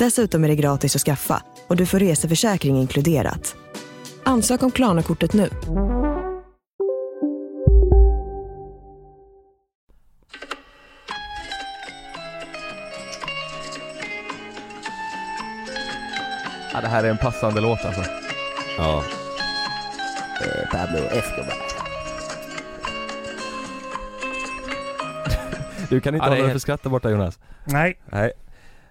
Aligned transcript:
Dessutom 0.00 0.44
är 0.44 0.48
det 0.48 0.56
gratis 0.56 0.96
att 0.96 1.02
skaffa 1.02 1.42
och 1.66 1.76
du 1.76 1.86
får 1.86 1.98
reseförsäkring 1.98 2.76
inkluderat. 2.76 3.56
Ansök 4.24 4.62
om 4.62 4.70
Klarna-kortet 4.70 5.32
nu. 5.32 5.48
Ja, 16.72 16.80
det 16.80 16.88
här 16.88 17.04
är 17.04 17.08
en 17.10 17.18
passande 17.18 17.60
låt 17.60 17.84
alltså. 17.84 18.02
Ja. 18.78 19.04
Eh, 20.40 20.70
Pablo 20.70 20.98
Escobar. 20.98 21.54
Du 25.88 26.00
kan 26.00 26.14
inte 26.14 26.26
Ja, 26.26 26.30
hålla 26.30 26.42
dig 26.44 26.52
för 26.52 26.58
skratt 26.58 26.82
där 26.82 26.90
borta 26.90 27.10
Jonas. 27.10 27.38
Nej. 27.64 28.00
Nej. 28.12 28.32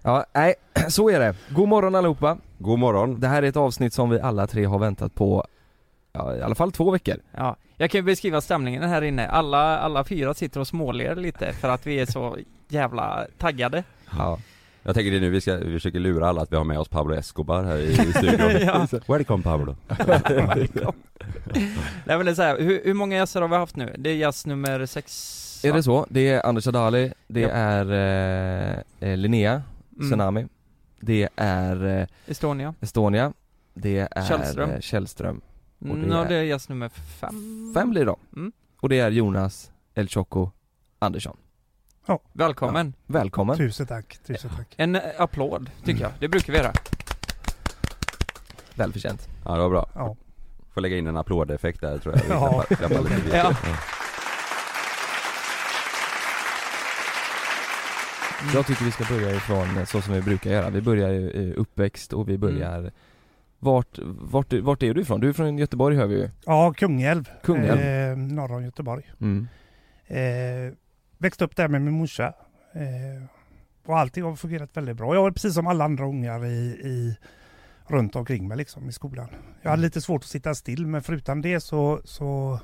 Ja, 0.02 0.25
nej, 0.33 0.53
så 0.89 1.09
är 1.09 1.19
det. 1.19 1.36
God 1.50 1.67
morgon 1.69 1.95
allihopa. 1.95 2.38
God 2.58 2.80
morgon. 2.80 3.19
Det 3.19 3.28
här 3.28 3.44
är 3.44 3.47
ett 3.47 3.58
avsnitt 3.58 3.94
som 3.94 4.09
vi 4.09 4.19
alla 4.19 4.47
tre 4.47 4.66
har 4.66 4.80
väntat 4.80 5.16
på, 5.16 5.45
ja, 6.14 6.36
i 6.36 6.41
alla 6.41 6.56
fall 6.56 6.72
två 6.72 6.91
veckor. 6.91 7.16
Ja, 7.38 7.56
jag 7.78 7.91
kan 7.91 8.00
ju 8.00 8.03
beskriva 8.03 8.41
stämningen 8.41 8.83
här 8.83 9.02
inne. 9.02 9.28
Alla, 9.28 9.80
alla 9.80 10.03
fyra 10.03 10.33
sitter 10.33 10.59
och 10.59 10.67
småler 10.67 11.16
lite 11.16 11.53
för 11.53 11.69
att 11.69 11.88
vi 11.88 12.00
är 12.00 12.06
så 12.06 12.38
jävla 12.67 13.25
taggade. 13.38 13.83
Ja. 14.17 14.39
Jag 14.83 14.95
tänker 14.95 15.11
det 15.11 15.17
är 15.17 15.22
nu 15.22 15.30
vi 15.30 15.41
ska, 15.41 15.56
vi 15.56 15.73
försöker 15.73 16.00
lura 16.00 16.30
alla 16.30 16.41
att 16.41 16.52
vi 16.52 16.56
har 16.58 16.63
med 16.63 16.80
oss 16.80 16.88
Pablo 16.89 17.16
Escobar 17.16 17.63
här 17.63 17.78
i, 17.78 17.91
i 17.91 17.95
studion. 18.13 18.52
Ja. 18.61 18.88
Welcome 19.08 19.44
Pablo. 19.44 19.75
Nej 22.06 22.17
men 22.17 22.25
det 22.25 22.31
är 22.31 22.36
så 22.36 22.41
här, 22.41 22.59
hur, 22.59 22.81
hur 22.86 22.94
många 22.94 23.16
gäster 23.16 23.41
har 23.41 23.47
vi 23.47 23.56
haft 23.56 23.75
nu? 23.75 23.95
Det 23.97 24.09
är 24.09 24.13
gäst 24.16 24.45
nummer 24.45 24.86
sex 24.86 25.61
Är 25.63 25.69
va? 25.69 25.75
det 25.78 25.84
så? 25.84 26.06
Det 26.09 26.28
är 26.30 26.45
Anders 26.45 26.67
Adali, 26.67 27.13
det 27.28 27.39
Ja. 27.41 27.50
är 27.50 27.91
eh, 27.91 29.09
eh, 29.09 29.17
Mm. 30.00 30.09
Tsunami, 30.09 30.47
det 31.00 31.30
är 31.36 31.86
eh, 32.02 32.08
Estonia? 32.28 32.73
Estonia, 32.81 33.33
det 33.73 34.08
är 34.11 34.25
Källström. 34.28 34.69
eh, 34.69 34.80
Källström. 34.80 35.41
Och 35.80 35.86
det 35.88 35.91
Mm, 35.94 36.09
ja, 36.11 36.25
är- 36.25 36.30
det 36.30 36.36
är 36.36 36.44
gäst 36.44 36.69
nummer 36.69 36.89
fem. 36.89 37.72
Fem 37.75 37.89
blir 37.89 38.02
det 38.02 38.06
då. 38.11 38.17
Mm. 38.36 38.52
Och 38.81 38.89
det 38.89 39.00
är 39.00 39.11
Jonas 39.11 39.72
El 39.94 40.08
Choco 40.09 40.50
Andersson. 41.00 41.38
Välkommen! 42.33 42.94
Välkommen! 43.06 43.58
Tusen 43.58 43.88
tack, 43.88 44.17
tusen 44.28 44.50
tack. 44.58 44.73
En 44.78 44.95
eh, 44.95 45.02
applåd, 45.17 45.69
tycker 45.86 46.02
jag. 46.02 46.11
Det 46.19 46.28
brukar 46.28 46.53
vi 46.53 46.59
göra. 46.59 46.73
Välförtjänt. 48.75 49.28
Ja 49.45 49.52
det 49.56 49.61
var 49.61 49.69
bra. 49.69 49.89
Ja. 49.95 50.16
Får 50.74 50.81
lägga 50.81 50.97
in 50.97 51.07
en 51.07 51.18
applådeffekt 51.18 51.81
där 51.81 51.97
tror 51.97 52.16
jag. 52.16 52.24
Vi 52.24 52.29
Ja. 52.34 52.63
klappar- 52.68 52.75
klappar 52.75 53.03
lite 53.03 53.22
vid. 53.22 53.34
Ja. 58.41 58.51
Jag 58.53 58.67
tycker 58.67 58.85
vi 58.85 58.91
ska 58.91 59.03
börja 59.16 59.35
ifrån 59.35 59.77
eh, 59.77 59.85
så 59.85 60.01
som 60.01 60.13
vi 60.13 60.22
brukar 60.22 60.51
göra. 60.51 60.69
Vi 60.69 60.81
börjar 60.81 61.09
i 61.09 61.53
uppväxt 61.53 62.13
och 62.13 62.29
vi 62.29 62.38
börjar 62.38 62.91
Vart, 63.59 64.00
vart, 64.03 64.53
vart 64.53 64.83
är 64.83 64.94
du 64.94 65.01
ifrån? 65.01 65.19
Du 65.19 65.29
är 65.29 65.33
från 65.33 65.57
Göteborg 65.57 65.95
hör 65.95 66.07
vi 66.07 66.16
ju. 66.16 66.29
Ja, 66.45 66.73
Kungälv. 66.73 67.29
Kungälv. 67.44 67.79
Eh, 67.79 68.17
norr 68.17 68.51
om 68.51 68.63
Göteborg. 68.63 69.11
Mm. 69.22 69.47
Eh, 70.07 70.73
växte 71.17 71.45
upp 71.45 71.55
där 71.55 71.67
med 71.67 71.81
min 71.81 71.94
morsa. 71.94 72.33
Eh, 72.73 73.23
och 73.85 74.00
allting 74.00 74.23
har 74.23 74.35
fungerat 74.35 74.77
väldigt 74.77 74.97
bra. 74.97 75.16
Jag 75.16 75.21
var 75.21 75.31
precis 75.31 75.53
som 75.53 75.67
alla 75.67 75.85
andra 75.85 76.06
ungar 76.06 76.45
i, 76.45 76.79
i, 76.83 77.17
runt 77.88 78.16
omkring 78.16 78.47
mig 78.47 78.57
liksom, 78.57 78.89
i 78.89 78.91
skolan. 78.91 79.27
Jag 79.61 79.69
hade 79.69 79.81
lite 79.81 80.01
svårt 80.01 80.23
att 80.23 80.29
sitta 80.29 80.56
still 80.56 80.88
men 80.88 81.03
förutom 81.03 81.41
det 81.41 81.59
så, 81.59 82.01
så 82.03 82.59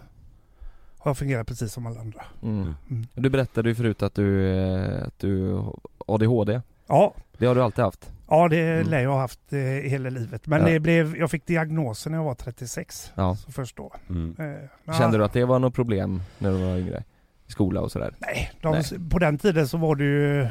har 1.05 1.09
jag 1.09 1.17
fungerat 1.17 1.47
precis 1.47 1.73
som 1.73 1.85
alla 1.85 1.99
andra. 1.99 2.21
Mm. 2.43 2.73
Mm. 2.89 3.05
Du 3.13 3.29
berättade 3.29 3.69
ju 3.69 3.75
förut 3.75 4.03
att 4.03 4.13
du, 4.15 4.57
eh, 4.57 5.03
att 5.07 5.19
du 5.19 5.61
ADHD. 6.07 6.61
Ja, 6.87 7.13
Det 7.37 7.45
har 7.45 7.55
du 7.55 7.61
alltid 7.63 7.83
haft. 7.85 8.11
ja 8.29 8.47
det 8.47 8.59
Mm. 8.75 8.87
lär 8.89 8.99
jag 9.03 9.09
ha 9.11 9.19
haft 9.19 9.53
eh, 9.53 9.59
hela 9.59 10.09
livet. 10.09 10.47
Men 10.47 10.61
Ja. 10.61 10.67
det 10.67 10.79
blev, 10.79 11.17
jag 11.17 11.31
fick 11.31 11.45
diagnosen 11.45 12.11
när 12.11 12.19
jag 12.19 12.25
var 12.25 12.35
36. 12.35 13.11
Ja. 13.15 13.35
Så 13.35 13.51
först 13.51 13.77
då. 13.77 13.93
Mm. 14.09 14.35
Eh, 14.39 14.45
men 14.83 14.95
Kände 14.95 15.17
du 15.17 15.23
att 15.25 15.33
det 15.33 15.45
var 15.45 15.59
något 15.59 15.73
problem 15.75 16.21
när 16.37 16.51
du 16.51 16.57
var 16.57 16.77
yngre? 16.77 17.03
I 17.47 17.51
skola 17.51 17.81
och 17.81 17.91
sådär? 17.91 18.13
Nej, 18.19 18.51
de, 18.61 18.71
Nej. 18.71 19.09
på 19.09 19.19
den 19.19 19.37
tiden 19.37 19.67
så 19.67 19.77
var 19.77 19.95
det 19.95 20.03
ju 20.03 20.47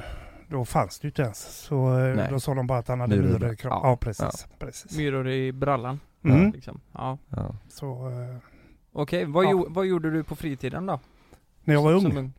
då 0.49 0.65
fanns 0.65 0.99
det 1.01 1.05
ju 1.07 1.09
inte 1.11 1.23
ens. 1.23 1.39
Så 1.39 1.99
eh, 1.99 2.17
Nej. 2.17 2.27
då 2.31 2.41
sa 2.41 2.55
de 2.55 2.67
bara 2.67 2.79
att 2.79 2.89
han 2.89 3.01
hade 3.01 3.17
Myror 3.17 3.53
i 3.53 3.57
kroppen. 3.57 3.79
ja. 3.83 3.89
Ja, 3.91 3.97
precis. 3.97 4.47
precis. 4.59 4.97
Myror 4.97 5.29
i 5.29 5.53
brallan, 5.53 6.01
Mm. 6.25 6.53
liksom. 6.53 6.81
Ja. 6.93 7.19
Ja. 7.29 7.55
Så, 7.69 8.11
eh, 8.95 9.01
Okej, 9.01 9.25
vad, 9.25 9.45
Ja. 9.45 9.51
gjo- 9.51 9.67
vad 9.69 9.87
gjorde 9.87 10.11
du 10.11 10.23
på 10.25 10.37
fritiden 10.37 10.87
då? 10.87 11.01
när 11.65 11.75
jag 11.75 11.83
var 11.83 12.01
Som 12.01 12.17
ung. 12.17 12.33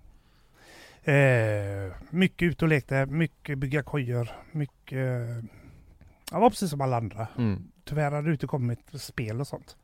Eh, 1.03 1.93
mycket 2.09 2.45
ute 2.45 2.65
och 2.65 2.69
lekte, 2.69 3.05
mycket 3.05 3.57
bygga 3.57 3.83
kojor, 3.83 4.29
mycket... 4.51 5.27
Jag 6.31 6.39
var 6.39 6.49
precis 6.49 6.69
som 6.69 6.81
alla 6.81 6.97
andra. 6.97 7.27
Mm. 7.37 7.63
Tyvärr 7.83 8.11
hade 8.11 8.27
det 8.27 8.31
inte 8.31 8.47
kommit 8.47 8.79
spel 8.93 9.39
och 9.41 9.47
sånt. 9.47 9.75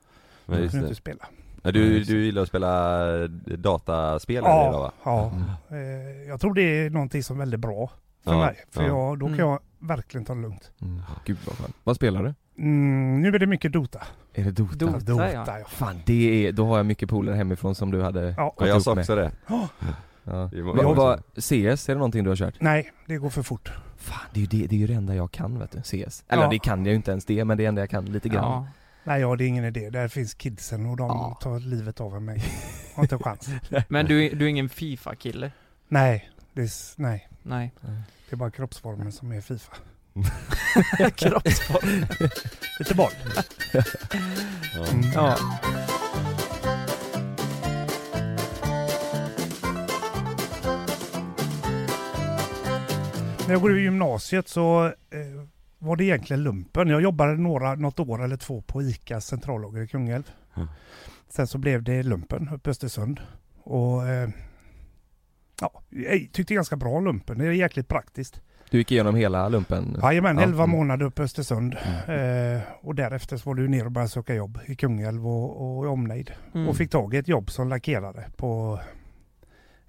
Ja, 0.46 0.54
Jag 0.60 0.72
kunde 0.72 0.86
det. 0.86 0.90
inte 0.90 0.96
spela. 0.96 1.26
Du, 1.64 2.04
du 2.04 2.26
gillar 2.26 2.42
att 2.42 2.48
spela 2.48 3.08
dataspel 3.58 4.38
eller 4.38 4.50
Ja, 4.50 4.80
va? 4.80 4.92
ja. 5.04 5.32
Mm. 5.70 5.84
Eh, 5.84 6.28
jag 6.28 6.42
tror 6.42 6.54
det 6.54 6.62
är 6.62 6.90
någonting 6.90 7.24
som 7.24 7.36
är 7.36 7.40
väldigt 7.40 7.60
bra 7.60 7.92
för 8.24 8.32
Ja, 8.32 8.40
mig. 8.46 8.66
För 8.72 8.82
ja. 8.82 8.88
jag, 8.88 9.20
då 9.20 9.26
kan 9.26 9.34
Mm. 9.36 9.48
jag 9.50 9.60
verkligen 9.80 10.26
ta 10.26 10.36
det 10.36 10.42
lugnt. 10.42 10.72
Mm. 10.82 11.02
Gud 11.26 11.38
vad 11.46 11.58
skönt. 11.58 11.76
Vad 11.84 11.96
spelar 11.96 12.24
du? 12.24 12.34
Mm, 12.62 13.22
nu 13.22 13.28
är 13.28 13.40
det 13.40 13.48
mycket 13.48 13.74
Dota. 13.74 14.02
Är 14.34 14.44
det 14.44 14.52
Dota? 14.52 14.76
Dota, 14.76 15.00
Dota 15.00 15.32
ja. 15.34 15.60
ja. 15.60 15.66
Fan 15.70 16.02
det 16.06 16.48
är, 16.48 16.52
då 16.52 16.66
har 16.66 16.78
jag 16.78 16.86
mycket 16.86 17.10
polare 17.10 17.36
hemifrån 17.36 17.76
som 17.76 17.92
du 17.92 18.02
hade 18.02 18.34
Ja. 18.38 18.54
Gått 18.58 18.68
jag 18.68 18.82
sa 18.82 18.96
med. 18.96 19.02
också 19.02 19.16
det. 19.16 19.32
Ja. 19.48 19.68
Ja. 20.24 20.50
Det 20.54 20.62
var- 20.62 21.18
CS, 21.42 21.90
är 21.90 21.94
det 21.94 21.98
någonting 22.00 22.24
du 22.24 22.30
har 22.30 22.38
kört? 22.38 22.54
Nej, 22.60 22.92
det 23.08 23.18
går 23.18 23.30
för 23.30 23.44
fort. 23.44 23.72
Fan 23.98 24.20
det 24.34 24.40
är 24.40 24.42
ju 24.42 24.48
det, 24.48 24.68
det, 24.68 24.76
är 24.76 24.80
ju 24.80 24.88
det 24.88 24.94
enda 24.94 25.16
jag 25.16 25.32
kan 25.32 25.60
vet 25.60 25.72
du, 25.72 25.82
CS. 25.82 26.24
Eller 26.28 26.44
Ja. 26.44 26.50
det 26.50 26.60
kan 26.60 26.80
jag 26.80 26.88
ju 26.90 26.96
inte 26.96 27.12
ens 27.12 27.26
det, 27.26 27.46
men 27.46 27.58
det 27.58 27.62
är 27.62 27.66
det 27.66 27.68
enda 27.70 27.82
jag 27.82 27.90
kan 27.90 28.06
lite 28.06 28.30
grann. 28.30 28.44
Ja. 28.52 28.68
Nej, 29.04 29.22
ja, 29.22 29.36
det 29.36 29.44
är 29.44 29.48
ingen 29.48 29.66
idé. 29.66 29.90
Där 29.90 30.08
finns 30.08 30.34
kidsen 30.34 30.86
och 30.86 30.98
de 30.98 31.08
Ja. 31.08 31.38
tar 31.42 31.60
livet 31.60 32.02
av 32.02 32.22
mig. 32.22 32.44
Har 32.96 33.04
inte 33.04 33.16
en 33.16 33.20
chans. 33.24 33.50
Men 33.88 34.06
du, 34.06 34.26
är- 34.26 34.36
du 34.36 34.46
är 34.46 34.50
ingen 34.50 34.70
Fifa-kille? 34.70 35.52
Nej, 35.88 36.30
det 36.54 36.62
är, 36.62 36.70
nej, 37.02 37.30
Nej. 37.44 37.74
det 38.30 38.36
är 38.36 38.38
bara 38.38 38.52
kroppsformen 38.52 39.12
som 39.12 39.32
är 39.32 39.42
Fifa. 39.42 39.74
Kroppsform. 41.16 42.06
Lite 42.80 42.96
boll. 42.96 43.12
Ja. 43.74 43.84
Mm. 44.92 45.12
Ja. 45.14 45.38
När 53.48 53.56
jag 53.56 53.62
går 53.62 53.78
i 53.78 53.82
gymnasiet 53.82 54.48
så 54.48 54.86
eh, 54.86 54.92
var 55.80 55.96
det 55.96 56.04
egentligen 56.04 56.44
lumpen. 56.44 56.88
Jag 56.88 57.02
jobbade 57.02 57.38
några, 57.38 57.76
något 57.76 58.00
år 58.00 58.24
eller 58.24 58.38
två 58.38 58.62
på 58.62 58.82
ICA 58.82 59.22
centrallager 59.22 59.82
i 59.82 59.88
Kungälv. 59.88 60.32
Mm. 60.56 60.68
Sen 61.30 61.48
så 61.48 61.58
blev 61.58 61.84
det 61.84 62.04
lumpen 62.04 62.50
uppe 62.54 62.70
i 62.70 62.72
Östersund. 62.72 63.22
Och 63.64 64.08
eh, 64.08 64.30
ja, 65.62 65.82
jag 65.90 66.30
tyckte 66.32 66.54
ganska 66.54 66.76
bra 66.76 67.00
lumpen. 67.00 67.38
Det 67.38 67.46
är 67.46 67.52
jäkligt 67.52 67.88
praktiskt. 67.88 68.42
Du 68.72 68.78
gick 68.78 68.92
igenom 68.92 69.16
hela 69.16 69.50
lumpen? 69.50 69.98
Jajamän, 70.02 70.38
Ja. 70.38 70.44
11 70.44 70.64
Mm. 70.64 70.78
månader 70.78 71.06
uppe 71.06 71.22
i 71.22 71.26
Östersund. 71.26 71.78
Mm. 72.08 72.56
Eh, 72.56 72.62
och 72.82 72.96
därefter 72.96 73.38
så 73.38 73.50
var 73.50 73.56
du 73.56 73.68
ner 73.68 73.86
och 73.86 73.92
började 73.92 74.10
söka 74.10 74.34
jobb 74.34 74.60
i 74.66 74.76
Kungälv 74.76 75.28
och, 75.28 75.78
och 75.78 75.86
i 75.86 75.88
omnejd. 75.88 76.32
Mm. 76.54 76.70
Och 76.70 76.76
fick 76.78 76.92
tag 76.92 77.14
i 77.14 77.18
ett 77.18 77.28
jobb 77.28 77.52
som 77.52 77.70
lackerare 77.70 78.26
på 78.38 78.80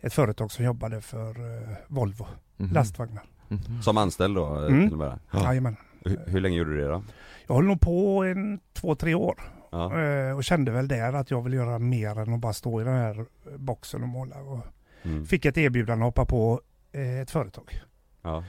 ett 0.00 0.12
företag 0.14 0.52
som 0.52 0.64
jobbade 0.64 1.00
för 1.00 1.28
eh, 1.30 1.68
Volvo 1.88 2.26
Mhm. 2.56 2.72
lastvagnar. 2.74 3.22
Mhm. 3.48 3.82
Som 3.82 3.98
anställd 3.98 4.34
då? 4.36 4.56
eh, 4.56 4.66
Mm. 4.66 4.82
till 4.88 4.92
och 4.92 4.98
med. 4.98 5.18
Jajamän. 5.44 5.76
Hur, 6.04 6.20
hur 6.26 6.40
länge 6.40 6.56
gjorde 6.56 6.70
du 6.74 6.80
det 6.82 6.88
då? 6.88 7.02
Jag 7.46 7.54
höll 7.54 7.64
nog 7.64 7.80
på 7.80 8.24
en 8.24 8.60
två, 8.72 8.94
tre 8.94 9.14
år 9.14 9.34
Ja. 9.70 10.00
eh, 10.02 10.36
och 10.36 10.44
kände 10.44 10.70
väl 10.70 10.88
där 10.88 11.12
att 11.12 11.30
jag 11.30 11.42
vill 11.42 11.52
göra 11.52 11.78
mer 11.78 12.18
än 12.18 12.34
att 12.34 12.40
bara 12.40 12.52
stå 12.52 12.80
i 12.80 12.84
den 12.84 12.94
här 12.96 13.24
boxen 13.58 14.02
och 14.02 14.08
måla. 14.08 14.36
Och 14.42 14.58
Mm. 15.04 15.26
fick 15.26 15.44
ett 15.44 15.58
erbjudande 15.58 16.02
att 16.04 16.06
hoppa 16.08 16.24
på 16.24 16.60
eh, 16.92 17.20
ett 17.20 17.30
företag. 17.30 17.80
Ja. 18.22 18.44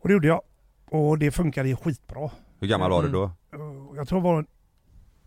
Och 0.00 0.08
det 0.08 0.12
gjorde 0.12 0.28
jag. 0.28 0.42
Och 0.90 1.18
det 1.18 1.30
funkade 1.30 1.68
ju 1.68 1.76
skitbra. 1.76 2.30
Hur 2.60 2.68
gammal 2.68 2.90
var 2.90 3.02
du 3.02 3.08
då? 3.08 3.22
Och 3.88 3.96
Jag 3.96 4.08
tror 4.08 4.18
det 4.18 4.24
var, 4.24 4.46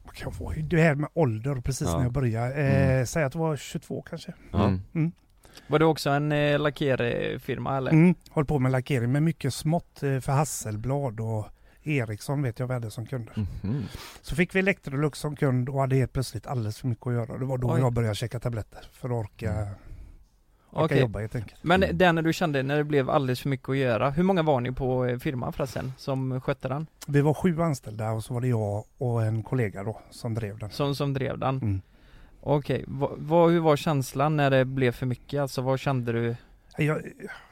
vad 0.04 0.13
kan 0.16 0.31
jag 0.31 0.46
vara, 0.46 0.56
det 0.56 0.81
här 0.81 0.96
med 0.96 1.10
ålder 1.13 1.56
precis 1.56 1.88
Ja. 1.88 1.98
när 1.98 2.04
jag 2.04 2.12
började. 2.12 2.54
Eh, 2.56 3.06
Säg 3.06 3.24
att 3.24 3.31
det 3.34 3.40
var 3.40 3.56
22 3.58 4.02
kanske. 4.02 4.34
Mm. 4.54 4.81
Mm. 4.94 5.12
Var 5.68 5.80
det 5.80 5.86
också 5.86 6.10
en 6.10 6.31
eh, 6.31 6.60
lackerfirma 6.60 7.78
eller? 7.78 7.92
Mm. 7.92 8.16
Håll 8.30 8.46
på 8.46 8.60
med 8.60 8.72
lackering 8.72 9.12
med 9.12 9.24
mycket 9.24 9.54
smått 9.54 10.04
eh, 10.04 10.19
för 10.19 10.31
Hasselblad 10.31 11.19
och 11.19 11.46
Ericsson 11.84 12.42
vet 12.42 12.60
jag 12.60 12.68
vi 12.68 12.74
hade 12.74 12.92
som 12.92 13.06
kunder. 13.06 13.34
Mhm. 13.64 13.84
Så 14.22 14.36
fick 14.36 14.56
vi 14.56 14.60
Electrolux 14.60 15.19
som 15.19 15.36
kund 15.36 15.69
och 15.69 15.80
hade 15.80 15.96
helt 15.96 16.14
plötsligt 16.14 16.48
alldeles 16.48 16.78
för 16.78 16.88
mycket 16.88 17.07
att 17.07 17.14
göra. 17.14 17.38
Det 17.38 17.46
var 17.46 17.57
då 17.57 17.74
Oj. 17.74 17.80
jag 17.80 17.94
började 17.94 18.16
käka 18.16 18.40
tabletter 18.40 18.80
för 18.92 19.10
att 19.10 19.25
orka, 19.25 19.68
orka 20.71 20.85
Okej. 20.85 21.00
jobba 21.00 21.19
helt 21.19 21.35
enkelt. 21.35 21.63
Men 21.63 21.85
den 21.94 22.15
när 22.15 22.21
du 22.21 22.33
kände 22.33 22.63
när 22.63 22.77
det 22.77 22.83
blev 22.83 23.09
alldeles 23.09 23.41
för 23.41 23.50
mycket 23.50 23.69
att 23.69 23.77
göra, 23.77 24.09
hur 24.09 24.23
många 24.23 24.44
var 24.44 24.62
ni 24.62 24.71
på 24.71 25.06
eh, 25.06 25.18
firman 25.18 25.53
förresten 25.53 25.94
som 25.97 26.41
skötte 26.41 26.68
den? 26.68 26.88
Vi 27.07 27.21
var 27.21 27.33
sju 27.33 27.62
anställda 27.62 28.12
och 28.12 28.23
så 28.23 28.33
var 28.33 28.41
det 28.41 28.47
jag 28.47 28.83
och 28.97 29.23
en 29.23 29.44
kollega 29.44 29.83
då 29.83 30.00
som 30.09 30.33
drev 30.33 30.57
den. 30.57 30.69
Som, 30.69 30.95
som 30.95 31.13
drev 31.13 31.38
den? 31.39 31.56
Mm. 31.57 31.81
Okej, 32.44 32.83
vad, 32.88 33.51
hur 33.51 33.59
var 33.59 33.75
känslan 33.75 34.38
när 34.38 34.50
det 34.50 34.65
blev 34.65 34.91
för 34.91 35.06
mycket? 35.06 35.41
Alltså 35.41 35.62
vad 35.62 35.79
kände 35.79 36.12
du? 36.12 36.35
Jag, 36.77 37.01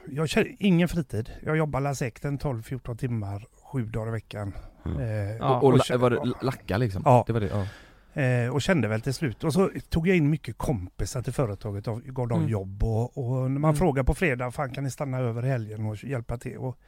jag 0.08 0.28
känner 0.28 0.56
ingen 0.58 0.88
fritid. 0.88 1.30
Jag 1.44 1.56
jobbar 1.56 1.94
säkert 1.94 2.24
en 2.24 2.38
12-14 2.38 2.96
timmar, 2.96 3.46
sju 3.72 3.82
dagar 3.84 4.08
i 4.08 4.10
veckan. 4.10 4.52
Mm. 4.84 5.00
Eh, 5.00 5.36
Ja. 5.36 5.56
Och, 5.56 5.64
och 5.64 5.72
la, 5.72 5.78
kä- 5.84 5.96
var 5.96 6.10
det 6.10 6.32
lacka 6.42 6.76
liksom? 6.76 7.02
Ja. 7.04 7.24
Det 7.26 7.32
var 7.32 7.40
det, 7.40 7.46
ja. 7.46 7.66
Eh, 8.14 8.48
och 8.54 8.62
kände 8.62 8.88
väl 8.88 9.00
till 9.00 9.14
slut. 9.14 9.44
Och 9.44 9.52
så 9.52 9.70
tog 9.88 10.08
jag 10.08 10.16
in 10.16 10.30
mycket 10.30 10.58
kompisar 10.58 11.22
till 11.22 11.32
företaget 11.32 11.88
och 11.88 12.02
gav 12.02 12.28
dem 12.28 12.38
Mm. 12.38 12.50
jobb. 12.50 12.82
Och, 12.84 13.18
och 13.18 13.50
när 13.50 13.58
man 13.60 13.68
Mm. 13.70 13.76
frågar 13.76 14.02
på 14.02 14.14
fredag, 14.14 14.50
fan 14.50 14.70
kan 14.70 14.84
ni 14.84 14.90
stanna 14.90 15.18
över 15.18 15.42
helgen 15.42 15.86
och 15.86 16.04
hjälpa 16.04 16.38
till? 16.38 16.56
Och 16.56 16.78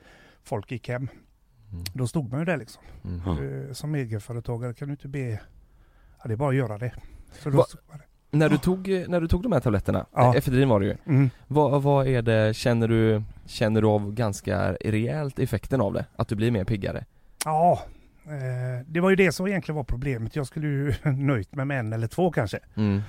folk 0.42 0.70
gick 0.72 0.88
hem. 0.88 1.08
Mm. 1.72 1.84
Då 1.94 2.06
stod 2.06 2.30
man 2.30 2.38
ju 2.40 2.44
där 2.44 2.56
liksom. 2.56 2.82
Mm. 3.04 3.66
Eh, 3.68 3.72
som 3.72 3.94
egenföretagare 3.94 4.74
kan 4.74 4.88
du 4.88 4.92
inte 4.92 5.08
be, 5.08 5.28
ja 6.18 6.24
det 6.24 6.32
är 6.32 6.36
bara 6.36 6.48
att 6.48 6.54
göra 6.56 6.78
det. 6.78 6.92
Så 7.32 7.50
då 7.50 7.56
Va- 7.56 7.64
där. 7.92 8.00
När 8.34 8.48
du 8.48 8.58
tog, 8.58 8.88
när 9.08 9.20
du 9.20 9.28
tog 9.28 9.42
de 9.42 9.52
här 9.52 9.60
tabletterna, 9.60 10.06
Ja. 10.12 10.20
ja. 10.24 10.34
Efedrin 10.36 10.68
var 10.68 10.80
det 10.80 10.86
ju 10.86 10.96
Mm. 11.06 11.30
vad, 11.46 11.82
vad 11.82 12.06
är 12.06 12.22
det, 12.22 12.54
känner 12.56 12.88
du, 12.88 13.22
känner 13.46 13.80
du 13.82 13.86
av 13.88 14.12
ganska 14.12 14.72
rejält 14.72 15.38
effekten 15.38 15.80
av 15.80 15.92
det? 15.92 16.06
Att 16.16 16.28
du 16.28 16.34
blir 16.36 16.50
mer 16.50 16.64
piggare? 16.64 17.04
Ja, 17.44 17.72
eh, 17.72 17.88
det 18.86 19.00
var 19.00 19.10
ju 19.10 19.16
det 19.16 19.32
som 19.32 19.46
egentligen 19.46 19.76
var 19.76 19.84
problemet. 19.84 20.36
Jag 20.36 20.46
skulle 20.46 20.66
ju 20.66 20.94
nöjt 21.12 21.54
mig 21.54 21.64
med 21.66 21.78
en 21.80 21.92
eller 21.92 22.06
två 22.06 22.30
kanske. 22.30 22.58
Mm. 22.74 23.00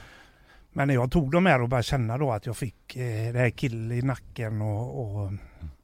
Men 0.75 0.87
när 0.87 0.95
jag 0.95 1.11
tog 1.11 1.31
de 1.31 1.45
här 1.45 1.61
och 1.61 1.69
började 1.69 1.83
känna 1.83 2.17
då 2.17 2.31
att 2.31 2.45
jag 2.45 2.57
fick 2.57 2.95
eh, 2.95 3.33
det 3.33 3.39
här 3.39 3.49
kill 3.49 3.91
i 3.91 4.01
nacken 4.01 4.61
och, 4.61 5.01
och 5.23 5.31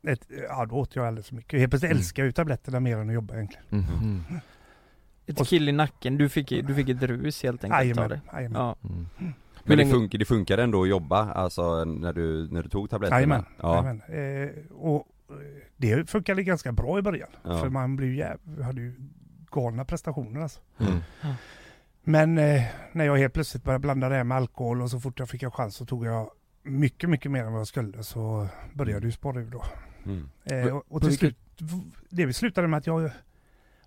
ett, 0.07 0.27
ja 0.49 0.65
då 0.65 0.75
åt 0.75 0.95
jag 0.95 1.07
alldeles 1.07 1.27
för 1.27 1.35
mycket. 1.35 1.59
Helt 1.59 1.69
plötsligt 1.71 1.91
Mm. 1.91 1.97
älskar 1.99 2.23
jag 2.23 2.25
ju 2.27 2.31
tabletterna 2.31 2.79
mer 2.79 2.97
än 2.97 3.09
att 3.09 3.13
jobba 3.15 3.33
egentligen. 3.33 3.65
Mhm. 3.69 4.23
Ett 5.25 5.39
Och- 5.39 5.47
kill 5.47 5.69
i 5.69 5.71
nacken, 5.71 6.17
du 6.17 6.29
fick, 6.29 6.49
du 6.49 6.75
fick 6.75 6.89
ett 6.89 7.03
rus 7.03 7.43
helt 7.43 7.63
enkelt 7.63 7.99
av 7.99 8.09
det? 8.09 8.21
Ja. 8.53 8.75
Mm. 8.83 9.05
Men 9.63 9.77
Hur 9.79 9.85
det, 9.85 9.91
funkar, 9.91 10.19
det 10.19 10.25
funkade 10.25 10.63
ändå 10.63 10.83
att 10.83 10.89
jobba, 10.89 11.31
alltså 11.33 11.85
när 11.85 12.13
du, 12.13 12.47
när 12.51 12.63
du 12.63 12.69
tog 12.69 12.89
tabletterna? 12.89 13.17
Jajamän, 13.17 13.45
Ja. 13.61 13.75
jajamän. 13.75 14.01
Eh, 14.47 14.71
och 14.71 15.07
eh, 15.29 15.35
det 15.77 16.09
funkade 16.09 16.43
ganska 16.43 16.71
bra 16.71 16.99
i 16.99 17.01
början. 17.01 17.29
Ja. 17.43 17.59
För 17.61 17.69
man 17.69 17.95
blev 17.95 18.13
jäv, 18.13 18.37
hade 18.63 18.81
ju 18.81 18.93
galna 19.51 19.85
prestationer 19.85 20.41
alltså. 20.41 20.59
Mm. 20.79 20.99
Men 22.03 22.37
eh, 22.37 22.63
när 22.91 23.05
jag 23.05 23.17
helt 23.17 23.33
plötsligt 23.33 23.63
började 23.63 23.81
blanda 23.81 24.09
det 24.09 24.15
här 24.15 24.23
med 24.23 24.37
alkohol 24.37 24.81
och 24.81 24.91
så 24.91 24.99
fort 24.99 25.19
jag 25.19 25.29
fick 25.29 25.43
en 25.43 25.51
chans 25.51 25.75
så 25.75 25.85
tog 25.85 26.05
jag 26.05 26.31
mycket, 26.63 27.09
mycket 27.09 27.31
mer 27.31 27.43
än 27.43 27.51
vad 27.51 27.59
jag 27.59 27.67
skulle 27.67 28.03
så 28.03 28.47
började 28.73 29.05
ju 29.05 29.11
spara 29.11 29.39
ur 29.39 29.51
då. 29.51 29.63
Mm. 30.05 30.29
Eh, 30.43 30.75
och, 30.75 30.83
och 30.87 31.01
till 31.01 31.17
slut, 31.17 31.37
det 32.09 32.25
vi 32.25 32.33
slutade 32.33 32.67
med 32.67 32.77
att 32.77 32.87
jag 32.87 33.11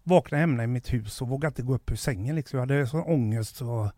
vaknade 0.02 0.40
hemma 0.40 0.64
i 0.64 0.66
mitt 0.66 0.92
hus 0.92 1.22
och 1.22 1.28
vågade 1.28 1.48
inte 1.48 1.62
gå 1.62 1.74
upp 1.74 1.90
ur 1.90 1.96
sängen 1.96 2.36
liksom. 2.36 2.58
Jag 2.58 2.66
hade 2.66 2.86
sån 2.86 3.02
ångest 3.02 3.56
så 3.56 3.90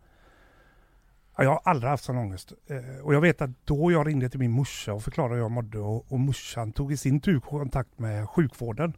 Ja, 1.37 1.43
jag 1.43 1.51
har 1.51 1.61
aldrig 1.63 1.89
haft 1.89 2.03
sån 2.03 2.17
ångest. 2.17 2.53
Eh, 2.67 3.03
och 3.03 3.13
jag 3.13 3.21
vet 3.21 3.41
att 3.41 3.49
då 3.65 3.91
jag 3.91 4.07
ringde 4.07 4.29
till 4.29 4.39
min 4.39 4.51
morsa 4.51 4.93
och 4.93 5.03
förklarade 5.03 5.35
hur 5.35 5.41
jag 5.41 5.51
mådde 5.51 5.79
och, 5.79 6.11
och 6.11 6.19
morsan 6.19 6.71
tog 6.71 6.91
i 6.91 6.97
sin 6.97 7.19
tur 7.19 7.39
kontakt 7.39 7.99
med 7.99 8.29
sjukvården. 8.29 8.93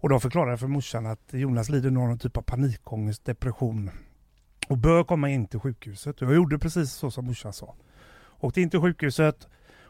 Och 0.00 0.08
de 0.08 0.20
förklarade 0.20 0.58
för 0.58 0.66
morsan 0.66 1.06
att 1.06 1.32
Jonas 1.32 1.68
lider 1.68 1.90
någon 1.90 2.18
typ 2.18 2.36
av 2.36 2.42
panikångest, 2.42 3.24
depression 3.24 3.90
och 4.68 4.78
bör 4.78 5.04
komma 5.04 5.28
in 5.28 5.46
till 5.46 5.60
sjukhuset. 5.60 6.22
Och 6.22 6.28
jag 6.28 6.34
gjorde 6.34 6.58
precis 6.58 6.92
så 6.92 7.10
som 7.10 7.24
morsan 7.24 7.52
sa. 7.52 7.74
Åkte 8.40 8.60
in 8.60 8.70
till 8.70 8.80
sjukhuset 8.80 9.48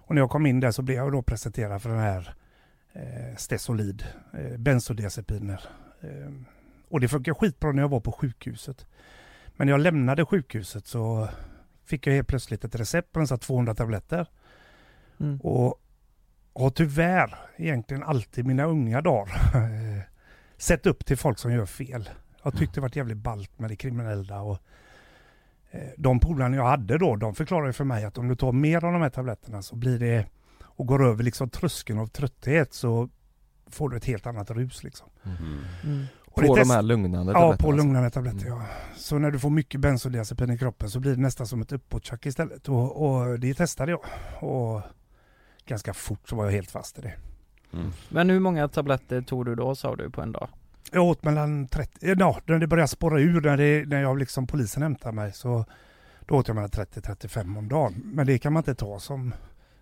och 0.08 0.14
när 0.14 0.22
jag 0.22 0.30
kom 0.30 0.46
in 0.46 0.60
där 0.60 0.70
så 0.70 0.82
blev 0.82 0.96
jag 0.96 1.12
då 1.12 1.22
presenterad 1.22 1.82
för 1.82 1.90
den 1.90 1.98
här 1.98 2.34
eh, 2.92 3.36
Stesolid, 3.36 4.04
eh, 4.32 4.58
bensodiazepiner. 4.58 5.64
Eh, 6.00 6.32
och 6.88 7.00
det 7.00 7.08
funkar 7.08 7.34
skitbra 7.34 7.72
när 7.72 7.82
jag 7.82 7.88
var 7.88 8.00
på 8.00 8.12
sjukhuset. 8.12 8.86
Men 9.56 9.66
när 9.66 9.72
jag 9.72 9.80
lämnade 9.80 10.24
sjukhuset 10.24 10.86
så 10.86 11.28
fick 11.84 12.06
jag 12.06 12.14
helt 12.14 12.28
plötsligt 12.28 12.64
ett 12.64 12.74
recept 12.74 13.12
på 13.12 13.20
dessa 13.20 13.38
200 13.38 13.74
tabletter. 13.74 14.26
Mm. 15.20 15.40
Och 15.40 15.82
har 16.54 16.70
tyvärr 16.70 17.38
egentligen 17.56 18.02
alltid 18.02 18.46
mina 18.46 18.64
unga 18.64 19.00
dagar 19.00 19.28
sett 20.58 20.86
upp 20.86 21.06
till 21.06 21.16
folk 21.16 21.38
som 21.38 21.52
gör 21.52 21.66
fel. 21.66 22.10
Jag 22.42 22.56
tyckte 22.56 22.74
det 22.74 22.80
varit 22.80 22.96
jävligt 22.96 23.16
ballt 23.16 23.58
med 23.58 23.70
det 23.70 23.76
kriminella 23.76 24.42
och 24.42 24.58
eh, 25.70 25.80
de 25.96 26.20
polarna 26.20 26.56
jag 26.56 26.66
hade 26.66 26.98
då, 26.98 27.16
de 27.16 27.34
förklarade 27.34 27.72
för 27.72 27.84
mig 27.84 28.04
att 28.04 28.18
om 28.18 28.28
du 28.28 28.36
tar 28.36 28.52
mer 28.52 28.84
av 28.84 28.92
de 28.92 29.02
här 29.02 29.10
tabletterna 29.10 29.62
så 29.62 29.76
blir 29.76 29.98
det 29.98 30.26
och 30.62 30.86
går 30.86 31.06
över 31.06 31.24
liksom 31.24 31.50
tröskeln 31.50 31.98
av 31.98 32.06
trötthet 32.06 32.74
så 32.74 33.08
får 33.66 33.88
du 33.88 33.96
ett 33.96 34.04
helt 34.04 34.26
annat 34.26 34.50
rus 34.50 34.82
liksom. 34.82 35.08
Mm. 35.24 35.64
Mm. 35.84 36.06
Och 36.24 36.42
det 36.42 36.48
På 36.48 36.56
de 36.56 36.70
här 36.70 36.82
lugnande 36.82 37.32
Ja, 37.32 37.38
tabletterna 37.38 37.56
på 37.56 37.68
alltså. 37.68 37.86
lugnande 37.86 38.10
tabletter 38.10 38.46
ja. 38.46 38.62
Så 38.96 39.18
när 39.18 39.30
du 39.30 39.38
får 39.38 39.50
mycket 39.50 39.80
bensodiazepin 39.80 40.50
i 40.50 40.58
kroppen 40.58 40.90
så 40.90 41.00
blir 41.00 41.14
det 41.14 41.20
nästan 41.20 41.46
som 41.46 41.62
ett 41.62 41.72
uppåttjack 41.72 42.26
istället. 42.26 42.68
Och, 42.68 43.06
och 43.06 43.40
det 43.40 43.54
testade 43.54 43.90
jag. 43.90 44.00
Och 44.40 44.82
ganska 45.66 45.94
fort 45.94 46.28
så 46.28 46.36
var 46.36 46.44
jag 46.44 46.52
helt 46.52 46.70
fast 46.70 46.98
i 46.98 47.02
det. 47.02 47.14
Mm. 47.72 47.90
Men 48.08 48.30
hur 48.30 48.40
många 48.40 48.68
tabletter 48.68 49.22
tog 49.22 49.44
du 49.46 49.54
då 49.54 49.74
sa 49.74 49.96
du 49.96 50.10
på 50.10 50.22
en 50.22 50.32
dag? 50.32 50.48
Jag 50.92 51.04
åt 51.04 51.22
mellan 51.24 51.68
30, 51.68 52.14
ja 52.18 52.38
när 52.46 52.58
det 52.58 52.66
började 52.66 52.88
spåra 52.88 53.20
ur, 53.20 53.40
när, 53.40 53.56
det, 53.56 53.88
när 53.88 54.02
jag 54.02 54.18
liksom 54.18 54.46
polisen 54.46 54.82
hämtade 54.82 55.14
mig 55.14 55.32
så 55.32 55.64
då 56.26 56.34
åt 56.34 56.48
jag 56.48 56.54
mellan 56.54 56.70
30-35 56.70 57.58
om 57.58 57.68
dagen. 57.68 58.02
Men 58.04 58.26
det 58.26 58.38
kan 58.38 58.52
man 58.52 58.60
inte 58.60 58.74
ta 58.74 58.98
som, 59.00 59.34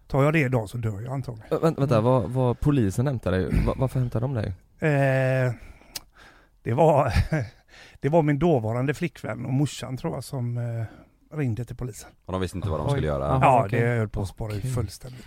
tar 0.06 0.24
jag 0.24 0.32
det 0.32 0.38
idag 0.40 0.68
så 0.68 0.78
dör 0.78 1.00
jag 1.00 1.12
antagligen. 1.12 1.48
Vä- 1.50 1.62
Vänta, 1.62 1.80
vänta 1.80 2.00
vad, 2.00 2.30
vad 2.30 2.60
polisen 2.60 3.06
hämtade 3.06 3.36
dig? 3.36 3.64
Va- 3.66 3.74
varför 3.76 4.00
hämtade 4.00 4.25
de 4.25 4.34
dig? 4.34 4.46
Eh, 4.78 5.52
det 6.62 6.72
var, 6.75 7.12
det 8.00 8.08
var 8.08 8.22
min 8.22 8.38
dåvarande 8.38 8.94
flickvän 8.94 9.46
och 9.46 9.52
morsan 9.52 9.96
tror 9.96 10.14
jag 10.14 10.25
som 10.25 10.58
eh, 10.58 11.37
ringde 11.38 11.64
till 11.64 11.76
polisen. 11.76 12.11
Och 12.25 12.32
de 12.32 12.40
visste 12.40 12.58
inte 12.58 12.68
vad 12.68 12.80
de 12.80 12.87
Oj. 12.87 12.90
skulle 12.90 13.06
göra? 13.06 13.26
Aha, 13.28 13.40
ja, 13.44 13.64
okej. 13.66 13.80
det 13.80 13.87
höll 13.87 14.08
på 14.08 14.22
att 14.22 14.28
spåra 14.28 14.52
Okej. 14.56 14.70
fullständigt. 14.72 15.26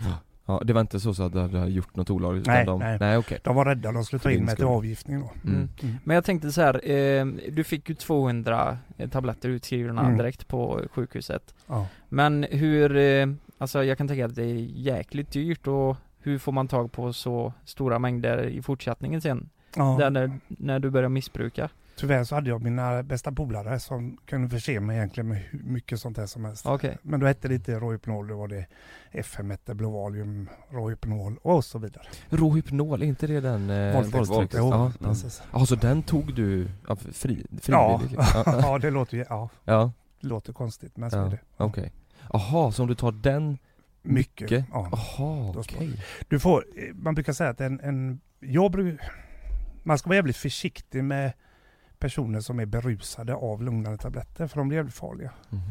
Ja, 0.49 0.61
det 0.65 0.73
var 0.73 0.81
inte 0.81 0.99
så, 0.99 1.13
så 1.13 1.23
att 1.23 1.33
du 1.33 1.39
hade 1.39 1.67
gjort 1.69 1.95
något 1.95 2.09
olagligt? 2.09 2.47
Nej, 2.47 2.65
de, 2.65 2.79
nej. 2.79 2.97
nej 2.99 3.17
okej. 3.17 3.39
De 3.43 3.55
var 3.55 3.65
rädda, 3.65 3.91
de 3.91 4.03
skulle 4.05 4.19
ta 4.19 4.31
in 4.31 4.45
mig 4.45 4.55
till 4.55 4.65
avgiftning 4.65 5.19
då. 5.19 5.31
Mm. 5.49 5.69
Mm. 5.81 5.95
Men 6.03 6.15
jag 6.15 6.23
tänkte 6.25 6.51
så 6.51 6.61
här, 6.61 6.91
eh, 6.91 7.25
du 7.51 7.63
fick 7.63 7.89
ju 7.89 7.95
200 7.95 8.77
tabletter 9.11 9.49
utskrivna 9.49 10.01
Mm. 10.05 10.17
direkt 10.17 10.47
på 10.47 10.81
sjukhuset. 10.93 11.53
Ja. 11.67 11.87
Men 12.09 12.43
hur, 12.51 12.97
eh, 12.97 13.27
alltså 13.57 13.83
jag 13.83 13.97
kan 13.97 14.07
tänka 14.07 14.25
att 14.25 14.35
det 14.35 14.43
är 14.43 14.55
jäkligt 14.75 15.31
dyrt 15.31 15.67
och 15.67 15.97
hur 16.21 16.37
får 16.37 16.51
man 16.51 16.67
tag 16.67 16.91
på 16.91 17.13
så 17.13 17.53
stora 17.65 17.99
mängder 17.99 18.43
i 18.43 18.61
fortsättningen 18.61 19.21
sen? 19.21 19.49
Ja. 19.75 19.95
Där 19.99 20.09
när, 20.09 20.31
när 20.47 20.79
du 20.79 20.89
börjar 20.89 21.09
missbruka? 21.09 21.69
Tyvärr 21.99 22.23
så 22.23 22.35
hade 22.35 22.49
jag 22.49 22.61
mina 22.63 23.03
bästa 23.03 23.31
polare 23.31 23.79
som 23.79 24.17
kunde 24.25 24.49
förse 24.49 24.79
mig 24.79 24.97
egentligen 24.97 25.27
med 25.27 25.37
hur 25.37 25.59
mycket 25.63 25.99
sånt 25.99 26.17
här 26.17 26.25
som 26.25 26.45
helst. 26.45 26.65
Okej. 26.65 26.97
Men 27.01 27.19
då 27.19 27.25
hette 27.27 27.47
det 27.47 27.55
inte 27.55 27.79
Rohypnol, 27.79 28.27
då 28.27 28.37
var 28.37 28.47
det 28.47 28.65
FM1, 29.11 29.73
Blå 29.73 29.89
Valium, 29.91 30.49
Rohypnol 30.69 31.37
och 31.41 31.65
så 31.65 31.79
vidare. 31.79 32.03
Rohypnol, 32.29 33.01
är 33.01 33.05
inte 33.05 33.27
det 33.27 33.39
den 33.41 33.69
eh, 33.69 33.93
Våldtäkt. 33.93 34.29
våldtäkt? 34.29 34.53
Jo, 34.57 34.69
Ja. 34.69 34.91
precis. 34.99 35.41
ja, 35.53 35.65
så 35.65 35.75
den 35.75 36.03
tog 36.03 36.33
du 36.35 36.67
ja, 36.87 36.95
fri, 36.95 37.45
Ja. 37.67 37.99
frivilligt? 37.99 38.19
ja, 38.33 38.43
ja, 38.45 38.77
det 38.79 38.89
låter 38.91 39.17
ju, 39.17 39.25
ja, 39.29 39.49
ja, 39.65 39.91
det 40.21 40.27
låter 40.27 40.53
konstigt 40.53 40.97
men 40.97 41.11
så 41.11 41.17
är 41.17 41.23
ja. 41.23 41.29
det. 41.29 41.39
okej. 41.57 41.91
Jaha, 42.33 42.71
så 42.71 42.81
om 42.81 42.87
du 42.87 42.95
tar 42.95 43.11
den 43.11 43.57
Mycket. 44.01 44.41
mycket? 44.51 44.65
Ja. 44.71 44.89
Jaha, 44.91 45.51
Då 45.53 45.59
okej. 45.59 46.03
Du 46.27 46.39
får, 46.39 46.65
eh, 46.77 46.95
man 46.95 47.15
brukar 47.15 47.33
säga 47.33 47.49
att 47.49 47.61
en, 47.61 47.79
en 47.79 48.19
jag 48.39 48.71
brukar, 48.71 49.11
man 49.83 49.97
ska 49.97 50.07
vara 50.09 50.15
jävligt 50.15 50.37
försiktig 50.37 51.03
med 51.03 51.31
personer 51.99 52.39
som 52.39 52.59
är 52.59 52.65
berusade 52.65 53.33
av 53.35 53.63
lugnande 53.63 53.97
tabletter 53.97 54.47
för 54.47 54.57
de 54.57 54.71
jävligt 54.71 54.93
farliga. 54.95 55.31
Mhm. 55.49 55.61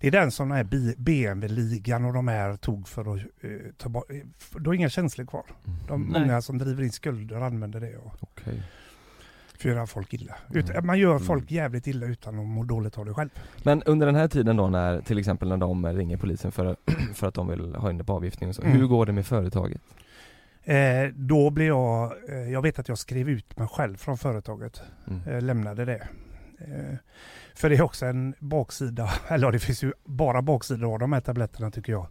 Det 0.00 0.06
är 0.06 0.10
den 0.10 0.30
som 0.30 0.48
den 0.48 0.56
här 0.56 0.94
BMW-ligan 0.96 2.04
och 2.04 2.12
de 2.12 2.28
här 2.28 2.56
tog 2.56 2.88
för 2.88 3.14
att 3.14 3.20
eh, 3.40 3.50
ta 3.78 3.88
bort, 3.88 4.10
eh, 4.10 4.16
då 4.60 4.70
är 4.70 4.74
inga 4.74 4.88
känslor 4.88 5.26
kvar. 5.26 5.44
De, 5.88 6.02
Nej. 6.02 6.20
många 6.20 6.42
som 6.42 6.58
driver 6.58 6.82
in 6.82 6.92
skulder 6.92 7.40
använder 7.40 7.80
det 7.80 7.96
och 7.96 8.14
Okej. 8.20 8.62
för 9.58 9.68
att 9.68 9.74
göra 9.76 9.86
folk 9.86 10.14
illa. 10.14 10.34
Ut, 10.50 10.70
Mm. 10.70 10.86
Man 10.86 10.98
gör 10.98 11.10
Mm. 11.10 11.22
folk 11.22 11.50
jävligt 11.50 11.86
illa 11.86 12.06
utan 12.06 12.38
att 12.38 12.46
må 12.46 12.64
dåligt 12.64 12.98
av 12.98 13.04
det 13.06 13.14
själv. 13.14 13.30
Men 13.62 13.82
under 13.82 14.06
den 14.06 14.14
här 14.16 14.28
tiden 14.28 14.56
då 14.56 14.68
när, 14.68 15.00
till 15.00 15.18
exempel 15.18 15.48
när 15.48 15.56
de 15.56 15.86
ringer 15.86 16.16
polisen 16.16 16.52
för, 16.52 16.76
för 17.14 17.26
att 17.28 17.34
de 17.34 17.48
vill 17.48 17.74
ha 17.74 17.90
in 17.90 17.98
det 17.98 18.04
på 18.04 18.12
avgiftning 18.12 18.48
och 18.48 18.54
så, 18.54 18.62
Mm. 18.62 18.76
hur 18.76 18.86
går 18.86 19.06
det 19.06 19.12
med 19.12 19.26
företaget? 19.26 19.80
Eh, 20.64 21.08
då 21.14 21.50
blev 21.50 21.66
jag, 21.66 22.12
eh, 22.28 22.52
jag 22.52 22.62
vet 22.62 22.78
att 22.78 22.88
jag 22.88 22.98
skrev 22.98 23.28
ut 23.28 23.58
mig 23.58 23.68
själv 23.68 23.96
från 23.96 24.18
företaget. 24.18 24.82
Mm. 25.06 25.20
Eh, 25.28 25.42
lämnade 25.42 25.84
det. 25.84 26.08
Eh, 26.58 26.96
för 27.54 27.70
det 27.70 27.76
är 27.76 27.82
också 27.82 28.06
en 28.06 28.34
baksida, 28.38 29.10
eller 29.28 29.52
det 29.52 29.58
finns 29.58 29.82
ju 29.82 29.92
bara 30.04 30.42
baksidor 30.42 30.92
av 30.92 30.98
de 30.98 31.12
här 31.12 31.20
tabletterna 31.20 31.70
tycker 31.70 31.92
jag. 31.92 32.06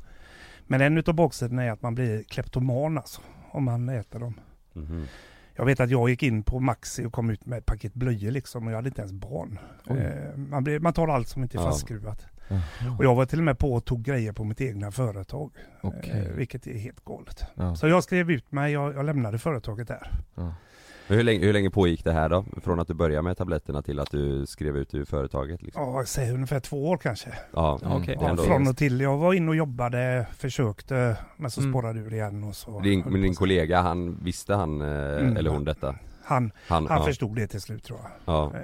Men 0.68 0.82
en 0.82 0.98
utav 0.98 1.15
baksidorna 1.15 1.63
är 1.63 1.72
att 1.72 1.82
man 1.82 1.96
blir 1.96 2.24
kleptoman 2.24 2.98
alltså, 2.98 3.22
om 3.51 3.63
man 3.63 3.89
äter 3.89 4.20
dem. 4.20 4.39
Mhm. 4.74 5.06
Jag 5.56 5.65
vet 5.65 5.79
att 5.79 5.89
jag 5.89 6.10
gick 6.10 6.24
in 6.24 6.44
på 6.44 6.60
Maxi 6.60 7.06
och 7.06 7.13
kom 7.13 7.29
ut 7.29 7.46
med 7.46 7.58
ett 7.60 7.65
paket 7.65 7.94
blöjor 7.94 8.32
liksom 8.32 8.65
och 8.65 8.72
jag 8.72 8.77
hade 8.77 8.89
inte 8.89 9.01
ens 9.01 9.13
barn. 9.13 9.60
Eh, 9.89 10.38
man, 10.38 10.63
blir, 10.63 10.79
man 10.79 10.94
tar 10.94 11.08
allt 11.08 11.27
som 11.27 11.44
inte 11.44 11.58
är 11.58 11.62
Ja. 11.62 12.10
Jaha. 12.50 12.96
Och 12.98 13.06
jag 13.06 13.15
var 13.15 13.25
till 13.25 13.39
och 13.39 13.46
med 13.46 13.60
på 13.60 13.74
och 13.74 13.86
tog 13.86 14.01
grejer 14.03 14.32
på 14.34 14.44
mitt 14.44 14.62
egna 14.62 14.91
företag. 14.91 15.51
Eh, 15.84 16.15
vilket 16.36 16.68
är 16.68 16.77
helt 16.79 17.06
galet. 17.06 17.44
Ja. 17.56 17.75
Så 17.75 17.88
jag 17.88 18.03
skrev 18.03 18.32
ut 18.32 18.51
mig, 18.51 18.74
jag, 18.74 18.96
jag 18.96 19.06
lämnade 19.06 19.38
företaget 19.38 19.88
där. 19.88 20.12
Ja. 20.36 20.53
Hur 21.08 21.24
länge, 21.24 21.46
hur 21.46 21.53
länge 21.53 21.70
pågick 21.70 22.03
det 22.03 22.12
här 22.12 22.29
då? 22.29 22.46
Från 22.63 22.79
att 22.79 22.88
du 22.88 22.94
började 22.94 23.22
med 23.22 23.38
tabletterna 23.38 23.82
till 23.82 24.00
att 24.00 24.12
du 24.12 24.46
skrev 24.46 24.77
ut 24.77 24.94
ur 24.94 25.06
företaget 25.06 25.62
liksom? 25.62 25.84
Ja, 25.84 26.03
säg 26.06 26.32
ungefär 26.32 26.60
två 26.60 26.89
år 26.89 26.98
kanske. 26.98 27.29
Ja, 27.53 27.79
det 28.06 28.12
är 28.13 28.18
Ja, 28.22 28.38
från 28.38 28.68
och 28.68 28.77
till. 28.77 29.00
Jag 29.01 29.18
var 29.18 29.34
inne 29.34 29.50
och 29.50 29.56
jobbade, 29.56 30.27
försökte, 30.38 31.18
men 31.38 31.51
så 31.51 31.62
Mm. 31.62 31.72
spårade 31.74 32.00
ur 32.00 32.13
igen 32.13 32.44
och 32.44 32.56
så. 32.56 32.79
Din, 32.79 33.00
men 33.08 33.22
din 33.22 33.36
kollega, 33.36 33.82
han, 33.82 34.20
visste 34.24 34.53
han, 34.56 34.82
eh, 34.82 34.88
Mm. 34.88 35.38
eller 35.38 35.50
hon 35.50 35.63
detta? 35.63 35.96
Han, 36.24 36.51
Han, 36.68 36.88
han 36.88 36.98
ja. 37.00 37.06
förstod 37.06 37.36
det 37.36 37.48
till 37.48 37.62
slut 37.62 37.84
tror 37.84 38.00
jag. 38.03 38.12
Ja. 38.36 38.51
Eh, 38.56 38.62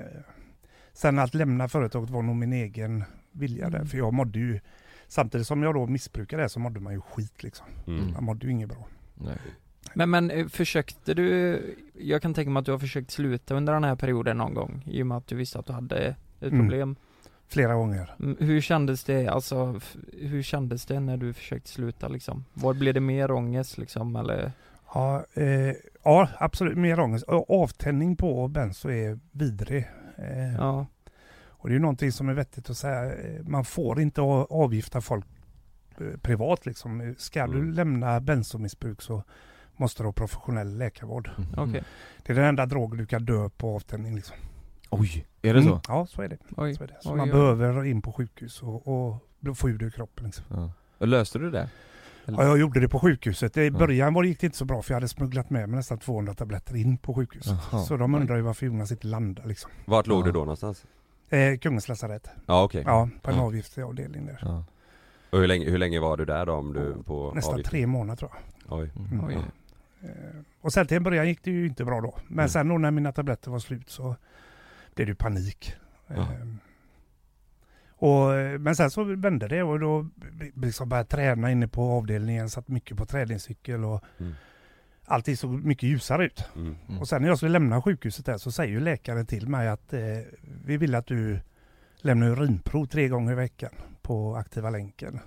Sen 0.93 1.19
att 1.19 1.33
lämna 1.33 1.67
företaget 1.67 2.09
var 2.09 2.21
nog 2.21 2.35
min 2.35 2.53
egen 2.53 3.03
vilja 3.35 3.69
där, 3.69 3.75
Mm. 3.77 3.87
för 3.87 3.97
jag 3.97 4.13
mådde 4.13 4.39
ju 4.39 4.59
Samtidigt 5.07 5.47
som 5.47 5.63
jag 5.63 5.73
då 5.75 5.87
missbrukade 5.87 6.43
det 6.43 6.49
så 6.49 6.59
mådde 6.59 6.79
man 6.79 6.93
ju 6.93 7.01
skit 7.01 7.43
liksom. 7.43 7.65
Mm. 7.87 8.13
Man 8.13 8.23
mådde 8.23 8.45
ju 8.45 8.51
inget 8.51 8.69
bra. 8.69 8.87
Nej. 9.15 9.37
Men, 9.93 10.09
men 10.09 10.31
eh, 10.31 10.47
försökte 10.47 11.13
du, 11.13 11.61
jag 11.93 12.21
kan 12.21 12.33
tänka 12.33 12.49
mig 12.49 12.59
att 12.59 12.65
du 12.65 12.71
har 12.71 12.79
försökt 12.79 13.11
sluta 13.11 13.55
under 13.55 13.73
den 13.73 13.83
här 13.83 13.95
perioden 13.95 14.37
någon 14.37 14.53
gång 14.53 14.83
i 14.85 15.01
och 15.03 15.07
med 15.07 15.17
att 15.17 15.27
du 15.27 15.35
visste 15.35 15.59
att 15.59 15.65
du 15.65 15.73
hade 15.73 15.97
ett 15.97 16.15
Mm. 16.41 16.59
problem. 16.59 16.95
Flera 17.47 17.73
gånger. 17.75 18.15
Mm, 18.19 18.37
Hur 18.39 18.61
kändes 18.61 19.03
det, 19.03 19.27
alltså, 19.27 19.79
hur 20.21 20.41
kändes 20.43 20.85
det 20.85 20.99
när 20.99 21.17
du 21.17 21.33
försökte 21.33 21.69
sluta 21.69 22.07
liksom? 22.07 22.45
Var 22.53 22.73
blev 22.73 22.93
det 22.93 22.99
mer 22.99 23.31
ångest 23.31 23.77
liksom 23.77 24.15
eller? 24.15 24.51
Ja, 24.93 25.25
eh, 25.33 25.73
ja 26.03 26.29
absolut, 26.37 26.77
mer 26.77 26.99
ångest. 26.99 27.25
Och 27.27 27.61
Avtändning 27.63 28.15
på 28.15 28.47
benzo 28.47 28.89
är 28.89 29.19
vidrig. 29.31 29.87
Eh, 30.17 30.53
Ja, 30.57 30.85
Och 31.65 31.69
det 31.69 31.73
är 31.73 31.75
ju 31.75 31.81
någonting 31.81 32.11
som 32.11 32.29
är 32.29 32.33
vettigt 32.33 32.69
att 32.69 32.77
säga. 32.77 33.05
Eh, 33.15 33.41
Man 33.47 33.65
får 33.65 33.99
inte 34.01 34.21
avgifta 34.21 35.01
folk 35.01 35.25
eh, 36.01 36.17
privat 36.21 36.65
liksom. 36.65 37.15
Ska 37.17 37.47
du 37.47 37.57
Mm. 37.59 37.71
lämna 37.71 38.19
bensomissbruk 38.19 39.01
så 39.01 39.23
måste 39.77 40.03
du 40.03 40.07
ha 40.07 40.13
professionell 40.13 40.77
läkarvård. 40.77 41.29
Mm. 41.37 41.69
okej. 41.69 41.83
Det 42.25 42.31
är 42.33 42.35
den 42.35 42.45
enda 42.45 42.65
drog 42.65 42.97
du 42.97 43.05
kan 43.05 43.25
dö 43.25 43.49
på 43.49 43.75
avtändning 43.75 44.15
liksom. 44.15 44.35
Oj, 44.89 45.25
är 45.41 45.53
det 45.53 45.61
så? 45.61 45.67
Mm, 45.69 45.79
Ja, 45.87 46.05
så 46.05 46.21
är 46.21 46.27
det. 46.29 46.37
Oj. 46.57 46.75
Så, 46.75 46.83
är 46.83 46.87
det. 46.87 46.97
så 47.01 47.11
Oj, 47.11 47.17
man 47.17 47.27
oj. 47.27 47.31
behöver 47.33 47.85
in 47.85 48.01
på 48.01 48.11
sjukhus 48.11 48.63
och, 48.63 48.87
och 48.87 49.57
få 49.57 49.69
ur 49.69 49.77
det 49.77 49.85
ur 49.85 49.89
kroppen. 49.89 50.25
Liksom. 50.25 50.45
Ja. 50.49 50.71
Och 50.97 51.07
löste 51.07 51.39
du 51.39 51.51
det? 51.51 51.69
Eller? 52.25 52.37
Ja, 52.43 52.47
jag 52.47 52.57
gjorde 52.59 52.79
det 52.79 52.89
på 52.89 52.99
sjukhuset. 52.99 53.57
I 53.57 53.65
Ja. 53.65 53.71
början 53.71 54.13
var 54.13 54.23
det, 54.23 54.29
gick 54.29 54.39
det 54.39 54.45
inte 54.45 54.57
så 54.57 54.65
bra 54.65 54.81
för 54.81 54.91
jag 54.91 54.95
hade 54.95 55.07
smugglat 55.07 55.49
med 55.49 55.69
mig 55.69 55.77
nästan 55.77 55.97
200 55.97 56.33
tabletter 56.33 56.75
in 56.75 56.97
på 56.97 57.13
sjukhuset. 57.13 57.57
Jaha. 57.71 57.81
Så 57.83 57.97
de 57.97 58.15
undrar 58.15 58.35
ju 58.35 58.41
varför 58.41 58.65
Jonas 58.65 58.91
inte 58.91 59.07
landade 59.07 59.47
liksom. 59.47 59.71
Vart 59.85 60.07
låg 60.07 60.21
Ja. 60.21 60.25
du 60.25 60.31
då 60.31 60.39
någonstans? 60.39 60.85
Eh, 61.29 61.57
Kungens 61.57 61.87
lasarett. 61.87 62.29
Ja 62.45 62.63
okej. 62.63 62.83
Ja, 62.85 63.09
på 63.21 63.31
en 63.31 63.37
Ja. 63.37 63.43
avgiftfri 63.43 63.83
avdelning 63.83 64.25
där. 64.25 64.39
Ja. 64.41 64.63
Och 65.29 65.39
hur 65.39 65.47
länge, 65.47 65.69
hur 65.69 65.77
länge 65.77 65.99
var 65.99 66.17
du 66.17 66.25
där 66.25 66.45
då 66.45 66.53
om 66.53 66.73
du 66.73 67.03
på 67.03 67.31
Nästan 67.35 67.53
avgift? 67.53 67.69
tre 67.69 67.87
månader 67.87 68.17
tror 68.17 68.31
jag. 68.67 68.79
Oj. 68.79 68.91
Mm. 69.11 69.25
Oj. 69.25 69.35
Eh, 70.01 70.09
Och 70.61 70.73
sen 70.73 70.87
till 70.87 70.97
en 70.97 71.03
början 71.03 71.27
gick 71.27 71.43
det 71.43 71.51
ju 71.51 71.65
inte 71.67 71.85
bra 71.85 72.01
då. 72.01 72.15
Men 72.27 72.39
Mm. 72.39 72.49
sen 72.49 72.67
då 72.67 72.77
när 72.77 72.91
mina 72.91 73.11
tabletter 73.11 73.51
var 73.51 73.59
slut 73.59 73.89
så 73.89 74.15
blev 74.95 75.05
det 75.07 75.11
ju 75.11 75.15
panik. 75.15 75.73
Ja. 76.07 76.15
Eh, 76.15 76.27
Och, 77.97 78.35
eh, 78.35 78.59
men 78.59 78.75
sen 78.75 78.91
så 78.91 79.03
vände 79.03 79.47
det 79.47 79.63
och 79.63 79.79
då 79.79 80.07
liksom 80.55 80.89
började 80.89 81.01
jag 81.01 81.09
träna 81.09 81.51
inne 81.51 81.67
på 81.67 81.91
avdelningen, 81.91 82.49
satt 82.49 82.67
mycket 82.67 82.97
på 82.97 83.05
träningscykel 83.05 83.85
och 83.85 84.03
Mm. 84.19 84.33
Allting 85.05 85.37
såg 85.37 85.63
mycket 85.63 85.89
ljusare 85.89 86.25
ut. 86.25 86.43
Mm. 86.55 86.75
Mm. 86.87 87.01
Och 87.01 87.07
sen 87.07 87.21
när 87.21 87.29
jag 87.29 87.37
skulle 87.37 87.51
lämna 87.51 87.81
sjukhuset 87.81 88.25
där 88.25 88.37
så 88.37 88.51
säger 88.51 88.71
ju 88.71 88.79
läkaren 88.79 89.25
till 89.25 89.47
mig 89.47 89.67
att 89.67 89.93
eh, 89.93 89.99
vi 90.65 90.77
vill 90.77 90.95
att 90.95 91.07
du 91.07 91.39
lämnar 91.97 92.27
urinprov 92.27 92.85
tre 92.85 93.07
gånger 93.07 93.31
i 93.31 93.35
veckan 93.35 93.71
på 94.01 94.35
aktiva 94.35 94.69
länken. 94.69 95.19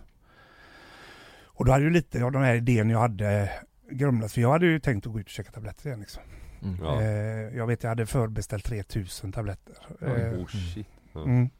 Och 1.42 1.64
då 1.64 1.73
hade 1.73 1.85
ju 1.85 1.90
lite 1.90 2.25
av 2.25 2.32
den 2.32 2.42
här 2.42 2.54
idén 2.54 2.90
jag 2.90 2.99
hade 2.99 3.50
grumlats, 3.90 4.35
för 4.35 4.40
jag 4.40 4.52
hade 4.52 4.66
ju 4.66 4.80
tänkt 4.80 5.06
att 5.06 5.12
gå 5.12 5.20
ut 5.20 5.26
och 5.26 5.30
käka 5.30 5.50
tabletter 5.50 5.87
igen. 5.87 6.00
Liksom. 6.00 6.23
Mm. 6.62 6.76
Ja. 6.82 7.02
Eh, 7.02 7.56
jag 7.56 7.66
vet 7.66 7.82
jag 7.82 7.90
hade 7.90 8.06
förbeställt 8.06 8.64
3000 8.64 9.32
tabletter. 9.32 9.75
Eh, 10.00 10.40
Oh 10.40 10.47
shit. 10.47 10.87
Ja. 11.12 11.23
mm. 11.25 11.50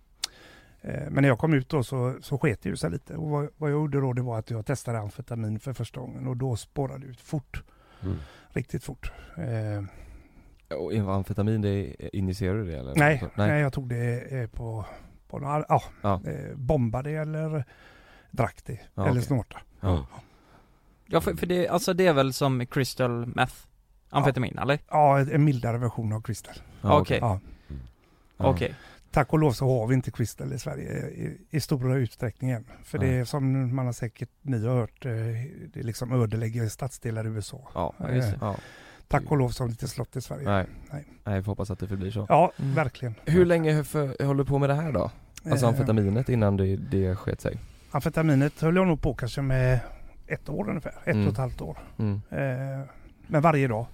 Eh, 0.81 1.11
Men 1.11 1.23
när 1.23 1.29
jag 1.29 1.39
kom 1.39 1.55
ut 1.55 1.69
då 1.69 1.83
så, 1.83 2.17
så 2.21 2.39
sket 2.39 2.63
det 2.63 2.69
ju 2.69 2.77
sig 2.77 2.91
lite. 2.91 3.17
Och 3.17 3.31
vad, 3.31 3.49
vad 3.57 3.71
jag 3.71 3.75
gjorde 3.75 4.01
då 4.01 4.13
det 4.13 4.23
var 4.23 4.39
att 4.39 4.51
jag 4.51 4.67
testade 4.67 4.99
amfetamin 4.99 5.61
för 5.61 5.73
första 5.73 6.01
gången 6.01 6.27
och 6.27 6.37
då 6.37 6.57
spårade 6.57 7.05
det 7.05 7.11
ut 7.11 7.21
fort. 7.21 7.63
Mm. 8.03 8.17
Riktigt 8.53 8.85
fort. 8.85 9.13
Eh, 9.37 10.77
Och 10.79 11.15
amfetamin, 11.15 11.61
det 11.61 11.95
injicerar 12.17 12.55
du 12.55 12.65
det 12.65 12.79
eller? 12.79 12.95
Nej, 12.97 13.21
nej. 13.23 13.49
nej. 13.49 13.61
jag 13.61 13.73
tog 13.73 13.89
det 13.89 14.19
eh, 14.41 14.47
på, 14.47 14.85
på 15.29 15.39
några, 15.39 15.65
ja, 15.69 15.83
Ja. 16.03 16.21
eh, 16.27 16.55
bombade 16.57 17.11
eller 17.11 17.65
drack 18.31 18.61
det. 18.65 18.81
Ja, 18.95 19.03
eller 19.03 19.11
okej. 19.13 19.23
snorta. 19.23 19.59
Ja. 19.81 20.07
Ja 21.07 21.21
för, 21.21 21.35
för 21.35 21.47
det, 21.47 21.69
alltså 21.69 21.93
det 21.95 22.07
är 22.07 22.13
väl 22.13 22.33
som 22.33 22.67
crystal 22.67 23.27
meth? 23.27 23.55
Amfetamin 24.11 24.59
eller? 24.59 24.79
Ja, 24.89 25.19
en 25.21 25.45
mildare 25.45 25.79
version 25.79 26.13
av 26.13 26.21
Crystal. 26.23 26.55
Ja, 26.83 27.01
Okej. 27.01 27.19
Ja. 27.21 27.41
Ja. 28.37 28.47
Okej. 28.47 28.75
Tack 29.11 29.33
och 29.33 29.39
lov 29.39 29.53
så 29.53 29.79
har 29.81 29.87
vi 29.87 29.95
inte 29.95 30.11
Crystal 30.11 30.53
i 30.53 30.59
Sverige 30.59 31.07
i, 31.09 31.39
i 31.51 31.61
stora 31.61 31.95
utsträckning 31.97 32.51
än. 32.51 32.65
För 32.85 32.99
det 32.99 33.07
Nej. 33.07 33.19
är 33.19 33.25
som 33.25 33.75
man 33.77 33.87
har 33.87 33.93
säkert 33.93 34.29
ni 34.43 34.67
har 34.67 34.75
hört, 34.77 35.07
eh, 35.07 35.13
det 35.75 35.83
liksom 35.83 36.13
ödelägger 36.23 36.69
stadsdelar 36.69 37.25
i 37.27 37.29
USA. 37.29 37.69
Ja, 37.75 37.95
Ja, 37.99 38.11
just 38.11 38.31
det. 38.31 38.39
ja. 38.41 38.57
Tack 39.09 39.31
och 39.31 39.37
lov 39.37 39.49
så 39.51 39.63
har 39.63 39.69
det 39.69 39.73
inte 39.73 39.89
slått 39.89 40.17
i 40.17 40.21
Sverige. 40.21 40.45
Nej. 40.51 40.67
Nej. 40.93 41.05
Nej, 41.25 41.35
jag 41.35 41.45
får 41.45 41.53
hoppas 41.53 41.71
att 41.71 41.79
det 41.79 41.87
förblir 41.89 42.11
så. 42.11 42.27
Ja, 42.29 42.53
Mm. 42.59 42.75
verkligen. 42.75 43.15
Hur 43.25 43.45
länge 43.47 43.85
för, 43.85 44.25
håller 44.25 44.45
du 44.45 44.49
på 44.49 44.59
med 44.59 44.71
det 44.71 44.75
här 44.75 44.93
då? 44.93 45.11
Alltså 45.51 45.67
Eh, 45.67 45.69
amfetaminet 45.69 46.29
innan 46.29 46.57
det, 46.57 46.77
det 46.77 47.17
sket 47.17 47.41
sig? 47.41 47.59
amfetaminet 47.91 48.61
höll 48.61 48.77
jag 48.77 48.87
nog 48.87 49.01
på 49.03 49.15
kanske 49.15 49.43
med 49.43 49.81
ett 50.27 50.49
år 50.49 50.69
ungefär. 50.69 50.93
Ett 51.05 51.15
Mm. 51.15 51.27
och 51.27 51.33
ett 51.33 51.39
halvt 51.39 51.61
år. 51.61 51.79
Mm. 51.99 52.21
Eh, 52.31 52.87
men 53.27 53.43
varje 53.43 53.69
dag. 53.69 53.87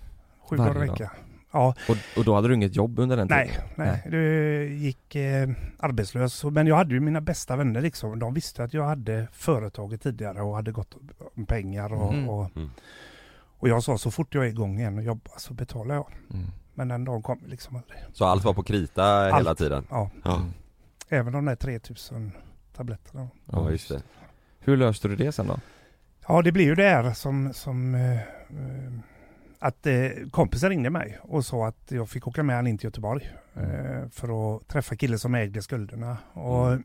Sju 0.50 0.56
Varje 0.56 0.72
dagar 0.74 0.84
i 0.84 0.88
dag? 0.88 1.08
Ja, 1.54 1.74
Och, 1.88 1.96
och 2.18 2.24
då 2.24 2.34
hade 2.34 2.48
du 2.48 2.54
inget 2.54 2.76
jobb 2.76 2.98
under 2.98 3.16
den 3.16 3.28
tiden? 3.28 3.46
nej, 3.48 3.60
nej. 3.76 4.02
Du 4.10 4.64
gick 4.74 5.14
eh, 5.14 5.48
arbetslös. 5.78 6.44
Men 6.44 6.66
jag 6.66 6.76
hade 6.76 6.94
ju 6.94 7.00
mina 7.00 7.20
bästa 7.20 7.56
vänner 7.56 7.80
liksom. 7.80 8.18
De 8.18 8.34
visste 8.34 8.64
att 8.64 8.74
jag 8.74 8.84
hade 8.84 9.28
företaget 9.32 10.02
tidigare 10.02 10.42
och 10.42 10.54
hade 10.54 10.72
gått 10.72 10.94
om 11.36 11.46
pengar. 11.46 11.92
Och, 11.92 12.12
Mm. 12.14 12.28
och, 12.28 12.56
Mm. 12.56 12.70
och 13.58 13.68
jag 13.68 13.82
sa 13.82 13.98
så 13.98 14.10
fort 14.10 14.34
jag 14.34 14.44
är 14.44 14.48
igång 14.48 14.78
igen 14.78 14.98
och 14.98 15.04
jobbar 15.04 15.32
så 15.36 15.54
betalar 15.54 15.94
jag. 15.94 16.06
Mm. 16.32 16.46
Men 16.74 16.88
den 16.88 17.04
dagen 17.04 17.22
kom 17.22 17.40
liksom 17.46 17.76
aldrig. 17.76 17.98
Så 18.12 18.24
allt 18.24 18.44
var 18.44 18.54
på 18.54 18.62
krita 18.62 19.24
hela 19.24 19.50
Allt. 19.50 19.58
tiden? 19.58 19.86
Ja, 19.90 20.10
Ja. 20.24 20.42
Även 21.08 21.32
de 21.32 21.44
där 21.44 21.56
3000 21.56 22.32
tabletterna. 22.76 23.28
Ja 23.52 23.70
just 23.70 23.88
det. 23.88 24.02
Hur 24.60 24.76
löste 24.76 25.08
du 25.08 25.16
det 25.16 25.32
sen 25.32 25.46
då? 25.46 25.60
Ja, 26.28 26.42
det 26.42 26.52
blir 26.52 26.64
ju 26.64 26.74
det 26.74 26.88
här 26.88 27.12
som, 27.12 27.52
som 27.54 27.94
eh, 27.94 28.12
eh, 28.12 28.18
att 29.66 29.86
eh, 29.86 30.08
kompisen 30.30 30.70
ringde 30.70 30.90
mig 30.90 31.18
och 31.22 31.44
sa 31.44 31.66
att 31.66 31.86
jag 31.88 32.08
fick 32.08 32.26
åka 32.28 32.42
med 32.42 32.56
han 32.56 32.66
in 32.66 32.78
till 32.78 32.84
Göteborg 32.86 33.30
eh, 33.54 34.08
för 34.10 34.56
att 34.56 34.68
träffa 34.68 34.96
killen 34.96 35.18
som 35.18 35.34
ägde 35.34 35.62
skulderna. 35.62 36.18
Och 36.32 36.66
Mm. 36.72 36.84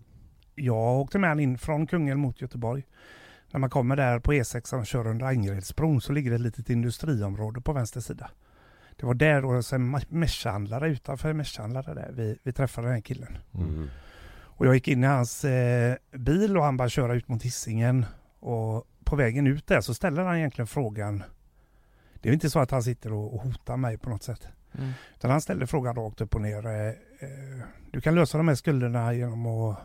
jag 0.56 1.00
åkte 1.00 1.20
med 1.20 1.30
han 1.30 1.40
in 1.40 1.58
från 1.58 1.88
Kungälv 1.88 2.20
mot 2.20 2.42
Göteborg. 2.42 2.84
När 3.52 3.60
man 3.60 3.70
kommer 3.70 3.96
där 3.96 4.20
på 4.20 4.34
E6 4.34 4.80
och 4.80 4.86
kör 4.86 5.08
under 5.08 5.26
Angeredsbron 5.26 6.02
så 6.02 6.14
ligger 6.14 6.30
det 6.30 6.36
ett 6.36 6.42
litet 6.42 6.70
industriområde 6.70 7.62
på 7.62 7.74
vänster 7.74 8.02
sida. 8.02 8.32
Det 8.96 9.06
var 9.06 9.14
där 9.14 9.46
och 9.46 9.66
sen 9.66 10.00
meshhandlare 10.10 10.90
utanför 10.90 11.34
meshhandlare 11.34 11.94
där 11.94 12.12
vi, 12.14 12.38
vi 12.44 12.54
träffade 12.54 12.88
den 12.88 12.94
här 12.94 13.02
killen. 13.02 13.38
Mm. 13.54 13.90
Och 14.32 14.66
jag 14.66 14.74
gick 14.76 14.88
in 14.88 15.04
i 15.04 15.08
hans 15.08 15.46
eh, 15.46 15.96
bil 16.12 16.58
och 16.58 16.64
han 16.64 16.78
bara 16.78 16.90
köra 16.90 17.14
ut 17.16 17.28
mot 17.28 17.44
Hisingen. 17.44 18.06
Och 18.40 18.88
på 19.04 19.16
vägen 19.16 19.48
ut 19.48 19.68
där 19.68 19.82
så 19.82 19.94
ställer 19.94 20.24
han 20.24 20.38
egentligen 20.38 20.68
frågan. 20.68 21.24
Det 22.22 22.30
är 22.30 22.34
inte 22.34 22.50
så 22.50 22.60
att 22.60 22.72
han 22.72 22.84
sitter 22.84 23.14
och, 23.14 23.34
och 23.34 23.42
hotar 23.42 23.78
mig 23.78 23.98
på 23.98 24.10
något 24.10 24.24
sätt. 24.24 24.48
Mm. 24.78 24.92
Utan 25.16 25.32
han 25.32 25.42
ställer 25.42 25.66
frågan 25.66 25.96
rakt 25.96 26.22
upp 26.22 26.36
och 26.36 26.42
ner. 26.42 26.66
Eh, 26.66 26.88
eh, 26.88 27.66
du 27.92 28.02
kan 28.02 28.16
lösa 28.16 28.38
de 28.38 28.48
här 28.48 28.56
skulderna 28.56 29.14
genom 29.14 29.46
att 29.46 29.78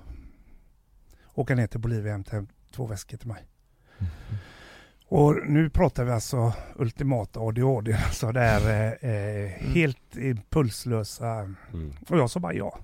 åka 1.35 1.55
ner 1.55 1.67
till 1.67 1.81
Bolivia 1.81 2.03
och 2.03 2.31
hämta 2.31 2.47
två 2.71 2.87
väskor 2.87 3.17
till 3.17 3.29
mig. 3.29 3.47
Och 5.09 5.37
nu 5.47 5.71
pratar 5.71 6.05
vi 6.05 6.11
alltså 6.11 6.53
ultimata 6.77 7.41
ADHD, 7.41 7.93
alltså 8.05 8.33
det 8.33 8.41
är 8.41 8.97
eh, 9.03 9.11
eh, 9.11 9.49
helt 9.49 10.17
impulslösa. 10.17 11.31
Mm. 11.73 11.93
Och 12.09 12.19
jag 12.19 12.31
sa 12.31 12.41
bara 12.41 12.55
ja. 12.55 12.79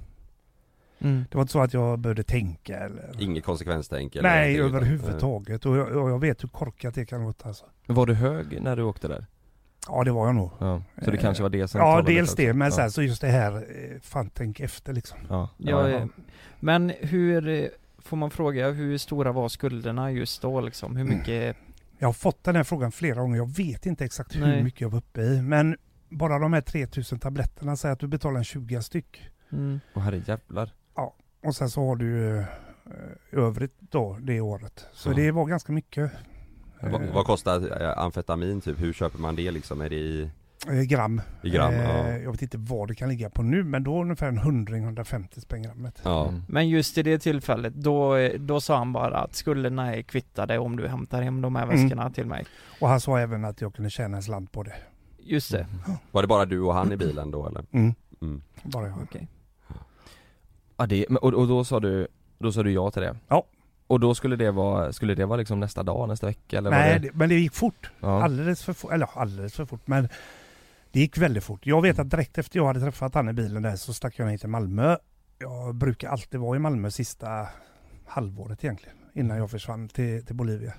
Mm. 0.98 1.24
Det 1.30 1.36
var 1.36 1.42
inte 1.42 1.52
så 1.52 1.60
att 1.60 1.74
jag 1.74 1.98
behövde 1.98 2.22
tänka 2.22 2.78
eller... 2.78 3.22
Inget 3.22 3.44
konsekvenstänk 3.44 4.16
eller 4.16 4.28
Nej, 4.28 4.60
överhuvudtaget. 4.60 5.66
Och 5.66 5.76
jag, 5.76 5.96
och 5.96 6.10
jag 6.10 6.18
vet 6.18 6.42
hur 6.42 6.48
korkat 6.48 6.94
det 6.94 7.04
kan 7.04 7.22
låta 7.24 7.48
alltså. 7.48 7.64
Var 7.86 8.06
du 8.06 8.14
hög 8.14 8.62
när 8.62 8.76
du 8.76 8.82
åkte 8.82 9.08
där? 9.08 9.26
Ja 9.88 10.04
det 10.04 10.10
var 10.12 10.26
jag 10.26 10.34
nog. 10.34 10.50
Ja. 10.58 10.82
Så 11.02 11.10
det 11.10 11.16
Eh, 11.16 11.20
kanske 11.22 11.42
var 11.42 11.50
det 11.50 11.68
som 11.68 11.80
Ja 11.80 12.02
dels 12.02 12.34
det 12.34 12.52
men 12.54 12.66
ja. 12.66 12.72
sen 12.72 12.90
så 12.90 13.02
just 13.02 13.20
det 13.20 13.28
här, 13.28 13.56
eh, 13.56 14.00
fan 14.02 14.30
tänk 14.34 14.60
efter 14.60 14.92
liksom. 14.92 15.18
Ja. 15.28 15.48
Ja, 15.56 15.88
ja. 15.88 16.08
men 16.60 16.92
hur, 17.00 17.48
eh, 17.48 17.64
får 17.98 18.16
man 18.16 18.30
fråga, 18.30 18.70
hur 18.70 18.98
stora 18.98 19.32
var 19.32 19.48
skulderna 19.48 20.10
just 20.12 20.42
då 20.42 20.60
liksom? 20.60 20.96
Hur 20.96 21.04
mycket? 21.04 21.56
Jag 21.98 22.08
har 22.08 22.12
fått 22.12 22.44
den 22.44 22.56
här 22.56 22.64
frågan 22.64 22.92
flera 22.92 23.20
gånger, 23.20 23.36
jag 23.36 23.56
vet 23.56 23.86
inte 23.86 24.04
exakt 24.04 24.36
hur 24.36 24.40
Nej. 24.46 24.62
mycket 24.64 24.80
jag 24.80 24.88
var 24.90 24.98
uppe 24.98 25.20
i. 25.20 25.42
Men 25.42 25.76
bara 26.08 26.38
de 26.38 26.52
här 26.52 26.60
3000 26.60 27.18
tabletterna, 27.18 27.76
säger 27.76 27.92
att 27.92 28.00
du 28.00 28.06
betalar 28.06 28.38
en 28.38 28.44
20 28.44 28.82
styck. 28.82 29.28
Mm. 29.52 29.80
Åh 29.94 30.02
herre 30.02 30.22
jävlar. 30.26 30.70
Och 31.42 31.54
sen 31.56 31.70
så 31.70 31.86
har 31.86 31.96
du 31.96 32.04
ju 32.06 32.44
övrigt 33.32 33.74
då 33.78 34.18
det 34.20 34.40
året. 34.40 34.86
Så 34.92 35.10
Ja. 35.10 35.14
det 35.14 35.30
var 35.30 35.46
ganska 35.46 35.72
mycket. 35.72 36.12
Vad, 36.82 37.02
Eh, 37.02 37.14
vad 37.14 37.24
kostar 37.26 37.82
eh, 37.82 37.98
amfetamin 37.98 38.60
typ? 38.60 38.80
Hur 38.80 38.92
köper 38.92 39.18
man 39.18 39.36
det 39.36 39.50
liksom? 39.50 39.80
Är 39.80 39.88
det 39.88 39.96
i, 39.96 40.30
eh, 40.68 40.74
gram. 40.80 41.20
i 41.42 41.50
gram? 41.50 41.72
Eh, 41.74 41.80
Ja. 41.82 42.08
Jag 42.18 42.30
vet 42.32 42.42
inte 42.42 42.58
vad 42.58 42.88
det 42.88 42.94
kan 42.94 43.08
ligga 43.08 43.30
på 43.30 43.42
nu 43.42 43.64
men 43.64 43.84
då 43.84 44.00
ungefär 44.02 44.28
en 44.28 44.38
hundring, 44.38 44.84
150 44.84 45.40
spänn 45.40 45.62
grammet. 45.62 46.00
ja. 46.04 46.28
Mm. 46.28 46.42
Men 46.48 46.68
just 46.68 46.98
i 46.98 47.02
det 47.02 47.18
tillfället, 47.18 47.74
då, 47.74 48.14
då 48.38 48.60
sa 48.60 48.76
han 48.78 48.92
bara 48.92 49.18
att 49.18 49.34
skulderna 49.34 49.96
är 49.96 50.02
kvittade 50.02 50.58
om 50.58 50.76
du 50.76 50.88
hämtar 50.88 51.22
hem 51.22 51.40
de 51.40 51.56
här 51.56 51.62
Mm. 51.64 51.76
väskorna 51.82 52.10
till 52.10 52.26
mig. 52.26 52.46
Och 52.80 52.88
han 52.88 53.00
sa 53.00 53.18
även 53.18 53.44
att 53.44 53.60
jag 53.60 53.74
kunde 53.74 53.90
tjäna 53.90 54.16
en 54.16 54.22
slant 54.22 54.52
på 54.52 54.62
det. 54.62 54.74
Just 55.22 55.52
det. 55.52 55.66
Var 56.10 56.22
det 56.22 56.28
bara 56.28 56.44
du 56.44 56.60
och 56.60 56.74
han 56.74 56.92
i 56.92 56.96
bilen 56.96 57.30
då 57.30 57.46
eller? 57.48 57.64
Mm. 57.72 57.94
Mm. 58.22 58.42
Bara 58.62 58.86
jag. 58.86 58.98
Okej. 59.02 59.28
Ja, 60.76 60.86
det, 60.86 61.06
men- 61.08 61.18
och, 61.18 61.34
och 61.34 61.48
då 61.48 61.64
sa 61.64 61.80
du, 61.80 62.08
då 62.38 62.52
sa 62.52 62.62
du 62.62 62.72
ja 62.72 62.90
till 62.90 63.02
det? 63.02 63.16
Ja. 63.28 63.44
Och 63.90 64.00
då 64.00 64.14
skulle 64.14 64.36
det 64.36 64.50
vara, 64.50 64.92
skulle 64.92 65.14
det 65.14 65.26
vara 65.26 65.36
liksom 65.36 65.60
nästa 65.60 65.82
dag, 65.82 66.08
nästa 66.08 66.26
vecka 66.26 66.58
eller 66.58 66.70
Nej, 66.70 67.00
det? 67.00 67.10
men 67.14 67.28
det 67.28 67.34
gick 67.34 67.54
fort. 67.54 67.90
Ja. 68.00 68.22
Alldeles 68.22 68.62
för 68.62 68.72
fort. 68.72 68.92
Eller 68.92 69.08
alldeles 69.14 69.54
för 69.54 69.64
fort. 69.64 69.86
Men 69.86 70.08
det 70.92 71.00
gick 71.00 71.18
väldigt 71.18 71.44
fort. 71.44 71.66
Jag 71.66 71.82
vet 71.82 71.98
att 71.98 72.10
direkt 72.10 72.38
efter 72.38 72.58
jag 72.58 72.66
hade 72.66 72.80
träffat 72.80 73.14
han 73.14 73.28
i 73.28 73.32
bilen 73.32 73.62
där 73.62 73.76
så 73.76 73.92
stack 73.92 74.18
jag 74.18 74.26
ner 74.28 74.38
till 74.38 74.48
Malmö. 74.48 74.96
Jag 75.38 75.74
brukar 75.74 76.08
alltid 76.08 76.40
vara 76.40 76.56
i 76.56 76.58
Malmö 76.58 76.90
sista 76.90 77.48
halvåret 78.06 78.64
egentligen. 78.64 78.96
Innan 79.14 79.36
jag 79.36 79.50
försvann 79.50 79.88
till, 79.88 80.26
till 80.26 80.36
Bolivia. 80.36 80.72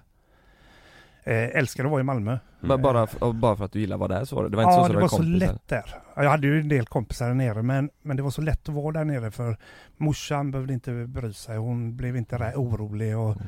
Eh, 1.24 1.34
älskar 1.58 1.86
att 1.86 1.92
vara 1.92 2.02
i 2.02 2.04
Malmö. 2.04 2.34
Eh, 2.64 2.78
Bara, 2.78 3.08
bara 3.34 3.56
för 3.56 3.66
att 3.66 3.72
du 3.72 3.80
gillar 3.80 3.98
vad 3.98 4.10
det 4.10 4.16
är 4.16 4.26
så 4.26 4.36
var 4.36 4.44
det? 4.44 4.50
Det 4.50 4.58
var 4.58 4.64
inte 4.64 4.72
ja, 4.74 4.78
så 4.78 4.82
att 4.86 4.88
det 4.92 4.94
du 4.98 5.02
var 5.02 5.08
så 5.08 5.22
lätt 5.24 5.68
där. 5.68 5.96
Ja, 6.16 6.24
Jag 6.24 6.30
hade 6.30 6.48
ju 6.48 6.60
en 6.60 6.70
del 6.70 6.86
kompisar 6.86 7.28
där 7.28 7.34
nere 7.34 7.64
men, 7.64 7.90
men 8.02 8.18
det 8.18 8.24
var 8.24 8.30
så 8.32 8.42
lätt 8.42 8.70
att 8.70 8.76
vara 8.76 8.92
där 8.92 9.06
nere 9.06 9.32
för 9.32 9.58
morsan 9.98 10.52
behövde 10.52 10.74
inte 10.74 10.92
bry 10.92 11.34
sig. 11.34 11.58
Hon 11.58 11.96
blev 11.98 12.18
inte 12.18 12.36
rä- 12.38 12.56
orolig 12.56 13.18
och 13.18 13.36
Mm. 13.36 13.48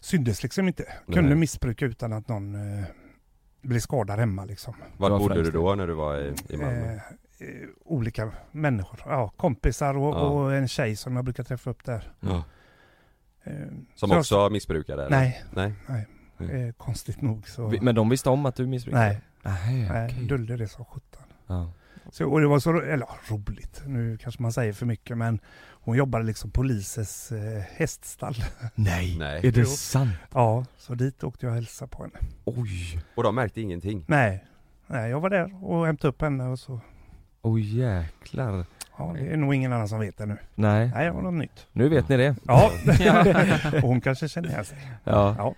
syndes 0.00 0.42
liksom 0.42 0.68
inte. 0.68 0.84
Kunde 1.06 1.22
Nej. 1.22 1.34
missbruka 1.38 1.84
utan 1.86 2.12
att 2.12 2.28
någon 2.28 2.54
eh, 2.78 2.84
blev 3.62 3.80
skadad 3.80 4.18
hemma 4.18 4.44
liksom. 4.44 4.74
Var 4.96 5.10
var 5.10 5.18
bodde 5.18 5.42
du 5.42 5.50
då 5.50 5.74
när 5.74 5.86
du 5.86 5.92
var 5.94 6.16
i, 6.16 6.34
i 6.48 6.56
Malmö? 6.56 6.92
Eh, 6.94 6.94
eh, 6.94 7.68
olika 7.84 8.30
människor, 8.52 9.00
ja, 9.06 9.32
kompisar 9.36 9.96
och, 9.96 10.14
Ja. 10.14 10.20
och 10.20 10.54
en 10.54 10.68
tjej 10.68 10.96
som 10.96 11.16
jag 11.16 11.24
brukar 11.24 11.44
träffa 11.44 11.70
upp 11.70 11.84
där. 11.84 12.12
Ja. 12.20 12.44
Eh, 13.44 13.52
Som 13.94 14.08
så 14.08 14.14
jag- 14.14 14.20
också 14.20 14.50
missbrukade 14.50 15.06
eller? 15.06 15.16
Nej, 15.16 15.44
Nej? 15.54 15.74
Eh, 16.40 16.72
konstigt 16.76 17.22
nog 17.22 17.48
så. 17.48 17.72
Men 17.82 17.94
de 17.94 18.08
visste 18.08 18.30
om 18.30 18.46
att 18.46 18.56
du 18.56 18.66
missbrukade? 18.66 19.04
nej, 19.04 19.20
Nej, 19.42 19.88
nej 19.92 20.10
okej. 20.12 20.26
dölde 20.26 20.56
det 20.56 20.68
som 20.68 20.84
sjutton. 20.84 21.22
Ja. 21.46 21.72
Så, 22.12 22.26
och 22.30 22.40
det 22.40 22.46
var 22.46 22.58
så, 22.58 22.80
eller 22.80 23.06
roligt, 23.30 23.82
nu 23.86 24.16
kanske 24.16 24.42
man 24.42 24.52
säger 24.52 24.72
för 24.72 24.86
mycket 24.86 25.16
men 25.18 25.40
hon 25.70 25.96
jobbade 25.96 26.24
liksom 26.24 26.50
polisens 26.50 27.32
eh, 27.32 27.62
häststall. 27.76 28.34
Nej. 28.74 29.16
Nej. 29.18 29.46
är 29.46 29.52
det 29.52 29.60
Jo. 29.60 29.66
sant? 29.66 30.10
Ja, 30.34 30.64
så 30.76 30.94
dit 30.94 31.24
åkte 31.24 31.46
jag 31.46 31.50
och 31.50 31.54
hälsade 31.54 31.88
på 31.90 32.02
henne. 32.02 32.18
Oj. 32.44 33.00
Och 33.14 33.22
de 33.22 33.34
märkte 33.34 33.60
ingenting? 33.60 34.04
Nej, 34.08 34.44
nej 34.86 35.10
jag 35.10 35.20
var 35.20 35.30
där 35.30 35.64
och 35.64 35.86
hämtade 35.86 36.08
upp 36.08 36.22
henne 36.22 36.44
och 36.44 36.58
så. 36.58 36.80
Oj 37.42 37.78
jäklar. 37.78 38.64
Ja, 38.98 39.12
det 39.18 39.32
är 39.32 39.36
nog 39.36 39.54
ingen 39.54 39.72
annan 39.72 39.88
som 39.88 40.00
vet 40.00 40.18
det 40.18 40.26
nu. 40.26 40.36
Nej. 40.54 40.90
Nej, 40.94 41.04
det 41.04 41.10
var 41.12 41.22
något 41.22 41.34
nytt. 41.34 41.66
Nu 41.72 41.88
vet 41.88 42.08
ni 42.08 42.16
det. 42.16 42.36
Ja, 42.46 42.70
och 43.82 43.88
hon 43.88 44.00
kanske 44.00 44.28
känner 44.28 44.48
igen 44.48 44.64
sig. 44.64 44.78
Ja. 45.04 45.34
Ja. 45.38 45.54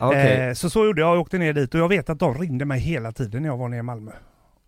Okej. 0.00 0.48
Eh, 0.48 0.54
så 0.54 0.70
så 0.70 0.84
gjorde 0.86 1.00
jag, 1.00 1.14
jag 1.14 1.20
åkte 1.20 1.38
ner 1.38 1.52
dit 1.52 1.74
och 1.74 1.80
jag 1.80 1.88
vet 1.88 2.10
att 2.10 2.18
de 2.18 2.34
ringde 2.34 2.64
mig 2.64 2.80
hela 2.80 3.12
tiden 3.12 3.42
när 3.42 3.48
jag 3.48 3.56
var 3.56 3.68
nere 3.68 3.78
i 3.80 3.82
Malmö. 3.82 4.12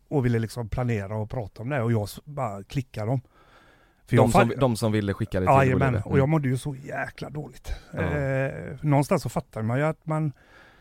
Och 0.08 0.24
ville 0.24 0.38
liksom 0.38 0.68
planera 0.68 1.16
och 1.16 1.30
prata 1.30 1.62
om 1.62 1.68
det 1.68 1.82
och 1.82 1.92
jag 1.92 2.08
bara 2.24 2.62
klickade 2.64 3.06
dem. 3.06 3.20
För 4.06 4.16
de, 4.16 4.22
jag 4.22 4.30
som, 4.30 4.52
de 4.60 4.76
som 4.76 4.92
ville 4.92 5.14
skicka 5.14 5.40
det 5.40 5.46
till 5.46 5.54
Jajamän, 5.54 5.92
Bolivia. 5.92 6.02
och 6.12 6.18
jag 6.18 6.28
mådde 6.28 6.48
ju 6.48 6.56
så 6.58 6.74
jäkla 6.74 7.30
dåligt. 7.30 7.72
Ja. 7.92 8.00
Eh, 8.02 8.76
någonstans 8.80 9.22
så 9.22 9.28
fattar 9.28 9.62
man 9.62 9.78
ju 9.78 9.84
att 9.84 10.06
man 10.06 10.32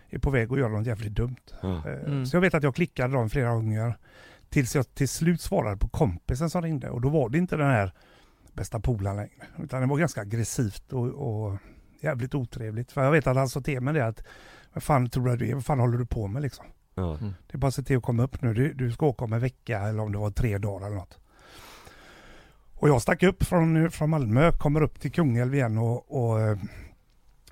är 0.10 0.20
på 0.20 0.30
väg 0.30 0.52
att 0.52 0.60
göra 0.60 0.70
något 0.72 0.88
jävligt 0.88 1.14
dumt. 1.14 1.36
Ja. 1.62 1.68
Eh, 1.90 1.94
Mm. 2.06 2.26
Så 2.26 2.36
jag 2.36 2.42
vet 2.42 2.54
att 2.54 2.64
jag 2.64 2.76
klickade 2.76 3.14
dem 3.14 3.30
flera 3.30 3.54
gånger. 3.54 3.94
Tills 4.50 4.76
jag 4.76 4.96
till 4.96 5.10
slut 5.10 5.42
svarade 5.42 5.78
på 5.78 5.88
kompisen 5.90 6.50
som 6.50 6.62
ringde 6.62 6.90
och 6.90 7.02
då 7.02 7.10
var 7.10 7.30
det 7.30 7.38
inte 7.38 7.56
den 7.58 7.70
här 7.70 7.92
bästa 8.54 8.80
polaren 8.80 9.16
längre. 9.18 9.32
Utan 9.64 9.82
det 9.82 9.88
var 9.88 9.98
ganska 9.98 10.22
aggressivt 10.22 10.94
och, 10.94 11.08
och 11.08 11.58
jävligt 12.04 12.36
otrevligt. 12.36 12.92
För 12.92 13.04
jag 13.04 13.12
vet 13.12 13.28
att 13.28 13.38
han 13.38 13.50
sa 13.50 13.62
till 13.62 13.82
mig 13.82 13.94
det 13.94 14.06
att 14.06 14.24
vad 14.74 14.84
fan 14.84 15.10
tror 15.10 15.36
du 15.36 15.50
är? 15.50 15.54
Vad 15.54 15.66
fan 15.66 15.80
håller 15.80 15.98
du 15.98 16.06
på 16.06 16.28
med 16.28 16.42
liksom? 16.42 16.66
Mm. 16.98 17.18
Det 17.20 17.54
är 17.54 17.58
bara 17.58 17.68
att 17.68 17.76
se 17.76 17.84
till 17.84 17.98
att 17.98 18.04
komma 18.04 18.24
upp 18.24 18.42
nu. 18.42 18.54
Du, 18.54 18.74
du 18.74 18.92
ska 18.92 19.06
åka 19.06 19.26
om 19.26 19.34
en 19.34 19.40
vecka 19.40 19.80
eller 19.80 20.00
om 20.00 20.12
det 20.12 20.18
var 20.18 20.32
tre 20.32 20.58
dagar 20.58 20.88
eller 20.88 20.96
något. 20.96 21.18
Och 22.76 22.90
jag 22.90 23.02
stack 23.02 23.24
upp 23.24 23.44
från, 23.44 23.92
från 23.92 24.10
Malmö, 24.10 24.52
kommer 24.52 24.82
upp 24.82 25.00
till 25.00 25.12
Kungälv 25.12 25.56
igen 25.56 25.78
och, 25.78 26.32
och 26.32 26.42
eh, 26.42 26.58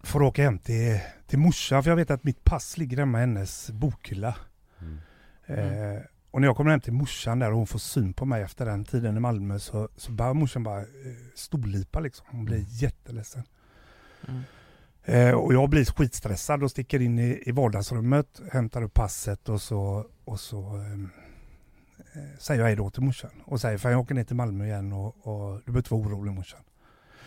får 0.03 0.21
åka 0.21 0.43
hem 0.43 0.59
till, 0.59 0.99
till 1.27 1.39
morsan 1.39 1.83
för 1.83 1.91
jag 1.91 1.95
vet 1.95 2.11
att 2.11 2.23
mitt 2.23 2.43
pass 2.43 2.77
ligger 2.77 2.97
hemma 2.97 3.17
i 3.17 3.21
hennes 3.21 3.69
bokhylla. 3.69 4.35
Mm. 4.81 4.99
Eh, 5.45 6.01
och 6.31 6.41
när 6.41 6.47
jag 6.47 6.57
kommer 6.57 6.71
hem 6.71 6.81
till 6.81 6.93
morsan 6.93 7.39
där 7.39 7.51
och 7.51 7.57
hon 7.57 7.67
får 7.67 7.79
syn 7.79 8.13
på 8.13 8.25
mig 8.25 8.41
efter 8.41 8.65
den 8.65 8.85
tiden 8.85 9.17
i 9.17 9.19
Malmö 9.19 9.59
så, 9.59 9.89
så 9.95 10.11
börjar 10.11 10.33
morsan 10.33 10.63
bara 10.63 10.79
eh, 10.79 10.85
storlipa 11.35 11.99
liksom. 11.99 12.25
Hon 12.29 12.45
blir 12.45 12.65
jätteledsen. 12.67 13.43
Eh, 15.03 15.31
och 15.31 15.53
jag 15.53 15.69
blir 15.69 15.85
skitstressad 15.85 16.63
och 16.63 16.71
sticker 16.71 17.01
in 17.01 17.19
i, 17.19 17.43
i 17.45 17.51
vardagsrummet, 17.51 18.41
hämtar 18.51 18.81
upp 18.81 18.93
passet 18.93 19.49
och 19.49 19.61
så, 19.61 20.05
och 20.25 20.39
så 20.39 20.59
ehm, 20.59 21.09
eh, 22.13 22.39
säger 22.39 22.59
jag 22.61 22.67
hej 22.67 22.75
då 22.75 22.89
till 22.89 23.03
morsan. 23.03 23.31
Och 23.45 23.61
säger 23.61 23.77
för 23.77 23.91
jag 23.91 23.99
åker 23.99 24.15
ner 24.15 24.23
till 24.23 24.35
Malmö 24.35 24.65
igen 24.65 24.93
och, 24.93 25.07
och 25.07 25.55
du 25.57 25.65
behöver 25.65 25.79
inte 25.79 25.93
vara 25.93 26.03
orolig 26.07 26.31
morsan. 26.31 26.59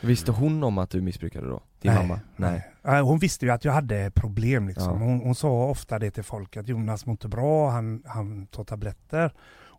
Visste 0.01 0.33
hon 0.33 0.65
om 0.65 0.79
att 0.79 0.91
du 0.91 1.01
missbrukade 1.01 1.49
då? 1.49 1.63
Din 1.81 1.95
mamma? 1.95 2.21
Nej. 2.37 2.69
Nej, 2.83 3.03
hon 3.03 3.19
visste 3.19 3.47
ju 3.47 3.53
att 3.53 3.65
jag 3.65 3.73
hade 3.73 4.11
problem 4.11 4.69
liksom. 4.69 5.01
Ja. 5.01 5.07
Hon, 5.07 5.21
hon 5.21 5.35
sa 5.35 5.65
ofta 5.65 5.99
det 5.99 6.11
till 6.11 6.23
folk 6.23 6.57
att 6.57 6.69
Jonas 6.69 7.07
mår 7.07 7.13
inte 7.13 7.29
bra, 7.29 7.71
han, 7.71 8.03
han 8.07 8.47
tar 8.47 8.65
tabletter. 8.65 9.33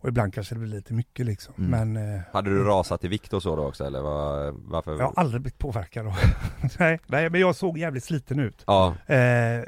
Och 0.04 0.10
ibland 0.10 0.34
kanske 0.34 0.56
det 0.56 0.60
blir 0.60 0.70
lite 0.72 0.94
mycket 0.94 1.26
liksom. 1.26 1.54
Mm. 1.58 1.70
Men 1.94 2.16
eh, 2.16 2.22
Hade 2.34 2.50
du 2.50 2.64
rasat 2.64 3.04
i 3.04 3.08
vikt 3.08 3.34
och 3.34 3.44
så 3.44 3.56
då 3.56 3.66
också 3.68 3.86
eller 3.86 4.02
var, 4.02 4.52
varför? 4.58 4.92
jag 5.00 5.06
har 5.06 5.14
aldrig 5.16 5.42
blivit 5.42 5.58
påverkad 5.60 6.08
av 6.08 6.14
nej, 6.80 7.00
nej, 7.08 7.30
men 7.30 7.42
jag 7.42 7.56
såg 7.56 7.78
jävligt 7.78 8.04
sliten 8.04 8.40
ut. 8.40 8.64
Ja, 8.68 8.96
Eh, 9.06 9.64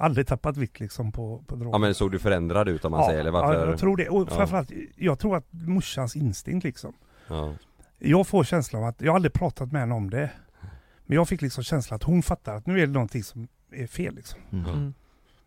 aldrig 0.00 0.26
tappat 0.26 0.56
vikt 0.56 0.80
liksom 0.80 1.12
på, 1.12 1.44
på 1.46 1.54
droger. 1.56 1.72
ja 1.74 1.78
men 1.78 1.94
såg 1.94 2.12
du 2.12 2.18
förändrad 2.18 2.68
ut 2.68 2.84
om 2.84 2.90
man 2.90 3.04
säger 3.04 3.20
eller 3.20 3.30
varför? 3.30 3.54
Ja, 3.60 3.66
jag 3.70 3.78
tror 3.78 3.96
det. 3.96 4.08
Och 4.08 4.28
Ja. 4.30 4.34
framförallt, 4.36 4.70
jag 4.96 5.18
tror 5.18 5.36
att 5.36 5.46
morsans 5.50 6.16
instinkt 6.16 6.64
liksom. 6.64 6.92
Ja. 7.28 7.52
Jag 7.98 8.26
får 8.26 8.44
känslan 8.44 8.82
av 8.82 8.88
att, 8.88 9.00
jag 9.00 9.12
har 9.12 9.16
aldrig 9.16 9.32
pratat 9.32 9.72
med 9.72 9.80
henne 9.80 9.94
om 9.94 10.10
det. 10.10 10.30
Men 11.06 11.14
jag 11.16 11.28
fick 11.28 11.42
liksom 11.42 11.64
känslan 11.64 11.96
att 11.96 12.02
hon 12.02 12.22
fattar 12.22 12.54
att 12.56 12.66
nu 12.66 12.80
är 12.82 12.86
det 12.86 12.92
någonting 12.92 13.22
som 13.22 13.48
är 13.72 13.86
fel 13.86 14.14
liksom. 14.14 14.40
Mm. 14.52 14.64
Mm. 14.70 14.94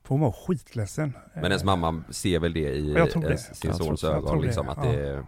För 0.06 0.10
hon 0.10 0.20
var 0.22 0.32
skitledsen. 0.32 1.14
Men 1.34 1.44
ens 1.46 1.62
Eh, 1.62 1.66
mamma 1.66 2.04
ser 2.10 2.40
väl 2.40 2.54
det 2.54 2.60
i 2.74 2.94
Jag 2.94 3.12
tror 3.12 3.22
det. 3.24 3.38
sin 3.38 3.70
Jag 3.70 3.78
tror- 3.78 3.88
sons 3.88 4.04
jag 4.04 4.12
ögon 4.12 4.28
tror 4.30 4.40
det, 4.42 4.46
liksom 4.46 4.70
att 4.70 4.78
ja. 4.78 4.84
det 4.92 5.10
är... 5.10 5.24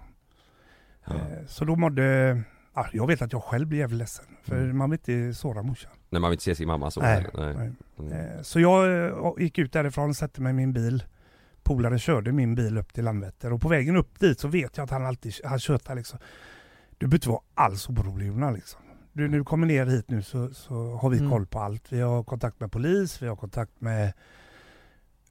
Ja. 1.06 1.14
eh, 1.16 1.46
Så 1.48 1.66
då 1.66 1.76
mådde, 1.76 2.42
ja, 2.76 2.88
jag 2.94 3.08
vet 3.08 3.22
att 3.22 3.34
jag 3.34 3.44
själv 3.44 3.68
blev 3.68 3.80
jävligt 3.80 3.98
ledsen. 4.00 4.26
För 4.44 4.56
Mm. 4.58 4.78
man 4.78 4.90
vill 4.90 5.00
inte 5.00 5.34
såra 5.40 5.64
morsan. 5.64 5.92
När 6.10 6.20
man 6.20 6.30
vill 6.30 6.36
inte 6.36 6.44
se 6.44 6.56
sin 6.56 6.68
mamma 6.68 6.92
så 6.92 7.02
Nej, 7.02 7.26
nej. 7.34 7.72
Mm. 8.00 8.12
Eh, 8.12 8.42
Så 8.42 8.60
jag 8.60 9.06
eh, 9.08 9.34
gick 9.38 9.58
ut 9.58 9.74
därifrån, 9.74 10.14
satte 10.14 10.42
mig 10.42 10.50
i 10.50 10.54
min 10.54 10.74
bil. 10.74 11.04
Polaren 11.64 12.00
körde 12.00 12.32
min 12.32 12.56
bil 12.56 12.78
upp 12.78 12.94
till 12.94 13.04
Landvetter 13.06 13.54
och 13.54 13.62
på 13.62 13.68
vägen 13.70 13.96
upp 13.96 14.20
dit 14.20 14.40
så 14.40 14.48
vet 14.48 14.78
jag 14.78 14.84
att 14.84 14.90
han 14.92 15.06
alltid, 15.06 15.34
han 15.44 15.60
tjötar 15.60 15.96
liksom. 15.96 16.20
Du 16.98 17.08
behöver 17.08 17.16
inte 17.18 17.30
vara 17.30 17.42
alls 17.54 17.90
orolig 17.90 18.28
Jonas, 18.28 18.56
liksom. 18.56 18.82
Du, 19.14 19.28
när 19.28 19.38
du 19.38 19.44
kommer 19.44 19.68
ner 19.68 19.86
hit 19.86 20.10
nu 20.10 20.22
så, 20.22 20.50
så 20.54 20.96
har 20.96 21.10
vi 21.10 21.18
Mm. 21.18 21.32
koll 21.32 21.46
på 21.46 21.60
allt. 21.60 21.92
Vi 21.92 22.02
har 22.02 22.24
kontakt 22.24 22.60
med 22.60 22.72
polis, 22.72 23.22
vi 23.22 23.28
har 23.28 23.36
kontakt 23.36 23.82
med... 23.82 24.14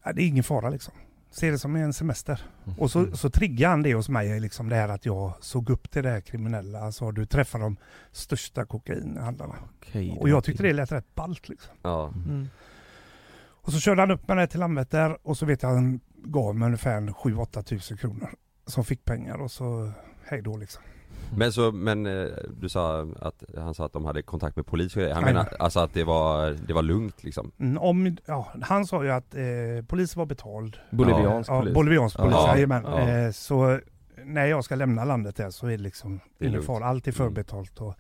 Ja, 0.07 0.13
det 0.13 0.23
är 0.23 0.27
ingen 0.27 0.45
fara 0.45 0.71
liksom. 0.71 0.95
Se 1.31 1.51
det 1.51 1.59
som 1.59 1.77
en 1.77 1.93
semester. 1.93 2.43
Mm. 2.65 2.79
Och 2.79 2.91
så, 2.91 3.17
så 3.17 3.31
triggar 3.31 3.71
han 3.71 3.83
det 3.83 3.95
hos 3.95 4.09
mig, 4.09 4.41
liksom 4.41 4.69
det 4.69 4.77
här 4.77 4.89
att 4.89 5.07
jag 5.07 5.33
såg 5.41 5.71
upp 5.71 5.91
till 5.91 6.03
det 6.03 6.11
här 6.11 6.21
kriminella. 6.21 6.81
Alltså 6.81 7.11
du 7.11 7.27
träffar 7.27 7.59
de 7.59 7.77
största 8.13 8.65
kokainhandlarna. 8.65 9.55
Okej, 9.77 10.17
Och 10.21 10.29
jag 10.29 10.45
tyckte 10.45 10.63
det 10.63 10.73
lät 10.73 10.93
rätt 10.93 11.15
ballt 11.15 11.49
liksom. 11.49 11.75
Ja. 11.83 12.13
Mm. 12.27 12.49
Och 13.39 13.73
så 13.73 13.81
körde 13.81 14.03
han 14.03 14.11
upp 14.11 14.29
med 14.29 14.37
det 14.37 14.47
till 14.47 14.61
Landvetter 14.61 15.19
och 15.23 15.39
så 15.39 15.47
vet 15.47 15.63
jag 15.63 15.71
att 15.71 15.77
han 15.77 16.01
gav 16.15 16.57
mig 16.57 16.67
ungefär 16.67 17.01
7-8 17.01 17.63
tusen 17.63 17.97
kronor. 17.97 18.31
som 18.67 18.85
fick 18.85 19.05
pengar 19.05 19.43
och 19.43 19.51
så 19.51 19.93
hej 20.25 20.43
då 20.43 20.57
liksom. 20.57 20.83
Men 21.37 21.53
så, 21.53 21.73
men 21.73 22.07
eh, 22.07 22.27
du 22.61 22.69
sa 22.69 23.07
att, 23.21 23.45
han 23.57 23.75
sa 23.75 23.85
att 23.87 23.93
de 23.93 24.05
hade 24.05 24.23
kontakt 24.23 24.57
med 24.57 24.67
polis 24.67 24.97
och 24.97 25.01
grejer. 25.03 25.15
Han 25.15 25.25
menar 25.25 25.49
alltså 25.59 25.81
att 25.81 25.95
det 25.95 26.05
var, 26.05 26.51
det 26.67 26.73
var 26.73 26.83
lugnt 26.83 27.25
liksom? 27.25 27.53
Mm, 27.59 27.79
Om, 27.79 28.17
ja, 28.27 28.53
han 28.63 28.87
sa 28.87 29.05
ju 29.05 29.11
att 29.11 29.35
eh, 29.35 29.43
polisen 29.89 30.19
var 30.19 30.27
betald. 30.27 30.77
Boliviansk 30.91 31.51
ja, 31.51 31.61
polis. 31.61 31.75
Boliviansk 31.75 32.17
polis, 32.17 32.33
Ja. 32.35 32.49
jajamän. 32.55 32.83
Ja. 32.87 33.09
Eh, 33.09 33.31
så 33.31 33.81
när 34.25 34.47
jag 34.47 34.65
ska 34.65 34.75
lämna 34.75 35.05
landet 35.05 35.37
där 35.37 35.51
så 35.51 35.67
är 35.67 35.71
det 35.71 35.77
liksom 35.79 36.21
Det 36.39 36.45
är 36.45 36.49
ingen 36.49 36.53
lugnt. 36.53 36.67
fara, 36.67 36.85
allt 36.85 37.07
är 37.07 37.13
Mm. 37.21 37.29
förbetalt. 37.35 37.81
Och 37.81 37.95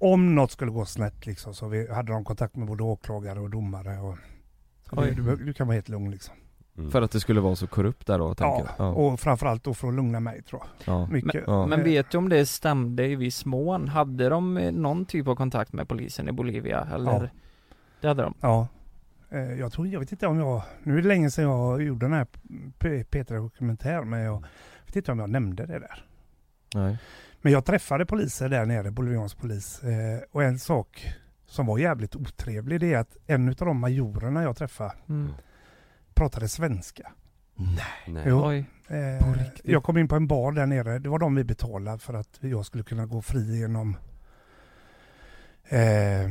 om 0.00 0.34
något 0.34 0.50
skulle 0.52 0.70
gå 0.70 0.84
snett 0.84 1.26
liksom, 1.26 1.54
så 1.54 1.68
vi, 1.68 1.92
hade 1.92 2.12
de 2.12 2.24
kontakt 2.24 2.56
med 2.56 2.68
både 2.68 2.82
åklagare 2.82 3.40
och 3.40 3.50
domare. 3.50 3.98
Och, 3.98 4.16
du, 5.04 5.10
du, 5.14 5.36
du 5.36 5.52
kan 5.52 5.66
vara 5.66 5.74
helt 5.74 5.88
lugn 5.88 6.10
liksom. 6.10 6.34
Mm. 6.78 6.90
För 6.90 7.02
att 7.02 7.10
det 7.10 7.20
skulle 7.20 7.40
vara 7.40 7.56
så 7.56 7.66
korrupt 7.66 8.06
där 8.06 8.18
då, 8.18 8.34
tänker 8.34 8.58
Ja, 8.64 8.74
jag. 8.78 8.86
Ja. 8.86 8.90
och 8.92 9.20
framförallt 9.20 9.64
då 9.64 9.74
för 9.74 9.88
att 9.88 9.94
lugna 9.94 10.20
mig 10.20 10.42
tror 10.42 10.62
jag. 10.84 10.94
ja. 10.94 11.06
Mycket. 11.06 11.44
Ja. 11.46 11.66
Men 11.66 11.84
vet 11.84 12.10
du 12.10 12.18
om 12.18 12.28
det 12.28 12.46
stämde 12.46 13.06
i 13.06 13.16
viss 13.16 13.44
mån? 13.44 13.88
Hade 13.88 14.28
de 14.28 14.56
eh, 14.56 14.72
någon 14.72 15.04
typ 15.04 15.28
av 15.28 15.34
kontakt 15.34 15.72
med 15.72 15.88
polisen 15.88 16.28
i 16.28 16.32
Bolivia 16.32 16.88
eller? 16.94 17.12
Ja. 17.12 17.28
Det 18.00 18.08
hade 18.08 18.22
de? 18.22 18.34
Ja. 18.40 18.68
Eh, 19.30 19.38
Jag 19.52 19.72
tror, 19.72 19.86
jag 19.86 20.00
vet 20.00 20.12
inte 20.12 20.26
om 20.26 20.38
jag, 20.38 20.62
nu 20.82 20.98
är 20.98 21.02
det 21.02 21.08
länge 21.08 21.30
sedan 21.30 21.44
jag 21.44 21.82
gjorde 21.82 22.06
den 22.06 22.12
här 22.12 22.26
Petra 23.04 23.36
dokumentär 23.38 24.02
men 24.04 24.20
jag 24.20 24.44
vet 24.86 24.96
inte 24.96 25.12
om 25.12 25.18
jag 25.18 25.30
nämnde 25.30 25.66
det 25.66 25.78
där. 25.78 26.04
Nej. 26.74 26.98
Men 27.42 27.52
jag 27.52 27.64
träffade 27.64 28.06
poliser 28.06 28.48
där 28.48 28.66
nere, 28.66 28.90
boliviansk 28.90 29.38
polis. 29.38 29.82
Eh, 29.84 30.20
och 30.32 30.42
en 30.42 30.58
sak 30.58 31.14
som 31.46 31.66
var 31.66 31.78
jävligt 31.78 32.16
otrevlig 32.16 32.80
det 32.80 32.94
är 32.94 32.98
att 32.98 33.16
en 33.26 33.48
av 33.48 33.54
de 33.54 33.78
majorerna 33.78 34.42
jag 34.42 34.56
träffade 34.56 34.92
Mm. 35.08 35.32
Pratade 36.18 36.48
svenska. 36.48 37.12
Nej. 38.06 38.22
Jo. 38.26 38.42
Oj. 38.46 38.64
Eh, 38.88 39.42
jag 39.64 39.82
kom 39.82 39.98
in 39.98 40.08
på 40.08 40.16
en 40.16 40.26
bar 40.26 40.52
där 40.52 40.66
nere. 40.66 40.98
Det 40.98 41.08
var 41.08 41.18
de 41.18 41.34
vi 41.34 41.44
betalade 41.44 41.98
för 41.98 42.14
att 42.14 42.38
jag 42.40 42.66
skulle 42.66 42.84
kunna 42.84 43.06
gå 43.06 43.22
fri 43.22 43.58
genom 43.60 43.96
eh, 45.68 46.30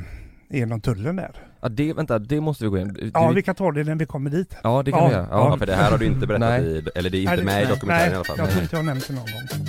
genom 0.49 0.81
tullen 0.81 1.15
där. 1.15 1.31
Ja, 1.61 1.69
det, 1.69 1.93
vänta, 1.93 2.19
det 2.19 2.41
måste 2.41 2.63
vi 2.63 2.69
gå 2.69 2.77
in. 2.77 2.93
Du, 2.93 3.11
Ja, 3.13 3.29
vi 3.31 3.43
kan 3.43 3.55
ta 3.55 3.71
det 3.71 3.83
när 3.83 3.95
vi 3.95 4.05
kommer 4.05 4.29
dit. 4.29 4.55
ja 4.63 4.83
det 4.83 4.91
kan 4.91 4.99
Ja, 5.01 5.07
vi 5.07 5.13
göra. 5.13 5.27
Ja 5.31 5.49
Ja. 5.51 5.57
för 5.57 5.65
det 5.65 5.75
här 5.75 5.91
har 5.91 5.97
du 5.97 6.05
inte 6.05 6.27
berättat 6.27 6.49
Nej. 6.61 6.63
i, 6.77 6.87
eller 6.95 7.09
det 7.09 7.17
är 7.17 7.21
inte 7.21 7.35
Nej, 7.35 7.45
med 7.45 7.61
i 7.61 7.65
nej, 7.65 7.73
dokumentären 7.73 8.01
nej, 8.09 8.11
i 8.11 8.15
alla 8.15 8.23
fall. 8.23 8.37
jag 8.37 8.49
tror 8.49 8.61
inte 8.63 8.75
jag 8.75 8.79
har 8.79 8.85
nämnt 8.85 9.07
det 9.07 9.13
någon 9.13 9.25
gång. 9.25 9.67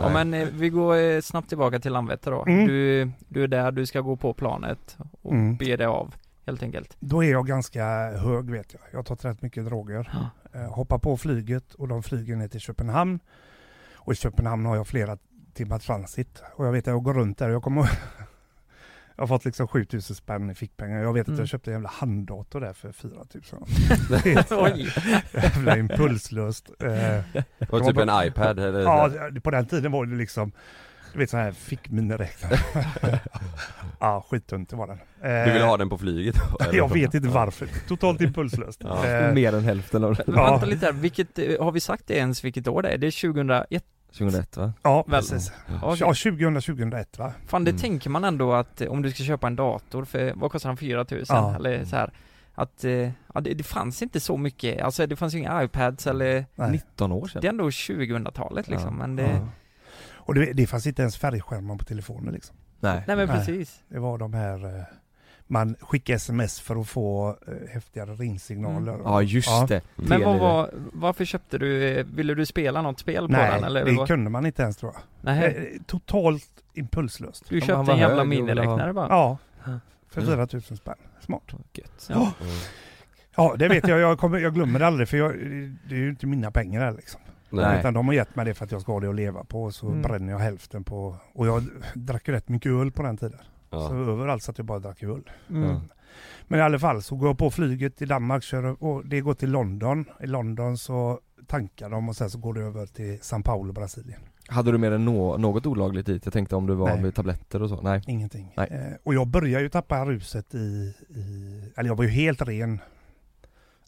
Ja 0.00 0.08
men 0.08 0.34
eh, 0.34 0.48
vi 0.52 0.68
går 0.70 0.96
eh, 0.96 1.20
snabbt 1.20 1.48
tillbaka 1.48 1.78
till 1.78 1.92
Landvetter 1.92 2.30
då. 2.30 2.44
Mm. 2.46 2.66
Du, 2.66 3.10
du 3.28 3.44
är 3.44 3.48
där, 3.48 3.72
du 3.72 3.86
ska 3.86 4.00
gå 4.00 4.16
på 4.16 4.32
planet 4.34 4.96
och 5.22 5.32
Mm. 5.32 5.56
be 5.56 5.76
dig 5.76 5.86
av 5.86 6.14
helt 6.48 6.62
enkelt. 6.62 6.96
Då 7.00 7.24
är 7.24 7.30
jag 7.30 7.46
ganska 7.46 7.84
hög 8.10 8.50
vet 8.50 8.72
jag. 8.72 8.82
Jag 8.90 8.98
har 8.98 9.02
tagit 9.04 9.24
rätt 9.24 9.42
mycket 9.42 9.64
droger. 9.66 10.10
Ja. 10.12 10.60
Eh, 10.60 10.72
hoppar 10.72 10.98
på 10.98 11.16
flyget 11.16 11.74
och 11.74 11.88
de 11.88 12.02
flyger 12.02 12.36
ner 12.36 12.48
till 12.48 12.60
Köpenhamn. 12.60 13.18
Och 13.94 14.12
i 14.12 14.16
Köpenhamn 14.16 14.66
har 14.66 14.76
jag 14.76 14.86
flera 14.86 15.18
timmar 15.54 15.78
transit. 15.78 16.42
Och 16.54 16.66
jag 16.66 16.72
vet 16.72 16.88
att 16.88 16.92
jag 16.92 17.02
går 17.02 17.14
runt 17.14 17.38
där 17.38 17.48
och 17.48 17.54
jag 17.54 17.62
kommer 17.62 17.90
Jag 19.16 19.22
har 19.22 19.28
fått 19.28 19.44
liksom 19.44 19.68
7000 19.68 20.16
spänn 20.16 20.50
i 20.50 20.54
fickpengar. 20.54 21.02
Jag 21.02 21.12
vet 21.12 21.22
att 21.22 21.28
Mm. 21.28 21.38
jag 21.40 21.48
köpte 21.48 21.70
en 21.70 21.74
jävla 21.74 21.88
handdator 21.88 22.60
där 22.60 22.72
för 22.72 22.92
4000. 22.92 23.58
Oj. 24.50 24.92
jävla 25.34 25.76
impulslöst. 25.78 26.70
Eh, 26.80 27.42
Och 27.70 27.86
typ 27.86 27.96
en 27.98 28.26
iPad 28.26 28.58
eller 28.58 28.80
ja, 28.80 29.08
det- 29.08 29.40
på 29.40 29.50
den 29.50 29.66
tiden 29.66 29.92
var 29.92 30.06
det 30.06 30.16
liksom 30.16 30.52
du 31.12 31.18
vet 31.18 31.30
sån 31.30 31.40
här 31.40 31.52
fickminiräknare. 31.52 32.58
ja, 34.00 34.24
skittunt 34.30 34.72
var 34.72 34.86
den. 34.86 34.98
Eh, 35.22 35.44
Du 35.46 35.52
vill 35.52 35.62
ha 35.62 35.76
den 35.76 35.88
på 35.88 35.98
flyget? 35.98 36.36
Jag 36.72 36.92
vet 36.92 37.14
inte 37.14 37.28
varför. 37.28 37.68
Totalt 37.88 38.20
impulslöst. 38.20 38.80
Ja. 38.84 39.06
Eh, 39.06 39.34
Mer 39.34 39.52
än 39.54 39.64
hälften 39.64 40.04
av 40.04 40.14
det. 40.14 40.22
Men 40.26 40.36
Ja. 40.36 40.50
Vänta 40.50 40.66
lite 40.66 40.86
här, 40.86 40.92
vilket, 40.92 41.38
eh, 41.38 41.64
har 41.64 41.72
vi 41.72 41.80
sagt 41.80 42.06
det 42.06 42.14
ens 42.14 42.44
vilket 42.44 42.68
år 42.68 42.82
det 42.82 42.88
är? 42.88 42.98
Det 42.98 43.06
är 43.06 43.10
2001? 43.32 43.84
2001 44.12 44.56
va? 44.56 44.72
ja, 44.82 45.04
Väl. 45.08 45.20
precis. 45.20 45.52
Ja, 45.82 45.96
2000, 45.96 46.54
2001 46.62 47.18
va? 47.18 47.32
Fan 47.46 47.64
det 47.64 47.70
Mm. 47.70 47.80
tänker 47.80 48.10
man 48.10 48.24
ändå 48.24 48.52
att 48.52 48.80
eh, 48.80 48.88
om 48.88 49.02
du 49.02 49.10
ska 49.10 49.24
köpa 49.24 49.46
en 49.46 49.56
dator 49.56 50.04
för, 50.04 50.32
vad 50.36 50.50
kostar 50.52 50.70
den? 50.70 50.76
4000? 50.76 51.36
Ja. 51.36 51.54
Eller 51.56 51.84
så 51.84 51.96
här 51.96 52.10
Att, 52.54 52.84
eh, 52.84 52.90
ja 53.34 53.40
det, 53.40 53.54
det 53.54 53.64
fanns 53.64 54.02
inte 54.02 54.20
så 54.20 54.36
mycket, 54.36 54.82
alltså 54.82 55.06
det 55.06 55.16
fanns 55.16 55.34
ju 55.34 55.38
inga 55.38 55.62
iPads 55.64 56.06
eller 56.06 56.44
Nej. 56.54 56.70
19 56.70 57.12
år 57.12 57.26
sedan. 57.26 57.40
Det 57.42 57.46
är 57.46 57.50
ändå 57.50 57.70
2000-talet 57.70 58.68
liksom 58.68 58.94
Ja. 59.00 59.06
men 59.06 59.16
det, 59.16 59.22
Ja. 59.22 59.48
Och 60.28 60.34
det, 60.34 60.52
det 60.52 60.66
fanns 60.66 60.86
inte 60.86 61.02
ens 61.02 61.16
färgskärmar 61.16 61.76
på 61.76 61.84
telefonen 61.84 62.34
liksom. 62.34 62.56
Nej. 62.80 63.02
nej 63.06 63.16
men 63.16 63.28
Nej. 63.28 63.36
precis 63.38 63.80
Det 63.88 63.98
var 63.98 64.18
de 64.18 64.34
här 64.34 64.76
eh, 64.76 64.82
man 65.46 65.76
skickade 65.80 66.16
sms 66.16 66.60
för 66.60 66.80
att 66.80 66.88
få 66.88 67.36
eh, 67.46 67.70
häftigare 67.72 68.14
ringsignaler. 68.14 68.92
Mm. 68.92 69.04
Ja 69.04 69.22
just 69.22 69.48
Ja. 69.48 69.66
det. 69.68 69.82
Men 69.96 70.24
vad 70.24 70.38
var, 70.38 70.70
varför 70.92 71.24
köpte 71.24 71.58
du, 71.58 71.88
eh, 71.98 72.06
ville 72.06 72.34
du 72.34 72.46
spela 72.46 72.82
något 72.82 73.00
spel 73.00 73.26
på 73.26 73.32
Nej, 73.32 73.50
den 73.50 73.64
eller? 73.64 73.84
det 73.84 73.92
vad? 73.92 74.08
kunde 74.08 74.30
man 74.30 74.46
inte 74.46 74.62
ens 74.62 74.76
tror 74.76 74.92
jag. 74.94 75.02
Nej, 75.20 75.78
Totalt 75.86 76.48
impulslöst. 76.74 77.48
du 77.48 77.60
köpte 77.60 77.74
var 77.82 77.94
en 77.94 78.00
jävla 78.00 78.24
miniräknare 78.24 78.92
bara? 78.92 79.08
Ja, 79.08 79.38
för 80.10 80.20
Mm. 80.22 80.36
4000 80.36 80.76
spänn. 80.76 80.94
Smart. 81.20 81.42
Gött. 81.72 82.06
Ja. 82.08 82.14
Mm. 82.16 82.52
Ja, 83.36 83.54
det 83.58 83.68
vet 83.68 83.88
jag. 83.88 83.98
Jag, 84.00 84.18
kommer, 84.18 84.38
jag 84.38 84.54
glömmer 84.54 84.78
det 84.78 84.86
aldrig 84.86 85.08
för 85.08 85.16
jag, 85.16 85.32
det 85.88 85.94
är 85.94 85.98
ju 85.98 86.08
inte 86.10 86.26
mina 86.26 86.50
pengar 86.50 86.80
här 86.80 86.92
liksom. 86.92 87.20
Nej. 87.50 87.78
Utan 87.78 87.94
de 87.94 88.06
har 88.06 88.14
gett 88.14 88.36
mig 88.36 88.44
det 88.44 88.54
för 88.54 88.64
att 88.64 88.72
jag 88.72 88.80
ska 88.82 88.92
ha 88.92 89.00
det 89.00 89.08
att 89.08 89.14
leva 89.14 89.44
på 89.44 89.62
och 89.64 89.74
så 89.74 89.86
Mm. 89.88 90.02
bränner 90.02 90.32
jag 90.32 90.38
hälften 90.38 90.84
på... 90.84 91.16
Och 91.34 91.46
jag 91.46 91.64
drack 91.94 92.28
ju 92.28 92.34
rätt 92.34 92.48
mycket 92.48 92.72
öl 92.72 92.92
på 92.92 93.02
den 93.02 93.16
tiden. 93.16 93.38
Så 93.70 93.76
Ja. 93.76 93.94
överallt 93.94 94.42
så 94.42 94.50
att 94.50 94.58
jag 94.58 94.66
bara 94.66 94.78
drack 94.78 95.02
öl. 95.02 95.30
Mm. 95.50 95.76
Men 96.48 96.58
i 96.58 96.62
alla 96.62 96.78
fall 96.78 97.02
så 97.02 97.16
går 97.16 97.28
jag 97.28 97.38
på 97.38 97.50
flyget 97.50 98.02
i 98.02 98.04
Danmark 98.06 98.42
kör, 98.42 98.82
och 98.84 99.06
det 99.06 99.20
går 99.20 99.34
till 99.34 99.50
London. 99.50 100.04
I 100.20 100.26
London 100.26 100.78
så 100.78 101.20
tankar 101.46 101.90
de 101.90 102.08
och 102.08 102.16
sen 102.16 102.30
så 102.30 102.38
går 102.38 102.54
det 102.54 102.60
över 102.60 102.86
till 102.86 103.18
São 103.18 103.42
Paulo, 103.42 103.72
Brasilien. 103.72 104.20
Hade 104.48 104.72
du 104.72 104.78
mer 104.78 104.92
än 104.92 105.04
nå- 105.04 105.36
något 105.36 105.66
olagligt 105.66 106.06
dit? 106.06 106.24
Jag 106.26 106.32
tänkte 106.32 106.56
om 106.56 106.66
du 106.66 106.74
var 106.74 106.88
Nej. 106.88 107.02
med 107.02 107.14
tabletter 107.14 107.62
och 107.62 107.68
så? 107.68 107.80
Nej. 107.82 108.02
Ingenting. 108.06 108.52
Nej. 108.56 108.68
Eh, 108.70 108.96
och 109.04 109.14
jag 109.14 109.26
börjar 109.26 109.60
ju 109.60 109.68
tappa 109.68 110.04
ruset 110.04 110.54
i, 110.54 110.94
i... 111.08 111.72
Eller 111.76 111.88
jag 111.90 111.96
var 111.96 112.04
ju 112.04 112.10
helt 112.10 112.42
ren. 112.42 112.80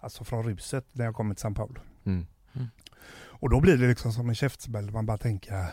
Alltså 0.01 0.25
från 0.25 0.45
ruset 0.45 0.85
när 0.93 1.05
jag 1.05 1.15
kom 1.15 1.35
till 1.35 1.47
São 1.47 1.55
Paulo. 1.55 1.81
Mm. 2.05 2.27
Och 3.41 3.51
då 3.51 3.61
blir 3.61 3.77
det 3.77 3.89
liksom 3.89 4.13
som 4.13 4.29
en 4.29 4.35
käftsmäll. 4.35 4.91
Man 4.91 5.07
bara 5.07 5.19
tänker... 5.19 5.67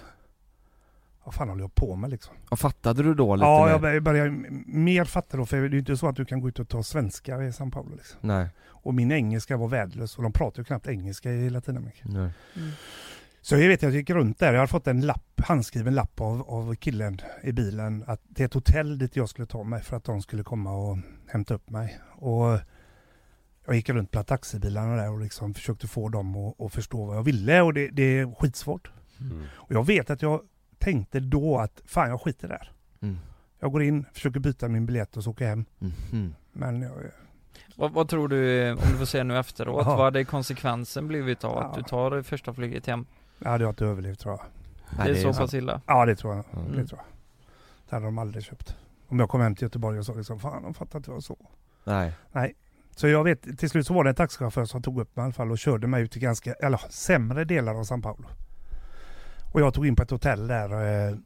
Vad 1.24 1.34
fan 1.34 1.50
håller 1.50 1.62
jag 1.64 1.76
på 1.76 1.96
med 1.96 2.10
liksom? 2.10 2.34
Och 2.50 2.60
fattade 2.60 3.04
du 3.04 3.14
då 3.14 3.36
lite 3.36 3.46
Ja, 3.46 3.66
mer? 3.66 3.72
jag 3.72 3.82
börjar, 3.82 4.00
börjar 4.00 4.30
mer 4.68 5.06
fatta 5.06 5.38
då. 5.38 5.46
För 5.46 5.58
det 5.58 5.64
är 5.68 5.70
ju 5.70 5.80
inte 5.80 5.98
så 5.98 6.08
att 6.08 6.16
du 6.16 6.26
kan 6.26 6.42
gå 6.42 6.48
ut 6.48 6.60
och 6.60 6.68
ta 6.70 6.84
svenska 6.84 7.44
i 7.44 7.50
São 7.52 7.72
Paulo 7.72 7.96
liksom. 7.96 8.20
Nej. 8.22 8.48
Och 8.66 8.94
min 8.94 9.12
engelska 9.12 9.58
var 9.58 9.68
värdelös 9.68 10.18
och 10.18 10.24
de 10.24 10.32
pratar 10.32 10.60
ju 10.60 10.64
knappt 10.64 10.88
engelska 10.88 11.32
i 11.32 11.50
Latinamerika. 11.50 12.04
Nej. 12.06 12.30
Så 13.42 13.56
jag 13.58 13.68
vet, 13.68 13.82
jag 13.82 13.92
gick 13.92 14.10
runt 14.10 14.40
där. 14.40 14.54
Jag 14.54 14.60
har 14.60 14.68
fått 14.68 14.88
en 14.88 15.02
lapp, 15.02 15.42
handskriven 15.46 15.96
lapp 15.96 16.22
av, 16.22 16.42
av 16.50 16.76
killen 16.76 17.22
i 17.44 17.52
bilen. 17.52 18.04
Att 18.08 18.22
det 18.28 18.44
är 18.44 18.46
ett 18.48 18.54
hotell 18.54 18.98
dit 18.98 19.16
jag 19.16 19.30
skulle 19.30 19.46
ta 19.48 19.64
mig 19.64 19.82
för 19.82 19.98
att 19.98 20.04
de 20.04 20.22
skulle 20.22 20.44
komma 20.44 20.72
och 20.72 20.98
hämta 21.28 21.54
upp 21.54 21.70
mig. 21.70 22.00
Och 22.16 22.60
jag 23.68 23.76
gick 23.76 23.90
runt 23.90 24.12
bland 24.12 24.28
taxibilarna 24.28 24.96
där 24.96 25.12
och 25.12 25.20
liksom 25.20 25.54
försökte 25.54 25.88
få 25.88 26.10
dem 26.10 26.36
att, 26.36 26.62
att 26.62 26.74
förstå 26.74 27.06
vad 27.06 27.18
jag 27.18 27.24
ville. 27.24 27.62
Och 27.62 27.74
det, 27.74 27.88
det 27.88 28.04
är 28.04 28.36
skitsvårt. 28.36 28.92
Mm. 29.20 29.44
Och 29.54 29.72
jag 29.72 29.86
vet 29.86 30.10
att 30.10 30.22
jag 30.22 30.42
tänkte 30.78 31.20
då 31.20 31.58
att 31.58 31.82
fan 31.86 32.10
jag 32.10 32.22
skiter 32.22 32.48
där. 32.48 32.72
Mm. 33.02 33.18
Jag 33.60 33.72
går 33.72 33.84
in, 33.84 34.06
försöker 34.14 34.40
byta 34.40 34.68
min 34.68 34.86
biljett 34.86 35.18
och 35.18 35.24
så 35.24 35.32
åker 35.32 35.46
jag 35.46 35.50
hem. 35.50 35.66
Mhm. 35.80 36.36
Men 36.52 36.82
jag, 36.82 36.92
Vad, 37.76 37.92
vad 37.92 38.10
tror 38.10 38.28
du, 38.28 38.62
eh, 38.68 38.72
om 38.72 38.92
du 38.92 38.98
får 38.98 39.06
se 39.06 39.24
nu 39.24 39.38
efteråt, 39.38 39.84
Ja. 39.86 39.96
vad 39.96 40.06
hade 40.06 40.26
konsekvensen 40.26 41.08
blivit 41.08 41.44
av 41.44 41.58
att 41.58 41.64
Ja. 41.64 41.74
du 41.78 41.84
tar 41.84 42.12
det 42.12 42.24
första 42.24 42.54
flyget 42.54 42.86
hem? 42.86 43.06
jag 43.40 43.50
hade 43.50 43.70
inte 43.70 43.86
överlevt 43.86 44.20
tror 44.20 44.34
jag. 44.34 44.46
Nej, 44.98 45.14
det 45.14 45.20
är 45.20 45.34
så 45.34 45.40
pass 45.40 45.54
illa? 45.54 45.82
Ja 45.86 46.06
det 46.06 46.16
tror 46.16 46.36
jag. 46.36 46.46
Mm. 46.54 46.72
Det 46.76 46.88
tror 46.88 47.00
jag. 47.00 47.08
Det 47.90 47.96
hade 47.96 48.06
de 48.06 48.18
aldrig 48.18 48.44
köpt. 48.44 48.76
Om 49.08 49.20
jag 49.20 49.30
kom 49.30 49.42
hem 49.42 49.56
till 49.56 49.64
Göteborg 49.66 50.00
och 50.00 50.06
sa 50.06 50.14
liksom, 50.14 50.40
fan 50.40 50.64
de 50.64 50.74
fattar 50.74 51.00
inte 51.00 51.10
vad 51.10 51.16
jag 51.18 51.24
så. 51.24 51.38
Nej. 51.84 52.14
Så 52.98 53.08
jag 53.08 53.24
vet, 53.24 53.58
till 53.60 53.70
slut 53.70 53.88
så 53.88 53.94
var 53.94 54.04
det 54.04 54.10
en 54.10 54.16
taxichaufför 54.16 54.66
som 54.66 54.82
tog 54.82 55.00
upp 55.02 55.16
mig 55.16 55.24
i 55.24 55.26
alla 55.26 55.34
fall 55.34 55.52
och 55.52 55.58
körde 55.58 55.88
mig 55.88 56.04
ut 56.04 56.12
till 56.12 56.22
ganska, 56.22 56.54
eller 56.54 56.82
sämre 56.90 57.44
delar 57.46 57.76
av 57.76 57.84
São 57.84 58.02
Paulo. 58.02 58.26
Och 59.54 59.62
jag 59.62 59.74
tog 59.74 59.88
in 59.88 59.96
på 59.96 60.04
ett 60.04 60.12
hotell 60.12 60.48
där. 60.48 60.70
eh, 61.10 61.18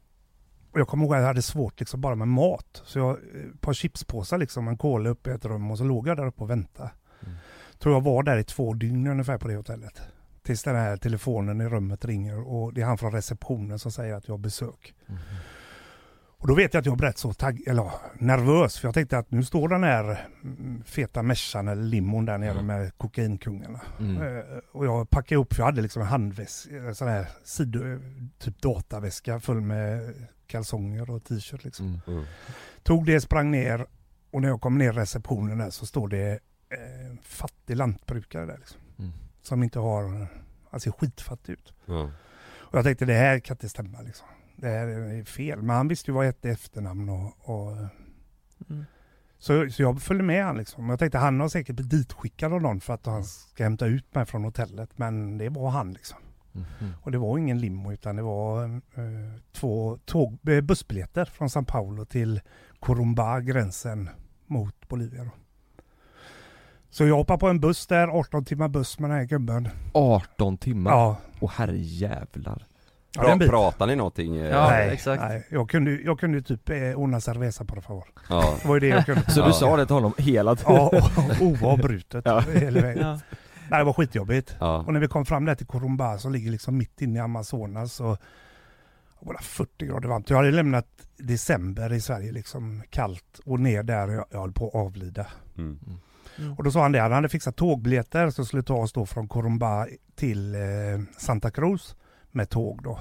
Och 0.72 0.80
jag 0.80 0.88
kommer 0.88 1.04
ihåg 1.04 1.14
att 1.14 1.20
jag 1.20 1.26
hade 1.26 1.42
svårt 1.42 1.80
liksom 1.80 2.00
bara 2.00 2.14
med 2.14 2.28
mat. 2.28 2.82
Så 2.84 2.98
jag, 2.98 3.10
eh, 3.10 3.40
ett 3.54 3.60
par 3.60 3.72
chipspåsar 3.72 4.38
liksom, 4.38 4.68
en 4.68 4.76
cola 4.76 5.10
uppe 5.10 5.30
i 5.30 5.32
ett 5.32 5.44
rum 5.44 5.70
och 5.70 5.78
så 5.78 5.84
låg 5.84 6.08
jag 6.08 6.16
där 6.16 6.26
uppe 6.26 6.42
och 6.42 6.50
väntade. 6.50 6.90
Mm. 7.22 7.34
Tror 7.78 7.94
jag 7.94 8.00
var 8.00 8.22
där 8.22 8.36
i 8.38 8.44
två 8.44 8.74
dygn 8.74 9.06
ungefär 9.06 9.38
på 9.38 9.48
det 9.48 9.56
hotellet. 9.56 10.00
Tills 10.42 10.62
den 10.62 10.76
här 10.76 10.96
telefonen 10.96 11.60
i 11.60 11.64
rummet 11.68 12.04
ringer 12.04 12.48
och 12.48 12.74
det 12.74 12.80
är 12.80 12.84
han 12.86 12.98
från 12.98 13.12
receptionen 13.12 13.78
som 13.78 13.92
säger 13.92 14.14
att 14.14 14.28
jag 14.28 14.32
har 14.32 14.38
besök. 14.38 14.94
Mhm. 15.06 15.18
Och 16.42 16.48
då 16.48 16.54
vet 16.54 16.74
jag 16.74 16.80
att 16.80 16.86
jag 16.86 16.96
blev 16.96 17.08
rätt 17.10 17.18
så 17.18 17.32
tagg, 17.32 17.62
eller, 17.66 17.90
nervös 18.18 18.78
för 18.78 18.88
jag 18.88 18.94
tänkte 18.94 19.18
att 19.18 19.30
nu 19.30 19.44
står 19.44 19.68
den 19.68 19.82
här 19.84 20.26
mm, 20.44 20.82
feta 20.84 21.22
messan 21.22 21.68
eller 21.68 21.82
limon 21.82 22.24
där 22.24 22.38
nere 22.38 22.50
Mm. 22.50 22.66
med 22.66 22.98
kokainkungarna. 22.98 23.80
Mm. 24.00 24.22
Eh, 24.22 24.42
Och 24.72 24.86
jag 24.86 25.10
packade 25.10 25.34
ihop, 25.34 25.54
för 25.54 25.60
jag 25.60 25.66
hade 25.66 25.82
liksom 25.82 26.02
en 26.02 26.08
handväska, 26.08 26.76
en 26.76 26.94
sån 26.94 27.08
här 27.08 27.26
sido, 27.44 27.80
typ 28.38 28.58
dataväska 28.62 29.40
full 29.40 29.60
med 29.60 30.14
kalsonger 30.46 31.10
och 31.10 31.24
t-shirt 31.24 31.64
liksom. 31.64 31.86
Mm. 31.86 32.00
Mm. 32.06 32.24
Tog 32.82 33.06
det, 33.06 33.20
sprang 33.20 33.50
ner 33.50 33.86
och 34.30 34.42
när 34.42 34.48
jag 34.48 34.60
kom 34.60 34.78
ner 34.78 34.92
i 34.92 34.96
receptionen 34.96 35.58
där 35.58 35.70
så 35.70 35.86
står 35.86 36.08
det 36.08 36.32
eh, 36.70 37.16
fattig 37.22 37.76
lantbrukare 37.76 38.46
där 38.46 38.58
liksom. 38.58 38.80
Mm. 38.98 39.12
Som 39.42 39.62
inte 39.62 39.78
har, 39.78 40.26
ser 40.78 40.90
skitfattig 40.90 41.52
ut. 41.52 41.72
Och 42.60 42.78
jag 42.78 42.84
tänkte 42.84 43.04
det 43.04 43.14
här 43.14 43.38
kan 43.38 43.54
inte 43.54 43.68
stämma 43.68 44.00
liksom. 44.00 44.26
Det 44.56 44.68
här 44.68 44.86
är 44.86 45.24
fel. 45.24 45.62
Men 45.62 45.76
han 45.76 45.88
visste 45.88 46.10
ju 46.10 46.14
vad 46.14 46.26
ett 46.26 46.44
efternamn 46.44 47.08
och, 47.08 47.32
och 47.50 47.76
Mm. 48.70 48.84
så, 49.38 49.70
så 49.70 49.82
jag 49.82 50.02
följde 50.02 50.24
med 50.24 50.44
han 50.44 50.56
liksom. 50.56 50.88
Jag 50.88 50.98
tänkte 50.98 51.18
han 51.18 51.40
har 51.40 51.48
säkert 51.48 51.76
blivit 51.76 51.90
ditskickad 51.90 52.52
av 52.52 52.62
någon 52.62 52.80
för 52.80 52.94
att 52.94 53.06
han 53.06 53.24
ska 53.24 53.64
hämta 53.64 53.86
ut 53.86 54.14
mig 54.14 54.26
från 54.26 54.44
hotellet. 54.44 54.98
Men 54.98 55.38
det 55.38 55.48
var 55.48 55.70
han 55.70 55.92
liksom. 55.92 56.18
Mhm. 56.52 56.92
Och 57.02 57.12
det 57.12 57.18
var 57.18 57.38
ingen 57.38 57.60
limo 57.60 57.92
utan 57.92 58.16
det 58.16 58.22
var 58.22 58.64
eh, 58.64 59.40
två 59.52 59.98
tåg, 60.04 60.38
eh, 60.48 60.60
bussbiljetter 60.60 61.24
från 61.24 61.48
São 61.48 61.64
Paulo 61.64 62.04
till 62.04 62.40
Corumbá, 62.80 63.40
gränsen 63.40 64.08
mot 64.46 64.88
Bolivia. 64.88 65.24
Då. 65.24 65.30
Så 66.90 67.06
jag 67.06 67.16
hoppade 67.16 67.38
på 67.38 67.48
en 67.48 67.60
buss 67.60 67.86
där, 67.86 68.08
18 68.08 68.44
timmar 68.44 68.68
buss 68.68 68.98
med 68.98 69.10
den 69.10 69.18
här 69.18 69.24
gubben. 69.24 69.68
18 69.94 70.58
timmar? 70.58 70.90
Ja. 70.90 71.16
Åh 71.40 71.50
herrejävlar 71.54 72.66
Ja, 73.14 73.22
Pra, 73.22 73.48
pratar 73.48 73.86
ni 73.86 73.96
någonting? 73.96 74.36
eh? 74.36 74.46
Ja, 74.50 74.70
nej, 74.70 74.90
exakt. 74.90 75.22
nej, 75.22 75.46
jag 75.50 75.70
kunde, 75.70 75.90
jag 75.90 76.20
kunde 76.20 76.42
typ 76.42 76.70
eh, 76.70 77.00
una 77.00 77.20
cerveza 77.20 77.64
på 77.64 77.74
det 77.74 77.80
favor. 77.80 78.04
Ja. 78.28 78.54
Det 78.62 78.68
var 78.68 78.74
ju 78.76 78.80
det 78.80 78.86
jag 78.86 79.06
kunde. 79.06 79.30
Så 79.30 79.40
Ja. 79.40 79.46
du 79.46 79.52
sa 79.52 79.76
det 79.76 79.86
till 79.86 79.94
honom 79.94 80.14
hela 80.18 80.56
tiden? 80.56 80.72
Ja, 80.74 80.90
och- 81.40 81.62
oavbrutet 81.62 82.22
Ja. 82.26 82.40
hela 82.40 82.80
vägen. 82.80 83.02
Ja. 83.06 83.20
Nej, 83.70 83.78
det 83.80 83.84
var 83.84 83.92
skitjobbigt. 83.92 84.56
Ja. 84.60 84.78
Och 84.86 84.92
när 84.92 85.00
vi 85.00 85.08
kom 85.08 85.24
fram 85.26 85.44
där 85.44 85.54
till 85.54 85.66
Corumbá 85.66 86.18
som 86.18 86.32
ligger 86.32 86.50
liksom 86.50 86.78
mitt 86.78 87.02
inne 87.02 87.18
i 87.18 87.22
Amazonas 87.22 87.92
så 87.94 88.04
det 89.20 89.26
var 89.26 89.32
det 89.34 89.42
40 89.42 89.86
grader 89.86 90.08
varmt. 90.08 90.30
Jag 90.30 90.36
hade 90.36 90.50
lämnat 90.50 90.86
december 91.18 91.92
i 91.92 92.00
Sverige 92.00 92.32
liksom 92.32 92.82
kallt 92.90 93.40
och 93.44 93.60
ner 93.60 93.82
där 93.82 94.08
och 94.08 94.14
jag, 94.14 94.24
jag 94.30 94.40
höll 94.40 94.52
på 94.52 94.68
att 94.68 94.74
avlida. 94.74 95.26
Mm. 95.58 95.78
Mm. 96.38 96.52
Och 96.58 96.64
då 96.64 96.70
sa 96.70 96.82
han 96.82 96.92
det, 96.92 97.00
han 97.00 97.12
hade 97.12 97.28
fixat 97.28 97.56
tågbiljetter 97.56 98.30
som 98.30 98.44
skulle 98.46 98.62
ta 98.62 98.74
oss 98.74 98.92
då 98.92 99.06
från 99.06 99.28
Corumbá 99.28 99.86
till 100.14 100.54
eh, 100.54 100.60
Santa 101.18 101.50
Cruz 101.50 101.96
med 102.32 102.50
tåg 102.50 102.82
då. 102.82 102.98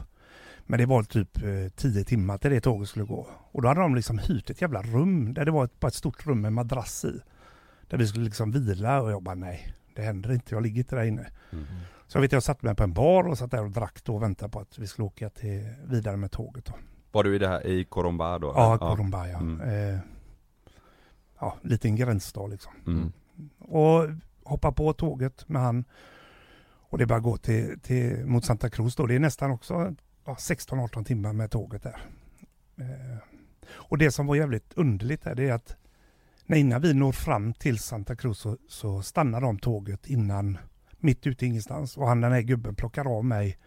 Men 0.65 0.79
det 0.79 0.85
var 0.85 1.03
typ 1.03 1.43
eh, 1.43 1.69
10 1.75 2.03
timmar 2.03 2.37
till 2.37 2.51
det 2.51 2.61
tåget 2.61 2.89
skulle 2.89 3.05
gå. 3.05 3.27
Och 3.51 3.61
då 3.61 3.67
hade 3.67 3.81
de 3.81 3.95
liksom 3.95 4.19
hyrt 4.19 4.49
ett 4.49 4.61
jävla 4.61 4.81
rum 4.81 5.33
där 5.33 5.45
det 5.45 5.51
var 5.51 5.65
ett, 5.65 5.79
bara 5.79 5.87
ett 5.87 5.93
stort 5.93 6.25
rum 6.27 6.41
med 6.41 6.53
madrass 6.53 7.05
i. 7.05 7.21
Där 7.87 7.97
vi 7.97 8.07
skulle 8.07 8.25
liksom 8.25 8.51
vila 8.51 9.01
och 9.01 9.11
jag 9.11 9.23
bara 9.23 9.35
nej, 9.35 9.73
det 9.95 10.01
händer 10.01 10.31
inte, 10.31 10.55
jag 10.55 10.63
ligger 10.63 10.77
inte 10.77 10.95
där 10.95 11.03
inne. 11.03 11.29
Mm. 11.51 11.65
Så 12.07 12.17
jag 12.17 12.21
vet 12.21 12.31
jag 12.31 12.43
satt 12.43 12.61
mig 12.61 12.75
på 12.75 12.83
en 12.83 12.93
bar 12.93 13.27
och 13.27 13.37
satt 13.37 13.51
där 13.51 13.63
och 13.63 13.71
drack 13.71 14.03
då 14.03 14.15
och 14.15 14.21
väntade 14.21 14.51
på 14.51 14.59
att 14.59 14.79
vi 14.79 14.87
skulle 14.87 15.05
åka 15.05 15.29
till, 15.29 15.73
vidare 15.85 16.17
med 16.17 16.31
tåget 16.31 16.65
då. 16.65 16.73
Var 17.11 17.23
du 17.23 17.35
i 17.35 17.39
det 17.39 17.47
här, 17.47 17.67
i 17.67 17.83
Corumbá 17.83 18.39
då? 18.39 18.53
Ja, 18.55 18.77
Corumbá 18.77 19.27
ja. 19.27 19.39
Mm. 19.39 19.61
Eh, 19.61 19.99
ja, 21.39 21.57
liten 21.61 21.95
gränsstad 21.95 22.47
liksom. 22.47 22.71
Mm. 22.87 23.11
Och 23.59 24.09
hoppa 24.43 24.71
på 24.71 24.93
tåget 24.93 25.49
med 25.49 25.61
han. 25.61 25.85
Och 26.91 26.97
det 26.97 27.05
bara 27.05 27.19
gå 27.19 27.37
till, 27.37 27.79
till, 27.79 28.25
mot 28.25 28.45
Santa 28.45 28.69
Cruz 28.69 28.95
då. 28.95 29.05
Det 29.07 29.15
är 29.15 29.19
nästan 29.19 29.51
också 29.51 29.95
ja, 30.25 30.33
16-18 30.33 31.03
timmar 31.03 31.33
med 31.33 31.51
tåget 31.51 31.83
där. 31.83 32.01
Eh, 32.77 33.17
och 33.69 33.97
det 33.97 34.11
som 34.11 34.27
var 34.27 34.35
jävligt 34.35 34.73
underligt 34.73 35.21
där 35.23 35.35
det 35.35 35.49
är 35.49 35.53
att 35.53 35.75
när 36.45 36.57
innan 36.57 36.81
vi 36.81 36.93
når 36.93 37.11
fram 37.11 37.53
till 37.53 37.79
Santa 37.79 38.15
Cruz 38.15 38.39
så, 38.39 38.57
så 38.69 39.01
stannar 39.01 39.41
de 39.41 39.59
tåget 39.59 40.07
innan, 40.07 40.57
mitt 40.97 41.27
ute 41.27 41.45
i 41.45 41.47
ingenstans. 41.47 41.97
Och 41.97 42.07
han 42.07 42.21
den 42.21 42.31
här 42.31 42.41
gubben 42.41 42.75
plockar 42.75 43.17
av 43.17 43.25
mig 43.25 43.57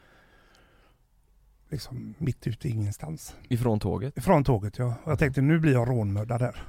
liksom 1.69 2.15
mitt 2.19 2.47
ute 2.47 2.69
i 2.69 2.71
ingenstans. 2.71 3.37
Ifrån 3.49 3.81
tåget? 3.81 4.25
Från 4.25 4.45
tåget 4.45 4.79
ja. 4.79 4.95
Och 5.05 5.11
jag 5.11 5.19
tänkte 5.19 5.41
nu 5.41 5.59
blir 5.59 5.73
jag 5.73 5.89
rånmördad 5.89 6.41
där. 6.41 6.67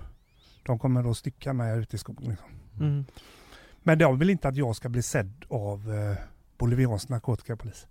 De 0.64 0.80
kommer 0.80 1.04
då 1.04 1.14
stycka 1.14 1.54
mig 1.54 1.80
ute 1.80 1.96
i 1.96 2.00
skogen. 2.00 2.30
Liksom. 2.30 2.50
Mm. 2.80 3.06
Men 3.84 3.98
de 3.98 4.20
vill 4.20 4.30
inte 4.30 4.48
att 4.48 4.56
jag 4.56 4.76
ska 4.76 4.90
bli 4.90 5.02
sedd 5.02 5.46
av 5.50 5.94
eh, 5.94 6.18
boliviansk 6.58 7.10
narkotikapolis. 7.10 7.88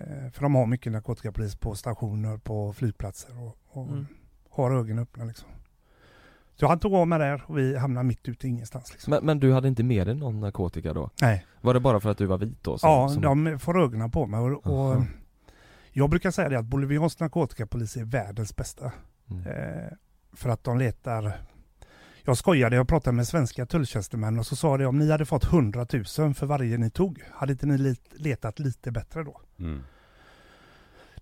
Eh, 0.00 0.30
för 0.32 0.42
de 0.42 0.54
har 0.54 0.66
mycket 0.66 0.92
narkotikapolis 0.92 1.56
på 1.56 1.74
stationer, 1.74 2.36
på 2.38 2.72
flygplatser 2.72 3.40
och, 3.42 3.56
och 3.68 3.88
Mm. 3.88 4.06
har 4.50 4.70
ögonen 4.70 4.98
öppna 4.98 5.24
liksom. 5.24 5.48
Så 6.56 6.66
han 6.66 6.78
tog 6.78 6.94
av 6.94 7.08
mig 7.08 7.18
där 7.18 7.42
och 7.46 7.58
vi 7.58 7.76
hamnade 7.76 8.06
mitt 8.06 8.28
ute 8.28 8.48
ingenstans 8.48 8.92
liksom. 8.92 9.10
Men, 9.10 9.24
men 9.26 9.40
du 9.40 9.52
hade 9.52 9.68
inte 9.68 9.82
med 9.82 10.06
dig 10.06 10.14
någon 10.14 10.40
narkotika 10.40 10.92
då? 10.92 11.10
Nej. 11.22 11.46
Var 11.60 11.74
det 11.74 11.80
bara 11.80 12.00
för 12.00 12.10
att 12.10 12.18
du 12.18 12.26
var 12.26 12.38
vit 12.38 12.62
då? 12.62 12.78
som- 12.78 12.90
ja, 12.90 13.08
som- 13.08 13.22
de 13.22 13.58
får 13.58 13.82
ögonen 13.82 14.10
på 14.10 14.26
mig 14.26 14.40
och, 14.40 14.66
och 14.66 15.02
jag 15.92 16.10
brukar 16.10 16.30
säga 16.30 16.48
det 16.48 16.58
att 16.58 16.64
boliviansk 16.64 17.20
narkotikapolis 17.20 17.96
är 17.96 18.04
världens 18.04 18.56
bästa. 18.56 18.92
Mm. 19.30 19.46
Eh, 19.46 19.92
för 20.32 20.48
att 20.50 20.64
de 20.64 20.78
letar 20.78 21.32
jag 22.24 22.36
skojade, 22.36 22.76
jag 22.76 22.88
pratade 22.88 23.16
med 23.16 23.26
svenska 23.26 23.66
tulltjänstemän 23.66 24.38
och 24.38 24.46
så 24.46 24.56
sa 24.56 24.76
det 24.78 24.86
om 24.86 24.98
ni 24.98 25.10
hade 25.10 25.24
fått 25.26 25.44
100 25.44 25.86
000 26.18 26.34
för 26.34 26.46
varje 26.46 26.78
ni 26.78 26.90
tog, 26.90 27.22
hade 27.32 27.52
inte 27.52 27.66
ni 27.66 27.96
letat 28.12 28.58
lite 28.58 28.90
bättre 28.90 29.22
då? 29.22 29.40
Mm. 29.58 29.82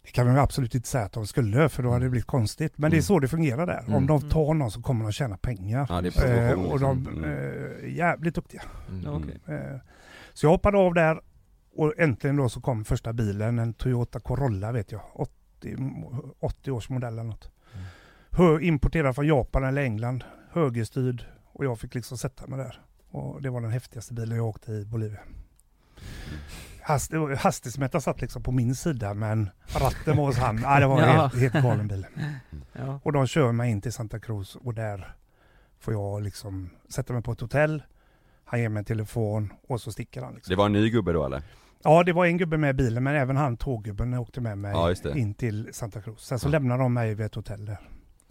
Det 0.05 0.11
kan 0.11 0.27
man 0.27 0.39
absolut 0.39 0.75
inte 0.75 0.89
säga 0.89 1.05
att 1.05 1.13
de 1.13 1.27
skulle 1.27 1.69
för 1.69 1.83
då 1.83 1.91
hade 1.91 2.05
det 2.05 2.11
blivit 2.11 2.27
konstigt. 2.27 2.79
Men 2.79 2.91
det 2.91 2.95
är 2.95 2.99
Mm. 2.99 3.03
så 3.03 3.19
det 3.19 3.29
fungerar 3.29 3.67
där. 3.67 3.79
Mm. 3.81 3.95
Om 3.95 4.07
de 4.07 4.31
tar 4.31 4.55
någon 4.55 4.71
så 4.71 4.83
kommer 4.83 5.03
de 5.05 5.13
tjäna 5.13 5.37
pengar. 5.37 5.87
Ja, 5.89 6.01
det 6.01 6.17
är 6.17 6.53
eh, 6.53 6.65
och 6.65 6.81
de 6.81 6.99
liksom. 6.99 7.25
Mm. 7.25 7.31
eh, 7.31 7.85
är 7.85 7.87
jävligt 7.87 8.35
duktiga. 8.35 8.63
Mm. 8.91 9.15
Okej. 9.15 9.41
Eh, 9.57 9.77
så 10.33 10.47
jag 10.47 10.51
hoppade 10.51 10.79
av 10.79 10.95
där 10.95 11.21
och 11.77 11.95
äntligen 11.99 12.37
då 12.37 12.49
så 12.49 12.61
kom 12.61 12.85
första 12.85 13.13
bilen, 13.13 13.59
en 13.59 13.75
Toyota 13.75 14.21
Corolla 14.21 14.73
vet 14.73 14.93
jag, 14.93 15.01
80, 15.15 15.77
80 16.41 16.71
års 16.71 16.89
modell 16.89 17.13
eller 17.13 17.23
något. 17.25 17.51
Mm. 18.39 18.63
Importerad 18.63 19.15
från 19.15 19.27
Japan 19.27 19.65
eller 19.65 19.83
England, 19.83 20.25
högerstyrd 20.53 21.25
och 21.53 21.65
jag 21.65 21.79
fick 21.79 21.95
liksom 21.95 22.19
sätta 22.19 22.47
mig 22.47 22.59
där. 22.59 22.81
Och 23.11 23.43
det 23.43 23.51
var 23.51 23.61
den 23.61 23.71
häftigaste 23.71 24.15
bilen 24.15 24.37
jag 24.37 24.47
åkte 24.47 24.73
i 24.73 24.85
Bolivia. 24.85 25.21
Hast, 26.83 27.13
hastighetsmätaren 27.39 28.03
satt 28.03 28.21
liksom 28.21 28.43
på 28.43 28.53
min 28.53 28.75
sida 28.75 29.15
men 29.15 29.51
ratten 29.81 30.17
var 30.17 30.25
hos 30.27 30.37
han. 30.39 30.59
Ja, 30.63 30.81
det 30.81 30.87
var 30.87 31.01
en 31.03 31.09
Ja. 31.09 31.27
helt, 31.27 31.53
helt 31.53 31.65
galen 31.65 31.89
bil. 31.89 32.07
Ja. 32.73 33.01
Och 33.03 33.13
de 33.13 33.27
kör 33.27 33.53
mig 33.53 33.71
in 33.71 33.81
till 33.81 33.93
Santa 33.93 34.21
Cruz 34.21 34.57
och 34.57 34.75
där 34.75 35.15
får 35.81 35.95
jag 35.95 36.23
liksom 36.23 36.71
sätta 36.89 37.13
mig 37.13 37.23
på 37.23 37.33
ett 37.33 37.41
hotell. 37.41 37.83
Han 38.45 38.61
ger 38.61 38.69
mig 38.69 38.79
en 38.81 38.85
telefon 38.85 39.53
och 39.69 39.81
så 39.81 39.93
sticker 39.93 40.23
han. 40.23 40.35
Liksom. 40.35 40.51
Det 40.53 40.57
var 40.57 40.67
en 40.67 40.73
ny 40.73 40.91
gubbe 40.91 41.13
då 41.13 41.27
eller? 41.27 41.43
Ja, 41.85 42.03
det 42.03 42.13
var 42.13 42.27
en 42.27 42.39
gubbe 42.39 42.57
med 42.57 42.71
i 42.71 42.73
bilen 42.75 43.03
men 43.03 43.15
även 43.15 43.37
han 43.37 43.57
tåggubben 43.57 44.15
åkte 44.15 44.41
med 44.41 44.59
mig 44.59 44.73
Ja, 44.73 45.15
in 45.15 45.35
till 45.35 45.69
Santa 45.73 46.01
Cruz. 46.03 46.21
Sen 46.21 46.39
så 46.39 46.47
Ja. 46.47 46.51
lämnade 46.51 46.83
de 46.83 46.95
mig 46.95 47.15
vid 47.15 47.27
ett 47.27 47.35
hotell 47.35 47.65
där. 47.65 47.81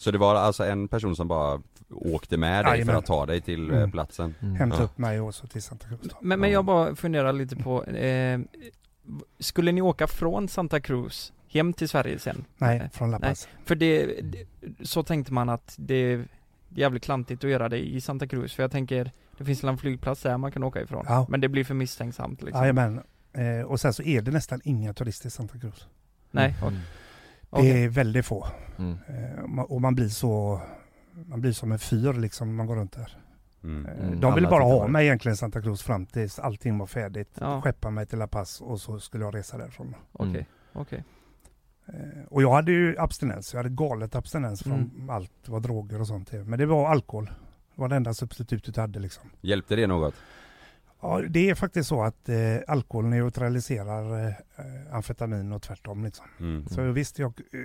Så 0.01 0.11
det 0.11 0.17
var 0.17 0.35
alltså 0.35 0.63
en 0.65 0.87
person 0.87 1.15
som 1.15 1.27
bara 1.27 1.61
åkte 1.89 2.37
med 2.37 2.65
dig 2.65 2.71
för 2.71 2.71
Jajamän. 2.77 2.95
att 2.95 3.05
ta 3.05 3.25
dig 3.25 3.41
till 3.41 3.71
eh, 3.71 3.77
Mm. 3.77 3.91
platsen? 3.91 4.35
Mm. 4.39 4.55
Hämtade 4.55 4.81
Ja. 4.81 4.85
upp 4.85 4.97
mig 4.97 5.19
och 5.21 5.35
så 5.35 5.47
till 5.47 5.61
Santa 5.61 5.87
Cruz. 5.87 5.99
Då. 6.01 6.15
Men, 6.21 6.39
men 6.39 6.49
Ja. 6.49 6.53
jag 6.53 6.65
bara 6.65 6.95
funderar 6.95 7.33
lite 7.33 7.55
på, 7.55 7.83
eh, 7.83 8.39
skulle 9.39 9.71
ni 9.71 9.81
åka 9.81 10.07
från 10.07 10.47
Santa 10.47 10.79
Cruz 10.79 11.33
hem 11.47 11.73
till 11.73 11.89
Sverige 11.89 12.19
sen? 12.19 12.45
Nej, 12.57 12.77
Eh, 12.79 12.89
från 12.89 13.11
La 13.11 13.19
Paz. 13.19 13.47
För 13.65 13.75
det, 13.75 14.05
det, 14.21 14.45
så 14.81 15.03
tänkte 15.03 15.33
man 15.33 15.49
att 15.49 15.75
det 15.77 15.95
är 15.95 16.25
jävligt 16.69 17.03
klantigt 17.03 17.43
att 17.43 17.49
göra 17.49 17.69
det 17.69 17.77
i 17.87 18.01
Santa 18.01 18.27
Cruz, 18.27 18.53
för 18.53 18.63
jag 18.63 18.71
tänker, 18.71 19.11
det 19.37 19.45
finns 19.45 19.63
en 19.63 19.77
flygplats 19.77 20.21
där 20.21 20.37
man 20.37 20.51
kan 20.51 20.63
åka 20.63 20.81
ifrån. 20.81 21.05
Ja. 21.07 21.25
Men 21.29 21.41
det 21.41 21.47
blir 21.49 21.63
för 21.63 21.73
misstänksamt 21.73 22.41
liksom. 22.41 22.61
Jajamän. 22.61 23.01
Eh, 23.33 23.65
och 23.65 23.79
sen 23.79 23.93
så 23.93 24.03
är 24.03 24.21
det 24.21 24.31
nästan 24.31 24.61
inga 24.63 24.93
turister 24.93 25.27
i 25.27 25.31
Santa 25.31 25.59
Cruz. 25.59 25.87
Nej, 26.31 26.55
Mm. 26.61 26.73
Okej. 27.51 27.73
Det 27.73 27.79
är 27.83 27.89
väldigt 27.89 28.25
få. 28.25 28.47
Mm. 28.77 28.97
Eh, 29.07 29.61
och 29.63 29.81
man- 29.81 29.95
blir 29.95 30.07
så 30.09 30.61
man 31.25 31.41
blir 31.41 31.51
som 31.51 31.71
en 31.71 31.79
fyr 31.79 32.13
liksom 32.13 32.47
när 32.47 32.55
man 32.55 32.67
går 32.67 32.75
runt 32.75 32.91
där. 32.93 33.17
Mm. 33.63 33.85
Eh, 33.85 34.05
Mm, 34.07 34.19
De 34.19 34.35
ville 34.35 34.47
bara 34.47 34.63
ha 34.63 34.87
mig 34.87 35.05
egentligen 35.05 35.37
Santa 35.37 35.61
Cruz 35.61 35.81
fram 35.83 36.05
tills 36.05 36.39
allting 36.39 36.77
var 36.77 36.85
färdigt. 36.87 37.29
Ja. 37.39 37.61
Skeppa 37.61 37.89
mig 37.89 38.05
till 38.05 38.19
La 38.19 38.27
Paz 38.27 38.61
och 38.61 38.81
så 38.81 38.99
skulle 38.99 39.23
jag 39.25 39.35
resa 39.35 39.57
därifrån. 39.57 39.95
Okej, 40.11 40.29
Mm. 40.29 40.45
okej. 40.73 41.03
Eh, 41.87 41.93
Och 42.29 42.41
jag 42.41 42.51
hade 42.53 42.71
ju 42.71 42.95
abstinens. 42.99 43.53
Jag 43.53 43.59
hade 43.59 43.69
galet 43.75 44.15
abstinens 44.15 44.63
från 44.63 44.73
Mm. 44.95 45.09
allt 45.09 45.31
vad 45.49 45.61
droger 45.61 45.99
och 46.01 46.07
sånt. 46.07 46.31
Men 46.31 46.59
det 46.59 46.65
var 46.65 46.89
alkohol. 46.89 47.25
Det 47.75 47.81
var 47.81 47.89
det 47.89 47.95
enda 47.95 48.13
substitutet 48.13 48.75
jag 48.77 48.83
hade 48.83 48.99
liksom. 48.99 49.29
Hjälpte 49.41 49.75
det 49.75 49.87
något? 49.87 50.13
Ja, 51.01 51.21
det 51.29 51.49
är 51.49 51.55
faktiskt 51.55 51.89
så 51.89 52.03
att 52.03 52.29
eh, 52.29 52.37
alkohol 52.67 53.05
neutraliserar 53.05 54.27
eh, 54.27 54.33
amfetamin 54.95 55.51
och 55.51 55.61
tvärtom 55.61 56.03
liksom. 56.03 56.25
Mm. 56.39 56.65
Så 56.67 56.81
visst, 56.91 57.19
jag, 57.19 57.33
eh, 57.53 57.59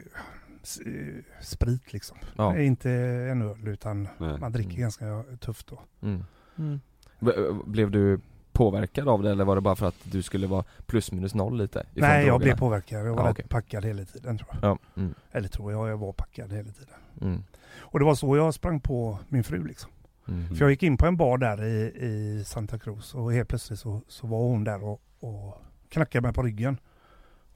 eh, 0.86 1.14
sprit 1.40 1.92
liksom. 1.92 2.16
Ja. 2.36 2.58
Inte 2.58 2.90
en 3.30 3.42
öl 3.42 3.68
utan 3.68 4.08
Nej. 4.18 4.38
man 4.38 4.52
dricker 4.52 4.70
Mm. 4.70 4.80
ganska 4.82 5.24
tufft 5.40 5.66
då. 5.66 5.80
Mm. 6.02 6.24
Mm. 6.58 6.80
B- 7.20 7.32
Blev 7.66 7.90
du 7.90 8.20
påverkad 8.52 9.08
av 9.08 9.22
det 9.22 9.30
eller 9.30 9.44
var 9.44 9.54
det 9.54 9.60
bara 9.60 9.76
för 9.76 9.86
att 9.86 9.96
du 10.02 10.22
skulle 10.22 10.46
vara 10.46 10.64
plus 10.86 11.12
minus 11.12 11.34
noll 11.34 11.58
lite? 11.58 11.86
Nej, 11.94 12.10
jag 12.10 12.26
drogerna? 12.26 12.38
blev 12.38 12.58
påverkad. 12.58 13.06
Jag 13.06 13.14
var 13.14 13.24
rätt 13.24 13.30
okej. 13.32 13.46
packad 13.48 13.84
hela 13.84 14.04
tiden 14.04 14.38
tror 14.38 14.50
jag. 14.62 14.70
Ja, 14.70 14.78
mm, 14.96 15.14
Eller 15.32 15.48
tror 15.48 15.72
jag, 15.72 15.88
jag 15.88 15.96
var 15.96 16.12
packad 16.12 16.52
hela 16.52 16.72
tiden. 16.72 16.94
mm, 17.20 17.42
Och 17.78 17.98
det 17.98 18.04
var 18.04 18.14
så 18.14 18.36
jag 18.36 18.54
sprang 18.54 18.80
på 18.80 19.18
min 19.28 19.44
fru 19.44 19.64
liksom. 19.66 19.90
Mm. 20.28 20.48
För 20.48 20.64
jag 20.64 20.70
gick 20.70 20.82
in 20.82 20.96
på 20.96 21.06
en 21.06 21.16
bar 21.16 21.38
där 21.38 21.64
i, 21.64 21.92
i 22.06 22.44
Santa 22.46 22.78
Cruz 22.78 23.14
och 23.14 23.32
helt 23.32 23.48
plötsligt 23.48 23.78
så, 23.78 24.00
så 24.08 24.26
var 24.26 24.38
hon 24.38 24.64
där 24.64 24.84
och, 24.84 25.00
och 25.20 25.62
knackade 25.88 26.22
mig 26.22 26.32
på 26.32 26.42
ryggen. 26.42 26.78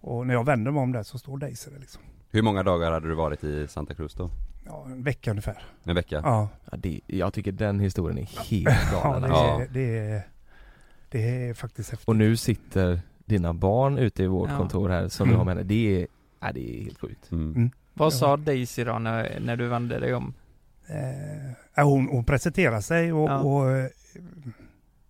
Och 0.01 0.27
när 0.27 0.35
jag 0.35 0.47
vände 0.47 0.71
mig 0.71 0.83
om 0.83 0.93
där 0.93 1.03
så 1.03 1.19
står 1.19 1.39
Daisy 1.39 1.71
där 1.71 1.79
liksom. 1.79 2.03
Hur 2.31 2.43
många 2.43 2.63
dagar 2.63 2.93
hade 2.93 3.09
du 3.09 3.15
varit 3.15 3.45
i 3.45 3.69
Santa 3.69 3.95
Cruz 3.95 4.15
då? 4.15 4.31
Ja, 4.67 4.85
en 4.87 5.03
vecka 5.03 5.31
ungefär. 5.31 5.63
En 5.85 5.95
vecka? 5.95 6.21
Ja, 6.25 6.49
Ja, 6.71 6.77
det, 6.77 7.01
jag 7.07 7.33
tycker 7.35 7.53
den 7.53 7.81
historien 7.81 8.19
är 8.19 8.23
helt 8.51 8.93
ja, 8.93 9.01
galen 9.03 9.23
det, 9.23 9.29
alltså. 9.29 9.45
Ja. 9.45 9.63
Är, 9.63 9.69
det, 9.71 9.99
är, 9.99 10.23
det 11.09 11.49
är 11.49 11.55
faktiskt 11.55 11.91
häftigt. 11.91 12.09
Och 12.09 12.17
nu 12.17 12.37
sitter 12.37 13.01
dina 13.25 13.55
barn 13.55 13.99
ute 13.99 14.23
i 14.23 14.27
vårt 14.27 14.51
Ja. 14.51 14.57
kontor 14.59 14.89
här 14.89 15.09
som 15.09 15.25
Mm. 15.25 15.33
du 15.33 15.39
har 15.39 15.45
med 15.45 15.57
dig, 15.57 15.65
det 15.65 16.03
är, 16.03 16.07
ja, 16.41 16.53
det 16.53 16.81
är 16.81 16.85
helt 16.85 16.99
sjukt. 17.01 17.31
Mm. 17.33 17.55
Mm. 17.55 17.71
Vad 17.95 18.07
Ja. 18.07 18.11
sa 18.11 18.37
Daisy 18.37 18.85
då 18.85 18.99
när, 18.99 19.41
när 19.41 19.57
du 19.57 19.69
vände 19.69 19.99
dig 19.99 20.15
om? 20.15 20.35
Eh, 21.77 21.85
hon, 21.85 22.09
hon 22.09 22.25
presenterade 22.25 22.83
sig 22.83 23.13
och, 23.13 23.31
Ja. 23.31 23.39
och 23.39 23.71
eh, 23.71 23.87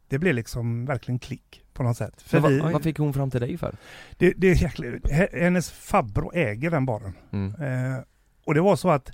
det 0.09 0.19
blev 0.19 0.35
liksom 0.35 0.87
verkligen 0.87 1.19
klick 1.19 1.63
på 1.73 1.83
något 1.83 1.97
sätt. 1.97 2.23
För 2.23 2.41
Men 2.41 2.51
vi, 2.51 2.59
vad, 2.61 2.73
vad 2.73 2.83
fick 2.83 2.99
hon 2.99 3.13
fram 3.15 3.31
till 3.31 3.41
dig 3.41 3.59
för? 3.59 3.75
det, 4.19 4.33
det 4.37 4.47
är 4.51 4.63
jäkligt, 4.63 5.11
hennes 5.33 5.71
farbror 5.71 6.37
äger 6.37 6.71
den 6.71 6.87
baren. 6.87 7.13
Mm. 7.33 7.55
Eh, 7.95 7.99
och 8.45 8.55
det 8.55 8.61
var 8.61 8.77
så 8.77 8.91
att 8.91 9.11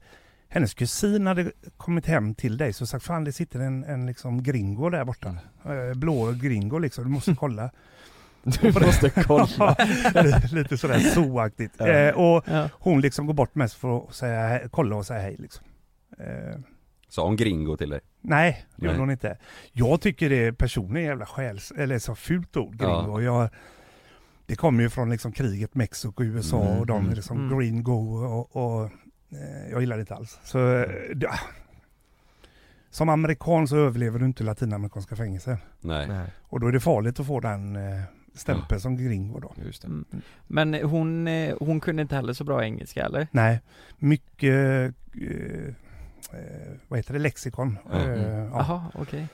hennes 0.48 0.74
kusin 0.74 1.26
hade 1.26 1.50
kommit 1.76 2.06
hem 2.06 2.34
till 2.34 2.56
dig 2.56 2.72
så 2.72 2.86
sagt 2.86 3.04
fan 3.04 3.24
det 3.24 3.32
sitter 3.32 3.60
en, 3.60 3.84
en 3.84 4.06
liksom 4.06 4.42
gringo 4.42 4.90
där 4.90 5.04
borta. 5.04 5.36
Eh, 5.64 5.94
blå 5.96 6.32
gringo 6.32 6.78
liksom, 6.78 7.04
du 7.04 7.10
måste 7.10 7.34
kolla. 7.38 7.70
Du 8.42 8.72
måste 8.72 9.10
kolla. 9.10 9.76
Lite 10.52 10.76
sådär 10.78 10.98
zoaktigt. 11.14 11.74
Ja. 11.78 11.86
Eh, 11.88 12.14
och 12.14 12.44
Ja. 12.48 12.68
hon 12.72 13.00
liksom 13.00 13.26
går 13.26 13.34
bort 13.34 13.54
mest 13.54 13.74
för 13.74 13.98
att 13.98 14.14
säga, 14.14 14.60
kolla 14.70 14.96
och 14.96 15.06
säga 15.06 15.20
hej 15.20 15.36
liksom. 15.38 15.64
Eh, 16.18 16.60
Sa 17.08 17.24
hon 17.24 17.36
gringo 17.36 17.76
till 17.76 17.90
dig? 17.90 18.00
nej, 18.20 18.64
det 18.76 18.86
gjorde 18.86 18.98
hon 18.98 19.10
inte. 19.10 19.38
Jag 19.72 20.00
tycker 20.00 20.30
det 20.30 20.46
är 20.46 20.52
personligen 20.52 21.08
jävla 21.08 21.26
skäls, 21.26 21.72
eller 21.76 21.98
så 21.98 22.14
fult 22.14 22.56
ord, 22.56 22.76
gringo. 22.76 23.20
Jag, 23.20 23.48
det 24.46 24.56
kommer 24.56 24.82
ju 24.82 24.90
från 24.90 25.10
liksom 25.10 25.32
kriget 25.32 25.74
Mexiko 25.74 26.08
och 26.08 26.20
USA 26.26 26.62
Mm, 26.66 26.78
och 26.78 26.86
de 26.86 26.98
mm, 26.98 27.10
är 27.12 27.16
liksom 27.16 27.38
mm. 27.46 27.58
green 27.58 27.82
go 27.82 28.16
och, 28.24 28.56
och 28.56 28.84
eh, 29.32 29.70
jag 29.70 29.80
gillar 29.80 29.96
det 29.96 30.00
inte 30.00 30.14
alls. 30.14 30.40
Så 30.44 30.58
eh, 30.74 30.88
det, 31.14 31.30
som 32.90 33.08
amerikan 33.08 33.68
så 33.68 33.76
överlever 33.76 34.18
du 34.18 34.24
inte 34.24 34.44
latinamerikanska 34.44 35.16
fängelser. 35.16 35.58
Nej. 35.80 36.08
Nej, 36.08 36.26
Och 36.42 36.60
då 36.60 36.66
är 36.66 36.72
det 36.72 36.80
farligt 36.80 37.20
att 37.20 37.26
få 37.26 37.40
den 37.40 37.76
eh, 37.76 38.02
stämpeln 38.34 38.80
som 38.80 38.96
gringo 38.96 39.38
då. 39.40 39.52
just 39.64 39.82
det. 39.82 39.88
Mm. 39.88 40.04
Men 40.46 40.74
hon, 40.74 41.28
eh, 41.28 41.54
hon 41.60 41.80
kunde 41.80 42.02
inte 42.02 42.14
heller 42.16 42.32
så 42.32 42.44
bra 42.44 42.64
engelska 42.64 43.04
eller? 43.04 43.28
Nej, 43.30 43.60
mycket, 43.98 44.94
eh, 45.14 45.74
vad 46.88 46.98
heter 46.98 47.12
det, 47.12 47.18
lexikon. 47.18 47.78
Ja. 47.90 47.98
Eh, 47.98 48.04
Mm. 48.06 48.20
ja. 48.44 48.50
Jaha, 48.52 48.82
okej. 48.94 49.26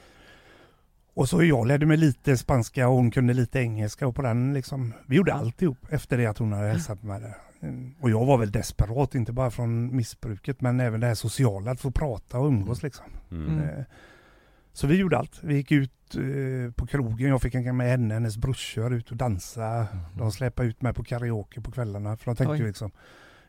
Och 1.15 1.29
så 1.29 1.43
jag 1.45 1.67
lärde 1.67 1.87
mig 1.87 1.97
lite 1.97 2.37
spanska 2.37 2.89
och 2.89 2.95
hon 2.95 3.11
kunde 3.11 3.35
lite 3.35 3.59
engelska 3.61 4.07
och 4.07 4.17
på 4.17 4.23
den 4.23 4.55
liksom, 4.55 4.93
vi 5.07 5.17
gjorde 5.17 5.35
alltihop 5.35 5.79
efter 5.91 6.19
det 6.19 6.27
att 6.27 6.39
hon 6.39 6.53
hade 6.53 6.69
hälsat 6.69 7.03
mig 7.03 7.21
där. 7.21 7.37
Mm. 7.69 7.95
Och 8.01 8.11
jag 8.11 8.25
var 8.27 8.39
väl 8.39 8.51
desperat, 8.53 9.15
inte 9.15 9.33
bara 9.33 9.51
från 9.51 9.97
missbruket 9.97 10.61
men 10.61 10.81
även 10.81 11.01
det 11.01 11.07
här 11.07 11.15
sociala, 11.15 11.71
att 11.71 11.81
få 11.81 11.91
prata 11.91 12.39
och 12.39 12.47
umgås 12.47 12.83
liksom. 12.83 13.07
Mm. 13.31 13.47
Mm. 13.59 13.69
Eh, 13.69 13.85
Så 14.73 14.87
vi 14.87 14.97
gjorde 14.97 15.19
allt. 15.19 15.39
Vi 15.43 15.55
gick 15.55 15.73
ut 15.73 16.15
eh, 16.15 16.73
på 16.75 16.87
krogen, 16.87 17.29
jag 17.29 17.43
fick 17.43 17.55
hänga 17.55 17.73
med 17.73 17.89
henne, 17.91 18.15
hennes 18.15 18.37
brorsor 18.37 18.95
ut 18.95 19.11
och 19.11 19.17
dansa. 19.17 19.87
De 20.19 20.33
släpade 20.33 20.69
ut 20.69 20.83
mig 20.83 20.95
på 20.95 21.05
karaoke 21.05 21.61
på 21.61 21.71
kvällarna 21.71 22.17
för 22.17 22.25
de 22.25 22.37
tänkte 22.37 22.53
Oj. 22.53 22.59
ju 22.59 22.67
liksom, 22.67 22.91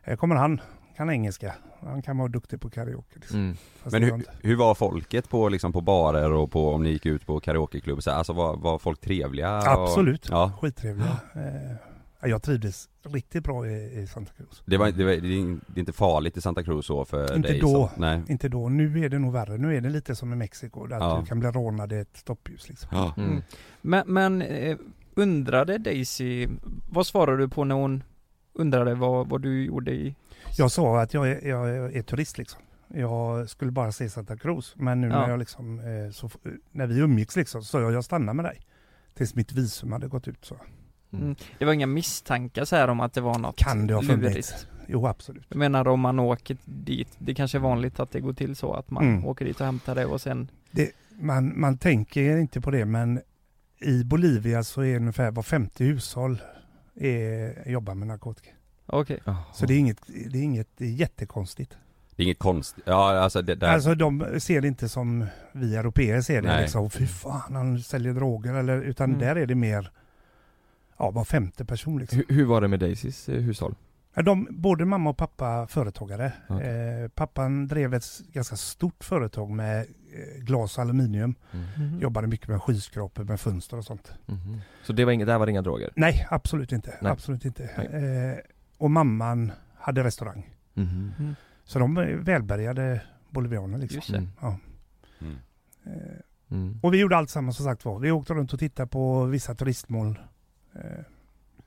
här 0.02 0.16
kommer 0.16 0.36
han, 0.36 0.60
kan 0.96 1.10
engelska, 1.10 1.54
han 1.80 2.02
kan 2.02 2.18
vara 2.18 2.28
duktig 2.28 2.60
på 2.60 2.70
karaoke. 2.70 3.14
Liksom. 3.14 3.38
Mm. 3.40 3.56
Men 3.84 4.02
hur, 4.02 4.14
inte- 4.14 4.30
hur 4.42 4.56
var 4.56 4.74
folket 4.74 5.28
på, 5.28 5.48
liksom, 5.48 5.72
på 5.72 5.80
barer 5.80 6.32
och 6.32 6.50
på, 6.50 6.70
om 6.74 6.82
ni 6.82 6.90
gick 6.90 7.06
ut 7.06 7.26
på 7.26 7.40
karaokeklubb? 7.40 8.02
Så 8.02 8.10
Alltså 8.10 8.32
var, 8.32 8.56
var 8.56 8.78
folk 8.78 9.00
trevliga? 9.00 9.58
och- 9.58 9.66
Absolut, 9.68 10.26
Ja. 10.30 10.52
skittrevliga. 10.60 11.16
Eh, 11.34 11.76
ja, 12.20 12.28
jag 12.28 12.42
trivdes 12.42 12.88
riktigt 13.02 13.44
bra 13.44 13.66
i, 13.66 14.00
i 14.00 14.06
Santa 14.06 14.32
Cruz. 14.36 14.62
Det, 14.66 14.76
var, 14.76 14.90
det, 14.90 15.04
var, 15.04 15.10
det 15.10 15.16
är 15.16 15.58
det 15.66 15.78
är 15.78 15.80
inte 15.80 15.92
farligt 15.92 16.36
i 16.36 16.40
Santa 16.40 16.62
Cruz 16.62 16.86
så 16.86 17.04
för 17.04 17.36
Inte 17.36 17.48
dig? 17.48 17.60
då. 17.60 17.68
Så, 17.68 17.90
nej. 17.96 18.22
Inte 18.28 18.48
då, 18.48 18.68
nu 18.68 19.04
är 19.04 19.08
det 19.08 19.18
nog 19.18 19.32
värre. 19.32 19.58
Nu 19.58 19.76
är 19.76 19.80
det 19.80 19.88
lite 19.90 20.16
som 20.16 20.32
i 20.32 20.36
Mexiko, 20.36 20.86
där 20.86 20.96
Ja. 20.98 21.18
du 21.20 21.26
kan 21.26 21.40
bli 21.40 21.48
rånad 21.50 21.92
i 21.92 21.96
ett 21.96 22.16
stoppljus. 22.16 22.68
Liksom. 22.68 22.88
Ja. 22.92 23.14
Mm. 23.16 23.42
Men, 23.80 24.02
men 24.06 24.42
eh, 24.42 24.76
undrade 25.14 25.78
Daisy, 25.78 26.48
vad 26.90 27.06
svarade 27.06 27.36
du 27.38 27.48
på 27.48 27.64
när 27.64 27.74
hon 27.74 28.02
undrade 28.52 28.94
vad, 28.94 29.28
vad 29.28 29.42
du 29.42 29.64
gjorde 29.64 29.92
i... 29.92 30.14
Jag 30.56 30.70
sa 30.70 31.00
att 31.00 31.14
jag 31.14 31.28
är, 31.30 31.48
jag 31.48 31.94
är 31.96 32.02
turist 32.02 32.38
liksom. 32.38 32.60
Jag 32.88 33.48
skulle 33.48 33.70
bara 33.70 33.92
se 33.92 34.10
Santa 34.10 34.36
Cruz. 34.36 34.74
Men 34.76 35.00
nu 35.00 35.08
Ja. 35.08 35.20
när 35.20 35.28
jag 35.30 35.38
liksom, 35.38 35.78
eh, 35.78 36.10
så, 36.12 36.30
när 36.72 36.86
vi 36.86 36.98
umgicks 36.98 37.36
liksom, 37.36 37.62
så 37.62 37.66
sa 37.68 37.80
jag 37.80 37.92
jag 37.92 38.04
stannar 38.04 38.34
med 38.34 38.44
dig. 38.44 38.60
Tills 39.14 39.34
mitt 39.34 39.52
visum 39.52 39.92
hade 39.92 40.06
gått 40.08 40.28
ut 40.28 40.44
så. 40.44 40.56
Mm. 41.12 41.36
Det 41.58 41.64
var 41.64 41.72
inga 41.72 41.86
misstankar 41.86 42.64
så 42.64 42.76
här 42.76 42.88
om 42.88 43.00
att 43.00 43.12
det 43.12 43.20
var 43.20 43.38
något 43.38 43.56
Kan 43.56 43.86
det 43.86 43.94
ha 43.94 44.02
funnits? 44.02 44.66
Jo 44.88 45.06
absolut. 45.06 45.46
Jag 45.48 45.58
menar 45.58 45.88
om 45.88 46.00
man 46.00 46.18
åker 46.18 46.56
dit, 46.64 47.08
det 47.18 47.34
kanske 47.34 47.58
är 47.58 47.60
vanligt 47.60 48.00
att 48.00 48.10
det 48.10 48.20
går 48.20 48.32
till 48.32 48.56
så 48.56 48.72
att 48.74 48.90
man 48.90 49.04
Mm. 49.08 49.24
åker 49.26 49.44
dit 49.44 49.60
och 49.60 49.66
hämtar 49.66 49.94
det 49.94 50.06
och 50.06 50.20
sen 50.20 50.50
Det, 50.70 50.90
man, 51.20 51.60
man 51.60 51.78
tänker 51.78 52.36
inte 52.36 52.60
på 52.60 52.70
det 52.70 52.84
men 52.84 53.20
i 53.80 54.04
Bolivia 54.04 54.62
så 54.64 54.80
är 54.84 54.96
ungefär 54.96 55.30
var 55.30 55.42
femte 55.42 55.84
hushåll 55.84 56.42
är, 56.94 57.68
jobbar 57.70 57.94
med 57.94 58.08
narkotika. 58.08 58.50
Okej. 58.86 59.20
Så 59.52 59.66
det 59.66 59.74
är 59.74 59.78
inget, 59.78 59.98
det 60.06 60.38
är 60.38 60.42
inget 60.42 60.68
jättekonstigt. 60.78 61.76
Det 62.16 62.22
är 62.22 62.24
inget 62.24 62.38
konstigt, 62.38 62.84
ja 62.86 63.18
alltså 63.18 63.42
det 63.42 63.54
där, 63.54 63.68
Alltså 63.68 63.94
de 63.94 64.40
ser 64.40 64.60
det 64.60 64.68
inte 64.68 64.88
som 64.88 65.26
vi 65.52 65.76
europeer 65.76 66.20
ser 66.20 66.42
det 66.42 66.48
Nej. 66.48 66.62
liksom, 66.62 66.90
fy 66.90 67.06
fan 67.06 67.54
han 67.54 67.80
säljer 67.82 68.12
droger 68.14 68.54
eller, 68.54 68.82
utan 68.82 69.10
Mm. 69.10 69.20
där 69.20 69.36
är 69.36 69.46
det 69.46 69.54
mer, 69.54 69.90
ja 70.98 71.10
var 71.10 71.24
femte 71.24 71.64
person 71.64 71.98
liksom. 71.98 72.18
Hur, 72.28 72.34
hur 72.36 72.44
var 72.44 72.60
det 72.60 72.68
med 72.68 72.80
Daisys 72.80 73.28
eh, 73.28 73.40
hushåll? 73.40 73.74
Ja, 74.14 74.22
De, 74.22 74.46
både 74.50 74.84
mamma 74.84 75.10
och 75.10 75.16
pappa 75.16 75.66
företagare. 75.66 76.32
Okej. 76.48 76.68
Eh, 77.02 77.08
pappan 77.08 77.66
drev 77.68 77.94
ett 77.94 78.04
ganska 78.32 78.56
stort 78.56 79.04
företag 79.04 79.50
med 79.50 79.78
eh, 79.80 80.42
glas 80.42 80.76
och 80.78 80.82
aluminium. 80.82 81.34
Mhm. 81.50 81.98
Jobbade 82.00 82.26
mycket 82.26 82.48
med 82.48 82.62
skyskrapor 82.62 83.24
med 83.24 83.40
fönster 83.40 83.76
och 83.76 83.84
sånt. 83.84 84.12
Mhm. 84.26 84.60
Så 84.82 84.92
det 84.92 85.04
var 85.04 85.12
inget, 85.12 85.26
där 85.26 85.38
var 85.38 85.46
det 85.46 85.50
inga 85.52 85.62
droger? 85.62 85.90
Nej, 85.96 86.26
absolut 86.30 86.72
inte. 86.72 86.94
Nej. 87.00 87.12
Absolut 87.12 87.44
inte. 87.44 87.70
Nej. 87.76 87.86
Eh, 88.32 88.38
och 88.78 88.90
mamman 88.90 89.52
hade 89.78 90.04
restaurang. 90.04 90.50
Mhm. 90.74 91.12
Mm. 91.18 91.34
Så 91.64 91.78
de 91.78 91.96
är 91.96 92.12
välbärgade 92.14 93.00
bolivianer 93.30 93.78
liksom. 93.78 93.96
Just 93.96 94.10
det. 94.10 94.16
Mm. 94.18 94.30
Ja. 94.40 94.58
mm. 95.20 95.36
Eh, 95.84 95.92
Mm. 96.50 96.78
och 96.82 96.94
vi 96.94 96.98
gjorde 97.00 97.16
allt 97.16 97.30
samma 97.30 97.52
som 97.52 97.64
sagt 97.64 97.84
var. 97.84 97.98
Vi 97.98 98.10
åkte 98.10 98.34
runt 98.34 98.52
och 98.52 98.58
tittade 98.58 98.86
på 98.88 99.24
vissa 99.24 99.54
turistmål. 99.54 100.18
Eh, 100.74 100.80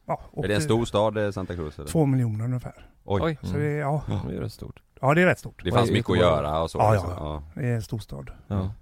ja, 0.05 0.21
Är 0.43 0.47
det 0.47 0.55
en 0.55 0.61
stor 0.61 0.85
stad 0.85 1.17
eh, 1.17 1.31
Santa 1.31 1.55
Cruz 1.55 1.79
eller? 1.79 1.87
Två 1.89 2.05
miljoner 2.05 2.45
ungefär. 2.45 2.85
Oj. 3.03 3.37
Så 3.41 3.57
det, 3.57 3.71
ja, 3.71 4.03
Det 4.27 4.35
är 4.35 4.41
rätt 4.41 4.53
stort. 4.53 4.81
ja, 5.01 5.13
det 5.13 5.21
är 5.21 5.25
rätt 5.25 5.39
stort. 5.39 5.61
det 5.63 5.71
fanns 5.71 5.91
mycket 5.91 6.09
att 6.11 6.17
göra 6.17 6.61
och 6.61 6.71
så 6.71 6.77
Ja, 6.77 6.91
liksom. 6.93 7.09
ja. 7.11 7.43
Det 7.55 7.67
är 7.67 7.75
en 7.75 7.81
storstad. 7.81 8.31
Ja. 8.47 8.73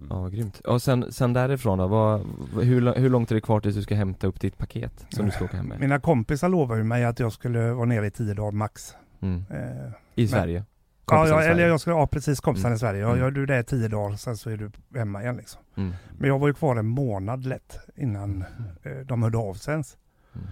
Mm. 0.00 0.08
Ja, 0.10 0.28
grymt. 0.28 0.60
Och 0.60 0.82
sen, 0.82 1.12
sen 1.12 1.32
därifrån 1.32 1.78
då, 1.78 1.86
vad, 1.86 2.20
hur, 2.62 2.94
hur 2.94 3.08
långt 3.10 3.30
är 3.30 3.34
det 3.34 3.40
kvar 3.40 3.60
tills 3.60 3.76
du 3.76 3.82
ska 3.82 3.94
hämta 3.94 4.26
upp 4.26 4.40
ditt 4.40 4.58
paket 4.58 5.06
som 5.10 5.26
du 5.26 5.30
ska 5.32 5.44
åka 5.44 5.56
hem 5.56 5.66
med? 5.66 5.80
Mina 5.80 6.00
kompisar 6.00 6.48
lovade 6.48 6.80
ju 6.80 6.84
mig 6.84 7.04
att 7.04 7.20
jag 7.20 7.32
skulle 7.32 7.72
vara 7.72 7.86
nere 7.86 8.06
i 8.06 8.10
tio 8.10 8.34
dagar 8.34 8.50
max. 8.52 8.94
Mm. 9.20 9.44
Eh, 9.50 9.92
I 10.14 10.28
Sverige? 10.28 10.58
ja, 10.58 10.64
Kompisar 11.04 11.42
i 11.42 11.44
ja, 11.44 11.50
eller 11.50 11.66
jag 11.68 11.80
ska, 11.80 11.90
ja 11.90 12.06
precis, 12.06 12.40
kompisarna 12.40 12.68
Mm. 12.68 12.76
i 12.76 12.78
Sverige. 12.78 13.00
Ja, 13.00 13.08
Mm. 13.08 13.20
Gör 13.20 13.30
du 13.30 13.46
det 13.46 13.62
tio 13.62 13.88
dagar, 13.88 14.16
sen 14.16 14.36
så 14.36 14.50
är 14.50 14.56
du 14.56 14.70
hemma 14.98 15.22
igen 15.22 15.36
liksom. 15.36 15.60
Mm. 15.76 15.92
Men 16.18 16.28
jag 16.28 16.38
var 16.38 16.48
ju 16.48 16.54
kvar 16.54 16.76
en 16.76 16.86
månad 16.86 17.46
lätt 17.46 17.78
innan 17.96 18.44
eh, 18.82 18.92
de 19.06 19.22
hörde 19.22 19.38
av 19.38 19.54
sig 19.54 19.72
ens. 19.72 19.96
Mm. 20.34 20.46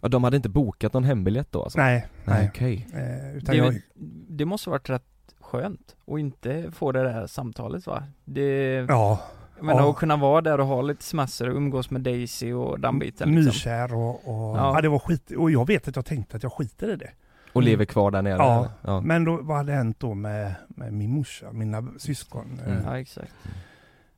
Ja, 0.00 0.08
de 0.08 0.24
hade 0.24 0.36
inte 0.36 0.48
bokat 0.48 0.92
någon 0.92 1.04
hembiljett 1.04 1.52
då 1.52 1.62
alltså? 1.62 1.78
Nej, 1.78 2.06
nej. 2.24 2.48
Okej. 2.52 2.88
Eh, 2.94 3.36
utan 3.36 3.52
Det, 3.56 3.56
jag, 3.56 3.80
det 4.28 4.44
måste 4.44 4.70
varit 4.70 4.90
rätt 4.90 5.04
skönt 5.46 5.96
att 6.06 6.18
inte 6.18 6.70
få 6.72 6.92
det 6.92 7.02
där 7.02 7.26
samtalet 7.26 7.86
va? 7.86 8.02
Det, 8.24 8.74
ja, 8.88 9.20
jag 9.56 9.64
menar 9.64 9.80
ja. 9.80 9.90
att 9.90 9.96
kunna 9.96 10.16
vara 10.16 10.40
där 10.40 10.60
och 10.60 10.66
ha 10.66 10.82
lite 10.82 11.04
semester 11.04 11.48
och 11.48 11.56
umgås 11.56 11.90
med 11.90 12.00
Daisy 12.00 12.52
och 12.52 12.80
den 12.80 12.98
biten 12.98 13.28
liksom. 13.34 13.44
nykär 13.52 13.94
och, 13.94 14.14
och 14.14 14.56
Ja. 14.58 14.74
ja. 14.74 14.80
det 14.80 14.88
var 14.88 14.98
skit. 14.98 15.30
Och 15.30 15.50
jag 15.50 15.66
vet 15.66 15.88
att 15.88 15.96
jag 15.96 16.04
tänkte 16.04 16.36
att 16.36 16.42
jag 16.42 16.52
skiter 16.52 16.88
i 16.92 16.96
det. 16.96 17.10
Och 17.52 17.62
Mm. 17.62 17.70
lever 17.70 17.84
kvar 17.84 18.10
där 18.10 18.22
nere? 18.22 18.36
Ja. 18.36 18.58
eller? 18.58 18.70
ja. 18.80 19.00
Men 19.00 19.24
då, 19.24 19.38
vad 19.42 19.56
hade 19.56 19.72
hänt 19.72 20.00
då 20.00 20.14
med, 20.14 20.54
med 20.68 20.92
min 20.92 21.10
morsa, 21.10 21.52
mina 21.52 21.88
syskon? 21.98 22.60
Mm. 22.66 22.82
Ja 22.84 22.98
exakt. 22.98 23.32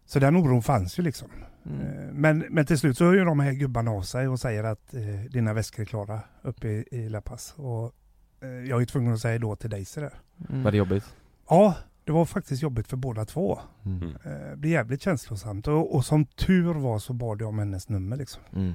Så 0.07 0.19
den 0.19 0.37
oron 0.37 0.63
fanns 0.63 0.99
ju 0.99 1.03
liksom. 1.03 1.29
Mm. 1.67 1.81
Eh, 1.81 2.13
Men, 2.13 2.39
men 2.51 2.67
till 2.67 2.79
slut 2.79 2.99
så 2.99 3.05
hör 3.05 3.15
ju 3.15 3.25
de 3.25 3.41
här 3.41 3.53
gubbarna 3.53 3.91
av 3.91 4.03
sig 4.03 4.29
och 4.29 4.41
säger 4.41 4.65
att 4.65 4.95
eh, 4.95 5.01
dina 5.31 5.53
väskor 5.53 5.83
är 5.83 5.87
klara 5.87 6.21
uppe 6.43 6.69
i, 6.69 6.85
i 6.91 7.09
La 7.09 7.21
Paz. 7.21 7.55
Och 7.57 7.93
jag 8.41 8.77
är 8.77 8.81
ju 8.81 8.87
tvungen 8.87 9.13
att 9.15 9.21
säga 9.21 9.39
då 9.39 9.57
till 9.57 9.71
Daisy 9.71 10.01
där. 10.01 10.13
Mm. 10.51 10.63
Var 10.63 10.71
det 10.71 10.77
jobbigt? 10.77 11.15
Ja, 11.49 11.75
det 12.05 12.13
var 12.13 12.25
faktiskt 12.25 12.63
jobbigt 12.63 12.89
för 12.89 12.97
båda 12.97 13.25
två. 13.25 13.59
Mm. 13.85 14.03
Mm. 14.03 14.15
Eh, 14.25 14.51
Det 14.51 14.57
blev 14.57 14.73
jävligt 14.73 15.03
känslosamt 15.03 15.69
och, 15.69 15.95
och 15.95 16.05
som 16.05 16.25
tur 16.25 16.75
var 16.75 16.99
så 16.99 17.13
bad 17.13 17.41
jag 17.41 17.49
om 17.49 17.59
hennes 17.59 17.89
nummer 17.89 18.17
liksom. 18.17 18.43
Mm. 18.55 18.73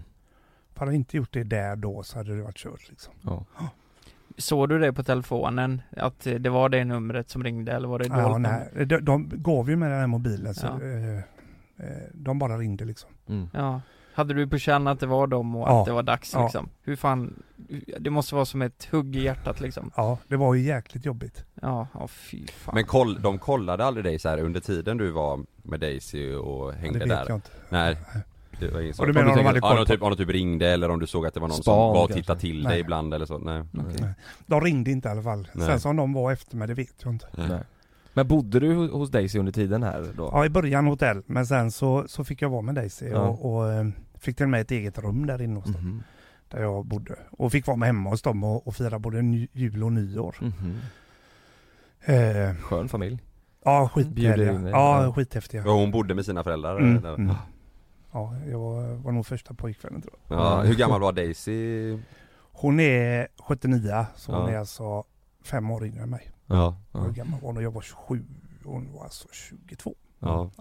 För 0.74 0.80
hade 0.80 0.91
jag 0.91 0.95
inte 0.95 1.18
gjort 1.18 1.34
det 1.34 1.43
där 1.43 1.76
då 1.76 2.03
så 2.03 2.18
hade 2.18 2.36
det 2.36 2.41
varit 2.43 2.57
kört 2.57 2.89
liksom. 2.89 3.14
Ja. 3.22 3.45
Såg 4.38 4.70
du 4.70 4.80
det 4.80 4.93
på 4.93 5.03
telefonen? 5.03 5.82
Att 5.97 6.28
eh, 6.28 6.34
det 6.36 6.49
var 6.49 6.70
det 6.70 6.86
numret 6.86 7.30
som 7.30 7.43
ringde 7.43 7.72
eller 7.72 7.88
var 7.88 7.99
det 7.99 8.07
dolt? 8.09 8.20
Ja, 8.20 8.38
nej, 8.38 8.86
de, 8.86 8.97
de 9.05 9.30
gav 9.34 9.70
ju 9.70 9.76
mig 9.76 9.89
den 9.89 9.99
här 9.99 10.07
mobilen 10.07 10.53
så 10.55 10.66
Ja. 10.68 10.82
eh, 10.88 11.18
eh, 11.18 12.03
de 12.14 12.39
bara 12.39 12.57
ringde 12.57 12.86
liksom. 12.86 13.09
Mm. 13.28 13.47
Ja. 13.53 13.82
Hade 14.14 14.34
du 14.34 14.47
på 14.47 14.57
känn 14.57 14.88
att 14.88 14.99
det 14.99 15.05
var 15.05 15.28
dem 15.28 15.55
och 15.55 15.68
Ja. 15.70 15.80
att 15.80 15.86
det 15.86 15.91
var 15.93 16.03
dags 16.03 16.34
Ja. 16.34 16.43
liksom? 16.43 16.70
Hur 16.84 16.95
fan, 16.95 17.43
det 17.99 18.09
måste 18.09 18.36
vara 18.36 18.45
som 18.45 18.61
ett 18.61 18.88
hugg 18.91 19.16
i 19.16 19.24
hjärtat 19.24 19.61
liksom. 19.61 19.91
Ja, 19.95 20.18
det 20.28 20.36
var 20.36 20.53
ju 20.53 20.61
jäkligt 20.61 21.05
jobbigt. 21.05 21.45
Ja, 21.61 21.88
ja 21.93 22.07
fy 22.07 22.47
fan. 22.47 22.76
Men 22.76 22.84
koll, 22.86 23.22
de 23.22 23.38
kollade 23.38 23.86
aldrig 23.86 24.03
dig 24.05 24.20
så 24.20 24.30
här 24.30 24.38
under 24.38 24.59
tiden 24.59 24.97
du 24.97 25.11
var 25.11 25.39
med 25.64 25.80
Daisy 25.80 26.34
och 26.36 26.70
Ja, 26.74 26.76
hängde 26.78 26.99
det 26.99 27.05
vet 27.05 27.09
där? 27.18 27.26
jag 27.28 27.38
inte. 27.38 27.49
Nej, 27.70 27.97
Det 28.59 28.68
var 28.68 28.82
ingen 28.82 28.93
Och 28.99 29.07
du 29.07 29.14
sån- 29.14 29.24
menar 29.24 29.32
Om 29.32 29.38
de 29.38 29.45
hade 29.45 29.57
ja, 29.59 29.68
koll 29.68 29.76
de 29.78 29.86
på- 29.86 29.91
typ, 29.91 30.01
om 30.01 30.09
de 30.09 30.16
typ 30.18 30.30
ringde 30.30 30.68
eller 30.68 30.89
om 30.91 30.99
du 30.99 31.07
såg 31.07 31.26
att 31.26 31.34
det 31.34 31.39
var 31.39 31.47
någon 31.47 31.57
Span, 31.57 31.64
som 31.64 31.74
var 31.95 32.03
och 32.03 32.11
tittade 32.11 32.39
till 32.39 32.64
Nej. 32.64 32.72
dig 32.72 32.80
ibland 32.80 33.14
eller 33.14 33.26
så? 33.26 33.38
Nej. 33.38 33.64
Okej. 33.78 34.14
De 34.45 34.61
ringde 34.61 34.91
inte 34.91 35.07
i 35.07 35.11
alla 35.11 35.22
fall. 35.24 35.47
Nej. 35.53 35.68
Sen 35.68 35.80
så 35.80 35.89
om 35.89 35.95
de 35.95 36.14
var 36.14 36.32
efter 36.32 36.57
mig, 36.57 36.68
det 36.68 36.74
vet 36.74 36.93
jag 37.03 37.14
inte. 37.14 37.28
Nej. 37.38 37.59
Men 38.14 38.28
bodde 38.28 38.59
du 38.59 38.74
ho- 38.76 38.91
hos 38.91 39.11
Daisy 39.11 39.39
under 39.39 39.51
tiden 39.51 39.84
här 39.84 40.05
då? 40.18 40.30
Ja, 40.34 40.45
i 40.45 40.49
början 40.49 40.88
hotell, 40.88 41.22
men 41.26 41.45
sen 41.45 41.72
så, 41.72 42.03
så 42.07 42.24
fick 42.24 42.41
jag 42.41 42.49
vara 42.49 42.61
med 42.61 42.76
Daisy 42.76 43.05
Ja. 43.07 43.20
och, 43.20 43.53
och 43.55 43.72
eh, 43.72 43.88
fick 44.18 44.38
till 44.38 44.43
och 44.43 44.49
med 44.49 44.61
ett 44.61 44.72
eget 44.72 44.97
rum 44.99 45.26
där 45.26 45.41
inne 45.41 45.55
hos 45.59 45.66
dem, 45.74 45.82
Mhm. 45.84 46.03
där 46.49 46.61
jag 46.61 46.86
bodde. 46.86 47.16
Och 47.32 47.51
fick 47.51 47.68
vara 47.68 47.78
med 47.78 47.88
hemma 47.88 48.09
hos 48.09 48.22
dem 48.22 48.43
och, 48.43 48.68
och 48.68 48.76
fira 48.76 48.99
både 48.99 49.22
ny, 49.22 49.47
jul 49.53 49.84
och 49.84 49.91
nyår. 49.93 50.36
Mhm. 50.41 50.78
Eh, 52.05 52.55
Skön 52.55 52.89
familj. 52.89 53.20
ja, 53.66 53.89
dig. 54.16 54.36
Ja, 54.72 55.03
Ja. 55.03 55.14
skithäftiga. 55.14 55.64
Och 55.64 55.72
hon 55.78 55.91
bodde 55.91 56.16
med 56.16 56.26
sina 56.26 56.43
föräldrar? 56.43 56.78
Mm, 56.80 57.05
mm. 57.05 57.36
Ja, 58.11 58.36
jag 58.51 58.59
var, 58.59 58.93
var 58.95 59.11
nog 59.11 59.26
första 59.26 59.53
pojkvännen 59.53 60.01
tror 60.01 60.14
jag. 60.28 60.39
Ja, 60.39 60.61
hur 60.61 60.76
gammal 60.76 61.01
var 61.01 61.11
Daisy? 61.11 61.97
Hon 62.51 62.80
är 62.80 63.28
79, 63.39 64.05
så 64.16 64.32
hon 64.36 64.41
Ja. 64.49 64.51
är 64.55 64.57
alltså 64.59 65.03
fem 65.43 65.72
år 65.72 65.86
yngre 65.86 66.03
än 66.03 66.09
mig. 66.09 66.30
Ja, 66.48 66.78
Och 66.91 67.06
Hur 67.06 67.12
gammal 67.12 67.41
var 67.41 67.54
hon? 67.54 67.64
Jag 67.64 67.72
var 67.72 67.82
27 67.82 68.24
och 68.66 68.72
hon 68.74 68.94
var 68.94 69.04
alltså 69.04 69.28
22. 69.32 69.96
ja. 70.20 70.52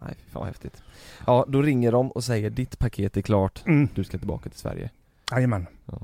Nej 0.00 0.14
fy 0.18 0.30
fan 0.30 0.40
vad 0.40 0.46
häftigt. 0.46 0.82
Ja, 1.26 1.44
då 1.48 1.62
ringer 1.62 1.92
de 1.92 2.10
och 2.10 2.24
säger 2.24 2.50
ditt 2.50 2.78
paket 2.78 3.16
är 3.16 3.22
klart, 3.22 3.62
Mm. 3.66 3.88
du 3.94 4.04
ska 4.04 4.18
tillbaka 4.18 4.50
till 4.50 4.58
Sverige. 4.58 4.90
Jajamän. 5.32 5.66
Ja. 5.86 5.98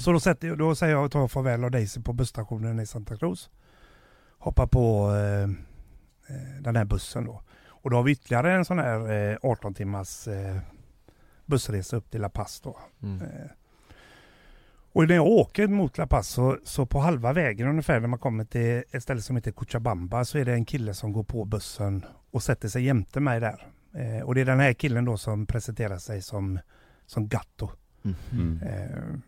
Så 0.00 0.12
då, 0.12 0.20
sätter, 0.20 0.48
jag- 0.48 0.58
då 0.58 0.74
säger 0.74 0.92
jag 0.94 1.10
ta 1.10 1.28
farväl 1.28 1.64
av 1.64 1.70
Daisy 1.70 2.00
på 2.02 2.12
busstationen 2.12 2.80
i 2.80 2.86
Santa 2.86 3.16
Cruz. 3.16 3.50
Hoppar 4.38 4.66
på 4.66 5.10
eh, 5.14 5.42
eh, 6.36 6.60
den 6.60 6.76
här 6.76 6.84
bussen 6.84 7.24
då. 7.24 7.42
Och 7.66 7.90
då 7.90 7.96
har 7.96 8.02
vi 8.04 8.12
ytterligare 8.12 8.52
en 8.54 8.64
sån 8.64 8.78
här 8.78 9.30
eh, 9.32 9.36
18 9.42 9.74
timmars 9.74 10.28
eh, 10.28 10.56
bussresa 11.46 11.96
upp 11.96 12.10
till 12.10 12.20
La 12.20 12.28
Paz 12.28 12.60
då. 12.64 12.78
Mm. 13.02 13.26
Och 14.94 15.08
när 15.08 15.14
jag 15.14 15.26
åker 15.26 15.68
mot 15.68 15.98
La 15.98 16.06
Paz 16.06 16.28
så, 16.28 16.58
så 16.64 16.86
på 16.86 16.98
halva 16.98 17.32
vägen 17.32 17.68
ungefär 17.68 18.00
när 18.00 18.08
man 18.08 18.18
kommer 18.18 18.44
till 18.44 18.82
ett 18.90 19.02
ställe 19.02 19.20
som 19.20 19.36
heter 19.36 19.52
Cochabamba 19.52 20.24
så 20.24 20.38
är 20.38 20.44
det 20.44 20.52
en 20.52 20.64
kille 20.64 20.94
som 20.94 21.12
går 21.12 21.24
på 21.24 21.44
bussen 21.44 22.04
och 22.30 22.42
sätter 22.42 22.68
sig 22.68 22.84
jämte 22.84 23.20
mig 23.20 23.40
där. 23.40 23.66
Eh, 23.94 24.22
och 24.22 24.34
det 24.34 24.40
är 24.40 24.44
den 24.44 24.60
här 24.60 24.72
killen 24.72 25.04
då 25.04 25.16
som 25.16 25.46
presenterar 25.46 25.98
sig 25.98 26.22
som, 26.22 26.58
som 27.06 27.28
Gatto. 27.28 27.70
Mm. 28.32 28.62
Eh, 28.62 29.18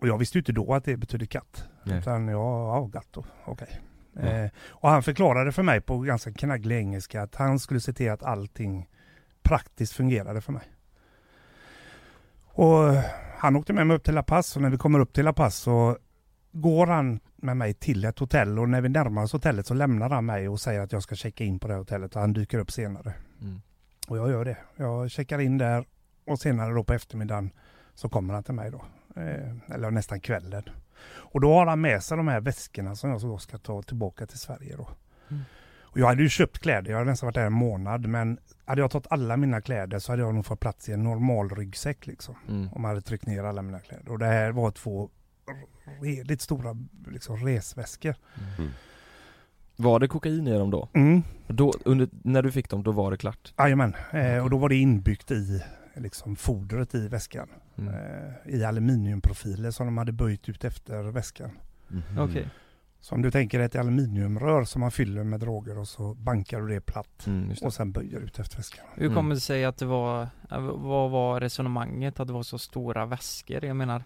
och 0.00 0.08
jag 0.08 0.18
visste 0.18 0.38
ju 0.38 0.40
inte 0.40 0.52
då 0.52 0.74
att 0.74 0.84
det 0.84 0.96
betyder 0.96 1.26
katt. 1.26 1.68
Nej. 1.84 1.98
Utan 1.98 2.28
ja, 2.28 2.76
ja 2.76 2.84
Gatto, 2.92 3.24
okej. 3.44 3.80
Ja. 4.12 4.20
Eh, 4.22 4.50
och 4.68 4.90
han 4.90 5.02
förklarade 5.02 5.52
för 5.52 5.62
mig 5.62 5.80
på 5.80 5.98
ganska 5.98 6.32
knagglig 6.32 6.76
engelska 6.76 7.22
att 7.22 7.34
han 7.34 7.58
skulle 7.58 7.80
se 7.80 7.92
till 7.92 8.10
att 8.10 8.22
allting 8.22 8.88
praktiskt 9.42 9.92
fungerade 9.92 10.40
för 10.40 10.52
mig. 10.52 10.64
Och 12.44 12.94
han 13.38 13.56
åkte 13.56 13.72
med 13.72 13.86
mig 13.86 13.96
upp 13.96 14.04
till 14.04 14.14
La 14.14 14.22
Paz 14.22 14.56
och 14.56 14.62
när 14.62 14.70
vi 14.70 14.76
kommer 14.76 14.98
upp 14.98 15.12
till 15.12 15.24
La 15.24 15.32
Paz 15.32 15.56
så 15.56 15.96
går 16.52 16.86
han 16.86 17.20
med 17.36 17.56
mig 17.56 17.74
till 17.74 18.04
ett 18.04 18.18
hotell 18.18 18.58
och 18.58 18.68
när 18.68 18.80
vi 18.80 18.88
närmar 18.88 19.22
oss 19.22 19.32
hotellet 19.32 19.66
så 19.66 19.74
lämnar 19.74 20.10
han 20.10 20.26
mig 20.26 20.48
och 20.48 20.60
säger 20.60 20.80
att 20.80 20.92
jag 20.92 21.02
ska 21.02 21.14
checka 21.14 21.44
in 21.44 21.58
på 21.58 21.68
det 21.68 21.74
hotellet 21.74 22.14
och 22.14 22.20
han 22.20 22.32
dyker 22.32 22.58
upp 22.58 22.70
senare. 22.70 23.14
Mm. 23.40 23.60
Och 24.08 24.18
jag 24.18 24.30
gör 24.30 24.44
det. 24.44 24.56
Jag 24.76 25.10
checkar 25.10 25.38
in 25.38 25.58
där 25.58 25.84
och 26.26 26.38
senare 26.38 26.74
då 26.74 26.84
på 26.84 26.92
eftermiddagen 26.92 27.50
så 27.94 28.08
kommer 28.08 28.34
han 28.34 28.42
till 28.42 28.54
mig 28.54 28.70
då. 28.70 28.84
Eh, 29.16 29.74
eller 29.74 29.90
nästan 29.90 30.20
kvällen. 30.20 30.62
Och 31.08 31.40
då 31.40 31.54
har 31.54 31.66
han 31.66 31.80
med 31.80 32.02
sig 32.02 32.16
de 32.16 32.28
här 32.28 32.40
väskorna 32.40 32.96
som 32.96 33.10
jag 33.10 33.40
ska 33.40 33.58
ta 33.58 33.82
tillbaka 33.82 34.26
till 34.26 34.38
Sverige 34.38 34.76
då. 34.76 34.88
Mm. 35.28 35.42
Och 35.90 35.98
jag 35.98 36.06
hade 36.06 36.22
ju 36.22 36.28
köpt 36.28 36.58
kläder, 36.58 36.90
jag 36.90 36.98
hade 36.98 37.10
nästan 37.10 37.26
varit 37.26 37.34
där 37.34 37.46
en 37.46 37.52
månad 37.52 38.06
men 38.06 38.38
hade 38.64 38.80
jag 38.80 38.90
tagit 38.90 39.06
alla 39.10 39.36
mina 39.36 39.60
kläder 39.60 39.98
så 39.98 40.12
hade 40.12 40.22
jag 40.22 40.34
nog 40.34 40.46
fått 40.46 40.60
plats 40.60 40.88
i 40.88 40.92
en 40.92 41.02
normal 41.02 41.48
ryggsäck 41.50 42.06
liksom. 42.06 42.34
Mm. 42.48 42.72
Om 42.72 42.82
man 42.82 42.88
hade 42.88 43.00
tryckt 43.00 43.26
ner 43.26 43.44
alla 43.44 43.62
mina 43.62 43.80
kläder. 43.80 44.12
Och 44.12 44.18
det 44.18 44.26
här 44.26 44.52
var 44.52 44.70
två 44.70 45.10
redigt 46.00 46.40
stora 46.40 46.76
liksom, 47.06 47.36
resväskor. 47.36 48.14
Mm. 48.58 48.70
Var 49.76 50.00
det 50.00 50.08
kokain 50.08 50.46
i 50.46 50.58
dem 50.58 50.70
då? 50.70 50.88
Mm. 50.94 51.22
då 51.46 51.72
under, 51.84 52.08
när 52.22 52.42
du 52.42 52.52
fick 52.52 52.70
dem, 52.70 52.82
då 52.82 52.92
var 52.92 53.10
det 53.10 53.16
klart? 53.16 53.54
Jajamän, 53.58 53.94
eh, 54.12 54.44
och 54.44 54.50
då 54.50 54.58
var 54.58 54.68
det 54.68 54.76
inbyggt 54.76 55.30
i 55.30 55.62
liksom, 55.94 56.36
fodret 56.36 56.94
i 56.94 57.08
väskan. 57.08 57.48
Mm. 57.78 57.94
Eh, 57.94 58.54
I 58.54 58.64
aluminiumprofiler 58.64 59.70
som 59.70 59.86
de 59.86 59.98
hade 59.98 60.12
böjt 60.12 60.48
ut 60.48 60.64
efter 60.64 61.02
väskan. 61.02 61.50
Mhm. 61.88 62.18
Okej. 62.18 62.48
Så 63.00 63.14
om 63.14 63.22
du 63.22 63.30
tänker 63.30 63.60
ett 63.60 63.76
aluminiumrör 63.76 64.64
som 64.64 64.80
man 64.80 64.90
fyller 64.90 65.24
med 65.24 65.40
droger 65.40 65.78
och 65.78 65.88
så 65.88 66.14
bankar 66.14 66.60
du 66.60 66.68
det 66.68 66.80
platt 66.80 67.26
Mm, 67.26 67.48
det. 67.48 67.62
och 67.66 67.74
sen 67.74 67.92
böjer 67.92 68.20
ut 68.20 68.38
efter 68.38 68.56
väskan. 68.56 68.84
Hur 68.94 69.04
Mm. 69.06 69.14
kommer 69.16 69.34
det 69.34 69.40
sig 69.40 69.64
att 69.64 69.76
det 69.76 69.86
var, 69.86 70.22
äh, 70.50 70.60
vad 70.60 71.10
var 71.10 71.40
resonemanget 71.40 72.20
att 72.20 72.26
det 72.26 72.32
var 72.32 72.42
så 72.42 72.58
stora 72.58 73.06
väskor? 73.06 73.64
Jag 73.64 73.76
menar, 73.76 74.02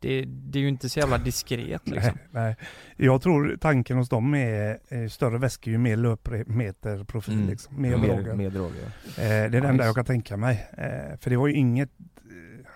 det, 0.00 0.24
det 0.24 0.58
är 0.58 0.62
ju 0.62 0.68
inte 0.68 0.88
så 0.88 1.00
jävla 1.00 1.18
diskret 1.24 1.88
liksom. 1.88 2.12
Nej, 2.30 2.44
nej. 2.44 2.56
Jag 2.96 3.22
tror 3.22 3.56
tanken 3.60 3.96
hos 3.96 4.08
dem 4.08 4.34
är 4.34 4.78
eh, 4.88 5.08
större 5.08 5.38
väskor 5.38 5.72
ju 5.72 5.78
mer 5.78 5.96
löpmeterprofil 5.96 7.34
Mm. 7.34 7.48
liksom. 7.48 7.82
Mer 7.82 7.96
mer, 7.96 8.08
droger. 8.08 8.34
mer 8.34 8.50
droger. 8.50 8.82
Eh, 8.82 8.92
det 9.16 9.24
är 9.24 9.48
det 9.50 9.58
Ja, 9.58 9.64
enda 9.68 9.72
just. 9.72 9.84
jag 9.86 9.94
kan 9.94 10.04
tänka 10.04 10.36
mig. 10.36 10.68
Eh, 10.72 11.18
för 11.18 11.30
det 11.30 11.36
var 11.36 11.46
ju 11.48 11.54
inget 11.54 11.90
eh, 12.16 12.66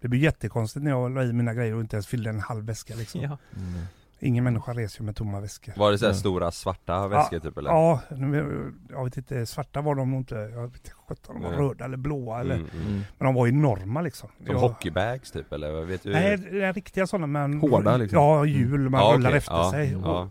det 0.00 0.08
blir 0.08 0.20
jättekonstigt 0.20 0.84
när 0.84 0.90
jag 0.90 1.14
la 1.14 1.24
i 1.24 1.32
mina 1.32 1.54
grejer 1.54 1.74
och 1.74 1.80
inte 1.80 1.96
ens 1.96 2.06
fyllde 2.06 2.30
en 2.30 2.40
halv 2.40 2.64
väska 2.66 2.94
liksom. 2.94 3.20
Ja. 3.20 3.38
Mm. 3.56 3.80
Ingen 4.22 4.44
människa 4.44 4.72
reser 4.72 5.00
ju 5.00 5.06
med 5.06 5.16
tomma 5.16 5.40
väskor. 5.40 5.72
Var 5.76 5.90
det 5.92 5.98
så 5.98 6.04
här 6.06 6.12
Ja. 6.12 6.16
stora 6.18 6.50
svarta 6.50 7.08
väskor 7.08 7.38
typ 7.38 7.58
eller? 7.58 7.70
Ja, 7.70 8.00
nu- 8.10 8.72
jag 8.90 9.04
vet 9.04 9.16
inte, 9.16 9.46
svarta 9.46 9.80
var 9.80 9.94
de 9.94 10.10
nog 10.10 10.20
inte. 10.20 10.34
Jag 10.34 10.62
vet 10.62 10.76
inte 10.76 10.90
sjutton, 10.90 11.34
de 11.34 11.42
var 11.42 11.50
Nej. 11.50 11.58
röda 11.60 11.84
eller 11.84 11.96
blåa 11.96 12.40
eller. 12.40 12.54
Mm, 12.54 12.66
mm. 12.74 12.86
Mm. 12.86 13.02
Men 13.18 13.26
de 13.26 13.34
var 13.34 13.46
enorma 13.48 14.00
liksom. 14.00 14.28
Som 14.36 14.46
Jag- 14.46 14.60
hockeybags 14.60 15.30
typ 15.30 15.52
eller? 15.52 15.84
Vet 15.84 16.02
du? 16.02 16.12
Nej, 16.12 16.36
det 16.36 16.62
är 16.64 16.72
riktiga 16.72 17.06
sådana 17.06 17.26
men 17.26 17.60
Hårda, 17.60 17.96
liksom. 17.96 18.18
Ja, 18.18 18.44
hjul 18.44 18.88
man 18.90 19.00
Ja, 19.00 19.12
rullar 19.16 19.30
okej. 19.30 19.38
efter 19.38 19.52
ja. 19.54 19.70
sig. 19.70 19.92
Ja. 20.04 20.28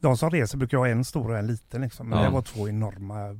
De 0.00 0.16
som 0.16 0.30
reser 0.30 0.58
brukar 0.58 0.78
ha 0.78 0.88
en 0.88 1.04
stor 1.04 1.30
och 1.30 1.38
en 1.38 1.46
liten 1.46 1.80
liksom. 1.82 2.08
Men 2.08 2.18
Ja. 2.18 2.24
det 2.24 2.30
var 2.30 2.42
två 2.42 2.68
enorma 2.68 3.38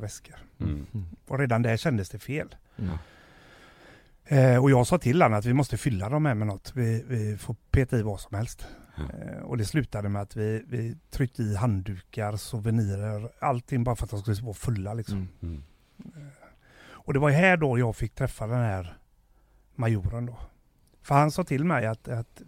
väskor. 0.00 0.36
Mm. 0.60 0.86
Och 1.28 1.38
redan 1.38 1.62
där 1.62 1.76
kändes 1.76 2.10
det 2.10 2.18
fel. 2.18 2.54
Mm. 2.78 2.90
Eh, 4.28 4.62
och 4.62 4.70
jag 4.70 4.86
sa 4.86 4.98
till 4.98 5.22
honom 5.22 5.38
att 5.38 5.44
vi 5.44 5.52
måste 5.52 5.76
fylla 5.76 6.08
dem 6.08 6.26
här 6.26 6.34
med 6.34 6.46
något. 6.46 6.72
Vi, 6.74 7.04
vi 7.08 7.36
får 7.36 7.56
peta 7.70 7.98
i 7.98 8.02
vad 8.02 8.20
som 8.20 8.36
helst. 8.36 8.66
Eh, 8.96 9.42
och 9.42 9.56
det 9.56 9.64
slutade 9.64 10.08
med 10.08 10.22
att 10.22 10.36
vi, 10.36 10.64
vi 10.68 10.96
tryckte 11.10 11.42
i 11.42 11.56
handdukar, 11.56 12.36
souvenirer, 12.36 13.30
allting 13.38 13.84
bara 13.84 13.96
för 13.96 14.04
att 14.04 14.10
de 14.10 14.20
skulle 14.20 14.42
vara 14.42 14.54
fulla 14.54 14.94
liksom. 14.94 15.16
Mm. 15.16 15.28
Mm. 15.42 15.62
Och 17.06 17.12
det 17.12 17.18
var 17.18 17.30
här 17.30 17.56
då 17.56 17.78
jag 17.78 17.96
fick 17.96 18.14
träffa 18.14 18.46
den 18.46 18.60
här 18.60 18.98
majoren 19.74 20.26
då. 20.26 20.38
För 21.02 21.14
han 21.14 21.30
sa 21.30 21.44
till 21.44 21.64
mig 21.64 21.86
att, 21.86 22.08
att 22.08 22.42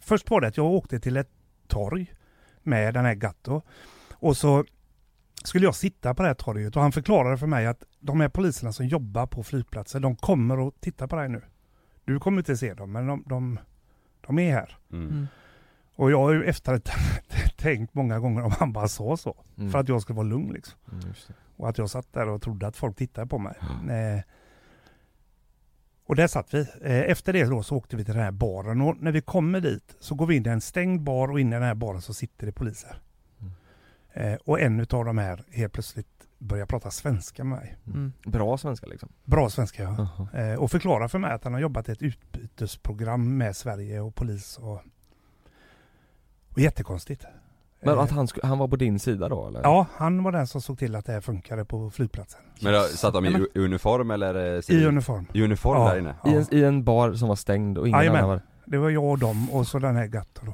först 0.00 0.30
var 0.30 0.40
det 0.40 0.48
att 0.48 0.56
jag 0.56 0.66
åkte 0.66 1.00
till 1.00 1.16
ett 1.16 1.30
torg 1.66 2.14
med 2.62 2.94
den 2.94 3.04
här 3.04 3.14
Gatto. 3.14 3.62
Och 4.12 4.36
så 4.36 4.64
skulle 5.44 5.64
jag 5.64 5.74
sitta 5.74 6.14
på 6.14 6.22
det 6.22 6.28
här 6.28 6.34
torget 6.34 6.76
och 6.76 6.82
han 6.82 6.92
förklarade 6.92 7.38
för 7.38 7.46
mig 7.46 7.66
att 7.66 7.84
de 8.00 8.20
här 8.20 8.28
poliserna 8.28 8.72
som 8.72 8.86
jobbar 8.86 9.26
på 9.26 9.42
flygplatsen, 9.42 10.02
de 10.02 10.16
kommer 10.16 10.68
att 10.68 10.80
titta 10.80 11.08
på 11.08 11.16
dig 11.16 11.28
nu. 11.28 11.42
Du 12.04 12.20
kommer 12.20 12.38
inte 12.38 12.56
se 12.56 12.74
dem, 12.74 12.92
men 12.92 13.06
de, 13.06 13.22
de, 13.26 13.58
de 14.26 14.38
är 14.38 14.52
här. 14.52 14.78
Mm. 14.92 15.26
Mm. 15.98 16.04
Och 16.04 16.10
jag 16.10 16.18
har 16.18 16.32
ju 16.32 16.44
efter 16.44 16.80
tänkt 17.56 17.94
många 17.94 18.18
gånger 18.18 18.42
om 18.42 18.52
han 18.58 18.72
bara 18.72 18.88
sa 18.88 19.16
så. 19.16 19.44
Mm. 19.58 19.70
För 19.70 19.78
att 19.78 19.88
jag 19.88 20.02
skulle 20.02 20.16
vara 20.16 20.26
lugn 20.26 20.52
liksom. 20.52 20.78
Mm, 20.92 21.08
just 21.08 21.28
det. 21.28 21.34
Och 21.56 21.68
att 21.68 21.78
jag 21.78 21.90
satt 21.90 22.12
där 22.12 22.28
och 22.28 22.42
trodde 22.42 22.66
att 22.66 22.76
folk 22.76 22.96
tittade 22.96 23.26
på 23.26 23.38
mig. 23.38 23.54
Eh, 23.90 24.22
och 26.06 26.16
där 26.16 26.26
satt 26.26 26.54
vi. 26.54 26.60
Eh, 26.60 27.10
efter 27.10 27.32
det 27.32 27.44
då 27.44 27.62
så 27.62 27.76
åkte 27.76 27.96
vi 27.96 28.04
till 28.04 28.14
den 28.14 28.22
här 28.22 28.30
baren 28.30 28.80
och 28.80 28.96
när 29.00 29.12
vi 29.12 29.20
kommer 29.20 29.60
dit 29.60 29.96
så 30.00 30.14
går 30.14 30.26
vi 30.26 30.36
in 30.36 30.46
i 30.46 30.48
en 30.48 30.60
stängd 30.60 31.02
bar 31.02 31.30
och 31.30 31.40
inne 31.40 31.56
i 31.56 31.58
den 31.58 31.68
här 31.68 31.74
baren 31.74 32.02
så 32.02 32.14
sitter 32.14 32.46
det 32.46 32.52
poliser. 32.52 33.00
Mm. 33.40 33.52
Eh, 34.12 34.38
och 34.44 34.60
en 34.60 34.80
utav 34.80 35.04
de 35.04 35.18
här 35.18 35.44
helt 35.50 35.72
plötsligt 35.72 36.28
börjar 36.38 36.66
prata 36.66 36.90
svenska 36.90 37.44
med 37.44 37.58
mig. 37.58 37.76
Mm. 37.86 38.12
Bra 38.24 38.58
svenska 38.58 38.86
liksom? 38.86 39.08
Bra 39.24 39.50
svenska 39.50 39.82
ja. 39.82 40.08
Jaha. 40.32 40.44
Eh, 40.44 40.58
och 40.58 40.70
förklarar 40.70 41.08
för 41.08 41.18
mig 41.18 41.32
att 41.32 41.44
han 41.44 41.52
har 41.52 41.60
jobbat 41.60 41.88
i 41.88 41.92
ett 41.92 42.02
utbytesprogram 42.02 43.36
med 43.36 43.56
Sverige 43.56 44.00
och 44.00 44.14
polis 44.14 44.58
och, 44.58 44.80
och 46.58 46.62
jättekonstigt. 46.64 47.24
Men 47.82 47.94
Eh, 47.94 48.00
att 48.00 48.10
han, 48.10 48.26
sk- 48.26 48.38
han 48.46 48.58
var 48.58 48.68
på 48.68 48.76
din 48.76 48.98
sida 48.98 49.28
då 49.28 49.46
eller? 49.48 49.60
Ja, 49.62 49.86
han 49.96 50.22
var 50.22 50.32
den 50.32 50.46
som 50.46 50.60
såg 50.60 50.78
till 50.78 50.94
att 50.96 51.04
det 51.06 51.12
här 51.12 51.20
funkade 51.20 51.64
på 51.64 51.90
flygplatsen. 51.90 52.40
Men 52.62 52.72
då, 52.72 52.80
satt 52.82 53.14
de 53.14 53.24
i 53.26 53.30
men- 53.30 53.40
u- 53.40 53.48
uniform 53.64 54.10
eller? 54.10 54.34
eh, 54.34 54.76
I 54.76 54.86
uniform. 54.86 55.26
I 55.32 55.42
uniform 55.42 55.78
Ja. 55.82 55.88
där 55.88 55.98
inne? 55.98 56.14
I, 56.26 56.34
en, 56.34 56.46
I 56.50 56.64
en 56.64 56.84
bar 56.84 57.12
som 57.12 57.28
var 57.28 57.36
stängd 57.36 57.78
och 57.78 57.88
ingen 57.88 57.98
Jajamän. 57.98 58.18
annan 58.24 58.28
var 58.30 58.40
Det 58.64 58.78
var 58.78 58.90
jag 58.90 59.04
och 59.04 59.18
dem 59.18 59.50
och 59.50 59.66
så 59.66 59.78
den 59.78 59.96
här 59.96 60.06
Gatto 60.06 60.46
då. 60.46 60.52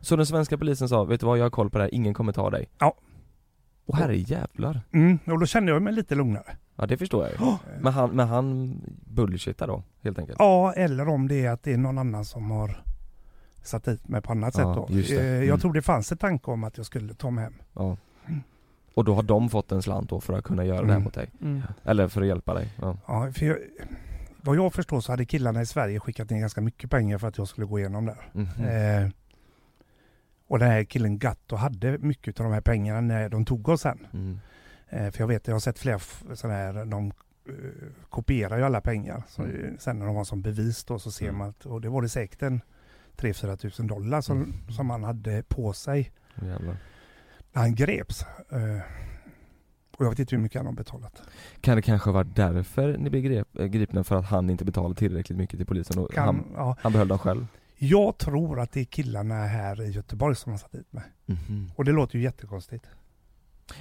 Så 0.00 0.16
den 0.16 0.26
svenska 0.26 0.58
polisen 0.58 0.88
sa, 0.88 1.04
vet 1.04 1.20
du 1.20 1.26
vad 1.26 1.38
jag 1.38 1.44
har 1.44 1.50
koll 1.50 1.70
på 1.70 1.78
det 1.78 1.84
här, 1.84 1.94
ingen 1.94 2.14
kommer 2.14 2.32
ta 2.32 2.50
dig? 2.50 2.68
Ja. 2.78 2.94
Och 3.86 3.96
herre 3.96 4.16
jävlar. 4.16 4.80
Mm, 4.92 5.18
och 5.26 5.38
då 5.40 5.46
kände 5.46 5.72
jag 5.72 5.82
mig 5.82 5.92
lite 5.92 6.14
lugnare. 6.14 6.56
Ja 6.76 6.86
det 6.86 6.96
förstår 6.96 7.22
jag 7.22 7.30
ju. 7.32 7.36
Ja. 7.40 7.58
Men 7.80 7.92
han, 7.92 8.10
men 8.10 8.28
han 8.28 8.76
bullshittar 9.06 9.66
då, 9.66 9.82
helt 10.02 10.18
enkelt? 10.18 10.36
Ja, 10.38 10.72
eller 10.72 11.08
om 11.08 11.28
det 11.28 11.44
är 11.46 11.50
att 11.50 11.62
det 11.62 11.72
är 11.72 11.78
någon 11.78 11.98
annan 11.98 12.24
som 12.24 12.50
har 12.50 12.82
satt 13.62 13.84
dit 13.84 14.08
mig 14.08 14.22
på 14.22 14.32
annat 14.32 14.54
Ja, 14.58 14.74
sätt 14.74 15.08
då. 15.10 15.14
Eh, 15.16 15.26
Mm. 15.36 15.48
Jag 15.48 15.60
tror 15.60 15.72
det 15.72 15.82
fanns 15.82 16.12
en 16.12 16.18
tanke 16.18 16.50
om 16.50 16.64
att 16.64 16.76
jag 16.76 16.86
skulle 16.86 17.14
ta 17.14 17.30
mig 17.30 17.44
hem. 17.44 17.54
Ja. 17.72 17.96
Och 18.94 19.04
då 19.04 19.14
har 19.14 19.22
de 19.22 19.48
fått 19.50 19.72
en 19.72 19.82
slant 19.82 20.10
då 20.10 20.20
för 20.20 20.38
att 20.38 20.44
kunna 20.44 20.64
göra 20.64 20.80
det 20.80 20.86
här 20.86 20.92
Mm. 20.92 21.04
mot 21.04 21.14
dig? 21.14 21.30
Mm. 21.40 21.62
Eller 21.84 22.08
för 22.08 22.20
att 22.20 22.26
hjälpa 22.26 22.54
dig? 22.54 22.68
Ja. 22.80 22.96
Ja, 23.06 23.32
för 23.32 23.46
jag, 23.46 23.58
vad 24.40 24.56
jag 24.56 24.72
förstår 24.72 25.00
så 25.00 25.12
hade 25.12 25.24
killarna 25.24 25.62
i 25.62 25.66
Sverige 25.66 26.00
skickat 26.00 26.30
in 26.30 26.40
ganska 26.40 26.60
mycket 26.60 26.90
pengar 26.90 27.18
för 27.18 27.28
att 27.28 27.38
jag 27.38 27.48
skulle 27.48 27.66
gå 27.66 27.78
igenom 27.78 28.06
där. 28.06 28.16
Mhm. 28.32 28.64
Eh, 28.64 29.10
och 30.48 30.58
den 30.58 30.70
här 30.70 30.84
killen 30.84 31.18
Gatto 31.18 31.56
hade 31.56 31.98
mycket 31.98 32.40
av 32.40 32.44
de 32.44 32.52
här 32.52 32.60
pengarna 32.60 33.00
när 33.00 33.28
de 33.28 33.44
tog 33.44 33.68
oss 33.68 33.80
sen. 33.80 34.06
Mm. 34.12 34.40
Eh, 34.88 35.10
för 35.10 35.20
jag 35.20 35.28
vet, 35.28 35.46
jag 35.46 35.54
har 35.54 35.60
sett 35.60 35.78
flera 35.78 35.98
sådana 36.34 36.58
här, 36.58 36.84
de 36.84 37.06
eh, 37.48 37.54
kopierar 38.10 38.58
ju 38.58 38.64
alla 38.64 38.80
pengar. 38.80 39.22
Så, 39.28 39.42
Mm. 39.42 39.76
Sen 39.78 39.98
när 39.98 40.06
de 40.06 40.16
har 40.16 40.24
som 40.24 40.42
bevis 40.42 40.84
då 40.84 40.98
så 40.98 41.10
ser 41.10 41.24
Mm. 41.24 41.38
man 41.38 41.48
att, 41.48 41.66
och 41.66 41.80
det 41.80 41.88
var 41.88 42.02
det 42.02 42.08
säkert 42.08 42.42
en 42.42 42.60
3-4 43.16 43.56
tusen 43.56 43.86
dollar 43.86 44.20
som, 44.20 44.36
Mm. 44.36 44.52
som 44.70 44.90
han 44.90 45.04
hade 45.04 45.42
på 45.42 45.72
sig 45.72 46.12
Jävlar. 46.34 46.76
när 47.52 47.62
han 47.62 47.74
greps. 47.74 48.22
Eh, 48.52 48.80
och 49.96 50.04
jag 50.04 50.10
vet 50.10 50.18
inte 50.18 50.36
hur 50.36 50.42
mycket 50.42 50.56
han 50.58 50.66
har 50.66 50.72
betalat. 50.72 51.22
Kan 51.60 51.76
det 51.76 51.82
kanske 51.82 52.10
vara 52.10 52.24
därför 52.24 52.96
ni 52.98 53.10
blev 53.10 53.22
grep, 53.22 53.58
äh, 53.58 53.66
gripna 53.66 54.04
för 54.04 54.16
att 54.16 54.24
han 54.26 54.50
inte 54.50 54.64
betalade 54.64 54.94
tillräckligt 54.94 55.38
mycket 55.38 55.56
till 55.58 55.66
polisen 55.66 55.98
och 55.98 56.12
Kan, 56.12 56.24
han, 56.24 56.44
ja, 56.54 56.76
han 56.80 56.92
behöll 56.92 57.08
dem 57.08 57.18
själv? 57.18 57.46
jag 57.78 58.18
tror 58.18 58.60
att 58.60 58.72
det 58.72 58.80
är 58.80 58.84
killarna 58.84 59.34
här 59.46 59.82
i 59.82 59.90
Göteborg 59.90 60.36
som 60.36 60.52
har 60.52 60.58
satt 60.58 60.72
dit 60.72 60.92
mig. 60.92 61.04
Mhm. 61.26 61.70
Och 61.76 61.84
det 61.84 61.92
låter 61.92 62.16
ju 62.18 62.24
jättekonstigt. 62.24 62.86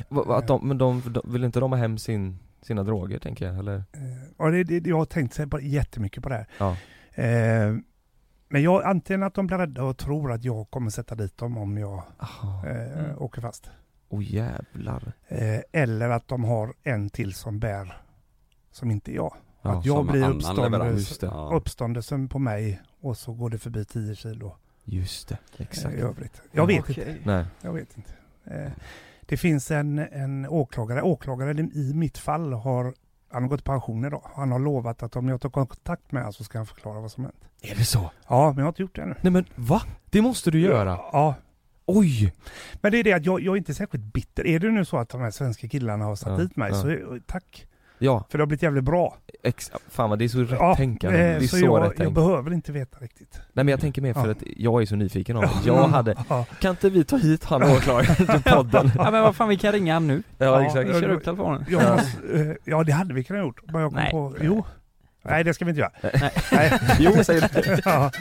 Va, 0.10 0.24
va, 0.24 0.38
att 0.38 0.48
de, 0.48 0.68
men 0.68 0.78
de, 0.78 1.02
de, 1.14 1.34
vill 1.34 1.44
inte 1.44 1.60
de 1.60 1.72
ha 1.72 1.78
hem 1.80 1.98
sin, 1.98 2.40
sina 2.62 2.84
droger 2.84 3.20
tänker 3.20 3.46
jag 3.48 3.58
eller? 3.60 3.76
Eh, 3.76 4.32
och 4.38 4.52
det, 4.52 4.64
det, 4.64 4.88
jag 4.90 4.98
har 4.98 5.06
tänkt 5.06 5.50
på, 5.50 5.60
jättemycket 5.62 6.24
på 6.24 6.30
det 6.30 6.36
här. 6.36 6.48
Ja. 6.58 6.78
Eh, 7.24 7.76
men 8.52 8.62
jag, 8.64 8.84
antingen 8.84 9.24
att 9.24 9.34
de 9.34 9.48
blir 9.48 9.58
rädda 9.58 9.84
och 9.84 9.98
tror 9.98 10.32
att 10.32 10.44
jag 10.44 10.70
kommer 10.70 10.90
sätta 10.90 11.16
dit 11.16 11.38
dem 11.38 11.58
om 11.58 11.78
jag 11.78 12.04
Aha. 12.20 12.68
eh, 12.68 13.00
Mm. 13.00 13.18
åker 13.20 13.42
fast. 13.42 13.70
Oh 14.10 14.24
jävlar. 14.34 15.14
Eh, 15.28 15.60
eller 15.72 16.10
att 16.10 16.28
de 16.28 16.44
har 16.44 16.74
en 16.84 17.10
till 17.10 17.34
som 17.34 17.60
bär, 17.60 18.02
som 18.72 18.92
inte 18.92 19.12
är 19.12 19.16
jag. 19.16 19.34
Ja, 19.62 19.80
att 19.80 19.86
jag 19.86 20.06
blir 20.08 20.22
det. 21.20 21.26
Ja. 21.26 21.52
uppståndelsen 21.54 22.30
på 22.30 22.40
mig 22.40 22.82
och 23.02 23.18
så 23.18 23.34
går 23.34 23.50
det 23.50 23.58
förbi 23.58 23.86
10 23.86 24.16
kilo 24.16 24.56
Just 24.84 25.28
det, 25.28 25.34
eh, 25.58 25.62
exakt. 25.62 25.96
i 25.96 26.00
övrigt. 26.00 26.42
Jag 26.52 26.68
vet 26.68 26.80
Okej. 26.80 27.10
inte. 27.10 27.30
Nej. 27.30 27.46
Jag 27.62 27.74
vet 27.74 27.98
inte. 27.98 28.14
Eh, 28.46 28.72
det 29.22 29.38
finns 29.38 29.72
en, 29.72 30.00
en 30.00 30.48
åklagare, 30.48 31.02
åklagaren 31.02 31.72
i 31.74 31.94
mitt 31.94 32.18
fall 32.18 32.54
har 32.54 32.94
han 33.34 33.42
har 33.44 33.50
gått 33.50 33.60
i 33.60 33.64
pension 33.64 34.06
idag. 34.06 34.22
Han 34.36 34.52
har 34.52 34.60
lovat 34.60 35.04
att 35.04 35.16
om 35.16 35.28
jag 35.30 35.42
tar 35.42 35.50
kontakt 35.50 36.12
med 36.12 36.22
honom 36.22 36.34
så 36.34 36.44
ska 36.44 36.58
han 36.60 36.66
förklara 36.66 37.00
vad 37.00 37.12
som 37.12 37.24
hänt. 37.24 37.44
Är 37.62 37.76
det 37.76 37.86
så? 37.86 38.12
Ja, 38.28 38.48
men 38.48 38.58
jag 38.58 38.64
har 38.64 38.70
inte 38.70 38.82
gjort 38.82 38.96
det 38.96 39.02
ännu. 39.02 39.16
Nej 39.22 39.32
men 39.32 39.46
va? 39.56 39.82
Det 40.10 40.22
måste 40.22 40.52
du 40.52 40.60
göra? 40.60 41.00
Ja, 41.12 41.36
Oj! 41.86 42.34
men 42.82 42.92
det 42.92 42.98
är 42.98 43.04
det 43.04 43.14
att 43.14 43.26
jag, 43.26 43.42
jag 43.42 43.54
är 43.54 43.58
inte 43.58 43.74
särskilt 43.74 44.04
bitter. 44.04 44.48
Är 44.48 44.60
det 44.60 44.72
nu 44.72 44.86
så 44.86 44.98
att 44.98 45.10
de 45.10 45.22
här 45.22 45.32
svenska 45.32 45.68
killarna 45.68 46.06
har 46.06 46.16
satt 46.16 46.32
Ja, 46.32 46.38
dit 46.38 46.56
mig 46.56 46.72
ja. 46.72 46.82
så 46.82 47.20
tack. 47.28 47.68
Ja, 48.04 48.26
För 48.30 48.38
det 48.38 48.42
har 48.42 48.48
blivit 48.48 48.64
jävligt 48.64 48.84
bra. 48.84 49.18
ex, 49.44 49.72
fan 49.90 50.10
vad 50.10 50.20
det 50.20 50.26
är 50.26 50.30
så 50.30 50.40
rätt 50.42 50.50
Ja, 50.52 50.76
tänkande. 50.76 51.18
eh, 51.20 51.24
Det 51.40 51.46
är 51.46 51.48
så, 51.48 51.58
så, 51.58 51.66
jag, 51.66 51.84
rätt 51.84 52.00
jag 52.00 52.14
behöver 52.14 52.54
inte 52.54 52.72
veta 52.72 52.98
riktigt. 53.00 53.34
Nej 53.54 53.66
men 53.66 53.68
jag 53.68 53.80
tänker 53.80 54.02
mer 54.02 54.14
för 54.14 54.26
Ja. 54.26 54.32
att 54.32 54.44
jag 54.58 54.82
är 54.82 54.86
så 54.86 54.96
nyfiken 54.96 55.38
av 55.38 55.44
det. 55.44 55.50
Jag 55.66 55.88
hade, 55.88 56.16
Ja, 56.30 56.46
kan 56.62 56.70
inte 56.72 56.90
vi 56.90 57.04
ta 57.04 57.18
hit 57.18 57.44
han 57.44 57.64
åklagaren 57.64 58.16
till 58.42 58.44
podden? 58.54 58.92
Ja 58.96 59.12
men 59.12 59.22
vad 59.24 59.36
fan 59.36 59.50
vi 59.50 59.58
kan 59.58 59.72
ringa 59.72 59.94
han 59.94 60.08
nu. 60.08 60.24
Ja, 60.38 60.46
Ja, 60.46 60.62
exakt. 60.66 60.90
ja, 60.90 61.00
Kör 61.00 61.10
upp 61.10 61.24
telefonen. 61.24 61.66
jag 61.70 61.92
måste, 61.92 62.40
eh, 62.50 62.56
ja 62.66 62.84
det 62.84 62.92
hade 62.92 63.14
vi 63.14 63.24
kunnat 63.24 63.44
gjort. 63.46 63.62
Men 63.72 63.82
jag 63.82 63.92
kom 63.92 64.00
Nej. 64.00 64.12
på, 64.12 64.36
jo. 64.42 64.64
Nej 65.24 65.44
det 65.44 65.54
ska 65.54 65.66
vi 65.66 65.70
inte 65.72 65.80
göra. 65.82 65.92
Nej. 66.02 66.32
Nej. 66.52 66.80
Jo 67.00 67.24
säger 67.24 67.50
du. 67.76 67.82
Ja. 67.86 68.12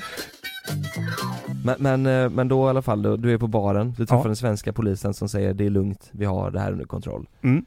Men, 1.65 1.77
men, 1.79 2.07
eh, 2.25 2.31
men 2.31 2.49
då 2.49 2.67
i 2.67 2.71
alla 2.71 2.83
fall, 2.83 3.03
då, 3.03 3.17
du 3.17 3.33
är 3.35 3.39
på 3.39 3.47
baren, 3.47 3.91
du 3.91 4.07
träffar 4.07 4.17
Ja. 4.17 4.25
den 4.27 4.37
svenska 4.37 4.73
polisen 4.73 5.15
som 5.15 5.29
säger 5.29 5.55
det 5.55 5.67
är 5.67 5.71
lugnt, 5.71 6.09
vi 6.13 6.25
har 6.25 6.51
det 6.51 6.61
här 6.61 6.73
under 6.73 6.85
kontroll. 6.85 7.27
Mm. 7.43 7.65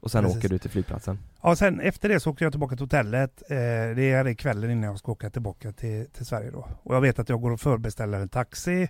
Och 0.00 0.10
sen 0.10 0.24
Precis. 0.24 0.38
åker 0.38 0.48
du 0.48 0.58
till 0.58 0.70
flygplatsen. 0.70 1.18
Ja, 1.42 1.56
sen 1.56 1.80
efter 1.80 2.08
det 2.08 2.20
så 2.20 2.30
åkte 2.30 2.44
jag 2.44 2.52
tillbaka 2.52 2.76
till 2.76 2.84
hotellet. 2.84 3.42
Eh, 3.50 3.56
det 3.96 4.10
är 4.12 4.34
kvällen 4.34 4.70
innan 4.70 4.84
jag 4.84 4.98
ska 4.98 5.12
åka 5.12 5.30
tillbaka 5.30 5.72
till, 5.72 6.06
till 6.06 6.26
Sverige 6.26 6.50
då. 6.50 6.68
Och 6.82 6.94
jag 6.94 7.00
vet 7.00 7.18
att 7.18 7.28
jag 7.28 7.40
går 7.40 7.50
och 7.50 7.60
förbeställer 7.60 8.20
en 8.20 8.28
taxi. 8.28 8.88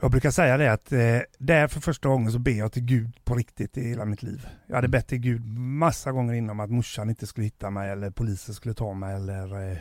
Jag 0.00 0.10
brukar 0.10 0.30
säga 0.30 0.56
det 0.56 0.72
att 0.72 0.92
eh, 0.92 1.18
där 1.38 1.68
för 1.68 1.80
första 1.80 2.08
gången 2.08 2.32
så 2.32 2.38
ber 2.38 2.52
jag 2.52 2.72
till 2.72 2.82
Gud 2.82 3.24
på 3.24 3.34
riktigt 3.34 3.76
i 3.76 3.88
hela 3.88 4.04
mitt 4.04 4.22
liv. 4.22 4.48
Jag 4.66 4.76
hade 4.76 4.88
bett 4.88 5.06
till 5.06 5.18
Gud 5.18 5.46
massa 5.58 6.12
gånger 6.12 6.34
innan 6.34 6.60
att 6.60 6.70
morsan 6.70 7.10
inte 7.10 7.26
skulle 7.26 7.44
hitta 7.44 7.70
mig 7.70 7.90
eller 7.90 8.10
polisen 8.10 8.54
skulle 8.54 8.74
ta 8.74 8.94
mig 8.94 9.16
eller 9.16 9.70
eh, 9.70 9.78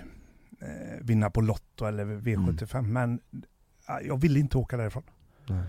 eh, 0.62 1.00
vinna 1.02 1.30
på 1.30 1.42
Lotto 1.42 1.86
eller 1.86 2.06
V75. 2.06 2.82
Men 2.82 3.20
eh, 3.90 4.08
jag 4.08 4.22
ville 4.22 4.40
inte 4.40 4.58
åka 4.58 4.78
därifrån. 4.78 5.04
Nej. 5.48 5.64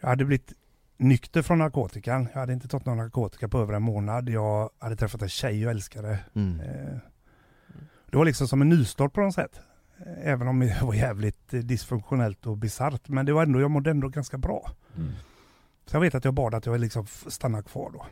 Jag 0.00 0.08
hade 0.08 0.24
blivit 0.24 0.52
nykter 0.96 1.42
från 1.42 1.58
narkotikan. 1.58 2.28
Jag 2.32 2.40
hade 2.40 2.52
inte 2.52 2.68
tagit 2.68 2.86
någon 2.86 2.96
narkotika 2.96 3.48
på 3.48 3.58
över 3.58 3.74
en 3.74 3.82
månad. 3.82 4.28
Jag 4.28 4.70
hade 4.78 4.96
träffat 4.96 5.22
en 5.22 5.28
tjej 5.28 5.62
jag 5.62 5.70
älskade. 5.70 6.18
Mm. 6.34 6.60
Eh, 6.60 6.98
Det 8.10 8.16
var 8.16 8.24
liksom 8.24 8.48
som 8.48 8.62
en 8.62 8.68
nystart 8.68 9.12
på 9.12 9.20
något 9.20 9.34
sätt. 9.34 9.60
Eh, 10.06 10.28
Även 10.28 10.48
om 10.48 10.60
det 10.60 10.78
var 10.82 10.94
jävligt 10.94 11.54
eh, 11.54 11.60
dysfunktionellt 11.60 12.46
och 12.46 12.56
bisarrt. 12.56 13.08
Men 13.08 13.26
det 13.26 13.32
var 13.32 13.42
ändå, 13.42 13.60
jag 13.60 13.70
mådde 13.70 13.90
ändå 13.90 14.08
ganska 14.08 14.38
bra. 14.38 14.70
Mm. 14.96 15.12
Så 15.86 15.96
jag 15.96 16.00
vet 16.00 16.14
att 16.14 16.24
jag 16.24 16.34
bad 16.34 16.54
att 16.54 16.66
jag 16.66 16.80
liksom 16.80 17.04
f- 17.04 17.24
stanna 17.28 17.62
kvar 17.62 17.90
då. 17.92 18.06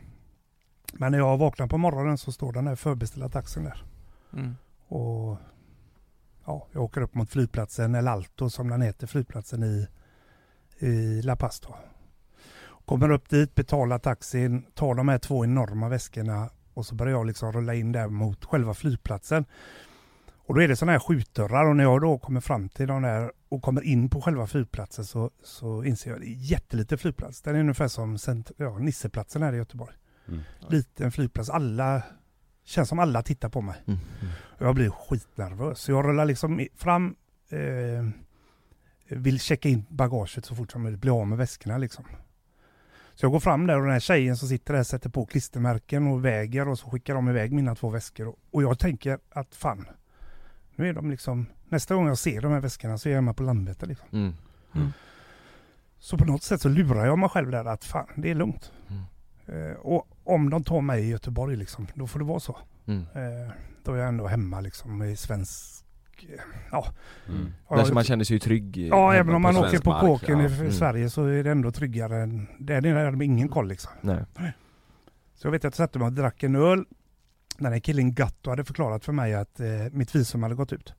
Men 0.93 1.11
när 1.11 1.19
jag 1.19 1.37
vaknar 1.37 1.67
på 1.67 1.77
morgonen 1.77 2.17
så 2.17 2.31
står 2.31 2.53
den 2.53 2.67
här 2.67 2.75
förbeställda 2.75 3.29
taxin 3.29 3.63
där. 3.63 3.83
Mm. 4.33 4.55
Och 4.87 5.37
ja, 6.45 6.67
jag 6.71 6.83
åker 6.83 7.01
upp 7.01 7.13
mot 7.15 7.29
flygplatsen, 7.29 7.95
El 7.95 8.07
Alto 8.07 8.49
som 8.49 8.67
den 8.69 8.81
heter, 8.81 9.07
flygplatsen 9.07 9.63
i, 9.63 9.87
i 10.79 11.21
La 11.21 11.35
Paz 11.35 11.59
då. 11.59 11.75
Kommer 12.85 13.11
upp 13.11 13.29
dit, 13.29 13.55
betalar 13.55 13.99
taxin, 13.99 14.65
tar 14.73 14.95
de 14.95 15.07
här 15.07 15.17
två 15.17 15.43
enorma 15.45 15.89
väskorna 15.89 16.49
och 16.73 16.85
så 16.85 16.95
börjar 16.95 17.13
jag 17.13 17.25
liksom 17.25 17.51
rulla 17.51 17.73
in 17.73 17.91
där 17.91 18.07
mot 18.07 18.45
själva 18.45 18.73
flygplatsen. 18.73 19.45
Och 20.47 20.55
då 20.55 20.61
är 20.61 20.67
det 20.67 20.75
sådana 20.75 20.91
här 20.91 20.99
skjutdörrar 20.99 21.65
och 21.65 21.75
när 21.75 21.83
jag 21.83 22.01
då 22.01 22.17
kommer 22.17 22.41
fram 22.41 22.69
till 22.69 22.87
de 22.87 23.01
där 23.01 23.31
och 23.49 23.61
kommer 23.61 23.81
in 23.81 24.09
på 24.09 24.21
själva 24.21 24.47
flygplatsen 24.47 25.05
så, 25.05 25.31
så 25.43 25.83
inser 25.83 26.09
jag 26.09 26.15
att 26.17 26.21
det 26.21 26.29
är 26.29 26.51
jätteliten 26.51 26.97
flygplats. 26.97 27.41
Den 27.41 27.55
är 27.55 27.59
ungefär 27.59 27.87
som 27.87 28.17
cent- 28.17 28.51
ja, 28.57 28.77
Nisseplatsen 28.77 29.41
här 29.41 29.53
i 29.53 29.57
Göteborg. 29.57 29.93
Mm. 30.27 30.39
Liten 30.69 31.11
flygplats. 31.11 31.49
Alla, 31.49 32.03
känns 32.63 32.89
som 32.89 32.99
alla 32.99 33.21
tittar 33.23 33.49
på 33.49 33.61
mig. 33.61 33.75
Mm. 33.87 33.99
Mm. 34.21 34.33
Jag 34.57 34.75
blir 34.75 34.89
skitnervös. 34.89 35.79
Så 35.79 35.91
jag 35.91 36.05
rullar 36.05 36.25
liksom 36.25 36.67
fram, 36.75 37.15
eh, 37.49 38.09
vill 39.09 39.39
checka 39.39 39.69
in 39.69 39.85
bagaget 39.89 40.45
så 40.45 40.55
fort 40.55 40.71
som 40.71 40.83
möjligt, 40.83 41.01
bli 41.01 41.09
av 41.09 41.27
med 41.27 41.37
väskorna 41.37 41.77
liksom. 41.77 42.05
Så 43.15 43.25
jag 43.25 43.31
går 43.31 43.39
fram 43.39 43.67
där 43.67 43.75
och 43.75 43.83
den 43.83 43.91
här 43.91 43.99
tjejen 43.99 44.37
som 44.37 44.47
sitter 44.47 44.73
där 44.73 44.83
sätter 44.83 45.09
på 45.09 45.25
klistermärken 45.25 46.07
och 46.07 46.25
väger 46.25 46.67
och 46.67 46.79
så 46.79 46.89
skickar 46.89 47.15
de 47.15 47.29
iväg 47.29 47.51
mina 47.51 47.75
två 47.75 47.89
väskor. 47.89 48.35
Och- 48.51 48.63
jag 48.63 48.79
tänker 48.79 49.19
att 49.29 49.55
fan, 49.55 49.85
nu 50.75 50.89
är 50.89 50.93
de 50.93 51.11
liksom, 51.11 51.45
nästa 51.69 51.95
gång 51.95 52.07
jag 52.07 52.17
ser 52.17 52.41
de 52.41 52.51
här 52.51 52.59
väskorna 52.59 52.97
så 52.97 53.09
är 53.09 53.13
jag 53.13 53.23
med 53.23 53.37
på 53.37 53.43
Landvetter 53.43 53.87
liksom. 53.87 54.07
Mm. 54.11 54.33
Så 55.99 56.17
på 56.17 56.25
något 56.25 56.43
sätt 56.43 56.61
så 56.61 56.69
lurar 56.69 57.05
jag 57.05 57.19
mig 57.19 57.29
själv 57.29 57.51
där 57.51 57.65
att 57.65 57.83
fan, 57.85 58.07
det 58.15 58.31
är 58.31 58.35
lugnt. 58.35 58.71
Mm. 58.89 59.03
Eh, 59.71 59.75
och 59.77 60.07
om 60.23 60.49
de 60.49 60.63
tar 60.63 60.81
mig 60.81 61.03
i 61.03 61.09
Göteborg 61.09 61.55
liksom, 61.55 61.87
då 61.93 62.07
får 62.07 62.19
det 62.19 62.25
vara 62.25 62.39
så. 62.39 62.57
Mm. 62.85 63.01
Eh, 63.01 63.51
då 63.83 63.93
är 63.93 63.97
jag 63.97 64.07
ändå 64.07 64.27
hemma 64.27 64.61
liksom 64.61 65.03
i 65.03 65.15
svensk, 65.15 65.84
ja. 66.71 66.85
Mm. 67.29 67.53
Där 67.69 67.93
man 67.93 68.03
känner 68.03 68.23
sig 68.23 68.35
ju 68.35 68.39
trygg 68.39 68.77
i- 68.77 68.87
Ja, 68.87 69.13
även 69.13 69.35
om 69.35 69.41
man 69.41 69.57
åker 69.57 69.79
på 69.79 69.89
mark, 69.89 70.01
kåken 70.01 70.39
ja. 70.39 70.49
i 70.49 70.53
Mm. 70.59 70.71
Sverige 70.71 71.09
så 71.09 71.25
är 71.25 71.43
det 71.43 71.51
ändå 71.51 71.71
tryggare 71.71 72.17
än, 72.21 72.47
där 72.59 72.85
är 72.85 73.11
det 73.11 73.25
ingen 73.25 73.49
koll 73.49 73.67
liksom. 73.67 73.91
Nej. 74.01 74.23
Så 75.35 75.47
jag 75.47 75.51
vet 75.51 75.59
att 75.59 75.63
jag 75.63 75.73
satte 75.73 75.99
mig 75.99 76.05
och 76.05 76.13
drack 76.13 76.43
en 76.43 76.55
öl. 76.55 76.85
Den 77.57 77.71
här 77.73 77.79
killen 77.79 78.13
Gatto 78.13 78.49
hade 78.49 78.63
förklarat 78.65 79.05
för 79.05 79.13
mig 79.13 79.33
att 79.35 79.59
eh, 79.59 79.65
mitt 79.91 80.15
visum 80.15 80.43
hade 80.43 80.55
gått 80.55 80.73
ut. 80.73 80.93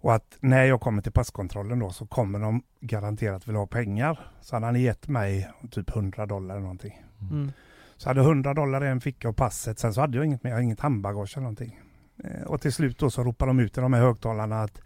Och 0.00 0.14
att 0.14 0.36
när 0.40 0.64
jag 0.64 0.80
kommer 0.80 1.02
till 1.02 1.12
passkontrollen 1.12 1.78
då 1.78 1.90
så 1.90 2.06
kommer 2.06 2.38
de 2.38 2.62
garanterat 2.80 3.48
vilja 3.48 3.58
ha 3.60 3.66
pengar. 3.66 4.30
Så 4.40 4.56
hade 4.56 4.66
han 4.66 4.80
gett 4.80 5.08
mig 5.08 5.50
typ 5.70 5.96
100 5.96 6.26
dollar 6.26 6.54
eller 6.54 6.62
någonting. 6.62 7.02
Mm. 7.30 7.52
Så 7.96 8.10
hade 8.10 8.20
100 8.20 8.54
dollar 8.54 8.84
i 8.84 8.88
en 8.88 9.00
ficka 9.00 9.28
och 9.28 9.36
passet. 9.36 9.78
Sen 9.78 9.94
så 9.94 10.00
hade 10.00 10.16
jag 10.16 10.26
inget 10.26 10.42
mer, 10.42 10.50
jag 10.50 10.56
hade 10.56 10.64
inget 10.64 10.80
handbagage 10.80 11.32
eller 11.36 11.42
någonting. 11.42 11.80
Eh, 12.18 12.42
och 12.42 12.60
till 12.60 12.72
slut 12.72 12.98
då 12.98 13.10
så 13.10 13.24
ropar 13.24 13.46
de 13.46 13.60
ut 13.60 13.78
i 13.78 13.80
de 13.80 13.92
här 13.92 14.00
högtalarna 14.00 14.62
att 14.62 14.80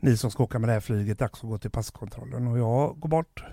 ni 0.00 0.16
som 0.16 0.30
ska 0.30 0.42
åka 0.42 0.58
med 0.58 0.68
det 0.68 0.72
här 0.72 0.80
flyget, 0.80 1.18
dags 1.18 1.44
att 1.44 1.50
gå 1.50 1.58
till 1.58 1.70
passkontrollen. 1.70 2.46
Och 2.46 2.58
jag 2.58 3.00
går 3.00 3.08
bort, 3.08 3.44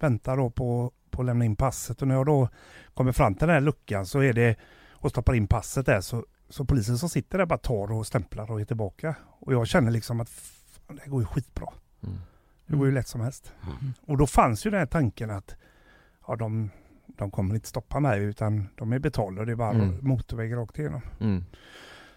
väntar 0.00 0.36
då 0.36 0.50
på, 0.50 0.92
på 1.10 1.22
att 1.22 1.26
lämna 1.26 1.44
in 1.44 1.56
passet. 1.56 2.02
Och 2.02 2.08
när 2.08 2.14
jag 2.14 2.26
då 2.26 2.48
kommer 2.94 3.12
fram 3.12 3.34
till 3.34 3.46
den 3.46 3.54
här 3.54 3.60
luckan 3.60 4.06
så 4.06 4.18
är 4.20 4.32
det 4.32 4.56
och 4.92 5.10
stoppar 5.10 5.34
in 5.34 5.46
passet 5.46 5.86
där 5.86 6.00
så, 6.00 6.26
så 6.48 6.64
polisen 6.64 6.98
som 6.98 7.08
sitter 7.08 7.38
där 7.38 7.46
bara 7.46 7.58
tar 7.58 7.92
och 7.92 8.06
stämplar 8.06 8.50
och 8.50 8.60
är 8.60 8.64
tillbaka. 8.64 9.14
Och 9.28 9.52
jag 9.52 9.66
känner 9.66 9.90
liksom 9.90 10.20
att 10.20 10.28
fan, 10.28 10.96
det 11.04 11.10
går 11.10 11.20
ju 11.22 11.26
skitbra. 11.26 11.68
Mm. 12.02 12.18
Det 12.66 12.76
går 12.76 12.86
ju 12.86 12.92
lätt 12.92 13.08
som 13.08 13.20
helst. 13.20 13.52
Mm. 13.62 13.92
Och 14.06 14.16
då 14.18 14.26
fanns 14.26 14.66
ju 14.66 14.70
den 14.70 14.78
här 14.80 14.86
tanken 14.86 15.30
att 15.30 15.56
ja, 16.26 16.36
de, 16.36 16.70
de 17.06 17.30
kommer 17.30 17.54
inte 17.54 17.68
stoppa 17.68 18.00
mig 18.00 18.22
utan 18.22 18.68
de 18.76 18.92
är 18.92 18.98
betalda. 18.98 19.44
Det 19.44 19.52
är 19.52 19.56
bara 19.56 19.70
Mm. 19.70 19.98
motorväg 20.02 20.56
rakt 20.56 20.78
igenom. 20.78 21.00
Mm. 21.20 21.44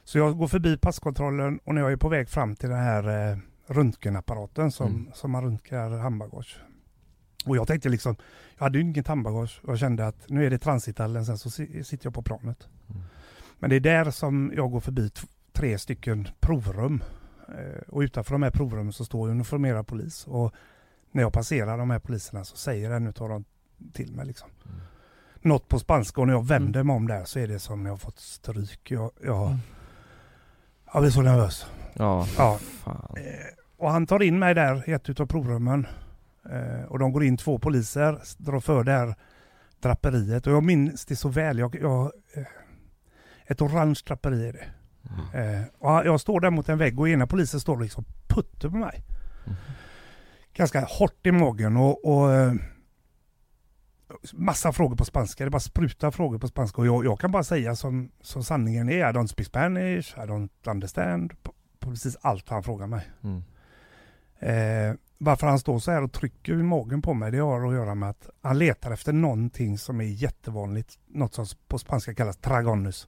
Så 0.03 0.17
jag 0.17 0.37
går 0.37 0.47
förbi 0.47 0.77
passkontrollen 0.77 1.59
och 1.63 1.75
när 1.75 1.81
jag 1.81 1.91
är 1.91 1.97
på 1.97 2.09
väg 2.09 2.29
fram 2.29 2.55
till 2.55 2.69
den 2.69 2.79
här 2.79 3.31
eh, 3.31 3.37
röntgenapparaten 3.67 4.71
som, 4.71 4.87
Mm. 4.87 5.11
som 5.13 5.31
man 5.31 5.43
röntgar 5.43 5.89
handbagage. 5.89 6.57
Och 7.45 7.57
jag 7.57 7.67
tänkte 7.67 7.89
liksom, 7.89 8.15
jag 8.57 8.63
hade 8.63 8.77
ju 8.77 8.83
ingen 8.83 9.03
tandbagage 9.03 9.59
och 9.63 9.69
jag 9.71 9.79
kände 9.79 10.07
att 10.07 10.29
nu 10.29 10.45
är 10.45 10.49
det 10.49 10.57
transithallen, 10.59 11.25
sen 11.25 11.37
så 11.37 11.49
si- 11.49 11.83
sitter 11.83 12.05
jag 12.05 12.13
på 12.13 12.21
planet. 12.21 12.67
Mm. 12.89 13.01
Men 13.59 13.69
det 13.69 13.75
är 13.75 13.79
där 13.79 14.11
som 14.11 14.51
jag 14.55 14.71
går 14.71 14.79
förbi 14.79 15.11
tre 15.53 15.77
stycken 15.77 16.27
provrum. 16.39 17.03
Eh, 17.47 17.81
Och 17.87 17.99
utanför 17.99 18.31
de 18.31 18.43
här 18.43 18.51
provrummen 18.51 18.93
så 18.93 19.05
står 19.05 19.29
uniformerad 19.29 19.87
polis. 19.87 20.27
Och 20.27 20.53
när 21.11 21.21
jag 21.21 21.33
passerar 21.33 21.77
de 21.77 21.89
här 21.89 21.99
poliserna 21.99 22.43
så 22.45 22.55
säger 22.57 22.91
en 22.91 23.07
utav 23.07 23.29
dem 23.29 23.43
till 23.93 24.13
mig 24.15 24.25
liksom. 24.25 24.49
Mm. 24.65 24.77
Något 25.41 25.67
på 25.67 25.79
spanska 25.79 26.21
och 26.21 26.27
när 26.27 26.33
jag 26.33 26.45
vänder 26.47 26.83
mig 26.83 26.95
om 26.95 27.07
där 27.07 27.25
så 27.25 27.39
är 27.39 27.47
det 27.47 27.59
som 27.59 27.85
jag 27.85 27.93
har 27.93 27.97
fått 27.97 28.19
stryk. 28.19 28.91
Jag, 28.91 29.11
jag, 29.25 29.47
Mm. 29.47 29.57
Jag 30.93 31.01
blir 31.01 31.11
så 31.11 31.21
nervös. 31.21 31.65
Ja, 31.93 32.27
Ja. 32.37 32.57
fan. 32.83 33.13
Eh, 33.17 33.23
Och 33.77 33.91
han 33.91 34.07
tar 34.07 34.23
in 34.23 34.39
mig 34.39 34.53
där 34.55 34.89
i 34.89 34.93
ett 34.93 35.09
utav 35.09 35.25
provrummen. 35.27 35.87
Eh, 36.51 36.85
Och 36.87 36.99
de 36.99 37.11
går 37.11 37.23
in 37.23 37.37
två 37.37 37.59
poliser, 37.59 38.19
drar 38.37 38.59
för 38.59 38.83
där 38.83 39.15
draperiet. 39.81 40.47
Och 40.47 40.53
jag 40.53 40.63
minns 40.63 41.05
det 41.05 41.15
så 41.15 41.29
väl. 41.29 41.59
Jag, 41.59 41.75
jag, 41.81 42.11
eh, 42.35 42.43
ett 43.45 43.61
orange 43.61 43.99
draperi 44.07 44.47
är 44.49 44.53
det. 44.53 44.65
Mm. 45.33 45.63
Och 45.79 45.89
jag 46.05 46.19
står 46.21 46.39
där 46.39 46.49
mot 46.49 46.69
en 46.69 46.77
vägg 46.77 46.99
och 46.99 47.09
ena 47.09 47.27
polisen 47.27 47.59
står 47.59 47.77
liksom 47.79 48.05
putter 48.27 48.69
på 48.69 48.77
mig. 48.77 49.03
Mhm. 49.45 49.55
Ganska 50.53 50.81
hårt 50.81 51.25
i 51.27 51.31
magen 51.31 51.77
och, 51.77 52.05
och 52.05 52.29
massa 54.33 54.71
frågor 54.73 54.95
på 54.95 55.05
spanska. 55.05 55.43
Det 55.43 55.49
bara 55.49 55.59
sprutar 55.59 56.11
frågor 56.11 56.39
på 56.39 56.47
spanska. 56.47 56.81
Och 56.81 56.87
jag, 56.87 57.05
jag 57.05 57.19
kan 57.19 57.31
bara 57.31 57.43
säga 57.43 57.75
som, 57.75 58.11
som 58.21 58.43
sanningen 58.43 58.89
är. 58.89 59.09
I 59.09 59.13
don't 59.13 59.27
speak 59.27 59.47
Spanish, 59.47 60.17
I 60.17 60.21
don't 60.27 60.49
understand. 60.67 61.43
På, 61.43 61.53
på 61.79 61.89
precis 61.89 62.17
allt 62.21 62.49
han 62.49 62.63
frågar 62.63 62.87
mig. 62.87 63.09
Mm. 63.23 63.43
Eh, 64.39 64.95
varför 65.17 65.47
han 65.47 65.59
står 65.59 65.79
så 65.79 65.91
här 65.91 66.03
och 66.03 66.11
trycker 66.11 66.53
i 66.53 66.63
magen 66.63 67.01
på 67.01 67.13
mig, 67.13 67.31
det 67.31 67.37
har 67.37 67.67
att 67.67 67.73
göra 67.73 67.95
med 67.95 68.09
att 68.09 68.29
han 68.41 68.57
letar 68.57 68.91
efter 68.91 69.13
någonting 69.13 69.77
som 69.77 70.01
är 70.01 70.05
jättevanligt. 70.05 70.99
Något 71.07 71.33
som 71.33 71.45
på 71.67 71.77
spanska 71.79 72.15
kallas 72.15 72.37
tragonus. 72.37 73.07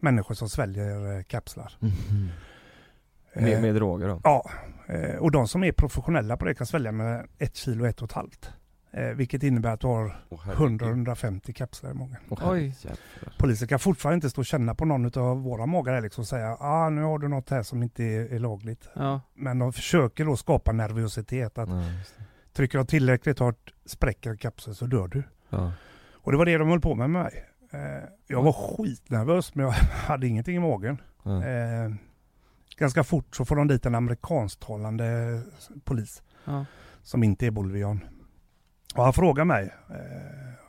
Människor 0.00 0.34
som 0.34 0.48
sväljer 0.48 1.16
eh, 1.16 1.22
kapslar. 1.22 1.76
Mhm. 1.80 2.28
Eh, 3.32 3.42
Med, 3.42 3.62
med 3.62 3.74
droger 3.74 4.08
då? 4.08 4.20
Ja, 4.24 4.50
eh, 4.88 5.16
och 5.16 5.30
de 5.30 5.48
som 5.48 5.64
är 5.64 5.72
professionella 5.72 6.36
på 6.36 6.44
det 6.44 6.54
kan 6.54 6.66
svälja 6.66 6.92
med 6.92 7.26
ett 7.38 7.56
kilo, 7.56 7.86
ett 7.86 8.02
och 8.02 8.08
ett 8.10 8.12
halvt. 8.12 8.50
Eh, 8.94 9.08
vilket 9.08 9.42
innebär 9.42 9.70
att 9.72 9.80
du 9.80 9.86
har 9.86 10.24
Åh, 10.28 10.40
herregud. 10.44 10.80
100-150 10.82 11.52
kapslar 11.52 11.90
i 11.90 11.94
magen. 11.94 12.16
Polisen 13.38 13.68
kan 13.68 13.78
fortfarande 13.78 14.14
inte 14.14 14.30
stå 14.30 14.40
och 14.40 14.46
känna 14.46 14.74
på 14.74 14.84
någon 14.84 15.18
av 15.22 15.42
våra 15.42 15.66
magar 15.66 16.00
liksom 16.00 16.22
och 16.22 16.28
säga 16.28 16.56
ah, 16.60 16.88
nu 16.90 17.02
har 17.02 17.18
du 17.18 17.28
något 17.28 17.50
här 17.50 17.62
som 17.62 17.82
inte 17.82 18.04
är, 18.04 18.32
är 18.34 18.38
lagligt. 18.38 18.88
Ja. 18.94 19.20
Men 19.34 19.58
de 19.58 19.72
försöker 19.72 20.24
då 20.24 20.36
skapa 20.36 20.72
nervositet. 20.72 21.58
Att 21.58 21.68
Ja, 21.68 21.82
trycker 22.52 22.78
de 22.78 22.86
tillräckligt 22.86 23.38
hårt 23.38 23.72
spräcker 23.86 24.36
kapseln 24.36 24.74
så 24.74 24.86
dör 24.86 25.08
du. 25.08 25.22
Ja. 25.50 25.72
Och 26.12 26.32
det 26.32 26.38
var 26.38 26.46
det 26.46 26.58
de 26.58 26.68
höll 26.68 26.80
på 26.80 26.94
med 26.94 27.10
med 27.10 27.22
mig. 27.22 27.44
Eh, 27.70 28.08
jag 28.26 28.42
var 28.42 28.52
skitnervös 28.52 29.54
men 29.54 29.64
jag 29.64 29.72
hade 30.06 30.26
ingenting 30.26 30.56
i 30.56 30.60
magen. 30.60 30.98
Ja. 31.22 31.44
Eh, 31.44 31.90
ganska 32.76 33.04
fort 33.04 33.36
så 33.36 33.44
får 33.44 33.56
de 33.56 33.68
dit 33.68 33.86
en 33.86 33.94
amerikansktalande 33.94 35.40
polis 35.84 36.22
Ja. 36.44 36.64
som 37.02 37.22
inte 37.24 37.46
är 37.46 37.50
bolivian. 37.50 38.00
Och 38.94 39.04
han 39.04 39.12
frågar 39.12 39.44
mig, 39.44 39.74
eh, 39.90 39.96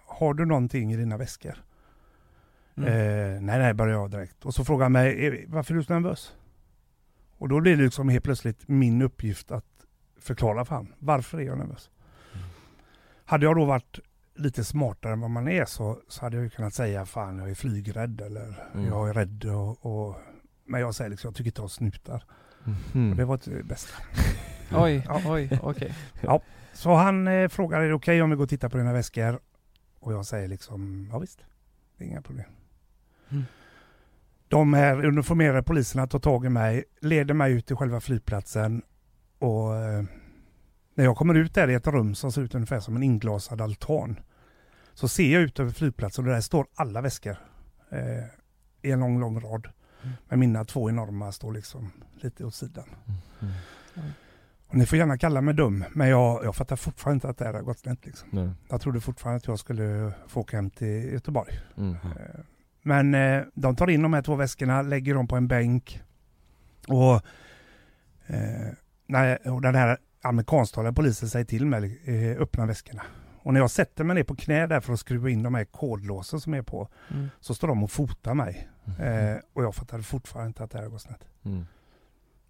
har 0.06 0.34
du 0.34 0.46
någonting 0.46 0.94
i 0.94 0.98
dina 0.98 1.18
väskor? 1.18 1.64
Mm. 2.78 2.88
Eh, 2.90 3.42
nej, 3.42 3.60
nej, 3.60 3.74
börjar 3.74 3.94
jag 3.94 4.12
direkt. 4.12 4.46
Och 4.46 4.54
så 4.54 4.66
frågar 4.66 4.86
han 4.86 4.92
mig, 4.92 5.26
"Är- 5.26 5.46
varför 5.48 5.74
är 5.74 5.78
du 5.78 5.84
så 5.84 5.94
nervös? 5.94 6.34
Och 7.38 7.50
då 7.50 7.60
blir 7.62 7.78
det 7.78 7.84
liksom 7.84 8.10
helt 8.10 8.24
plötsligt 8.24 8.68
min 8.68 9.02
uppgift 9.02 9.52
att 9.52 9.66
förklara 10.20 10.66
för 10.66 10.76
han, 10.76 10.94
varför 11.00 11.38
är 11.38 11.42
jag 11.44 11.58
nervös? 11.58 11.90
Hade 13.26 13.46
jag 13.46 13.56
då 13.56 13.66
varit 13.66 14.00
lite 14.36 14.64
smartare 14.64 15.14
än 15.14 15.20
vad 15.22 15.30
man 15.30 15.48
är 15.48 15.66
så, 15.66 16.00
så 16.08 16.22
hade 16.22 16.36
jag 16.36 16.44
ju 16.44 16.50
kunnat 16.50 16.74
säga, 16.74 17.06
fan 17.06 17.38
jag 17.40 17.50
är 17.50 17.56
flygrädd 17.56 18.22
eller 18.22 18.64
Mm. 18.74 18.86
jag 18.88 19.10
är 19.10 19.14
rädd 19.14 19.46
och, 19.46 19.86
och 19.86 20.16
men 20.66 20.82
jag 20.82 20.96
säger 20.96 21.10
liksom, 21.10 21.28
jag 21.28 21.36
tycker 21.36 21.50
inte 21.50 21.62
om 21.62 21.70
snutar. 21.70 22.24
Mhm. 22.64 23.10
Och 23.12 23.16
det 23.18 23.26
var 23.26 23.40
det 23.46 23.64
bästa. 23.64 23.94
Oj, 24.72 25.04
Ja. 25.08 25.22
oj, 25.26 25.60
okej. 25.64 25.94
Så 26.74 26.94
han 26.94 27.28
eh, 27.28 27.48
frågar, 27.48 27.82
är 27.82 27.88
det 27.88 27.94
okej 27.94 28.22
om 28.22 28.30
vi 28.30 28.36
går 28.36 28.44
och 28.44 28.50
tittar 28.50 28.70
på 28.70 28.78
dina 28.78 28.94
väskor? 28.94 29.40
Och 30.00 30.14
jag 30.14 30.26
säger 30.26 30.48
liksom, 30.48 31.10
ja 31.12 31.20
visst, 31.20 31.40
det 31.98 32.04
är 32.04 32.08
inga 32.08 32.22
problem. 32.22 32.50
Mm. 33.30 33.44
De 34.48 34.74
här 34.74 35.06
uniformerade 35.06 35.64
poliserna 35.64 36.08
tar 36.08 36.20
tag 36.20 36.46
i 36.46 36.50
mig, 36.50 36.84
leder 37.02 37.34
mig 37.34 37.54
ut 37.54 37.66
till 37.66 37.76
själva 37.76 38.00
flygplatsen 38.00 38.82
och 39.40 39.76
eh, 39.76 40.04
när 40.96 41.04
jag 41.04 41.18
kommer 41.18 41.34
ut 41.34 41.54
där 41.54 41.70
i 41.70 41.74
ett 41.74 41.88
rum 41.88 42.16
som 42.16 42.32
ser 42.32 42.42
ut 42.42 42.56
ungefär 42.56 42.80
som 42.80 42.96
en 42.96 43.04
inglasad 43.04 43.62
altan 43.62 44.20
så 44.94 45.08
ser 45.08 45.34
jag 45.34 45.42
ut 45.42 45.60
över 45.60 45.72
flygplatsen 45.72 46.26
och 46.26 46.32
där 46.32 46.42
står 46.42 46.68
alla 46.76 47.02
väskor 47.02 47.38
eh, 47.90 48.26
i 48.82 48.92
en 48.92 49.00
lång, 49.00 49.20
lång 49.20 49.40
rad. 49.40 49.68
Mm. 50.02 50.16
Men 50.30 50.40
mina 50.40 50.66
två 50.66 50.90
enorma 50.90 51.32
står 51.32 51.54
liksom 51.54 51.92
lite 52.16 52.46
åt 52.46 52.56
sidan. 52.56 52.90
Mm. 53.40 53.54
Och 53.96 54.04
ni 54.74 54.86
får 54.86 54.98
gärna 54.98 55.18
kalla 55.18 55.42
mig 55.42 55.54
dum, 55.54 55.84
men 55.94 56.10
jag, 56.10 56.44
jag 56.46 56.56
fattar 56.56 56.76
fortfarande 56.76 57.16
inte 57.16 57.30
att 57.30 57.38
det 57.38 57.46
här 57.46 57.54
har 57.54 57.62
gått 57.62 57.80
snett. 57.80 58.06
Liksom. 58.06 58.30
Nej. 58.32 58.50
Jag 58.70 58.82
trodde 58.82 59.02
fortfarande 59.02 59.38
att 59.38 59.48
jag 59.48 59.60
skulle 59.60 60.12
få 60.28 60.40
åka 60.40 60.58
hem 60.58 60.70
till 60.70 61.14
Göteborg. 61.14 61.54
Mm. 61.78 61.92
Eh, 61.94 62.40
Men 62.84 63.14
eh, 63.16 63.44
de 63.54 63.76
tar 63.76 63.90
in 63.90 64.02
de 64.02 64.14
här 64.14 64.22
två 64.22 64.36
väskorna, 64.36 64.82
lägger 64.82 65.14
dem 65.16 65.28
på 65.28 65.36
en 65.36 65.48
bänk. 65.48 66.02
Och, 66.88 67.16
eh, 68.28 68.68
när, 69.08 69.48
och 69.54 69.62
den 69.62 69.76
här 69.76 69.98
amerikansktalande 70.22 70.96
polisen 70.96 71.30
säger 71.30 71.46
till 71.46 71.66
mig, 71.66 72.02
eh, 72.06 72.42
öppna 72.42 72.66
väskorna. 72.66 73.04
Och 73.46 73.54
när 73.54 73.60
jag 73.60 73.72
sätter 73.72 74.04
mig 74.04 74.16
ner 74.16 74.24
på 74.24 74.36
knä 74.36 74.68
där 74.68 74.80
för 74.80 74.94
att 74.94 75.00
skruva 75.00 75.30
in 75.30 75.44
de 75.44 75.54
här 75.56 75.66
kodlåsen 75.66 76.40
som 76.40 76.54
är 76.54 76.62
på, 76.62 76.90
Mm. 77.12 77.30
så 77.40 77.56
står 77.56 77.68
de 77.68 77.84
och 77.84 77.92
fotar 77.92 78.34
mig. 78.34 78.70
Eh, 79.00 79.36
och 79.54 79.64
jag 79.64 79.76
fattade 79.76 80.04
fortfarande 80.04 80.48
inte 80.48 80.64
att 80.64 80.72
det 80.72 80.78
här 80.78 80.84
har 80.86 80.92
gått 80.92 81.02
snett. 81.02 81.26
Mm. 81.46 81.66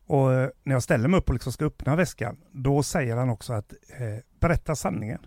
Och 0.06 0.34
eh, 0.34 0.50
när 0.64 0.74
jag 0.74 0.84
ställer 0.84 1.08
mig 1.10 1.18
upp 1.18 1.28
och 1.28 1.34
liksom 1.34 1.52
ska 1.54 1.66
öppna 1.66 1.96
väskan, 1.96 2.38
då 2.52 2.84
säger 2.84 3.16
han 3.16 3.30
också 3.30 3.54
att 3.54 3.74
eh, 4.00 4.24
berätta 4.40 4.76
sanningen. 4.76 5.20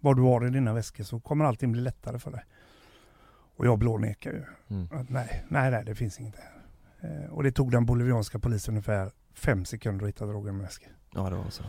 Vad 0.00 0.16
du 0.16 0.22
har 0.22 0.46
i 0.46 0.50
dina 0.50 0.74
väskor 0.74 1.04
så 1.04 1.20
kommer 1.20 1.44
allting 1.44 1.72
bli 1.72 1.80
lättare 1.80 2.18
för 2.18 2.30
dig. 2.30 2.44
Och 3.56 3.66
jag 3.66 3.78
blånekar 3.78 4.32
ju. 4.32 4.44
Mm. 4.68 4.88
Att 4.92 5.08
nej, 5.08 5.44
nej, 5.48 5.70
nej, 5.70 5.84
det 5.84 5.94
finns 5.94 6.20
inget 6.20 6.36
här. 6.36 6.58
Eh, 7.00 7.30
och 7.30 7.42
det 7.42 7.52
tog 7.52 7.70
den 7.70 7.86
bolivianska 7.86 8.38
polisen 8.38 8.72
ungefär 8.72 9.12
fem 9.34 9.64
sekunder 9.64 10.04
att 10.04 10.08
hitta 10.08 10.26
drogen 10.26 10.56
med 10.56 10.64
väskan. 10.64 10.92
Ja 11.14 11.30
det 11.30 11.36
var 11.36 11.50
så. 11.50 11.64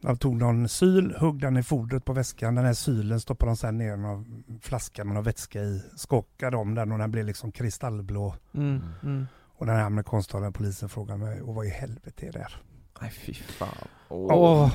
De 0.00 0.16
tog 0.16 0.36
någon 0.36 0.68
syl, 0.68 1.14
högg 1.18 1.40
den 1.40 1.56
i 1.56 1.62
fodret 1.62 2.04
på 2.04 2.12
väskan. 2.12 2.54
Den 2.54 2.64
här 2.64 2.74
sylen 2.74 3.20
stoppade 3.20 3.50
de 3.50 3.56
sen 3.56 3.78
ner 3.78 3.94
i 3.94 3.96
någon 3.96 4.44
flaska 4.60 5.04
med 5.04 5.14
någon 5.14 5.24
vätska 5.24 5.60
i. 5.60 5.82
Skakade 5.96 6.56
om 6.56 6.74
den 6.74 6.92
och 6.92 6.98
den 6.98 7.10
blev 7.10 7.26
liksom 7.26 7.52
kristallblå. 7.52 8.34
Mm. 8.54 8.82
Mm. 9.02 9.26
Och 9.58 9.66
den 9.66 9.76
här 9.76 9.84
amerikansktalande 9.84 10.52
polisen 10.52 10.88
frågade 10.88 11.18
mig, 11.18 11.42
och 11.42 11.54
vad 11.54 11.66
i 11.66 11.70
helvete 11.70 12.26
är 12.26 12.32
det 12.32 12.38
här? 12.38 12.56
Nej 13.00 13.10
fy 13.10 13.34
fan. 13.34 13.68
Åh, 14.08 14.28
Åh. 14.34 14.72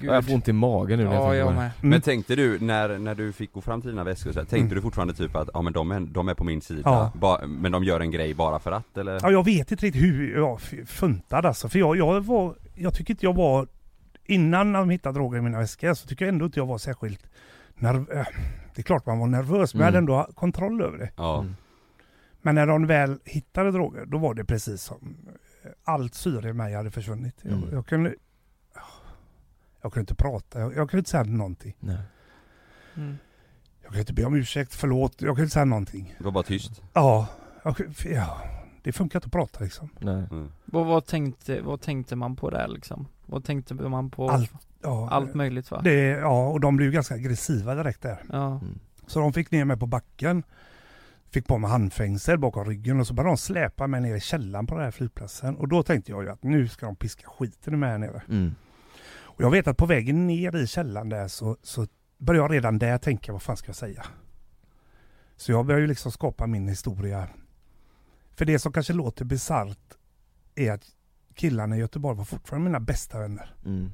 gud. 0.00 0.10
Jag 0.10 0.24
får 0.26 0.34
ont 0.34 0.48
i 0.48 0.52
magen 0.52 0.98
nu 0.98 1.04
när 1.04 1.12
jag 1.14 1.22
Ja, 1.22 1.26
tänker 1.30 1.44
på 1.44 1.50
jag 1.50 1.54
det. 1.54 1.60
Mm. 1.60 1.70
Men 1.90 2.00
tänkte 2.00 2.36
du, 2.36 2.58
när, 2.60 2.98
när 2.98 3.14
du 3.14 3.32
fick 3.32 3.52
gå 3.52 3.60
fram 3.60 3.80
till 3.82 3.90
dina 3.90 4.04
väskor 4.04 4.32
så 4.32 4.38
här, 4.38 4.46
tänkte 4.46 4.56
Mm. 4.58 4.74
du 4.74 4.80
fortfarande 4.82 5.14
typ 5.14 5.36
att, 5.36 5.48
ja 5.54 5.62
men 5.62 5.72
de 5.72 5.90
är, 5.90 6.00
de 6.00 6.28
är 6.28 6.34
på 6.34 6.44
min 6.44 6.60
sida, 6.60 6.80
Ja. 6.84 7.12
ba, 7.14 7.46
men 7.46 7.72
de 7.72 7.84
gör 7.84 8.00
en 8.00 8.10
grej 8.10 8.34
bara 8.34 8.58
för 8.58 8.72
att 8.72 8.96
eller? 8.98 9.18
Ja, 9.22 9.30
jag 9.30 9.44
vet 9.44 9.70
inte 9.72 9.86
riktigt 9.86 10.02
hur 10.02 10.36
jag 10.36 10.60
funtad 10.86 11.46
alltså. 11.46 11.68
För 11.68 11.78
jag, 11.78 11.96
jag 11.96 12.20
var, 12.20 12.54
jag 12.74 12.94
tycker 12.94 13.14
inte 13.14 13.26
jag 13.26 13.34
var, 13.36 13.66
innan 14.24 14.72
de 14.72 14.90
hittade 14.90 15.18
droger 15.18 15.38
i 15.38 15.42
mina 15.42 15.58
väskor 15.58 15.94
så 15.94 16.06
tycker 16.08 16.24
jag 16.24 16.32
ändå 16.32 16.44
inte 16.44 16.60
jag 16.60 16.66
var 16.66 16.78
särskilt 16.78 17.26
nervös. 17.74 18.26
Det 18.74 18.80
är 18.80 18.84
klart 18.84 19.06
man 19.06 19.18
var 19.18 19.26
nervös, 19.26 19.74
men 19.74 19.80
jag 19.80 19.84
hade 19.86 19.98
Mm. 19.98 20.10
ändå 20.10 20.26
kontroll 20.34 20.82
över 20.82 20.98
det. 20.98 21.10
Ja. 21.16 21.40
Mm. 21.40 21.56
Men 22.42 22.54
när 22.54 22.66
de 22.66 22.86
väl 22.86 23.18
hittade 23.24 23.70
droger, 23.70 24.06
då 24.06 24.18
var 24.18 24.34
det 24.34 24.44
precis 24.44 24.82
som 24.82 25.16
eh, 25.64 25.70
allt 25.84 26.14
syre 26.14 26.48
i 26.48 26.52
mig 26.52 26.74
hade 26.74 26.90
försvunnit. 26.90 27.34
Jag, 27.42 27.52
Mm. 27.52 27.68
jag 27.72 27.86
kunde 27.86 28.14
jag 29.82 29.92
kunde 29.92 30.00
inte 30.00 30.14
prata, 30.14 30.60
jag, 30.60 30.74
jag 30.76 30.90
kunde 30.90 30.98
inte 30.98 31.10
säga 31.10 31.22
någonting. 31.22 31.74
Nej. 31.80 31.98
Mm. 32.96 33.18
Jag 33.82 33.88
kunde 33.88 34.00
inte 34.00 34.12
be 34.12 34.24
om 34.24 34.34
ursäkt, 34.34 34.74
förlåt, 34.74 35.12
jag 35.22 35.28
kunde 35.28 35.42
inte 35.42 35.52
säga 35.54 35.64
någonting. 35.64 36.14
Det 36.18 36.24
var 36.24 36.32
bara 36.32 36.42
tyst. 36.44 36.82
Ja, 36.92 37.26
jag, 37.62 37.74
ja 38.04 38.40
det 38.82 38.92
funkar 38.92 39.18
inte 39.18 39.26
att 39.26 39.32
prata 39.32 39.64
liksom. 39.64 39.88
Nej. 39.98 40.24
Mm. 40.30 40.52
Vad, 40.64 40.86
vad, 40.86 41.06
tänkte, 41.06 41.60
vad 41.60 41.80
tänkte 41.80 42.16
man 42.16 42.36
på 42.36 42.50
där 42.50 42.68
liksom? 42.68 43.06
Vad 43.26 43.44
tänkte 43.44 43.74
man 43.74 44.10
på? 44.10 44.30
Allt, 44.30 44.52
ja, 44.82 45.08
Allt 45.10 45.34
möjligt 45.34 45.70
va? 45.70 45.80
Det, 45.84 45.94
ja, 46.08 46.48
och 46.48 46.60
de 46.60 46.76
blev 46.76 46.92
ganska 46.92 47.14
aggressiva 47.14 47.74
direkt 47.74 48.02
där. 48.02 48.22
Ja. 48.32 48.46
Mm. 48.50 48.78
Så 49.06 49.20
de 49.20 49.32
fick 49.32 49.50
ner 49.50 49.64
mig 49.64 49.76
på 49.76 49.86
backen, 49.86 50.42
fick 51.30 51.46
på 51.46 51.58
mig 51.58 51.70
handfängsel 51.70 52.38
bakom 52.38 52.64
ryggen 52.64 53.00
och 53.00 53.06
så 53.06 53.14
började 53.14 53.30
de 53.30 53.38
släpa 53.38 53.86
mig 53.86 54.00
ner 54.00 54.14
i 54.14 54.20
källaren 54.20 54.66
på 54.66 54.74
den 54.74 54.84
här 54.84 54.90
flygplatsen. 54.90 55.56
Och 55.56 55.68
då 55.68 55.82
tänkte 55.82 56.10
jag 56.10 56.22
ju 56.22 56.30
att 56.30 56.42
nu 56.42 56.68
ska 56.68 56.86
de 56.86 56.96
piska 56.96 57.28
skiten 57.28 57.74
ur 57.74 57.78
mig 57.78 57.90
här 57.90 57.98
nere. 57.98 58.22
Mm. 58.28 58.54
Och 59.38 59.42
jag 59.44 59.50
vet 59.50 59.66
att 59.66 59.76
på 59.76 59.86
vägen 59.86 60.26
ner 60.26 60.56
i 60.56 60.66
källaren 60.66 61.08
där 61.08 61.28
så, 61.28 61.56
så 61.62 61.86
började 62.18 62.44
jag 62.44 62.52
redan 62.52 62.78
där 62.78 62.98
tänka 62.98 63.32
vad 63.32 63.42
fan 63.42 63.56
ska 63.56 63.68
jag 63.68 63.76
säga? 63.76 64.06
Så 65.36 65.52
jag 65.52 65.66
började 65.66 65.82
ju 65.82 65.88
liksom 65.88 66.12
skapa 66.12 66.46
min 66.46 66.68
historia. 66.68 67.28
För 68.34 68.44
det 68.44 68.58
som 68.58 68.72
kanske 68.72 68.92
låter 68.92 69.24
bisarrt 69.24 69.94
är 70.54 70.72
att 70.72 70.84
killarna 71.34 71.76
i 71.76 71.80
Göteborg 71.80 72.16
var 72.16 72.24
fortfarande 72.24 72.64
mina 72.64 72.80
bästa 72.80 73.18
vänner. 73.18 73.54
Mm. 73.64 73.90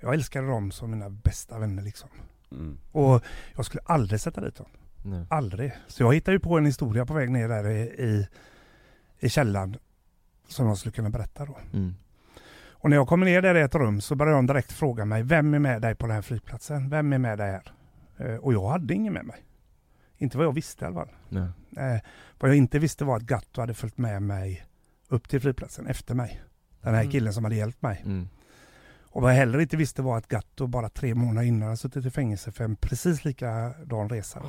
Jag 0.00 0.14
älskade 0.14 0.46
dem 0.46 0.70
som 0.70 0.90
mina 0.90 1.10
bästa 1.10 1.58
vänner 1.58 1.82
liksom. 1.82 2.08
Mm. 2.50 2.78
Och 2.92 3.22
jag 3.54 3.66
skulle 3.66 3.82
aldrig 3.84 4.20
sätta 4.20 4.40
dit 4.40 4.56
dem. 4.56 4.66
Nej. 5.04 5.26
Aldrig. 5.30 5.72
Så 5.86 6.02
jag 6.02 6.14
hittade 6.14 6.34
ju 6.34 6.40
på 6.40 6.58
en 6.58 6.66
historia 6.66 7.06
på 7.06 7.14
väg 7.14 7.30
ner 7.30 7.48
där 7.48 7.68
i, 7.68 7.80
i, 7.82 8.28
i 9.20 9.28
källaren 9.28 9.76
som 10.48 10.66
jag 10.66 10.78
skulle 10.78 10.92
kunna 10.92 11.10
berätta 11.10 11.44
då. 11.44 11.58
Mm. 11.72 11.94
Och 12.66 12.90
när 12.90 12.96
jag 12.96 13.08
kommer 13.08 13.26
ner 13.26 13.42
där 13.42 13.54
i 13.54 13.60
ett 13.60 13.74
rum 13.74 14.00
så 14.00 14.14
börjar 14.14 14.34
de 14.34 14.46
direkt 14.46 14.72
fråga 14.72 15.04
mig, 15.04 15.22
vem 15.22 15.54
är 15.54 15.58
med 15.58 15.82
dig 15.82 15.94
på 15.94 16.06
den 16.06 16.14
här 16.14 16.22
flygplatsen? 16.22 16.90
Vem 16.90 17.12
är 17.12 17.18
med 17.18 17.38
dig 17.38 17.50
här? 17.50 17.72
Eh, 18.18 18.36
och 18.36 18.52
jag 18.52 18.68
hade 18.68 18.94
ingen 18.94 19.12
med 19.12 19.24
mig. 19.24 19.44
Inte 20.18 20.36
vad 20.36 20.46
jag 20.46 20.52
visste 20.52 20.84
i 20.84 20.86
alla 20.86 20.94
fall. 20.94 21.08
Eh, 21.76 22.00
vad 22.40 22.50
jag 22.50 22.56
inte 22.56 22.78
visste 22.78 23.04
var 23.04 23.16
att 23.16 23.22
Gatto 23.22 23.60
hade 23.60 23.74
följt 23.74 23.98
med 23.98 24.22
mig 24.22 24.66
upp 25.08 25.28
till 25.28 25.40
flygplatsen 25.40 25.86
efter 25.86 26.14
mig. 26.14 26.42
Den 26.80 26.94
här 26.94 27.00
Mm. 27.00 27.12
killen 27.12 27.32
som 27.32 27.44
hade 27.44 27.56
hjälpt 27.56 27.82
mig. 27.82 28.02
Mm. 28.04 28.28
Och 29.14 29.22
vad 29.22 29.30
jag 29.30 29.36
heller 29.36 29.58
inte 29.60 29.76
visste 29.76 30.02
var 30.02 30.16
att 30.18 30.28
Gatto 30.28 30.66
bara 30.66 30.88
tre 30.88 31.14
månader 31.14 31.46
innan 31.48 31.62
hade 31.62 31.76
suttit 31.76 32.06
i 32.06 32.10
fängelse 32.10 32.52
för 32.52 32.64
en 32.64 32.76
precis 32.76 33.24
likadan 33.24 34.08
resa. 34.08 34.42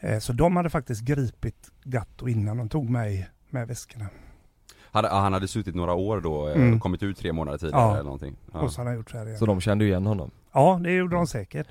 Eh, 0.00 0.18
så 0.18 0.32
de 0.32 0.56
hade 0.56 0.70
faktiskt 0.70 1.02
gripit 1.02 1.70
Gatto 1.84 2.28
innan 2.28 2.56
de 2.56 2.68
tog 2.68 2.90
mig 2.90 3.28
med 3.50 3.68
väskorna. 3.68 4.06
Han, 4.82 5.04
han 5.04 5.32
hade 5.32 5.48
suttit 5.48 5.74
några 5.74 5.94
år 5.94 6.20
då, 6.20 6.48
eh, 6.48 6.56
Mm. 6.56 6.80
kommit 6.80 7.02
ut 7.02 7.18
tre 7.18 7.32
månader 7.32 7.58
tidigare 7.58 7.82
Ja. 7.82 7.92
eller 7.92 8.04
någonting? 8.04 8.36
Ja. 8.52 8.60
Och 8.60 8.72
så 8.72 8.80
hade 8.80 8.90
han 8.90 8.96
gjort 8.96 9.10
så 9.10 9.18
här 9.18 9.26
igen. 9.26 9.38
Så 9.38 9.46
de 9.46 9.60
kände 9.60 9.84
igen 9.84 10.06
honom? 10.06 10.30
Ja, 10.52 10.80
det 10.82 10.92
gjorde 10.92 11.16
de 11.16 11.26
säkert. 11.26 11.66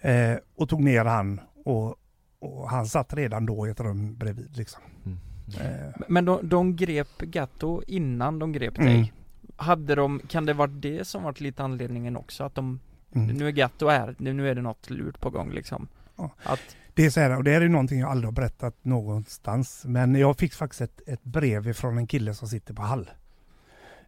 Ja. 0.00 0.08
Eh, 0.10 0.38
och 0.56 0.68
tog 0.68 0.82
ner 0.82 1.04
han 1.04 1.40
och, 1.64 1.96
och 2.38 2.70
han 2.70 2.86
satt 2.86 3.14
redan 3.14 3.46
då 3.46 3.66
i 3.66 3.70
ett 3.70 3.80
rum 3.80 4.16
bredvid 4.16 4.56
liksom. 4.56 4.82
Mm. 5.06 5.18
Eh, 5.60 5.94
Men 6.08 6.24
de, 6.24 6.48
de 6.48 6.76
grep 6.76 7.18
Gatto 7.18 7.82
innan 7.86 8.38
de 8.38 8.52
grep 8.52 8.78
Mm. 8.78 8.92
dig? 8.92 9.12
Hade 9.56 9.94
de, 9.94 10.20
kan 10.28 10.46
det 10.46 10.52
vara 10.52 10.66
det 10.66 11.04
som 11.04 11.22
varit 11.22 11.40
lite 11.40 11.62
anledningen 11.62 12.16
också? 12.16 12.44
Att 12.44 12.54
de, 12.54 12.80
mm. 13.14 13.36
nu 13.36 13.48
är 13.48 13.52
Gatto 13.52 13.88
här, 13.88 14.14
nu 14.18 14.32
nu 14.32 14.48
är 14.50 14.54
det 14.54 14.62
något 14.62 14.90
lurt 14.90 15.20
på 15.20 15.30
gång 15.30 15.52
liksom? 15.52 15.88
Ja. 16.16 16.30
Att, 16.42 16.60
Det 16.94 17.06
är 17.06 17.10
så 17.10 17.20
här, 17.20 17.36
och 17.36 17.44
det 17.44 17.50
här 17.50 17.56
är 17.56 17.62
ju 17.62 17.68
någonting 17.68 18.00
jag 18.00 18.10
aldrig 18.10 18.26
har 18.26 18.32
berättat 18.32 18.84
någonstans. 18.84 19.84
Men 19.84 20.14
jag 20.14 20.38
fick 20.38 20.54
faktiskt 20.54 20.80
ett, 20.80 21.00
ett 21.06 21.24
brev 21.24 21.72
från 21.72 21.98
en 21.98 22.06
kille 22.06 22.34
som 22.34 22.48
sitter 22.48 22.74
på 22.74 22.82
Hall. 22.82 23.10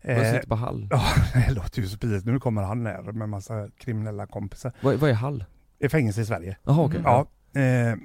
Eh, 0.03 0.33
sitter 0.33 0.49
på 0.49 0.55
Hall. 0.55 0.89
ja, 0.91 1.03
det 1.35 1.55
låter 1.55 1.83
ju 1.83 1.89
så 1.89 1.99
pinsamt. 1.99 2.25
Nu 2.25 2.41
kommer 2.41 2.63
han 2.63 2.87
här 2.87 3.13
med 3.13 3.29
massa 3.29 3.69
kriminella 3.79 4.27
kompisar. 4.27 4.73
Vad, 4.81 4.95
vad 4.95 5.11
är 5.11 5.15
Hall? 5.15 5.45
I 5.79 5.89
fängelse 5.89 6.21
i 6.21 6.25
Sverige. 6.25 6.57
Jaha 6.65 6.85
okej. 6.85 7.01
Ja. 7.05 7.27
Eh, 7.61 7.97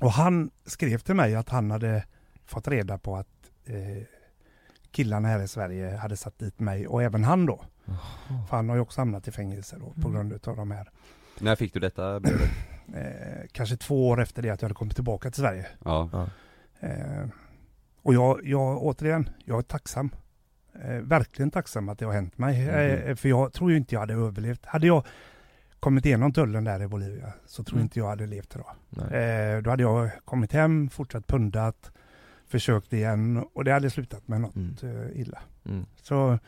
och 0.00 0.12
han 0.12 0.50
skrev 0.66 0.98
till 0.98 1.14
mig 1.14 1.34
att 1.34 1.48
han 1.48 1.70
hade 1.70 2.04
fått 2.46 2.68
reda 2.68 2.98
på 2.98 3.16
att 3.16 3.50
eh, 3.64 4.02
killarna 4.92 5.28
här 5.28 5.42
i 5.42 5.48
Sverige 5.48 5.96
hade 5.96 6.16
satt 6.16 6.38
dit 6.38 6.60
mig 6.60 6.86
och 6.88 7.02
även 7.02 7.24
han 7.24 7.46
då. 7.46 7.64
Jaha. 7.84 7.96
För 8.48 8.56
han 8.56 8.68
har 8.68 8.76
ju 8.76 8.82
också 8.82 9.00
hamnat 9.00 9.28
i 9.28 9.30
fängelse 9.32 9.76
då 9.80 9.86
på 10.02 10.08
Mm. 10.08 10.12
grund 10.12 10.48
av 10.48 10.56
de 10.56 10.70
här. 10.70 10.90
När 11.40 11.56
fick 11.56 11.72
du 11.74 11.80
detta 11.80 12.20
brevet? 12.20 12.50
Eh, 12.94 13.46
kanske 13.52 13.76
två 13.76 14.08
år 14.08 14.20
efter 14.22 14.42
det 14.42 14.50
att 14.50 14.62
jag 14.62 14.66
hade 14.68 14.74
kommit 14.74 14.94
tillbaka 14.94 15.30
till 15.30 15.40
Sverige. 15.42 15.66
Ja. 15.84 16.28
Eh, 16.80 16.90
och 18.02 18.14
jag, 18.14 18.40
jag, 18.46 18.82
återigen, 18.82 19.28
jag 19.44 19.58
är 19.58 19.62
tacksam. 19.62 20.10
Eh, 20.82 20.94
verkligen 20.94 21.50
tacksam 21.50 21.88
att 21.88 21.98
det 21.98 22.04
har 22.06 22.12
hänt 22.12 22.38
mig. 22.38 22.66
Mhm. 22.66 22.74
Eh, 23.10 23.14
för 23.16 23.28
jag 23.28 23.52
tror 23.52 23.70
ju 23.70 23.76
inte 23.76 23.94
jag 23.94 24.00
hade 24.00 24.14
överlevt. 24.14 24.66
Hade 24.66 24.86
jag 24.86 25.06
kommit 25.80 26.06
igenom 26.06 26.32
tullen 26.32 26.64
där 26.64 26.82
i 26.82 26.86
Bolivia 26.88 27.32
så 27.46 27.64
tror 27.64 27.76
Mm. 27.76 27.82
inte 27.84 27.98
jag 27.98 28.06
hade 28.08 28.26
levt 28.26 28.54
idag. 28.56 28.74
Eh, 29.56 29.62
då 29.62 29.70
hade 29.70 29.82
jag 29.82 30.10
kommit 30.24 30.52
hem, 30.52 30.90
fortsatt 30.90 31.26
pundat, 31.26 31.92
försökt 32.48 32.92
igen 32.92 33.44
och 33.54 33.64
det 33.64 33.72
hade 33.72 33.90
slutat 33.90 34.28
med 34.28 34.40
något 34.40 34.56
Mm. 34.56 34.74
eh, 34.82 35.20
illa. 35.20 35.38
Mm. 35.64 35.86
Så 36.02 36.38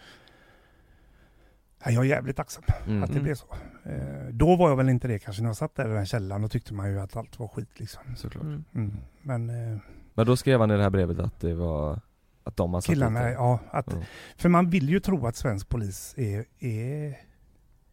ja, 1.84 1.90
jag 1.90 2.04
är 2.04 2.08
jävligt 2.08 2.36
tacksam 2.36 2.64
Mm. 2.86 3.02
att 3.02 3.08
det 3.08 3.12
Mm. 3.14 3.24
blev 3.24 3.34
så. 3.34 3.46
Eh, 3.84 4.28
då 4.30 4.56
var 4.56 4.68
jag 4.68 4.76
väl 4.76 4.88
inte 4.88 5.08
det 5.08 5.18
kanske 5.18 5.42
när 5.42 5.48
jag 5.48 5.56
satt 5.56 5.74
där 5.74 5.90
i 5.90 5.94
den 5.94 6.06
källaren. 6.06 6.42
Då 6.42 6.48
tyckte 6.48 6.74
man 6.74 6.90
ju 6.90 7.00
att 7.00 7.16
allt 7.16 7.38
var 7.38 7.48
skit 7.48 7.80
liksom. 7.80 8.02
Såklart. 8.16 8.42
mm. 8.44 8.64
Mm. 8.74 8.92
Men 9.22 9.50
eh, 9.74 9.78
Men 10.14 10.26
då 10.26 10.36
skrev 10.36 10.60
han 10.60 10.70
i 10.70 10.76
det 10.76 10.82
här 10.82 10.90
brevet 10.90 11.18
att 11.18 11.40
det 11.40 11.54
var 11.54 12.00
att 12.44 12.56
de 12.56 12.74
har 12.74 12.80
satt 12.80 12.86
killarna, 12.86 13.30
ja. 13.30 13.58
Att. 13.70 13.94
För 14.36 14.48
man 14.48 14.70
vill 14.70 14.88
ju 14.88 15.00
tro 15.00 15.26
att 15.26 15.36
svensk 15.36 15.68
polis 15.68 16.14
är, 16.16 16.44
är 16.58 17.18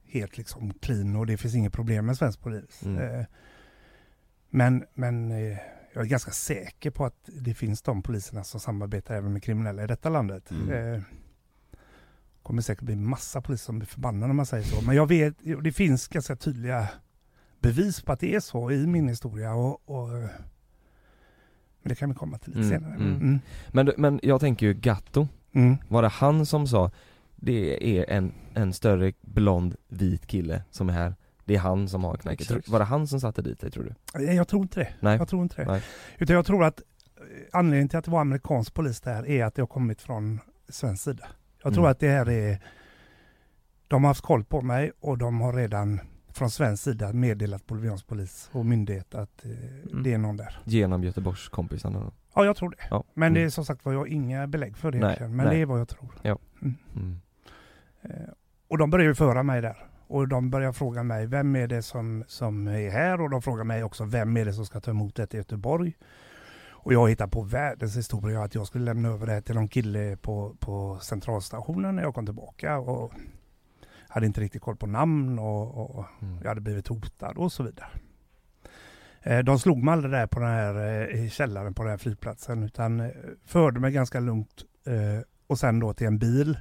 helt 0.05 0.37
liksom 0.37 0.73
clean 0.73 1.15
och 1.15 1.25
det 1.25 1.37
finns 1.37 1.55
inget 1.55 1.73
problem 1.73 2.05
med 2.05 2.17
svensk 2.17 2.41
polis. 2.41 2.83
Mm. 2.85 3.25
Men 4.49 4.85
men 4.93 5.31
jag 5.97 6.05
är 6.05 6.09
ganska 6.09 6.31
säker 6.31 6.91
på 6.91 7.05
att 7.05 7.15
det 7.25 7.53
finns 7.53 7.81
de 7.81 8.01
poliserna 8.01 8.43
som 8.43 8.59
samarbetar 8.59 9.15
även 9.15 9.33
med 9.33 9.43
kriminella 9.43 9.83
i 9.83 9.87
detta 9.87 10.09
landet. 10.09 10.51
Mm. 10.51 10.93
Eh, 10.93 11.01
kommer 12.43 12.61
säkert 12.61 12.83
bli 12.83 12.95
massa 12.95 13.41
poliser 13.41 13.65
som 13.65 13.79
blir 13.79 13.87
förbannade 13.87 14.29
om 14.29 14.35
man 14.37 14.45
säger 14.45 14.63
så. 14.63 14.81
Men 14.85 14.95
jag 14.95 15.07
vet, 15.07 15.35
det 15.63 15.71
finns 15.71 16.07
ganska 16.07 16.35
tydliga 16.35 16.87
bevis 17.59 18.01
på 18.01 18.11
att 18.11 18.19
det 18.19 18.35
är 18.35 18.39
så 18.39 18.71
i 18.71 18.87
min 18.87 19.07
historia. 19.09 19.53
Och, 19.53 19.89
och, 19.89 20.07
men 21.81 21.89
det 21.89 21.95
kan 21.95 22.09
vi 22.09 22.15
komma 22.15 22.37
till 22.37 22.53
lite 22.55 22.75
Mm, 22.75 22.79
senare. 22.81 22.95
mm. 22.95 23.15
Mm. 23.15 23.39
Men, 23.71 23.91
men 23.97 24.19
jag 24.23 24.39
tänker 24.39 24.65
ju 24.65 24.73
Gatto, 24.73 25.27
Mm. 25.53 25.77
var 25.87 26.01
det 26.01 26.07
han 26.07 26.45
som 26.45 26.67
sa 26.67 26.91
det 27.35 27.97
är 27.99 28.09
en, 28.09 28.33
en 28.53 28.73
större 28.73 29.13
blond 29.21 29.75
vit 29.87 30.27
kille 30.27 30.63
som 30.71 30.89
är 30.89 30.93
här 30.93 31.15
Det 31.47 31.55
är 31.55 31.59
han 31.59 31.87
som 31.87 32.03
har 32.03 32.15
knäcket, 32.17 32.41
Exakt. 32.51 32.67
var 32.69 32.79
det 32.79 32.85
han 32.85 33.07
som 33.07 33.19
satte 33.21 33.41
dit 33.41 33.59
dig 33.59 33.71
tror 33.71 33.83
du? 33.83 33.93
Nej, 34.13 34.35
Jag 34.35 34.47
tror 34.47 34.61
inte 34.61 34.79
det. 34.79 34.89
Nej. 34.99 35.17
Jag 35.17 35.27
tror 35.27 35.43
inte 35.43 35.55
det. 35.55 35.71
Nej. 35.71 35.81
Utan 36.17 36.35
jag 36.35 36.45
tror 36.45 36.63
att 36.63 36.79
eh, 36.79 37.23
anledningen 37.53 37.89
till 37.89 37.99
att 37.99 38.05
det 38.05 38.11
var 38.11 38.21
amerikansk 38.21 38.73
polis 38.73 39.01
där 39.01 39.27
är 39.27 39.45
att 39.45 39.55
det 39.55 39.61
har 39.61 39.67
kommit 39.67 40.01
från 40.01 40.39
svensk 40.69 41.03
sida. 41.03 41.27
Jag 41.63 41.73
tror 41.73 41.83
Mm. 41.83 41.91
att 41.91 41.99
det 41.99 42.09
här 42.09 42.29
är... 42.29 42.59
De 43.87 44.03
har 44.03 44.09
haft 44.09 44.21
koll 44.21 44.43
på 44.43 44.61
mig 44.61 44.91
och 44.99 45.17
de 45.17 45.41
har 45.41 45.53
redan 45.53 45.99
från 46.33 46.49
svensk 46.49 46.83
sida 46.83 47.13
meddelat 47.13 47.67
boliviansk 47.67 48.07
polis 48.07 48.49
och 48.53 48.65
myndighet 48.65 49.15
att 49.15 49.45
eh, 49.45 49.51
Mm. 49.91 50.03
det 50.03 50.13
är 50.13 50.17
någon 50.17 50.37
där. 50.37 50.59
Genom 50.63 51.03
Göteborgskompisarna 51.03 51.99
då? 51.99 52.11
Ja, 52.35 52.45
jag 52.45 52.55
tror 52.55 52.69
det. 52.69 52.87
Ja. 52.89 53.03
Men 53.13 53.33
det 53.33 53.39
är 53.39 53.41
Mm. 53.41 53.51
som 53.51 53.65
sagt 53.65 53.85
var, 53.85 53.91
jag 53.93 53.99
har 53.99 54.05
inga 54.05 54.47
belägg 54.47 54.77
för 54.77 54.91
det 54.91 54.97
Nej, 54.97 55.05
egentligen. 55.05 55.35
Men 55.35 55.45
nej. 55.45 55.55
det 55.55 55.61
är 55.61 55.65
vad 55.65 55.79
jag 55.79 55.87
tror. 55.87 56.13
Mm. 56.23 57.19
Eh, 58.01 58.09
Och 58.67 58.77
de 58.77 58.89
börjar 58.89 59.05
ju 59.07 59.15
föra 59.15 59.43
mig 59.43 59.61
där. 59.61 59.85
Och 60.07 60.27
de 60.27 60.49
börjar 60.49 60.71
fråga 60.71 61.03
mig, 61.03 61.25
vem 61.27 61.55
är 61.55 61.67
det 61.67 61.81
som, 61.81 62.23
som 62.27 62.67
är 62.67 62.89
här? 62.89 63.21
Och 63.21 63.29
de 63.29 63.41
frågar 63.41 63.63
mig 63.63 63.83
också, 63.83 64.05
vem 64.05 64.37
är 64.37 64.45
det 64.45 64.53
som 64.53 64.65
ska 64.65 64.79
ta 64.79 64.91
emot 64.91 65.15
det 65.15 65.33
i 65.33 65.37
Göteborg? 65.37 65.93
Och 66.69 66.93
jag 66.93 67.09
hittar 67.09 67.27
på 67.27 67.41
världens 67.41 67.97
historia 67.97 68.43
att 68.43 68.55
jag 68.55 68.67
skulle 68.67 68.85
lämna 68.85 69.09
över 69.09 69.25
det 69.25 69.31
här 69.33 69.41
till 69.41 69.55
någon 69.55 69.67
kille 69.67 70.17
på, 70.17 70.55
på 70.59 70.99
centralstationen 71.01 71.95
när 71.95 72.03
jag 72.03 72.15
kom 72.15 72.25
tillbaka. 72.25 72.77
Och 72.77 73.11
hade 74.07 74.25
inte 74.25 74.41
riktigt 74.41 74.61
koll 74.61 74.75
på 74.75 74.87
namn 74.87 75.39
och, 75.39 75.97
och 75.99 76.05
Mm. 76.21 76.37
jag 76.41 76.47
hade 76.49 76.61
blivit 76.61 76.87
hotad 76.87 77.37
och 77.37 77.51
så 77.51 77.63
vidare. 77.63 77.87
Eh, 79.21 79.39
De 79.39 79.59
slog 79.59 79.83
mig 79.83 79.91
aldrig 79.91 80.11
där 80.13 80.27
på 80.27 80.39
den 80.39 80.49
här 80.49 80.75
eh, 81.15 81.29
källaren 81.29 81.73
på 81.73 81.83
den 81.83 81.89
här 81.89 81.97
flygplatsen 81.97 82.63
utan 82.63 82.99
eh, 82.99 83.09
förde 83.45 83.79
mig 83.79 83.91
ganska 83.91 84.19
lugnt 84.19 84.63
och 85.47 85.59
sen 85.59 85.79
då 85.79 85.93
till 85.93 86.07
en 86.07 86.17
bil. 86.17 86.57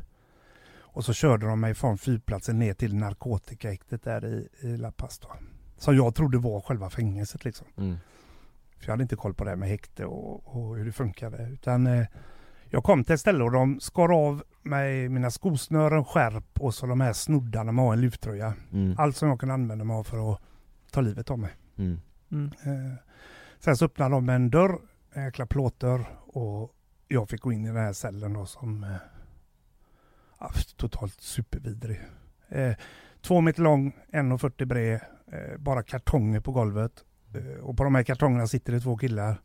Och 0.97 1.05
så 1.05 1.13
körde 1.13 1.47
de 1.47 1.61
mig 1.61 1.75
från 1.75 1.99
flygplatsen 1.99 2.59
ner 2.59 2.75
till 2.75 2.95
narkotikahäktet 2.95 4.03
där 4.03 4.25
i, 4.25 4.49
i 4.61 4.77
La 4.77 4.93
Paz 4.93 5.19
då. 5.19 5.29
Som 5.77 5.97
jag 5.97 6.15
trodde 6.15 6.39
var 6.39 6.61
själva 6.61 6.91
fängelset 6.91 7.45
liksom. 7.45 7.67
Mm. 7.77 7.97
För 8.79 8.87
jag 8.87 8.93
hade 8.93 9.03
inte 9.03 9.17
koll 9.17 9.35
på 9.35 9.45
det 9.45 9.51
här 9.51 9.57
med 9.57 9.69
häkte 9.69 10.05
och, 10.05 10.57
och 10.57 10.77
hur 10.77 10.85
det 10.85 10.93
funkade. 10.93 11.49
Utan 11.53 11.87
eh, 11.87 12.07
jag 12.65 12.85
kom 12.85 13.05
till 13.05 13.15
ett 13.15 13.21
ställe 13.21 13.45
och 13.45 13.53
de 13.53 13.81
skar 13.81 14.27
av 14.27 14.43
mig 14.63 15.09
mina 15.09 15.31
skosnören, 15.31 16.05
skärp 16.05 16.61
och 16.61 16.75
så 16.75 16.87
de 16.87 17.01
här 17.01 17.13
snoddarna 17.13 17.73
med 17.73 17.93
en 17.93 18.01
lyftröja. 18.01 18.55
Mm. 18.73 18.95
Allt 18.99 19.17
som 19.17 19.29
jag 19.29 19.41
kunde 19.41 19.55
använda 19.55 19.85
mig 19.85 19.97
av 19.97 20.05
för 20.05 20.33
att 20.33 20.41
ta 20.91 21.01
livet 21.01 21.31
av 21.31 21.39
mig. 21.39 21.53
Mm. 21.77 22.01
Mm. 22.31 22.47
Eh, 22.47 22.95
sen 23.59 23.77
så 23.77 23.85
öppnade 23.85 24.15
de 24.15 24.29
en 24.29 24.51
dörr, 24.51 24.79
en 25.13 25.25
jäkla 25.25 25.47
plåtdörr 25.47 26.07
och 26.27 26.73
jag 27.09 27.29
fick 27.29 27.41
gå 27.41 27.53
in 27.53 27.65
i 27.65 27.69
den 27.69 27.77
här 27.77 27.93
cellen 27.93 28.33
då 28.33 28.47
som 28.47 28.85
eh, 28.85 28.91
ja, 30.39 30.51
totalt 30.77 31.21
supervidrig. 31.21 32.01
Eh, 32.49 32.75
två 33.21 33.41
meter 33.41 33.63
lång, 33.63 33.97
1,40 34.13 34.65
bred, 34.65 35.01
eh, 35.33 35.59
bara 35.59 35.83
kartonger 35.83 36.41
på 36.41 36.53
golvet. 36.53 37.05
Eh, 37.35 37.61
och 37.61 37.77
på 37.77 37.85
de 37.85 37.95
här 37.95 38.03
kartongerna 38.03 38.47
sitter 38.47 38.73
det 38.73 38.81
två 38.81 38.97
killar. 38.97 39.41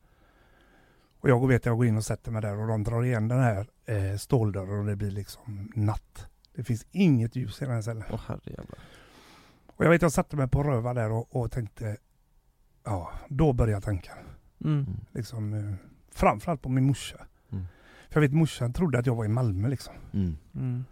Och 1.20 1.30
jag 1.30 1.40
går, 1.40 1.48
vet 1.48 1.66
jag 1.66 1.78
går 1.78 1.86
in 1.86 1.98
och 1.98 2.06
sätter 2.06 2.32
mig 2.32 2.42
där 2.42 2.60
och 2.60 2.68
de 2.68 2.84
drar 2.84 3.04
igen 3.04 3.28
den 3.28 3.40
här 3.40 3.68
eh, 3.86 4.18
ståldörren 4.18 4.80
och 4.80 4.86
det 4.86 4.96
blir 4.96 5.12
liksom 5.12 5.72
natt. 5.76 6.28
Det 6.56 6.64
finns 6.64 6.86
inget 6.92 7.36
ljus 7.36 7.62
i 7.62 7.66
den 7.66 7.74
här 7.74 7.82
cellen. 7.82 8.04
Åh 8.12 8.22
herrejävlar 8.28 8.80
Och 9.68 9.86
jag 9.86 9.90
vet 9.90 10.02
jag 10.02 10.12
satte 10.12 10.36
mig 10.36 10.48
på 10.48 10.64
röva 10.64 10.94
där 10.94 11.12
och, 11.12 11.36
och 11.36 11.52
tänkte, 11.52 11.98
ja, 12.84 13.12
då 13.30 13.54
började 13.54 13.82
tanken. 13.82 14.16
Mm. 14.64 14.86
Liksom, 15.12 15.54
eh, 15.54 15.74
framförallt 16.12 16.62
på 16.62 16.70
min 16.70 16.86
morsa. 16.86 17.26
För 18.12 18.22
jag 18.22 18.28
vet 18.30 18.34
morsan 18.38 18.74
trodde 18.74 19.00
att 19.00 19.06
jag 19.06 19.16
var 19.16 19.26
i 19.26 19.28
Malmö 19.28 19.68
liksom. 19.68 19.94
mm. 20.14 20.38
Mm. 20.56 20.86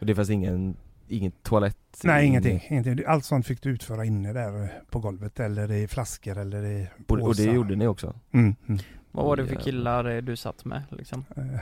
Och 0.00 0.06
det 0.06 0.14
fanns 0.14 0.30
ingen, 0.30 0.76
ingen 1.08 1.32
toalett? 1.42 1.76
Nej, 2.04 2.26
ingen- 2.26 2.46
ingenting, 2.46 2.68
ingenting. 2.78 3.04
Allt 3.06 3.24
sånt 3.24 3.46
fick 3.46 3.62
du 3.62 3.70
utföra 3.70 4.04
inne 4.04 4.32
där 4.32 4.62
eh, 4.62 4.68
på 4.90 4.98
golvet 4.98 5.40
eller 5.40 5.72
i 5.72 5.88
flaskor 5.88 6.38
eller 6.38 6.64
i 6.64 6.88
Och, 7.06 7.10
och 7.10 7.16
det 7.18 7.24
påsar. 7.24 7.44
gjorde 7.44 7.76
ni 7.76 7.86
också? 7.86 8.14
Mm, 8.32 8.54
mm. 8.68 8.80
Vad 9.10 9.24
var 9.24 9.36
det 9.36 9.46
för 9.46 9.54
killar 9.56 10.04
eh, 10.16 10.22
du 10.22 10.36
satt 10.36 10.64
med 10.64 10.82
liksom? 10.90 11.24
Eh, 11.36 11.60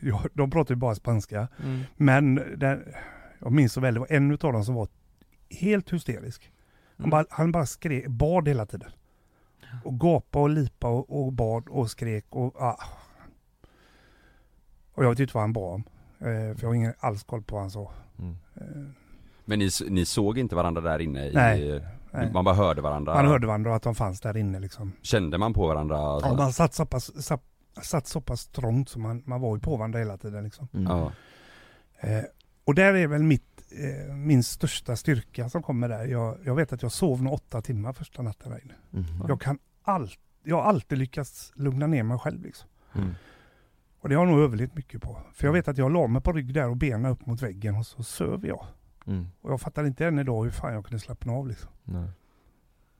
ja, 0.00 0.20
de 0.34 0.50
pratar 0.50 0.74
ju 0.74 0.78
bara 0.78 0.94
spanska. 0.94 1.48
Mm. 1.64 1.80
Men 1.96 2.34
den, 2.56 2.82
Jag 3.40 3.52
minns 3.52 3.72
så 3.72 3.80
väl, 3.80 3.94
det 3.94 4.00
var 4.00 4.12
en 4.12 4.30
utav 4.30 4.52
dem 4.52 4.64
som 4.64 4.74
var 4.74 4.88
helt 5.60 5.92
hysterisk. 5.92 6.52
Han 6.96 7.04
Mm. 7.04 7.10
bara, 7.10 7.24
han 7.30 7.52
bara 7.52 7.66
skrek, 7.66 8.06
bad 8.08 8.48
hela 8.48 8.66
tiden. 8.66 8.90
Och 9.84 10.00
gapade 10.00 10.42
och 10.42 10.50
lipa 10.50 10.88
och, 10.88 11.26
och 11.26 11.32
bad 11.32 11.68
och 11.68 11.90
skrek 11.90 12.24
och 12.30 12.62
ah. 12.62 12.78
Och 14.96 15.04
jag 15.04 15.10
vet 15.10 15.18
inte 15.20 15.34
vad 15.34 15.42
han 15.42 15.52
bad 15.52 15.74
om. 15.74 15.84
Eh, 16.18 16.24
för 16.26 16.56
jag 16.60 16.68
har 16.68 16.74
ingen 16.74 16.94
alls 16.98 17.22
koll 17.22 17.42
på 17.42 17.54
vad 17.54 17.62
han 17.62 17.70
sa. 17.70 17.90
Mm. 18.18 18.36
Eh, 18.54 18.62
Men 19.44 19.58
ni, 19.58 19.68
ni 19.88 20.04
såg 20.04 20.38
inte 20.38 20.54
varandra 20.54 20.80
där 20.80 20.98
inne? 20.98 21.30
Nej, 21.34 21.62
I, 21.62 21.80
nej. 22.10 22.32
Man 22.32 22.44
bara 22.44 22.54
hörde 22.54 22.82
varandra? 22.82 23.14
Man 23.14 23.26
hörde 23.26 23.46
varandra 23.46 23.70
och 23.70 23.76
att 23.76 23.82
de 23.82 23.94
fanns 23.94 24.20
där 24.20 24.36
inne 24.36 24.60
liksom. 24.60 24.92
Kände 25.02 25.38
man 25.38 25.52
på 25.54 25.66
varandra? 25.66 25.96
Ja, 25.96 26.34
man 26.36 26.52
satt 26.52 26.74
så 26.74 26.86
pass, 26.86 27.24
satt, 27.24 27.42
satt 27.82 28.06
så 28.06 28.20
pass 28.20 28.46
trångt 28.46 28.88
så 28.88 28.98
man, 28.98 29.22
man 29.26 29.40
var 29.40 29.56
ju 29.56 29.60
på 29.60 29.76
varandra 29.76 29.98
hela 29.98 30.16
tiden 30.16 30.44
liksom. 30.44 30.68
Mm. 30.74 30.86
Ja. 30.92 31.12
Eh, 32.00 32.24
och 32.64 32.74
där 32.74 32.94
är 32.94 33.06
väl 33.06 33.22
mitt, 33.22 33.62
eh, 33.70 34.14
min 34.14 34.42
största 34.42 34.96
styrka 34.96 35.48
som 35.48 35.62
kommer 35.62 35.88
där. 35.88 36.04
Jag, 36.04 36.38
jag 36.44 36.54
vet 36.54 36.72
att 36.72 36.82
jag 36.82 36.92
sov 36.92 37.22
nog 37.22 37.32
åtta 37.32 37.62
timmar 37.62 37.92
första 37.92 38.22
natten 38.22 38.50
där 38.52 38.60
inne. 38.64 38.74
Mm. 38.92 39.28
Jag 39.28 39.40
kan 39.40 39.58
allt, 39.82 40.18
jag 40.42 40.56
har 40.56 40.62
alltid 40.62 40.98
lyckats 40.98 41.52
lugna 41.54 41.86
ner 41.86 42.02
mig 42.02 42.18
själv 42.18 42.42
liksom. 42.42 42.68
Mm. 44.06 44.08
Och 44.08 44.08
det 44.08 44.14
har 44.14 44.26
jag 44.26 44.32
nog 44.34 44.44
överlevt 44.44 44.74
mycket 44.74 45.02
på. 45.02 45.18
För 45.32 45.46
jag 45.46 45.52
vet 45.52 45.68
att 45.68 45.78
jag 45.78 45.92
la 45.92 46.06
mig 46.06 46.22
på 46.22 46.32
rygg 46.32 46.54
där 46.54 46.68
och 46.68 46.76
benen 46.76 47.06
upp 47.12 47.26
mot 47.26 47.42
väggen 47.42 47.76
och 47.76 47.86
så 47.86 48.02
söv 48.02 48.46
jag. 48.46 48.66
Mm. 49.06 49.26
Och 49.40 49.52
jag 49.52 49.60
fattar 49.60 49.84
inte 49.84 50.06
än 50.06 50.18
idag 50.18 50.44
hur 50.44 50.50
fan 50.50 50.74
jag 50.74 50.84
kunde 50.84 50.98
slappna 50.98 51.32
av 51.32 51.48
liksom. 51.48 51.70
Nej. 51.84 52.08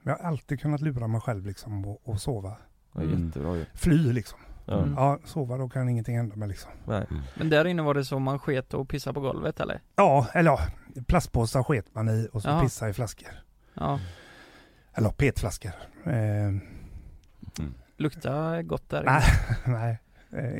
Men 0.03 0.13
jag 0.13 0.19
har 0.19 0.29
alltid 0.29 0.61
kunnat 0.61 0.81
lura 0.81 1.07
mig 1.07 1.21
själv 1.21 1.47
liksom 1.47 1.87
och, 1.87 2.09
och 2.09 2.21
sova. 2.21 2.57
Mm. 2.95 3.27
jättebra 3.27 3.57
ju. 3.57 3.65
Fly 3.75 4.13
liksom. 4.13 4.39
Ja. 4.65 4.79
Mm. 4.83 4.95
Ja, 4.97 5.19
sova 5.25 5.57
då 5.57 5.69
kan 5.69 5.89
ingenting 5.89 6.17
hända 6.17 6.37
med 6.37 6.49
liksom. 6.49 6.71
Nej. 6.85 7.07
Men 7.35 7.51
där 7.51 7.65
inne 7.65 7.83
var 7.83 7.95
det 7.95 8.05
så 8.05 8.19
man 8.19 8.39
sket 8.39 8.75
och 8.75 8.89
pissade 8.89 9.15
på 9.15 9.21
golvet 9.21 9.61
eller? 9.61 9.81
Ja, 9.97 10.27
eller 10.35 10.51
ja, 10.51 10.59
plastpåsar 11.07 11.63
sket 11.63 11.95
man 11.95 12.09
i 12.09 12.29
och 12.33 12.43
så 12.43 12.49
Ja. 12.49 12.61
pissa 12.61 12.89
i 12.89 12.93
flaskor. 12.93 13.29
Ja, 13.75 14.01
Eller 14.93 15.11
petflaskor. 15.11 15.73
Eh, 16.05 16.53
lukta 17.97 18.63
gott 18.63 18.89
där 18.89 19.03
inne. 19.03 19.23
nej, 19.79 19.99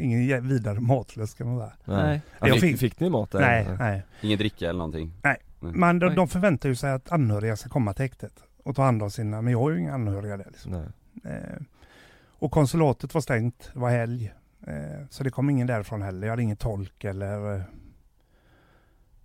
ingen 0.01 0.21
jä- 0.21 0.41
vidare 0.49 0.81
matlös 0.81 1.35
kan 1.35 1.47
man 1.47 1.59
säga. 1.59 1.73
Nej. 1.85 2.21
Ja, 2.41 2.49
Jag 2.49 2.61
fick, 2.61 2.71
fick- 2.71 2.79
fick 2.79 3.01
ni 3.01 3.11
mat 3.11 3.31
där? 3.31 3.41
Nej, 3.41 3.67
nej. 3.79 4.03
Ingen 4.23 4.39
dricka 4.39 4.65
eller 4.69 4.79
någonting? 4.79 5.13
Nej. 5.23 5.37
Men 5.61 5.99
de, 5.99 6.15
de 6.15 6.29
förväntar 6.29 6.69
ju 6.69 6.75
sig 6.75 6.93
att 6.93 7.13
anhöriga 7.13 7.57
ska 7.57 7.69
komma 7.69 7.93
till 7.95 8.03
häktet 8.03 8.33
och 8.65 8.77
ta 8.77 8.83
hand 8.83 9.03
om 9.03 9.11
sina, 9.11 9.43
men 9.43 9.53
jag 9.53 9.59
har 9.61 9.71
ju 9.71 9.79
inga 9.81 9.95
anhöriga 9.95 10.37
där. 10.37 10.47
Liksom. 10.49 10.73
Nej. 10.73 11.33
Eh, 11.35 11.63
och 12.39 12.51
konsulatet 12.51 13.15
var 13.15 13.21
stängt, 13.21 13.71
det 13.73 13.79
var 13.79 13.91
helg. 13.91 14.33
Eh, 14.67 15.07
så 15.11 15.25
det 15.25 15.31
kom 15.31 15.51
ingen 15.51 15.67
därifrån 15.67 16.03
heller, 16.03 16.27
jag 16.27 16.33
hade 16.33 16.43
ingen 16.43 16.57
tolk 16.57 17.05
eller... 17.05 17.55
Eh, 17.57 17.63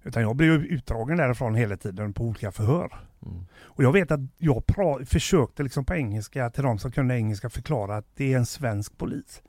utan 0.04 0.22
jag 0.24 0.36
blev 0.36 0.52
utdragen 0.64 1.18
därifrån 1.18 1.56
hela 1.56 1.78
tiden 1.78 2.14
på 2.14 2.24
olika 2.24 2.52
förhör. 2.52 2.94
Mm. 3.26 3.46
Och 3.62 3.84
jag 3.84 3.92
vet 3.92 4.12
att 4.12 4.20
jag 4.38 4.64
pra- 4.66 5.06
försökte 5.06 5.64
liksom 5.64 5.86
på 5.86 5.94
engelska 5.96 6.50
till 6.50 6.64
de 6.64 6.80
som 6.80 6.92
kunde 6.92 7.16
engelska 7.18 7.50
förklara 7.50 7.98
att 7.98 8.06
det 8.16 8.34
är 8.34 8.38
en 8.38 8.46
svensk 8.46 8.98
polis. 8.98 9.42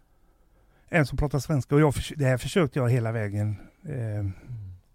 En 0.94 1.06
som 1.06 1.18
pratar 1.18 1.38
svenska 1.38 1.74
och 1.74 1.80
jag 1.80 1.94
det 2.16 2.24
här 2.24 2.38
försökte 2.38 2.78
jag 2.78 2.90
hela 2.90 3.12
vägen, 3.12 3.56
eh, 3.84 4.28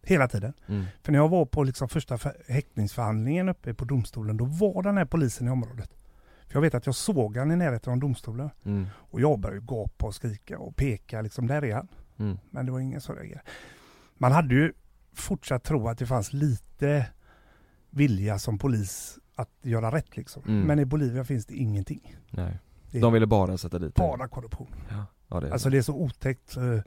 hela 0.03 0.27
tiden. 0.27 0.53
Mm. 0.67 0.85
För 1.03 1.11
när 1.11 1.19
jag 1.19 1.29
var 1.29 1.45
på 1.45 1.63
liksom 1.63 1.89
första 1.89 2.17
för- 2.17 2.43
häktningsförhandlingen 2.47 3.49
uppe 3.49 3.73
på 3.73 3.85
domstolen, 3.85 4.37
då 4.37 4.45
var 4.45 4.83
den 4.83 4.97
här 4.97 5.05
polisen 5.05 5.47
i 5.47 5.51
området. 5.51 5.89
För 6.47 6.55
jag 6.55 6.61
vet 6.61 6.73
att 6.75 6.85
jag 6.85 6.95
såg 6.95 7.37
han 7.37 7.51
i 7.51 7.55
närheten 7.55 7.93
av 7.93 7.99
domstolen. 7.99 8.49
Mm. 8.65 8.87
Och 8.95 9.21
jag 9.21 9.39
började 9.39 9.65
gapa 9.65 10.05
och 10.05 10.15
skrika 10.15 10.59
och 10.59 10.75
peka, 10.75 11.21
liksom 11.21 11.47
där 11.47 11.63
är 11.65 11.73
han. 11.75 11.87
Mm. 12.19 12.37
Men 12.49 12.65
det 12.65 12.71
var 12.71 12.79
ingen 12.79 13.01
som 13.01 13.15
reagerade. 13.15 13.41
Man 14.17 14.31
hade 14.31 14.55
ju 14.55 14.73
fortsatt 15.13 15.63
tro 15.63 15.87
att 15.87 15.97
det 15.97 16.05
fanns 16.05 16.33
lite 16.33 17.05
vilja 17.89 18.39
som 18.39 18.57
polis 18.57 19.19
att 19.35 19.49
göra 19.61 19.91
rätt 19.91 20.17
liksom. 20.17 20.43
Mm. 20.47 20.61
Men 20.61 20.79
i 20.79 20.85
Bolivia 20.85 21.23
finns 21.25 21.45
det 21.45 21.55
ingenting. 21.55 22.15
Nej. 22.29 22.57
Det 22.91 22.99
De 22.99 23.13
ville 23.13 23.27
bara 23.27 23.57
sätta 23.57 23.79
dit 23.79 23.95
bara 23.95 24.27
korruption. 24.27 24.75
Ja, 24.89 25.05
ja 25.27 25.39
det 25.39 25.47
är 25.47 25.51
Alltså 25.51 25.69
det 25.69 25.77
är 25.77 25.81
så 25.81 25.93
otäckt. 25.93 26.57
eh, 26.57 26.79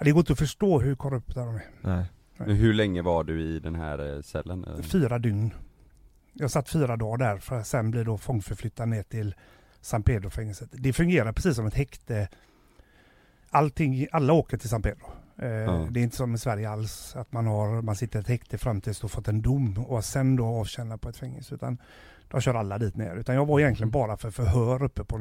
Det 0.00 0.10
går 0.12 0.20
inte 0.20 0.32
att 0.32 0.38
förstå 0.38 0.80
hur 0.80 0.94
korrupta 0.94 1.44
de 1.44 1.54
är. 1.56 1.62
Nej. 1.80 2.04
Men 2.36 2.56
hur 2.56 2.74
länge 2.74 3.02
var 3.02 3.24
du 3.24 3.42
i 3.42 3.58
den 3.60 3.74
här 3.74 4.14
eh, 4.16 4.22
cellen? 4.22 4.66
Fyra 4.82 5.18
dygn. 5.18 5.54
Jag 6.32 6.50
satt 6.50 6.68
fyra 6.68 6.96
dagar 6.96 7.18
där 7.32 7.38
för 7.38 7.58
att 7.58 7.66
sen 7.66 7.90
bli 7.90 8.04
då 8.04 8.18
fångförflyttad 8.18 8.88
ner 8.88 9.02
till 9.02 9.34
San 9.80 10.02
Pedro-fängelset. 10.02 10.68
Det 10.72 10.92
fungerar 10.92 11.32
precis 11.32 11.56
som 11.56 11.66
ett 11.66 11.74
häkte. 11.74 12.28
Allting, 13.50 14.06
alla 14.12 14.32
åker 14.32 14.56
till 14.58 14.68
San 14.68 14.82
Pedro. 14.82 15.06
Eh, 15.38 15.48
Ja. 15.48 15.86
Det 15.90 16.00
är 16.00 16.04
inte 16.04 16.16
som 16.16 16.34
i 16.34 16.38
Sverige 16.38 16.70
alls, 16.70 17.16
att 17.16 17.32
man, 17.32 17.46
har, 17.46 17.82
man 17.82 17.96
sitter 17.96 18.18
i 18.18 18.20
ett 18.22 18.28
häkte 18.28 18.58
fram 18.58 18.80
tills 18.80 19.00
du 19.00 19.08
fått 19.08 19.28
en 19.28 19.42
dom 19.42 19.78
och 19.88 20.04
sen 20.04 20.36
då 20.36 20.46
avtjäna 20.46 20.98
på 20.98 21.08
ett 21.08 21.16
fängelse. 21.16 21.54
Utan 21.54 21.78
de 22.28 22.40
kör 22.40 22.54
alla 22.54 22.78
dit 22.78 22.96
ner. 22.96 23.16
Utan 23.16 23.34
jag 23.34 23.46
var 23.46 23.60
egentligen 23.60 23.90
bara 23.90 24.16
för 24.16 24.30
förhör 24.30 24.82
uppe 24.82 25.04
på 25.04 25.18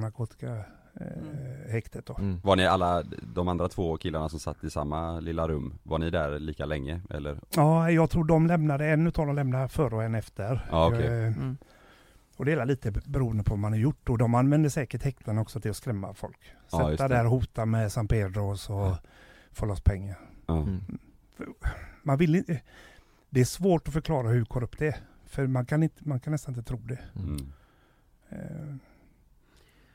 narkotikahäktet 0.99 2.05
då. 2.05 2.15
Mm. 2.19 2.39
Var 2.43 2.55
ni 2.55 2.65
alla, 2.67 3.03
de 3.33 3.47
andra 3.47 3.67
två 3.69 3.97
killarna 3.97 4.29
som 4.29 4.39
satt 4.39 4.63
i 4.63 4.69
samma 4.69 5.19
lilla 5.19 5.47
rum, 5.47 5.73
var 5.83 5.97
ni 5.99 6.09
där 6.09 6.39
lika 6.39 6.65
länge 6.65 7.01
eller? 7.09 7.39
Ja, 7.55 7.91
jag 7.91 8.09
tror 8.09 8.23
de 8.25 8.47
lämnade, 8.47 8.85
en 8.87 9.07
utav 9.07 9.25
dem 9.27 9.35
lämnade 9.35 9.67
före 9.69 9.95
och 9.95 10.03
en 10.03 10.15
efter. 10.15 10.67
Ja, 10.71 10.87
okej. 10.87 11.05
Eh, 11.07 11.37
Mm. 11.37 11.57
Och 12.37 12.45
det 12.45 12.51
är 12.51 12.65
lite 12.65 12.91
beroende 12.91 13.43
på 13.43 13.49
vad 13.53 13.59
man 13.59 13.71
har 13.73 13.79
gjort 13.79 14.09
och 14.09 14.17
de 14.17 14.35
använder 14.35 14.69
säkert 14.69 15.03
häkten 15.03 15.37
också 15.37 15.59
till 15.61 15.71
att 15.71 15.77
skrämma 15.77 16.13
folk. 16.13 16.37
Ja, 16.71 16.89
Sätta 16.91 17.07
det. 17.07 17.15
där, 17.15 17.25
hota 17.25 17.65
med 17.65 17.91
San 17.91 18.07
Pedro 18.07 18.49
och 18.49 18.59
så 18.59 18.73
Ja. 18.73 18.97
få 19.51 19.65
loss 19.65 19.81
pengar. 19.81 20.19
Ja. 20.45 20.57
Mm. 20.57 20.81
Man 22.03 22.17
vill 22.17 22.35
inte, 22.35 22.61
det 23.29 23.39
är 23.41 23.45
svårt 23.45 23.87
att 23.87 23.93
förklara 23.93 24.27
hur 24.27 24.45
korrupt 24.45 24.79
det 24.79 24.87
är. 24.87 24.95
För 25.25 25.47
man 25.47 25.65
kan, 25.65 25.83
inte, 25.83 26.07
man 26.07 26.19
kan 26.19 26.31
nästan 26.31 26.53
inte 26.55 26.67
tro 26.67 26.77
det. 26.77 26.99
Mm. 27.15 27.51
Eh, 28.29 28.75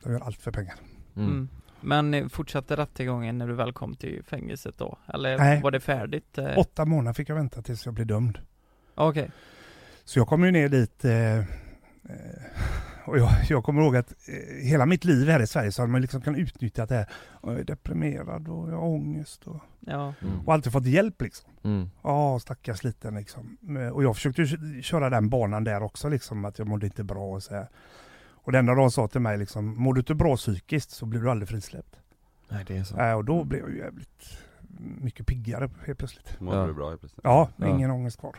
De 0.03 0.13
gör 0.13 0.21
allt 0.21 0.43
för 0.43 0.53
pengar. 0.53 0.75
Mm. 1.17 1.29
Mm. 1.31 1.49
Men 1.81 2.15
eh, 2.15 2.29
fortsatte 2.29 2.77
rättegången 2.77 3.39
när 3.39 3.47
du 3.49 3.55
väl 3.55 3.73
kom 3.73 3.95
till 3.95 4.23
fängelset 4.27 4.79
då? 4.79 4.99
Eller 5.07 5.39
Nej. 5.39 5.63
var 5.63 5.71
det 5.71 5.81
färdigt? 5.81 6.39
eh? 6.39 6.59
Åtta 6.59 6.85
månader 6.85 7.15
fick 7.15 7.29
jag 7.29 7.35
vänta 7.37 7.63
tills 7.63 7.85
jag 7.85 7.95
blev 7.95 8.07
dömd. 8.07 8.39
Okej. 8.95 9.31
Så 10.05 10.19
jag 10.19 10.29
kom 10.29 10.45
ju 10.45 10.51
ner 10.51 10.69
dit 10.69 11.05
eh, 11.05 11.39
eh, 11.39 11.45
och 13.07 13.19
jag, 13.19 13.31
jag 13.49 13.65
kommer 13.65 13.83
ihåg 13.83 13.97
att 13.97 14.15
eh, 14.29 14.67
hela 14.67 14.87
mitt 14.87 15.05
liv 15.05 15.29
här 15.29 15.43
i 15.43 15.47
Sverige 15.47 15.73
så 15.73 15.83
har 15.83 15.87
man 15.87 16.01
liksom 16.01 16.21
kan 16.21 16.37
utnyttja 16.37 16.87
det 16.87 16.95
här. 16.95 17.07
Och 17.31 17.53
Jag 17.53 17.61
är 17.61 17.65
deprimerad 17.65 18.49
och 18.49 18.71
jag 18.71 18.77
har 18.77 18.89
ångest 18.89 19.47
och, 19.47 19.61
Ja. 19.81 20.15
Mm. 20.23 20.41
och 20.47 20.53
alltid 20.55 20.73
fått 20.73 20.87
hjälp 20.87 21.23
liksom. 21.23 21.51
Mm. 21.65 21.91
Ja, 22.03 22.39
stackars 22.39 22.85
liten 22.85 23.15
liksom. 23.15 23.57
Och 23.93 24.05
jag 24.05 24.17
försökte 24.17 24.47
köra 24.83 25.11
den 25.11 25.29
banan 25.29 25.65
där 25.65 25.83
också 25.83 26.09
liksom, 26.09 26.45
att 26.45 26.59
jag 26.59 26.69
mådde 26.69 26.87
inte 26.87 27.05
bra 27.05 27.25
och 27.35 27.43
så 27.43 27.55
här. 27.55 27.69
Och 28.45 28.53
det 28.53 28.59
enda 28.59 28.75
de 28.75 28.91
sa 28.91 29.09
till 29.09 29.21
mig 29.21 29.39
liksom, 29.39 29.77
mår 29.83 29.95
du 29.95 30.01
inte 30.01 30.15
bra 30.15 30.37
psykiskt 30.37 30.91
så 30.91 31.07
blir 31.07 31.21
du 31.21 31.31
aldrig 31.31 31.49
frisläppt. 31.49 31.97
Nej 32.49 32.65
det 32.67 32.77
är 32.77 32.85
så. 32.85 32.97
Äh, 33.01 33.13
och 33.15 33.25
då 33.25 33.45
blev 33.45 33.61
jag 33.61 33.71
ju 33.71 33.79
jävligt 33.79 34.39
mycket 35.01 35.27
piggare 35.27 35.71
helt 35.87 35.99
plötsligt. 35.99 36.41
Mådde 36.41 36.59
Ja. 36.59 36.67
du 36.67 36.75
bra 36.75 36.89
helt 36.89 37.01
plötsligt? 37.01 37.21
Ja, 37.25 37.49
Ja. 37.57 37.67
ingen 37.69 37.91
ångest 37.91 38.21
kvar. 38.21 38.37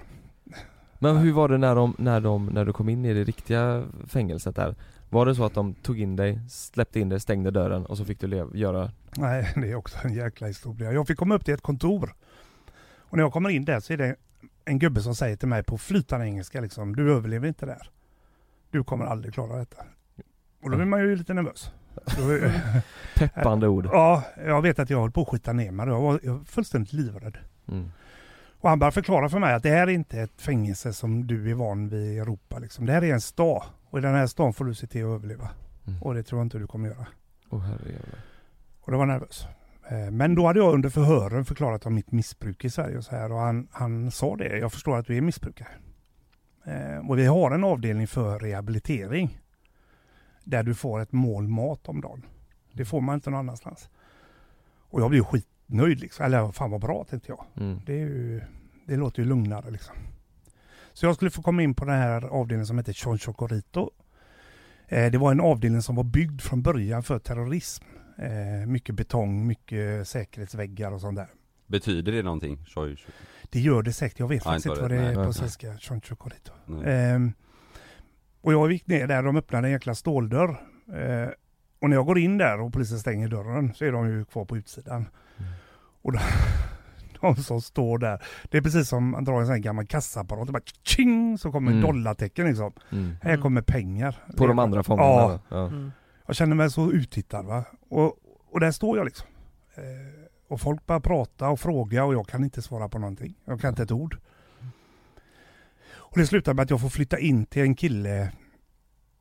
Men 1.00 1.18
hur 1.18 1.34
var 1.34 1.50
det 1.50 1.58
när 1.58 1.76
de, 1.76 1.96
när 1.98 2.22
de, 2.22 2.46
när 2.46 2.66
du 2.66 2.74
kom 2.74 2.90
in 2.90 3.06
i 3.06 3.14
det 3.14 3.24
riktiga 3.24 3.84
fängelset 4.08 4.56
där? 4.56 4.76
Var 5.10 5.26
det 5.26 5.36
så 5.36 5.46
att 5.46 5.54
de 5.54 5.74
tog 5.74 6.00
in 6.00 6.16
dig, 6.16 6.40
släppte 6.50 7.00
in 7.00 7.10
dig, 7.10 7.20
stängde 7.20 7.52
dörren 7.52 7.86
och 7.86 7.98
så 7.98 8.06
fick 8.06 8.20
du 8.20 8.48
göra 8.54 8.92
Nej, 9.18 9.52
det 9.56 9.72
är 9.72 9.76
också 9.76 9.98
en 10.04 10.14
jäkla 10.14 10.48
historia. 10.48 10.92
Jag 10.92 11.08
fick 11.08 11.18
komma 11.18 11.36
upp 11.36 11.46
till 11.46 11.54
ett 11.54 11.62
kontor. 11.62 12.16
Och 13.00 13.18
när 13.18 13.24
jag 13.24 13.34
kommer 13.34 13.50
in 13.50 13.66
där 13.66 13.80
så 13.80 13.94
är 13.94 13.98
det 13.98 14.16
en 14.66 14.80
gubbe 14.80 15.02
som 15.02 15.16
säger 15.16 15.36
till 15.36 15.48
mig 15.48 15.64
på 15.64 15.78
flytande 15.78 16.26
engelska 16.26 16.62
liksom, 16.62 16.96
du 16.96 17.14
överlever 17.14 17.48
inte 17.48 17.66
där. 17.66 17.90
Du 18.72 18.84
kommer 18.84 19.06
aldrig 19.06 19.34
klara 19.34 19.58
detta. 19.58 19.84
Och 20.66 20.72
då 20.72 20.78
blir 20.78 20.86
man 20.86 21.00
ju 21.00 21.16
lite 21.16 21.34
nervös. 21.34 21.72
Då, 22.18 22.50
peppande 23.20 23.68
ord? 23.68 23.86
ja, 23.92 24.24
jag 24.46 24.62
vet 24.62 24.80
att 24.80 24.90
jag 24.90 25.02
höll 25.02 25.12
på 25.12 25.22
att 25.22 25.28
skita 25.30 25.54
ner 25.54 25.72
mig. 25.72 25.88
Jag 25.88 26.02
var, 26.02 26.20
jag 26.24 26.34
var 26.34 26.44
fullständigt 26.44 26.94
livrädd. 26.94 27.38
Mm. 27.68 27.92
Och 28.60 28.70
han 28.70 28.80
började 28.80 28.94
förklara 28.94 29.30
för 29.30 29.40
mig 29.40 29.54
att 29.54 29.64
det 29.64 29.70
här 29.70 29.88
är 29.88 29.92
inte 29.92 30.20
ett 30.22 30.42
fängelse 30.42 30.94
som 30.94 31.28
du 31.28 31.52
är 31.52 31.54
van 31.56 31.90
vid 31.90 32.14
i 32.14 32.18
Europa. 32.20 32.60
Liksom. 32.60 32.86
Det 32.86 32.94
här 32.94 33.04
är 33.04 33.14
en 33.14 33.22
stad. 33.22 33.64
Och 33.90 34.00
i 34.00 34.02
den 34.02 34.16
här 34.16 34.28
staden 34.28 34.54
får 34.54 34.66
du 34.66 34.74
se 34.74 34.88
till 34.88 35.02
att 35.06 35.10
överleva. 35.10 35.50
Mm. 35.88 36.02
Och 36.02 36.14
det 36.14 36.24
tror 36.24 36.40
jag 36.40 36.46
inte 36.46 36.58
du 36.58 36.68
kommer 36.68 36.90
göra. 36.90 37.06
Herrejävlar. 37.52 38.20
Och 38.82 38.92
då 38.92 38.98
var 38.98 39.08
jag 39.08 39.14
nervös. 39.14 39.48
Eh, 39.90 40.12
Men 40.12 40.36
då 40.36 40.48
hade 40.48 40.60
jag 40.60 40.74
under 40.74 40.90
förhören 40.90 41.46
förklarat 41.46 41.86
om 41.86 41.96
mitt 41.96 42.12
missbruk 42.12 42.66
i 42.66 42.70
Sverige 42.70 42.98
och 42.98 43.04
så 43.04 43.16
här. 43.16 43.32
Och 43.32 43.40
han, 43.40 43.68
han 43.72 44.12
sa 44.12 44.36
det, 44.36 44.58
jag 44.58 44.72
förstår 44.72 44.98
att 44.98 45.06
du 45.06 45.18
är 45.18 45.22
missbrukare. 45.22 45.68
Eh, 46.66 47.10
Och 47.10 47.18
vi 47.20 47.26
har 47.26 47.52
en 47.52 47.64
avdelning 47.64 48.08
för 48.08 48.40
rehabilitering. 48.40 49.40
Där 50.48 50.64
du 50.64 50.74
får 50.74 51.00
ett 51.02 51.12
mål 51.12 51.48
mat 51.48 51.90
om 51.90 52.02
dagen. 52.02 52.26
Det 52.72 52.86
får 52.86 53.02
man 53.02 53.16
inte 53.16 53.30
någon 53.30 53.40
annanstans. 53.40 53.90
Och 54.90 55.02
jag 55.02 55.10
blev 55.10 55.24
skitnöjd 55.24 56.00
liksom. 56.00 56.26
Eller 56.26 56.52
fan 56.52 56.72
vad 56.72 56.82
bra 56.82 57.04
tänkte 57.10 57.32
jag. 57.32 57.46
Mm. 57.66 57.80
Det, 57.86 57.94
är 57.94 57.98
ju, 57.98 58.42
det 58.86 58.96
låter 58.96 59.22
ju 59.22 59.28
lugnare 59.30 59.72
liksom. 59.72 59.96
Så 60.94 61.06
jag 61.06 61.16
skulle 61.16 61.32
få 61.32 61.42
komma 61.42 61.62
in 61.64 61.74
på 61.74 61.86
den 61.86 61.96
här 61.96 62.22
avdelningen 62.22 62.68
som 62.68 62.78
heter 62.78 62.94
Chonchocorito. 62.94 63.92
Eh, 64.88 65.12
det 65.12 65.18
var 65.18 65.32
en 65.32 65.42
avdelning 65.42 65.82
som 65.82 65.96
var 65.96 66.04
byggd 66.04 66.42
från 66.42 66.62
början 66.62 67.04
för 67.04 67.20
terrorism. 67.20 67.84
Eh, 68.18 68.68
mycket 68.68 68.96
betong, 68.96 69.48
mycket 69.48 70.08
säkerhetsväggar 70.08 70.92
och 70.92 71.02
sånt 71.02 71.16
där. 71.18 71.28
Betyder 71.68 72.12
det 72.12 72.24
någonting? 72.24 72.66
Tjoj, 72.66 72.96
tjoj. 72.96 73.12
Det 73.50 73.60
gör 73.60 73.82
det 73.84 73.94
säkert, 73.94 74.20
jag 74.20 74.28
vet 74.28 74.44
faktiskt 74.44 74.66
inte 74.66 74.82
vad 74.82 74.92
det 74.92 74.98
det- 74.98 75.22
är 75.22 75.26
på 75.26 75.34
svenska. 75.34 75.78
Choncho 75.78 76.16
corito. 76.16 76.52
Nej. 76.66 77.32
Och 78.46 78.54
jag 78.54 78.72
gick 78.72 78.88
ner 78.88 79.08
där, 79.08 79.24
de 79.24 79.36
öppnade 79.38 79.68
en 79.68 79.72
jäkla 79.72 79.96
ståldörr. 79.96 80.50
Eh, 80.94 81.30
och 81.82 81.90
när 81.90 81.98
jag 81.98 82.06
går 82.06 82.20
in 82.20 82.38
där 82.38 82.62
och 82.62 82.74
polisen 82.74 83.00
stänger 83.00 83.28
dörren 83.28 83.74
så 83.74 83.86
är 83.86 83.92
de 83.92 84.08
ju 84.10 84.26
kvar 84.26 84.46
på 84.46 84.58
utsidan. 84.58 85.06
Och 86.02 86.12
de, 86.12 86.20
de 87.22 87.36
som 87.36 87.62
står 87.62 87.98
där, 87.98 88.24
det 88.50 88.58
är 88.58 88.62
precis 88.62 88.90
som 88.90 89.10
man 89.10 89.24
drar 89.24 89.40
en 89.40 89.46
sån 89.46 89.54
här 89.56 89.62
gammal 89.62 89.86
kassaapparat, 89.86 90.48
det 90.48 90.54
bara 90.54 90.64
tjing 90.84 91.38
så 91.38 91.52
kommer 91.52 91.72
Mm. 91.72 91.84
dollartecken 91.84 92.48
liksom. 92.48 92.74
Mm. 92.92 93.16
Här 93.22 93.38
kommer 93.38 93.62
pengar. 93.62 94.24
På 94.38 94.48
de 94.48 94.60
andra 94.60 94.84
fonderna 94.84 95.10
Ja? 95.12 95.40
Ja. 95.50 95.68
Mm. 95.68 95.92
jag 96.26 96.36
känner 96.36 96.56
mig 96.56 96.72
så 96.72 96.92
uttittad 96.92 97.46
va. 97.46 97.64
Och, 97.90 98.18
och 98.52 98.60
där 98.60 98.72
står 98.72 98.98
jag 98.98 99.06
liksom. 99.06 99.28
Eh, 99.76 99.84
och 100.48 100.62
folk 100.62 100.86
börjar 100.86 101.00
prata 101.00 101.50
och 101.50 101.60
fråga 101.60 102.06
och 102.06 102.14
jag 102.14 102.28
kan 102.28 102.44
inte 102.44 102.62
svara 102.62 102.90
på 102.90 103.00
någonting. 103.00 103.36
Jag 103.46 103.62
kan 103.62 103.70
inte 103.70 103.84
ett 103.84 103.92
ord. 103.92 104.18
Och 106.16 106.20
det 106.22 106.28
slutar 106.28 106.54
med 106.54 106.64
att 106.64 106.70
jag 106.70 106.82
får 106.82 106.90
flytta 106.90 107.20
in 107.20 107.46
till 107.46 107.62
en 107.62 107.76
kille 107.76 108.32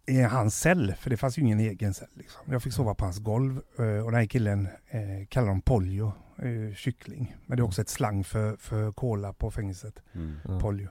i 0.07 0.21
hans 0.23 0.59
cell, 0.61 0.95
för 0.99 1.11
det 1.11 1.17
fanns 1.17 1.39
ju 1.39 1.43
ingen 1.43 1.61
egen 1.61 1.95
cell. 1.95 2.09
Liksom. 2.15 2.41
Jag 2.53 2.63
fick 2.63 2.73
sova 2.73 2.95
på 2.95 3.05
hans 3.05 3.19
golv 3.19 3.61
eh, 3.79 3.85
och 4.05 4.11
den 4.11 4.21
här 4.21 4.27
killen 4.27 4.69
eh, 4.89 5.27
kallar 5.29 5.49
de 5.49 5.61
polio, 5.61 6.13
eh, 6.39 6.75
kyckling. 6.75 7.37
Men 7.47 7.57
det 7.57 7.61
är 7.61 7.65
också 7.65 7.81
ett 7.83 7.89
slang 7.89 8.25
för, 8.25 8.57
för 8.57 8.93
cola 8.93 9.33
på 9.33 9.51
fängelset, 9.51 10.03
Mm. 10.15 10.37
Ja. 10.49 10.61
polio. 10.61 10.89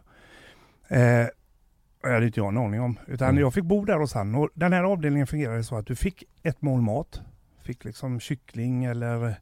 Eh, 0.88 1.28
det 2.04 2.10
hade 2.14 2.26
inte 2.26 2.40
jag 2.40 2.48
en 2.48 2.58
aning 2.58 2.82
om. 2.82 3.00
Utan 3.08 3.30
Mm. 3.30 3.42
jag 3.42 3.54
fick 3.54 3.64
bo 3.64 3.86
där 3.86 4.00
hos 4.00 4.14
han 4.14 4.36
och 4.36 4.50
den 4.54 4.74
här 4.74 4.84
avdelningen 4.84 5.28
fungerade 5.28 5.64
så 5.64 5.76
att 5.76 5.88
du 5.88 5.96
fick 5.96 6.24
ett 6.44 6.62
mål 6.62 6.82
mat. 6.82 7.22
Fick 7.62 7.86
liksom 7.86 8.20
kyckling 8.20 8.84
eller... 8.86 9.36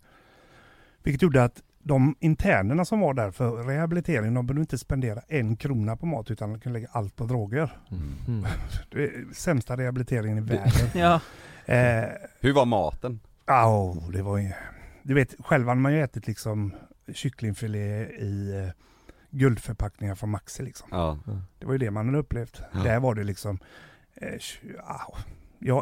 Vilket 1.03 1.21
gjorde 1.21 1.43
att 1.43 1.61
de 1.83 2.15
internerna 2.19 2.85
som 2.85 2.99
var 2.99 3.13
där 3.13 3.31
för 3.31 3.63
rehabilitering, 3.63 4.33
de 4.33 4.47
behövde 4.47 4.61
inte 4.61 4.77
spendera 4.77 5.21
en 5.27 5.55
krona 5.55 5.95
på 5.97 6.05
mat 6.05 6.31
utan 6.31 6.49
de 6.53 6.59
kunde 6.59 6.79
lägga 6.79 6.89
allt 6.91 7.15
på 7.15 7.23
droger. 7.25 7.77
Mm. 7.91 8.45
Det 8.91 9.03
är 9.03 9.33
sämsta 9.33 9.77
rehabiliteringen 9.77 10.37
i 10.37 10.41
världen. 10.41 10.71
Ja. 10.95 11.21
eh, 11.73 12.09
Hur 12.39 12.53
var 12.53 12.65
maten? 12.65 13.19
Au, 13.45 14.11
det 14.11 14.21
var 14.21 14.37
ju... 14.37 14.51
Du 15.03 15.13
vet, 15.13 15.35
själv 15.39 15.67
hade 15.67 15.81
man 15.81 15.93
ju 15.93 16.01
ätit 16.03 16.27
liksom 16.27 16.73
kycklingfilé 17.13 18.03
i 18.05 18.63
eh, 18.65 18.73
guldförpackningar 19.29 20.15
från 20.15 20.29
Maxi 20.29 20.63
liksom. 20.63 20.87
Ja. 20.91 21.17
Det 21.59 21.65
var 21.65 21.71
ju 21.73 21.77
det 21.77 21.91
man 21.91 22.05
hade 22.05 22.17
upplevt. 22.17 22.61
Ja. 22.73 22.79
Där 22.79 22.99
var 22.99 23.15
det 23.15 23.23
liksom... 23.23 23.59
Eh, 24.15 24.27
tj- 24.27 24.79
au. 24.87 25.15
Ja, 25.59 25.81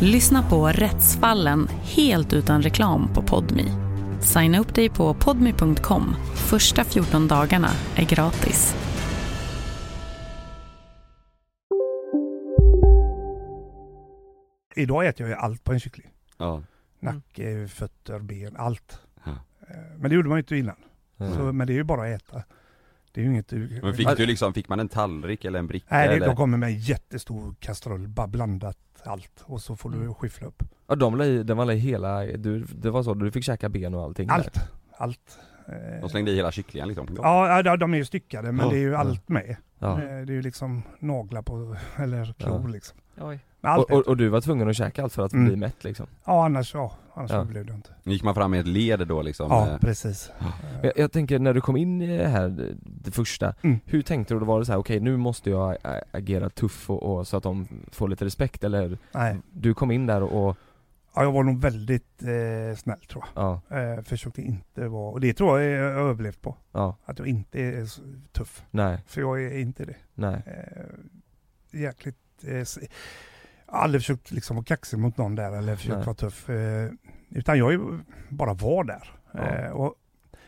Lyssna 0.00 0.42
på 0.42 0.68
Rättsfallen 0.68 1.68
helt 1.68 2.32
utan 2.32 2.62
reklam 2.62 3.08
på 3.14 3.22
Podmi. 3.22 3.64
Signa 4.20 4.58
upp 4.58 4.74
dig 4.74 4.88
på 4.88 5.14
podmi.com. 5.14 6.16
Första 6.34 6.84
14 6.84 7.28
dagarna 7.28 7.68
är 7.96 8.04
gratis. 8.04 8.74
idag 14.76 15.06
äter 15.06 15.26
jag 15.26 15.28
ju 15.28 15.34
allt 15.42 15.64
på 15.64 15.72
en 15.72 15.80
kyckling. 15.80 16.10
Ja. 16.38 16.62
Nacke, 17.00 17.68
fötter, 17.68 18.18
ben, 18.18 18.56
allt. 18.56 19.00
Ja. 19.24 19.30
Eh, 19.68 19.76
Men 19.98 20.10
det 20.10 20.14
gjorde 20.16 20.28
man 20.28 20.38
ju 20.38 20.40
inte 20.40 20.56
innan. 20.56 20.76
Så, 21.18 21.52
men 21.52 21.66
det 21.66 21.72
är 21.72 21.74
ju 21.74 21.84
bara 21.84 22.14
att 22.14 22.22
äta. 22.22 22.42
Det 23.16 23.20
är 23.22 23.24
ju 23.24 23.30
inget. 23.30 23.52
Men 23.82 23.94
fick 23.94 24.16
du 24.16 24.26
liksom, 24.26 24.54
fick 24.54 24.68
man 24.68 24.80
en 24.80 24.88
tallrik 24.88 25.44
eller 25.44 25.58
en 25.58 25.66
bricka 25.66 25.86
Nej, 25.90 26.08
det, 26.08 26.14
eller? 26.14 26.26
de 26.26 26.36
kommer 26.36 26.58
med 26.58 26.68
en 26.68 26.78
jättestor 26.78 27.54
kastrull, 27.60 28.08
bara 28.08 28.26
blandat 28.26 28.78
allt. 29.04 29.42
Och 29.44 29.60
så 29.62 29.76
får 29.76 29.88
Mm. 29.92 30.06
du 30.08 30.14
skyffla 30.14 30.46
upp. 30.46 30.62
Ja 30.88 30.94
de 30.94 31.16
la 31.16 31.24
i, 31.24 31.42
den 31.42 31.56
var 31.56 31.72
i 31.72 31.76
hela, 31.76 32.22
du, 32.24 32.60
det 32.74 32.90
var 32.90 33.02
så, 33.02 33.14
du 33.14 33.30
fick 33.30 33.44
käka 33.44 33.68
ben 33.68 33.94
och 33.94 34.02
allting 34.02 34.28
Allt, 34.30 34.54
där. 34.54 34.62
allt. 34.96 35.38
Eh, 35.68 36.00
De 36.00 36.08
slängde 36.08 36.30
i 36.30 36.36
hela 36.36 36.52
kycklingen 36.52 36.88
liksom? 36.88 37.08
Ja, 37.22 37.62
ja, 37.64 37.76
de 37.76 37.94
är 37.94 37.98
ju 37.98 38.04
styckade 38.04 38.52
men 38.52 38.66
Ja. 38.66 38.72
det 38.72 38.78
är 38.78 38.80
ju 38.80 38.94
allt 38.96 39.28
med. 39.28 39.56
Ja. 39.78 39.92
Eh, 40.02 40.06
Det 40.08 40.32
är 40.32 40.36
ju 40.36 40.42
liksom 40.42 40.82
naglar 40.98 41.42
på, 41.42 41.76
eller 41.96 42.34
klor 42.38 42.60
Ja. 42.64 42.68
liksom. 42.68 42.98
Oj. 43.20 43.38
Och, 43.60 43.90
och, 43.90 44.08
och 44.08 44.16
du 44.16 44.28
var 44.28 44.40
tvungen 44.40 44.68
att 44.68 44.76
käka 44.76 45.02
allt 45.02 45.12
för 45.12 45.22
att 45.24 45.32
Mm. 45.32 45.46
bli 45.46 45.56
mätt 45.56 45.84
liksom? 45.84 46.06
Ja, 46.24 46.44
annars, 46.44 46.74
ja, 46.74 46.92
annars 47.14 47.30
Ja. 47.30 47.36
överlevde 47.36 47.70
jag 47.72 47.78
inte. 47.78 47.90
Gick 48.04 48.22
man 48.22 48.34
fram 48.34 48.50
med 48.50 48.60
ett 48.60 48.66
led 48.66 49.08
då 49.08 49.22
liksom? 49.22 49.46
Ja, 49.50 49.68
eh, 49.70 49.78
precis. 49.78 50.30
Jag, 50.82 50.92
jag 50.96 51.12
tänker 51.12 51.38
när 51.38 51.54
du 51.54 51.60
kom 51.60 51.76
in 51.76 52.02
i 52.02 52.18
det 52.18 52.28
här, 52.28 52.48
det- 52.48 52.74
det 52.82 53.10
första, 53.10 53.54
Mm. 53.62 53.78
hur 53.84 54.02
tänkte 54.02 54.34
du? 54.34 54.40
då? 54.40 54.46
Var 54.46 54.58
det 54.58 54.66
så 54.66 54.72
här: 54.72 54.78
okej 54.78 55.00
nu 55.00 55.16
måste 55.16 55.50
jag 55.50 55.76
agera 56.10 56.50
tuff 56.50 56.90
och, 56.90 57.02
och 57.16 57.26
så 57.26 57.36
att 57.36 57.42
de 57.42 57.68
får 57.92 58.08
lite 58.08 58.24
respekt 58.24 58.64
eller? 58.64 58.98
Nej. 59.12 59.36
Du 59.52 59.74
kom 59.74 59.90
in 59.90 60.06
där 60.06 60.22
och, 60.22 60.56
Ja, 61.14 61.22
jag 61.22 61.32
var 61.32 61.42
nog 61.42 61.60
väldigt 61.60 62.22
eh, 62.22 62.76
snäll 62.76 63.00
tror 63.00 63.24
jag. 63.34 63.60
ja, 63.70 63.76
Eh, 63.78 64.02
försökte 64.02 64.42
inte 64.42 64.88
vara, 64.88 65.10
och 65.12 65.20
det 65.20 65.32
tror 65.34 65.60
jag 65.60 65.70
jag 65.88 65.94
har 65.94 66.08
överlevt 66.10 66.42
på. 66.42 66.56
ja, 66.72 66.96
Att 67.04 67.18
jag 67.18 67.28
inte 67.28 67.60
är 67.60 67.86
tuff. 68.32 68.62
nej, 68.70 68.98
För 69.06 69.20
jag 69.20 69.42
är 69.44 69.58
inte 69.58 69.84
det. 69.84 69.96
nej, 70.14 70.42
Eh, 70.46 71.80
jäkligt... 71.80 72.16
Eh, 72.44 72.56
s- 72.56 72.78
jag 73.66 73.74
har 73.74 73.80
aldrig 73.82 74.02
försökt 74.02 74.30
liksom 74.30 74.56
vara 74.56 74.64
kaxig 74.64 74.98
mot 74.98 75.16
någon 75.16 75.34
där 75.34 75.52
eller 75.52 75.76
försökt 75.76 75.96
Nej. 75.96 76.04
vara 76.06 76.14
tuff. 76.16 76.48
Eh, 76.50 76.90
utan 77.30 77.58
jag 77.58 77.72
är- 77.74 78.00
bara 78.28 78.54
var 78.54 78.84
där. 78.84 79.10
Ja. 79.32 79.40
Eh, 79.40 79.70
och 79.70 79.94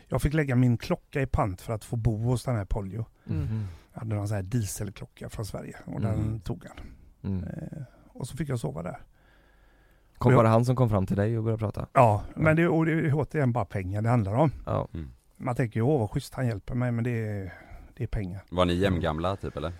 jag 0.07 0.21
fick 0.21 0.33
lägga 0.33 0.55
min 0.55 0.77
klocka 0.77 1.21
i 1.21 1.25
pant 1.25 1.61
för 1.61 1.73
att 1.73 1.83
få 1.83 1.95
bo 1.95 2.17
hos 2.17 2.43
den 2.43 2.55
här 2.55 2.65
Polio. 2.65 3.05
Mhm. 3.23 3.67
Jag 3.93 3.99
hade 3.99 4.15
någon 4.15 4.27
sån 4.27 4.35
här 4.35 4.43
dieselklocka 4.43 5.29
från 5.29 5.45
Sverige 5.45 5.75
och 5.85 5.99
Mm. 5.99 6.03
den 6.03 6.39
tog 6.39 6.65
han. 6.65 6.77
Mm. 7.31 7.43
Eh, 7.43 7.81
och 8.07 8.27
så 8.27 8.37
fick 8.37 8.49
jag 8.49 8.59
sova 8.59 8.83
där. 8.83 8.97
Kom, 10.17 10.33
var 10.35 10.43
det 10.43 10.49
han 10.49 10.65
som 10.65 10.75
kom 10.75 10.89
fram 10.89 11.05
till 11.05 11.17
dig 11.17 11.37
och 11.37 11.43
började 11.43 11.59
prata? 11.59 11.87
Ja, 11.93 12.23
men 12.35 12.55
det, 12.55 12.67
och 12.67 12.85
det 12.85 12.91
är 12.91 13.11
återigen 13.13 13.51
bara 13.51 13.65
pengar 13.65 14.01
det 14.01 14.09
handlar 14.09 14.33
om. 14.33 14.51
Ja. 14.65 14.87
Mm. 14.93 15.11
Man 15.37 15.55
tänker 15.55 15.79
ju, 15.79 15.83
åh 15.83 15.99
vad 15.99 16.09
schysst 16.11 16.33
han 16.33 16.47
hjälper 16.47 16.75
mig, 16.75 16.91
men 16.91 17.03
det 17.03 17.11
är, 17.27 17.53
det 17.93 18.03
är 18.03 18.07
pengar. 18.07 18.41
Var 18.49 18.65
ni 18.65 18.73
jämngamla 18.73 19.35
typ 19.35 19.57
eller? 19.57 19.73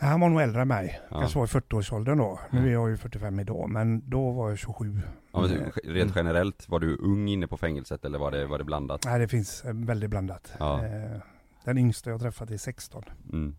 Han 0.00 0.20
var 0.20 0.28
nog 0.28 0.40
äldre 0.40 0.62
än 0.62 0.68
mig. 0.68 1.00
Ja. 1.10 1.20
Kanske 1.20 1.38
var 1.38 1.46
i 1.46 1.48
40-årsåldern 1.48 2.18
då. 2.18 2.38
Nu 2.50 2.68
är 2.68 2.72
jag 2.72 2.90
ju 2.90 2.96
45 2.96 3.40
idag, 3.40 3.70
men 3.70 4.10
då 4.10 4.30
var 4.30 4.48
jag 4.48 4.58
27. 4.58 5.00
Ja, 5.32 5.40
men 5.40 5.50
Eh, 5.60 5.66
rent 5.84 6.12
generellt, 6.16 6.68
var 6.68 6.80
du 6.80 6.96
ung 6.96 7.28
inne 7.28 7.46
på 7.46 7.56
fängelset 7.56 8.04
eller 8.04 8.18
var 8.18 8.30
det, 8.30 8.46
var 8.46 8.58
det 8.58 8.64
blandat? 8.64 9.04
Nej, 9.04 9.18
det 9.18 9.28
finns 9.28 9.64
eh, 9.64 9.72
väldigt 9.74 10.10
blandat. 10.10 10.52
Ja. 10.58 10.84
Eh, 10.84 11.20
Den 11.64 11.78
yngsta 11.78 12.10
jag 12.10 12.20
träffat 12.20 12.50
är 12.50 12.56
16. 12.56 13.02
Mm. 13.32 13.56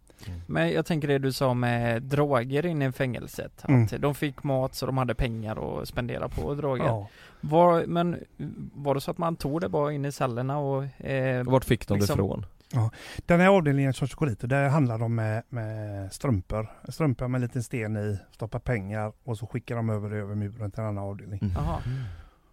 Men 0.47 0.71
jag 0.71 0.85
tänker 0.85 1.07
det 1.07 1.17
du 1.19 1.31
sa 1.31 1.53
med 1.53 2.03
droger 2.03 2.65
inne 2.65 2.87
i 2.87 2.91
fängelset. 2.91 3.51
Att 3.61 3.69
Mm. 3.69 3.87
de 3.99 4.15
fick 4.15 4.43
mat 4.43 4.75
så 4.75 4.85
de 4.85 4.97
hade 4.97 5.15
pengar 5.15 5.81
att 5.81 5.87
spendera 5.87 6.29
på 6.29 6.53
droger. 6.53 6.85
Ja. 6.85 7.07
Var, 7.41 7.85
men 7.85 8.17
var 8.75 8.95
det 8.95 9.01
så 9.01 9.11
att 9.11 9.17
man 9.17 9.35
tog 9.35 9.61
det 9.61 9.69
bara 9.69 9.93
in 9.93 10.05
i 10.05 10.11
cellerna 10.11 10.57
och... 10.59 11.01
Eh, 11.05 11.43
Vart 11.43 11.65
fick 11.65 11.87
de 11.87 11.97
liksom- 11.97 12.17
det 12.17 12.23
ifrån? 12.23 12.45
Ja. 12.73 12.91
Den 13.25 13.39
här 13.39 13.47
avdelningen 13.47 13.93
som 13.93 14.07
Chocolito, 14.07 14.47
där 14.47 14.69
handlar 14.69 14.97
de 14.97 15.15
med, 15.15 15.43
med 15.49 16.13
strumpor. 16.13 16.67
Strumpor 16.89 17.27
med 17.27 17.37
en 17.37 17.41
liten 17.41 17.63
sten 17.63 17.97
i, 17.97 18.19
stoppar 18.31 18.59
pengar 18.59 19.13
och 19.23 19.37
så 19.37 19.47
skickar 19.47 19.75
de 19.75 19.89
över 19.89 20.09
det 20.09 20.17
över 20.17 20.35
muren 20.35 20.71
till 20.71 20.79
en 20.79 20.85
annan 20.85 21.03
avdelning. 21.03 21.39
Mm. 21.41 21.53
Jaha. 21.55 21.81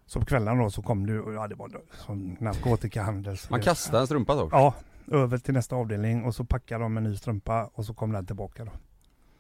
Så 0.07 0.21
på 0.21 0.27
kvällen 0.27 0.59
då 0.59 0.71
så 0.71 0.83
kom 0.83 1.07
du, 1.07 1.21
och 1.21 1.35
ja 1.35 1.49
det 1.49 1.55
var 1.55 1.71
som 1.93 2.37
narkotikahandel. 2.41 3.37
Man 3.51 3.63
kastar 3.63 4.01
en 4.01 4.07
strumpa 4.07 4.35
då? 4.35 4.49
Ja, 4.53 4.75
över 5.13 5.39
till 5.39 5.55
nästa 5.55 5.77
avdelning 5.77 6.25
och 6.25 6.35
så 6.35 6.45
packar 6.45 6.79
de 6.79 6.97
en 6.97 7.05
ny 7.05 7.17
strumpa 7.17 7.71
och 7.75 7.85
så 7.85 7.95
kommer 7.95 8.15
den 8.15 8.27
tillbaka 8.27 8.65
då. 8.65 8.71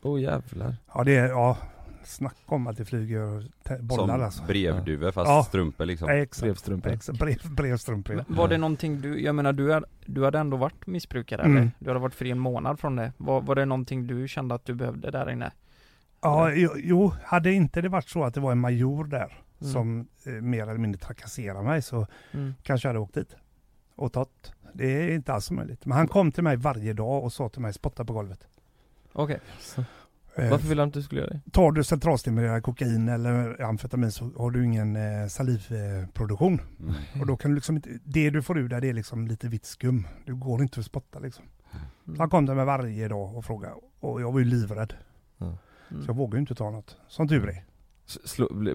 Åh 0.03 0.14
oh, 0.14 0.20
jävlar. 0.20 0.76
Ja 0.95 1.05
det 1.05 1.16
är, 1.16 1.29
ja, 1.29 1.57
snacka 2.05 2.36
om 2.46 2.66
att 2.66 2.76
det 2.76 2.84
flyger 2.84 3.49
bollar 3.82 4.07
Som 4.07 4.22
alltså. 4.24 4.42
brevduvor 4.44 5.11
fast 5.12 5.28
Ja. 5.28 5.44
strumpor 5.44 5.84
liksom? 5.86 6.09
Exakt. 6.09 6.42
Brevstrumpor. 6.42 6.90
Exakt, 6.92 7.18
brev, 7.18 7.36
brevstrumpor. 7.55 8.16
ja. 8.16 8.24
Men 8.28 8.36
Var 8.36 8.49
det 8.49 8.59
någonting 8.59 9.01
du, 9.01 9.20
jag 9.22 9.34
menar 9.34 9.53
du, 9.53 9.72
är, 9.72 9.84
du 10.07 10.24
hade 10.24 10.38
ändå 10.38 10.57
varit 10.57 10.86
missbrukare 10.86 11.42
Mm. 11.42 11.57
eller? 11.57 11.70
Du 11.78 11.90
hade 11.90 12.01
varit 12.01 12.14
fri 12.14 12.30
en 12.30 12.38
månad 12.38 12.80
från 12.80 12.96
det. 12.96 13.12
Var, 13.16 13.40
var 13.40 13.55
det 13.55 13.64
någonting 13.64 14.07
du 14.07 14.28
kände 14.28 14.55
att 14.55 14.64
du 14.64 14.74
behövde 14.74 15.11
där 15.11 15.30
inne? 15.30 15.53
Ja, 16.20 16.51
jo, 16.53 16.70
jo, 16.76 17.12
hade 17.24 17.53
inte 17.53 17.80
det 17.80 17.88
varit 17.88 18.09
så 18.09 18.24
att 18.24 18.34
det 18.34 18.40
var 18.40 18.53
en 18.53 18.59
major 18.61 19.05
där 19.05 19.42
Mm. 19.61 19.72
som 19.72 20.09
eh, 20.26 20.32
mer 20.32 20.62
eller 20.62 20.78
mindre 20.78 21.01
trakasserade 21.01 21.62
mig 21.64 21.82
så 21.82 22.07
Mm. 22.32 22.55
kanske 22.62 22.88
jag 22.88 22.90
hade 22.90 23.01
åkt 23.01 23.14
dit 23.14 23.36
och 23.96 24.12
tagit. 24.12 24.53
Det 24.74 24.86
är 25.03 25.14
inte 25.14 25.32
alls 25.32 25.51
möjligt. 25.51 25.86
Men 25.86 25.96
han 25.99 26.09
kom 26.09 26.32
till 26.32 26.42
mig 26.44 26.57
varje 26.57 26.92
dag 26.92 27.24
och 27.24 27.32
sa 27.32 27.49
till 27.49 27.61
mig 27.61 27.72
spotta 27.72 28.05
på 28.05 28.12
golvet. 28.12 28.46
Okej. 29.12 29.38
Eh, 29.78 29.84
Varför 30.51 30.68
ville 30.68 30.82
han 30.82 30.89
att 30.89 30.95
du 30.95 31.03
skulle 31.03 31.20
göra 31.20 31.30
det? 31.30 31.51
Tar 31.53 31.72
du 31.72 31.84
centralstimulerande 31.84 32.61
kokain 32.61 33.09
eller 33.09 33.62
amfetamin 33.62 34.12
så 34.12 34.30
har 34.36 34.51
du 34.51 34.64
ingen 34.64 34.97
eh, 34.97 35.28
salivproduktion. 35.28 36.61
Mm. 36.80 36.95
Och 37.20 37.26
då 37.26 37.36
kan 37.36 37.51
du 37.51 37.55
liksom 37.55 37.76
inte, 37.76 37.91
det 38.05 38.30
du 38.30 38.43
får 38.43 38.59
ur 38.59 38.68
där 38.68 38.80
det 38.80 38.89
är 38.89 38.93
liksom 38.93 39.28
lite 39.28 39.49
vitt 39.49 39.66
skum. 39.66 40.07
Du 40.24 40.34
går 40.34 40.62
inte 40.62 40.80
att 40.80 40.86
spotta 40.86 41.18
liksom. 41.18 41.45
Mm. 41.72 42.16
Så 42.16 42.22
han 42.22 42.30
kom 42.30 42.47
till 42.47 42.55
mig 42.55 42.64
varje 42.64 43.09
dag 43.09 43.36
och 43.36 43.45
frågade 43.45 43.74
och 44.01 44.20
jag 44.20 44.32
var 44.32 44.39
ju 44.39 44.45
livrädd. 44.45 44.95
Mm. 45.41 45.55
Så 46.03 46.11
jag 46.11 46.16
vågade 46.16 46.36
ju 46.36 46.41
inte 46.41 46.55
ta 46.55 46.70
något. 46.70 46.97
Som 47.09 47.28
tur 47.28 47.49
är. 47.49 47.64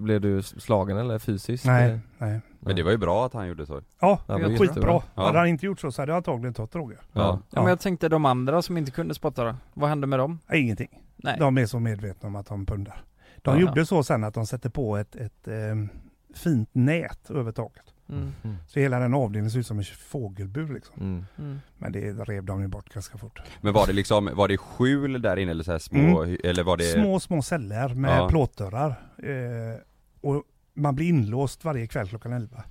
Blev 0.01 0.21
du 0.21 0.43
slagen 0.43 0.97
eller 0.97 1.19
fysiskt? 1.19 1.65
Nej, 1.65 1.85
Eller? 1.85 1.99
nej. 2.17 2.41
Men 2.59 2.75
det 2.75 2.83
var 2.83 2.91
ju 2.91 2.97
bra 2.97 3.25
att 3.25 3.33
han 3.33 3.47
gjorde 3.47 3.65
så. 3.65 3.81
Ja, 3.99 4.19
Ja, 4.27 4.37
det 4.37 4.43
var 4.49 4.57
skitbra. 4.57 5.01
Ja. 5.15 5.25
Hade 5.25 5.37
han 5.37 5.47
inte 5.47 5.65
gjort 5.65 5.79
så 5.79 5.91
så 5.91 6.01
hade 6.01 6.11
jag 6.11 6.17
antagligen 6.17 6.53
tagit 6.53 6.71
droger. 6.71 6.99
Ja. 7.13 7.39
Ja, 7.49 7.61
men 7.61 7.69
jag 7.69 7.79
tänkte 7.79 8.09
de 8.09 8.25
andra 8.25 8.61
som 8.61 8.77
inte 8.77 8.91
kunde 8.91 9.13
spotta 9.13 9.43
då? 9.43 9.55
Vad 9.73 9.89
hände 9.89 10.07
med 10.07 10.19
dem? 10.19 10.39
Ingenting. 10.53 10.99
Nej. 11.15 11.35
De 11.39 11.57
är 11.57 11.65
så 11.65 11.79
medvetna 11.79 12.27
om 12.27 12.35
att 12.35 12.45
de 12.45 12.65
pundar. 12.65 13.03
De 13.41 13.55
Ja. 13.59 13.61
gjorde 13.61 13.85
så 13.85 14.03
sen 14.03 14.23
att 14.23 14.33
de 14.33 14.45
sätter 14.45 14.69
på 14.69 14.97
ett, 14.97 15.15
ett 15.15 15.47
ehm, 15.47 15.89
fint 16.35 16.69
nät 16.71 17.29
över 17.31 17.51
taket. 17.51 17.83
Mm. 18.09 18.31
Mm. 18.43 18.55
Så 18.67 18.79
hela 18.79 18.99
den 18.99 19.13
avdelningen 19.13 19.51
ser 19.51 19.59
ut 19.59 19.67
som 19.67 19.77
en 19.77 19.83
fågelbur 19.85 20.73
liksom. 20.73 20.95
Mm. 21.01 21.25
Mm. 21.37 21.59
Men 21.77 21.91
det 21.91 22.11
rev 22.13 22.43
de 22.43 22.61
ju 22.61 22.67
bort 22.67 22.89
ganska 22.93 23.17
fort. 23.17 23.41
Men 23.61 23.73
var 23.73 23.87
det 23.87 23.93
liksom, 23.93 24.29
var 24.33 24.47
det 24.47 24.57
skjul 24.57 25.21
där 25.21 25.37
inne 25.37 25.51
eller 25.51 25.63
så 25.63 25.71
här 25.71 25.79
små, 25.79 26.23
eller 26.43 26.63
var 26.63 26.77
det? 26.77 26.83
Små, 26.83 27.19
små 27.19 27.41
celler 27.41 27.89
med 27.93 28.17
Ja. 28.19 28.29
plåtdörrar. 28.29 28.95
Eh, 29.23 29.79
och 30.21 30.43
man 30.73 30.95
blir 30.95 31.09
inlåst 31.09 31.65
varje 31.65 31.87
kväll 31.87 32.07
klockan 32.07 32.33
11. 32.33 32.63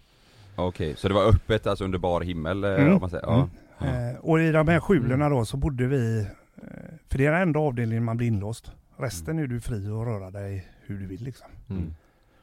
Okej, 0.56 0.96
så 0.96 1.08
det 1.08 1.14
var 1.14 1.24
öppet 1.28 1.66
alltså 1.66 1.84
under 1.84 1.98
bar 1.98 2.20
himmel 2.20 2.64
eh, 2.64 2.70
Mm. 2.74 2.92
om 2.94 3.00
man 3.00 3.10
säger? 3.10 3.24
Ja. 3.26 3.48
Eh, 3.86 4.16
och 4.20 4.40
i 4.40 4.52
de 4.52 4.68
här 4.68 4.80
skjulen 4.80 5.30
då 5.30 5.44
så 5.44 5.56
bodde 5.56 5.86
vi, 5.86 6.20
eh, 6.20 6.66
för 7.10 7.18
det 7.18 7.26
är 7.26 7.32
den 7.32 7.42
enda 7.42 7.60
avdelningen 7.60 8.04
man 8.04 8.16
blir 8.16 8.26
inlåst. 8.28 8.72
Resten 8.96 9.38
är 9.38 9.46
du 9.46 9.60
fri 9.60 9.76
att 9.86 10.06
röra 10.06 10.30
dig 10.30 10.66
hur 10.86 10.98
du 10.98 11.06
vill 11.06 11.22
liksom. 11.24 11.46
Mm. 11.70 11.94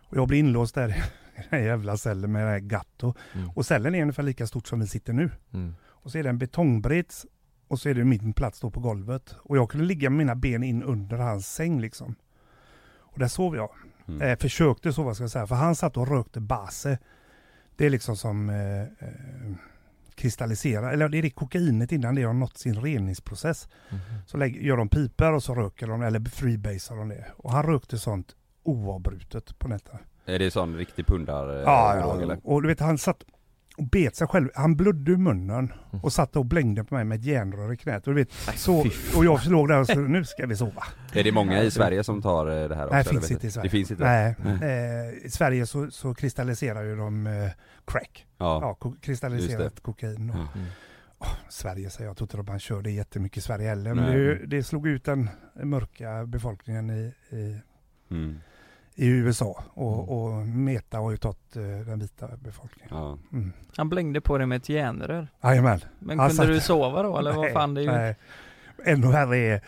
Och 0.05 0.17
jag 0.17 0.27
blir 0.27 0.39
inlåst 0.39 0.75
där 0.75 0.89
i 0.89 0.93
den 1.35 1.43
här 1.49 1.59
jävla 1.59 1.97
cellen 1.97 2.31
med 2.31 2.45
det 2.45 2.49
här 2.51 2.59
gatto. 2.59 3.13
Mm. 3.33 3.49
Och 3.49 3.65
cellen 3.65 3.95
är 3.95 4.01
ungefär 4.01 4.23
lika 4.23 4.47
stort 4.47 4.67
som 4.67 4.79
vi 4.79 4.87
sitter 4.87 5.13
nu. 5.13 5.29
Mm. 5.53 5.75
Och 5.87 6.11
så 6.11 6.17
är 6.17 6.23
det 6.23 6.29
en 6.29 6.37
betongbrits 6.37 7.25
och 7.67 7.79
så 7.79 7.89
är 7.89 7.93
det 7.93 8.03
min 8.03 8.33
plats 8.33 8.59
då 8.59 8.69
på 8.71 8.79
golvet. 8.79 9.35
Och 9.39 9.57
jag 9.57 9.69
kunde 9.69 9.85
ligga 9.85 10.09
med 10.09 10.17
mina 10.17 10.35
ben 10.35 10.63
in 10.63 10.83
under 10.83 11.17
hans 11.17 11.53
säng 11.53 11.81
liksom. 11.81 12.15
Och 12.97 13.19
där 13.19 13.27
sov 13.27 13.55
jag. 13.55 13.69
Mm. 14.11 14.21
Eh, 14.21 14.37
försökte 14.37 14.93
sova 14.93 15.13
ska 15.13 15.23
jag 15.23 15.31
säga, 15.31 15.47
för 15.47 15.55
han 15.55 15.75
satt 15.75 15.97
och 15.97 16.07
rökte 16.07 16.39
base. 16.39 16.97
Det 17.75 17.85
är 17.85 17.89
liksom 17.89 18.17
som 18.17 18.49
eh, 18.49 18.81
eh, 18.81 19.53
kristalliserar, 20.15 20.93
eller 20.93 21.09
det 21.09 21.17
är 21.17 21.21
det 21.21 21.29
kokainet 21.29 21.91
innan 21.91 22.15
det 22.15 22.23
har 22.23 22.33
nått 22.33 22.57
sin 22.57 22.81
reningsprocess. 22.81 23.69
Mhm. 23.89 23.99
Så 24.27 24.37
lägger, 24.37 24.61
gör 24.61 24.77
de 24.77 24.89
piper 24.89 25.33
och 25.33 25.43
så 25.43 25.55
röker 25.55 25.87
de, 25.87 26.01
eller 26.01 26.19
freebasar 26.19 26.95
de 26.95 27.09
det. 27.09 27.25
Och 27.37 27.51
han 27.51 27.63
rökte 27.63 27.97
sånt 27.97 28.35
oavbrutet 28.63 29.59
på 29.59 29.67
nätterna. 29.67 29.99
Är 30.25 30.39
det 30.39 30.51
sån 30.51 30.75
riktig 30.77 31.07
pundar 31.07 31.55
eh, 31.55 31.61
Ja, 31.61 31.95
drog, 31.95 32.19
ja, 32.19 32.23
eller? 32.23 32.39
och 32.43 32.61
du 32.61 32.67
vet 32.67 32.79
han 32.79 32.97
satt 32.97 33.23
och 33.79 33.89
bet 33.89 34.15
sig 34.15 34.27
själv. 34.27 34.49
Han 34.55 34.75
blödde 34.75 35.11
ur 35.11 35.17
munnen 35.17 35.73
Mm. 35.91 36.03
och 36.03 36.13
satt 36.13 36.35
och 36.35 36.45
blängde 36.45 36.83
på 36.83 36.95
mig 36.95 37.03
med 37.05 37.19
ett 37.19 37.25
järnrör 37.25 37.73
i 37.73 37.77
knät. 37.77 38.07
Och, 38.07 38.13
du 38.15 38.19
vet, 38.23 38.31
så, 38.55 38.79
och 39.15 39.25
jag 39.25 39.45
låg 39.45 39.67
där 39.67 39.79
och 39.79 39.87
så, 39.87 39.99
nu 39.99 40.25
ska 40.25 40.45
vi 40.45 40.55
sova. 40.55 40.83
Är 41.13 41.23
det 41.23 41.31
många 41.31 41.63
i 41.63 41.71
Sverige 41.71 42.03
som 42.03 42.21
tar 42.21 42.47
eh, 42.63 42.69
det 42.69 42.75
här 42.75 42.85
också? 42.85 42.93
Nej, 42.95 43.01
eller 43.09 43.19
finns 43.19 43.31
inte 43.31 43.47
i 43.47 43.51
Sverige. 43.51 43.65
Det 43.65 43.69
finns 43.69 43.91
inte? 43.91 44.03
Nej. 44.03 44.35
Eh, 44.61 45.25
I 45.25 45.29
Sverige 45.29 45.65
så, 45.65 45.91
så 45.91 46.13
kristalliserar 46.13 46.83
ju 46.83 46.95
de 46.95 47.27
eh, 47.27 47.49
crack. 47.87 48.25
Ja. 48.37 48.59
Ja, 48.61 48.73
ko- 48.73 48.95
kristalliserat 49.01 49.75
det. 49.75 49.81
kokain. 49.81 50.29
Och. 50.29 50.35
Mm. 50.35 50.67
Åh, 51.19 51.27
Sverige 51.49 51.89
säger 51.89 52.05
jag, 52.05 52.11
jag 52.11 52.17
tror 52.17 52.25
inte 52.25 52.39
att 52.39 52.47
man 52.47 52.59
kör 52.59 52.81
det 52.81 52.91
jättemycket 52.91 53.37
i 53.37 53.41
Sverige 53.41 53.69
heller. 53.69 53.93
Men 53.93 54.11
det, 54.11 54.45
det 54.45 54.63
slog 54.63 54.87
ut 54.87 55.05
den 55.05 55.29
mörka 55.63 56.25
befolkningen 56.25 56.89
i, 56.89 57.13
i, 57.35 57.59
Mm. 58.11 58.39
I 58.99 59.07
USA. 59.07 59.63
Och, 59.73 60.09
och 60.23 60.47
Meta 60.47 60.97
har 60.97 61.11
ju 61.11 61.17
tagit 61.17 61.55
eh, 61.55 61.61
den 61.61 61.99
vita 61.99 62.29
befolkningen. 62.37 62.89
Ja. 62.97 63.17
Mm. 63.31 63.53
Han 63.75 63.89
blängde 63.89 64.21
på 64.21 64.37
dig 64.37 64.47
med 64.47 64.55
ett 64.55 64.69
järnrör. 64.69 65.27
Jajamän. 65.43 65.79
Men 65.99 66.19
Han 66.19 66.29
kunde 66.29 66.43
satt- 66.43 66.47
du 66.47 66.59
sova 66.59 67.03
då 67.03 67.17
eller 67.17 67.31
vad 67.31 67.45
Nej, 67.45 67.53
fan 67.53 67.73
det 67.73 67.81
är 67.81 67.83
ju... 67.83 67.91
Nej. 67.91 68.15
Ännu 68.85 69.07
värre 69.07 69.37
är, 69.37 69.61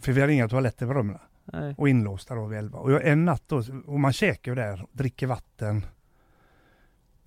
för 0.00 0.12
vi 0.12 0.20
hade 0.20 0.32
inga 0.32 0.48
toaletter 0.48 0.86
på 0.86 0.94
rummen. 0.94 1.18
Nej. 1.44 1.74
Och 1.78 1.88
inlåsta 1.88 2.34
då 2.34 2.46
vid 2.46 2.58
elva. 2.58 2.78
Och 2.78 2.92
jag, 2.92 3.06
en 3.08 3.24
natt 3.24 3.42
då, 3.46 3.62
och 3.86 4.00
man 4.00 4.12
käkar 4.12 4.52
ju 4.52 4.56
där, 4.56 4.86
dricker 4.92 5.26
vatten. 5.26 5.86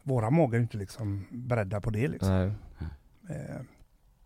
Våra 0.04 0.30
magar 0.30 0.58
är 0.58 0.62
inte 0.62 0.78
liksom 0.78 1.26
beredda 1.32 1.82
på 1.82 1.90
det 1.90 2.08
liksom. 2.08 2.30
Nej. 2.30 2.54
Eh, 3.30 3.62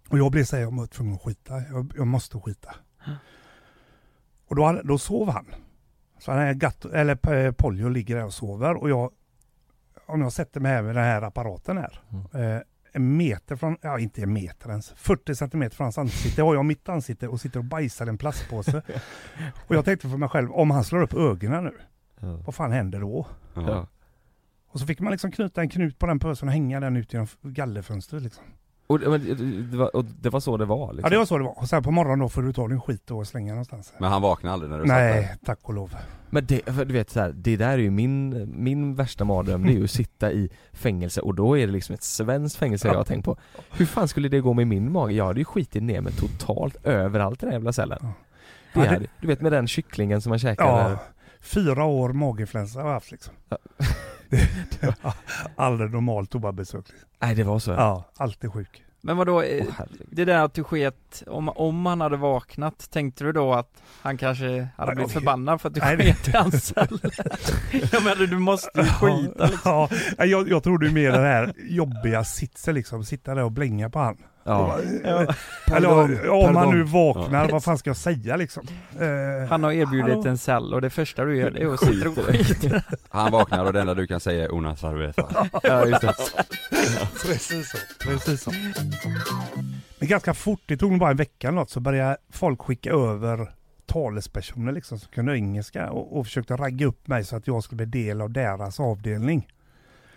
och 0.09 0.17
jag 0.17 0.31
blev 0.31 0.43
så 0.43 0.55
här, 0.55 0.63
jag 0.63 0.75
var 0.75 0.87
tvungen 0.87 1.15
att 1.15 1.21
skita. 1.21 1.53
Jag, 1.61 1.93
jag 1.97 2.07
måste 2.07 2.39
skita. 2.39 2.75
Och 4.47 4.55
då, 4.55 4.81
då 4.83 4.97
sov 4.97 5.29
han. 5.29 5.45
Så 6.25 6.31
han 6.31 6.41
är 6.41 6.53
gatt, 6.53 6.85
eller 6.85 7.33
eh, 7.45 7.51
Polio 7.51 7.89
ligger 7.89 8.15
där 8.15 8.25
och 8.25 8.33
sover 8.33 8.75
och 8.75 8.89
jag, 8.89 9.11
om 10.05 10.21
jag 10.21 10.31
sätter 10.31 10.59
mig 10.59 10.71
här 10.71 10.81
med 10.81 10.95
den 10.95 11.03
här 11.03 11.21
apparaten 11.21 11.77
här. 11.77 12.01
Eh, 12.33 12.61
en 12.91 13.17
meter 13.17 13.55
från, 13.55 13.77
ja 13.81 13.99
inte 13.99 14.21
en 14.21 14.33
meter 14.33 14.69
ens, 14.69 14.93
40 14.97 15.35
centimeter 15.35 15.75
från 15.75 15.85
hans 15.85 15.97
ansikte 15.97 16.41
har 16.43 16.55
jag 16.55 16.65
mitt 16.65 16.89
ansikte 16.89 17.27
och 17.27 17.41
sitter 17.41 17.59
och 17.59 17.65
bajsar 17.65 18.05
i 18.05 18.09
en 18.09 18.17
plastpåse. 18.17 18.81
och 19.67 19.75
jag 19.75 19.85
tänkte 19.85 20.09
för 20.09 20.17
mig 20.17 20.29
själv, 20.29 20.51
om 20.51 20.71
han 20.71 20.83
slår 20.83 21.01
upp 21.01 21.13
ögonen 21.13 21.63
nu, 21.63 21.73
Ja. 22.19 22.39
vad 22.45 22.55
fan 22.55 22.71
händer 22.71 22.99
då? 22.99 23.27
Ja. 23.55 23.87
Och 24.67 24.79
så 24.79 24.85
fick 24.85 24.99
man 24.99 25.11
liksom 25.11 25.31
knyta 25.31 25.61
en 25.61 25.69
knut 25.69 25.99
på 25.99 26.05
den 26.05 26.19
pösen 26.19 26.47
och 26.47 26.53
hänga 26.53 26.79
den 26.79 26.95
ut 26.97 27.13
genom 27.13 27.27
gallerfönstret 27.41 28.23
liksom. 28.23 28.43
Och, 28.87 28.99
det- 28.99 29.09
men, 29.09 29.67
det 29.71 29.77
var, 29.77 29.95
och 29.95 30.05
det 30.05 30.29
var 30.29 30.39
så 30.39 30.57
det 30.57 30.65
var 30.65 30.93
liksom. 30.93 31.01
Ja 31.03 31.09
det 31.09 31.17
var 31.17 31.25
så 31.25 31.37
det 31.37 31.43
var. 31.43 31.59
Och 31.59 31.69
sen 31.69 31.83
på 31.83 31.91
morgonen 31.91 32.19
då 32.19 32.29
får 32.29 32.41
du 32.41 32.53
ta 32.53 32.67
din 32.67 32.81
skit 32.81 33.11
och 33.11 33.27
slänga 33.27 33.51
någonstans. 33.51 33.93
Men 33.99 34.11
han 34.11 34.21
vaknade 34.21 34.53
aldrig 34.53 34.71
när 34.71 34.77
du 34.79 34.83
satt 34.87 34.97
Nej, 34.97 35.21
där? 35.21 35.45
tack 35.45 35.59
och 35.61 35.73
lov. 35.73 35.95
Men 36.29 36.45
det, 36.45 36.61
för 36.65 36.85
du 36.85 36.93
vet 36.93 37.09
så 37.09 37.19
här, 37.19 37.31
det 37.35 37.57
där 37.57 37.69
är 37.69 37.77
ju 37.77 37.89
min, 37.91 38.47
min 38.63 38.95
värsta 38.95 39.23
mardröm, 39.25 39.63
det 39.63 39.69
är 39.71 39.77
ju 39.77 39.83
att 39.83 39.91
sitta 39.91 40.31
i 40.31 40.49
fängelse 40.73 41.21
och 41.21 41.35
då 41.35 41.57
är 41.57 41.67
det 41.67 41.73
liksom 41.73 41.95
ett 41.95 42.03
svenskt 42.03 42.55
fängelse 42.57 42.87
jag 42.87 42.95
har 42.95 43.03
tänkt 43.03 43.25
på. 43.25 43.37
Hur 43.71 43.85
fan 43.85 44.07
skulle 44.07 44.29
det 44.29 44.39
gå 44.39 44.53
med 44.53 44.67
min 44.67 44.91
mage? 44.91 45.13
Jag 45.13 45.25
hade 45.25 45.39
ju 45.39 45.45
skitit 45.45 45.83
ner 45.83 46.01
mig 46.01 46.13
totalt 46.13 46.75
överallt 46.85 47.39
i 47.43 47.45
den 47.45 47.49
här 47.49 47.59
jävla 47.59 47.73
cellen. 47.73 47.99
Det 48.73 48.85
Ja, 48.85 48.99
det- 48.99 49.07
du 49.21 49.27
vet 49.27 49.41
med 49.41 49.51
den 49.51 49.67
kycklingen 49.67 50.21
som 50.21 50.29
man 50.29 50.39
käkar 50.39 50.65
Ja, 50.65 50.89
där. 50.89 50.97
fyra 51.41 51.83
år 51.85 52.13
maginfluensa 52.13 52.79
har 52.79 52.87
jag 52.87 52.93
haft 52.93 53.11
liksom. 53.11 53.33
Aldrig 55.55 55.91
normalt 55.91 56.29
toabesök. 56.31 56.87
Liksom. 56.89 57.07
Nej 57.21 57.35
det 57.35 57.43
var 57.43 57.59
så? 57.59 57.71
Ja, 57.71 58.03
alltid 58.17 58.53
sjuk. 58.53 58.83
Men 59.05 59.17
vadå, 59.17 59.41
herregud. 59.41 60.07
det 60.11 60.25
där 60.25 60.43
att 60.43 60.53
du 60.53 60.63
sket, 60.63 61.23
om, 61.27 61.49
om 61.49 61.85
han 61.85 62.01
hade 62.01 62.17
vaknat, 62.17 62.91
tänkte 62.91 63.23
du 63.23 63.31
då 63.31 63.53
att 63.53 63.83
han 64.01 64.17
kanske 64.17 64.67
hade 64.77 64.95
blivit 64.95 65.13
förbannad 65.13 65.61
för 65.61 65.69
att 65.69 65.75
du 65.75 65.81
Nej, 65.81 65.97
sket 65.97 66.27
i 66.27 66.31
hans? 66.31 66.73
Jag 67.91 68.03
menar 68.03 68.27
du 68.27 68.39
måste 68.39 68.81
ju 68.81 68.85
skita 68.85 69.45
liksom. 69.45 69.59
Ja, 69.71 69.89
ja, 70.17 70.25
jag, 70.25 70.49
jag 70.49 70.63
trodde 70.63 70.85
ju 70.85 70.91
mer 70.91 71.11
den 71.11 71.23
här 71.23 71.53
jobbiga 71.57 72.23
sitsen 72.23 72.75
liksom, 72.75 73.03
sitta 73.03 73.35
där 73.35 73.43
och 73.43 73.51
blänga 73.51 73.89
på 73.89 73.99
han. 73.99 74.17
Ja. 74.47 74.79
Ja. 75.03 75.25
Eller 75.75 76.29
om 76.29 76.55
han 76.55 76.77
nu 76.77 76.83
vaknar, 76.83 77.49
vad 77.49 77.63
fan 77.63 77.77
ska 77.77 77.89
jag 77.89 77.97
säga 77.97 78.35
liksom? 78.35 78.67
Eh, 78.99 79.49
Han 79.49 79.63
har 79.63 79.71
erbjudit 79.71 80.15
hallå? 80.15 80.27
en 80.27 80.37
cell 80.37 80.73
och 80.73 80.81
det 80.81 80.89
första 80.89 81.25
du 81.25 81.37
gör 81.37 81.51
det 81.51 81.61
är 81.61 81.73
att 81.73 81.79
sitta 81.79 82.09
och 82.09 82.15
skita. 82.17 82.81
Han 83.09 83.31
vaknar 83.31 83.65
och 83.65 83.73
det 83.73 83.81
enda 83.81 83.93
du 83.93 84.07
kan 84.07 84.19
säga 84.19 84.43
är 84.43 84.51
una 84.53 84.75
cerveza. 84.75 85.47
Ja, 85.63 85.85
just 85.85 86.01
det. 86.01 86.13
Precis 87.25 87.69
så, 87.71 87.77
precis 88.07 88.41
så. 88.41 88.51
Men 89.99 90.07
ganska 90.09 90.33
fort, 90.33 90.61
det 90.65 90.77
tog 90.77 90.91
nog 90.91 90.99
bara 90.99 91.11
en 91.11 91.17
vecka 91.17 91.47
eller 91.47 91.55
något, 91.59 91.69
så 91.69 91.79
började 91.79 92.17
folk 92.31 92.61
skicka 92.61 92.91
över 92.91 93.51
talespersoner 93.85 94.71
liksom 94.71 94.99
som 94.99 95.11
kunde 95.11 95.35
engelska 95.37 95.91
och, 95.91 96.17
och 96.19 96.25
försökte 96.25 96.55
ragga 96.55 96.87
upp 96.87 97.07
mig 97.07 97.23
så 97.23 97.35
att 97.35 97.47
jag 97.47 97.63
skulle 97.63 97.85
bli 97.85 98.03
del 98.05 98.21
av 98.21 98.31
deras 98.31 98.79
avdelning. 98.79 99.47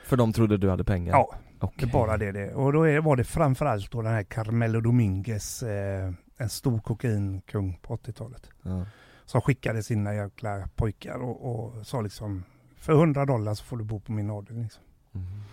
För 0.06 0.16
de 0.16 0.32
trodde 0.32 0.56
du 0.56 0.70
hade 0.70 0.84
pengar? 0.84 1.12
Ja, 1.12 1.34
Det 1.76 1.82
är 1.82 1.92
bara 1.92 2.16
det 2.16 2.32
det. 2.32 2.54
Och 2.54 2.72
då 2.72 2.82
är, 2.88 3.00
var 3.00 3.16
det 3.16 3.24
framförallt 3.24 3.90
då 3.90 4.02
den 4.02 4.12
här 4.12 4.22
Carmelo 4.22 4.80
Dominguez, 4.80 5.62
eh, 5.62 6.12
en 6.36 6.48
stor 6.48 6.78
kokainkung 6.78 7.78
på 7.82 7.96
80-talet. 7.96 8.50
Ja. 8.62 8.86
Som 9.24 9.40
skickade 9.40 9.82
sina 9.82 10.14
jäkla 10.14 10.68
pojkar 10.76 11.18
och, 11.18 11.50
och 11.76 11.86
sa 11.86 12.00
liksom 12.00 12.44
för 12.76 12.92
100 12.92 13.26
dollar 13.26 13.54
så 13.54 13.64
får 13.64 13.76
du 13.76 13.84
bo 13.84 14.00
på 14.00 14.12
min 14.12 14.30
avdelning. 14.30 14.62
Liksom. 14.64 14.82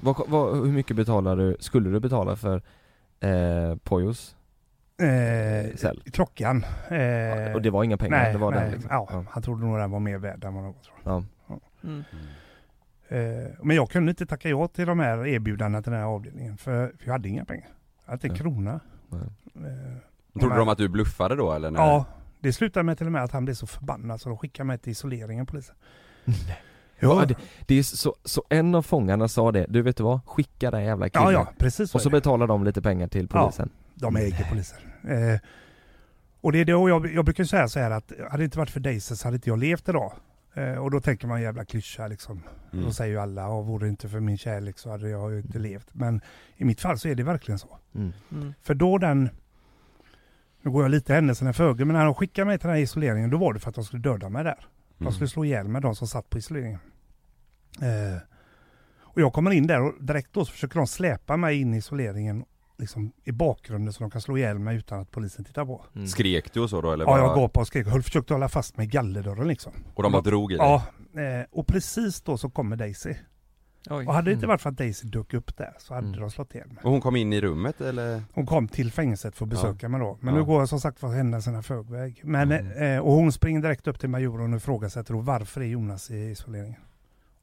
Vad, 0.02 0.15
vad, 0.27 0.56
hur 0.56 0.72
mycket 0.72 0.95
betalar 0.95 1.36
du, 1.36 1.57
skulle 1.60 1.90
du 1.90 1.99
betala 1.99 2.36
för 2.36 2.61
eh, 3.19 3.76
Pojos? 3.84 4.36
Eh, 4.98 5.76
Cell? 5.76 6.03
klockan. 6.11 6.64
Eh, 6.90 7.53
och 7.53 7.61
det 7.61 7.69
var 7.69 7.84
inga 7.84 7.98
pengar, 7.98 8.18
nej, 8.18 8.34
det 8.34 8.40
var 8.40 8.52
den 8.52 8.61
nej, 8.64 8.72
liksom. 8.72 8.90
ja, 8.91 9.07
Ja. 9.11 9.26
han 9.30 9.44
trodde 9.44 9.65
nog 9.65 9.77
den 9.80 9.91
var 9.91 9.99
mer 9.99 10.18
värd 10.18 10.44
än 10.44 10.53
vad 10.53 10.64
den 10.64 10.73
var. 10.73 10.82
Tror 10.82 10.95
jag. 11.03 11.23
Ja. 11.48 11.60
Mm. 11.84 12.03
Eh, 13.07 13.18
men 13.64 13.76
jag 13.76 13.90
kunde 13.90 14.10
inte 14.10 14.26
tacka 14.26 14.49
ja 14.49 14.68
till 14.68 14.86
de 14.86 14.99
här 14.99 15.27
erbjudandena 15.27 15.84
till 15.84 15.91
den 15.91 16.02
här 16.02 16.07
avdelningen 16.07 16.57
för, 16.57 16.88
för 16.88 17.06
jag 17.06 17.11
hade 17.11 17.30
inga 17.30 17.45
pengar. 17.45 17.68
Jag 18.06 18.11
hade 18.11 18.27
inte 18.27 18.27
en 18.27 18.36
krona. 18.36 18.80
Eh, 19.14 20.40
Trodde 20.40 20.56
de 20.56 20.69
att 20.69 20.77
du 20.77 20.90
bluffade 20.90 21.36
då 21.36 21.53
eller? 21.53 21.72
När... 21.72 21.80
Ja, 21.80 22.06
det 22.40 22.53
slutade 22.53 22.84
med 22.84 22.98
till 22.98 23.06
och 23.06 23.11
med 23.11 23.23
att 23.23 23.32
han 23.32 23.45
blev 23.45 23.53
så 23.53 23.68
förbannad 23.68 24.22
så 24.22 24.30
de 24.30 24.38
skickade 24.38 24.68
mig 24.68 24.77
till 24.77 24.91
isoleringen 24.91 25.45
polisen. 25.45 25.76
Ja. 26.99 27.26
Det, 27.26 27.36
det 27.65 27.76
är 27.76 27.84
så, 27.84 28.15
så 28.23 28.44
en 28.49 28.76
av 28.76 28.82
fångarna 28.82 29.27
sa 29.27 29.52
det, 29.52 29.65
du 29.69 29.82
vet 29.82 29.98
du 29.98 30.03
vad? 30.03 30.19
Skicka 30.26 30.72
den 30.72 30.84
jävla 30.84 31.10
killen. 31.10 31.26
Ja, 31.26 31.32
ja, 31.32 31.48
precis 31.57 31.91
så 31.91 31.98
Och 31.98 32.02
så 32.02 32.10
betalar 32.10 32.48
de 32.48 32.64
lite 32.64 32.82
pengar 32.82 33.07
till 33.07 33.27
polisen. 33.27 33.69
Ja, 33.73 33.91
de 33.94 34.15
äger 34.15 34.48
polisen. 34.49 34.77
Eh, 35.07 35.40
och 36.41 36.52
det 36.52 36.60
är 36.60 36.65
då 36.65 36.90
jag, 36.90 37.14
jag 37.14 37.26
brukar 37.26 37.44
säga 37.44 37.68
så 37.68 37.80
här 37.80 37.91
att 37.91 38.11
hade 38.32 38.38
det 38.38 38.44
inte 38.44 38.57
varit 38.57 38.69
för 38.69 38.80
Daisy 38.80 39.15
så 39.15 39.27
hade 39.27 39.36
inte 39.36 39.49
jag 39.49 39.60
levt 39.60 39.90
idag. 39.90 40.14
Eh, 40.57 40.76
och 40.77 40.91
då 40.91 41.02
tänker 41.02 41.27
man 41.27 41.41
jävla 41.41 41.65
klyscha 41.65 42.07
liksom. 42.07 42.44
Mm. 42.73 42.86
Då 42.86 42.91
säger 42.91 43.11
ju 43.14 43.19
alla, 43.19 43.48
och 43.48 43.65
vore 43.65 43.86
det 43.86 43.90
inte 43.90 44.10
för 44.10 44.19
min 44.19 44.38
kärlek 44.38 44.77
så 44.80 44.90
hade 44.91 45.10
jag 45.10 45.32
ju 45.32 45.38
inte 45.40 45.60
levt. 45.60 45.88
Men 45.94 46.22
i 46.56 46.65
mitt 46.65 46.82
fall 46.82 46.99
så 46.99 47.07
är 47.07 47.15
det 47.15 47.23
verkligen 47.23 47.60
så. 47.60 47.77
Mm. 47.95 48.14
Mm. 48.32 48.53
För 48.61 48.73
då 48.73 48.98
den, 48.98 49.30
nu 50.61 50.72
går 50.72 50.84
jag 50.84 50.91
lite 50.91 51.14
händelserna 51.14 51.49
i 51.49 51.53
förväg, 51.53 51.88
men 51.88 51.95
när 51.95 52.06
de 52.06 52.14
skickade 52.15 52.45
mig 52.45 52.57
till 52.60 52.68
den 52.68 52.76
här 52.76 52.84
isoleringen 52.84 53.30
då 53.30 53.38
var 53.38 53.53
det 53.53 53.60
för 53.60 53.69
att 53.69 53.76
de 53.76 53.84
skulle 53.84 54.02
döda 54.02 54.30
mig 54.30 54.44
där. 54.44 54.68
De 54.98 55.03
Mm. 55.03 55.14
skulle 55.14 55.27
slå 55.27 55.45
ihjäl 55.45 55.68
mig, 55.68 55.82
de 55.82 55.95
som 55.95 56.07
satt 56.07 56.30
på 56.30 56.38
isoleringen. 56.38 56.80
Eh, 57.82 58.22
och 58.99 59.22
jag 59.22 59.34
kommer 59.34 59.52
in 59.52 59.68
där 59.68 59.82
och 59.82 59.94
direkt 60.03 60.34
då 60.34 60.45
så 60.45 60.52
försöker 60.52 60.76
de 60.76 60.88
släpa 60.88 61.38
mig 61.38 61.61
in 61.61 61.73
i 61.73 61.77
isoleringen 61.77 62.45
liksom 62.77 63.11
i 63.23 63.31
bakgrunden 63.31 63.93
så 63.93 64.03
de 64.03 64.11
kan 64.11 64.22
slå 64.22 64.38
ihjäl 64.38 64.60
mig 64.60 64.77
utan 64.77 64.99
att 64.99 65.11
polisen 65.11 65.45
tittar 65.45 65.65
på. 65.65 65.85
Mm. 65.95 66.07
Skrek 66.07 66.53
du 66.53 66.60
och 66.60 66.69
så 66.69 66.81
då 66.81 66.91
eller? 66.91 67.06
Ja, 67.06 67.11
bara- 67.11 67.19
jag 67.19 67.35
gapade 67.35 67.61
och 67.61 67.68
skrek. 67.68 67.88
Höll, 67.88 68.03
försökte 68.03 68.34
hålla 68.34 68.49
fast 68.49 68.77
mig 68.77 68.85
i 68.85 68.89
gallerdörren 68.89 69.47
liksom. 69.47 69.72
Och 69.93 70.03
de 70.03 70.11
bara 70.11 70.22
drog 70.22 70.52
i 70.52 70.57
dig? 70.57 70.65
Ja, 70.65 70.84
eh, 71.22 71.45
och 71.52 71.68
precis 71.68 72.22
då 72.22 72.38
så 72.38 72.49
kommer 72.49 72.76
Daisy. 72.76 73.14
Oj. 73.89 74.06
Och 74.07 74.14
hade 74.14 74.26
det 74.30 74.34
inte 74.34 74.45
Mm. 74.45 74.49
varit 74.53 74.61
för 74.61 74.69
att 74.69 74.77
Daisy 74.77 75.07
dök 75.07 75.34
upp 75.34 75.57
där 75.57 75.73
så 75.80 75.93
hade 75.93 76.19
de 76.19 76.31
slått 76.31 76.56
ihjäl 76.56 76.68
mig. 76.68 76.77
Och 76.84 76.91
hon 76.91 77.02
kom 77.02 77.15
in 77.15 77.34
i 77.34 77.41
rummet 77.41 77.81
eller? 77.81 78.23
Hon 78.34 78.45
kom 78.45 78.68
till 78.68 78.91
fängelset 78.91 79.35
för 79.35 79.45
att 79.45 79.49
besöka 79.49 79.89
mig 79.89 79.99
då. 79.99 80.18
Men 80.22 80.34
Ja. 80.34 80.39
nu 80.39 80.45
går 80.45 80.60
jag 80.61 80.69
som 80.69 80.80
sagt 80.80 80.99
för 80.99 81.07
händelserna 81.07 81.61
förväg. 81.61 82.22
Men, 82.23 82.52
eh, 82.52 82.99
och 82.99 83.11
hon 83.14 83.31
springer 83.31 83.61
direkt 83.61 83.88
upp 83.88 83.99
till 83.99 84.10
majoren 84.10 84.53
och 84.53 84.57
ifrågasätter 84.57 85.14
då 85.14 85.19
varför 85.19 85.61
är 85.61 85.65
Jonas 85.65 86.11
i 86.11 86.15
isoleringen? 86.15 86.80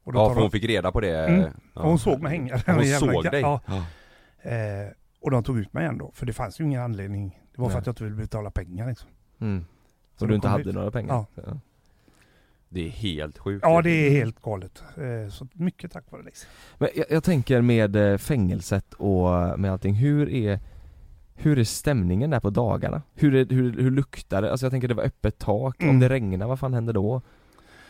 Och 0.03 0.13
då 0.13 0.19
Ja 0.19 0.33
för 0.33 0.41
hon 0.41 0.51
fick 0.51 0.63
reda 0.63 0.91
på 0.91 1.01
det? 1.01 1.27
Mm. 1.27 1.41
Ja. 1.73 1.81
Och 1.81 1.89
hon 1.89 1.99
såg 1.99 2.21
mig 2.21 2.31
hänga. 2.31 2.61
Ja, 2.67 2.73
Hon 2.73 2.85
såg 2.85 3.23
dig? 3.23 3.41
Ja. 3.41 3.61
Ja. 3.65 3.83
Eh, 4.51 4.87
och 5.23 5.31
de 5.31 5.43
tog 5.43 5.59
ut 5.59 5.73
mig 5.73 5.85
ändå. 5.85 6.11
För 6.13 6.25
det 6.25 6.33
fanns 6.33 6.59
ju 6.59 6.63
ingen 6.65 6.81
anledning. 6.81 7.39
Det 7.55 7.61
var 7.61 7.67
för 7.69 7.73
Nej. 7.75 7.79
att 7.79 7.85
jag 7.85 7.91
inte 7.91 8.03
ville 8.03 8.15
betala 8.15 8.51
pengar 8.51 8.87
liksom. 8.87 9.09
Mm. 9.39 9.65
Så 10.17 10.25
Och 10.25 10.29
du 10.29 10.35
inte 10.35 10.47
hade 10.47 10.69
ut. 10.69 10.75
några 10.75 10.91
pengar? 10.91 11.25
Ja. 11.35 11.43
Det 12.69 12.85
är 12.85 12.89
helt 12.89 13.37
sjukt. 13.37 13.63
Ja, 13.65 13.81
det 13.81 13.89
är 13.89 14.09
helt 14.09 14.41
galet. 14.41 14.83
Eh, 14.97 15.29
så 15.31 15.47
mycket 15.53 15.91
tack 15.91 16.11
vare 16.11 16.21
Daisy. 16.21 16.47
Men 16.77 16.89
jag, 16.95 17.05
jag 17.09 17.23
tänker 17.23 17.61
med 17.61 17.95
eh, 17.95 18.17
fängelset 18.17 18.93
och 18.93 19.59
med 19.59 19.71
allting, 19.71 19.93
hur 19.93 20.29
är 20.29 20.59
hur 21.35 21.59
är 21.59 21.63
stämningen 21.63 22.29
där 22.29 22.39
på 22.39 22.49
dagarna? 22.49 23.01
Hur, 23.13 23.35
är, 23.35 23.45
hur, 23.45 23.77
hur 23.81 23.91
luktar 23.91 24.41
det? 24.41 24.51
Alltså 24.51 24.65
jag 24.65 24.71
tänker 24.71 24.87
det 24.87 24.93
var 24.93 25.03
öppet 25.03 25.37
tak, 25.39 25.75
om 25.81 25.87
Mm. 25.89 25.99
det 25.99 26.09
regnar, 26.09 26.47
vad 26.47 26.59
fan 26.59 26.73
händer 26.73 26.93
då? 26.93 27.21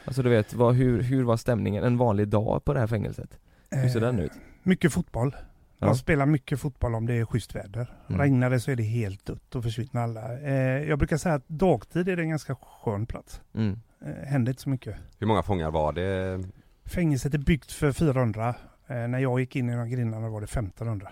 Alltså 0.06 0.24
du 0.24 0.30
vet, 0.30 0.54
vad, 0.54 0.76
hur, 0.76 1.02
hur 1.02 1.24
var 1.24 1.38
stämningen 1.38 1.84
en 1.84 1.98
vanlig 1.98 2.28
dag 2.28 2.66
på 2.66 2.74
det 2.74 2.80
här 2.80 2.88
fängelset? 2.88 3.40
Hur 3.72 3.90
ser 3.90 4.00
den 4.02 4.20
ut? 4.20 4.32
Eh, 4.32 4.38
Mycket 4.64 4.94
fotboll. 4.94 5.36
Ja. 5.84 5.90
Jag 5.90 5.98
spelar 5.98 6.26
mycket 6.26 6.60
fotboll 6.60 6.96
om 6.96 7.06
det 7.06 7.14
är 7.14 7.26
schysst 7.26 7.56
väder. 7.56 7.94
Mm. 8.10 8.22
Regnar 8.22 8.50
det 8.50 8.60
så 8.60 8.72
är 8.72 8.76
det 8.76 8.84
helt 8.84 9.26
dött 9.26 9.56
och 9.56 9.64
försvinner 9.64 10.02
alla. 10.02 10.40
Eh, 10.40 10.90
jag 10.90 10.98
brukar 11.00 11.18
säga 11.18 11.36
att 11.36 11.48
dagtid 11.48 12.10
är 12.10 12.16
det 12.16 12.22
en 12.22 12.30
ganska 12.30 12.56
skön 12.56 13.06
plats. 13.06 13.42
Mm. 13.56 13.80
Eh, 14.06 14.28
händer 14.28 14.52
inte 14.52 14.62
så 14.62 14.70
mycket. 14.70 14.96
Hur 15.20 15.28
många 15.28 15.44
fångar 15.44 15.72
var 15.72 15.94
det? 15.94 16.44
Fängelset 16.86 17.34
är 17.34 17.38
byggt 17.38 17.72
för 17.72 17.92
400. 17.92 18.56
Eh, 18.88 19.08
när 19.08 19.20
jag 19.20 19.40
gick 19.40 19.56
in 19.56 19.70
i 19.70 19.76
de 19.76 19.90
grindarna 19.90 20.30
var 20.30 20.42
det 20.42 20.48
1500. 20.48 21.12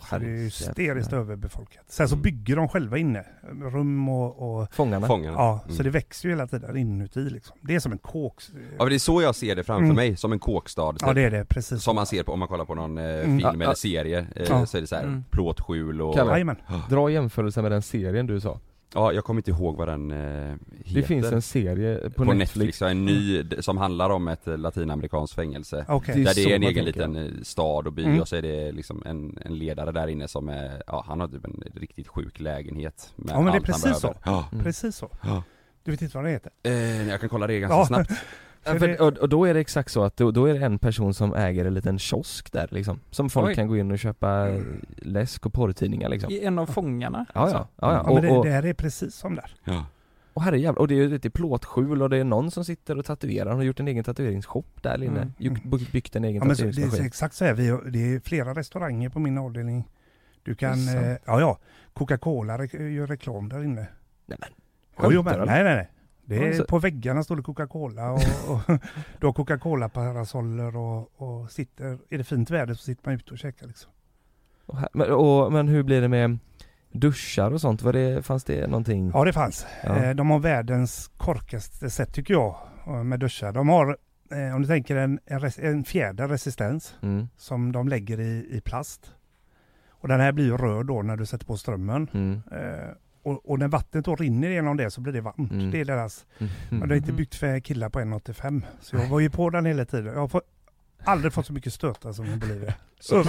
Så 0.00 0.18
det 0.18 0.26
är 0.26 0.28
ju 0.30 0.44
hysteriskt 0.44 1.12
överbefolkat. 1.12 1.84
Sen 1.88 2.08
så 2.08 2.16
bygger 2.16 2.56
de 2.56 2.68
själva 2.68 2.98
inne. 2.98 3.24
Rum 3.72 4.08
och... 4.08 4.60
och 4.60 4.74
Fångarna? 4.74 5.06
Fångarna? 5.06 5.36
Ja, 5.38 5.60
Mm. 5.64 5.76
så 5.76 5.82
det 5.82 5.90
växer 5.90 6.28
ju 6.28 6.34
hela 6.34 6.46
tiden 6.46 6.76
inuti 6.76 7.20
liksom. 7.20 7.56
Det 7.60 7.74
är 7.74 7.80
som 7.80 7.92
en 7.92 7.98
kåk. 7.98 8.42
Ja 8.52 8.58
men 8.78 8.88
det 8.88 8.94
är 8.94 8.98
så 8.98 9.22
jag 9.22 9.34
ser 9.34 9.56
det 9.56 9.64
framför 9.64 9.84
Mm. 9.84 9.96
mig, 9.96 10.16
som 10.16 10.32
en 10.32 10.38
kåkstad. 10.38 10.94
Ja, 11.00 11.12
det 11.12 11.22
är 11.22 11.30
det, 11.30 11.44
precis. 11.44 11.82
Som 11.82 11.96
man 11.96 12.06
ser 12.06 12.22
på, 12.22 12.32
om 12.32 12.38
man 12.38 12.48
kollar 12.48 12.64
på 12.64 12.74
någon 12.74 12.98
eh, 12.98 13.04
Mm. 13.04 13.22
film 13.24 13.40
Ja, 13.40 13.52
eller 13.52 13.64
ja. 13.64 13.74
serie, 13.74 14.18
eh, 14.36 14.46
Ja. 14.48 14.66
så 14.66 14.76
är 14.76 14.80
det 14.80 14.86
så 14.86 14.96
här 14.96 15.02
Mm. 15.04 15.24
plåtskjul 15.30 16.02
och 16.02 16.14
Kalle, 16.14 16.30
Jajamän. 16.30 16.56
dra 16.90 17.10
jämförelsen 17.10 17.62
med 17.62 17.72
den 17.72 17.82
serien 17.82 18.26
du 18.26 18.40
sa 18.40 18.60
Ja, 18.94 19.12
jag 19.12 19.24
kommer 19.24 19.38
inte 19.38 19.50
ihåg 19.50 19.76
vad 19.76 19.88
den 19.88 20.10
eh, 20.10 20.16
heter 20.84 20.94
Det 20.94 21.02
finns 21.02 21.32
en 21.32 21.42
serie 21.42 21.98
på, 22.10 22.10
på, 22.10 22.24
Netflix, 22.24 22.38
Netflix, 22.56 22.80
ja, 22.80 22.88
en 22.88 23.04
ny 23.04 23.44
som 23.60 23.76
handlar 23.78 24.10
om 24.10 24.28
ett 24.28 24.48
eh, 24.48 24.58
latinamerikanskt 24.58 25.34
fängelse 25.36 25.84
Okej. 25.88 26.14
Det 26.14 26.20
är 26.20 26.24
Där 26.24 26.34
det 26.34 26.52
är 26.52 26.56
en 26.56 26.62
egen 26.62 26.84
tänker. 26.84 27.08
liten 27.08 27.16
eh, 27.16 27.42
stad 27.42 27.86
och 27.86 27.92
by 27.92 28.04
Mm. 28.04 28.20
och 28.20 28.28
så 28.28 28.36
är 28.36 28.42
det 28.42 28.72
liksom 28.72 29.02
en, 29.06 29.38
en 29.44 29.58
ledare 29.58 29.92
där 29.92 30.06
inne 30.08 30.28
som 30.28 30.48
är, 30.48 30.82
ja 30.86 31.04
han 31.08 31.20
har 31.20 31.28
typ 31.28 31.44
en 31.44 31.62
riktigt 31.74 32.08
sjuk 32.08 32.40
lägenhet 32.40 33.12
med 33.16 33.34
Ja 33.34 33.40
men 33.40 33.52
det 33.52 33.58
är 33.58 33.60
precis 33.60 33.98
så. 33.98 34.14
Ja. 34.24 34.48
Mm. 34.52 34.64
Precis 34.64 34.96
så. 34.96 35.10
Ja. 35.22 35.42
Du 35.84 35.90
vet 35.90 36.02
inte 36.02 36.16
vad 36.16 36.24
det 36.24 36.30
heter? 36.30 36.52
Eh, 36.62 37.08
jag 37.08 37.20
kan 37.20 37.28
kolla 37.28 37.46
det 37.46 37.58
ganska 37.60 37.76
Ja. 37.76 37.86
snabbt 37.86 38.10
Ja, 38.66 38.78
För 38.78 39.00
och, 39.02 39.18
och 39.18 39.28
då 39.28 39.44
är 39.44 39.54
det 39.54 39.60
exakt 39.60 39.90
så 39.92 40.02
att 40.04 40.16
då, 40.16 40.30
då 40.30 40.44
är 40.46 40.54
det 40.54 40.66
en 40.66 40.78
person 40.78 41.14
som 41.14 41.34
äger 41.34 41.64
en 41.64 41.74
liten 41.74 41.98
kiosk 41.98 42.52
där 42.52 42.68
liksom 42.70 43.00
Som 43.10 43.30
folk 43.30 43.48
Oj. 43.48 43.54
kan 43.54 43.68
gå 43.68 43.76
in 43.76 43.90
och 43.90 43.98
köpa 43.98 44.48
eh, 44.48 44.62
läsk 44.96 45.46
och 45.46 45.52
porrtidningar 45.52 46.08
liksom 46.08 46.30
I 46.30 46.44
en 46.44 46.58
av 46.58 46.66
fångarna? 46.66 47.26
Ja 47.34 47.50
ja, 47.50 47.52
ja, 47.52 47.68
ja. 47.76 47.92
Ja, 47.92 48.00
Och, 48.02 48.14
men 48.22 48.22
det, 48.34 48.42
det 48.42 48.50
här 48.54 48.66
är 48.66 48.74
precis 48.74 49.14
som 49.14 49.34
där. 49.34 49.56
Ja, 49.64 49.86
och 50.32 50.42
herrejävlar, 50.42 50.80
och 50.80 50.88
det 50.88 50.94
är 50.94 51.08
lite 51.08 51.30
plåtskjul 51.30 52.02
och 52.02 52.10
det 52.10 52.16
är 52.16 52.24
någon 52.24 52.50
som 52.50 52.64
sitter 52.64 52.98
och 52.98 53.04
tatuerar, 53.04 53.46
han 53.48 53.56
har 53.58 53.64
gjort 53.64 53.80
en 53.80 53.88
egen 53.88 54.04
tatueringsshop 54.04 54.82
där 54.82 55.02
inne, 55.02 55.20
Mm. 55.20 55.32
Gjort- 55.38 55.62
byggt- 55.64 55.92
byggt 55.92 56.16
en 56.16 56.24
egen 56.24 56.36
Ja, 56.36 56.44
men 56.44 56.56
så, 56.56 56.62
det 56.62 56.68
är 56.68 56.72
tatueringsmaskin 56.72 57.06
exakt 57.06 57.34
så 57.34 57.44
här. 57.44 57.54
Vi, 57.54 57.68
har- 57.68 57.82
det 57.90 58.14
är 58.14 58.20
flera 58.20 58.54
restauranger 58.54 59.08
på 59.08 59.18
min 59.18 59.38
avdelning. 59.38 59.88
Du 60.42 60.54
kan, 60.54 60.72
eh, 60.88 61.16
ja 61.24 61.40
ja, 61.40 61.58
Coca-Cola 61.92 62.58
re- 62.58 62.88
gör 62.88 63.06
reklam 63.06 63.48
där 63.48 63.64
inne. 63.64 63.86
Nej 64.26 64.38
men, 64.40 64.48
Jo, 65.02 65.10
jo, 65.12 65.22
men, 65.22 65.38
nej 65.46 65.64
nej 65.64 65.74
nej. 65.74 65.90
Det 66.28 66.36
är, 66.48 66.64
På 66.64 66.78
väggarna 66.78 67.22
står 67.22 67.36
det 67.36 67.42
Coca-Cola 67.42 68.10
och, 68.12 68.20
och 68.48 68.60
du 69.20 69.26
har 69.26 69.32
Coca-Cola-parasoller 69.32 70.76
och, 70.76 71.10
och 71.16 71.50
sitter, 71.50 71.98
är 72.10 72.18
det 72.18 72.24
fint 72.24 72.50
väder 72.50 72.74
så 72.74 72.82
sitter 72.82 73.08
man 73.08 73.14
ute 73.14 73.30
och 73.32 73.38
käkar 73.38 73.66
liksom. 73.66 73.90
Och, 74.66 74.78
här- 74.78 74.88
men, 74.92 75.10
och, 75.12 75.52
men 75.52 75.68
hur 75.68 75.82
blir 75.82 76.00
det 76.00 76.08
med 76.08 76.38
duschar 76.92 77.50
och 77.50 77.60
sånt? 77.60 77.82
Var 77.82 77.92
det, 77.92 78.22
fanns 78.26 78.44
det 78.44 78.66
någonting? 78.66 79.10
Ja 79.14 79.24
det 79.24 79.32
fanns. 79.32 79.66
Ja. 79.84 79.96
Eh, 79.96 80.14
De 80.14 80.30
har 80.30 80.38
världens 80.38 81.10
korkaste 81.16 81.90
sätt 81.90 82.12
tycker 82.14 82.34
jag 82.34 82.56
eh, 82.86 83.02
med 83.04 83.20
duschar. 83.20 83.52
De 83.52 83.68
har, 83.68 83.96
eh, 84.30 84.54
om 84.56 84.62
du 84.62 84.68
tänker 84.68 84.96
en, 84.96 85.18
en, 85.26 85.40
res, 85.40 85.58
en 85.58 85.84
fjäder 85.84 86.28
resistens 86.28 86.94
Mm, 87.02 87.28
som 87.36 87.72
de 87.72 87.88
lägger 87.88 88.20
i, 88.20 88.46
i 88.50 88.60
plast. 88.60 89.12
Och 89.90 90.08
den 90.08 90.20
här 90.20 90.32
blir 90.32 90.52
röd 90.52 90.86
då 90.86 91.02
när 91.02 91.16
du 91.16 91.26
sätter 91.26 91.46
på 91.46 91.56
strömmen. 91.56 92.08
mm, 92.14 92.40
och, 93.26 93.50
och 93.50 93.58
när 93.58 93.68
vattnet 93.68 94.04
då 94.04 94.16
rinner 94.16 94.50
igenom 94.50 94.76
det 94.76 94.90
så 94.90 95.00
blir 95.00 95.12
det 95.12 95.20
varmt. 95.20 95.50
Mm. 95.52 95.70
Det 95.70 95.80
är 95.80 95.84
deras, 95.84 96.26
mm, 96.38 96.52
men 96.70 96.88
det 96.88 96.94
är 96.94 96.96
inte 96.96 97.12
byggt 97.12 97.34
för 97.34 97.60
killar 97.60 97.88
på 97.88 98.00
1,85. 98.00 98.62
Så 98.80 98.96
jag 98.96 99.06
var 99.08 99.20
ju 99.20 99.30
på 99.30 99.50
den 99.50 99.66
hela 99.66 99.84
tiden. 99.84 100.06
Jag 100.06 100.20
har 100.20 100.28
fått, 100.28 100.44
aldrig 101.04 101.32
fått 101.32 101.46
så 101.46 101.52
mycket 101.52 101.72
stötar 101.72 102.12
som 102.12 102.26
i 102.26 102.36
Bolivia. 102.36 102.74
Så. 103.00 103.24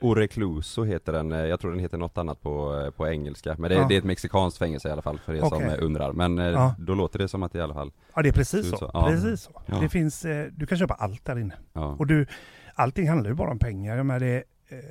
Orecluso 0.00 0.84
heter 0.84 1.12
den, 1.12 1.32
eh, 1.32 1.38
jag 1.38 1.60
tror 1.60 1.70
den 1.70 1.80
heter 1.80 1.98
något 1.98 2.18
annat 2.18 2.40
på, 2.40 2.80
eh, 2.80 2.90
på 2.90 3.08
engelska 3.08 3.56
Men 3.58 3.70
det, 3.70 3.76
Ja. 3.76 3.86
det 3.88 3.94
är 3.94 3.98
ett 3.98 4.04
mexikanskt 4.04 4.58
fängelse 4.58 4.88
i 4.88 4.92
alla 4.92 5.02
fall 5.02 5.18
för 5.18 5.34
er 5.34 5.38
som 5.38 5.52
Okej. 5.52 5.66
eh, 5.68 5.84
undrar 5.84 6.12
Men 6.12 6.36
Ja. 6.38 6.74
då 6.78 6.94
låter 6.94 7.18
det 7.18 7.28
som 7.28 7.42
att 7.42 7.52
det 7.52 7.58
i 7.58 7.62
alla 7.62 7.74
fall 7.74 7.92
ja 8.14 8.22
det 8.22 8.28
är 8.28 8.32
precis 8.32 8.70
Så- 8.70 8.76
så. 8.76 8.90
ja. 8.94 9.06
Precis 9.08 9.40
så. 9.42 9.62
Ja. 9.66 9.78
Det 9.80 9.88
finns, 9.88 10.22
du 10.52 10.66
kan 10.68 10.78
köpa 10.78 10.94
allt 10.94 11.24
där 11.24 11.38
inne. 11.38 11.54
ja. 11.72 11.96
Och 11.98 12.06
du, 12.06 12.26
allting 12.74 13.08
handlar 13.08 13.30
ju 13.30 13.34
bara 13.36 13.50
om 13.50 13.58
pengar. 13.58 13.96
Jag 13.96 14.06
menar 14.06 14.20
det, 14.20 14.44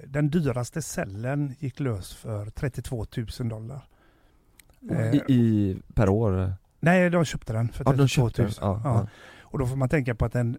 den 0.07 0.29
dyraste 0.29 0.81
cellen 0.81 1.55
gick 1.59 1.79
lös 1.79 2.13
för 2.13 2.45
32 2.49 3.05
000 3.39 3.49
dollar. 3.49 3.81
Eh, 4.91 5.15
I, 5.15 5.21
I, 5.27 5.77
per 5.93 6.09
år? 6.09 6.53
Nej, 6.79 7.09
de 7.09 7.25
köpte 7.25 7.53
den 7.53 7.69
för 7.69 7.83
Ja, 7.85 7.91
32 7.91 7.97
de 8.03 8.07
köpte 8.07 8.41
000. 8.41 8.51
den, 8.51 8.55
ja, 8.61 8.81
Ja. 8.83 8.93
ja. 8.95 9.07
Och 9.41 9.59
då 9.59 9.65
får 9.67 9.75
man 9.75 9.89
tänka 9.89 10.15
på 10.15 10.25
att 10.25 10.35
en 10.35 10.57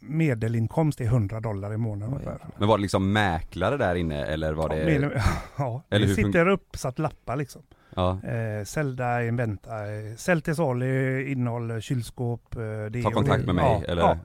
medelinkomst 0.00 1.00
är 1.00 1.04
100 1.04 1.40
dollar 1.40 1.72
i 1.74 1.76
månaden 1.76 2.14
ungefär. 2.14 2.38
Men 2.58 2.68
var 2.68 2.78
det 2.78 2.82
liksom 2.82 3.12
mäklare 3.12 3.76
där 3.76 3.94
inne 3.94 4.24
eller 4.26 4.52
var 4.52 4.68
det? 4.68 4.92
Ja, 4.92 5.10
ja, 5.58 5.82
Eller 5.90 6.06
det 6.06 6.12
hur 6.14 6.22
fun- 6.22 6.26
sitter 6.26 6.48
uppsatt 6.48 6.98
lappar 6.98 7.36
liksom. 7.36 7.62
Ja, 7.94 8.20
Eh, 8.22 8.64
Zelda 8.64 9.24
Inventa, 9.24 9.86
eh, 9.92 10.14
sälj 10.16 10.42
till 10.42 10.54
salu, 10.56 11.24
innehåll, 11.28 11.80
kylskåp. 11.80 12.56
Eh, 12.56 13.02
Ta 13.02 13.10
kontakt 13.10 13.46
med 13.46 13.54
mig, 13.54 13.82
ja, 13.86 13.92
eller? 13.92 14.02
Ja. 14.02 14.18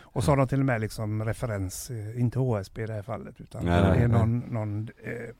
Och 0.00 0.24
så 0.24 0.30
har 0.32 0.36
de 0.36 0.48
till 0.48 0.60
och 0.60 0.66
med 0.66 0.80
liksom 0.80 1.24
referens, 1.24 1.90
eh, 1.90 2.20
inte 2.20 2.38
HSB 2.38 2.82
i 2.82 2.86
det 2.86 2.92
här 2.92 3.02
fallet, 3.02 3.40
utan 3.40 3.64
Nej, 3.64 3.82
det 3.82 3.88
nej, 3.88 4.02
är 4.02 4.08
nej. 4.08 4.18
någon, 4.18 4.38
någon 4.38 4.88
eh, 5.04 5.34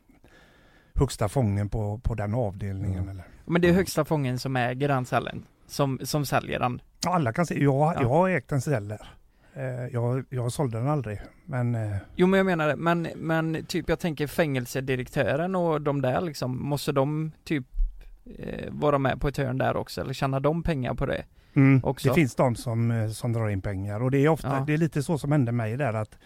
högsta 0.94 1.28
fången 1.28 1.68
på, 1.68 1.98
på 1.98 2.14
den 2.14 2.34
avdelningen 2.34 3.08
eller 3.08 3.24
Men 3.48 3.62
det 3.62 3.68
är 3.68 3.72
högsta 3.72 4.04
fången 4.04 4.38
som 4.38 4.56
äger 4.56 4.88
den 4.88 5.04
cellen, 5.04 5.44
som, 5.66 5.98
som 6.02 6.26
säljer 6.26 6.58
den. 6.58 6.80
Alla 7.06 7.32
kan 7.32 7.46
se, 7.46 7.62
jag, 7.62 7.74
Ja. 7.74 7.94
jag 8.00 8.08
har 8.08 8.28
ägt 8.28 8.52
en 8.52 8.60
cell 8.60 8.88
där. 8.88 9.08
Eh, 9.54 9.86
jag, 9.92 10.24
jag 10.30 10.52
sålde 10.52 10.78
den 10.78 10.88
aldrig, 10.88 11.20
men 11.44 11.74
eh, 11.74 11.96
Jo 12.16 12.26
men 12.26 12.38
jag 12.38 12.46
menar 12.46 12.68
det, 12.68 12.76
men, 12.76 13.08
men 13.16 13.64
typ 13.66 13.88
jag 13.88 13.98
tänker 13.98 14.26
fängelsedirektören 14.26 15.54
och 15.54 15.80
de 15.82 16.02
där 16.02 16.20
liksom, 16.20 16.68
måste 16.68 16.92
de 16.92 17.32
typ 17.44 17.66
eh, 18.38 18.68
vara 18.70 18.98
med 18.98 19.20
på 19.20 19.28
ett 19.28 19.36
hörn 19.36 19.58
där 19.58 19.76
också, 19.76 20.00
eller 20.00 20.12
tjänar 20.12 20.40
de 20.40 20.62
pengar 20.62 20.94
på 20.94 21.06
det? 21.06 21.24
Mm, 21.54 21.80
också? 21.84 22.08
Det 22.08 22.14
finns 22.14 22.34
de 22.34 22.56
som, 22.56 22.90
eh, 22.90 23.08
som 23.08 23.32
drar 23.32 23.48
in 23.48 23.62
pengar 23.62 24.02
och 24.02 24.10
det 24.10 24.18
är 24.18 24.28
ofta, 24.28 24.48
Ja. 24.48 24.64
det 24.66 24.72
är 24.74 24.78
lite 24.78 25.02
så 25.02 25.18
som 25.18 25.32
hände 25.32 25.52
mig 25.52 25.76
där 25.76 25.94
att 25.94 26.18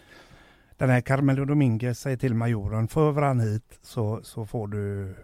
den 0.77 0.89
här 0.89 1.01
Carmelo 1.01 1.45
Dominguez 1.45 1.99
säger 1.99 2.17
till 2.17 2.33
majoren, 2.35 2.87
för 2.87 3.21
han 3.21 3.39
hit 3.39 3.79
så, 3.81 4.19
så 4.23 4.45
får 4.45 4.67
du 4.67 5.15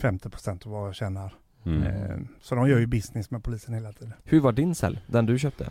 50% 0.00 0.66
av 0.66 0.72
vad 0.72 0.88
jag 0.88 0.94
tjänar. 0.94 1.34
Mm. 1.66 1.82
Eh, 1.82 2.16
så 2.40 2.54
de 2.54 2.68
gör 2.68 2.78
ju 2.78 2.86
business 2.86 3.30
med 3.30 3.44
polisen 3.44 3.74
hela 3.74 3.92
tiden. 3.92 4.12
Hur 4.24 4.40
var 4.40 4.52
din 4.52 4.74
cell? 4.74 5.00
Den 5.06 5.26
du 5.26 5.38
köpte? 5.38 5.70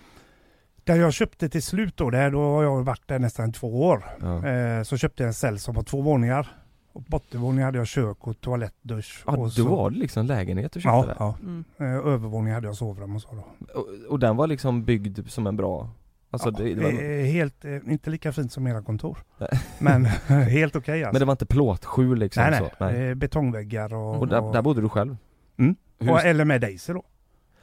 Där 0.84 0.95
jag 0.95 1.14
köpte 1.14 1.49
till 1.49 1.64
slut 1.64 1.97
då, 1.97 2.10
där, 2.10 2.31
då 2.31 2.39
har 2.41 2.64
jag 2.64 2.84
varit 2.84 3.07
där 3.07 3.19
nästan 3.19 3.52
två 3.53 3.84
år. 3.85 4.03
Ja. 4.22 4.47
Eh, 4.47 4.84
så 4.84 4.97
köpte 4.97 5.23
jag 5.23 5.27
en 5.27 5.34
cell 5.34 5.60
som 5.60 5.76
var 5.76 5.84
två 5.84 6.02
våningar. 6.02 6.47
Och 6.93 7.02
bottenvåningen 7.02 7.65
hade 7.65 7.77
jag 7.77 7.88
kök 7.88 8.27
och 8.27 8.41
toalett, 8.41 8.73
dusch. 8.81 9.23
Ja, 9.26 9.31
och 9.31 9.38
då 9.38 9.49
så, 9.49 9.76
var 9.76 9.89
det 9.89 9.97
liksom 9.97 10.26
lägenhet 10.26 10.72
du 10.72 10.81
köpte 10.81 10.95
Ja, 10.95 11.06
där? 11.06 11.15
ja. 11.19 11.35
Mm. 11.41 11.64
Eh, 11.77 11.85
övervåningen 12.14 12.56
hade 12.56 12.68
jag 12.68 12.76
sovrum 12.76 13.15
och 13.15 13.22
så 13.22 13.30
då. 13.31 13.73
Och, 13.80 13.88
och 14.10 14.19
den 14.19 14.35
var 14.38 14.47
liksom 14.47 14.84
byggd 14.84 15.19
som 15.27 15.47
en 15.47 15.57
bra, 15.57 15.89
alltså 16.35 16.51
det, 16.63 16.73
det 16.73 16.83
var, 16.83 16.91
Eh, 16.91 17.25
helt, 17.25 17.65
eh, 17.65 17.75
inte 17.87 18.09
lika 18.09 18.31
fint 18.31 18.51
som 18.51 18.67
era 18.67 18.81
kontor. 18.81 19.17
Nej. 19.37 19.49
Men 19.79 20.05
helt 20.05 20.75
okej 20.75 21.03
alltså. 21.03 21.13
Men 21.13 21.19
det 21.19 21.25
var 21.25 21.33
inte 21.33 21.45
plåtskjul 21.45 22.19
liksom 22.19 22.43
nej, 22.43 22.61
nej. 22.61 22.71
så? 22.77 22.85
Eh, 22.99 23.13
betongväggar 23.15 23.93
och... 23.93 24.19
Och 24.19 24.27
där, 24.27 24.53
där 24.53 24.61
bodde 24.61 24.81
du 24.81 24.89
själv? 24.89 25.17
Mm. 25.57 25.75
Hur- 25.99 26.11
Och, 26.11 26.19
eller 26.19 26.45
med 26.45 26.61
Daisy 26.61 26.93
då. 26.93 27.03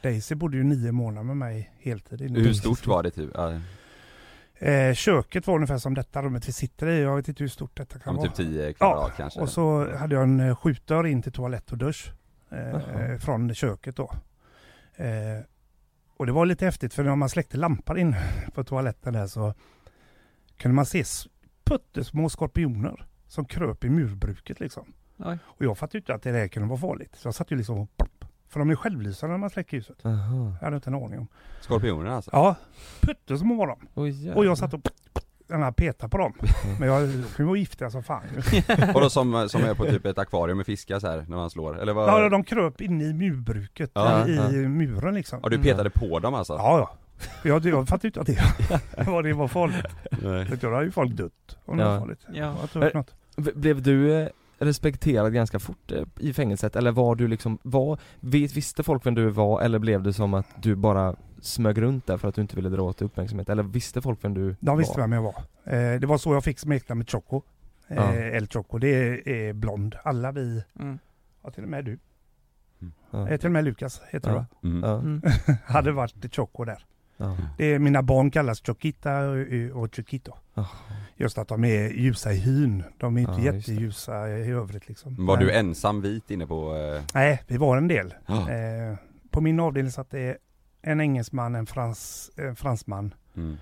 Daisy 0.03 0.35
bodde 0.35 0.57
ju 0.57 0.65
nio 0.65 0.93
månader 0.93 1.25
med 1.25 1.37
mig 1.37 1.73
heltid. 1.79 2.21
Hur 2.37 2.53
stort 2.53 2.87
var 2.87 3.03
det 3.03 3.11
typ? 3.11 3.31
Ja, 3.35 3.53
Eh, 4.59 4.95
köket 4.95 5.47
var 5.47 5.55
ungefär 5.55 5.79
som 5.79 5.95
detta 5.95 6.23
rummet 6.23 6.49
vi 6.49 6.53
sitter 6.53 6.87
i. 6.87 7.03
Jag 7.03 7.17
vet 7.17 7.29
inte 7.29 7.43
hur 7.45 7.49
stort 7.49 7.77
detta 7.77 7.99
kan 7.99 8.17
vara. 8.17 8.27
typ 8.27 8.35
10 8.37 8.73
kvadrat 8.73 9.05
Ja, 9.09 9.15
kanske? 9.17 9.41
och 9.41 9.49
så 9.49 9.97
hade 9.97 10.15
jag 10.15 10.25
en 10.25 10.41
eh, 10.41 10.57
skjutdörr 10.57 11.07
in 11.07 11.23
till 11.23 11.33
toalett 11.33 11.73
och 11.73 11.79
dusch. 11.79 12.13
Eh, 12.51 13.19
från 13.19 13.55
köket 13.55 13.97
då. 13.97 14.13
Eh, 14.97 15.07
och 16.23 16.27
det 16.27 16.33
var 16.33 16.47
lite 16.47 16.65
häftigt 16.65 16.95
för 16.95 17.05
när 17.05 17.17
man 17.17 17.29
släckte 17.29 17.57
lampan 17.57 17.99
in 17.99 18.17
på 18.55 18.65
toaletten 18.65 19.13
där 19.13 19.27
så 19.27 19.55
kunde 20.57 20.75
man 20.75 20.87
se 20.87 21.05
puttesmå 21.65 22.29
skorpioner 22.29 23.07
som 23.27 23.45
kröp 23.45 23.85
i 23.85 23.91
murbruket 23.91 24.61
liksom. 24.61 24.93
Oj. 25.17 25.39
Och 25.45 25.65
jag 25.65 25.79
fattade 25.79 25.99
ju 25.99 26.01
inte 26.01 26.15
att 26.15 26.23
det 26.23 26.33
där 26.33 26.49
kunde 26.49 26.69
vara 26.69 26.79
farligt. 26.79 27.17
Så 27.17 27.27
jag 27.27 27.35
satt 27.35 27.51
ju 27.51 27.57
liksom 27.57 27.79
och 27.79 27.97
plopp. 27.97 28.25
För 28.49 28.59
de 28.59 28.71
är 28.71 28.75
självlysande 28.75 29.33
när 29.33 29.39
man 29.39 29.51
släcker 29.51 29.77
ljuset. 29.77 29.99
Jaha. 30.03 30.57
Jag 30.61 30.65
hade 30.67 30.77
inte 30.77 30.91
en 30.91 30.95
aning 30.95 31.19
om. 31.19 31.29
Skorpioner 31.61 32.11
alltså? 32.11 32.31
Ja, 32.33 32.55
puttesmå 33.01 33.55
var 33.55 33.67
de. 33.67 33.89
Oj, 33.95 34.33
Och 34.33 34.45
jag 34.45 34.59
satt 34.59 34.75
och 34.75 34.83
den 35.61 35.75
petade 35.75 36.11
på 36.11 36.19
dem. 36.19 36.33
Men 36.79 36.89
jag 36.89 37.11
kunde 37.37 37.49
vara 37.49 37.59
giftig 37.59 37.93
som 37.93 38.03
fan. 38.03 38.23
Och 38.95 39.01
då 39.01 39.11
som, 39.11 39.49
som 39.49 39.65
är 39.65 39.75
på 39.75 39.85
typ 39.85 40.07
ett 40.07 40.19
akvarium 40.19 40.57
med 40.57 40.67
fiskar 40.67 40.99
så 40.99 41.07
här 41.09 41.25
när 41.29 41.37
man 41.37 41.51
slår? 41.51 41.81
Eller 41.83 41.93
vad? 41.93 42.09
Ja, 42.09 42.29
de 42.29 42.45
kröp 42.45 42.81
inne 42.81 43.05
i 43.05 43.13
murbruket, 43.15 43.91
Ja, 43.95 44.27
i, 44.29 44.37
ja. 44.37 44.51
i 44.51 44.69
muren 44.69 45.15
liksom. 45.15 45.41
Ja, 45.43 45.49
du 45.49 45.59
petade 45.59 45.91
på 45.91 46.19
dem 46.19 46.35
alltså? 46.35 46.53
Ja, 46.53 46.79
ja. 46.79 46.91
Jag, 47.43 47.67
jag 47.67 47.89
fattade 47.89 48.07
inte 48.09 48.21
att 48.21 48.27
det, 48.27 49.07
vad 49.11 49.25
det 49.25 49.33
var 49.33 49.49
farligt. 49.49 49.87
Nej. 50.11 50.47
Jag 50.51 50.61
tror, 50.61 50.71
Då 50.71 50.75
hade 50.77 50.87
ju 50.87 50.93
folk 50.93 51.13
dött 51.13 51.57
om 51.65 51.77
det 51.77 51.83
Ja. 51.85 51.91
var 51.91 51.99
farligt. 52.01 52.27
Ja. 52.35 53.05
Blev 53.55 53.83
du 53.83 54.13
eh, 54.23 54.29
respekterad 54.65 55.33
ganska 55.35 55.59
fort 55.59 55.93
eh, 55.93 56.03
i 56.19 56.33
fängelset 56.33 56.77
eller 56.77 56.91
var 56.93 57.15
du 57.15 57.29
liksom, 57.29 57.59
var, 57.63 57.99
vis- 58.21 58.57
visste 58.57 58.83
folk 58.83 59.07
vem 59.07 59.15
du 59.15 59.29
var 59.31 59.61
eller 59.61 59.79
blev 59.79 60.03
det 60.03 60.13
som 60.13 60.35
att 60.35 60.47
du 60.63 60.75
bara 60.75 61.17
smög 61.41 61.83
runt 61.83 62.07
där 62.07 62.17
för 62.19 62.29
att 62.29 62.35
du 62.35 62.41
inte 62.43 62.57
ville 62.57 62.69
dra 62.69 62.83
åt 62.83 63.03
uppmärksamhet? 63.03 63.49
Eller 63.49 63.63
visste 63.63 64.03
folk 64.03 64.25
vem 64.25 64.35
du 64.35 64.57
De 64.61 64.79
visste 64.79 65.01
var? 65.01 65.09
vem 65.09 65.13
jag 65.13 65.23
var. 65.23 65.37
Eh, 65.65 66.01
det 66.01 66.07
var 66.07 66.19
så 66.19 66.35
jag 66.35 66.45
fick 66.45 66.59
smeknamnet 66.59 67.11
Choco. 67.11 67.43
Eh, 67.89 67.97
Ja. 67.97 68.15
El 68.15 68.47
Choco, 68.49 68.79
det 68.79 68.89
är, 68.89 69.29
är 69.29 69.53
blond. 69.53 69.95
Alla 70.05 70.33
vi, 70.33 70.65
Mm. 70.81 70.99
ja 71.43 71.51
till 71.51 71.63
och 71.63 71.69
med 71.69 71.85
du. 71.85 71.99
Ja. 73.11 73.29
Eh, 73.29 73.37
till 73.37 73.47
och 73.47 73.53
med 73.53 73.65
Lukas 73.65 74.01
heter 74.11 74.31
Ja. 74.31 74.47
du 74.61 74.69
Mm. 74.69 74.83
Ja. 74.91 74.99
Mm. 74.99 75.23
Hade 75.65 75.93
varit 75.93 76.35
Choco 76.37 76.65
där. 76.65 76.85
Ja. 77.23 77.37
Det 77.59 77.65
är, 77.75 77.79
mina 77.79 78.03
barn 78.03 78.31
kallas 78.31 78.61
Choquita 78.63 79.19
och, 79.29 79.37
och 79.83 79.95
Chiquito. 79.95 80.33
Jaha. 80.55 80.67
Just 81.17 81.39
att 81.39 81.49
de 81.49 81.65
är 81.65 81.89
ljusa 81.91 82.33
i 82.33 82.37
hyn. 82.37 82.85
De 82.99 83.17
är 83.17 83.21
inte 83.21 83.33
Ja, 83.33 83.55
jätteljusa 83.55 84.29
i 84.29 84.51
övrigt 84.51 84.89
liksom. 84.89 85.27
Var 85.27 85.37
Men- 85.37 85.47
du 85.47 85.53
ensam 85.53 86.01
vit 86.01 86.31
inne 86.31 86.47
på... 86.47 86.75
Eh... 86.77 87.03
Nej, 87.15 87.43
vi 87.47 87.57
var 87.57 87.77
en 87.77 87.89
del. 87.89 88.15
Ja. 88.27 88.51
Eh, 88.51 88.97
på 89.31 89.41
min 89.41 89.61
avdelning 89.61 89.93
satt 89.93 90.11
det 90.11 90.37
en 90.83 91.01
engelsman, 91.01 91.55
en, 91.55 91.67
frans, 91.67 92.31
en 92.37 92.57
fransman. 92.57 93.15
Mm. 93.37 93.57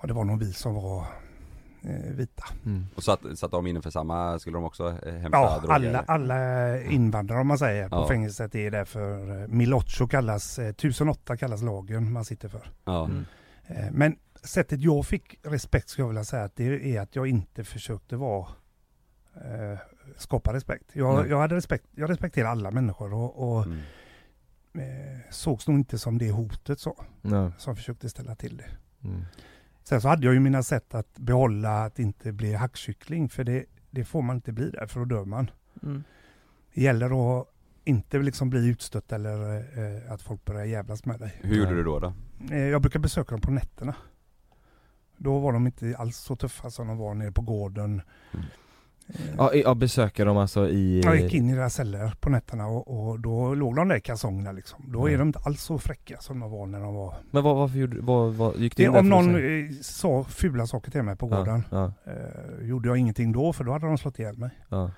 Ja, 0.00 0.06
det 0.06 0.12
var 0.14 0.24
nog 0.24 0.38
vi 0.38 0.52
som 0.52 0.74
var 0.74 1.06
vita. 2.16 2.44
Mm. 2.66 2.86
Och 2.94 3.02
satt, 3.02 3.20
satt 3.38 3.50
de 3.50 3.66
inne 3.66 3.82
för 3.82 3.90
samma, 3.90 4.38
skulle 4.38 4.56
de 4.56 4.64
också 4.64 4.88
eh, 5.06 5.14
hämta 5.14 5.38
Ja, 5.38 5.58
droger? 5.58 5.74
alla, 5.74 6.00
alla 6.00 6.82
invandrare 6.82 7.40
om 7.40 7.46
man 7.46 7.58
säger 7.58 7.88
på 7.88 7.96
Ja. 7.96 8.08
fängelset 8.08 8.54
är 8.54 8.70
där 8.70 8.84
för 8.84 9.42
eh, 9.42 9.48
Milocho 9.48 10.06
kallas, 10.08 10.58
eh, 10.58 10.68
1008 10.68 11.36
kallas 11.36 11.62
lagen 11.62 12.12
man 12.12 12.24
sitter 12.24 12.48
för. 12.48 12.70
Ja. 12.84 13.04
Mm. 13.04 13.24
Eh, 13.66 13.86
men 13.92 14.16
sättet 14.42 14.80
jag 14.80 15.06
fick 15.06 15.38
respekt 15.42 15.88
skulle 15.88 16.02
jag 16.02 16.08
vilja 16.08 16.24
säga 16.24 16.44
att 16.44 16.56
det 16.56 16.96
är 16.96 17.00
att 17.00 17.16
jag 17.16 17.26
inte 17.26 17.64
försökte 17.64 18.16
vara 18.16 18.46
eh, 19.34 19.78
skapa 20.16 20.52
respekt. 20.52 20.90
Jag, 20.92 21.20
Nej. 21.20 21.30
jag 21.30 21.38
hade 21.38 21.54
respekt, 21.56 21.84
jag 21.94 22.10
respekterar 22.10 22.48
alla 22.48 22.70
människor 22.70 23.14
och, 23.14 23.52
och 23.56 23.64
Mm. 23.64 23.78
eh, 24.74 25.20
sågs 25.30 25.68
nog 25.68 25.76
inte 25.78 25.98
som 25.98 26.18
det 26.18 26.30
hotet 26.30 26.80
så, 26.80 27.04
som 27.58 27.76
försökte 27.76 28.08
ställa 28.08 28.34
till 28.34 28.56
det. 28.56 28.70
Sen 29.90 30.00
så 30.00 30.08
hade 30.08 30.26
jag 30.26 30.34
ju 30.34 30.40
mina 30.40 30.62
sätt 30.62 30.94
att 30.94 31.18
behålla 31.18 31.84
att 31.84 31.98
inte 31.98 32.32
bli 32.32 32.54
hackkyckling 32.54 33.28
för 33.28 33.44
det, 33.44 33.64
det 33.90 34.04
får 34.04 34.22
man 34.22 34.36
inte 34.36 34.52
bli 34.52 34.70
där 34.70 34.86
för 34.86 35.00
då 35.00 35.06
dör 35.06 35.24
man. 35.24 35.50
Mm. 35.82 36.04
Det 36.74 36.80
gäller 36.80 37.40
att 37.40 37.46
inte 37.84 38.18
liksom 38.18 38.50
bli 38.50 38.68
utstött 38.68 39.12
eller 39.12 39.56
eh, 39.56 40.12
att 40.12 40.22
folk 40.22 40.44
börjar 40.44 40.64
jävlas 40.64 41.04
med 41.04 41.20
dig. 41.20 41.40
Hur 41.40 41.56
gjorde 41.56 41.74
du 41.74 41.84
då? 41.84 41.98
då? 41.98 42.12
Eh, 42.50 42.58
jag 42.58 42.82
brukar 42.82 43.00
besöka 43.00 43.30
dem 43.30 43.40
på 43.40 43.50
nätterna. 43.50 43.94
Då 45.16 45.38
var 45.38 45.52
de 45.52 45.66
inte 45.66 45.96
alls 45.98 46.16
så 46.16 46.36
tuffa 46.36 46.70
som 46.70 46.86
de 46.86 46.98
var 46.98 47.14
nere 47.14 47.32
på 47.32 47.42
gården. 47.42 48.02
Mm. 48.32 48.46
Eh, 49.14 49.34
Ja, 49.38 49.54
i- 49.54 49.62
ja, 49.62 49.74
besöker 49.74 50.26
de 50.26 50.36
alltså 50.36 50.68
i... 50.68 51.00
Jag 51.04 51.20
gick 51.20 51.34
in 51.34 51.50
i 51.50 51.54
deras 51.54 51.74
celler 51.74 52.14
på 52.20 52.30
nätterna 52.30 52.66
och, 52.66 53.08
och 53.10 53.20
då 53.20 53.54
låg 53.54 53.76
de 53.76 53.88
där 53.88 53.96
i 53.96 54.00
kalsongerna 54.00 54.52
liksom. 54.52 54.92
Då 54.92 55.06
är 55.06 55.12
Ja. 55.12 55.18
de 55.18 55.28
inte 55.28 55.38
alls 55.38 55.62
så 55.62 55.78
fräcka 55.78 56.16
som 56.20 56.40
de 56.40 56.50
var 56.50 56.66
när 56.66 56.80
de 56.80 56.94
var... 56.94 57.14
Men 57.30 57.42
vad, 57.42 57.56
varför 57.56 57.78
gjorde, 57.78 58.00
vad, 58.00 58.34
vad, 58.34 58.56
gick 58.56 58.76
du 58.76 58.82
Det, 58.82 58.88
in 58.88 58.96
om 58.96 59.08
någon 59.08 59.34
eh, 59.36 59.70
sa 59.82 60.24
fula 60.24 60.66
saker 60.66 60.90
till 60.90 61.02
mig 61.02 61.16
på 61.16 61.28
Ja, 61.30 61.36
gården 61.38 61.62
ja. 61.70 61.92
eh, 62.06 62.66
gjorde 62.68 62.88
jag 62.88 62.96
ingenting 62.98 63.32
då 63.32 63.52
för 63.52 63.64
då 63.64 63.72
hade 63.72 63.86
de 63.86 63.98
slått 63.98 64.18
ihjäl 64.18 64.36
mig. 64.38 64.50
Ja. 64.68 64.90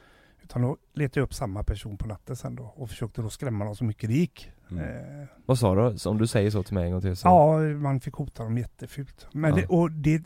Utan 0.43 0.63
då 0.63 0.77
letade 0.95 1.21
jag 1.21 1.25
upp 1.25 1.35
samma 1.35 1.63
person 1.65 1.97
på 1.99 2.07
natten 2.09 2.37
sen 2.37 2.55
då 2.57 2.63
och 2.77 2.89
försökte 2.89 3.23
då 3.23 3.29
skrämma 3.31 3.65
dem 3.65 3.77
så 3.77 3.85
mycket 3.85 4.09
det 4.11 4.15
gick. 4.17 4.51
Mm. 4.71 4.85
Eh, 4.85 5.27
Vad 5.47 5.59
sa 5.59 5.75
du? 5.75 6.09
Om 6.09 6.19
du 6.19 6.27
säger 6.27 6.51
så 6.51 6.63
till 6.63 6.75
mig 6.75 6.85
en 6.85 6.93
gång 6.93 7.01
till 7.01 7.17
så... 7.17 7.29
ja, 7.29 7.59
man 7.59 8.01
fick 8.01 8.15
hota 8.15 8.43
dem 8.43 8.59
jättefult. 8.59 9.27
Men 9.33 9.51
Ja. 9.51 9.57
det, 9.57 9.67
och 9.67 9.91
det, 9.91 10.23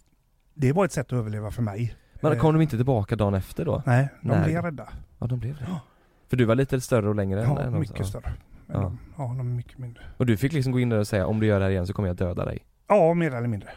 det 0.54 0.72
var 0.72 0.84
ett 0.84 0.92
sätt 0.92 1.06
att 1.06 1.12
överleva 1.12 1.50
för 1.50 1.62
mig. 1.62 1.94
Men 2.20 2.32
Eh, 2.32 2.38
kom 2.38 2.52
de 2.54 2.62
inte 2.62 2.76
tillbaka 2.76 3.16
dagen 3.16 3.34
efter 3.34 3.64
då? 3.64 3.82
Nej, 3.86 4.08
de 4.22 4.28
Nej. 4.28 4.44
blev 4.44 4.62
rädda. 4.62 4.88
Ja, 5.18 5.26
de 5.26 5.38
blev 5.38 5.56
det. 5.56 5.64
Ja. 5.68 5.80
För 6.28 6.36
du 6.36 6.44
var 6.44 6.54
lite 6.54 6.80
större 6.80 7.08
och 7.08 7.14
längre 7.14 7.42
än 7.44 7.50
Ja, 7.50 7.60
än 7.60 7.72
de- 7.72 7.80
mycket 7.80 7.98
ja. 7.98 8.04
större. 8.04 8.32
Men 8.66 8.76
Ja. 8.76 8.82
De, 8.82 8.98
ja, 9.16 9.22
de 9.24 9.40
är 9.40 9.44
mycket 9.44 9.78
mindre. 9.78 10.02
Och 10.16 10.26
du 10.26 10.36
fick 10.36 10.52
liksom 10.52 10.72
gå 10.72 10.80
in 10.80 10.88
där 10.88 10.98
och 10.98 11.06
säga 11.08 11.26
om 11.26 11.40
du 11.40 11.46
gör 11.46 11.58
det 11.58 11.64
här 11.64 11.70
igen 11.72 11.86
så 11.86 11.92
kommer 11.92 12.08
jag 12.08 12.16
döda 12.16 12.44
dig? 12.44 12.58
Ja, 12.88 13.14
mer 13.14 13.34
eller 13.34 13.48
mindre. 13.48 13.68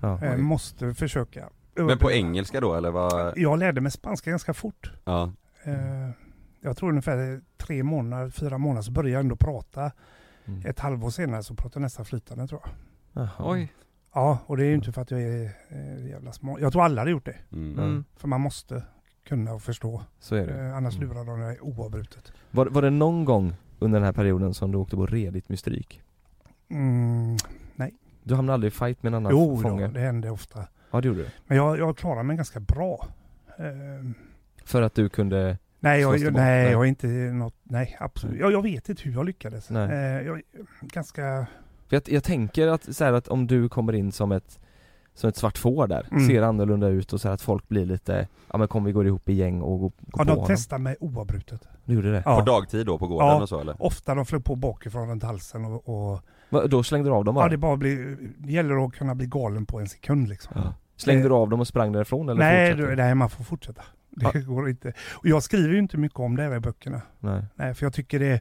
Ja. 0.00 0.24
Eh, 0.24 0.36
måste 0.36 0.94
försöka. 0.94 1.48
Men 1.74 1.98
på 1.98 2.10
engelska 2.12 2.60
då 2.60 2.74
eller 2.74 2.90
vad? 2.90 3.38
Jag 3.38 3.58
lärde 3.58 3.80
mig 3.80 3.92
spanska 3.92 4.30
ganska 4.30 4.54
fort. 4.54 4.92
Ja. 5.04 5.32
Eh, 5.64 5.72
jag 6.60 6.76
tror 6.76 6.88
ungefär 6.90 7.40
tre 7.56 7.82
månader, 7.82 8.30
fyra 8.30 8.58
månader 8.58 8.82
så 8.82 8.92
började 8.92 9.10
jag 9.12 9.20
ändå 9.20 9.36
prata. 9.36 9.90
Mm. 10.44 10.62
Ett 10.66 10.78
halvår 10.80 11.10
senare 11.10 11.42
så 11.42 11.54
pratade 11.54 11.76
jag 11.78 11.82
nästan 11.82 12.04
flytande 12.04 12.46
tror 12.48 12.60
jag. 12.64 12.70
Jaha. 13.22 13.30
Oj. 13.52 13.72
Ja, 14.12 14.38
och 14.46 14.56
det 14.56 14.64
är 14.64 14.68
ju 14.68 14.74
inte 14.74 14.92
för 14.92 15.02
att 15.02 15.10
jag 15.10 15.22
är 15.22 15.50
eh, 15.68 16.06
jävla 16.08 16.32
smart. 16.32 16.60
Jag 16.60 16.72
tror 16.72 16.82
alla 16.84 17.00
hade 17.00 17.10
gjort 17.10 17.24
det. 17.26 17.36
Mm. 17.52 17.78
Mm. 17.78 18.04
För 18.16 18.28
man 18.28 18.40
måste 18.40 18.82
kunna 19.28 19.52
och 19.52 19.62
förstå. 19.62 20.02
Så 20.20 20.34
är 20.34 20.46
det. 20.46 20.60
Eh, 20.60 20.76
annars 20.76 20.96
Mm. 20.96 21.08
lurar 21.08 21.24
de 21.24 21.40
dig 21.40 21.60
oavbrutet. 21.60 22.32
Var, 22.50 22.66
var 22.66 22.82
det 22.82 22.90
någon 22.90 23.24
gång 23.24 23.54
under 23.78 23.98
den 23.98 24.04
här 24.06 24.12
perioden 24.12 24.54
som 24.54 24.72
du 24.72 24.78
åkte 24.78 24.96
på 24.96 25.06
redigt 25.06 25.48
med 25.48 25.58
stryk? 25.58 26.02
Mm, 26.70 27.36
nej. 27.76 27.94
Du 28.22 28.34
hamnade 28.34 28.54
aldrig 28.54 28.72
i 28.72 28.76
fight 28.76 29.02
med 29.02 29.10
en 29.10 29.14
annan 29.14 29.32
Jo, 29.32 29.56
fånge? 29.62 29.86
då, 29.86 29.92
det 29.92 30.00
hände 30.00 30.30
ofta. 30.30 30.64
Ja 30.90 31.00
det 31.00 31.08
gjorde 31.08 31.20
du? 31.20 31.28
Men 31.46 31.56
jag, 31.56 31.78
jag 31.78 31.96
klarar 31.96 32.22
mig 32.22 32.36
ganska 32.36 32.60
bra. 32.60 33.06
Eh, 33.58 33.64
För 34.64 34.82
att 34.82 34.94
du 34.94 35.08
kunde 35.08 35.58
nej, 35.80 36.00
jag, 36.00 36.14
jag, 36.14 36.20
tillbaka? 36.20 36.44
nej, 36.44 36.62
Nej. 36.64 36.72
jag 36.72 36.82
är 36.84 36.88
inte 36.88 37.06
något, 37.06 37.54
nej 37.62 37.96
absolut. 38.00 38.32
Nej. 38.34 38.40
Jag, 38.42 38.52
jag 38.52 38.62
vet 38.62 38.88
inte 38.88 39.02
hur 39.02 39.12
jag 39.12 39.26
lyckades. 39.26 39.70
Nej. 39.70 39.90
Eh, 39.90 40.26
jag 40.26 40.36
är 40.36 40.42
ganska 40.80 41.46
För 41.88 41.96
jag, 41.96 42.02
jag 42.06 42.24
tänker 42.24 42.68
att, 42.68 42.94
så 42.96 43.04
här, 43.04 43.12
att 43.12 43.28
om 43.28 43.46
du 43.46 43.68
kommer 43.68 43.92
in 43.92 44.12
som 44.12 44.32
ett 44.32 44.58
som 45.14 45.28
ett 45.28 45.36
svart 45.36 45.58
får 45.58 45.86
där, 45.86 46.06
Mm. 46.10 46.26
ser 46.26 46.42
annorlunda 46.42 46.88
ut 46.88 47.12
och 47.12 47.20
så 47.20 47.28
här 47.28 47.34
att 47.34 47.42
folk 47.42 47.68
blir 47.68 47.86
lite, 47.86 48.28
ja 48.52 48.58
men 48.58 48.68
kom 48.68 48.84
vi 48.84 48.92
går 48.92 49.06
ihop 49.06 49.28
i 49.28 49.32
gäng 49.32 49.62
och 49.62 49.78
går, 49.80 49.88
går 49.88 49.92
Ja, 50.06 50.18
på 50.18 50.24
de 50.24 50.30
honom. 50.30 50.44
testar 50.48 50.78
mig 50.78 50.96
oavbrutet. 51.00 51.68
Du 51.84 51.94
gjorde 51.94 52.12
det? 52.12 52.22
Ja. 52.26 52.38
På 52.38 52.44
dagtid 52.44 52.86
då 52.86 52.98
på 52.98 53.06
gården 53.06 53.28
Ja, 53.28 53.42
och 53.42 53.48
så 53.48 53.60
eller? 53.60 53.82
ofta 53.82 54.14
de 54.14 54.26
flög 54.26 54.44
på 54.44 54.56
bakifrån 54.56 55.08
runt 55.08 55.22
halsen 55.22 55.64
och, 55.64 55.88
och 56.12 56.20
Va, 56.50 56.66
Då 56.66 56.82
slängde 56.82 57.08
du 57.08 57.14
av 57.14 57.24
dem 57.24 57.34
bara? 57.34 57.44
Ja, 57.44 57.48
det 57.48 57.56
bara 57.56 57.76
blir, 57.76 58.18
det 58.38 58.52
gäller 58.52 58.86
att 58.86 58.92
kunna 58.92 59.14
bli 59.14 59.26
galen 59.26 59.66
på 59.66 59.80
en 59.80 59.88
sekund 59.88 60.28
liksom. 60.28 60.52
Ja. 60.56 60.74
Slängde 60.96 61.28
du 61.28 61.34
av 61.34 61.48
dem 61.48 61.60
och 61.60 61.66
sprang 61.68 61.92
därifrån 61.92 62.28
eller 62.28 62.40
nej, 62.40 62.70
fortsatte 62.70 62.90
du, 62.90 62.96
du? 62.96 63.02
nej, 63.02 63.14
man 63.14 63.30
får 63.30 63.44
fortsätta. 63.44 63.82
Det 64.10 64.30
Ja. 64.34 64.40
går 64.40 64.68
inte. 64.68 64.92
Och 65.12 65.26
jag 65.28 65.42
skriver 65.42 65.68
ju 65.72 65.78
inte 65.78 65.96
mycket 65.96 66.18
om 66.20 66.36
det 66.36 66.42
här 66.42 66.56
i 66.56 66.60
böckerna. 66.60 67.02
Nej. 67.20 67.42
Nej, 67.54 67.74
för 67.74 67.86
jag 67.86 67.92
tycker 67.92 68.18
det 68.18 68.40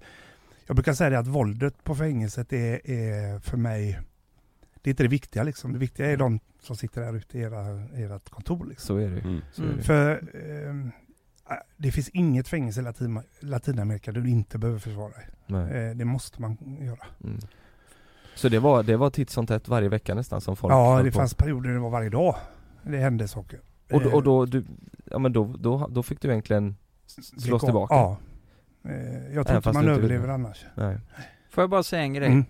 Jag 0.67 0.75
brukar 0.75 0.93
säga 0.93 1.09
det 1.09 1.19
att 1.19 1.27
våldet 1.27 1.83
på 1.83 1.95
fängelset 1.95 2.53
är, 2.53 2.91
är 2.91 3.39
för 3.39 3.57
mig 3.57 3.99
Det 4.81 4.89
är 4.89 4.91
inte 4.91 5.03
det 5.03 5.09
viktiga 5.09 5.43
liksom. 5.43 5.73
Det 5.73 5.79
viktiga 5.79 6.11
är 6.11 6.17
de 6.17 6.39
som 6.61 6.75
sitter 6.75 7.01
där 7.01 7.15
ute 7.15 7.37
i 7.37 7.41
era, 7.41 8.15
ert 8.15 8.29
kontor 8.29 8.65
liksom. 8.65 8.87
Så 8.87 8.97
är 8.97 9.09
det. 9.09 9.19
Mm. 9.19 9.41
Så 9.51 9.63
är 9.63 9.67
det 9.67 9.73
ju. 9.75 9.81
För 9.81 10.21
ehm, 10.69 10.91
det 11.77 11.91
finns 11.91 12.09
inget 12.09 12.47
fängelse 12.47 12.79
i 12.79 12.83
Latin, 12.83 13.21
Latinamerika 13.39 14.11
där 14.11 14.21
du 14.21 14.29
inte 14.29 14.57
behöver 14.57 14.79
försvara 14.79 15.11
dig. 15.13 15.89
Eh, 15.89 15.95
Det 15.95 16.05
måste 16.05 16.41
man 16.41 16.57
göra. 16.81 17.05
Mm. 17.23 17.39
Så 18.35 18.49
det 18.49 18.59
var, 18.59 18.83
det 18.83 18.97
var 18.97 19.09
titt 19.09 19.29
som 19.29 19.47
tätt 19.47 19.67
varje 19.67 19.89
vecka 19.89 20.15
nästan 20.15 20.41
som 20.41 20.55
folk 20.55 20.73
Ja, 20.73 21.01
det 21.03 21.11
på. 21.11 21.17
fanns 21.17 21.33
perioder 21.33 21.69
det 21.69 21.79
var 21.79 21.89
varje 21.89 22.09
dag. 22.09 22.35
Det 22.83 22.97
hände 22.97 23.27
saker. 23.27 23.59
Och, 23.91 24.01
då, 24.01 24.09
Eh, 24.09 24.15
och 24.15 24.23
då, 24.23 24.45
du, 24.45 24.65
ja 25.05 25.19
men 25.19 25.33
då, 25.33 25.55
då, 25.59 25.87
då 25.87 26.03
fick 26.03 26.21
du 26.21 26.27
egentligen 26.29 26.75
slås 27.37 27.61
tillbaka? 27.63 27.93
Ja. 27.95 28.17
Eh, 28.83 29.33
Jag 29.35 29.47
tror 29.47 29.57
inte 29.57 29.71
man 29.73 29.87
överlever 29.89 30.27
annars. 30.27 30.65
Nej. 30.75 30.97
Får 31.49 31.61
jag 31.61 31.69
bara 31.69 31.83
säga 31.83 32.01
en 32.01 32.13
grej? 32.13 32.27
Mm. 32.27 32.45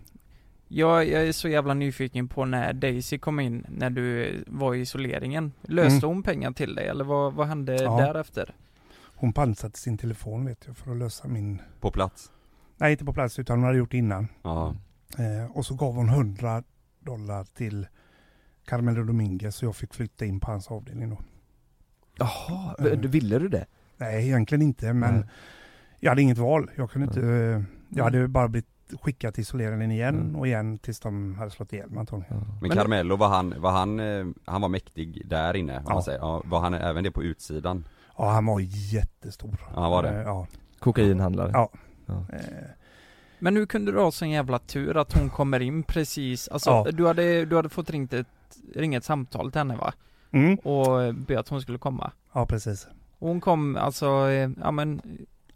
Jag, 0.67 1.07
jag 1.07 1.27
är 1.27 1.31
så 1.31 1.47
jävla 1.49 1.73
nyfiken 1.73 2.27
på 2.27 2.45
när 2.45 2.73
Daisy 2.73 3.17
kom 3.17 3.39
in, 3.39 3.65
när 3.69 3.89
du 3.89 4.35
var 4.47 4.75
i 4.75 4.79
isoleringen. 4.81 5.51
Löste 5.61 5.97
Mm. 6.05 6.07
hon 6.15 6.23
pengar 6.23 6.51
till 6.51 6.75
dig 6.75 6.87
eller 6.87 7.03
vad, 7.05 7.33
vad 7.33 7.47
hände 7.47 7.75
Ja. 7.75 7.97
därefter? 7.97 8.55
Hon 9.15 9.33
pantsatte 9.33 9.79
sin 9.79 9.97
telefon 9.97 10.45
vet 10.45 10.63
jag 10.67 10.77
för 10.77 10.91
att 10.91 10.97
lösa 10.97 11.27
min... 11.27 11.61
På 11.79 11.91
plats? 11.91 12.31
Nej, 12.77 12.91
inte 12.91 13.05
på 13.05 13.13
plats 13.13 13.39
utan 13.39 13.57
hon 13.57 13.65
hade 13.65 13.77
gjort 13.77 13.93
innan. 13.93 14.27
Ja. 14.43 14.75
Eh, 15.17 15.51
och 15.57 15.65
så 15.65 15.75
gav 15.75 15.93
hon 15.95 16.09
100 16.09 16.63
dollar 16.99 17.43
till 17.43 17.87
Carmelo 18.65 19.03
Dominguez 19.03 19.55
så 19.55 19.65
jag 19.65 19.75
fick 19.75 19.93
flytta 19.93 20.25
in 20.25 20.39
på 20.39 20.51
hans 20.51 20.67
avdelning 20.67 21.09
då. 21.09 21.17
Jaha, 22.17 22.75
Eh. 22.79 22.85
du- 22.99 23.07
ville 23.07 23.39
du 23.39 23.47
det? 23.47 23.65
Nej, 23.97 24.25
egentligen 24.27 24.61
inte 24.61 24.93
men 24.93 25.13
Nej. 25.15 25.23
Jag 25.99 26.11
hade 26.11 26.21
inget 26.21 26.37
val. 26.37 26.71
Jag 26.75 26.91
kunde 26.91 27.07
inte... 27.07 27.21
eh, 27.27 27.61
Jag 27.89 28.03
hade 28.03 28.17
Mm. 28.17 28.31
bara 28.31 28.47
blivit 28.47 28.67
skickad 29.01 29.33
till 29.33 29.41
isoleringen 29.41 29.91
igen 29.91 30.15
Mm. 30.19 30.35
och 30.35 30.47
igen 30.47 30.77
tills 30.77 30.99
de 30.99 31.35
hade 31.35 31.51
slått 31.51 31.73
ihjäl 31.73 31.89
mig 31.89 31.99
antagligen. 31.99 32.37
Men, 32.37 32.57
Men- 32.61 32.71
Carmelo, 32.77 33.15
var 33.15 33.27
han, 33.29 33.61
var 33.61 33.71
han, 33.71 33.99
eh, 33.99 34.25
han 34.45 34.61
var 34.61 34.69
mäktig 34.69 35.21
där 35.27 35.55
inne? 35.55 35.81
Ja. 35.87 35.93
man 35.93 36.03
säger. 36.03 36.19
Ja, 36.19 36.41
var 36.45 36.59
han 36.59 36.73
även 36.73 37.03
det 37.03 37.11
på 37.11 37.23
utsidan? 37.23 37.87
Ja, 38.17 38.29
han 38.31 38.45
var 38.45 38.59
jättestor. 38.93 39.57
Ja, 39.75 39.81
han 39.81 39.91
var 39.91 40.03
det? 40.03 40.09
Eh, 40.09 40.21
Ja. 40.21 40.47
Kokainhandlare? 40.79 41.49
Ja. 41.53 41.69
Ja. 42.05 42.25
Men 43.39 43.55
hur 43.55 43.65
kunde 43.65 43.91
du 43.91 43.99
ha 43.99 44.11
sån 44.11 44.29
jävla 44.29 44.59
tur 44.59 44.97
att 44.97 45.17
hon 45.19 45.29
kommer 45.29 45.59
in 45.59 45.83
precis, 45.83 46.47
alltså 46.47 46.69
Ja. 46.69 46.87
du, 46.91 47.07
hade, 47.07 47.45
du 47.45 47.55
hade 47.55 47.69
fått 47.69 47.89
ringt 47.89 48.13
ett, 48.13 48.27
ringa 48.75 48.97
ett 48.97 49.03
samtal 49.03 49.51
till 49.51 49.59
henne 49.59 49.75
va? 49.75 49.93
Mm. 50.31 50.55
Och 50.55 51.15
be 51.15 51.39
att 51.39 51.49
hon 51.49 51.61
skulle 51.61 51.77
komma. 51.77 52.11
Ja, 52.33 52.45
precis. 52.45 52.87
Och 53.19 53.27
hon 53.27 53.41
kom 53.41 53.75
alltså, 53.75 54.05
ja 54.61 54.71
men, 54.71 55.01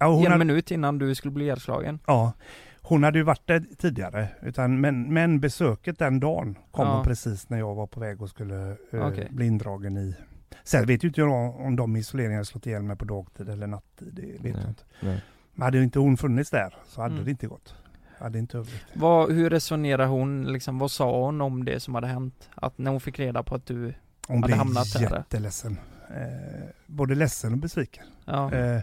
Ja, 0.02 0.08
hon 0.08 0.26
en 0.26 0.32
hade- 0.32 0.46
minut 0.46 0.72
innan 0.72 0.98
du 0.98 1.16
skulle 1.16 1.32
bli 1.32 1.44
ihjälslagen. 1.46 2.00
Ja, 2.08 2.34
hon 2.82 3.04
hade 3.04 3.18
ju 3.18 3.24
varit 3.24 3.48
där 3.48 3.64
tidigare. 3.78 4.28
Utan, 4.42 4.82
men, 4.82 5.14
men 5.14 5.40
besöket 5.40 6.00
den 6.00 6.20
dagen 6.20 6.58
kom 6.72 6.88
Ja. 6.88 6.96
hon 6.96 7.04
precis 7.06 7.50
när 7.50 7.58
jag 7.58 7.76
var 7.76 7.88
på 7.88 8.00
väg 8.00 8.22
och 8.22 8.30
skulle 8.30 8.70
eh, 8.92 9.08
Okej. 9.08 9.28
bli 9.32 9.46
indragen 9.46 9.98
i... 9.98 10.16
Sen 10.64 10.86
vet 10.86 11.04
ju 11.04 11.08
inte 11.08 11.22
jag 11.22 11.60
om 11.60 11.76
de 11.76 11.96
isoleringarna 11.96 12.46
slått 12.46 12.66
ihjäl 12.66 12.84
mig 12.84 12.96
på 12.98 13.06
dagtid 13.06 13.50
eller 13.50 13.68
nattid. 13.68 14.14
Det 14.14 14.22
vet 14.22 14.42
Nej. 14.44 14.52
jag 14.62 14.70
inte. 14.70 14.84
Nej. 15.00 15.24
Men 15.54 15.64
hade 15.64 15.84
inte 15.84 16.00
hon 16.00 16.18
funnits 16.18 16.50
där 16.50 16.76
så 16.88 17.02
hade 17.02 17.14
Mm. 17.14 17.26
det 17.26 17.32
inte 17.32 17.48
gått. 17.48 17.76
Hade 18.20 18.40
inte. 18.40 18.66
Vad, 18.94 19.32
hur 19.32 19.50
resonerar 19.50 20.06
hon 20.06 20.44
liksom, 20.54 20.80
vad 20.80 20.92
sa 20.92 21.26
hon 21.26 21.42
om 21.42 21.66
det 21.66 21.80
som 21.80 21.96
hade 21.96 22.08
hänt? 22.08 22.50
Att 22.56 22.78
när 22.78 22.92
hon 22.92 23.00
fick 23.02 23.20
reda 23.20 23.44
på 23.44 23.56
att 23.56 23.66
du 23.66 23.94
Hon 24.28 24.36
hade 24.38 24.48
blev 24.48 24.58
hamnat 24.58 24.94
där? 24.94 25.02
jätteledsen. 25.18 25.78
Eh, 26.10 26.68
både 26.88 27.16
ledsen 27.16 27.52
och 27.54 27.58
besviken. 27.60 28.06
Ja. 28.26 28.54
Eh, 28.54 28.82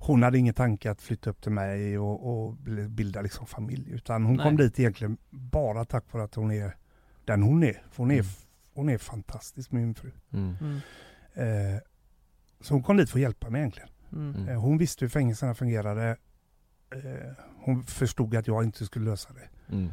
hon 0.00 0.22
hade 0.22 0.38
ingen 0.38 0.54
tanke 0.54 0.90
att 0.90 1.02
flytta 1.02 1.30
upp 1.30 1.40
till 1.42 1.52
mig 1.52 1.98
och, 1.98 2.28
och 2.46 2.54
bli- 2.54 2.88
bilda 2.88 3.20
liksom 3.22 3.46
familj. 3.46 3.90
Utan 3.90 4.24
hon 4.24 4.36
Nej. 4.36 4.44
kom 4.44 4.56
dit 4.56 4.78
egentligen 4.80 5.16
bara 5.30 5.84
tack 5.84 6.04
vare 6.12 6.24
att 6.24 6.34
hon 6.34 6.50
är 6.52 6.76
den 7.24 7.42
hon 7.42 7.62
är. 7.64 7.72
För 7.90 7.96
hon 7.96 8.10
är, 8.10 8.14
Mm. 8.14 8.26
hon 8.74 8.88
är 8.88 8.98
fantastisk 8.98 9.72
min 9.72 9.94
fru. 9.94 10.10
Mm. 10.32 10.56
Mm. 10.60 10.80
Eh, 11.74 11.80
så 12.60 12.74
hon 12.74 12.82
kom 12.82 12.96
dit 12.96 13.10
för 13.10 13.18
att 13.18 13.22
hjälpa 13.22 13.50
mig 13.50 13.58
egentligen. 13.60 13.88
Mm. 14.12 14.34
Mm. 14.36 14.48
Eh, 14.48 14.60
hon 14.60 14.78
visste 14.78 15.04
hur 15.04 15.10
fängelserna 15.10 15.54
fungerade. 15.54 16.16
Eh, 16.94 17.32
hon 17.64 17.82
förstod 17.82 18.36
att 18.36 18.46
jag 18.46 18.64
inte 18.64 18.84
skulle 18.86 19.10
lösa 19.10 19.28
det. 19.32 19.74
Mm. 19.74 19.90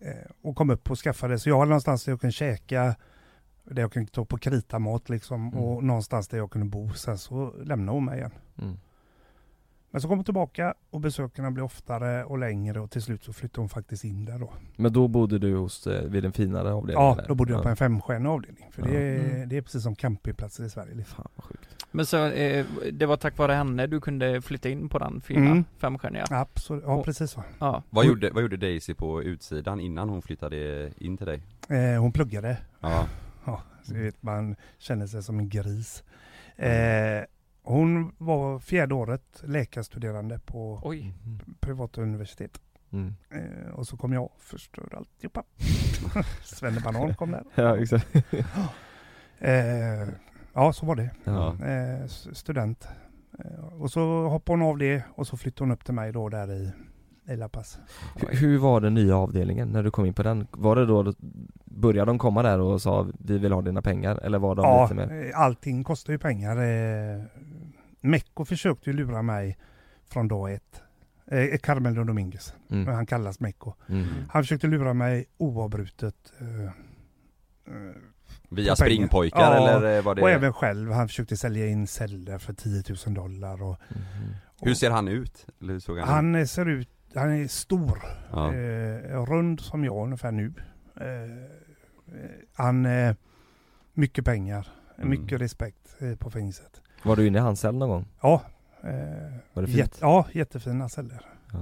Eh, 0.00 0.30
och 0.42 0.56
kom 0.56 0.70
upp 0.70 0.90
och 0.90 0.98
skaffade, 0.98 1.38
så 1.38 1.48
jag 1.48 1.58
hade 1.58 1.68
någonstans 1.68 2.04
där 2.04 2.12
jag 2.12 2.20
kunde 2.20 2.32
käka, 2.32 2.96
där 3.64 3.82
jag 3.82 3.92
kunde 3.92 4.10
ta 4.10 4.24
på 4.24 4.38
krita 4.38 4.78
mat 4.78 5.08
liksom 5.08 5.48
Mm. 5.48 5.58
och 5.58 5.84
någonstans 5.84 6.28
där 6.28 6.38
jag 6.38 6.50
kunde 6.50 6.66
bo. 6.68 6.92
Sen 6.92 7.18
så 7.18 7.50
lämnade 7.62 7.96
hon 7.96 8.04
mig 8.04 8.18
igen. 8.18 8.32
Mm. 8.58 8.76
Men 9.94 10.00
så 10.00 10.08
kom 10.08 10.18
hon 10.18 10.24
tillbaka 10.24 10.74
och 10.90 11.00
besökarna 11.00 11.50
blev 11.50 11.64
oftare 11.64 12.24
och 12.24 12.38
längre 12.38 12.80
och 12.80 12.90
till 12.90 13.02
slut 13.02 13.24
så 13.24 13.32
flyttade 13.32 13.60
hon 13.60 13.68
faktiskt 13.68 14.04
in 14.04 14.24
där 14.24 14.38
då. 14.38 14.52
Men 14.76 14.92
då 14.92 15.08
bodde 15.08 15.38
du 15.38 15.56
hos, 15.56 15.86
eh, 15.86 16.04
vid 16.04 16.24
en 16.24 16.32
finare 16.32 16.72
avdelning? 16.72 17.04
Ja, 17.04 17.14
där? 17.14 17.24
då 17.28 17.34
bodde 17.34 17.52
jag 17.52 17.62
på 17.62 17.68
en 17.68 17.76
femstjärnig 17.76 18.28
avdelning. 18.30 18.64
För 18.72 18.82
Ja. 18.82 18.88
det, 18.88 18.96
är, 18.98 19.18
Mm. 19.34 19.48
det 19.48 19.56
är 19.56 19.62
precis 19.62 19.82
som 19.82 19.94
campingplatser 19.96 20.64
i 20.64 20.70
Sverige. 20.70 20.94
Liksom. 20.94 21.14
Fan 21.16 21.28
vad 21.34 21.44
sjukt. 21.44 21.86
Men 21.90 22.06
så, 22.06 22.24
eh, 22.26 22.66
det 22.92 23.06
var 23.06 23.16
tack 23.16 23.38
vare 23.38 23.52
henne 23.52 23.86
du 23.86 24.00
kunde 24.00 24.42
flytta 24.42 24.68
in 24.68 24.88
på 24.88 24.98
den 24.98 25.20
fina 25.20 25.46
Mm. 25.50 25.64
femstjärniga? 25.78 26.24
Absolut, 26.30 26.84
ja 26.86 26.94
Och- 26.94 27.04
precis 27.04 27.30
så. 27.30 27.42
Ja. 27.58 27.82
Vad 27.90 28.06
gjorde, 28.06 28.30
vad 28.30 28.42
gjorde 28.42 28.56
Daisy 28.56 28.94
på 28.94 29.22
utsidan 29.22 29.80
innan 29.80 30.08
hon 30.08 30.22
flyttade 30.22 30.90
in 30.98 31.16
till 31.16 31.26
dig? 31.26 31.42
Eh, 31.68 32.00
hon 32.00 32.12
pluggade. 32.12 32.56
Ja. 32.80 33.06
Ja, 33.44 33.62
så 33.82 33.94
vet 33.94 34.22
man 34.22 34.56
känner 34.78 35.06
sig 35.06 35.22
som 35.22 35.38
en 35.38 35.48
gris. 35.48 36.04
Eh, 36.56 37.24
hon 37.64 38.12
var 38.18 38.58
fjärde 38.58 38.94
året 38.94 39.42
läkarstuderande 39.44 40.38
på 40.38 40.80
Oj. 40.82 41.14
privata 41.60 42.00
universitet. 42.02 42.60
Mm. 42.92 43.14
Eh, 43.30 43.70
och 43.74 43.86
så 43.86 43.96
kom 43.96 44.12
jag 44.12 44.22
och 44.24 44.36
förstörde 44.40 44.96
alltihopa. 44.96 45.42
Svennebanan 46.44 47.14
kom 47.14 47.30
där. 47.30 47.44
Ja, 47.54 47.76
exakt. 47.76 48.06
Eh, 49.38 50.08
ja, 50.54 50.72
så 50.72 50.86
var 50.86 50.96
det. 50.96 51.10
Ja. 51.24 51.56
Eh, 51.64 52.06
student. 52.32 52.88
Eh, 53.38 53.64
och 53.80 53.90
så 53.90 54.28
hoppade 54.28 54.58
hon 54.58 54.68
av 54.70 54.78
det 54.78 55.02
och 55.14 55.26
så 55.26 55.36
flyttade 55.36 55.62
hon 55.64 55.72
upp 55.72 55.84
till 55.84 55.94
mig 55.94 56.12
då 56.12 56.28
där 56.28 56.52
i, 56.52 56.72
i 57.32 57.36
La 57.36 57.48
Paz. 57.48 57.78
Hur, 58.16 58.36
hur 58.36 58.58
var 58.58 58.80
den 58.80 58.94
nya 58.94 59.16
avdelningen 59.16 59.68
när 59.68 59.82
du 59.82 59.90
kom 59.90 60.06
in 60.06 60.14
på 60.14 60.22
den? 60.22 60.46
Var 60.50 60.76
det 60.76 60.86
då, 60.86 61.12
började 61.64 62.10
de 62.10 62.18
komma 62.18 62.42
där 62.42 62.60
och 62.60 62.82
sa 62.82 63.06
vi 63.18 63.38
vill 63.38 63.52
ha 63.52 63.62
dina 63.62 63.82
pengar? 63.82 64.16
Eller 64.22 64.38
var 64.38 64.54
de 64.54 64.62
Ja, 64.64 64.82
lite 64.82 64.94
mer? 64.94 65.26
eh, 65.30 65.40
allting 65.40 65.84
kostar 65.84 66.12
ju 66.12 66.18
pengar. 66.18 66.56
Eh, 68.04 68.08
Mecco 68.10 68.44
försökte 68.44 68.90
ju 68.90 68.96
lura 68.96 69.22
mig 69.22 69.58
från 70.08 70.28
dag 70.28 70.52
ett. 70.52 70.82
Eh, 71.26 71.58
Carmelo 71.62 72.04
Dominguez, 72.04 72.54
Mm. 72.70 72.94
han 72.94 73.06
kallas 73.06 73.40
Mecco. 73.40 73.72
Mm. 73.88 74.06
Han 74.30 74.42
försökte 74.42 74.66
lura 74.66 74.94
mig 74.94 75.26
oavbrutet. 75.38 76.32
Eh, 76.40 76.64
eh, 76.64 76.70
Via 78.48 78.76
springpojkar 78.76 79.40
Ja, 79.40 79.56
eller 79.78 80.02
var 80.02 80.14
det? 80.14 80.22
och 80.22 80.30
även 80.30 80.52
själv. 80.52 80.90
Han 80.92 81.08
försönte 81.08 81.36
sälja 81.36 81.66
in 81.66 81.86
celler 81.86 82.38
för 82.38 82.52
10 82.52 82.82
000 83.06 83.14
dollar. 83.14 83.62
Och, 83.62 83.76
Mhm. 83.88 84.34
Hur 84.60 84.74
ser 84.74 84.90
han 84.90 85.08
ut? 85.08 85.46
Hur 85.60 85.98
han, 86.00 86.08
han 86.08 86.34
eh, 86.34 86.44
ser 86.44 86.68
ut, 86.68 86.88
han 87.14 87.30
är 87.32 87.46
stor. 87.48 87.98
Ja. 88.32 88.54
Eh, 88.54 89.24
rund 89.26 89.60
som 89.60 89.84
jag 89.84 90.04
ungefär 90.04 90.32
nu. 90.32 90.52
Eh, 91.00 91.06
eh, 92.14 92.30
han, 92.54 92.86
eh, 92.86 93.14
mycket 93.92 94.24
pengar, 94.24 94.68
Mm. 94.98 95.10
mycket 95.10 95.40
respekt 95.40 95.96
eh, 95.98 96.16
på 96.16 96.30
fängelset. 96.30 96.80
Var 97.04 97.16
du 97.16 97.26
inne 97.26 97.38
i 97.38 97.40
hans 97.40 97.60
cell 97.60 97.74
någon 97.74 97.88
gång? 97.88 98.04
Ja. 98.22 98.42
Eh, 98.82 98.90
Var 99.52 99.62
det 99.62 99.66
fint? 99.66 99.78
jätte, 99.78 99.98
ja, 100.00 100.26
jättefina 100.32 100.88
celler. 100.88 101.20
Ja. 101.52 101.58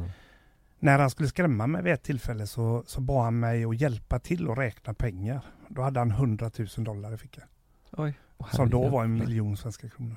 När 0.78 0.98
han 0.98 1.10
skulle 1.10 1.28
skrämma 1.28 1.66
mig 1.66 1.82
vid 1.82 1.92
ett 1.92 2.02
tillfälle 2.02 2.46
så, 2.46 2.82
så 2.86 3.00
bad 3.00 3.24
han 3.24 3.40
mig 3.40 3.64
att 3.64 3.80
hjälpa 3.80 4.18
till 4.18 4.50
att 4.50 4.58
räkna 4.58 4.94
pengar. 4.94 5.40
Då 5.68 5.82
hade 5.82 6.00
han 6.00 6.10
100 6.10 6.50
000 6.58 6.84
dollar 6.84 7.14
i 7.14 7.16
fickan. 7.16 7.44
Oj. 7.90 8.14
Som 8.52 8.70
då 8.70 8.88
var 8.88 9.04
en 9.04 9.14
miljon 9.14 9.56
svenska 9.56 9.88
kronor. 9.88 10.16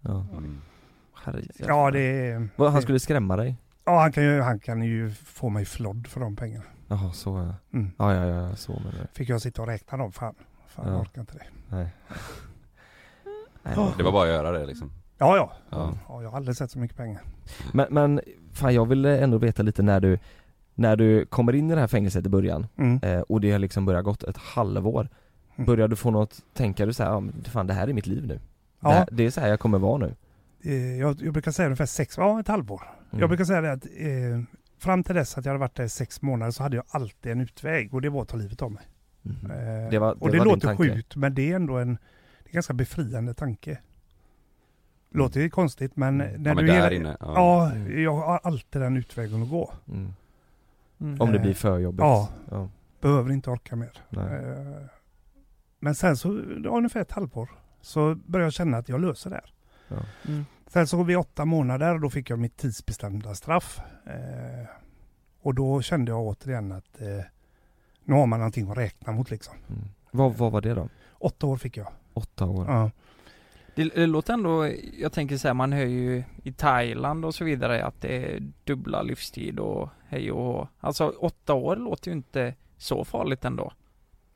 Ja. 0.00 0.26
Mm. 0.36 0.60
Ja, 1.58 1.90
det. 1.90 2.48
Vad, 2.56 2.72
han 2.72 2.82
skulle 2.82 3.00
skrämma 3.00 3.36
dig? 3.36 3.56
Ja, 3.84 4.00
han 4.00 4.12
kan, 4.12 4.24
ju, 4.24 4.40
han 4.40 4.58
kan 4.60 4.82
ju 4.82 5.10
få 5.10 5.48
mig 5.48 5.64
flodd 5.64 6.06
för 6.06 6.20
de 6.20 6.36
pengarna. 6.36 6.64
Jaha, 6.88 7.12
så 7.12 7.38
ja. 7.38 7.54
Mm. 7.78 7.90
Ja, 7.98 8.14
ja, 8.14 8.24
ja, 8.26 8.56
så 8.56 8.72
men 8.72 8.92
det. 8.92 9.08
Fick 9.12 9.28
jag 9.28 9.42
sitta 9.42 9.62
och 9.62 9.68
räkna 9.68 9.98
dem, 9.98 10.12
fan. 10.12 10.34
Fan, 10.66 10.86
jag 10.86 10.94
Ja. 10.94 11.00
orkar 11.00 11.20
inte 11.20 11.34
det. 11.34 11.44
Nej. 11.76 11.88
Ja. 13.76 13.92
Det 13.96 14.02
var 14.02 14.12
bara 14.12 14.22
att 14.22 14.28
göra 14.28 14.58
det 14.58 14.66
liksom? 14.66 14.90
Ja, 15.18 15.36
ja. 15.36 15.52
Ja. 15.70 15.94
ja. 16.08 16.22
jag 16.22 16.30
har 16.30 16.36
aldrig 16.36 16.56
sett 16.56 16.70
så 16.70 16.78
mycket 16.78 16.96
pengar. 16.96 17.22
Men, 17.72 17.86
men 17.90 18.20
fan 18.52 18.74
jag 18.74 18.86
vill 18.86 19.04
ändå 19.04 19.38
veta 19.38 19.62
lite 19.62 19.82
när 19.82 20.00
du 20.00 20.18
När 20.74 20.96
du 20.96 21.26
kommer 21.26 21.52
in 21.54 21.70
i 21.70 21.74
det 21.74 21.80
här 21.80 21.86
fängelset 21.86 22.26
i 22.26 22.28
början 22.28 22.66
Mm. 22.78 22.98
eh, 23.02 23.20
och 23.20 23.40
det 23.40 23.52
har 23.52 23.58
liksom 23.58 23.86
börjat 23.86 24.04
gått 24.04 24.22
ett 24.22 24.36
halvår 24.36 25.08
Mm. 25.58 25.66
Börjar 25.66 25.88
du 25.88 25.96
få 25.96 26.10
något, 26.10 26.40
tänka 26.54 26.86
du 26.86 26.92
så 26.92 27.02
här, 27.02 27.10
ja, 27.10 27.22
fan 27.44 27.66
det 27.66 27.72
här 27.74 27.88
är 27.88 27.92
mitt 27.92 28.06
liv 28.06 28.26
nu 28.26 28.40
Ja. 28.80 28.88
det, 28.88 28.94
här, 28.94 29.08
det 29.12 29.26
är 29.26 29.30
så 29.30 29.40
här 29.40 29.48
jag 29.48 29.60
kommer 29.60 29.78
vara 29.78 29.98
nu 29.98 30.14
Eh, 30.64 30.98
Jag, 30.98 31.22
jag 31.22 31.32
brukar 31.32 31.50
säga 31.50 31.66
ungefär 31.66 31.86
sex, 31.86 32.14
ja 32.18 32.40
ett 32.40 32.48
halvår. 32.48 32.82
Mm. 33.10 33.20
Jag 33.20 33.28
brukar 33.28 33.44
säga 33.44 33.60
det 33.60 33.72
att 33.72 33.84
eh, 33.84 34.42
fram 34.78 35.04
till 35.04 35.14
dess 35.14 35.38
att 35.38 35.44
jag 35.44 35.52
hade 35.52 35.60
varit 35.60 35.74
där 35.74 35.84
i 35.84 35.88
sex 35.88 36.22
månader 36.22 36.50
så 36.52 36.62
hade 36.62 36.76
jag 36.76 36.84
alltid 36.88 37.32
en 37.32 37.40
utväg 37.40 37.94
och 37.94 38.02
det 38.02 38.08
var 38.10 38.22
att 38.22 38.28
ta 38.28 38.36
livet 38.36 38.62
av 38.62 38.72
mig. 38.72 38.84
Mhm. 39.22 39.50
Eh, 39.50 39.90
Det 39.90 39.98
var- 39.98 40.22
och 40.22 40.26
det 40.28 40.32
det 40.32 40.38
var 40.38 40.44
din 40.44 40.54
låter 40.54 40.76
sjukt 40.76 41.16
men 41.16 41.34
det 41.34 41.52
är 41.52 41.56
ändå 41.56 41.76
det 41.76 41.82
en 41.82 41.98
ganska 42.56 42.74
befriande 42.74 43.34
tanke. 43.34 43.78
Låter 45.10 45.40
ju 45.40 45.50
konstigt 45.50 45.96
men 45.96 46.18
när 46.18 46.26
Mm. 46.28 46.44
Ja, 46.44 46.54
men 46.54 46.64
du 46.64 46.66
där 46.66 46.74
hela, 46.74 46.92
inne, 46.92 47.16
ja. 47.20 47.32
ja, 47.34 47.70
Mm. 47.72 48.02
jag 48.02 48.14
har 48.16 48.40
alltid 48.42 48.82
den 48.82 48.96
utvägen 48.96 49.42
att 49.42 49.50
gå. 49.50 49.72
mm. 49.88 50.12
Mm. 51.00 51.20
Om 51.20 51.30
det 51.32 51.36
Eh, 51.38 51.42
blir 51.42 51.54
för 51.54 51.78
jobbigt 51.78 52.00
Ja, 52.00 52.28
ja. 52.50 52.68
behöver 53.00 53.32
inte 53.32 53.50
orka 53.50 53.76
mer. 53.76 53.92
Nej. 54.08 54.44
Eh, 54.44 54.82
Men 55.78 55.94
sen 55.94 56.16
så, 56.16 56.28
ungefär 56.68 57.00
ett 57.00 57.12
halvår, 57.12 57.48
så 57.80 58.14
började 58.14 58.46
jag 58.46 58.52
känna 58.52 58.76
att 58.78 58.88
jag 58.88 59.00
löser 59.00 59.30
det 59.30 59.36
här. 59.36 59.52
Ja. 59.88 59.96
Mm. 60.28 60.44
Sen 60.66 60.86
så 60.86 61.02
vid 61.02 61.16
åtta 61.16 61.44
månader 61.44 61.94
och 61.94 62.00
då 62.00 62.10
fick 62.10 62.30
jag 62.30 62.38
mitt 62.38 62.56
tidsbestämda 62.56 63.34
straff. 63.34 63.80
Eh, 64.06 64.66
och 65.40 65.54
då 65.54 65.82
kände 65.82 66.10
jag 66.12 66.20
återigen 66.20 66.72
att 66.72 67.00
eh, 67.00 67.24
nu 68.04 68.14
har 68.14 68.26
man 68.26 68.38
någonting 68.40 68.70
att 68.70 68.76
räkna 68.78 69.12
mot 69.12 69.30
liksom. 69.30 69.54
Mm. 69.68 69.82
Vad, 70.10 70.34
vad 70.34 70.52
var 70.52 70.60
det 70.60 70.74
då? 70.74 70.88
Åtta 71.12 71.46
år 71.46 71.56
fick 71.56 71.76
jag. 71.76 71.88
Åtta 72.16 72.44
år? 72.46 72.64
Ja. 72.68 72.90
Det, 73.74 73.84
det 73.94 74.06
låter 74.06 74.32
ändå, 74.34 74.68
jag 74.98 75.12
tänker 75.12 75.36
så 75.36 75.48
här, 75.48 75.54
man 75.54 75.72
hör 75.72 75.84
ju 75.84 76.24
i 76.42 76.52
Thailand 76.52 77.24
och 77.24 77.34
så 77.34 77.44
vidare 77.44 77.84
att 77.84 78.00
det 78.00 78.16
är 78.34 78.42
dubbla 78.64 79.02
livstid 79.02 79.58
och 79.58 79.88
hej 80.08 80.32
och 80.32 80.44
hå. 80.44 80.68
Alltså 80.80 81.08
åtta 81.08 81.54
år 81.54 81.76
låter 81.76 82.10
ju 82.10 82.16
inte 82.16 82.54
så 82.76 83.04
farligt 83.04 83.44
ändå. 83.44 83.72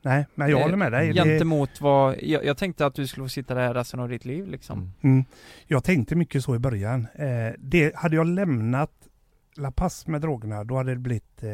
Nej, 0.01 0.25
men 0.35 0.49
jag 0.49 0.59
håller 0.61 0.75
med 0.77 0.91
dig. 0.91 1.07
Det- 1.13 1.23
Gentemot 1.23 1.81
vad, 1.81 2.15
jag, 2.21 2.45
jag 2.45 2.57
tänkte 2.57 2.85
att 2.85 2.95
du 2.95 3.07
skulle 3.07 3.25
få 3.25 3.29
sitta 3.29 3.53
där 3.55 3.73
resten 3.73 3.99
av 3.99 4.09
ditt 4.09 4.25
liv 4.25 4.47
liksom. 4.47 4.93
Mm. 5.01 5.25
Jag 5.67 5.83
tänkte 5.83 6.15
mycket 6.15 6.43
så 6.43 6.55
i 6.55 6.59
början. 6.59 7.07
Eh, 7.15 7.53
det, 7.59 7.95
hade 7.95 8.15
jag 8.15 8.27
lämnat 8.27 8.91
La 9.57 9.71
Paz 9.71 10.07
med 10.07 10.21
drogerna, 10.21 10.63
då 10.63 10.77
hade 10.77 10.91
det 10.91 10.99
blivit 10.99 11.43
eh, 11.43 11.49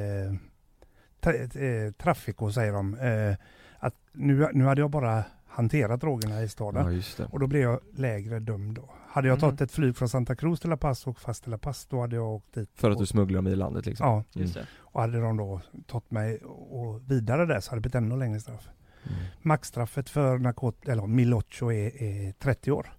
tra, 1.20 1.34
eh, 1.34 1.92
traffico 1.98 2.52
säger 2.52 2.74
de. 2.74 2.94
Eh, 2.94 3.36
att 3.80 3.96
nu, 4.12 4.48
nu 4.54 4.64
hade 4.66 4.82
jag 4.82 4.90
bara 4.90 5.24
hanterat 5.58 6.02
drogerna 6.02 6.44
i 6.44 6.50
staden. 6.50 6.86
Ja, 6.86 6.92
just 6.92 7.18
det. 7.18 7.26
Och 7.32 7.40
då 7.40 7.48
blev 7.48 7.62
jag 7.62 7.80
lägre 7.96 8.40
dömd 8.40 8.76
då. 8.76 8.90
Hade 9.10 9.28
jag 9.28 9.38
Mm. 9.38 9.42
tagit 9.50 9.62
ett 9.62 9.72
flyg 9.72 9.98
från 9.98 10.10
Santa 10.10 10.36
Cruz 10.36 10.60
till 10.60 10.70
La 10.70 10.78
Paz 10.78 11.08
och 11.08 11.20
fast 11.20 11.44
till 11.44 11.52
La 11.52 11.58
Paz, 11.58 11.86
då 11.90 12.02
hade 12.02 12.16
jag 12.16 12.26
åkt 12.36 12.54
dit. 12.54 12.70
För 12.76 12.90
att 12.92 12.96
och, 12.96 13.02
du 13.02 13.06
smugglar 13.06 13.38
dem 13.38 13.48
i 13.48 13.56
landet 13.56 13.86
liksom? 13.86 14.08
Ja. 14.08 14.24
Just 14.42 14.54
det. 14.54 14.68
Och 14.78 15.02
hade 15.02 15.20
de 15.22 15.38
då 15.38 15.62
tagit 15.88 16.12
mig 16.12 16.38
och 16.46 17.12
vidare 17.12 17.46
där 17.46 17.60
så 17.60 17.70
hade 17.72 17.78
det 17.78 17.82
blivit 17.82 17.96
ännu 17.96 18.18
längre 18.20 18.40
straff. 18.40 18.70
Mm. 19.04 19.20
Maxstraffet 19.42 20.10
för 20.10 20.38
narkot 20.38 20.88
eller 20.88 21.08
Milocho 21.08 21.72
är, 21.72 22.04
är 22.04 22.32
30 22.32 22.72
år. 22.72 22.94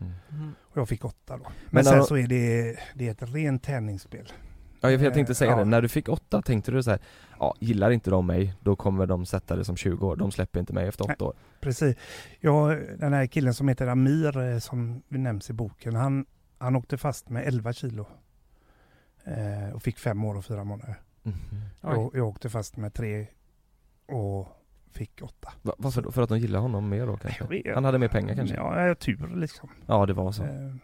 Mm. 0.00 0.12
Mm. 0.30 0.52
Och 0.62 0.76
jag 0.76 0.88
fick 0.88 1.04
8 1.04 1.16
då. 1.26 1.36
Men, 1.36 1.52
Men 1.70 1.84
sen 1.84 1.96
när- 1.98 2.04
så 2.04 2.16
är 2.16 2.26
det, 2.26 2.76
det 2.94 3.06
är 3.08 3.12
ett 3.12 3.22
rent 3.34 3.62
tärningsspel. 3.62 4.32
Ja, 4.80 4.90
jag 4.90 5.02
jag 5.02 5.14
tänkte 5.14 5.34
säga 5.34 5.50
Eh, 5.50 5.56
det, 5.56 5.60
ja. 5.62 5.64
när 5.68 5.82
du 5.82 5.88
fick 5.88 6.08
åtta 6.08 6.42
tänkte 6.42 6.70
du 6.70 6.82
så 6.82 6.90
här, 6.90 7.00
ja, 7.42 7.54
gillar 7.60 7.90
inte 7.90 8.10
de 8.10 8.26
mig, 8.26 8.54
då 8.60 8.76
kommer 8.76 9.06
de 9.06 9.26
sätta 9.26 9.56
det 9.56 9.64
som 9.64 9.76
20 9.76 10.06
år, 10.06 10.16
de 10.16 10.30
släpper 10.30 10.60
inte 10.60 10.72
mig 10.72 10.88
efter 10.88 11.04
åtta 11.10 11.24
år 11.24 11.34
Precis. 11.60 11.96
Jag, 12.40 12.80
den 12.98 13.12
här 13.12 13.26
killen 13.26 13.54
som 13.54 13.68
heter 13.68 13.86
Amir 13.86 14.38
eh, 14.52 14.58
som 14.58 15.02
nämns 15.08 15.50
i 15.50 15.52
boken, 15.52 15.94
han, 15.96 16.26
han 16.58 16.76
åkte 16.76 16.98
fast 16.98 17.28
med 17.28 17.46
11 17.46 17.72
kilo. 17.72 18.06
Eh, 19.24 19.74
och 19.74 19.82
fick 19.82 19.98
fem 19.98 20.24
år 20.24 20.34
och 20.36 20.44
fyra 20.44 20.64
månader. 20.64 21.00
Mhm. 21.22 21.34
Jag, 21.80 22.10
jag 22.14 22.28
åkte 22.28 22.50
fast 22.50 22.76
med 22.76 22.94
tre 22.94 23.26
och 24.06 24.48
fick 24.90 25.22
åtta. 25.22 25.52
Va- 25.62 25.74
Varför 25.78 26.02
då? 26.02 26.10
För 26.12 26.22
att 26.22 26.28
de 26.28 26.38
gillar 26.38 26.60
honom 26.60 26.88
mer 26.88 27.06
då 27.06 27.16
kanske? 27.16 27.72
Han 27.74 27.84
hade 27.84 27.98
mer 27.98 28.08
pengar 28.08 28.34
kanske? 28.34 28.56
Ja, 28.56 28.94
tur 28.94 29.36
liksom. 29.36 29.68
Ja, 29.86 30.06
det 30.06 30.12
var 30.12 30.32
så 30.32 30.42
Eh, 30.42 30.74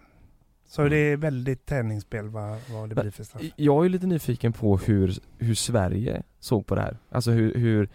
Så 0.68 0.88
det 0.88 0.96
är 0.96 1.16
väldigt 1.16 1.66
tärningsspel 1.66 2.28
vad, 2.28 2.58
vad 2.70 2.88
det 2.88 2.94
blir 2.94 3.10
för 3.10 3.24
straff. 3.24 3.42
Jag 3.56 3.84
är 3.84 3.88
lite 3.88 4.06
nyfiken 4.06 4.52
på 4.52 4.76
hur, 4.76 5.18
hur 5.38 5.54
Sverige 5.54 6.22
såg 6.40 6.66
på 6.66 6.74
det 6.74 6.80
här 6.80 6.96
Alltså 7.10 7.30
hur, 7.30 7.54
hur 7.54 7.88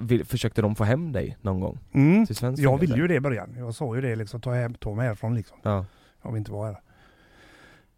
vill, 0.00 0.24
försökte 0.24 0.62
de 0.62 0.74
få 0.74 0.84
hem 0.84 1.12
dig 1.12 1.36
någon 1.40 1.60
gång? 1.60 1.78
Mm. 1.92 2.26
Till 2.26 2.36
svensk 2.36 2.62
Jag 2.62 2.78
ville 2.78 2.96
ju 2.96 3.06
det 3.06 3.14
i 3.14 3.20
början. 3.20 3.54
Jag 3.58 3.74
sa 3.74 3.94
ju 3.94 4.00
det 4.00 4.16
liksom, 4.16 4.40
ta, 4.40 4.52
hem, 4.52 4.74
ta 4.74 4.94
mig 4.94 5.06
härifrån 5.06 5.34
liksom. 5.34 5.58
Ja. 5.62 5.86
Jag 6.22 6.32
vill 6.32 6.38
inte 6.38 6.52
vara 6.52 6.66
här. 6.66 6.80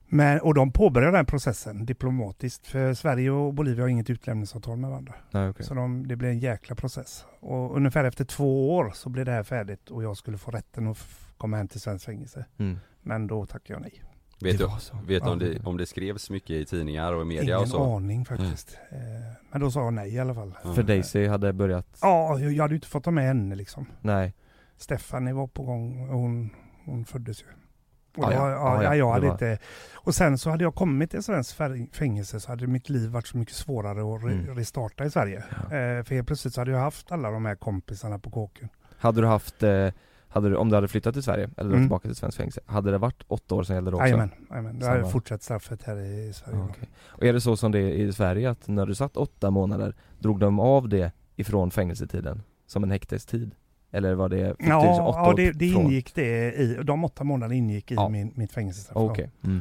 Men, 0.08 0.40
och 0.40 0.54
de 0.54 0.72
påbörjade 0.72 1.16
den 1.16 1.26
processen 1.26 1.86
diplomatiskt. 1.86 2.66
För 2.66 2.94
Sverige 2.94 3.30
och 3.30 3.54
Bolivia 3.54 3.84
har 3.84 3.88
inget 3.88 4.10
utlämningsavtal 4.10 4.78
med 4.78 4.90
varandra. 4.90 5.14
Nej, 5.30 5.48
okej. 5.48 5.66
Så 5.66 5.74
de, 5.74 6.06
det 6.08 6.16
blev 6.16 6.30
en 6.30 6.38
jäkla 6.38 6.76
process. 6.76 7.24
Och 7.40 7.76
ungefär 7.76 8.04
efter 8.04 8.24
två 8.24 8.76
år 8.76 8.90
så 8.94 9.08
blev 9.08 9.24
det 9.24 9.32
här 9.32 9.42
färdigt 9.42 9.90
och 9.90 10.02
jag 10.02 10.16
skulle 10.16 10.38
få 10.38 10.50
rätten 10.50 10.86
att 10.88 10.98
komma 11.42 11.56
hem 11.56 11.68
till 11.68 11.80
svensk 11.80 12.04
fängelse. 12.04 12.44
Mm. 12.58 12.78
Men 13.02 13.26
då 13.26 13.46
tackade 13.46 13.72
jag 13.72 13.80
nej. 13.82 14.02
Vet 14.40 14.58
du, 14.58 14.66
vet 15.06 15.22
du 15.24 15.30
om, 15.30 15.40
Ja. 15.40 15.46
det, 15.48 15.66
om 15.66 15.76
det 15.76 15.86
skrevs 15.86 16.30
mycket 16.30 16.50
i 16.50 16.64
tidningar 16.64 17.12
och 17.12 17.26
media 17.26 17.42
Ingen 17.42 17.56
och 17.58 17.68
så? 17.68 17.96
aning 17.96 18.24
faktiskt. 18.24 18.78
Eh, 18.90 18.98
Men 19.50 19.60
då 19.60 19.70
sa 19.70 19.84
jag 19.84 19.92
nej 19.94 20.14
i 20.14 20.18
alla 20.18 20.34
fall. 20.34 20.54
Ja. 20.64 20.74
För 20.74 20.82
Daisy 20.82 21.26
hade 21.28 21.52
börjat, 21.52 21.86
Ja, 22.02 22.38
jag 22.38 22.52
jag 22.52 22.64
hade 22.64 22.74
ju 22.74 22.76
inte 22.76 22.88
fått 22.88 23.04
ta 23.04 23.10
med 23.10 23.24
henne 23.24 23.54
liksom. 23.54 23.86
nej 24.00 24.34
Stephanie 24.76 25.34
var 25.34 25.46
på 25.46 25.62
gång 25.62 26.08
och 26.08 26.18
hon, 26.18 26.50
hon 26.84 27.04
föddes 27.04 27.42
ju. 27.42 27.46
Och 28.16 28.24
Ah, 28.24 28.28
det 28.28 28.34
ja. 28.34 28.40
var, 28.42 28.50
ja, 28.50 28.56
Ah, 28.58 28.76
ja. 28.76 28.82
ja, 28.82 28.96
jag 28.96 29.12
hade 29.12 29.26
var- 29.26 29.32
inte... 29.32 29.58
Och 29.94 30.14
sen 30.14 30.38
så 30.38 30.50
hade 30.50 30.64
jag 30.64 30.74
kommit 30.74 31.10
till 31.10 31.22
svensk 31.22 31.56
fängelse 31.92 32.40
så 32.40 32.48
hade 32.52 32.66
mitt 32.66 32.88
liv 32.88 33.10
varit 33.10 33.26
så 33.26 33.36
mycket 33.36 33.54
svårare 33.54 34.00
att 34.00 34.22
re- 34.22 34.42
Mm. 34.42 34.56
restarta 34.56 35.04
i 35.04 35.10
Sverige. 35.10 35.38
Eh, 35.38 36.04
för 36.04 36.14
helt 36.14 36.26
plötsligt 36.26 36.54
så 36.54 36.60
hade 36.60 36.70
jag 36.70 36.78
haft 36.78 37.12
alla 37.12 37.30
de 37.30 37.44
här 37.44 37.54
kompisarna 37.54 38.18
på 38.18 38.30
kåken. 38.30 38.68
Hade 38.98 39.20
du 39.20 39.26
haft, 39.26 39.62
eh, 39.62 39.88
hade 40.32 40.48
du, 40.48 40.56
om 40.56 40.68
du 40.68 40.74
hade 40.74 40.88
flyttat 40.88 41.14
till 41.14 41.22
Sverige, 41.22 41.50
eller 41.56 41.70
Mm. 41.70 41.82
tillbaka 41.82 42.08
till 42.08 42.16
svensk 42.16 42.36
fängelse, 42.38 42.60
hade 42.66 42.90
det 42.90 42.98
varit 42.98 43.22
åtta 43.28 43.54
år 43.54 43.62
som 43.62 43.74
gällde 43.74 43.90
då 43.90 43.96
också? 43.96 44.04
Jajamän, 44.06 44.30
jajamän. 44.50 44.78
Då 44.78 44.86
hade 44.86 45.04
fortsatt 45.08 45.42
straffet 45.42 45.82
här 45.82 45.96
i 45.96 46.32
Sverige. 46.32 46.58
Ja, 46.58 46.66
okej. 46.70 46.88
Och 47.06 47.24
är 47.24 47.32
det 47.32 47.40
så 47.40 47.56
som 47.56 47.72
det 47.72 47.78
är 47.78 47.88
i 47.94 48.12
Sverige 48.12 48.50
att 48.50 48.68
när 48.68 48.86
du 48.86 48.94
satt 48.94 49.16
åtta 49.16 49.50
månader, 49.50 49.94
drog 50.18 50.40
de 50.40 50.60
av 50.60 50.88
det 50.88 51.12
ifrån 51.36 51.70
fängelsetiden? 51.70 52.42
Som 52.66 52.82
en 52.82 52.90
häktestid? 52.90 53.54
Eller 53.90 54.14
var 54.14 54.28
det, 54.28 54.48
fick 54.56 54.66
du 54.66 54.72
Ja, 54.72 55.02
åtta 55.08 55.18
ja 55.18 55.32
det, 55.36 55.52
det 55.52 55.66
ingick 55.66 56.14
det 56.14 56.52
i, 56.52 56.78
de 56.84 57.04
åtta 57.04 57.24
månaderna 57.24 57.54
ingick 57.54 57.90
i 57.90 57.94
Ja. 57.94 58.08
min, 58.08 58.32
mitt 58.36 58.52
fängelsestraff. 58.52 58.96
Okej, 58.96 59.30
mm. 59.44 59.60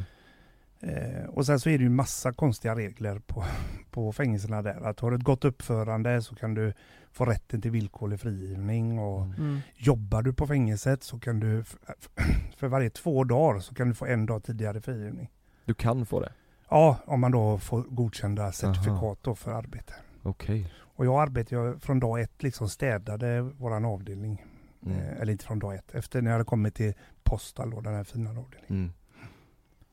Eh, 0.80 1.24
och 1.28 1.46
sen 1.46 1.60
så 1.60 1.68
är 1.70 1.78
det 1.78 1.84
ju 1.84 1.90
massa 1.90 2.32
konstiga 2.32 2.76
regler 2.76 3.18
på, 3.18 3.44
på 3.90 4.12
fängelserna 4.12 4.62
där. 4.62 4.80
Att 4.86 5.00
har 5.00 5.10
du 5.10 5.16
ett 5.16 5.22
gott 5.22 5.44
uppförande 5.44 6.22
så 6.22 6.34
kan 6.34 6.54
du 6.54 6.72
få 7.12 7.24
rätten 7.24 7.60
till 7.62 7.70
villkorlig 7.70 8.20
frigivning 8.20 8.98
och 8.98 9.22
Mm. 9.22 9.58
jobbar 9.76 10.22
du 10.22 10.32
på 10.32 10.46
fängelset 10.46 11.02
så 11.02 11.18
kan 11.18 11.40
du 11.40 11.64
för 12.56 12.68
varje 12.68 12.90
två 12.90 13.24
dagar 13.24 13.60
så 13.60 13.74
kan 13.74 13.88
du 13.88 13.94
få 13.94 14.06
en 14.06 14.26
dag 14.26 14.44
tidigare 14.44 14.80
frigivning. 14.80 15.30
Du 15.64 15.74
kan 15.74 16.06
få 16.06 16.20
det? 16.20 16.32
Ja, 16.70 16.98
om 17.06 17.20
man 17.20 17.32
då 17.32 17.58
får 17.58 17.82
godkända 17.82 18.52
certifikat 18.52 19.18
då 19.22 19.34
för 19.34 19.52
arbete. 19.52 19.94
Okej 20.22 20.72
Och 20.80 21.06
jag 21.06 21.22
arbetade 21.22 21.78
från 21.80 22.00
dag 22.00 22.20
ett 22.20 22.42
liksom 22.42 22.68
städade 22.68 23.40
våran 23.40 23.84
avdelning. 23.84 24.44
Mm. 24.86 24.98
Eh, 24.98 25.20
eller 25.20 25.32
inte 25.32 25.44
från 25.44 25.58
dag 25.58 25.74
ett, 25.74 25.94
efter 25.94 26.22
när 26.22 26.30
jag 26.30 26.34
hade 26.34 26.44
kommit 26.44 26.74
till 26.74 26.94
Postal 27.22 27.70
då, 27.70 27.80
den 27.80 27.94
här 27.94 28.04
fina 28.04 28.30
avdelningen. 28.30 28.66
Mm. 28.68 28.92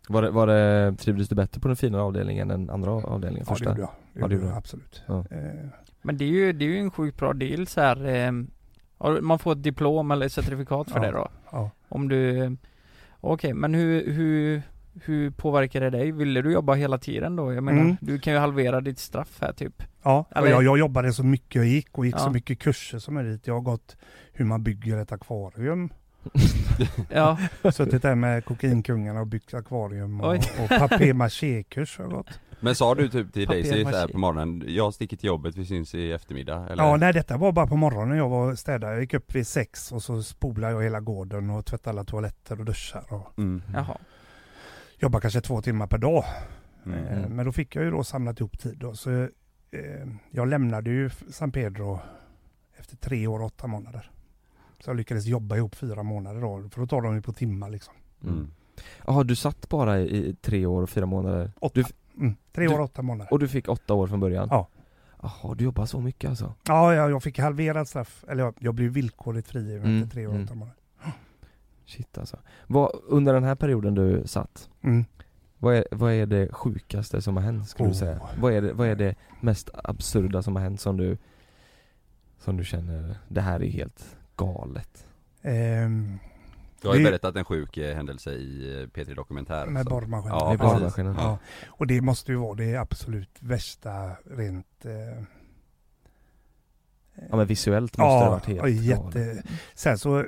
Var 0.10 0.22
det, 0.22 0.32
var 0.32 0.48
det, 0.48 0.96
trivdes 0.98 1.30
du 1.30 1.36
bättre 1.36 1.62
på 1.62 1.68
den 1.68 1.78
fina 1.78 2.02
avdelningen 2.02 2.52
än 2.52 2.66
den 2.66 2.74
andra 2.76 2.92
avdelningen? 2.92 3.46
Ja, 3.50 3.54
det 3.54 3.58
första? 3.58 3.70
gjorde 3.70 3.82
jag. 3.82 3.90
Det 4.14 4.20
Ja, 4.20 4.28
det 4.28 4.34
gjorde 4.34 4.36
gjorde 4.36 4.48
jag 4.48 4.58
absolut. 4.58 5.04
Ja. 5.08 5.26
Eh, 5.32 5.70
Men 6.02 6.18
det 6.18 6.26
är 6.26 6.30
ju, 6.30 6.54
det 6.54 6.66
är 6.66 6.70
ju 6.70 6.80
en 6.80 6.92
sjukt 6.92 7.18
bra 7.18 7.34
deal 7.34 7.68
så 7.68 7.82
här. 7.82 8.06
Eh, 8.06 8.32
man 9.22 9.40
får 9.40 9.52
ett 9.52 9.64
diplom 9.64 10.12
eller 10.12 10.28
certifikat 10.30 10.92
för 10.92 11.00
Ja. 11.00 11.06
det 11.06 11.12
då. 11.12 11.28
ja. 11.52 11.72
Om 11.90 12.10
du, 12.10 12.56
okej 13.22 13.54
men 13.54 13.74
hur, 13.74 14.12
hur, 14.12 14.62
hur 15.04 15.32
påverkar 15.32 15.82
det 15.82 15.90
dig? 15.90 16.12
Ville 16.12 16.42
du 16.42 16.52
jobba 16.54 16.74
hela 16.74 16.98
tiden 16.98 17.36
då? 17.36 17.54
Jag 17.54 17.64
menar, 17.64 17.82
Mm. 17.82 17.98
du 18.02 18.20
kan 18.20 18.34
ju 18.34 18.40
halvera 18.40 18.82
ditt 18.82 19.00
straff 19.00 19.38
här 19.42 19.54
typ. 19.54 19.84
Ja, 20.04 20.26
Eller- 20.36 20.48
jag, 20.48 20.64
jag 20.64 20.78
jobbade 20.80 21.14
så 21.14 21.24
mycket 21.24 21.56
jag 21.56 21.66
gick 21.66 21.98
och 21.98 22.06
gick 22.06 22.16
Ja. 22.16 22.20
så 22.20 22.30
mycket 22.30 22.60
kurser 22.60 23.00
som 23.00 23.14
möjligt. 23.14 23.48
Jag 23.48 23.54
har 23.54 23.62
gått 23.62 23.98
hur 24.34 24.46
man 24.46 24.64
bygger 24.64 24.98
ett 24.98 25.12
akvarium. 25.12 25.90
Ja. 27.10 27.38
Suttit 27.74 28.02
där 28.02 28.16
med 28.16 28.46
kokainkungarna 28.46 29.20
och 29.20 29.28
byggt 29.28 29.54
akvarium 29.54 30.22
och, 30.22 30.32
Oj. 30.32 30.40
och 30.64 30.70
papier-maché-kurs 30.70 31.98
har 31.98 32.06
jag 32.06 32.12
gått. 32.14 32.40
Men 32.60 32.76
sa 32.76 32.96
du 32.96 33.10
typ 33.10 33.34
till 33.34 33.48
Daisy 33.48 33.84
så 33.84 33.90
här 33.90 34.02
maché. 34.02 34.12
på 34.14 34.18
morgonen, 34.20 34.64
jag 34.68 34.94
sticker 34.94 35.18
till 35.18 35.28
jobbet, 35.28 35.56
vi 35.58 35.66
syns 35.66 35.96
i 35.96 36.12
eftermiddag? 36.12 36.68
Eller? 36.70 36.84
Ja, 36.84 36.98
nej 36.98 37.14
detta 37.14 37.38
var 37.38 37.52
bara 37.52 37.68
på 37.68 37.76
morgonen 37.76 38.18
jag 38.18 38.30
var 38.30 38.56
städare. 38.56 38.92
Jag 38.92 39.02
gick 39.02 39.14
upp 39.14 39.36
vid 39.36 39.48
sex 39.48 39.92
och 39.92 40.04
så 40.04 40.24
spolade 40.24 40.74
jag 40.74 40.84
hela 40.84 41.00
gården 41.00 41.50
och 41.50 41.66
tvättade 41.66 41.90
alla 41.90 42.04
toaletter 42.04 42.60
och 42.60 42.66
duschar 42.66 43.04
och 43.14 43.38
Mm. 43.38 43.62
Jaha. 43.74 43.98
jobbade 44.98 45.22
kanske 45.22 45.42
två 45.42 45.62
timmar 45.62 45.88
per 45.88 45.98
dag. 45.98 46.24
Mm. 46.86 47.04
Eh, 47.06 47.30
Men 47.30 47.46
då 47.46 47.52
fick 47.52 47.76
jag 47.76 47.86
ju 47.86 47.92
då 47.92 48.04
samlat 48.04 48.40
ihop 48.40 48.60
tid 48.60 48.78
då. 48.78 48.96
Så 48.96 49.12
eh, 49.72 50.08
jag 50.32 50.48
lämnade 50.48 50.90
ju 50.90 51.10
San 51.30 51.52
Pedro 51.52 52.00
efter 52.78 52.96
tre 52.98 53.28
år 53.28 53.40
och 53.40 53.46
åtta 53.46 53.68
månader. 53.68 54.12
Så 54.80 54.90
jag 54.90 54.98
lyckades 54.98 55.26
jobba 55.26 55.56
ihop 55.58 55.76
fyra 55.76 56.04
månader 56.04 56.42
då, 56.42 56.70
för 56.72 56.82
då 56.82 56.88
tar 56.88 57.02
de 57.02 57.16
ju 57.16 57.22
på 57.22 57.34
timmar 57.34 57.70
liksom. 57.70 57.94
Mm. 58.24 58.52
Jaha, 59.08 59.24
du 59.24 59.36
satt 59.36 59.70
bara 59.70 60.00
i, 60.00 60.04
i 60.30 60.36
tre 60.42 60.66
år 60.66 60.82
och 60.82 60.90
fyra 60.90 61.06
månader? 61.06 61.52
Åtta. 61.60 61.74
Du, 61.80 61.84
Mm. 62.20 62.36
Tre 62.52 62.68
år 62.68 62.72
Du- 62.72 62.78
och 62.78 62.84
åtta 62.84 63.02
månader. 63.02 63.34
Och 63.34 63.40
du 63.40 63.48
fick 63.48 63.70
åtta 63.70 63.94
år 63.94 64.08
från 64.08 64.20
början? 64.20 64.48
Ja. 64.52 64.68
Jaha, 65.22 65.56
du 65.56 65.64
jobbar 65.64 65.86
så 65.86 66.00
mycket 66.02 66.30
alltså? 66.30 66.54
Ja, 66.68 66.94
jag, 66.96 67.12
jag 67.12 67.24
fick 67.24 67.40
halverat 67.40 67.88
straff. 67.88 68.24
Eller 68.28 68.44
jag, 68.44 68.54
jag 68.60 68.74
blev 68.76 68.92
villkorligt 68.92 69.48
frigiven 69.48 69.86
Mm, 69.88 69.98
efter 70.04 70.10
tre 70.14 70.26
år 70.28 70.30
och 70.30 70.36
mm. 70.36 70.46
åtta 70.46 70.56
månader. 70.56 70.76
Shit 71.86 72.18
alltså. 72.18 72.38
Vad, 72.68 72.92
under 73.08 73.34
den 73.34 73.44
här 73.44 73.56
perioden 73.56 73.96
du 73.96 74.24
satt, 74.26 74.70
Mm. 74.82 75.06
vad, 75.58 75.76
är, 75.76 75.86
vad 75.92 76.14
är 76.14 76.26
det 76.26 76.54
sjukaste 76.54 77.22
som 77.22 77.36
har 77.38 77.44
hänt 77.44 77.70
skulle 77.70 77.90
du 77.90 77.94
Oh. 77.94 78.00
säga? 78.00 78.22
Vad 78.42 78.54
är, 78.54 78.62
det, 78.62 78.74
vad 78.74 78.88
är 78.88 78.96
det 78.96 79.16
mest 79.42 79.70
absurda 79.84 80.42
som 80.44 80.56
har 80.56 80.64
hänt 80.64 80.82
som 80.82 80.98
du, 80.98 81.18
som 82.38 82.58
du 82.58 82.66
känner, 82.66 83.18
det 83.28 83.42
här 83.42 83.64
är 83.64 83.70
helt 83.70 84.18
galet? 84.36 85.06
Ehm, 85.42 86.20
Du 86.82 86.88
har 86.88 86.96
ju 86.96 87.04
det- 87.04 87.10
berättat 87.10 87.36
en 87.36 87.46
sjuk 87.46 87.78
eh, 87.78 87.96
händelse 87.96 88.32
i 88.32 88.82
eh, 88.82 88.88
P3 88.88 89.16
Dokumentär 89.16 89.66
Med 89.66 89.84
så- 89.84 89.90
borrmaskinen. 89.90 90.38
Ja, 90.40 90.58
borrmaskinen. 90.58 91.16
Ja. 91.18 91.38
Och 91.68 91.88
det 91.88 92.02
måste 92.02 92.32
ju 92.32 92.38
vara 92.38 92.56
det 92.56 92.76
absolut 92.76 93.38
värsta 93.40 94.12
rent... 94.26 94.86
Eh, 94.86 95.24
Ja 97.30 97.36
men 97.38 97.48
visuellt 97.48 97.98
måste 97.98 98.20
det 98.20 98.26
ha 98.26 98.30
varit 98.30 98.46
helt 98.46 98.60
ja, 98.62 98.68
jätte... 98.70 99.44
Sen 99.74 99.98
så 99.98 100.26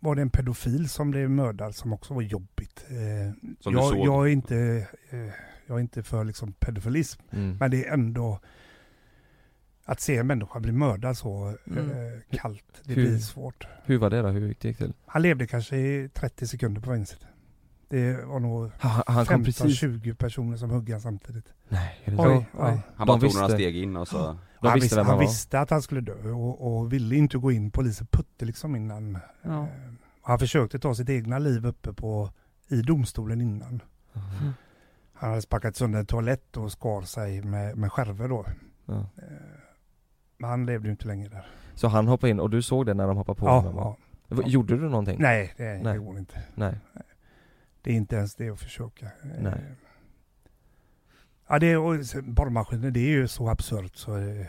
var 0.00 0.14
det 0.14 0.22
en 0.22 0.30
pedofil 0.30 0.88
som 0.88 1.10
blev 1.10 1.30
mördad 1.30 1.74
som 1.74 1.92
också 1.92 2.14
var 2.14 2.22
jobbigt. 2.22 2.84
Eh, 2.88 3.32
Som 3.60 3.72
du 3.72 3.78
jag, 3.78 3.88
såg? 3.92 4.06
jag 4.06 4.26
är 4.26 4.32
inte, 4.32 4.56
eh, 5.10 5.18
jag 5.66 5.76
är 5.76 5.80
inte 5.80 6.02
för 6.02 6.24
liksom 6.24 6.52
pedofilism, 6.52 7.20
Mm. 7.30 7.56
men 7.60 7.70
det 7.70 7.84
är 7.86 7.92
ändå 7.92 8.40
att 9.88 10.00
se 10.00 10.16
en 10.16 10.26
människa 10.26 10.60
bli 10.60 10.72
mördad 10.72 11.16
så 11.16 11.54
Mm. 11.66 11.90
eh, 11.90 12.36
kallt, 12.38 12.82
det 12.84 12.94
Hur- 12.94 13.02
blir 13.08 13.18
svårt. 13.18 13.66
Hur 13.84 13.98
var 13.98 14.10
det 14.10 14.22
då? 14.22 14.28
Hur 14.28 14.48
gick 14.48 14.60
det 14.60 14.74
till? 14.74 14.92
Han 15.06 15.22
levde 15.22 15.46
kanske 15.46 15.76
i 15.76 16.08
30 16.14 16.46
sekunder 16.46 16.80
på 16.80 16.90
fängelset. 16.90 17.20
Det 17.88 18.24
var 18.24 18.40
nog 18.40 18.70
Han, 18.78 19.02
han 19.06 19.26
kom 19.26 19.44
precis... 19.44 19.82
15-20 19.82 20.14
personer 20.14 20.56
som 20.56 20.70
högg 20.70 20.90
han 20.90 21.00
samtidigt. 21.00 21.44
Nej, 21.68 22.00
är 22.04 22.10
det 22.10 22.16
Oj, 22.18 22.46
så? 22.52 22.64
oj. 22.64 22.80
Han 22.96 23.06
bara 23.06 23.20
tog 23.20 23.34
några 23.34 23.48
steg 23.48 23.76
in 23.76 23.96
och 23.96 24.08
så 24.08 24.38
De 24.60 24.68
han 24.68 24.80
visste 24.80 25.02
han 25.02 25.18
visste 25.18 25.60
att 25.60 25.70
han 25.70 25.82
skulle 25.82 26.00
dö 26.00 26.30
och, 26.30 26.76
och 26.78 26.92
ville 26.92 27.16
inte 27.16 27.38
gå 27.38 27.52
in. 27.52 27.70
Polisen 27.70 28.06
putte 28.06 28.44
liksom 28.44 28.76
innan. 28.76 29.18
Ja. 29.42 29.62
Eh, 29.62 29.68
Han 30.22 30.38
försökte 30.38 30.78
ta 30.78 30.94
sitt 30.94 31.08
egna 31.10 31.38
liv 31.38 31.66
uppe 31.66 31.92
på, 31.92 32.30
i 32.68 32.82
domstolen 32.82 33.40
innan. 33.40 33.82
Mhm. 34.12 34.52
Han 35.12 35.30
hade 35.30 35.42
spackat 35.42 35.76
sönder 35.76 35.98
en 35.98 36.06
toalett 36.06 36.56
och 36.56 36.72
skar 36.72 37.02
sig 37.02 37.42
med, 37.42 37.76
med 37.76 37.92
skärvor 37.92 38.28
då. 38.28 38.46
Ja. 38.86 38.94
Eh, 39.16 39.24
Men 40.38 40.50
han 40.50 40.66
levde 40.66 40.88
ju 40.88 40.90
inte 40.90 41.06
längre 41.06 41.28
där. 41.28 41.46
Så 41.74 41.88
han 41.88 42.08
hoppade 42.08 42.30
in 42.30 42.40
och 42.40 42.50
du 42.50 42.62
såg 42.62 42.86
det 42.86 42.94
när 42.94 43.06
de 43.06 43.16
hoppade 43.16 43.40
på 43.40 43.46
Ja, 43.46 43.58
honom? 43.58 43.96
ja. 44.28 44.42
Gjorde 44.46 44.76
du 44.76 44.88
någonting? 44.88 45.16
Nej, 45.20 45.54
det, 45.56 45.64
Nej. 45.82 45.92
det 45.92 45.98
går 45.98 46.18
inte. 46.18 46.42
Nej. 46.54 46.74
Det 47.82 47.90
är 47.90 47.94
inte 47.94 48.16
ens 48.16 48.34
det 48.34 48.50
att 48.50 48.60
försöka. 48.60 49.06
Nej. 49.40 49.52
Ja, 51.48 51.58
det 51.58 51.66
är, 51.72 52.22
borrmaskiner, 52.22 52.90
det 52.90 53.00
är 53.00 53.08
ju 53.08 53.28
så 53.28 53.48
absurt 53.48 53.96
så... 53.96 54.16
eh, 54.16 54.46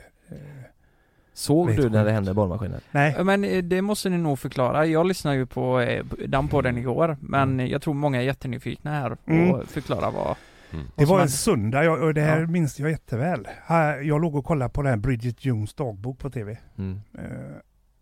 Såg 1.33 1.75
du 1.75 1.89
när 1.89 2.05
det 2.05 2.11
hände 2.11 2.33
borrmaskinen? 2.33 2.81
Nej, 2.91 3.23
Men 3.23 3.43
eh, 3.43 3.63
det 3.63 3.81
måste 3.81 4.09
ni 4.09 4.17
nog 4.17 4.39
förklara. 4.39 4.85
Jag 4.85 5.05
lyssnade 5.05 5.37
ju 5.37 5.45
på 5.45 5.79
eh, 5.79 6.05
den 6.27 6.47
podden 6.47 6.77
igår, 6.77 7.17
men 7.21 7.49
Mm. 7.53 7.67
jag 7.67 7.81
tror 7.81 7.93
många 7.93 8.17
är 8.17 8.21
jättenyfikna 8.25 8.91
här 8.91 9.11
och 9.11 9.19
Mm. 9.29 9.65
förklara 9.67 10.11
vad... 10.11 10.35
Mm. 10.71 10.85
det 10.95 11.05
var 11.05 11.21
en 11.21 11.29
söndag 11.29 11.83
jag, 11.83 12.03
och 12.03 12.13
det 12.13 12.21
här 12.21 12.39
Ja. 12.39 12.47
minns 12.47 12.79
jag 12.79 12.89
jätteväl. 12.91 13.47
Här, 13.63 13.97
Jag 14.01 14.21
låg 14.21 14.35
och 14.35 14.45
kollade 14.45 14.71
på 14.71 14.81
den 14.81 14.89
här 14.89 14.97
Bridget 14.97 15.45
Jones 15.45 15.73
dagbok 15.73 16.19
på 16.19 16.29
tv. 16.29 16.57
Mm. 16.77 16.99
Eh, 17.17 17.23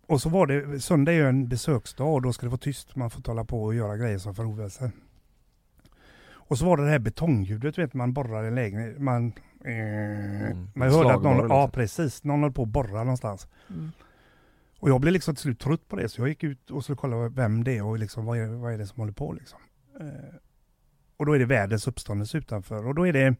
och 0.07 0.21
så 0.21 0.29
var 0.29 0.47
det, 0.47 0.79
söndag 0.79 1.11
är 1.11 1.15
ju 1.15 1.29
en 1.29 1.47
besöksdag 1.47 2.13
och 2.13 2.21
då 2.21 2.33
ska 2.33 2.45
det 2.45 2.49
vara 2.49 2.57
tyst. 2.59 2.95
Man 2.95 3.09
får 3.09 3.21
hålla 3.27 3.45
på 3.45 3.63
och 3.63 3.75
göra 3.75 3.97
grejer 3.97 4.17
som 4.17 4.35
förroar 4.35 4.69
sig. 4.69 4.91
Och 6.29 6.57
så 6.57 6.65
var 6.65 6.77
det 6.77 6.83
det 6.85 6.89
här 6.91 6.99
betongljudet, 6.99 7.77
vet 7.77 7.93
man 7.93 8.13
borrar 8.13 8.43
i 8.43 8.47
en 8.47 8.55
lägenhet. 8.55 8.99
Man, 8.99 9.33
eh, 9.65 10.55
man 10.73 10.91
hörde 10.91 11.13
att 11.13 11.23
någon, 11.23 11.37
ja 11.49 11.63
liksom. 11.65 11.71
precis, 11.71 12.23
någon 12.23 12.41
höll 12.43 12.51
på 12.51 12.61
att 12.63 12.67
borra 12.69 12.97
någonstans. 13.03 13.47
Mm. 13.69 13.91
Och 14.79 14.89
jag 14.89 15.01
blev 15.01 15.13
liksom 15.13 15.35
till 15.35 15.41
slut 15.41 15.59
trött 15.59 15.87
på 15.87 15.95
det 15.95 16.09
så 16.09 16.21
jag 16.21 16.27
gick 16.29 16.43
ut 16.43 16.71
och 16.71 16.83
skulle 16.83 16.95
kolla 16.97 17.29
vem 17.29 17.63
det 17.63 17.77
är 17.77 17.83
och 17.83 17.99
liksom, 17.99 18.25
vad, 18.25 18.37
är, 18.37 18.47
vad 18.47 18.73
är 18.73 18.77
det 18.77 18.87
som 18.87 18.99
håller 18.99 19.13
på 19.13 19.33
liksom. 19.33 19.59
Eh, 19.99 20.05
och 21.17 21.25
då 21.25 21.33
är 21.33 21.39
det 21.39 21.45
världens 21.45 21.87
uppståndelse 21.87 22.37
utanför 22.37 22.87
och 22.87 22.95
då 22.95 23.07
är 23.07 23.13
det 23.13 23.35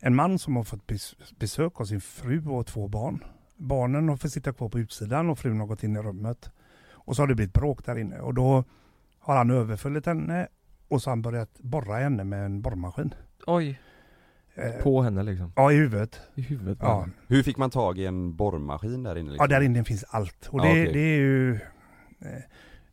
en 0.00 0.14
man 0.14 0.38
som 0.38 0.56
har 0.56 0.64
fått 0.64 0.86
bes- 0.86 1.34
besök 1.38 1.80
av 1.80 1.84
sin 1.84 2.00
fru 2.00 2.46
och 2.46 2.66
två 2.66 2.88
barn. 2.88 3.24
Barnen 3.56 4.08
har 4.08 4.16
fått 4.16 4.32
sitta 4.32 4.52
kvar 4.52 4.68
på 4.68 4.78
utsidan 4.78 5.30
och 5.30 5.38
frun 5.38 5.60
har 5.60 5.66
gått 5.66 5.82
in 5.82 5.96
i 5.96 5.98
rummet. 5.98 6.50
Och 6.90 7.16
så 7.16 7.22
har 7.22 7.26
det 7.26 7.34
blivit 7.34 7.54
bråk 7.54 7.84
där 7.84 7.98
inne 7.98 8.18
och 8.20 8.34
då 8.34 8.64
har 9.18 9.36
han 9.36 9.50
överfallit 9.50 10.06
henne 10.06 10.48
och 10.88 11.02
så 11.02 11.10
har 11.10 11.12
han 11.12 11.22
börjat 11.22 11.58
borra 11.60 11.96
henne 11.96 12.24
med 12.24 12.44
en 12.46 12.62
borrmaskin. 12.62 13.14
Oj. 13.46 13.80
Eh, 14.54 14.82
På 14.82 15.02
henne 15.02 15.22
liksom? 15.22 15.52
Ja, 15.56 15.72
i 15.72 15.76
huvudet. 15.76 16.20
I 16.34 16.42
huvudet? 16.42 16.78
Ja. 16.82 17.06
Hur 17.28 17.42
fick 17.42 17.56
man 17.56 17.70
tag 17.70 17.98
i 17.98 18.06
en 18.06 18.36
borrmaskin 18.36 19.02
där 19.02 19.16
inne? 19.18 19.28
Ja, 19.28 19.32
Liksom? 19.32 19.48
där 19.48 19.60
inne 19.60 19.84
finns 19.84 20.04
allt. 20.08 20.46
Och 20.48 20.60
Ja, 20.60 20.64
det, 20.64 20.70
okej. 20.70 20.92
det 20.92 20.98
är 21.00 21.18
ju... 21.18 21.54
eh, 22.20 22.42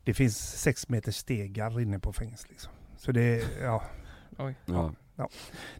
Det 0.03 0.13
finns 0.13 0.37
sex 0.61 0.89
meter 0.89 1.11
stegar 1.11 1.79
inne 1.81 1.99
på 1.99 2.13
fängelset 2.13 2.49
liksom. 2.49 2.71
Så 3.01 3.11
det, 3.11 3.43
ja, 3.61 3.83
Oj. 4.37 4.55
Ja. 4.65 5.29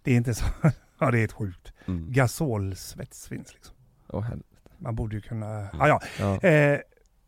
det 0.04 0.12
är 0.12 0.16
inte 0.16 0.34
så... 0.34 0.46
Ja, 1.00 1.12
det 1.12 1.18
är 1.18 1.20
helt 1.20 1.32
sjukt. 1.32 1.74
Mm. 1.86 2.12
Gasolsvets 2.12 3.28
finns 3.28 3.54
liksom. 3.54 3.76
Åh, 4.10 4.22
helvete. 4.22 4.48
Man 4.78 4.96
borde 4.96 5.16
ju 5.16 5.22
kunna... 5.22 5.70
Ja, 5.74 5.88
ja. 5.88 6.02
Ja. 6.20 6.50
Eh, 6.50 6.80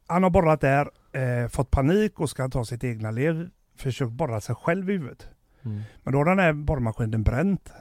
han 0.07 0.23
har 0.23 0.29
borrat 0.29 0.61
där, 0.61 0.89
eh, 1.11 1.47
fått 1.47 1.71
panik 1.71 2.19
och 2.19 2.29
ska 2.29 2.49
ta 2.49 2.65
sitt 2.65 2.83
egna 2.83 3.11
liv. 3.11 3.49
Försökt 3.77 4.11
borra 4.11 4.41
sig 4.41 4.55
själv 4.55 4.89
i 4.89 4.93
huvudet. 4.93 5.27
Mm. 5.63 5.81
Men 6.03 6.13
då 6.13 6.19
har 6.19 6.25
den 6.25 6.39
här 6.39 6.53
borrmaskinen 6.53 7.23
bränt. 7.23 7.71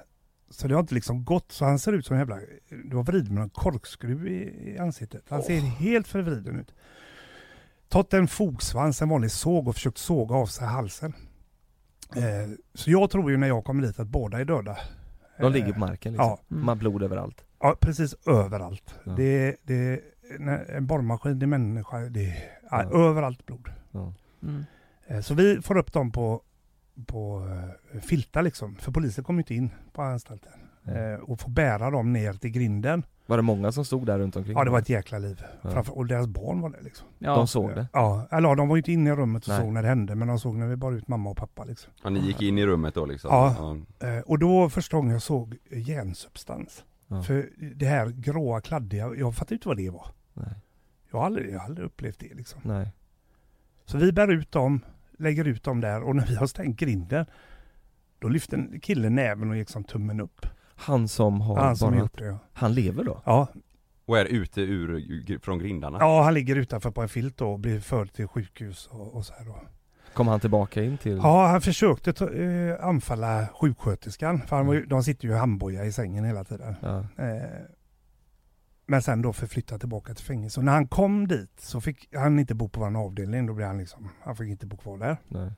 Så 0.51 0.69
det 0.69 0.75
har 0.75 0.81
inte 0.81 0.95
liksom 0.95 1.25
gått. 1.25 1.53
Så 1.53 1.65
han 1.65 1.79
ser 1.79 1.93
ut 1.93 2.07
som 2.07 2.15
en 2.15 2.21
jävla... 2.21 2.39
Du 2.85 2.97
har 2.97 3.05
vridit 3.05 3.33
med 3.33 3.43
en 3.43 3.51
korkskruv 3.51 4.27
i, 4.27 4.71
i 4.73 4.79
ansiktet. 4.79 5.25
Han 5.29 5.43
ser 5.43 5.61
helt 5.61 6.09
förvriden 6.09 6.61
ut. 6.61 6.75
Tagit 7.89 8.15
en 8.15 8.29
fogsvans, 8.29 9.03
en 9.03 9.09
vanlig 9.09 9.31
såg 9.31 9.69
och 9.69 9.75
försökt 9.75 9.99
såga 9.99 10.35
av 10.35 10.47
sig 10.47 10.67
halsen. 10.67 11.15
Eh, 12.17 12.51
så 12.75 12.91
jag 12.91 13.11
tror 13.11 13.31
ju 13.31 13.37
när 13.37 13.49
jag 13.49 13.65
kommer 13.65 13.83
dit 13.83 13.99
att 13.99 14.09
båda 14.09 14.41
är 14.41 14.45
döda. 14.45 14.77
De 15.39 15.45
Eh, 15.45 15.51
ligger 15.51 15.73
på 15.73 15.79
marken 15.79 16.13
liksom? 16.13 16.29
Ja. 16.29 16.39
De 16.49 16.69
har 16.69 16.75
blod 16.77 17.03
överallt? 17.03 17.45
Ja, 17.61 17.77
precis 17.81 18.15
överallt. 18.27 18.95
Ja. 19.05 19.13
Det, 19.13 19.57
det, 19.63 20.01
en 20.69 20.87
borrmaskin, 20.87 21.39
det 21.39 21.45
är 21.45 21.47
människa, 21.47 21.99
det 21.99 22.25
är 22.31 22.37
ja. 22.71 22.83
Ja. 22.93 22.99
överallt 23.09 23.47
blod. 23.47 23.69
Ja. 23.91 24.15
Mm. 24.43 24.65
Eh, 25.07 25.21
Så 25.21 25.35
vi 25.35 25.63
får 25.63 25.77
upp 25.79 25.93
dem 25.93 26.11
på, 26.13 26.43
på 27.07 27.49
eh, 27.95 28.01
filtar 28.01 28.43
liksom, 28.43 28.77
för 28.77 28.93
polisen 28.93 29.25
kommer 29.25 29.41
inte 29.41 29.55
in 29.55 29.71
på 29.93 30.03
anstalten. 30.03 30.53
Eh, 30.87 31.15
Och 31.23 31.41
får 31.41 31.51
bära 31.51 31.91
dem 31.91 32.13
ner 32.13 32.33
till 32.33 32.51
grinden. 32.51 33.03
Var 33.27 33.37
det 33.37 33.43
många 33.43 33.73
som 33.73 33.85
stod 33.85 34.07
där 34.07 34.19
runt 34.19 34.37
omkring? 34.37 34.57
Ja, 34.57 34.65
det 34.65 34.71
var 34.71 34.79
ett 34.79 34.89
jäkla 34.89 35.19
liv. 35.19 35.43
Ja. 35.63 35.71
Framför, 35.71 35.99
och 35.99 36.07
deras 36.07 36.27
barn 36.27 36.61
var 36.61 36.71
det 36.71 36.81
liksom. 36.83 37.07
Ja. 37.19 37.35
De 37.35 37.47
såg 37.49 37.71
det? 37.75 37.87
Ja, 37.93 38.27
eller 38.31 38.49
ja, 38.49 38.55
de 38.55 38.69
var 38.69 38.77
ju 38.77 38.81
inte 38.81 38.93
inne 38.93 39.11
i 39.11 39.13
rummet 39.13 39.43
och 39.43 39.49
Nej. 39.49 39.61
såg 39.61 39.73
när 39.73 39.83
det 39.83 39.89
hände, 39.89 40.15
men 40.15 40.29
de 40.29 40.39
såg 40.39 40.57
när 40.57 40.67
vi 40.67 40.77
bar 40.77 40.93
ut 40.93 41.09
mamma 41.09 41.31
och 41.31 41.37
pappa 41.37 41.65
liksom. 41.65 41.93
Ja, 42.03 42.11
ni 42.11 42.21
gick 42.21 42.43
in 42.43 42.59
i 42.59 42.67
rummet 42.67 42.95
då 42.95 43.07
liksom? 43.07 43.31
Ja. 43.31 43.77
Eh, 44.09 44.19
Och 44.21 44.39
då 44.39 44.71
första 44.71 44.97
gången 44.97 45.13
jag 45.13 45.23
såg 45.23 45.57
järnsubstans. 45.71 46.85
Ja. 47.09 47.23
För 47.23 47.51
det 47.75 47.87
här 47.87 48.07
gråa, 48.09 48.61
kladdiga, 48.61 49.15
jag 49.15 49.35
fattade 49.35 49.55
inte 49.55 49.69
vad 49.69 49.77
det 49.77 49.91
var. 49.91 50.07
Nej. 50.35 50.55
Jag 51.11 51.19
har 51.19 51.27
aldrig, 51.27 51.51
jag 51.53 51.59
har 51.59 51.67
aldrig 51.67 51.87
upplevt 51.87 52.19
det 52.19 52.35
liksom. 52.35 52.61
Nej. 52.65 52.89
Så 53.85 53.99
vi 53.99 54.13
bär 54.13 54.29
ut 54.33 54.53
dem, 54.53 54.81
lägger 55.19 55.45
ut 55.45 55.63
dem 55.63 55.81
där 55.81 56.03
och 56.03 56.17
när 56.17 56.27
vi 56.27 56.35
har 56.35 56.47
stängt 56.47 56.77
grinden 56.79 57.27
då 58.19 58.29
lyfter 58.29 58.57
en 58.57 58.81
kille 58.81 59.11
näven 59.11 59.51
och 59.51 59.57
gick 59.57 59.69
som 59.69 59.85
tummen 59.85 60.21
upp. 60.21 60.47
Han 60.83 61.09
som 61.09 61.41
har 61.41 61.57
Han 61.57 61.77
som 61.77 61.91
bara... 61.91 62.01
gjort 62.01 62.19
det 62.19 62.27
ja. 62.27 62.39
Han 62.53 62.75
lever 62.75 63.05
då? 63.05 63.23
Ja, 63.25 63.49
Och 64.07 64.19
är 64.19 64.25
ute 64.25 64.61
ur, 64.61 65.39
från 65.39 65.59
grindarna? 65.59 65.99
ja 66.01 66.23
han 66.23 66.35
ligger 66.35 66.57
utanför 66.57 66.91
på 66.91 67.03
en 67.03 67.09
filt 67.09 67.37
då 67.39 67.53
och 67.53 67.59
blir 67.61 67.81
förd 67.81 68.13
till 68.13 68.29
sjukhus 68.29 68.87
och, 68.87 69.15
och 69.15 69.27
så 69.27 69.33
här 69.39 69.45
då. 69.45 69.57
Kom 70.15 70.29
han 70.29 70.41
tillbaka 70.41 70.83
in 70.85 70.99
till... 70.99 71.17
Ja, 71.17 71.47
han 71.47 71.61
försökte 71.61 72.13
ta, 72.13 72.31
eh, 72.31 72.85
anfalla 72.85 73.47
sjuksköterskan 73.61 74.41
för 74.47 74.57
han 74.57 74.67
var 74.67 74.75
ju, 74.75 74.87
de 74.87 75.03
sitter 75.03 75.29
ju 75.29 75.35
i 75.35 75.39
handboja 75.39 75.85
i 75.85 75.93
sängen 75.93 76.25
hela 76.25 76.45
tiden. 76.45 76.75
Ja. 76.81 76.99
Eh, 76.99 77.43
men 78.87 79.03
sen 79.03 79.23
då 79.23 79.33
förflyttad 79.33 79.81
tillbaka 79.81 80.15
till 80.15 80.25
fängelse. 80.25 80.61
Och 80.61 80.65
när 80.65 80.73
han 80.73 80.87
kom 80.89 81.29
dit 81.29 81.61
så 81.61 81.81
fick 81.81 82.15
han 82.15 82.39
inte 82.39 82.55
bo 82.55 82.69
på 82.69 82.81
vår 82.81 82.97
avdelning. 82.97 83.47
Då 83.47 83.55
blev 83.55 83.67
han 83.67 83.79
liksom, 83.79 84.09
han 84.23 84.37
fick 84.37 84.49
inte 84.49 84.67
bo 84.67 84.77
kvar 84.77 84.99
där. 84.99 85.17
Nej. 85.29 85.51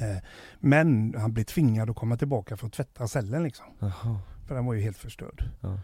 Eh, 0.00 0.22
men 0.60 1.14
han 1.18 1.32
blev 1.32 1.44
tvingad 1.44 1.90
att 1.90 1.96
komma 1.96 2.16
tillbaka 2.16 2.56
för 2.56 2.66
att 2.66 2.72
tvätta 2.72 3.08
cellen 3.08 3.42
liksom. 3.42 3.66
Jaha. 3.78 4.18
För 4.48 4.54
den 4.54 4.66
var 4.66 4.74
ju 4.74 4.80
helt 4.80 4.98
förstörd. 4.98 5.44
Ja. 5.60 5.78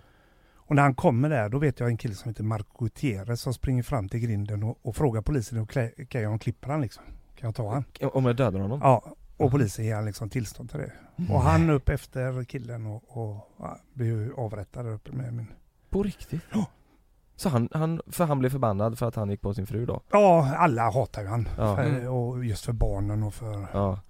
Och 0.55 0.75
när 0.75 0.83
han 0.83 0.95
kommer 0.95 1.29
där, 1.29 1.49
då 1.49 1.59
vet 1.59 1.81
jag 1.81 1.89
en 1.89 1.97
kille 1.97 2.15
som 2.15 2.29
heter 2.29 2.45
Marco 2.45 2.85
Gutierrez 2.85 3.41
som 3.41 3.55
springer 3.55 3.83
fram 3.83 4.09
till 4.09 4.21
grinden 4.21 4.63
och, 4.63 4.79
och 4.83 4.97
frågar 4.97 5.23
polisen 5.23 5.59
och 5.59 5.71
kan 6.09 6.21
jag 6.21 6.33
om 6.33 6.39
klipper 6.39 6.69
han 6.69 6.81
liksom? 6.81 7.05
Kan 7.35 7.49
jag 7.49 7.55
ta 7.55 7.73
han? 7.73 7.85
Om 8.13 8.27
jag 8.27 8.37
dödar 8.37 8.61
honom? 8.61 8.81
Ja, 8.83 9.15
och 9.37 9.51
polisen 9.51 9.85
ger 9.85 9.95
han 9.95 10.05
liksom 10.05 10.31
tillstånd 10.31 10.71
till 10.71 10.81
det. 10.81 10.93
Och 11.33 11.41
han 11.41 11.71
upp 11.71 11.89
efter 11.89 12.45
killen 12.45 12.87
och, 12.87 13.03
och 13.07 13.51
ja, 13.59 13.79
blir 13.93 14.07
ju 14.07 14.35
avrättad 14.35 14.85
där 14.85 14.93
uppe 14.93 15.13
med 15.13 15.35
min... 15.35 15.47
På 15.91 16.03
riktigt? 16.03 16.43
Så 17.37 17.49
han, 17.49 17.69
han, 17.73 18.01
för 18.07 18.25
han 18.25 18.39
blev 18.39 18.51
förbannad 18.51 18.99
för 18.99 19.09
att 19.09 19.15
han 19.15 19.31
gick 19.31 19.41
på 19.41 19.55
sin 19.55 19.67
fru 19.67 19.87
då? 19.87 20.01
Ja, 20.11 20.55
alla 20.57 20.91
hatar 20.91 21.23
ju 21.23 21.29
han. 21.29 21.49
Ja. 21.57 21.77
För, 21.77 22.09
och 22.09 22.45
just 22.45 22.65
för 22.65 22.73
barnen 22.73 23.23
och 23.23 23.35
för... 23.35 23.67
Ja. 23.73 24.01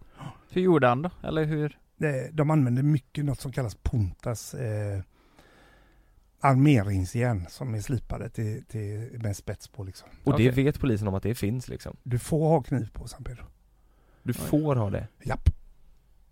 Hur 0.50 0.62
gjorde 0.62 0.86
han 0.86 1.02
då? 1.02 1.10
Eller 1.22 1.44
hur? 1.44 1.78
Det, 1.96 2.30
de 2.32 2.50
använder 2.50 2.82
mycket 2.82 3.24
något 3.24 3.40
som 3.40 3.52
kallas 3.52 3.74
puntas 3.74 4.54
eh, 4.54 5.00
armeringsjärn 6.40 7.46
som 7.48 7.74
är 7.74 7.80
slipade 7.80 8.28
till, 8.30 8.64
till, 8.64 9.18
med 9.22 9.36
spets 9.36 9.68
på 9.68 9.84
liksom. 9.84 10.08
Och 10.24 10.38
det 10.38 10.50
vet 10.50 10.80
polisen 10.80 11.08
om 11.08 11.14
att 11.14 11.22
det 11.22 11.34
finns 11.34 11.68
liksom? 11.68 11.96
Du 12.02 12.18
får 12.18 12.48
ha 12.48 12.62
kniv 12.62 12.90
på 12.92 13.08
San 13.08 13.24
Pedro. 13.24 13.44
Du 14.22 14.32
får 14.32 14.76
ha 14.76 14.90
det? 14.90 15.08
Japp. 15.22 15.48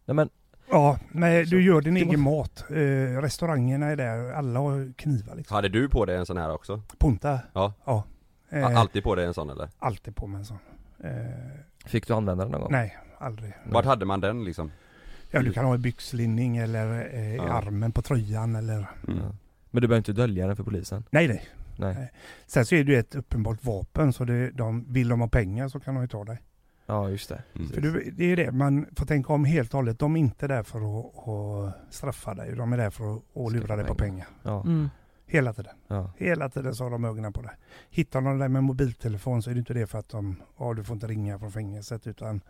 Nej 0.05 0.15
men 0.15 0.29
Ja, 0.71 0.99
men 1.11 1.47
Så, 1.47 1.51
du 1.51 1.63
gör 1.63 1.81
din 1.81 1.97
egen 1.97 2.21
mat. 2.21 2.65
Eh, 2.71 3.21
restaurangerna 3.21 3.87
är 3.87 3.97
där, 3.97 4.33
alla 4.33 4.61
har 4.61 4.93
knivar 4.93 5.35
liksom. 5.37 5.55
Hade 5.55 5.69
du 5.69 5.89
på 5.89 6.05
dig 6.05 6.17
en 6.17 6.27
sån 6.27 6.37
här 6.37 6.55
också? 6.55 6.83
Punta? 6.99 7.41
Ja. 7.53 7.73
Ja. 7.85 8.05
Eh, 8.49 8.79
Alltid 8.81 9.03
på 9.05 9.15
dig 9.15 9.25
en 9.27 9.35
sån 9.35 9.51
eller? 9.51 9.69
Alltid 9.79 10.17
på 10.17 10.27
med 10.27 10.39
en 10.39 10.45
sån. 10.45 10.59
Eh, 11.05 11.11
Fick 11.87 12.07
du 12.07 12.15
använda 12.15 12.45
den 12.45 12.53
någon 12.53 12.61
gång? 12.61 12.73
nej, 12.73 12.97
aldrig. 13.19 13.53
Vart 13.67 13.85
hade 13.85 14.05
man 14.05 14.21
den 14.21 14.45
liksom? 14.45 14.71
Ja, 15.35 15.43
du 15.43 15.53
kan 15.53 15.65
ha 15.65 15.75
i 15.75 15.79
byxlinning 15.79 16.57
eller 16.57 17.15
eh, 17.15 17.35
i 17.35 17.37
Ja. 17.37 17.53
armen 17.53 17.93
på 17.93 18.03
tröjan 18.03 18.57
eller... 18.57 18.91
Mm. 19.09 19.19
Men 19.71 19.83
du 19.83 19.89
behöver 19.89 19.97
inte 19.97 20.13
dölja 20.13 20.47
den 20.47 20.57
för 20.57 20.65
polisen? 20.65 21.05
Nej, 21.11 21.29
nej. 21.29 21.45
Nej. 21.77 21.95
Nej. 21.95 22.13
Sen 22.47 22.67
så 22.67 22.75
är 22.75 22.85
det 22.85 22.93
ju 22.93 22.99
ett 22.99 23.15
uppenbart 23.15 23.65
vapen 23.65 24.13
så 24.13 24.25
det, 24.25 24.51
de, 24.51 24.93
vill 24.93 25.09
de 25.09 25.21
ha 25.21 25.29
pengar 25.29 25.69
så 25.69 25.81
kan 25.81 25.95
de 25.95 26.01
ju 26.01 26.09
ta 26.09 26.25
dig. 26.25 26.43
Ja 26.87 27.09
just 27.11 27.29
det. 27.29 27.43
För 27.75 27.81
du, 27.81 28.11
det 28.17 28.25
är 28.25 28.29
ju 28.29 28.37
det, 28.37 28.53
man 28.53 28.87
får 28.97 29.07
tänka 29.07 29.33
om 29.33 29.45
helt 29.45 29.75
och 29.75 29.79
hållet. 29.79 29.99
De 29.99 30.17
är 30.17 30.21
inte 30.21 30.49
där 30.49 30.63
för 30.63 30.79
att, 30.79 31.29
att 31.29 31.95
straffa 31.95 32.35
dig, 32.35 32.57
de 32.57 32.73
är 32.73 32.77
där 32.77 32.91
för 32.91 33.15
att, 33.17 33.23
att 33.37 33.53
lura 33.53 33.77
dig 33.77 33.87
på 33.87 33.95
pengar. 33.95 34.27
Ja. 34.43 34.61
Mm. 34.61 34.91
Hela 35.27 35.53
tiden. 35.53 35.73
Ja. 35.89 36.13
Hela 36.17 36.49
tiden 36.49 36.75
så 36.75 36.85
har 36.85 36.91
de 36.91 37.05
ögonen 37.05 37.33
på 37.33 37.43
dig. 37.43 37.53
Hittar 37.91 38.21
de 38.21 38.39
dig 38.39 38.49
med 38.49 38.65
mobiltelefon 38.65 39.43
så 39.43 39.51
är 39.51 39.55
det 39.55 39.59
inte 39.59 39.75
det 39.75 39.87
för 39.87 39.99
att 39.99 40.09
de, 40.09 40.37
ja 40.59 40.75
du 40.75 40.85
får 40.85 40.95
inte 40.95 41.07
ringa 41.07 41.39
från 41.39 41.53
fängelset 41.53 42.07
utan 42.07 42.41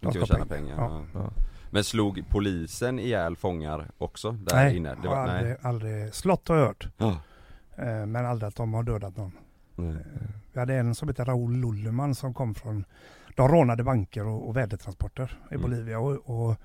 De 0.00 0.12
ska 0.12 0.26
tjäna 0.26 0.46
pengar? 0.46 0.76
Ja. 0.76 1.04
Ja. 1.14 1.30
Men 1.74 1.84
slog 1.84 2.24
polisen 2.28 2.98
ihjäl 2.98 3.36
fångar 3.36 3.90
också 3.98 4.30
där 4.32 4.56
nej, 4.56 4.76
inne? 4.76 4.94
Det 5.02 5.08
har 5.08 5.16
var, 5.16 5.22
aldrig, 5.28 5.48
nej. 5.50 5.58
aldrig, 5.62 6.14
slott 6.14 6.48
har 6.48 6.56
jag 6.56 6.66
hört. 6.66 6.88
Ja. 6.96 7.20
Eh, 7.76 8.06
Men 8.06 8.26
aldrig 8.26 8.48
att 8.48 8.56
de 8.56 8.74
har 8.74 8.82
dödat 8.82 9.16
någon. 9.16 9.32
Eh, 9.78 9.96
Vi 10.52 10.60
hade 10.60 10.74
en 10.74 10.94
som 10.94 11.08
heter 11.08 11.24
Raoul 11.24 11.56
Lulleman 11.56 12.14
som 12.14 12.34
kom 12.34 12.54
från, 12.54 12.84
de 13.36 13.48
rånade 13.48 13.84
banker 13.84 14.26
och, 14.26 14.48
och 14.48 14.56
värdetransporter 14.56 15.38
i 15.50 15.54
Mm. 15.54 15.62
Bolivia 15.62 15.98
och, 15.98 16.12
och 16.48 16.56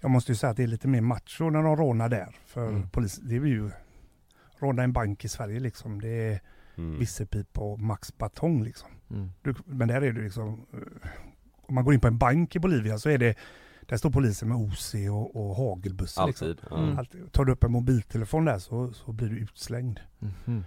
jag 0.00 0.10
måste 0.10 0.32
ju 0.32 0.36
säga 0.36 0.50
att 0.50 0.56
det 0.56 0.62
är 0.62 0.66
lite 0.66 0.88
mer 0.88 1.00
macho 1.00 1.50
när 1.50 1.62
de 1.62 1.76
rånar 1.76 2.08
där. 2.08 2.36
För 2.46 2.68
Mm. 2.68 2.88
polis, 2.88 3.16
det 3.22 3.36
är 3.36 3.44
ju, 3.44 3.70
råna 4.58 4.82
en 4.82 4.92
bank 4.92 5.24
i 5.24 5.28
Sverige 5.28 5.60
liksom, 5.60 6.00
det 6.00 6.08
är 6.32 6.40
Mm. 6.76 6.98
Vissepipa 6.98 7.60
och 7.60 7.78
Max 7.80 8.18
Batong 8.18 8.64
liksom. 8.64 8.88
Mm. 9.10 9.30
Du, 9.42 9.54
men 9.64 9.88
där 9.88 10.02
är 10.02 10.12
det 10.12 10.20
liksom, 10.22 10.66
eh, 10.72 11.08
om 11.62 11.74
man 11.74 11.84
går 11.84 11.94
in 11.94 12.00
på 12.00 12.08
en 12.08 12.18
bank 12.18 12.56
i 12.56 12.58
Bolivia 12.58 12.98
så 12.98 13.08
är 13.10 13.18
det, 13.18 13.36
där 13.92 13.98
står 13.98 14.10
polisen 14.10 14.48
med 14.48 14.56
OC 14.56 14.94
och, 15.10 15.36
och 15.36 15.56
hagelbussar. 15.56 16.22
Alltid, 16.22 16.48
Liksom. 16.48 16.84
Mm. 16.84 16.98
Alltid. 16.98 17.32
Tar 17.32 17.44
du 17.44 17.52
upp 17.52 17.64
en 17.64 17.72
mobiltelefon 17.72 18.44
där 18.44 18.58
så, 18.58 18.92
så 18.92 19.12
blir 19.12 19.28
du 19.28 19.38
utslängd. 19.38 20.00
Mhm. 20.18 20.64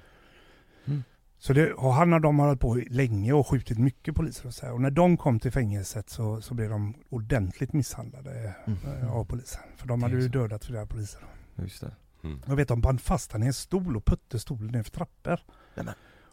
Så 1.38 1.54
det, 1.54 1.74
och 1.74 1.94
han 1.94 2.14
och 2.14 2.22
de 2.22 2.40
har 2.40 2.46
hållit 2.48 2.62
på 2.62 2.82
länge 2.90 3.34
och 3.34 3.48
skjutit 3.48 3.78
mycket 3.78 4.16
poliser 4.16 4.48
och 4.48 4.54
så 4.54 4.66
här. 4.66 4.74
Och 4.74 4.82
när 4.82 4.92
de 4.92 5.18
kom 5.18 5.40
till 5.40 5.52
fängelset 5.52 6.10
så, 6.10 6.42
så 6.42 6.54
blev 6.54 6.70
de 6.70 6.94
ordentligt 7.10 7.74
misshandlade 7.74 8.56
Mhm. 8.66 8.78
eh, 9.02 9.12
av 9.16 9.26
polisen. 9.26 9.62
För 9.76 9.88
de 9.88 10.04
hade 10.04 10.16
ju 10.16 10.30
dödat 10.30 10.66
flera 10.66 10.86
poliser. 10.86 11.22
Just 11.56 11.82
det. 11.82 11.92
Mm. 12.24 12.42
Jag 12.48 12.56
vet 12.56 12.68
de 12.68 12.82
band 12.82 13.02
fast 13.02 13.32
han 13.32 13.44
i 13.44 13.46
en 13.46 13.54
stol 13.54 13.98
och 13.98 14.06
putte 14.06 14.40
stolen 14.40 14.68
ner 14.72 14.84
för 14.84 14.92
trappor. 14.92 15.40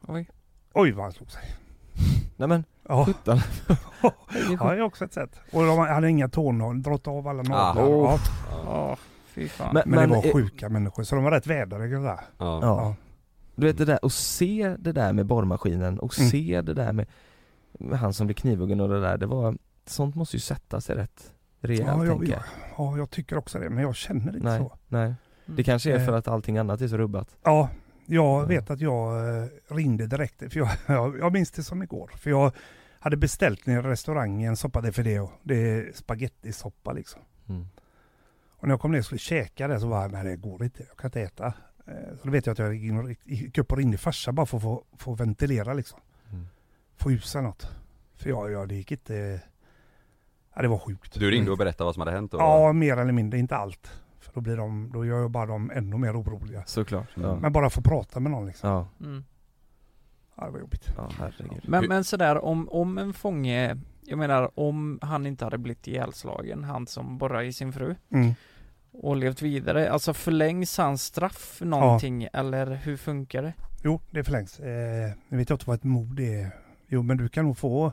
Oj. 0.08 0.28
Oj 0.72 0.92
vad 0.92 1.04
han 1.04 1.12
slog 1.12 1.30
sig. 1.30 1.42
Nej 2.46 2.48
men, 2.48 2.64
Ja, 2.88 3.04
sjutton. 3.06 3.38
ja 4.60 4.70
det 4.70 4.76
är 4.76 4.82
också 4.82 5.04
ett 5.04 5.12
sätt. 5.12 5.40
Och 5.52 5.62
de 5.66 5.78
hade 5.78 6.10
inga 6.10 6.28
tånaglar, 6.28 6.82
dragit 6.82 7.08
av 7.08 7.28
alla 7.28 7.42
naglar. 7.42 7.84
Ah. 7.84 8.18
Ja, 8.66 8.96
Ja. 9.58 9.70
Men, 9.72 9.82
men, 9.86 10.08
det 10.08 10.16
var 10.16 10.26
eh, 10.26 10.32
sjuka 10.32 10.68
människor 10.68 11.02
så 11.02 11.14
de 11.14 11.24
var 11.24 11.30
rätt 11.30 11.46
vädrade 11.46 11.86
där. 11.88 12.00
Ja. 12.08 12.18
Ja. 12.38 12.94
Du 13.54 13.66
vet 13.66 13.78
det 13.78 13.84
där, 13.84 14.04
och 14.04 14.12
se 14.12 14.76
det 14.78 14.92
där 14.92 15.12
med 15.12 15.26
borrmaskinen 15.26 15.98
och 15.98 16.18
Mm. 16.18 16.30
se 16.30 16.62
det 16.62 16.74
där 16.74 16.92
med, 16.92 17.06
med 17.72 17.98
han 17.98 18.12
som 18.12 18.26
blev 18.26 18.34
knivhuggen 18.34 18.80
och 18.80 18.88
det 18.88 19.00
där, 19.00 19.18
det 19.18 19.26
var, 19.26 19.56
sånt 19.86 20.14
måste 20.14 20.36
ju 20.36 20.40
sätta 20.40 20.80
sig 20.80 20.96
rätt 20.96 21.32
rejält 21.60 21.88
Ja, 21.88 22.04
jag, 22.06 22.18
tänker 22.18 22.32
jag, 22.32 22.42
ja, 22.76 22.96
jag 22.96 23.10
tycker 23.10 23.38
också 23.38 23.58
det. 23.58 23.70
Men 23.70 23.82
jag 23.84 23.94
känner 23.96 24.34
inte 24.36 24.48
Nej, 24.48 24.58
så. 24.58 24.72
nej. 24.88 25.14
Det 25.46 25.62
kanske 25.64 25.92
är 25.94 25.98
för 26.06 26.12
Eh. 26.12 26.18
att 26.18 26.28
allting 26.28 26.58
annat 26.58 26.80
är 26.80 26.88
så 26.88 26.96
rubbat. 26.96 27.36
Ja, 27.42 27.68
jag 28.12 28.46
vet 28.46 28.70
att 28.70 28.80
jag 28.80 29.28
eh, 29.42 29.48
ringde 29.68 30.06
direkt. 30.06 30.38
För 30.38 30.56
jag, 30.58 30.68
jag, 30.86 31.18
jag 31.18 31.32
minns 31.32 31.50
det 31.50 31.62
som 31.62 31.82
igår. 31.82 32.10
För 32.16 32.30
jag 32.30 32.52
hade 32.98 33.16
beställt 33.16 33.68
i 33.68 33.76
restaurangen 33.76 34.56
soppa 34.56 34.80
de 34.80 34.92
fideo. 34.92 35.30
Det 35.42 35.54
är 35.56 35.92
spagettisoppa 35.94 36.92
liksom. 36.92 37.20
Mm. 37.48 37.66
Och 38.48 38.68
när 38.68 38.72
jag 38.72 38.80
kom 38.80 38.92
ner 38.92 38.98
och 38.98 39.04
skulle 39.04 39.18
käka 39.18 39.68
det 39.68 39.80
så 39.80 39.86
var 39.86 40.08
nej 40.08 40.24
det 40.24 40.36
går 40.36 40.64
inte. 40.64 40.84
Jag 40.88 40.96
kan 40.96 41.08
inte 41.08 41.20
äta. 41.20 41.46
Eh, 41.86 42.16
Så 42.18 42.24
då 42.24 42.30
vet 42.30 42.46
jag 42.46 42.52
att 42.52 42.58
jag 42.58 42.74
gick 43.24 43.58
upp 43.58 43.72
och 43.72 43.78
ringde 43.78 43.98
farsa 43.98 44.32
bara 44.32 44.46
för 44.46 44.56
att 44.56 44.62
få, 44.62 44.84
få 44.98 45.14
ventilera 45.14 45.74
liksom. 45.74 46.00
Mm. 46.30 46.46
Få 46.96 47.12
ut 47.12 47.24
sig 47.24 47.42
något. 47.42 47.70
För 48.16 48.28
jag, 48.30 48.50
jag 48.50 48.68
det 48.68 48.74
gick 48.74 48.92
inte... 48.92 49.40
Ja 50.54 50.62
det 50.62 50.68
var 50.68 50.78
sjukt. 50.78 51.14
Du 51.14 51.30
ringde 51.30 51.50
och 51.50 51.58
berättade 51.58 51.84
vad 51.84 51.94
som 51.94 52.00
hade 52.00 52.12
hänt? 52.12 52.34
Och... 52.34 52.40
Ja, 52.40 52.72
mer 52.72 52.96
eller 52.96 53.12
mindre. 53.12 53.38
Inte 53.38 53.56
allt. 53.56 54.01
För 54.22 54.32
då, 54.34 54.40
blir 54.40 54.56
de, 54.56 54.90
då 54.94 55.04
gör 55.04 55.20
jag 55.20 55.30
bara 55.30 55.46
dem 55.46 55.70
ännu 55.74 55.96
mer 55.98 56.20
oroliga. 56.20 56.62
Såklart. 56.66 57.08
Ja. 57.14 57.28
Mm. 57.28 57.38
Men 57.40 57.52
bara 57.52 57.70
få 57.70 57.80
prata 57.82 58.20
med 58.20 58.30
någon 58.32 58.46
liksom. 58.46 58.70
Ja, 58.70 58.88
Mm. 59.00 59.24
Ja, 60.36 60.44
det 60.46 60.50
var 60.52 60.58
jobbigt. 60.60 60.92
ja 60.96 61.10
herregud. 61.18 61.64
Men, 61.68 61.84
men 61.88 62.04
sådär 62.04 62.44
om, 62.44 62.68
om 62.68 62.98
en 62.98 63.12
fånge, 63.12 63.76
jag 64.02 64.18
menar 64.18 64.50
om 64.60 64.98
han 65.02 65.26
inte 65.26 65.44
hade 65.44 65.58
blivit 65.58 65.88
ihjälslagen, 65.88 66.64
han 66.64 66.86
som 66.86 67.18
borrade 67.18 67.44
i 67.44 67.52
sin 67.52 67.72
fru 67.72 67.94
Mm. 68.10 68.34
och 68.92 69.16
levt 69.16 69.42
vidare, 69.42 69.90
alltså 69.90 70.14
förlängs 70.14 70.78
hans 70.78 71.02
straff 71.02 71.60
någonting 71.64 72.28
eller 72.32 72.66
hur 72.66 72.96
funkar 72.96 73.42
det? 73.42 73.52
Jo, 73.84 74.00
det 74.10 74.24
förlängs. 74.24 74.60
Eh, 74.60 75.12
jag 75.28 75.36
vet 75.38 75.50
inte 75.50 75.64
vad 75.66 75.76
ett 75.76 75.84
mord 75.84 76.20
är. 76.20 76.50
Jo, 76.86 77.02
men 77.02 77.16
du 77.16 77.28
kan 77.28 77.44
nog 77.44 77.58
få... 77.58 77.92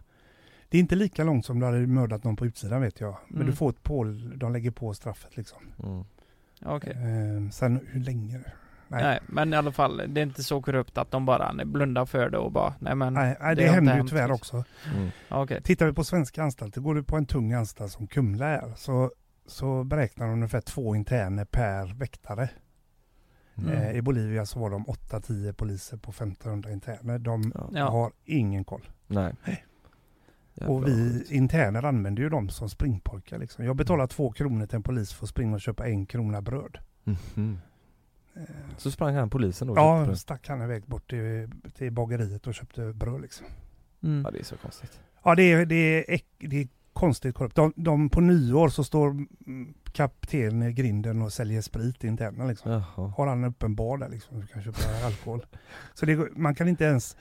Det 0.69 0.77
är 0.77 0.79
inte 0.81 0.95
lika 0.95 1.23
långt 1.23 1.45
som 1.45 1.59
du 1.59 1.65
hade 1.65 1.87
mördat 1.87 2.23
någon 2.23 2.35
på 2.35 2.45
utsidan 2.45 2.81
vet 2.81 2.99
jag. 2.99 3.17
Men 3.27 3.35
Mm. 3.37 3.47
du 3.49 3.55
får 3.55 3.69
ett 3.69 3.83
på, 3.83 4.03
de 4.35 4.53
lägger 4.53 4.71
på 4.71 4.93
straffet 4.93 5.37
liksom. 5.37 5.59
Mm. 5.83 6.03
Okej. 6.65 6.93
Eh, 6.93 7.49
sen 7.51 7.79
hur 7.91 7.99
länge? 7.99 8.39
Nej. 8.87 9.03
Nej. 9.03 9.19
men 9.27 9.53
i 9.53 9.57
alla 9.57 9.71
fall, 9.71 9.97
det 10.07 10.21
är 10.21 10.23
inte 10.23 10.43
så 10.43 10.61
korrupt 10.61 10.97
att 10.97 11.11
de 11.11 11.25
bara 11.25 11.51
nej, 11.51 11.65
blundar 11.65 12.05
för 12.05 12.29
det 12.29 12.37
och 12.37 12.51
bara, 12.51 12.73
nej 12.79 12.95
men 12.95 13.13
Nej, 13.13 13.37
nej, 13.39 13.55
det, 13.55 13.61
inte 13.61 13.73
händer 13.73 13.97
ju 13.97 14.07
tyvärr 14.07 14.27
liksom. 14.27 14.59
också. 14.59 14.63
Mm. 14.95 15.09
Okej. 15.29 15.61
Tittar 15.63 15.85
vi 15.85 15.93
på 15.93 16.03
svenska 16.03 16.43
anstalter, 16.43 16.81
går 16.81 16.95
du 16.95 17.03
på 17.03 17.17
en 17.17 17.25
tung 17.25 17.53
anstalt 17.53 17.91
som 17.91 18.07
Kumla 18.07 18.47
är, 18.47 18.73
så, 18.75 19.11
så 19.45 19.83
beräknar 19.83 20.27
de 20.27 20.33
ungefär 20.33 20.61
två 20.61 20.95
interner 20.95 21.45
per 21.45 21.93
väktare. 21.93 22.49
Mm. 23.57 23.71
Eh, 23.71 23.91
I 23.95 24.01
Bolivia 24.01 24.45
så 24.45 24.59
var 24.59 24.69
de 24.69 24.85
8-10 24.85 25.53
poliser 25.53 25.97
på 25.97 26.11
1500 26.11 26.71
interner. 26.71 27.19
De 27.19 27.53
Ja. 27.73 27.89
Har 27.89 28.11
ingen 28.25 28.63
koll. 28.63 28.89
Nej. 29.07 29.33
Jävla 29.45 29.59
Och 30.67 30.87
vi 30.87 31.25
interner 31.29 31.85
använder 31.85 32.23
ju 32.23 32.29
dem 32.29 32.49
som 32.49 32.69
springpojkar. 32.69 33.37
Liksom. 33.37 33.65
Jag 33.65 33.75
betalar 33.75 34.07
två 34.07 34.31
kronor 34.31 34.65
till 34.65 34.75
en 34.75 34.83
polis 34.83 35.13
för 35.13 35.25
att 35.25 35.29
springa 35.29 35.53
och 35.55 35.61
köpa 35.61 35.87
en 35.87 36.05
krona 36.05 36.41
bröd. 36.41 36.77
Eh, 38.35 38.43
Så 38.77 38.91
sprang 38.91 39.15
han 39.15 39.29
polisen 39.29 39.67
då? 39.67 39.73
Ja, 39.75 40.05
det? 40.09 40.17
stack 40.17 40.47
han 40.47 40.61
iväg 40.61 40.83
bort 40.85 41.09
till, 41.09 41.49
till 41.77 41.91
bageriet 41.91 42.47
och 42.47 42.53
köpte 42.53 42.93
bröd. 42.93 43.21
Liksom. 43.21 43.45
Mm. 44.03 44.21
ja, 44.25 44.31
det 44.31 44.39
är 44.39 44.43
så 44.43 44.57
konstigt. 44.57 44.99
Ja, 45.23 45.35
det 45.35 45.51
är, 45.51 45.65
det 45.65 45.75
är, 45.75 46.13
äck, 46.13 46.25
det 46.37 46.61
är 46.61 46.67
konstigt 46.93 47.35
korrupt. 47.35 47.55
De, 47.55 47.73
de, 47.75 48.09
på 48.09 48.21
nyår 48.21 48.69
så 48.69 48.83
står 48.83 49.07
mm, 49.09 49.73
kapten 49.91 50.63
i 50.63 50.73
grinden 50.73 51.21
och 51.21 51.33
säljer 51.33 51.61
sprit 51.61 51.99
till 51.99 52.09
internerna. 52.09 52.45
Liksom. 52.45 52.71
Jaha. 52.71 53.07
Har 53.17 53.27
han 53.27 53.37
en 53.37 53.49
öppen 53.49 53.75
bar 53.75 53.97
där 53.97 54.09
liksom, 54.09 54.39
du 54.41 54.47
kan 54.47 54.63
köpa 54.63 55.05
alkohol. 55.05 55.45
Så 55.93 56.05
det, 56.05 56.35
man 56.35 56.55
kan 56.55 56.67
inte 56.67 56.83
ens... 56.83 57.17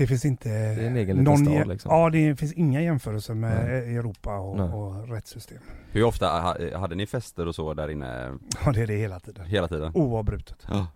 Det 0.00 0.06
finns 0.06 0.24
inte... 0.24 0.48
Det 0.48 0.54
är 0.54 0.86
en 0.86 0.96
egen 0.96 1.16
liten 1.16 1.36
stad, 1.36 1.68
liksom. 1.68 1.90
Ja, 1.94 2.10
det 2.10 2.36
finns 2.36 2.52
inga 2.52 2.82
jämförelser 2.82 3.34
med 3.34 3.64
Nej. 3.68 3.96
Europa 3.96 4.36
och, 4.38 4.74
och 4.88 5.08
rättssystem. 5.08 5.58
Hur 5.92 6.04
ofta 6.04 6.26
ha- 6.26 6.78
hade 6.78 6.94
ni 6.94 7.06
fester 7.06 7.46
och 7.48 7.54
så 7.54 7.74
där 7.74 7.88
inne 7.90 8.32
Ja, 8.64 8.72
det 8.72 8.82
är 8.82 8.86
det 8.86 8.96
hela 8.96 9.20
tiden. 9.20 9.46
hela 9.46 9.68
tiden? 9.68 9.92
Oavbrutet. 9.94 10.66
Ja. 10.70 10.86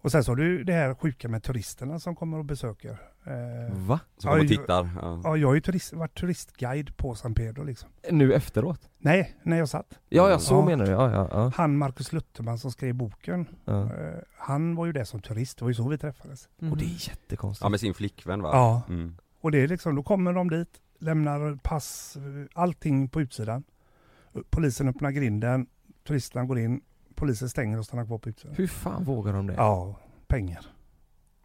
Och 0.00 0.12
sen 0.12 0.24
så 0.24 0.30
har 0.30 0.36
du 0.36 0.64
det 0.64 0.72
här 0.72 0.94
sjuka 0.94 1.28
med 1.28 1.42
turisterna 1.42 1.98
som 1.98 2.16
kommer 2.16 2.38
och 2.38 2.44
besöker. 2.44 2.90
Eh, 3.26 3.74
Va? 3.76 4.00
Som 4.16 4.30
kommer 4.30 4.42
och 4.44 4.48
tittar? 4.48 4.90
Ja. 5.02 5.20
ja, 5.24 5.36
jag 5.36 5.48
har 5.48 5.54
ju 5.54 5.60
turist, 5.60 5.92
varit 5.92 6.18
turistguide 6.18 6.96
på 6.96 7.14
San 7.14 7.34
Pedro 7.34 7.64
liksom. 7.64 7.88
Nu 8.10 8.34
efteråt? 8.34 8.88
Nej, 8.98 9.36
när 9.42 9.56
jag 9.58 9.68
satt. 9.68 9.98
Ja, 10.08 10.30
ja 10.30 10.38
så 10.38 10.54
Ja. 10.54 10.64
menar 10.64 10.84
du, 10.86 10.90
ja, 10.92 11.10
ja, 11.12 11.28
ja. 11.32 11.52
Han 11.54 11.76
Marcus 11.76 12.12
Lutterman 12.12 12.58
som 12.58 12.70
skrev 12.72 12.94
boken, 12.94 13.46
ja. 13.64 13.82
eh, 13.82 14.14
han 14.38 14.74
var 14.74 14.86
ju 14.86 14.92
där 14.92 15.04
som 15.04 15.20
turist, 15.20 15.58
det 15.58 15.64
var 15.64 15.70
ju 15.70 15.74
så 15.74 15.88
vi 15.88 15.98
träffades. 15.98 16.48
Mhm. 16.58 16.72
Och 16.72 16.78
det 16.78 16.84
är 16.84 17.08
jättekonstigt. 17.08 17.62
ja 17.64 17.68
med 17.68 17.80
sin 17.80 17.94
flickvän 17.94 18.42
va? 18.42 18.50
Ja. 18.52 18.82
Mm. 18.88 19.16
Och 19.40 19.50
det 19.52 19.58
är 19.62 19.68
liksom, 19.68 19.94
då 19.94 20.02
kommer 20.02 20.32
de 20.32 20.50
dit, 20.50 20.80
lämnar 20.98 21.56
pass, 21.62 22.16
eh, 22.16 22.22
allting 22.62 23.08
på 23.08 23.20
utsidan. 23.20 23.64
Polisen 24.50 24.88
öppnar 24.88 25.10
grinden, 25.10 25.66
turisterna 26.06 26.44
går 26.44 26.58
in, 26.58 26.80
polisen 27.20 27.48
stänger 27.48 27.78
och 27.78 27.84
stannar 27.84 28.04
kvar 28.06 28.18
på 28.18 28.28
utsidan. 28.28 28.54
Hur 28.56 28.66
fan 28.66 29.04
vågar 29.04 29.32
de 29.32 29.46
det? 29.46 29.54
Ja, 29.54 29.96
pengar. 30.28 30.66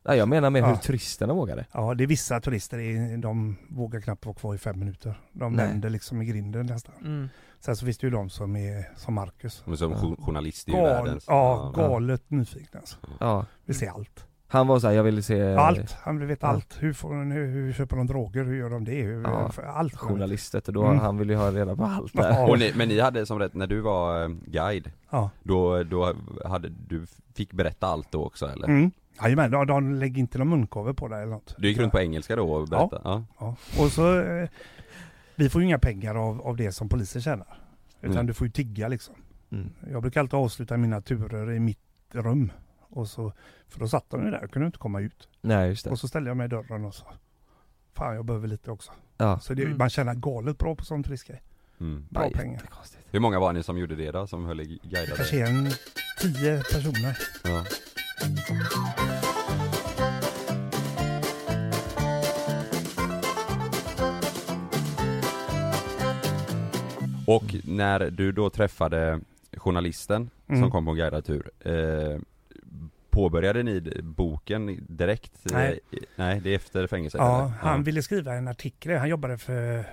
Nej, 0.08 0.18
jag 0.18 0.28
menar 0.30 0.50
med 0.50 0.62
Ja. 0.62 0.68
hur 0.68 0.76
turisterna 0.76 1.34
vågar 1.34 1.56
det. 1.56 1.66
Ja, 1.72 1.94
det 1.94 2.04
är 2.04 2.08
vissa 2.08 2.42
turister, 2.42 2.78
är- 2.80 3.18
de 3.18 3.56
vågar 3.70 4.02
knappt 4.02 4.26
vara 4.26 4.36
kvar 4.36 4.56
i 4.56 4.58
fem 4.58 4.80
minuter. 4.80 5.22
De 5.32 5.54
Nej. 5.54 5.68
vänder 5.68 5.90
liksom 5.90 6.22
i 6.22 6.26
grinden 6.26 6.66
nästan. 6.66 6.96
Mm. 7.02 7.30
Sen 7.60 7.76
så 7.76 7.86
finns 7.86 7.98
det 7.98 8.08
ju 8.08 8.12
de 8.12 8.30
som 8.30 8.56
är 8.56 8.90
som 8.96 9.14
Marcus. 9.14 9.64
Är 9.68 9.76
som 9.76 9.92
jo- 10.04 10.16
journalist 10.26 10.70
i 10.70 10.72
Gal, 10.72 10.84
världen. 10.84 11.20
Ja, 11.28 11.74
Ja. 11.76 11.82
galet 11.88 12.30
nyfiken 12.32 12.80
alltså. 12.80 12.98
Ja. 13.20 13.46
Vill 13.66 13.78
se 13.78 13.88
allt. 13.88 14.26
Han 14.48 14.68
var 14.68 14.80
så 14.80 14.88
här, 14.88 14.94
jag 14.94 15.04
ville 15.04 15.22
se 15.22 15.54
Allt. 15.56 15.92
Han 15.92 16.20
vill 16.20 16.28
veta 16.28 16.48
ja. 16.48 16.54
allt. 16.54 16.78
Hur, 16.80 16.94
får, 16.94 17.10
de- 17.10 17.32
hur, 17.32 17.48
hur 17.48 17.74
köper 17.74 17.96
de 17.98 18.08
droger? 18.08 18.44
Hur 18.44 18.56
gör 18.56 18.70
de 18.70 18.86
det? 18.86 19.02
Hur, 19.02 19.24
Ja, 19.24 19.52
allt. 19.68 19.96
journalistet 19.98 20.68
och 20.68 20.74
då 20.74 20.86
Mm. 20.86 21.00
han 21.00 21.18
ville 21.18 21.34
ju 21.34 21.40
ha 21.40 21.52
reda 21.52 21.76
på 21.76 21.84
allt 21.84 22.14
där. 22.14 22.30
Ja. 22.32 22.48
Och 22.50 22.60
ni, 22.60 22.72
men 22.76 22.88
ni 22.88 23.00
hade 23.00 23.26
som 23.26 23.40
rätt, 23.40 23.54
när 23.54 23.68
du 23.68 23.82
var 23.82 24.24
eh, 24.24 24.30
guide, 24.46 24.92
Ja. 25.10 25.30
då, 25.44 25.84
då 25.84 26.14
hade 26.46 26.70
du 26.88 27.06
fick 27.36 27.54
berätta 27.54 27.88
allt 27.88 28.12
då 28.12 28.26
också 28.26 28.46
eller? 28.48 28.68
Mm. 28.68 28.92
Jajamän, 29.22 29.52
de, 29.52 29.68
de 29.68 29.94
lägger 29.94 30.20
inte 30.20 30.38
någon 30.38 30.50
munkover 30.50 30.94
på 30.94 31.08
dig 31.08 31.22
eller 31.22 31.32
något. 31.32 31.56
Du 31.58 31.68
gick 31.68 31.78
runt 31.78 31.92
på 31.92 32.00
engelska 32.00 32.36
då 32.36 32.52
och 32.54 32.68
berättade? 32.68 33.02
Ja. 33.04 33.24
Ja. 33.40 33.56
Och 33.84 33.92
så, 33.92 34.20
eh, 34.22 34.50
vi 35.36 35.50
får 35.50 35.62
ju 35.62 35.68
inga 35.68 35.80
pengar 35.80 36.16
av, 36.16 36.42
av 36.42 36.58
det 36.58 36.72
som 36.72 36.90
polisen 36.90 37.22
tjänar. 37.22 37.58
Utan 38.02 38.12
Mm. 38.16 38.28
du 38.28 38.34
får 38.34 38.48
ju 38.48 38.52
tigga 38.52 38.88
liksom. 38.88 39.16
Mm. 39.52 39.70
Jag 39.92 40.02
brukar 40.02 40.20
alltid 40.22 40.40
avsluta 40.40 40.78
mina 40.78 41.02
turer 41.02 41.52
i 41.52 41.60
mitt 41.60 41.80
rum. 42.12 42.52
Och 42.96 43.08
så, 43.08 43.34
för 43.68 43.80
då 43.80 43.88
satt 43.88 44.10
de 44.10 44.26
ju 44.26 44.32
där 44.32 44.44
och 44.44 44.52
kunde 44.52 44.66
inte 44.66 44.78
komma 44.78 45.00
ut. 45.02 45.28
Nej 45.42 45.70
just 45.70 45.84
det. 45.86 45.92
Och 45.92 46.00
så 46.00 46.08
ställde 46.08 46.30
jag 46.30 46.38
mig 46.38 46.46
i 46.46 46.50
dörren 46.50 46.86
och 46.86 46.96
så, 46.96 47.06
fan 47.94 48.16
jag 48.16 48.26
behöver 48.26 48.48
lite 48.48 48.72
också. 48.72 48.92
Ja. 49.18 49.40
Så 49.40 49.54
det, 49.54 49.64
Mm. 49.64 49.78
man 49.78 49.90
tjänar 49.90 50.14
galet 50.16 50.58
bra 50.58 50.76
på 50.76 50.86
sånt 50.86 51.08
riskgrej. 51.08 51.42
Mm. 51.80 52.06
Bra 52.10 52.24
Ja, 52.24 52.30
pengar. 52.40 52.62
Hur 53.12 53.20
många 53.20 53.40
var 53.40 53.54
ni 53.54 53.64
som 53.64 53.78
gjorde 53.78 53.96
det 53.96 54.12
då, 54.12 54.28
som 54.28 54.46
höll 54.46 54.60
i 54.62 54.80
guidade? 54.84 55.16
Kanske 55.18 55.48
en 55.48 55.70
tio 56.22 56.58
personer. 56.64 57.18
Ja. 57.44 57.64
Och 67.28 67.56
när 67.64 68.00
du 68.00 68.32
då 68.32 68.50
träffade 68.50 69.20
journalisten 69.58 70.30
Mm. 70.48 70.62
som 70.62 70.72
kom 70.72 70.86
på 70.86 70.92
en 70.92 70.98
guidad 70.98 71.26
tur 71.26 71.52
eh, 71.60 72.20
Påbörjade 73.16 73.64
ni 73.64 74.02
boken 74.02 74.86
direkt? 74.90 75.32
Nej. 75.44 75.80
Eh, 75.92 76.00
nej, 76.16 76.40
det 76.40 76.50
är 76.50 76.56
efter 76.56 76.88
fängelset? 76.88 77.20
Ja, 77.20 77.46
eller? 77.46 77.50
han 77.50 77.84
ville 77.84 78.02
skriva 78.02 78.34
en 78.34 78.48
artikel. 78.48 78.98
Han 78.98 79.10
jobbade 79.10 79.38
för 79.38 79.80
eh, 79.80 79.86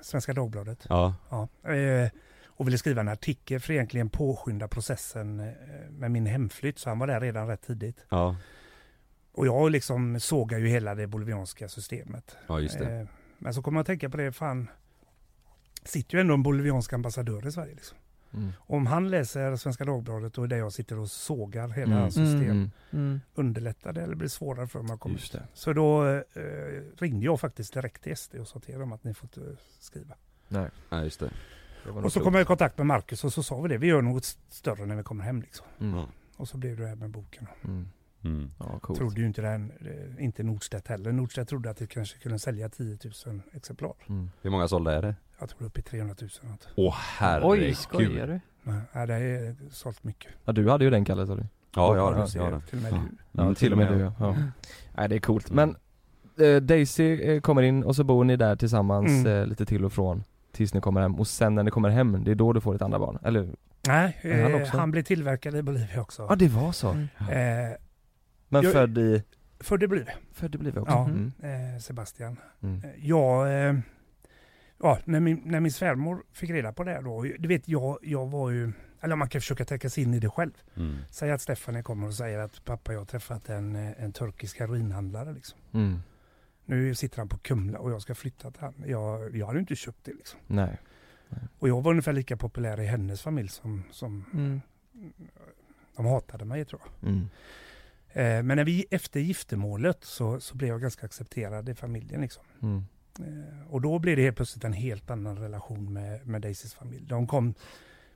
Svenska 0.00 0.32
Dagbladet. 0.32 0.86
Ja. 0.88 1.14
Ja, 1.30 1.48
eh, 1.72 2.10
och 2.46 2.66
ville 2.66 2.78
skriva 2.78 3.00
en 3.00 3.08
artikel 3.08 3.60
för 3.60 3.72
egentligen 3.72 4.10
påskynda 4.10 4.68
processen 4.68 5.40
eh, 5.40 5.46
med 5.90 6.10
min 6.10 6.26
hemflytt. 6.26 6.78
Så 6.78 6.88
han 6.88 6.98
var 6.98 7.06
där 7.06 7.20
redan 7.20 7.46
rätt 7.48 7.66
tidigt. 7.66 8.06
Ja, 8.08 8.36
Och 9.32 9.46
jag 9.46 9.70
liksom 9.70 10.20
sågar 10.20 10.58
ju 10.58 10.68
hela 10.68 10.94
det 10.94 11.06
bolivianska 11.06 11.68
systemet. 11.68 12.36
ja 12.46 12.60
just 12.60 12.78
det. 12.78 12.92
Eh, 12.92 13.06
men 13.38 13.54
så 13.54 13.62
kommer 13.62 13.78
jag 13.78 13.80
att 13.80 13.86
tänka 13.86 14.10
på 14.10 14.16
det, 14.16 14.32
fan, 14.32 14.70
sitter 15.84 16.16
ju 16.16 16.20
ändå 16.20 16.34
en 16.34 16.42
boliviansk 16.42 16.92
ambassadör 16.92 17.46
i 17.46 17.52
Sverige. 17.52 17.74
Liksom. 17.74 17.98
Mm. 18.34 18.52
Om 18.58 18.86
han 18.86 19.10
läser 19.10 19.56
Svenska 19.56 19.84
Dagbladet 19.84 20.38
och 20.38 20.44
är 20.44 20.48
där 20.48 20.56
jag 20.56 20.72
sitter 20.72 20.98
och 20.98 21.10
sågar 21.10 21.68
hela 21.68 21.90
Mm. 21.92 21.98
hans 22.02 22.14
system, 22.14 22.50
Mm. 22.50 22.70
Mm. 22.92 23.20
underlättar 23.34 23.92
det 23.92 24.02
eller 24.02 24.14
blir 24.14 24.28
svårare 24.28 24.66
för 24.66 24.78
dem 24.78 24.90
att 24.90 25.00
komma 25.00 25.14
ut? 25.14 25.32
det. 25.32 25.42
Så 25.54 25.72
då 25.72 26.06
eh, 26.08 26.22
ringde 26.98 27.24
jag 27.24 27.40
faktiskt 27.40 27.74
direkt 27.74 28.02
till 28.02 28.16
SD 28.16 28.34
och 28.34 28.48
sa 28.48 28.60
till 28.60 28.78
dem 28.78 28.92
att 28.92 29.04
ni 29.04 29.14
får 29.14 29.24
inte 29.26 29.56
skriva. 29.80 30.14
Nej. 30.48 30.70
Ja, 30.90 31.02
just 31.04 31.20
det. 31.20 31.30
Det 31.84 31.90
Och 31.90 32.12
så 32.12 32.20
kom 32.20 32.34
jag 32.34 32.42
i 32.42 32.44
kontakt 32.46 32.78
med 32.78 32.86
Marcus 32.86 33.24
och 33.24 33.32
så 33.32 33.42
sa 33.42 33.60
vi 33.60 33.68
det, 33.68 33.78
vi 33.78 33.86
gör 33.86 34.02
något 34.02 34.24
större 34.48 34.86
när 34.86 34.96
vi 34.96 35.02
kommer 35.02 35.24
hem 35.24 35.40
liksom. 35.42 35.66
Mm. 35.80 36.04
Och 36.36 36.48
så 36.48 36.56
blev 36.56 36.76
det 36.76 36.86
här 36.86 36.96
med 36.96 37.10
boken. 37.10 37.46
Mm. 37.64 37.88
Mm. 38.24 38.50
Ja, 38.58 38.78
coolt. 38.78 38.98
Trodde 38.98 39.20
ju 39.20 39.26
inte 39.26 39.42
den, 39.42 39.72
eh, 40.18 40.24
inte 40.24 40.42
Nordstedt 40.42 40.88
heller. 40.88 41.12
Nordstedt 41.12 41.48
trodde 41.48 41.70
att 41.70 41.76
det 41.76 41.86
kanske 41.86 42.18
kunde 42.18 42.38
sälja 42.38 42.68
10 42.68 42.98
000 43.26 43.40
exemplar. 43.52 43.92
Mm. 44.08 44.30
Hur 44.42 44.50
många 44.50 44.68
sålda 44.68 44.94
är 44.94 45.02
det? 45.02 45.14
Jag 45.38 45.48
tror 45.48 45.66
upp 45.66 45.78
i 45.78 45.82
300 45.82 46.14
000. 46.20 46.30
något. 46.50 46.68
Åh 46.74 46.94
herregud! 46.98 47.50
Oj, 47.68 47.74
skojar 47.74 48.26
du? 48.26 48.40
Nej, 48.62 49.06
det 49.06 49.14
är 49.14 49.56
sålt 49.70 50.04
mycket. 50.04 50.32
Ja 50.44 50.52
du 50.52 50.70
hade 50.70 50.84
ju 50.84 50.90
den 50.90 51.04
Kalle 51.04 51.26
sa 51.26 51.34
du? 51.34 51.42
Ja, 51.42 51.46
jag 51.86 51.96
Ja, 51.96 52.02
har 52.02 52.14
den. 52.14 52.28
Jag 52.34 52.42
har 52.42 52.50
den. 52.50 52.60
till 52.62 52.78
och 52.78 52.82
med 52.82 52.92
Ja. 52.92 53.02
du. 53.32 53.42
Ja 53.48 53.54
till 53.54 53.72
och 53.72 53.78
med 53.78 53.92
du 53.92 53.98
ja. 53.98 54.12
ja. 54.18 54.34
Nej 54.96 55.08
det 55.08 55.14
är 55.14 55.20
coolt. 55.20 55.50
Men 55.50 55.76
eh, 56.40 56.56
Daisy 56.56 57.20
eh, 57.22 57.40
kommer 57.40 57.62
in 57.62 57.84
och 57.84 57.96
så 57.96 58.04
bor 58.04 58.24
ni 58.24 58.36
där 58.36 58.56
tillsammans 58.56 59.10
Mm. 59.10 59.26
eh, 59.42 59.46
lite 59.46 59.66
till 59.66 59.84
och 59.84 59.92
från 59.92 60.24
Tills 60.52 60.74
ni 60.74 60.80
kommer 60.80 61.00
hem 61.00 61.14
och 61.14 61.26
sen 61.26 61.54
när 61.54 61.62
ni 61.62 61.70
kommer 61.70 61.88
hem, 61.88 62.24
det 62.24 62.30
är 62.30 62.34
då 62.34 62.52
du 62.52 62.60
får 62.60 62.72
ditt 62.72 62.82
andra 62.82 62.98
barn? 62.98 63.18
Eller? 63.22 63.48
Nej, 63.86 64.18
han 64.22 64.54
eh, 64.54 64.62
också? 64.62 64.76
han 64.78 64.90
blev 64.90 65.02
tillverkad 65.02 65.54
i 65.56 65.62
Bolivia 65.62 66.00
också. 66.00 66.26
Ja 66.28 66.36
det 66.36 66.48
var 66.48 66.72
så? 66.72 66.88
Mm. 66.88 67.08
Eh, 67.18 67.76
Men 68.48 68.62
Jag- 68.62 68.72
född 68.72 68.98
i? 68.98 69.22
född 69.60 69.82
i 69.82 69.88
Bolivia. 69.88 70.12
Född 70.32 70.54
i 70.54 70.58
Bolivia 70.58 70.80
också? 70.82 70.94
Ja, 70.94 71.04
Mm. 71.04 71.32
eh, 71.74 71.78
Sebastian. 71.80 72.36
Mm. 72.62 72.82
Eh, 72.84 73.06
Jag, 73.06 73.68
eh, 73.68 73.78
ja, 74.82 74.98
när 75.04 75.20
min, 75.20 75.42
när 75.44 75.60
min 75.60 75.72
svärmor 75.72 76.22
fick 76.32 76.50
reda 76.50 76.72
på 76.72 76.84
det 76.84 76.90
här 76.92 77.02
då, 77.02 77.22
du 77.22 77.48
vet 77.48 77.68
jag, 77.68 77.98
jag 78.02 78.26
var 78.26 78.50
ju, 78.50 78.72
eller 79.00 79.16
man 79.16 79.28
kan 79.28 79.40
försöka 79.40 79.64
tänka 79.64 79.90
sig 79.90 80.02
in 80.04 80.14
i 80.14 80.18
det 80.20 80.28
själv. 80.30 80.52
Mm. 80.76 80.96
Säg 81.10 81.30
att 81.30 81.40
Stefan 81.42 81.82
kommer 81.82 82.06
och 82.06 82.14
säger 82.14 82.38
att 82.38 82.64
pappa 82.64 82.92
jag 82.92 83.00
har 83.00 83.06
träffat 83.06 83.48
en, 83.48 83.76
eh, 83.76 84.02
en 84.04 84.12
turkisk 84.12 84.60
heroinhandlare 84.60 85.32
liksom. 85.32 85.58
Mm. 85.72 85.98
Nu 86.64 86.94
sitter 86.94 87.18
han 87.18 87.28
på 87.28 87.38
Kumla 87.38 87.78
och 87.78 87.90
jag 87.90 88.02
ska 88.02 88.14
flytta 88.14 88.50
till 88.50 88.60
han. 88.62 88.74
Jag, 88.86 89.36
jag 89.36 89.46
hade 89.46 89.58
ju 89.58 89.60
inte 89.60 89.76
köpt 89.76 90.04
det 90.04 90.12
liksom. 90.12 90.40
Nej. 90.46 90.78
Och 91.58 91.68
jag 91.68 91.82
var 91.82 91.90
ungefär 91.90 92.12
lika 92.12 92.36
populär 92.36 92.80
i 92.80 92.86
hennes 92.86 93.22
familj 93.22 93.48
som, 93.48 93.82
som 93.90 94.24
Mm. 94.32 94.60
de 95.96 96.06
hatade 96.06 96.44
mig 96.44 96.64
tror 96.64 96.80
jag. 97.00 97.10
Mm. 97.10 97.28
Eh, 98.12 98.42
men 98.42 98.56
när 98.56 98.64
vi, 98.64 98.86
efter 98.90 99.20
giftermålet 99.20 100.04
så, 100.04 100.40
så 100.40 100.56
blev 100.56 100.70
jag 100.70 100.80
ganska 100.80 101.06
accepterad 101.06 101.68
i 101.68 101.74
familjen 101.74 102.20
liksom. 102.20 102.44
Mm. 102.62 102.84
Eh, 103.18 103.72
och 103.72 103.80
då 103.80 103.98
blev 103.98 104.16
det 104.16 104.22
helt 104.22 104.36
plötsligt 104.36 104.64
en 104.64 104.72
helt 104.72 105.10
annan 105.10 105.38
relation 105.38 105.92
med, 105.92 106.26
med 106.26 106.42
Daisys 106.42 106.74
familj. 106.74 107.06
De 107.06 107.26
kom 107.26 107.54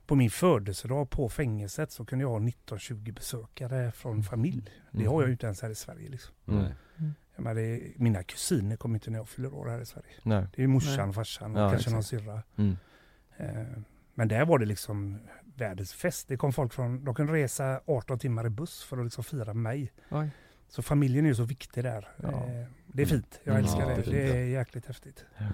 på 0.05 0.15
min 0.15 0.29
födelsedag 0.29 1.09
på 1.09 1.29
fängelset 1.29 1.91
så 1.91 2.05
kunde 2.05 2.23
jag 2.23 2.29
ha 2.29 2.39
19-20 2.39 3.13
besökare 3.13 3.91
från 3.91 4.23
familj. 4.23 4.71
Det 4.91 5.05
har 5.05 5.21
jag 5.21 5.27
ju 5.27 5.31
inte 5.31 5.45
ens 5.45 5.61
här 5.61 5.69
i 5.69 5.75
Sverige 5.75 6.09
liksom. 6.09 6.35
Mm. 6.47 6.71
Menar, 7.35 7.55
det, 7.55 7.81
mina 7.95 8.23
kusiner 8.23 8.75
kommer 8.75 8.95
inte 8.95 9.11
när 9.11 9.19
jag 9.19 9.29
fyller 9.29 9.53
år 9.53 9.67
här 9.67 9.81
i 9.81 9.85
Sverige. 9.85 10.13
Nej. 10.23 10.47
Det 10.55 10.63
är 10.63 10.67
morsan, 10.67 11.05
Nej. 11.05 11.13
farsan 11.13 11.55
och 11.55 11.61
Ja, 11.61 11.69
kanske 11.69 11.89
någon 11.89 12.03
syrra. 12.03 12.43
Mm. 12.55 12.77
Eh, 13.37 13.81
men 14.13 14.27
där 14.27 14.45
var 14.45 14.59
det 14.59 14.65
liksom 14.65 15.19
världens 15.55 15.93
fest. 15.93 16.27
Det 16.27 16.37
kom 16.37 16.53
folk 16.53 16.73
från, 16.73 17.05
de 17.05 17.15
kunde 17.15 17.33
resa 17.33 17.81
18 17.85 18.19
timmar 18.19 18.45
i 18.45 18.49
buss 18.49 18.83
för 18.83 18.97
att 18.97 19.03
liksom 19.03 19.23
fira 19.23 19.53
mig. 19.53 19.91
Oj. 20.11 20.29
Så 20.67 20.81
familjen 20.81 21.25
är 21.25 21.29
ju 21.29 21.35
så 21.35 21.43
viktig 21.43 21.83
där. 21.83 22.07
Ja. 22.23 22.29
Eh, 22.29 22.65
det 22.87 23.01
är 23.01 23.05
fint, 23.05 23.39
jag 23.43 23.53
Mm. 23.53 23.63
älskar 23.65 23.89
Ja, 23.89 23.95
det. 23.95 24.11
det 24.11 24.21
är 24.29 24.33
Det 24.33 24.39
är 24.39 24.45
jäkligt 24.45 24.85
häftigt. 24.85 25.25
Ja. 25.37 25.45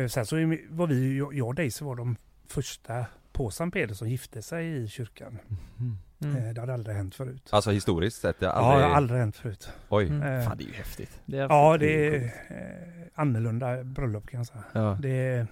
Eh, 0.00 0.08
Sen 0.08 0.26
så 0.26 0.36
är 0.36 0.60
var 0.74 0.86
vi, 0.86 1.18
jag 1.18 1.48
och 1.48 1.54
Daisy 1.54 1.84
var 1.84 1.96
de 1.96 2.16
första 2.46 3.06
på 3.32 3.50
Sankt 3.50 3.74
Peder 3.74 3.94
som 3.94 4.08
gifte 4.08 4.42
sig 4.42 4.82
i 4.82 4.88
kyrkan. 4.88 5.38
Mm. 5.80 5.98
Mm. 6.20 6.36
Eh, 6.48 6.54
Det 6.54 6.60
hade 6.60 6.74
aldrig 6.74 6.96
hänt 6.96 7.14
förut. 7.14 7.48
Alltså 7.50 7.70
historiskt 7.70 8.20
sett, 8.20 8.40
det 8.40 8.46
har 8.46 8.52
Ja, 8.52 8.58
aldrig... 8.62 8.80
det 8.84 8.88
har 8.88 8.96
aldrig 8.96 9.20
hänt 9.20 9.36
förut. 9.36 9.68
Oj. 9.88 10.06
Mm. 10.08 10.44
Fan 10.44 10.56
det 10.58 10.64
är 10.64 10.68
ju 10.68 10.72
häftigt. 10.74 11.20
Det 11.26 11.38
är 11.38 11.42
Ja, 11.48 11.76
det 11.78 11.86
det 11.86 12.06
är 12.16 12.20
är 12.48 13.02
eh, 13.02 13.06
annorlunda 13.14 13.84
bröllop 13.84 14.26
kan 14.26 14.38
jag 14.40 14.46
säga. 14.46 14.64
Ja. 14.72 14.98
Det 15.02 15.08
är, 15.08 15.46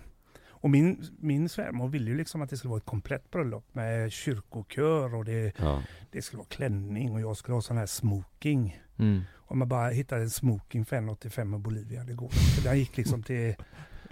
och 0.62 0.70
min, 0.70 1.04
min 1.20 1.48
svärmor 1.48 1.88
ville 1.88 2.10
ju 2.10 2.16
liksom 2.16 2.42
att 2.42 2.50
det 2.50 2.56
skulle 2.56 2.68
vara 2.70 2.78
ett 2.78 2.86
komplett 2.86 3.30
bröllop 3.30 3.64
med 3.72 4.12
kyrkokör 4.12 5.14
och 5.14 5.24
det, 5.24 5.52
Ja. 5.58 5.82
det 6.10 6.22
skulle 6.22 6.38
vara 6.38 6.48
klänning 6.48 7.12
och 7.12 7.20
jag 7.20 7.36
skulle 7.36 7.54
ha 7.54 7.62
sån 7.62 7.76
här 7.76 7.86
smoking. 7.86 8.80
Mm. 8.98 9.20
Om 9.36 9.58
man 9.58 9.68
bara 9.68 9.88
hittar 9.88 10.18
en 10.18 10.30
smoking 10.30 10.84
för 10.84 10.96
1,85 10.96 11.56
i 11.56 11.58
Bolivia, 11.58 12.04
det 12.04 12.12
går 12.12 12.30
inte. 12.32 12.68
Den 12.68 12.78
gick 12.78 12.96
liksom 12.96 13.22
till, 13.22 13.54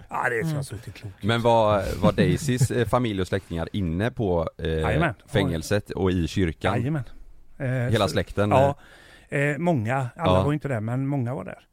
ja 0.09 0.29
det 0.29 0.39
är 0.39 0.43
så 0.43 0.49
Mm. 0.49 0.63
såg 0.63 0.77
inte 0.77 0.91
klokt. 0.91 1.23
Men 1.23 1.41
var, 1.41 1.83
var 2.01 2.11
Daisys 2.11 2.71
eh, 2.71 2.87
familj 2.87 3.21
och 3.21 3.27
släktingar 3.27 3.69
inne 3.73 4.11
på 4.11 4.49
eh, 4.57 5.11
fängelset 5.27 5.89
och 5.91 6.11
i 6.11 6.27
kyrkan? 6.27 6.77
Jajamän. 6.79 7.03
Eh, 7.57 7.67
Hela 7.67 8.07
så- 8.07 8.11
släkten? 8.11 8.49
Ja, 8.49 8.75
eh, 9.29 9.57
många. 9.57 10.09
Alla 10.15 10.37
Ja. 10.39 10.43
var 10.43 10.53
inte 10.53 10.67
där, 10.67 10.79
men 10.79 11.07
många 11.07 11.33
var 11.35 11.43
där. 11.45 11.67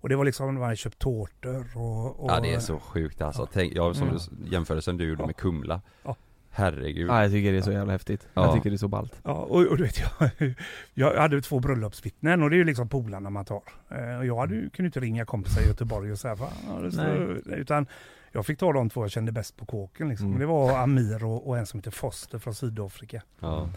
Och 0.00 0.08
det 0.08 0.16
var 0.16 0.24
liksom, 0.24 0.46
de 0.54 0.60
hade 0.62 0.76
köpt 0.76 0.98
tårtor 0.98 1.66
och... 1.74 2.20
och 2.24 2.30
Ja 2.30 2.40
det 2.40 2.54
är 2.54 2.60
så 2.60 2.78
sjukt 2.78 3.22
alltså. 3.22 3.42
Ja. 3.42 3.48
Tänk, 3.52 3.72
ja, 3.76 3.94
som 3.94 4.08
Mm. 4.08 4.18
jämförelsen 4.50 4.96
du 4.96 5.08
gjorde 5.08 5.22
Ja. 5.22 5.26
med 5.26 5.36
Kumla. 5.36 5.80
Ja. 6.04 6.16
Herregud. 6.50 7.08
Ja 7.10 7.22
jag 7.22 7.30
tycker 7.32 7.52
det 7.52 7.58
är 7.58 7.62
så 7.62 7.72
jävla 7.72 7.92
häftigt. 7.92 8.28
Ja. 8.34 8.44
Jag 8.44 8.54
tycker 8.54 8.70
det 8.70 8.76
är 8.76 8.78
så 8.78 8.88
ballt. 8.88 9.20
Ja, 9.22 9.32
och, 9.32 9.66
och 9.66 9.76
du 9.76 9.82
vet 9.82 9.98
jag, 10.34 10.54
jag 10.94 11.20
hade 11.20 11.42
två 11.42 11.60
bröllopsvittnen 11.60 12.42
och 12.42 12.50
det 12.50 12.56
är 12.56 12.58
ju 12.58 12.64
liksom 12.64 12.88
polarna 12.88 13.30
man 13.30 13.44
tar. 13.44 13.62
Eh, 13.90 14.18
och 14.18 14.26
jag 14.26 14.36
hade 14.38 14.54
ju, 14.54 14.70
kunde 14.70 14.86
inte 14.86 15.00
ringa 15.00 15.24
kompisar 15.24 15.62
i 15.62 15.66
Göteborg 15.66 16.12
och 16.12 16.18
säga 16.18 16.36
fan, 16.36 17.42
utan 17.46 17.86
jag 18.32 18.46
fick 18.46 18.58
ta 18.58 18.72
de 18.72 18.90
två 18.90 19.04
jag 19.04 19.10
kände 19.10 19.32
bäst 19.32 19.56
på 19.56 19.66
kåken 19.66 20.08
liksom. 20.08 20.26
Mm. 20.26 20.38
Det 20.38 20.46
var 20.46 20.78
Amir 20.78 21.24
och, 21.24 21.48
och 21.48 21.58
en 21.58 21.66
som 21.66 21.78
heter 21.80 21.90
Foster 21.90 22.38
från 22.38 22.54
Sydafrika. 22.54 23.22
Ja. 23.40 23.68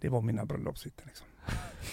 Det 0.00 0.08
var 0.08 0.20
mina 0.20 0.44
bröllopsvittnen 0.44 1.06
liksom. 1.06 1.26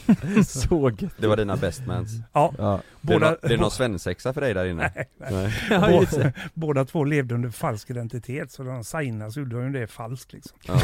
så 0.45 0.91
gött. 0.99 1.13
Det 1.17 1.27
var 1.27 1.37
dina 1.37 1.57
bestmans. 1.57 2.11
Ja, 2.33 2.53
Ja. 2.57 2.81
Det 3.01 3.13
är, 3.13 3.19
båda, 3.19 3.37
det 3.41 3.53
är 3.53 3.57
någon 3.57 3.71
svensexa 3.71 4.33
för 4.33 4.41
dig 4.41 4.53
där 4.53 4.65
inne? 4.65 4.91
nej, 4.95 5.09
nej. 5.17 5.53
Nej. 5.69 5.79
Båda, 6.11 6.33
båda 6.53 6.85
två 6.85 7.03
levde 7.03 7.35
under 7.35 7.49
falsk 7.49 7.89
identitet 7.89 8.51
så 8.51 8.63
de 8.63 8.83
signade 8.83 9.31
så 9.31 9.39
gjorde 9.39 9.55
de 9.55 9.65
ju 9.65 9.79
det 9.79 9.87
falskt 9.87 10.33
liksom. 10.33 10.57
Ja. 10.67 10.73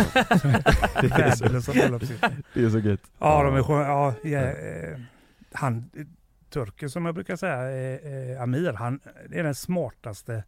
Det 1.02 1.08
är 1.08 1.50
bröllopsvittnen. 1.74 2.44
Det 2.54 2.64
är 2.64 2.70
så 2.70 2.80
gött. 2.80 3.02
Ja, 3.20 3.44
de 3.44 3.56
är 3.56 3.64
sköna. 3.64 3.82
Ja, 3.82 4.14
ja, 4.24 4.40
eh, 4.40 5.00
han, 5.52 5.90
eh, 5.98 6.06
turken 6.50 6.90
som 6.90 7.06
jag 7.06 7.16
brukar 7.16 7.36
säga, 7.36 7.72
eh, 7.72 8.32
eh, 8.32 8.42
Amir, 8.42 8.74
han 8.74 9.00
är 9.32 9.44
den 9.44 9.56
smartaste. 9.56 10.44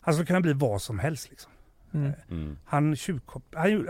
Han 0.00 0.14
skulle 0.14 0.26
kunna 0.26 0.40
bli 0.40 0.52
vad 0.52 0.82
som 0.82 0.98
helst 0.98 1.30
liksom. 1.30 1.52
Mm. 1.94 2.12
Mm. 2.30 2.56
Han 2.64 2.96
tjuvkop... 2.96 3.44
Han, 3.54 3.88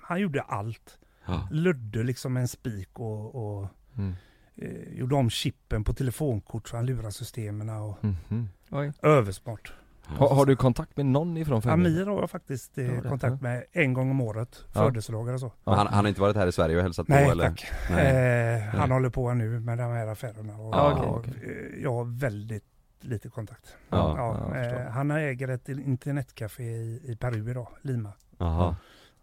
han 0.00 0.20
gjorde 0.20 0.42
allt. 0.42 0.98
Ja. 1.26 1.48
Ludde 1.50 2.02
liksom 2.02 2.32
med 2.32 2.40
en 2.40 2.48
spik 2.48 2.88
och, 3.00 3.34
och 3.34 3.68
Mm. 3.96 4.14
eh, 4.56 4.98
gjorde 4.98 5.14
om 5.14 5.30
chippen 5.30 5.84
på 5.84 5.92
telefonkort 5.94 6.68
så 6.68 6.76
han 6.76 6.86
lurade 6.86 7.12
systemen 7.12 7.68
och 7.70 8.04
Mhm. 8.04 8.48
Oj. 8.70 8.92
översmart. 9.02 9.72
Har, 10.06 10.34
har 10.34 10.46
du 10.46 10.56
kontakt 10.56 10.96
med 10.96 11.06
någon 11.06 11.36
ifrån 11.36 11.62
fängelset? 11.62 11.92
Amir 12.02 12.06
har 12.06 12.20
jag 12.20 12.30
faktiskt 12.30 12.78
eh, 12.78 12.86
Ja, 12.94 13.00
det- 13.02 13.08
kontakt 13.08 13.42
med 13.42 13.64
en 13.72 13.92
gång 13.94 14.10
om 14.10 14.20
året. 14.20 14.64
Ja. 14.74 14.80
Födelsedagar 14.84 15.32
och 15.34 15.40
så. 15.40 15.52
Men 15.64 15.74
Han, 15.74 15.86
han 15.86 16.04
har 16.04 16.08
inte 16.08 16.20
varit 16.20 16.36
här 16.36 16.46
i 16.46 16.52
Sverige 16.52 16.76
och 16.76 16.82
hälsat 16.82 17.08
Nej 17.08 17.24
på 17.24 17.30
eller? 17.32 17.48
tack. 17.48 17.64
Nej. 17.90 18.56
Eh, 18.56 18.62
han 18.62 18.90
håller 18.90 19.10
på 19.10 19.34
nu 19.34 19.60
med 19.60 19.78
de 19.78 19.82
här 19.90 20.06
affärerna. 20.06 20.56
Och, 20.58 20.74
Ja, 20.74 20.92
och, 21.04 21.18
okej. 21.18 21.32
eh, 21.76 21.82
Jag 21.82 21.92
har 21.92 22.04
väldigt 22.04 22.64
lite 23.00 23.28
kontakt. 23.28 23.76
Ja, 23.90 24.14
ja, 24.52 24.56
eh, 24.60 24.90
han 24.90 25.10
äger 25.10 25.48
ett 25.48 25.68
internetcafé 25.68 26.62
i, 26.64 27.00
i 27.04 27.16
Peru 27.16 27.50
idag, 27.50 27.68
Lima. 27.82 28.12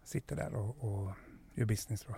Sitter 0.04 0.36
där 0.36 0.54
och, 0.54 0.76
och 0.84 1.10
gör 1.54 1.64
business 1.64 2.04
då. 2.08 2.14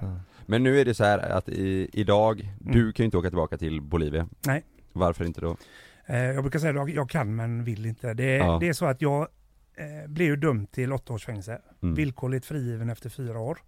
Men 0.47 0.62
nu 0.62 0.81
är 0.81 0.85
det 0.85 0.94
så 0.94 1.05
här 1.05 1.19
att 1.19 1.48
i, 1.48 1.89
idag, 1.93 2.40
Mm. 2.40 2.73
du 2.73 2.93
kan 2.93 3.05
ju 3.05 3.05
inte 3.05 3.16
åka 3.16 3.28
tillbaka 3.28 3.59
till 3.59 3.81
Bolivia. 3.81 4.28
Nej. 4.47 4.65
Varför 4.93 5.24
inte 5.24 5.40
då? 5.40 5.56
Eh, 6.06 6.16
jag 6.19 6.44
brukar 6.44 6.59
säga 6.59 6.70
att 6.70 6.77
jag, 6.77 6.90
jag 6.90 7.11
kan 7.11 7.36
men 7.36 7.65
vill 7.65 7.86
inte. 7.86 8.15
Det, 8.15 8.36
Ja. 8.36 8.59
det 8.61 8.69
är 8.69 8.73
så 8.73 8.86
att 8.86 9.02
jag 9.02 9.28
eh, 9.74 10.09
blev 10.11 10.28
ju 10.28 10.36
dömd 10.36 10.70
till 10.70 10.93
åtta 10.93 11.12
års 11.12 11.24
fängelse. 11.24 11.61
Mm. 11.82 11.94
Villkorligt 11.94 12.47
frigiven 12.47 12.90
efter 12.90 13.11
fyra 13.11 13.39
år. 13.39 13.59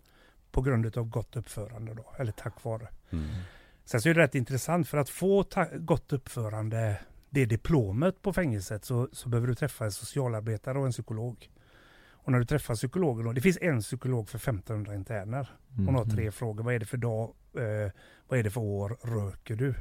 På 0.52 0.62
grund 0.62 0.96
av 0.98 1.04
gott 1.04 1.36
uppförande 1.36 1.94
då, 1.94 2.12
eller 2.18 2.32
tack 2.32 2.64
vare. 2.64 2.88
Mm. 3.10 3.24
Sen 3.84 4.00
så 4.00 4.08
är 4.08 4.14
det 4.14 4.20
rätt 4.20 4.34
intressant 4.34 4.88
för 4.88 4.98
att 4.98 5.08
få 5.08 5.44
gott 5.78 6.12
uppförande, 6.12 6.98
det 7.30 7.44
diplomet 7.44 8.22
på 8.22 8.32
fängelset, 8.32 8.84
så, 8.84 9.08
så 9.12 9.28
behöver 9.28 9.48
du 9.48 9.54
träffa 9.54 9.84
en 9.84 9.92
socialarbetare 9.92 10.78
och 10.78 10.86
en 10.86 10.92
psykolog. 10.92 11.48
Och 12.26 12.32
när 12.32 12.38
du 12.38 12.44
träffar 12.44 12.74
psykologen, 12.74 13.24
då, 13.26 13.32
det 13.32 13.40
finns 13.40 13.58
en 13.60 13.80
psykolog 13.80 14.28
för 14.28 14.38
1500 14.38 14.94
interner. 14.94 15.50
Hon 15.76 15.94
har 15.94 16.04
Mhm. 16.04 16.10
tre 16.14 16.30
frågor. 16.30 16.64
Vad 16.64 16.74
är 16.74 16.78
det 16.78 16.86
för 16.86 16.96
dag? 16.96 17.34
Eh, 17.54 17.92
vad 18.28 18.38
är 18.38 18.42
det 18.42 18.50
för 18.50 18.60
år? 18.60 18.96
Röker 19.02 19.56
du? 19.56 19.74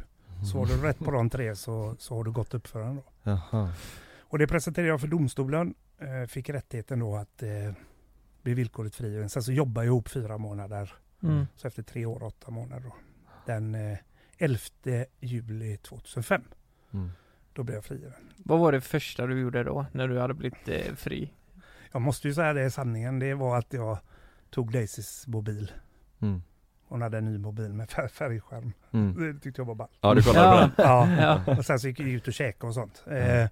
Så 0.52 0.58
har 0.58 0.66
du 0.66 0.82
rätt 0.82 1.00
på 1.00 1.12
de 1.12 1.30
tre 1.30 1.56
så, 1.56 1.96
så 2.00 2.16
har 2.16 2.24
du 2.24 2.32
gott 2.32 2.54
uppförande. 2.54 3.02
Då. 3.24 3.32
Jaha. 3.32 3.74
Och 4.20 4.38
det 4.40 4.48
presenterade 4.48 4.90
jag 4.90 5.02
för 5.02 5.08
domstolen. 5.08 5.74
Eh, 5.98 6.28
fick 6.28 6.50
rättigheten 6.50 7.00
då 7.00 7.16
att 7.16 7.44
eh, 7.44 7.50
bli 8.42 8.54
villkorligt 8.54 8.96
frigiven. 8.96 9.30
Sen 9.30 9.44
så 9.44 9.52
jobbade 9.52 9.86
jag 9.86 9.92
ihop 9.92 10.10
fyra 10.10 10.38
månader. 10.38 10.94
Mm. 11.24 11.46
Så 11.56 11.68
efter 11.68 11.84
tre 11.84 12.06
år 12.06 12.22
och 12.22 12.28
åtta 12.28 12.52
månader 12.52 12.84
då. 12.84 12.96
Den 13.46 13.76
eh, 13.76 13.98
11 14.38 14.60
juli 15.20 15.78
2005. 15.78 16.42
Mm. 16.94 17.12
Då 17.54 17.64
blev 17.64 17.76
jag 17.76 17.86
frigiven. 17.86 18.14
Vad 18.38 18.60
var 18.60 18.72
det 18.72 18.82
första 18.82 19.28
du 19.28 19.40
gjorde 19.40 19.64
då, 19.64 19.86
när 19.92 20.08
du 20.08 20.20
hade 20.20 20.34
blivit 20.34 20.68
eh, 20.70 20.96
fri? 20.96 21.32
Jag 21.96 22.02
måste 22.02 22.28
ju 22.28 22.34
säga 22.34 22.54
det 22.54 22.72
sanningen. 22.72 23.20
Det 23.20 23.34
var 23.34 23.58
att 23.58 23.74
jag 23.74 23.98
tog 24.50 24.72
Daisys 24.72 25.28
mobil. 25.28 25.72
Mm. 26.22 26.44
Hon 26.88 27.02
hade 27.02 27.18
en 27.18 27.26
ny 27.26 27.38
mobil 27.38 27.74
med 27.74 27.90
fär- 27.90 28.08
färgskärm. 28.08 28.72
Mm. 28.92 29.34
Det 29.34 29.40
tyckte 29.40 29.62
jag 29.62 29.66
var 29.66 29.76
ball. 29.76 29.88
Ja, 30.02 30.14
du 30.14 30.22
kollade 30.24 30.72
på 30.76 30.82
den? 30.82 30.86
Ja. 30.88 31.10
Ja. 31.48 31.58
Och 31.58 31.66
sen 31.66 31.80
så 31.80 31.88
gick 31.88 32.00
jag 32.00 32.08
ut 32.10 32.28
och 32.28 32.34
käkade 32.34 32.68
och 32.68 32.74
sånt. 32.74 33.04
Eh, 33.12 33.48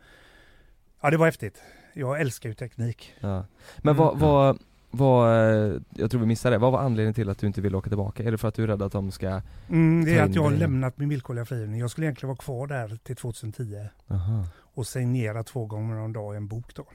ja, 1.01 1.09
det 1.09 1.17
var 1.17 1.25
häftigt. 1.25 1.61
Jag 1.93 2.21
älskar 2.21 2.49
ju 2.49 2.55
teknik. 2.55 3.13
Ja. 3.19 3.45
Men 3.77 3.95
Mm. 3.95 3.97
vad, 3.97 4.19
vad, 4.19 4.59
vad, 4.91 5.29
eh, 5.49 5.81
jag 5.89 6.11
tror 6.11 6.21
vi 6.21 6.27
missade 6.27 6.55
det, 6.55 6.59
vad 6.59 6.71
var 6.71 6.79
anledningen 6.79 7.13
till 7.13 7.29
att 7.29 7.37
du 7.39 7.47
inte 7.47 7.61
vill 7.61 7.75
åka 7.75 7.89
tillbaka? 7.89 8.23
Är 8.23 8.31
det 8.31 8.37
för 8.37 8.47
att 8.47 8.55
du 8.55 8.63
är 8.63 8.67
rädd 8.67 8.81
att 8.81 8.91
de 8.91 9.11
ska 9.11 9.41
Mm, 9.69 10.05
det 10.05 10.17
är 10.17 10.23
att 10.23 10.35
jag 10.35 10.43
har 10.43 10.51
lämnat 10.51 10.97
min 10.97 11.09
villkorliga 11.09 11.45
frigivning. 11.45 11.79
Jag 11.79 11.91
skulle 11.91 12.07
egentligen 12.07 12.27
vara 12.27 12.37
kvar 12.37 12.67
där 12.67 12.97
till 13.03 13.15
2010. 13.15 13.87
Aha. 14.07 14.45
Och 14.75 14.87
signera 14.87 15.43
två 15.43 15.65
gånger 15.65 15.97
om 15.97 16.13
dagen 16.13 16.35
en 16.37 16.47
bok 16.47 16.75
då. 16.75 16.85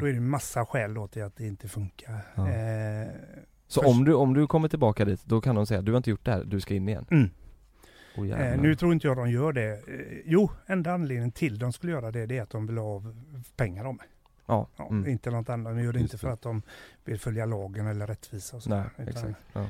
Då 0.00 0.06
är 0.08 0.12
det 0.12 0.20
massa 0.20 0.66
skäl 0.66 0.94
då 0.94 1.08
till 1.08 1.22
att 1.22 1.36
det 1.36 1.46
inte 1.46 1.68
funkar. 1.68 2.20
Ja. 2.34 2.48
Eh, 2.50 3.08
Så 3.66 3.80
först- 3.80 3.88
om 3.96 4.04
du, 4.04 4.14
om 4.14 4.34
du 4.34 4.46
kommer 4.46 4.68
tillbaka 4.68 5.04
dit, 5.04 5.24
då 5.24 5.40
kan 5.40 5.54
de 5.54 5.66
säga 5.66 5.82
du 5.82 5.92
har 5.92 5.96
inte 5.96 6.10
gjort 6.10 6.24
det 6.24 6.30
här, 6.32 6.44
du 6.44 6.60
ska 6.60 6.74
in 6.74 6.88
igen? 6.88 7.06
Mm. 7.10 7.30
Oh, 8.16 8.30
Eh, 8.30 8.60
nu 8.60 8.74
tror 8.76 8.92
inte 8.92 9.06
jag 9.06 9.16
de 9.16 9.30
gör 9.30 9.52
det. 9.52 9.70
Eh, 9.72 10.20
jo, 10.24 10.50
enda 10.66 10.92
anledningen 10.92 11.32
till 11.32 11.58
de 11.58 11.72
skulle 11.72 11.92
göra 11.92 12.10
det, 12.10 12.26
det 12.26 12.38
är 12.38 12.42
att 12.42 12.50
de 12.50 12.66
vill 12.66 12.78
ha 12.78 13.02
pengar 13.56 13.84
av 13.84 13.94
mig. 13.94 14.06
Ja, 14.46 14.68
Ja, 14.76 14.88
mm. 14.88 15.10
Inte 15.10 15.30
något 15.30 15.48
annat. 15.48 15.74
De 15.76 15.82
gör 15.84 15.92
det 15.92 15.98
Just 16.00 16.12
inte 16.14 16.18
för 16.20 16.26
det. 16.28 16.34
att 16.34 16.42
de 16.42 16.62
vill 17.04 17.18
följa 17.20 17.46
lagen 17.46 17.86
eller 17.86 18.06
rättvisa 18.06 18.56
och 18.56 18.62
så. 18.62 18.70
Nej, 18.70 18.84
Utan- 18.98 19.08
exakt. 19.08 19.34
Ja. 19.52 19.66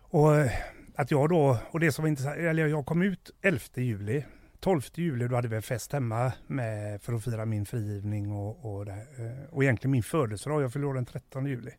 Och 0.00 0.36
eh, 0.36 0.50
att 0.94 1.10
jag 1.10 1.28
då, 1.28 1.58
och 1.70 1.80
det 1.80 1.92
som 1.92 2.02
var 2.02 2.08
intressant, 2.08 2.36
eller 2.36 2.66
jag 2.66 2.86
kom 2.86 3.02
ut 3.02 3.30
11 3.42 3.60
juli. 3.74 4.24
12 4.60 4.80
juli 4.94 5.28
då 5.28 5.36
hade 5.36 5.48
vi 5.48 5.56
en 5.56 5.62
fest 5.62 5.92
hemma 5.92 6.32
med, 6.46 7.02
för 7.02 7.12
att 7.12 7.24
fira 7.24 7.44
min 7.44 7.66
frigivning 7.66 8.32
och, 8.32 8.74
och, 8.74 8.84
det. 8.84 8.92
Eh, 8.92 9.54
och 9.54 9.62
egentligen 9.64 9.90
min 9.92 10.02
födelsedag. 10.02 10.62
Jag 10.62 10.84
år 10.84 10.94
den 10.94 11.06
13 11.06 11.46
juli. 11.46 11.70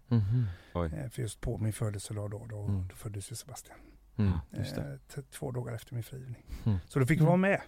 Oj. 0.74 0.92
Eh, 0.98 1.10
För 1.10 1.22
just 1.22 1.42
på 1.42 1.58
min 1.58 1.74
födelsedag 1.74 2.32
då, 2.32 2.46
då, 2.50 2.62
Mm. 2.62 2.88
då 2.90 2.96
föddes 2.96 3.32
ju 3.32 3.36
Sebastian. 3.36 3.78
Mm, 4.18 4.32
just 4.58 4.76
det. 4.76 5.00
Eh, 5.18 5.24
Två 5.32 5.52
dagar 5.52 5.74
efter 5.74 5.94
min 5.94 6.04
frigivning. 6.04 6.46
Mm. 6.66 6.78
Så 6.88 7.00
då 7.00 7.06
fick 7.06 7.20
jag 7.20 7.26
vara 7.26 7.38
med. 7.38 7.62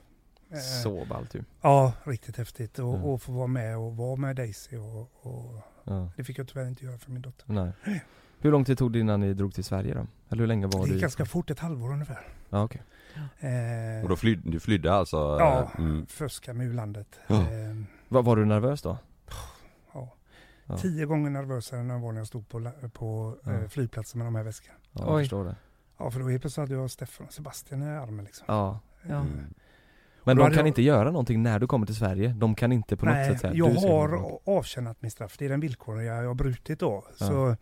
Eh, 0.52 0.58
Så 0.84 1.06
ballt 1.10 1.36
ju. 1.36 1.44
Ja, 1.62 1.94
riktigt 2.04 2.38
häftigt. 2.38 2.80
Och, 2.80 2.94
Mm. 2.94 3.04
och 3.06 3.22
få 3.22 3.32
vara 3.32 3.48
med 3.48 3.78
och 3.78 3.98
vara 3.98 4.16
med 4.16 4.36
Daisy. 4.36 4.78
Och, 4.78 5.12
och 5.22 5.62
Ja. 5.86 6.12
Det 6.18 6.24
fick 6.24 6.38
jag 6.40 6.48
tyvärr 6.48 6.68
inte 6.68 6.86
göra 6.86 6.98
för 6.98 7.12
min 7.12 7.22
dotter. 7.22 7.46
Nej. 7.54 8.02
Hur 8.40 8.52
lång 8.52 8.66
tid 8.66 8.78
tog 8.78 8.92
det 8.92 9.00
innan 9.00 9.20
ni 9.20 9.34
drog 9.34 9.54
till 9.54 9.64
Sverige 9.64 9.94
då? 9.94 10.08
Eller 10.30 10.40
hur 10.40 10.48
länge 10.48 10.66
var 10.68 10.80
Det 10.80 10.86
du? 10.88 10.94
gick 10.94 11.02
ganska 11.02 11.26
fort, 11.26 11.50
ett 11.50 11.60
halvår 11.60 11.94
ungefär. 11.94 12.28
Ja, 12.50 12.64
okej. 12.64 12.82
Eh, 13.40 14.04
Och 14.04 14.10
då 14.10 14.16
flydde, 14.16 14.52
du 14.52 14.60
flydde 14.60 14.94
alltså? 14.94 15.18
Ja, 15.18 15.72
Mm. 15.78 16.06
fuska 16.06 16.54
med 16.54 16.68
u-landet. 16.68 17.08
Ja. 17.28 17.36
Eh, 17.36 17.76
Var, 18.08 18.24
var 18.24 18.36
du 18.36 18.46
nervös 18.46 18.82
då? 18.82 18.98
ja. 19.94 20.14
Ja. 20.66 20.78
Tio 20.78 21.06
gånger 21.06 21.30
nervösare 21.30 21.80
än 21.80 21.90
jag 21.90 22.00
var 22.00 22.12
när 22.12 22.20
jag 22.20 22.28
stod 22.28 22.50
på, 22.50 22.72
på 22.94 23.38
Ja. 23.44 23.52
eh, 23.52 23.68
flygplatsen 23.68 24.18
med 24.18 24.28
de 24.28 24.36
här 24.36 24.44
väskorna. 24.44 24.76
Ja, 24.92 25.02
jag 25.06 25.16
Oj. 25.16 25.22
förstår 25.24 25.46
det. 25.46 25.56
Ja, 25.98 26.12
för 26.12 26.20
då 26.20 26.30
helt 26.30 26.42
plötsligt 26.42 26.70
hade 26.70 26.82
jag 26.82 26.92
Stefan 26.92 27.28
och 27.28 27.34
Sebastian 27.34 27.84
i 27.84 27.86
armen 27.90 28.26
liksom. 28.26 28.46
Ja. 28.48 28.80
Ja. 29.08 29.16
Mm. 29.16 29.54
Men 30.24 30.38
de 30.38 30.44
kan 30.48 30.54
jag- 30.58 30.68
inte 30.68 30.82
göra 30.82 31.12
någonting 31.12 31.44
när 31.44 31.60
du 31.60 31.68
kommer 31.68 31.86
till 31.86 31.96
Sverige? 31.96 32.30
De 32.38 32.56
kan 32.56 32.72
inte 32.72 32.98
på 32.98 33.06
något 33.06 33.14
Nej, 33.16 33.32
sätt 33.32 33.40
säga 33.42 33.54
jag 33.54 33.70
har 33.70 34.40
avtjänat 34.46 34.98
min 35.02 35.12
straff. 35.12 35.38
Det 35.38 35.46
är 35.46 35.50
den 35.50 35.60
villkoren 35.60 36.06
jag 36.06 36.28
har 36.28 36.34
brutit 36.34 36.80
då. 36.80 37.06
Ja. 37.20 37.26
Så 37.28 37.56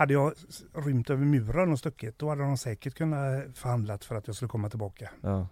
hade 0.00 0.12
jag 0.14 0.32
rymt 0.74 1.10
över 1.10 1.24
muren 1.24 1.72
och 1.72 1.78
stuckit, 1.78 2.18
då 2.18 2.28
hade 2.28 2.42
de 2.42 2.56
säkert 2.58 2.94
kunnat 2.94 3.44
förhandlat 3.58 4.04
för 4.04 4.14
att 4.14 4.26
jag 4.26 4.36
skulle 4.36 4.48
komma 4.48 4.68
tillbaka. 4.70 5.10
Ja. 5.20 5.48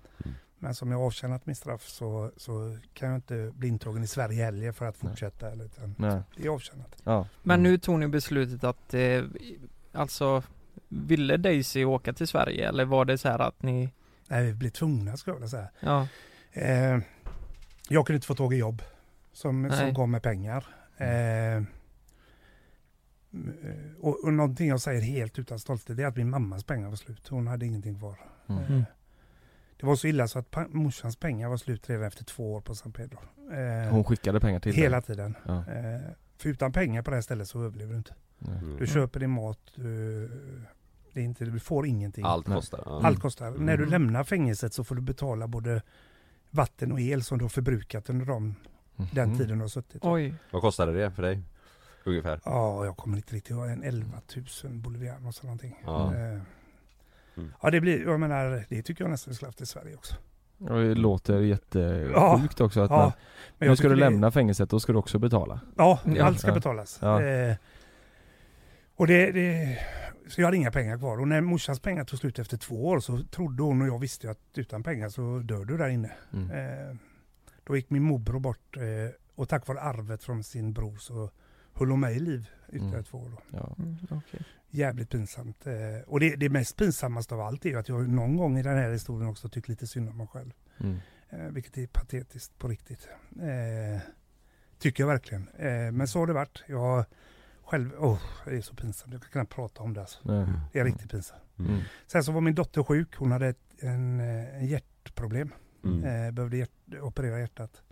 Men 0.58 0.74
som 0.74 0.90
jag 0.92 1.00
avtjänat 1.00 1.46
min 1.46 1.56
straff 1.56 1.82
så, 1.88 2.30
så 2.36 2.78
kan 2.94 3.08
jag 3.08 3.16
inte 3.18 3.52
bli 3.54 3.68
intagen 3.68 4.02
i 4.02 4.06
Sverige 4.06 4.44
heller 4.44 4.72
för 4.72 4.86
att 4.86 4.96
fortsätta. 4.96 5.50
Eller, 5.50 5.64
utan 5.64 5.94
Nej. 5.98 6.20
det 6.36 6.44
är 6.46 6.50
avtjänat. 6.50 6.96
Ja. 7.04 7.26
Men 7.42 7.60
Mm. 7.60 7.70
nu 7.72 7.78
tog 7.78 7.98
ni 7.98 8.08
beslutet 8.08 8.64
att, 8.64 8.94
eh, 8.94 9.24
alltså, 9.92 10.42
ville 10.88 11.36
Daisy 11.36 11.84
åka 11.84 12.12
till 12.12 12.28
Sverige 12.28 12.68
eller 12.68 12.84
var 12.84 13.04
det 13.04 13.18
så 13.18 13.28
här 13.28 13.38
att 13.38 13.62
ni, 13.62 13.90
Nej, 14.28 14.44
vi 14.46 14.54
blir 14.54 14.70
tvungna 14.70 15.16
ska 15.16 15.30
jag 15.30 15.36
vilja 15.36 15.48
säga. 15.48 15.68
ja, 15.80 16.06
Eh, 16.52 16.98
jag 17.88 18.06
kunde 18.06 18.14
inte 18.14 18.26
få 18.26 18.34
tag 18.34 18.54
i 18.54 18.56
jobb 18.56 18.82
som, 19.32 19.62
Nej. 19.62 19.78
som 19.78 19.94
gav 19.94 20.08
mig 20.08 20.20
pengar. 20.20 20.66
Eh, 20.96 21.62
och, 24.00 24.24
och 24.24 24.32
någonting 24.32 24.68
jag 24.68 24.80
säger 24.80 25.00
helt 25.00 25.38
utan 25.38 25.59
stolthet 25.59 25.96
det 25.96 26.02
är 26.02 26.06
att 26.06 26.16
min 26.16 26.30
mammas 26.30 26.64
pengar 26.64 26.88
var 26.88 26.96
slut. 26.96 27.28
Hon 27.28 27.46
hade 27.46 27.66
ingenting 27.66 27.98
kvar. 27.98 28.18
Mm. 28.48 28.62
Eh, 28.62 28.82
det 29.80 29.86
var 29.86 29.96
så 29.96 30.06
illa 30.06 30.28
så 30.28 30.38
att 30.38 30.56
morsans 30.68 31.16
pengar 31.16 31.48
var 31.48 31.56
slut 31.56 31.90
redan 31.90 32.05
efter 32.05 32.24
två 32.24 32.55
år 32.55 32.60
på 32.60 32.74
San 32.74 32.92
Pedro. 32.92 33.18
Eh, 33.52 33.90
Hon 33.90 34.05
skickade 34.05 34.40
pengar 34.40 34.60
till 34.60 34.72
dig? 34.72 34.82
Hela 34.82 35.00
tiden. 35.02 35.34
Ja. 35.46 35.56
Eh, 35.59 36.00
för 36.38 36.48
utan 36.48 36.72
pengar 36.72 37.02
på 37.02 37.10
det 37.10 37.16
här 37.16 37.22
stället 37.22 37.48
så 37.48 37.62
överlever 37.64 37.92
du 37.92 37.98
inte. 37.98 38.14
Mm. 38.48 38.76
Du 38.78 38.86
köper 38.86 39.20
din 39.20 39.30
mat, 39.30 39.59
du, 39.74 40.28
det 41.12 41.20
är 41.20 41.24
inte, 41.24 41.44
du 41.44 41.60
får 41.60 41.86
ingenting. 41.86 42.24
Allt 42.24 42.46
kostar? 42.46 42.82
Ja. 42.86 43.00
Allt 43.05 43.20
kostar. 43.20 43.48
Mm. 43.48 43.66
När 43.66 43.76
du 43.76 43.86
lämnar 43.86 44.24
fängelset 44.24 44.74
så 44.74 44.84
får 44.84 44.94
du 44.94 45.00
betala 45.02 45.46
både 45.46 45.82
vatten 46.50 46.92
och 46.92 47.00
el 47.00 47.22
som 47.22 47.38
du 47.38 47.44
har 47.44 47.48
förbrukat 47.48 48.10
under 48.10 48.26
de, 48.26 48.55
den 49.12 49.28
Mhm. 49.28 49.38
tiden 49.38 49.59
du 49.59 49.64
har 49.64 49.68
suttit. 49.68 50.05
oj, 50.05 50.34
Vad 50.50 50.62
kostade 50.62 50.92
det 50.92 51.10
för 51.10 51.22
dig? 51.22 51.42
Ungefär? 52.09 52.40
Ja, 52.44 52.85
jag 52.85 52.97
kommer 52.97 53.16
inte 53.16 53.35
riktigt 53.35 53.51
ihåg. 53.51 53.66
En 53.68 53.82
11 53.82 54.20
000 54.64 54.72
bolivianos 54.72 55.39
eller 55.40 55.47
någonting. 55.47 55.82
Ja. 55.85 56.14
Eh, 56.14 56.39
Mm. 57.36 57.52
Ja, 57.62 57.70
det 57.70 57.80
blir, 57.80 58.02
jag 58.02 58.20
menar, 58.20 58.64
det 58.68 58.82
tycker 58.82 59.05
jag 59.05 59.10
nästan 59.10 59.30
vi 59.30 59.35
skulle 59.35 59.48
haft 59.48 59.60
i 59.60 59.66
Sverige 59.66 59.94
också. 59.97 60.14
Ja, 60.59 60.72
det 60.74 60.94
låter 60.94 61.40
jättesjukt 61.40 62.12
Ja. 62.14 62.64
också 62.64 62.80
att 62.80 62.90
Ja, 62.90 62.97
man, 62.98 63.12
Men 63.59 63.68
nu 63.68 63.76
ska 63.76 63.89
du 63.89 63.94
tycker 63.94 64.05
det- 64.05 64.10
lämna 64.10 64.30
fängelset, 64.30 64.70
då 64.70 64.80
ska 64.80 64.93
du 64.93 64.98
också 64.98 65.18
betala. 65.18 65.60
Ja, 65.76 65.98
Ja, 66.16 66.24
allt 66.24 66.39
ska 66.40 66.48
ja. 66.48 66.55
betalas. 66.55 66.98
Ja. 67.02 67.22
Eh, 67.22 67.56
och 68.97 69.06
det, 69.06 69.32
det, 69.32 69.78
så 70.28 70.40
jag 70.40 70.47
hade 70.47 70.56
inga 70.56 70.70
pengar 70.70 70.98
kvar. 70.98 71.20
Och 71.20 71.28
när 71.28 71.40
morsans 71.40 71.80
pengar 71.80 72.05
tog 72.05 72.18
slut 72.18 72.39
efter 72.39 72.56
två 72.56 72.86
år 72.89 73.01
så 73.01 73.18
trodde 73.18 73.62
hon 73.62 73.82
och 73.82 73.89
jag 73.89 73.98
visste 73.98 74.30
att 74.30 74.39
utan 74.55 74.82
pengar 74.82 75.09
så 75.09 75.39
dör 75.39 75.64
du 75.64 75.76
där 75.76 75.89
inne. 75.89 76.10
Mm. 76.32 76.51
Eh, 76.51 76.97
då 77.64 77.76
gick 77.76 77.90
min 77.90 78.02
morbror 78.02 78.40
bort 78.40 78.76
eh, 78.76 78.82
och 79.35 79.48
tack 79.48 79.66
vare 79.68 79.80
arvet 79.80 80.22
från 80.24 80.44
sin 80.44 80.72
bror 80.72 80.97
så 80.97 81.30
höll 81.78 81.90
hon 81.90 82.00
mig 82.00 82.16
i 82.16 82.20
liv 82.20 82.48
ytterligare 82.68 82.92
Mm. 82.92 83.05
två 83.05 83.18
år. 83.18 83.30
Då. 83.30 83.59
Ja. 83.59 83.74
mm, 83.78 83.96
okej. 84.10 84.40
Jävligt 84.70 85.10
pinsamt. 85.10 85.66
Eh, 85.66 85.74
och 86.06 86.20
det, 86.20 86.36
det 86.36 86.48
mest 86.48 86.76
pinsammaste 86.76 87.34
av 87.34 87.40
allt 87.40 87.64
är 87.64 87.70
ju 87.70 87.78
att 87.78 87.88
jag 87.88 88.09
någon 88.09 88.36
gång 88.36 88.59
i 88.59 88.62
den 88.62 88.76
här 88.78 88.90
historien 88.92 89.30
också 89.30 89.48
tyckt 89.48 89.68
lite 89.68 89.86
synd 89.86 90.09
om 90.09 90.16
mig 90.16 90.26
själv. 90.26 90.50
Mm. 90.80 90.96
Eh, 91.30 91.38
vilket 91.52 91.78
är 91.78 91.86
patetiskt 91.86 92.59
på 92.59 92.68
riktigt. 92.68 93.09
Eh, 93.40 94.00
Tycker 94.78 95.02
jag 95.02 95.09
verkligen. 95.09 95.48
Eh, 95.48 95.92
men 95.92 96.09
så 96.09 96.18
har 96.18 96.26
det 96.26 96.32
varit. 96.32 96.64
Jag 96.66 96.78
har 96.78 97.05
själv, 97.64 97.90
åh, 97.98 98.20
det 98.44 98.56
är 98.56 98.60
så 98.60 98.74
pinsamt. 98.74 99.12
Jag 99.12 99.22
kan 99.22 99.30
knappt 99.30 99.52
prata 99.55 99.82
om 99.82 99.94
det 99.94 100.00
alltså. 100.00 100.18
Nej. 100.24 100.46
Det 100.72 100.78
är 100.80 100.84
riktigt 100.84 101.10
pinsamt. 101.10 101.42
Mm. 101.59 101.80
Sen 102.06 102.24
så 102.24 102.32
var 102.32 102.40
min 102.40 102.55
dotter 102.55 102.82
sjuk. 102.82 103.16
Hon 103.16 103.32
hade 103.32 103.46
ett 103.48 103.59
en, 103.80 104.20
en 104.20 104.66
hjärtproblem. 104.66 105.52
Mm. 105.84 106.05
Eh, 106.26 106.30
behövde 106.32 106.56
hjärt, 106.56 106.70
operera 107.00 107.38
hjärtat. 107.40 107.82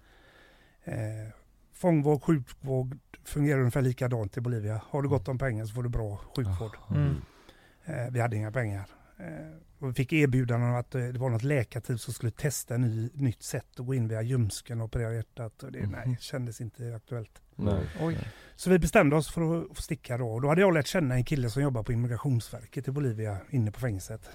Fångvård, 1.77 2.23
sjukvård 2.23 2.98
fungerar 3.24 3.59
ungefär 3.61 3.82
likadant 3.82 4.36
i 4.36 4.40
Bolivia. 4.40 4.81
Har 4.89 5.03
du 5.03 5.09
gott 5.09 5.28
om 5.28 5.39
pengar 5.39 5.65
så 5.65 5.74
får 5.74 5.82
du 5.82 5.89
bra 5.89 6.16
sjukvård. 6.36 6.77
Mm. 6.90 7.15
Eh, 7.85 8.11
vi 8.11 8.20
hade 8.20 8.36
inga 8.36 8.53
pengar. 8.53 8.85
Eh, 9.19 9.57
och 9.78 9.89
vi 9.89 9.93
fick 9.93 10.12
erbjudanden 10.12 10.69
om 10.70 10.77
att 10.77 10.94
eh, 10.94 11.03
det 11.05 11.19
var 11.19 11.31
något 11.31 11.43
läkarteam 11.43 11.98
som 11.98 12.15
skulle 12.15 12.32
testa 12.32 12.74
ett 12.74 12.81
ny, 12.81 13.11
nytt 13.15 13.43
sätt 13.43 13.81
att 13.81 13.86
gå 13.86 13.94
in 13.94 14.09
via 14.09 14.23
ljumsken 14.23 14.81
och 14.81 14.85
operera 14.85 15.15
hjärtat. 15.15 15.62
Och 15.62 15.73
det 15.73 15.81
Mhm. 15.81 15.90
nej, 16.07 16.16
kändes 16.20 16.61
inte 16.61 16.97
aktuellt. 16.97 17.43
Nej. 17.57 17.86
Oj. 18.01 18.19
Så 18.57 18.70
vi 18.70 18.78
bestämde 18.78 19.16
oss 19.16 19.31
för 19.31 19.62
att 19.70 19.77
sticka 19.78 20.19
då. 20.19 20.28
Och 20.28 20.43
Då 20.43 20.48
hade 20.48 20.61
jag 20.61 20.74
lärt 20.74 20.86
känna 20.86 21.15
en 21.15 21.24
kille 21.24 21.51
som 21.51 21.62
jobbar 21.62 21.82
på 21.82 21.93
Immigrationsverket 21.93 22.89
i 22.89 22.90
Bolivia 22.90 23.36
inne 23.51 23.70
på 23.70 23.81
fängelset. 23.81 24.31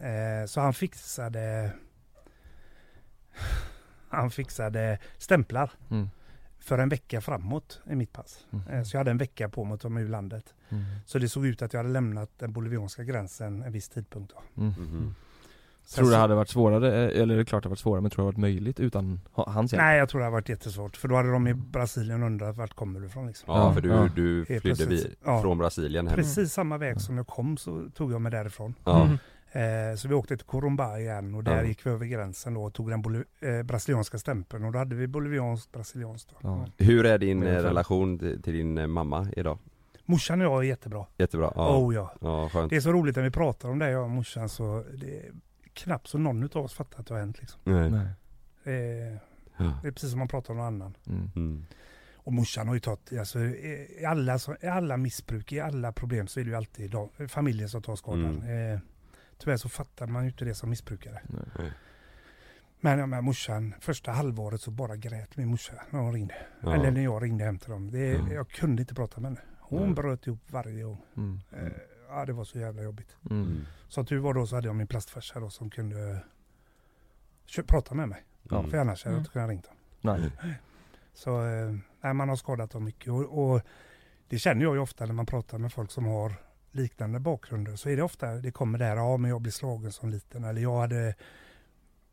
Eh, 0.00 0.46
så 0.46 0.60
han 0.60 0.74
fixade 0.74 1.72
han 4.08 4.30
fixade 4.30 4.98
stämplar 5.18 5.70
Mm. 5.90 6.10
För 6.64 6.78
en 6.78 6.88
vecka 6.88 7.20
framåt 7.20 7.80
i 7.90 7.94
mitt 7.94 8.12
pass. 8.12 8.46
Mm. 8.52 8.66
Eh, 8.68 8.82
så 8.84 8.94
jag 8.96 9.00
hade 9.00 9.10
en 9.10 9.18
vecka 9.18 9.48
på 9.48 9.64
mig 9.64 9.74
att 9.74 9.80
ta 9.80 9.88
mig 9.88 10.04
ur 10.04 10.08
landet. 10.08 10.54
Mm. 10.68 10.84
Så 11.06 11.18
det 11.18 11.28
såg 11.28 11.46
ut 11.46 11.62
att 11.62 11.72
jag 11.72 11.78
hade 11.80 11.92
lämnat 11.92 12.30
den 12.38 12.52
bolivianska 12.52 13.04
gränsen 13.04 13.62
en 13.62 13.72
viss 13.72 13.88
tidpunkt. 13.88 14.32
Då. 14.54 14.62
Mm. 14.62 14.72
Mhm. 14.78 15.14
Sen 15.84 15.96
Tror 15.96 16.04
du 16.06 16.10
det 16.12 16.20
hade 16.20 16.34
varit 16.34 16.48
svårare, 16.48 17.10
eh, 17.12 17.20
eller 17.22 17.34
är 17.34 17.38
det 17.38 17.44
klart 17.44 17.62
det 17.62 17.66
hade 17.66 17.72
varit 17.72 17.78
svårare, 17.78 18.00
men 18.00 18.10
tror 18.10 18.22
du 18.24 18.24
det 18.24 18.28
hade 18.28 18.36
varit 18.36 18.40
möjligt 18.54 18.80
utan 18.80 19.20
ha- 19.32 19.50
hans 19.50 19.72
hjälp? 19.72 19.82
Nej, 19.82 19.98
jag 19.98 20.08
tror 20.08 20.18
det 20.20 20.24
har 20.26 20.30
varit 20.32 20.48
jättesvårt. 20.48 20.96
För 20.96 21.08
då 21.08 21.16
hade 21.16 21.30
de 21.32 21.48
i 21.48 21.54
Brasilien 21.54 22.22
undrat 22.22 22.56
vart 22.56 22.74
kommer 22.74 23.00
du 23.00 23.06
ifrån 23.06 23.26
liksom. 23.26 23.54
Ja, 23.54 23.74
för 23.74 23.80
du, 23.80 23.88
Ja. 23.88 24.08
du 24.16 24.44
flydde 24.44 24.86
vi, 24.86 25.14
Ja. 25.24 25.42
från 25.42 25.58
Brasilien 25.58 26.06
hem. 26.06 26.16
Precis 26.16 26.52
samma 26.52 26.78
väg 26.78 27.00
som 27.00 27.16
jag 27.16 27.26
kom 27.26 27.56
så 27.56 27.88
tog 27.94 28.12
jag 28.12 28.20
mig 28.20 28.32
därifrån. 28.32 28.74
Ja. 28.84 29.08
Mm. 29.54 29.90
Eh, 29.90 29.96
så 29.96 30.08
vi 30.08 30.14
åkte 30.14 30.36
till 30.36 30.46
Corumbá 30.46 30.98
igen 30.98 31.34
och 31.34 31.44
där 31.44 31.56
Ja. 31.56 31.64
gick 31.64 31.86
vi 31.86 31.90
över 31.90 32.06
gränsen 32.06 32.54
då 32.54 32.64
och 32.64 32.74
tog 32.74 32.90
den 32.90 33.02
boli- 33.04 33.24
eh, 33.58 33.62
brasilianska 33.62 34.18
stämpeln 34.18 34.64
och 34.64 34.72
då 34.72 34.78
hade 34.78 34.94
vi 34.96 35.06
bolivianskt, 35.06 35.72
brasilianskt. 35.72 36.30
Då. 36.30 36.36
Ja. 36.42 36.66
Hur 36.78 37.06
är 37.06 37.18
din 37.18 37.42
eh, 37.42 37.52
relation 37.62 38.18
till, 38.18 38.42
till 38.42 38.52
din 38.52 38.78
eh, 38.78 38.86
mamma 38.86 39.28
idag? 39.36 39.58
Morsan 40.04 40.40
och 40.40 40.46
jag 40.46 40.58
är 40.58 40.62
jättebra. 40.68 41.06
Jättebra? 41.18 41.52
Ja, 41.56 41.76
Oh 41.78 41.94
ja. 41.94 42.12
ja 42.20 42.48
skönt. 42.48 42.70
Det 42.70 42.76
är 42.76 42.80
så 42.80 42.92
roligt 42.92 43.16
när 43.16 43.22
vi 43.22 43.30
pratar 43.30 43.68
om 43.68 43.78
det 43.78 43.90
jag 43.90 44.02
och 44.04 44.10
morsan 44.10 44.48
så 44.48 44.84
det 44.94 45.18
är 45.18 45.30
knappt 45.74 46.06
så 46.06 46.18
någon 46.18 46.44
av 46.44 46.56
oss 46.64 46.74
fattar 46.74 47.00
att 47.00 47.06
det 47.06 47.14
har 47.14 47.20
hänt 47.20 47.40
liksom. 47.40 47.60
Nej. 47.64 47.90
Nej. 47.90 48.06
Det 48.64 48.72
är, 48.72 49.18
Ja. 49.56 49.78
det 49.82 49.88
är 49.88 49.92
precis 49.92 50.10
som 50.10 50.18
man 50.18 50.28
pratar 50.28 50.50
om 50.54 50.56
någon 50.58 50.66
annan. 50.66 50.96
Mm. 51.06 51.30
Mm. 51.36 51.64
Och 52.14 52.32
morsan 52.32 52.68
har 52.68 52.74
ju 52.74 52.80
tagit, 52.80 53.12
alltså 53.18 53.38
i 53.40 54.04
alla, 54.08 54.38
så- 54.38 54.56
i 54.60 54.66
alla 54.66 54.96
missbruk, 54.96 55.52
i 55.52 55.60
alla 55.60 55.92
problem 55.92 56.26
så 56.26 56.40
är 56.40 56.44
det 56.44 56.50
ju 56.50 56.56
alltid 56.56 56.90
de, 56.90 57.08
familjen 57.28 57.68
som 57.68 57.82
tar 57.82 57.96
skadan. 57.96 58.42
Eh, 58.42 58.78
tyvärr 59.42 59.56
så 59.56 59.68
fattar 59.68 60.06
man 60.06 60.22
ju 60.24 60.28
inte 60.30 60.44
det 60.44 60.54
som 60.54 60.70
missbrukare. 60.70 61.20
Nej. 61.58 61.72
Men 62.80 62.98
ja, 62.98 63.06
men 63.06 63.24
morsan, 63.24 63.74
första 63.80 64.10
halvåret 64.12 64.60
så 64.60 64.70
bara 64.70 64.96
grät 64.96 65.36
min 65.36 65.48
morsa 65.48 65.72
när 65.90 66.00
hon 66.00 66.12
ringde. 66.12 66.34
Ja. 66.60 66.74
Eller 66.74 66.90
när 66.90 67.04
jag 67.04 67.22
ringde 67.22 67.44
hem 67.44 67.58
till 67.58 67.70
dem. 67.70 67.90
Det, 67.90 68.14
Mm. 68.14 68.32
Jag 68.32 68.48
kunde 68.48 68.82
inte 68.82 68.94
prata 68.94 69.20
med 69.20 69.30
henne. 69.30 69.40
Hon 69.60 69.82
Nej. 69.86 69.94
bröt 69.94 70.26
ihop 70.26 70.40
varje 70.50 70.82
gång. 70.82 71.02
Mm. 71.16 71.40
Eh, 71.52 71.72
ja, 72.08 72.24
det 72.26 72.32
var 72.32 72.44
så 72.44 72.58
jävla 72.58 72.82
jobbigt. 72.82 73.16
Mm. 73.30 73.42
Mm. 73.42 73.64
Som 73.88 74.06
tur 74.06 74.18
var 74.18 74.34
då 74.34 74.46
så 74.46 74.54
hade 74.54 74.68
jag 74.68 74.76
min 74.76 74.86
plastfarsa 74.86 75.40
då 75.40 75.50
som 75.50 75.70
kunde 75.70 76.24
kö- 77.46 77.62
prata 77.62 77.94
med 77.94 78.08
mig. 78.08 78.24
Ja. 78.42 78.62
För 78.62 78.78
annars 78.78 79.04
hade 79.04 79.12
jag 79.12 79.18
Mm. 79.18 79.20
inte 79.20 79.32
kunnat 79.32 79.48
ringt 79.50 79.64
dem. 79.64 79.74
Nej. 80.00 80.30
Så 81.14 81.44
eh, 82.02 82.12
man 82.12 82.28
har 82.28 82.36
skadat 82.36 82.70
dem 82.70 82.84
mycket. 82.84 83.12
Och, 83.12 83.52
och 83.54 83.60
det 84.28 84.38
känner 84.38 84.62
jag 84.62 84.74
ju 84.74 84.80
ofta 84.80 85.06
när 85.06 85.12
man 85.14 85.26
pratar 85.26 85.58
med 85.58 85.72
folk 85.72 85.90
som 85.90 86.04
har 86.06 86.32
liknande 86.72 87.20
bakgrunder. 87.20 87.76
Så 87.76 87.88
är 87.88 87.96
det 87.96 88.02
ofta, 88.02 88.26
det 88.26 88.50
kommer 88.50 88.78
där, 88.78 88.96
ja 88.96 89.16
men 89.16 89.30
jag 89.30 89.40
blev 89.40 89.52
slagen 89.52 89.92
som 89.92 90.08
liten. 90.08 90.44
Eller 90.44 90.60
jag 90.62 90.80
hade, 90.80 91.14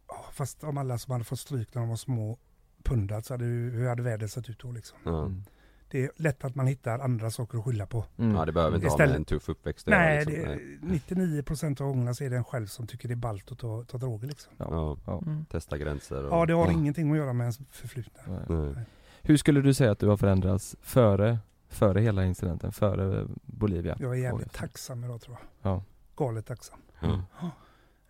ja, 0.08 0.26
fast 0.34 0.64
om 0.64 0.78
alla 0.78 0.98
som 0.98 1.12
hade 1.12 1.24
fått 1.26 1.40
stryk 1.40 1.74
när 1.74 1.82
de 1.82 1.90
var 1.90 1.96
små 1.96 2.38
pundat 2.84 3.26
så 3.26 3.34
hade 3.34 3.46
hur 3.46 3.88
hade 3.88 4.04
vädret 4.04 4.32
sett 4.32 4.50
ut 4.50 4.60
då 4.60 4.72
liksom. 4.72 4.98
Ja. 5.04 5.20
Mm. 5.26 5.44
Det 5.92 6.04
är 6.04 6.12
lätt 6.16 6.44
att 6.44 6.56
man 6.56 6.68
hittar 6.68 7.00
andra 7.00 7.32
saker 7.32 7.58
att 7.58 7.66
skylla 7.66 7.86
på. 7.86 8.06
Mm. 8.18 8.36
ja, 8.36 8.46
det 8.46 8.52
behöver 8.52 8.76
inte 8.76 8.88
ha 8.88 8.94
Istället- 8.94 9.12
med 9.12 9.18
en 9.20 9.26
tuff 9.26 9.50
uppväxt 9.50 9.88
Nej, 9.88 10.26
liksom. 10.26 10.44
det, 10.82 11.14
99% 11.14 11.82
av 11.82 11.88
gångerna 11.88 12.14
så 12.14 12.24
är 12.24 12.30
det 12.30 12.38
en 12.38 12.44
själv 12.44 12.66
som 12.68 12.88
tycker 12.88 13.08
det 13.08 13.14
är 13.14 13.16
ballt 13.16 13.52
att 13.52 13.60
ta, 13.60 13.84
ta 13.84 13.98
droger 13.98 14.28
liksom. 14.28 14.54
Ja, 14.58 14.98
Ja. 15.06 15.22
Mm. 15.26 15.46
testa 15.46 15.78
gränser 15.78 16.24
och... 16.26 16.34
Ja, 16.34 16.46
det 16.46 16.54
har 16.54 16.72
ingenting 16.72 17.12
att 17.12 17.18
göra 17.18 17.34
med 17.34 17.44
ens 17.46 17.60
förflutna. 17.72 18.22
Nej. 18.28 18.58
Nej. 18.76 18.84
Hur 19.22 19.38
skulle 19.38 19.62
du 19.62 19.74
säga 19.74 19.92
att 19.92 20.00
du 20.00 20.08
har 20.08 20.18
förändrats 20.18 20.76
före, 20.82 21.38
före 21.70 22.02
hela 22.02 22.26
incidenten, 22.26 22.72
före 22.72 23.28
Bolivia? 23.46 23.96
Jag 24.00 24.12
är 24.18 24.20
jävligt 24.22 24.54
tacksam 24.54 25.04
idag 25.04 25.22
tror 25.22 25.38
jag. 25.62 25.72
Ja. 25.72 25.84
Galet 26.16 26.46
tacksam. 26.46 26.80
Ja. 27.00 27.24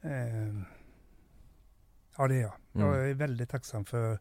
Eh, 0.01 0.61
ja, 2.17 2.27
det 2.27 2.35
är 2.35 2.41
jag. 2.41 2.53
Mm. 2.73 2.87
Jag 2.87 3.09
är 3.09 3.13
väldigt 3.13 3.49
tacksam 3.49 3.85
för, 3.85 4.19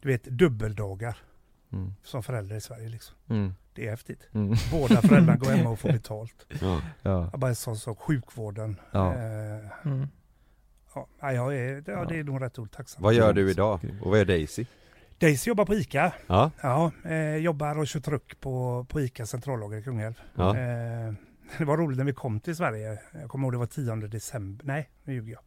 du 0.00 0.08
vet, 0.08 0.24
dubbeldagar 0.24 1.16
Mm. 1.72 1.92
som 2.02 2.22
förälder 2.22 2.56
i 2.56 2.60
Sverige 2.60 2.88
liksom. 2.88 3.16
Mm. 3.28 3.54
Det 3.74 3.86
är 3.86 3.90
häftigt. 3.90 4.28
Mm. 4.32 4.54
Båda 4.72 5.02
föräldrarna 5.02 5.36
går 5.36 5.50
hemma 5.50 5.70
och 5.70 5.78
får 5.78 5.88
betalt. 5.92 6.46
Ja. 6.60 6.80
Ja. 7.02 7.28
Jag 7.32 7.40
bara 7.40 7.48
en 7.48 7.54
sån 7.56 7.76
sak, 7.76 7.98
sjukvården. 8.00 8.80
Ja. 8.92 9.14
Eh, 9.14 9.86
Mm. 9.86 10.08
ja, 10.94 11.06
nej, 11.20 11.34
jag 11.34 11.56
är, 11.56 11.84
ja, 11.86 12.04
det 12.04 12.18
är 12.18 12.24
nog 12.24 12.42
rätt 12.42 12.58
ord 12.58 12.70
tacksam. 12.72 13.02
Vad 13.02 13.14
gör 13.14 13.32
du 13.32 13.50
idag? 13.50 13.80
Och 14.02 14.10
vad 14.10 14.18
gör 14.18 14.24
Daisy? 14.24 14.64
Daisy 15.18 15.48
jobbar 15.48 15.64
på 15.64 15.74
ICA. 15.74 16.12
Ja, 16.26 16.50
Ja, 16.62 16.92
eh, 17.04 17.36
jobbar 17.36 17.78
och 17.78 17.86
kör 17.86 18.00
truck 18.00 18.40
på, 18.40 18.86
på 18.88 19.00
ICA 19.00 19.26
centrallager 19.26 19.78
i 19.78 19.82
Kungälv. 19.82 20.20
ja. 20.34 20.56
Eh, 20.56 21.12
det 21.58 21.64
var 21.64 21.76
roligt 21.76 21.98
när 21.98 22.04
vi 22.04 22.12
kom 22.12 22.40
till 22.40 22.56
Sverige. 22.56 22.98
Jag 23.12 23.30
kommer 23.30 23.44
ihåg 23.44 23.52
det 23.54 23.58
var 23.58 23.66
10 23.66 23.94
december. 23.96 24.66
Nej, 24.66 24.90
nu 25.04 25.14
ljuger 25.14 25.32
jag. 25.32 25.42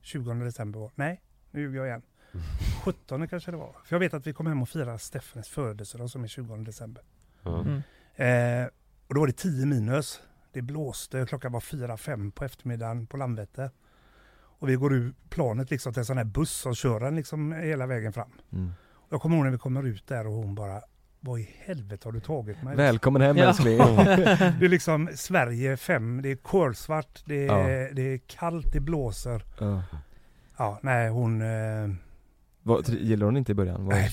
20 0.00 0.34
december 0.34 0.80
var 0.80 0.90
Nej, 0.94 1.22
nu 1.50 1.60
ljuger 1.60 1.78
jag 1.78 1.86
igen. 1.86 2.02
17 2.84 3.28
kanske 3.28 3.50
det 3.50 3.56
var. 3.56 3.76
För 3.84 3.94
jag 3.94 4.00
vet 4.00 4.14
att 4.14 4.26
vi 4.26 4.32
kom 4.32 4.46
hem 4.46 4.62
och 4.62 4.68
firade 4.68 4.98
Steffens 4.98 5.48
födelsedag 5.48 6.10
som 6.10 6.24
är 6.24 6.28
20 6.28 6.56
december. 6.56 7.02
Mm. 7.46 7.82
Eh, 8.16 8.68
och 9.06 9.14
då 9.14 9.20
var 9.20 9.26
det 9.26 9.32
10 9.32 9.66
minus. 9.66 10.20
Det 10.52 10.62
blåste, 10.62 11.26
klockan 11.26 11.52
var 11.52 11.60
4-5 11.60 12.30
på 12.30 12.44
eftermiddagen 12.44 13.06
på 13.06 13.16
Landvetter. 13.16 13.70
Och 14.60 14.68
vi 14.68 14.74
går 14.74 14.94
ur 14.94 15.14
planet 15.28 15.70
liksom 15.70 15.92
till 15.92 16.00
en 16.00 16.06
sån 16.06 16.18
här 16.18 16.24
buss 16.24 16.52
som 16.52 16.74
kör 16.74 17.00
den 17.00 17.16
liksom 17.16 17.52
hela 17.52 17.86
vägen 17.86 18.12
fram. 18.12 18.30
Mm. 18.52 18.72
Jag 19.08 19.20
kommer 19.20 19.36
ihåg 19.36 19.44
när 19.44 19.52
vi 19.52 19.58
kommer 19.58 19.86
ut 19.86 20.06
där 20.06 20.26
och 20.26 20.32
hon 20.32 20.54
bara 20.54 20.82
Vad 21.20 21.40
i 21.40 21.48
helvete 21.66 22.08
har 22.08 22.12
du 22.12 22.20
tagit 22.20 22.62
mig? 22.62 22.76
Välkommen 22.76 23.22
hem 23.22 23.36
Ja. 23.36 23.44
älskling. 23.48 23.78
Det 24.58 24.64
är 24.64 24.68
liksom 24.68 25.08
Sverige 25.14 25.76
5, 25.76 26.22
det 26.22 26.28
är 26.30 26.36
kolsvart, 26.36 27.22
det 27.24 27.46
är, 27.46 27.94
det 27.94 28.02
är 28.02 28.18
kallt, 28.18 28.72
det 28.72 28.80
blåser. 28.80 29.42
Ja. 29.60 29.82
Ja, 30.56 30.78
nej 30.82 31.08
hon... 31.08 31.42
Eh, 31.42 31.88
Vad, 32.62 32.88
gillade 32.88 33.24
hon 33.24 33.36
inte 33.36 33.52
i 33.52 33.54
början? 33.54 33.84
Vad 33.84 33.94
nej, 33.94 34.10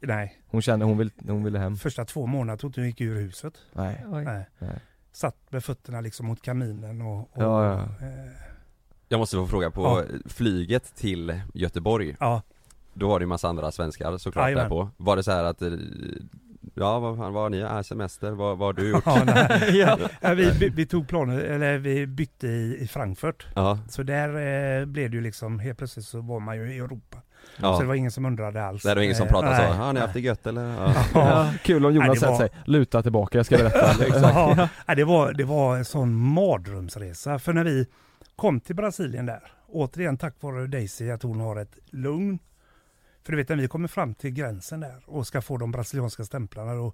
nej, 0.00 0.40
hon 0.46 0.62
kände, 0.62 0.84
hon, 0.84 0.98
vill, 0.98 1.10
hon 1.28 1.44
ville 1.44 1.58
hem? 1.58 1.76
första 1.76 2.04
två 2.04 2.26
månaderna 2.26 2.56
tror 2.56 2.68
inte 2.70 2.80
hon 2.80 2.86
gick 2.88 3.00
ur 3.00 3.16
huset. 3.20 3.54
Nej. 3.72 4.04
Nej. 4.06 4.46
Nej. 4.58 4.78
Satt 5.12 5.36
med 5.52 5.64
fötterna 5.64 6.00
liksom 6.00 6.26
mot 6.26 6.42
kaminen 6.42 7.02
och... 7.02 7.18
och 7.20 7.28
Ja, 7.42 7.64
ja. 7.64 8.06
Eh, 8.06 8.32
Jag 9.08 9.18
måste 9.18 9.36
få 9.36 9.46
fråga, 9.46 9.70
på 9.70 9.82
Ja. 9.82 10.18
flyget 10.28 10.94
till 10.96 11.40
Göteborg, 11.54 12.16
ja. 12.20 12.42
Då 12.96 13.08
var 13.08 13.18
det 13.18 13.22
ju 13.22 13.26
massa 13.26 13.48
andra 13.48 13.72
svenskar 13.72 14.18
såklart 14.18 14.44
Jajamän. 14.44 14.64
där 14.64 14.68
på. 14.68 14.90
Var 14.96 15.16
det 15.16 15.22
så 15.22 15.30
här 15.32 15.44
att 15.44 15.62
eh, 15.62 15.68
Ja, 16.74 16.98
vad 16.98 17.16
fan, 17.16 17.32
vad 17.32 17.42
har 17.42 17.50
ni? 17.50 17.58
Äh, 17.58 17.80
semester, 17.80 18.30
vad, 18.30 18.58
vad 18.58 18.68
har 18.68 18.72
du 18.72 18.88
gjort? 18.90 19.02
Ja, 19.06 19.22
nej. 19.24 19.78
Ja. 19.78 19.98
Ja, 20.20 20.34
vi, 20.34 20.68
vi, 20.68 20.86
tog 20.86 21.08
planet, 21.08 21.44
eller 21.44 21.78
vi 21.78 22.06
bytte 22.06 22.46
i, 22.46 22.78
i 22.80 22.88
Frankfurt. 22.88 23.46
Ja, 23.54 23.78
Så 23.88 24.02
där 24.02 24.28
eh, 24.28 24.86
blev 24.86 25.10
det 25.10 25.16
ju 25.16 25.22
liksom, 25.22 25.58
helt 25.58 25.78
plötsligt 25.78 26.06
så 26.06 26.20
var 26.20 26.40
man 26.40 26.56
ju 26.56 26.72
i 26.74 26.78
Europa. 26.78 27.18
Så 27.56 27.62
det 27.62 27.82
ja. 27.82 27.84
var 27.88 27.94
ingen 27.94 28.10
som 28.10 28.24
undrade 28.24 28.64
alls. 28.64 28.82
Det 28.82 28.94
var 28.94 29.02
ingen 29.02 29.16
som 29.16 29.26
Eh, 29.26 29.32
pratade 29.32 29.56
så, 29.56 29.62
nej, 29.62 29.72
har 29.72 29.92
ni 29.92 30.00
haft 30.00 30.14
det 30.14 30.20
gött 30.20 30.46
eller? 30.46 30.62
Ja. 30.64 30.94
Ja. 31.14 31.52
Kul 31.62 31.86
om 31.86 31.94
Jonas 31.94 32.20
det 32.20 32.26
var- 32.26 32.36
sig, 32.36 32.48
luta 32.64 33.02
tillbaka, 33.02 33.38
jag 33.38 33.46
ska 33.46 33.56
berätta. 33.56 34.20
Ja, 34.20 34.68
ja, 34.86 34.94
det, 34.94 35.04
var, 35.04 35.32
det 35.32 35.44
var 35.44 35.76
en 35.76 35.84
sån 35.84 36.14
mardrömsresa. 36.14 37.38
För 37.38 37.52
när 37.52 37.64
vi 37.64 37.86
kom 38.36 38.60
till 38.60 38.76
Brasilien 38.76 39.26
där, 39.26 39.40
återigen 39.68 40.16
tack 40.16 40.34
vare 40.40 40.66
Daisy 40.66 41.10
att 41.10 41.22
hon 41.22 41.40
har 41.40 41.56
ett 41.56 41.78
lugn. 41.90 42.38
För 43.26 43.32
du 43.32 43.36
vet 43.36 43.48
när 43.48 43.56
vi 43.56 43.68
kommer 43.68 43.88
fram 43.88 44.14
till 44.14 44.30
gränsen 44.30 44.80
där 44.80 45.02
och 45.06 45.26
ska 45.26 45.40
få 45.42 45.56
de 45.56 45.72
brasilianska 45.72 46.24
stämplarna 46.24 46.74
då, 46.74 46.92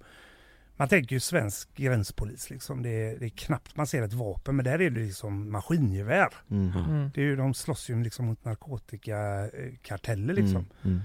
man 0.76 0.88
tänker 0.88 1.16
ju 1.16 1.20
svensk 1.20 1.74
gränspolis 1.76 2.50
liksom, 2.50 2.82
det 2.82 2.88
är, 2.90 3.18
det 3.18 3.26
är 3.26 3.28
knappt 3.30 3.76
man 3.76 3.86
ser 3.86 4.02
ett 4.02 4.12
vapen 4.12 4.56
men 4.56 4.64
där 4.64 4.80
är 4.80 4.90
det 4.90 5.00
liksom 5.00 5.52
maskingevär. 5.52 6.34
Mm. 6.50 6.72
Mm. 6.72 7.10
Det 7.14 7.20
är 7.20 7.24
ju, 7.24 7.36
de 7.36 7.54
slåss 7.54 7.90
ju 7.90 8.02
liksom 8.02 8.26
mot 8.26 8.44
narkotikakarteller 8.44 10.34
liksom. 10.34 10.56
Mm. 10.56 10.68
Mm. 10.84 11.00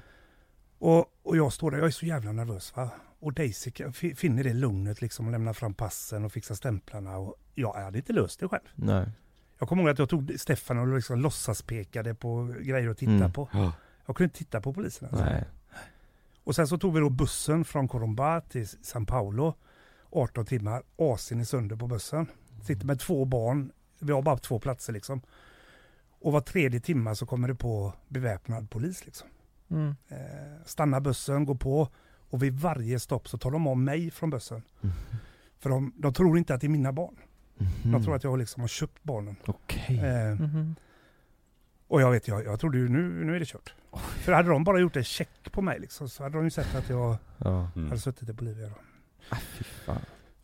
Och, 0.80 1.06
och 1.24 1.38
jag 1.38 1.54
står 1.54 1.72
där, 1.72 1.78
jag 1.78 1.88
är 1.88 1.92
så 1.92 2.06
jävla 2.06 2.32
nervös 2.32 2.76
va. 2.76 2.90
Och 3.20 3.34
Daisy 3.34 3.72
finner 4.16 4.44
det 4.44 4.54
lugnet 4.54 5.02
liksom 5.02 5.26
och 5.26 5.32
lämnar 5.32 5.54
fram 5.54 5.74
passen 5.74 6.26
och 6.26 6.32
fixar 6.32 6.56
stämplarna. 6.56 7.18
Och 7.18 7.36
jag 7.56 7.74
hade 7.74 7.98
inte 7.98 8.14
löst 8.14 8.40
det 8.40 8.48
själv. 8.48 8.64
Nej. 8.76 9.10
Jag 9.60 9.70
kommer 9.70 9.84
ihåg 9.84 9.90
att 9.90 10.00
jag 10.00 10.10
tog 10.10 10.34
Stefan 10.38 10.78
och 10.78 10.96
liksom 10.96 11.20
låtsaspekade 11.20 12.16
på 12.16 12.56
grejer 12.60 12.90
att 12.90 12.98
titta 12.98 13.12
Mm. 13.12 13.32
på. 13.32 13.50
Ja. 13.54 13.74
Jag 14.08 14.16
kunde 14.16 14.26
inte 14.26 14.38
titta 14.38 14.62
på 14.62 14.74
polisen. 14.74 15.08
Alltså. 15.12 15.26
Nej. 15.26 15.44
Och 16.44 16.56
sen 16.56 16.68
så 16.68 16.78
tog 16.78 16.94
vi 16.94 17.00
då 17.00 17.10
bussen 17.10 17.66
från 17.66 17.88
Corumba 17.88 18.42
till 18.42 18.64
São 18.64 19.06
Paulo. 19.06 19.54
18 20.10 20.46
timmar, 20.46 20.84
asen 20.98 21.40
är 21.40 21.44
sönder 21.44 21.76
på 21.76 21.88
bussen. 21.88 22.28
Sitter 22.64 22.86
med 22.86 23.00
två 23.00 23.26
barn, 23.26 23.72
vi 24.00 24.14
har 24.14 24.22
bara 24.22 24.38
två 24.38 24.60
platser 24.60 24.94
liksom. 24.94 25.22
Och 26.20 26.32
var 26.32 26.42
tredje 26.42 26.80
timme 26.80 27.16
så 27.16 27.26
kommer 27.26 27.48
det 27.48 27.56
på 27.56 27.94
beväpnad 28.08 28.70
polis 28.70 29.06
liksom. 29.06 29.28
Mm. 29.70 29.96
Eh, 30.08 30.18
stannar 30.66 31.00
bussen, 31.00 31.46
går 31.46 31.56
på 31.56 31.88
och 32.30 32.44
vid 32.44 32.54
varje 32.60 33.00
stopp 33.00 33.28
så 33.30 33.38
tar 33.38 33.52
de 33.52 33.68
av 33.68 33.78
mig 33.78 34.12
från 34.12 34.30
bussen. 34.30 34.62
För 35.60 35.70
de, 35.70 35.94
de 35.98 36.14
tror 36.14 36.38
inte 36.38 36.54
att 36.54 36.62
det 36.62 36.68
är 36.68 36.70
mina 36.70 36.92
barn. 36.94 37.16
De 37.84 38.04
tror 38.04 38.16
att 38.16 38.24
jag 38.24 38.40
liksom 38.40 38.62
har 38.62 38.68
köpt 38.68 39.04
barnen. 39.04 39.36
Okej. 39.46 40.00
Eh, 40.00 40.36
Mhm. 40.36 40.76
Och 41.88 42.02
jag 42.02 42.12
vet, 42.12 42.28
jag, 42.28 42.46
jag 42.46 42.60
trodde 42.60 42.78
ju 42.78 42.90
nu, 42.90 43.26
nu 43.26 43.36
är 43.36 43.40
det 43.40 43.46
kört. 43.46 43.74
För 44.20 44.32
hade 44.32 44.50
de 44.50 44.64
bara 44.64 44.80
gjort 44.80 44.96
en 44.96 45.04
check 45.04 45.52
på 45.52 45.62
mig 45.62 45.80
liksom, 45.80 46.10
så 46.10 46.24
hade 46.24 46.38
de 46.38 46.44
ju 46.44 46.50
sett 46.50 46.76
att 46.76 46.90
jag 46.90 47.16
Ja. 47.38 47.68
Mm. 47.76 47.88
hade 47.90 48.02
suttit 48.02 48.30
i 48.30 48.34
Bolivia. 48.34 48.68
Då. 48.68 48.76
Fy 49.58 49.64
fan. 49.64 50.00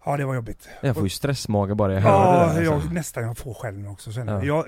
Ja, 0.06 0.18
det 0.18 0.26
var 0.26 0.36
jobbigt. 0.36 0.70
Jag 0.82 0.96
får 0.96 1.04
ju 1.04 1.10
stressmage 1.10 1.76
bara 1.76 1.94
jag 1.94 2.02
hör 2.02 2.10
Ja, 2.10 2.48
det 2.48 2.54
där. 2.54 2.62
jag, 2.64 2.74
alltså. 2.74 2.90
nästan 2.90 3.24
jag 3.24 3.38
får 3.38 3.54
själv 3.54 3.78
nu 3.80 3.88
också 3.88 4.12
känner 4.12 4.34
Ja. 4.34 4.44
jag. 4.46 4.66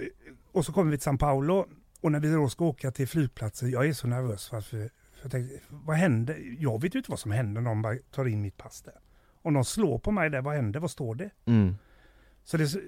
Och 0.51 0.65
så 0.65 0.73
kommer 0.73 0.91
vi 0.91 0.97
till 0.97 1.09
São 1.09 1.17
Paulo 1.17 1.67
och 2.01 2.11
när 2.11 2.19
vi 2.19 2.31
då 2.31 2.49
ska 2.49 2.65
åka 2.65 2.91
till 2.91 3.07
flygplatsen, 3.07 3.69
jag 3.69 3.87
är 3.87 3.93
så 3.93 4.07
nervös 4.07 4.49
för 4.49 4.57
att 4.57 4.65
för, 4.65 4.77
för 4.77 4.89
jag 5.21 5.31
tänkte, 5.31 5.59
vad 5.69 5.95
händer? 5.95 6.55
Jag 6.59 6.81
vet 6.81 6.95
ju 6.95 6.99
inte 6.99 7.11
vad 7.11 7.19
som 7.19 7.31
händer 7.31 7.61
när 7.61 7.69
de 7.69 7.81
bara 7.81 7.95
tar 8.11 8.25
in 8.27 8.41
mitt 8.41 8.57
pass 8.57 8.81
där. 8.81 8.93
Om 9.41 9.53
de 9.53 9.65
slår 9.65 9.99
på 9.99 10.11
mig 10.11 10.29
där, 10.29 10.41
vad 10.41 10.55
händer? 10.55 10.79
Vad 10.79 10.91
står 10.91 11.15
det? 11.15 11.29
Mm. 11.45 11.75
Så 12.43 12.57
det, 12.57 12.63
eh, 12.63 12.79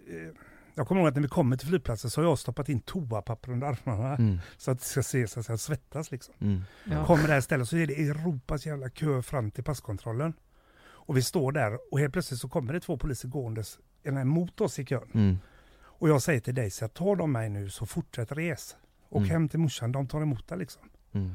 jag 0.78 0.88
kommer 0.88 1.02
ihåg 1.02 1.08
att 1.08 1.16
när 1.16 1.22
vi 1.22 1.28
kommer 1.28 1.58
till 1.58 1.68
flygplatsen 1.68 2.12
så 2.12 2.22
har 2.22 2.28
jag 2.28 2.40
stoppat 2.40 2.70
in 2.70 2.80
toapapper 2.80 3.52
under 3.52 3.68
armarna. 3.68 4.16
Mm. 4.16 4.40
Så 4.58 4.72
att 4.72 4.80
det 4.80 4.86
ska 4.86 5.04
se 5.04 5.28
så 5.28 5.40
att 5.40 5.49
jag 5.49 5.60
svettas 5.60 6.12
liksom. 6.12 6.34
Mm. 6.40 6.62
Ja. 6.86 7.06
Kommer 7.06 7.28
det 7.28 7.34
här 7.34 7.41
stället 7.41 7.70
så 7.70 7.78
är 7.78 7.88
det 7.88 7.94
Europas 7.94 8.66
jävla 8.66 8.90
kö 8.90 9.22
fram 9.22 9.52
till 9.52 9.64
passkontrollen. 9.64 10.34
Och 10.80 11.18
vi 11.18 11.22
står 11.22 11.52
där 11.52 11.78
och 11.91 11.99
helt 11.99 12.14
plötsligt 12.14 12.40
så 12.40 12.49
kommer 12.49 12.74
det 12.74 12.80
två 12.80 12.98
poliser 12.98 13.28
gåendes 13.28 13.80
mot 14.24 14.62
oss 14.62 14.80
i 14.80 14.86
kön. 14.86 15.10
Mm. 15.14 15.38
Och 15.80 16.10
jag 16.10 16.22
säger 16.22 16.40
till 16.40 16.56
dig, 16.56 16.72
så 16.72 16.84
jag 16.84 16.94
tar 16.94 17.16
de 17.16 17.32
mig 17.32 17.49
nu 17.49 17.70
så 17.70 17.86
fortsätt 17.86 18.32
res. 18.32 18.76
Och 19.10 19.18
Mm. 19.22 19.30
hem 19.30 19.49
till 19.49 19.60
morsan, 19.60 19.91
de 19.91 20.08
tar 20.08 20.22
emot 20.22 20.48
dig 20.48 20.58
liksom. 20.58 20.82
Mm. 21.12 21.32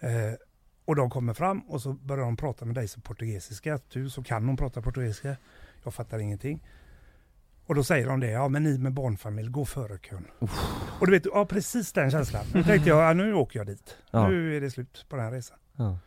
Eh, 0.00 0.34
och 0.84 0.96
de 0.96 1.10
kommer 1.10 1.34
fram 1.34 1.60
och 1.60 1.82
så 1.82 1.92
börjar 1.92 2.24
de 2.24 2.36
prata 2.36 2.64
med 2.64 2.74
dig 2.74 2.88
som 2.88 3.02
portugisiska. 3.02 3.80
Du 3.92 4.10
så 4.10 4.22
kan 4.22 4.46
hon 4.46 4.56
prata 4.56 4.82
portugisiska. 4.82 5.36
Jag 5.82 5.94
fattar 5.94 6.18
ingenting. 6.18 6.62
Och 7.66 7.74
då 7.74 7.84
säger 7.84 8.06
de 8.06 8.20
det, 8.20 8.30
ja 8.30 8.48
men 8.48 8.62
ni 8.62 8.78
med 8.78 8.92
barnfamilj, 8.92 9.48
gå 9.48 9.64
före 9.64 9.98
kön. 9.98 10.24
Och 11.00 11.06
du 11.06 11.12
vet, 11.12 11.26
ja 11.26 11.46
precis 11.46 11.92
den 11.92 12.10
känslan. 12.10 12.44
Då 12.52 12.62
tänkte 12.62 12.88
jag, 12.88 13.02
ja, 13.10 13.12
nu 13.12 13.34
åker 13.34 13.58
jag 13.60 13.66
dit. 13.66 13.96
Ja. 14.10 14.28
Nu 14.28 14.56
är 14.56 14.60
det 14.60 14.70
slut 14.70 15.06
på 15.08 15.16
den 15.16 15.24
här 15.24 15.32
resan. 15.32 15.58
Ja. 15.76 15.98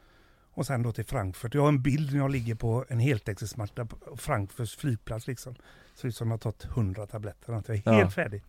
Och 0.54 0.66
sen 0.66 0.84
då 0.84 0.92
till 0.92 1.06
Frankfurt. 1.06 1.54
Jag 1.54 1.62
har 1.62 1.68
en 1.70 1.82
bild 1.82 2.14
när 2.14 2.20
jag 2.20 2.32
ligger 2.32 2.56
på 2.56 2.86
en 2.90 3.00
heltäckningsmatta 3.00 3.86
på 3.86 4.18
Frankfurts 4.18 4.76
flygplats 4.76 5.28
liksom. 5.28 5.56
Ser 5.96 6.08
ut 6.08 6.16
som 6.16 6.28
jag 6.28 6.34
har 6.34 6.40
tagit 6.40 6.66
100 6.66 7.08
tabletter. 7.08 7.54
Jag 7.54 7.70
är 7.70 7.82
Ja. 7.86 7.92
helt 7.92 8.14
färdig. 8.14 8.44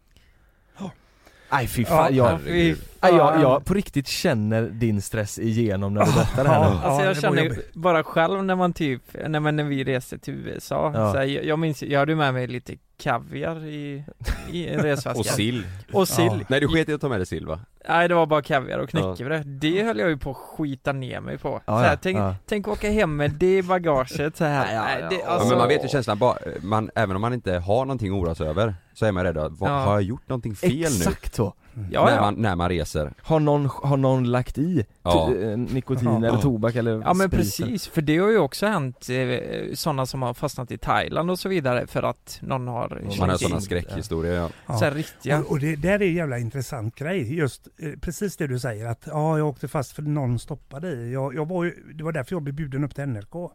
Nej 1.53 1.67
fy 1.67 1.85
fan, 1.85 2.15
Ja, 2.17 2.31
jag, 2.31 2.41
fy 2.41 2.75
fan. 2.75 3.17
jag, 3.17 3.41
jag 3.43 3.65
på 3.65 3.75
riktigt 3.75 4.07
känner 4.07 4.63
din 4.63 5.03
stress 5.03 5.39
igenom 5.39 5.95
när 5.95 6.05
du 6.07 6.13
berättar 6.13 6.45
det 6.45 6.51
här 6.51 6.61
Ja. 6.61 6.81
Alltså 6.83 7.05
jag 7.05 7.17
känner 7.17 7.63
bara 7.75 8.05
själv 8.05 8.45
när 8.45 8.57
man 8.57 8.73
typ, 8.73 9.03
när, 9.29 9.41
man, 9.41 9.57
när 9.57 9.65
vi 9.65 9.85
reste 9.85 10.19
till 10.19 10.35
USA, 10.35 10.93
Ja. 10.95 11.13
så 11.13 11.19
här, 11.19 11.25
jag, 11.25 11.45
jag 11.45 11.59
minns, 11.59 11.83
jag 11.83 11.99
hade 11.99 12.17
med 12.17 12.35
mig 12.35 12.47
lite 12.47 12.77
kaviar 13.01 13.65
i, 13.65 14.05
i 14.53 14.69
en 14.69 14.81
resväska 14.83 15.21
Och 15.21 15.27
sill. 15.27 15.67
Och 15.93 16.09
sill 16.09 16.45
Nej 16.49 16.61
du 16.61 16.69
sket 16.69 16.89
i 16.89 16.93
att 16.95 17.01
ta 17.01 17.09
med 17.09 17.19
dig 17.19 17.27
sill 17.27 17.47
va? 17.47 17.61
Nej 17.89 18.09
det 18.09 18.15
var 18.15 18.27
bara 18.27 18.43
kaviar 18.43 18.79
och 18.79 18.89
knäckebröd, 18.91 19.47
det 19.47 19.83
höll 19.83 19.99
jag 19.99 20.09
ju 20.09 20.17
på 20.19 20.31
att 20.31 20.37
skita 20.37 20.93
ner 20.93 21.21
mig 21.21 21.39
på 21.39 21.61
Ja, 21.67 21.73
så 21.73 21.79
här, 21.79 21.91
ja, 21.91 21.97
tänk, 22.03 22.19
ja. 22.19 22.35
tänk 22.47 22.69
åka 22.69 22.91
hem 22.91 23.17
med 23.17 23.31
det 23.31 23.59
i 23.59 23.63
bagaget 23.63 24.37
så 24.37 24.45
här. 24.45 24.75
Nej, 25.01 25.07
det, 25.11 25.17
Ja, 25.17 25.27
alltså, 25.27 25.49
men 25.49 25.59
man 25.59 25.69
vet 25.69 25.85
ju 25.85 25.89
känslan, 25.89 26.19
bara, 26.19 26.37
man, 26.63 26.91
även 26.95 27.17
om 27.17 27.23
man 27.23 27.35
inte 27.35 27.53
har 27.59 27.85
någonting 27.85 28.13
att 28.13 28.23
oroa 28.23 28.35
sig 28.35 28.49
över 28.49 28.75
Så 28.95 29.07
är 29.07 29.13
man 29.13 29.25
rädd 29.25 29.39
att, 29.39 29.53
Ja. 29.61 29.67
har 29.67 29.93
jag 29.93 30.03
gjort 30.03 30.29
någonting 30.29 30.57
fel 30.57 30.71
nu? 30.79 30.85
Exakt 30.87 31.35
så. 31.35 31.55
Ja, 31.91 32.05
när, 32.05 32.15
ja. 32.15 32.21
Man, 32.21 32.35
när 32.35 32.57
man 32.57 32.69
reser 32.69 33.13
Har 33.23 33.41
någon, 33.41 33.67
har 33.83 33.97
någon 33.97 34.25
lagt 34.31 34.59
i 34.59 34.85
Ja. 35.03 35.35
eh, 35.35 35.57
nikotin 35.59 36.09
Ja. 36.09 36.17
eller 36.29 36.39
tobak 36.39 36.75
eller 36.75 37.01
Ja 37.05 37.15
men 37.15 37.31
precis, 37.31 37.87
för 37.89 38.03
det 38.03 38.19
har 38.19 38.31
ju 38.31 38.39
också 38.39 38.67
hänt 38.67 39.07
eh, 39.11 39.75
sådana 39.75 40.07
som 40.07 40.23
har 40.23 40.35
fastnat 40.35 40.71
i 40.71 40.79
Thailand 40.79 41.31
och 41.31 41.39
så 41.39 41.49
vidare 41.49 41.87
för 41.87 42.03
att 42.03 42.39
någon 42.43 42.69
har 42.69 43.03
Man 43.19 43.31
har 43.31 43.37
sådana 43.37 43.61
skräckhistorier 43.61 44.35
ja. 44.35 44.49
Ja. 44.67 44.79
så 44.79 44.91
riktiga 44.91 45.39
Och, 45.41 45.51
och 45.51 45.59
det 45.61 45.77
där 45.77 46.03
är 46.03 46.09
en 46.09 46.15
jävla 46.15 46.39
intressant 46.39 46.95
grej. 46.95 47.35
Just 47.37 47.69
eh, 47.79 47.91
precis 48.01 48.37
det 48.37 48.47
du 48.47 48.59
säger 48.59 48.87
att 48.87 49.03
ja, 49.07 49.39
jag 49.39 49.47
åkte 49.49 49.69
fast 49.69 49.93
för 49.93 50.03
någon 50.03 50.39
stoppade 50.39 50.89
i. 50.89 51.13
Jag, 51.13 51.35
jag 51.35 51.49
var 51.49 51.65
ju, 51.65 51.75
det 51.95 52.05
var 52.05 52.13
därför 52.13 52.35
jag 52.35 52.43
blev 52.43 52.55
bjuden 52.55 52.85
upp 52.85 52.95
till 52.95 53.05
NRK. 53.07 53.53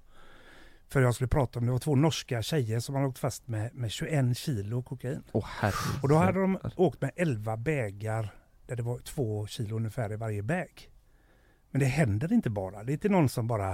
För 0.90 1.02
jag 1.02 1.16
skulle 1.16 1.28
prata 1.28 1.60
om, 1.60 1.66
det 1.66 1.72
var 1.72 1.80
två 1.80 1.96
norska 1.96 2.42
tjejer 2.42 2.80
som 2.80 2.96
hade 2.96 3.08
åkt 3.08 3.20
fast 3.20 3.48
med, 3.48 3.76
med 3.76 3.92
21 3.92 4.38
kilo 4.38 4.84
kokain. 4.84 5.24
Herregud. 5.60 6.04
Och 6.04 6.10
då 6.10 6.16
hade 6.16 6.40
de 6.42 6.58
åkt 6.76 7.02
med 7.02 7.12
11 7.16 7.58
bägar 7.58 8.30
där 8.68 8.76
det 8.76 8.84
var 8.84 9.00
två 9.00 9.48
kilo 9.48 9.76
ungefär 9.76 10.14
i 10.14 10.16
varje 10.16 10.44
bäg. 10.44 10.90
Men 11.72 11.80
det 11.80 11.86
händer 11.86 12.34
inte 12.34 12.50
bara. 12.50 12.84
Det 12.84 12.92
är 12.92 12.94
inte 12.94 13.10
någon 13.10 13.30
som 13.30 13.48
bara, 13.48 13.72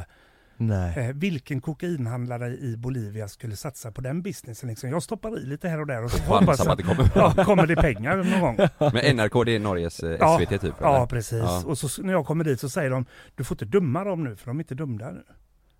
eh, 0.98 1.14
vilken 1.14 1.62
kokainhandlare 1.62 2.48
i 2.58 2.78
Bolivia 2.78 3.28
skulle 3.28 3.56
satsa 3.56 3.92
på 3.92 4.02
den 4.02 4.22
businessen 4.22 4.70
liksom. 4.70 4.90
Jag 4.90 5.04
stoppar 5.04 5.40
i 5.40 5.46
lite 5.46 5.70
här 5.70 5.80
och 5.80 5.88
där 5.88 6.04
och 6.04 6.12
så 6.12 6.24
hoppas 6.24 6.66
på 6.66 6.72
att 6.72 6.78
det 6.78 6.84
kommer 6.84 7.12
ja, 7.16 7.46
kommer 7.46 7.68
det 7.68 7.76
pengar 7.76 8.18
någon 8.18 8.42
gång. 8.42 8.58
Men 8.94 9.16
NRK 9.16 9.46
det 9.46 9.56
är 9.56 9.60
Norges 9.60 10.00
eh, 10.00 10.18
Ja, 10.20 10.40
SVT 10.40 10.62
typ 10.62 10.74
Ja, 10.80 10.96
eller? 10.96 11.06
precis. 11.06 11.40
Ja. 11.40 11.64
Och 11.66 11.78
så 11.78 12.04
när 12.04 12.14
jag 12.14 12.26
kommer 12.26 12.44
dit 12.44 12.60
så 12.60 12.70
säger 12.70 12.90
de, 12.90 13.06
du 13.36 13.44
får 13.44 13.56
inte 13.56 13.66
döma 13.66 14.04
dem 14.04 14.24
nu 14.24 14.36
för 14.36 14.48
de 14.48 14.58
är 14.58 14.64
inte 14.64 14.76
dömda 14.76 15.12
nu. 15.12 15.24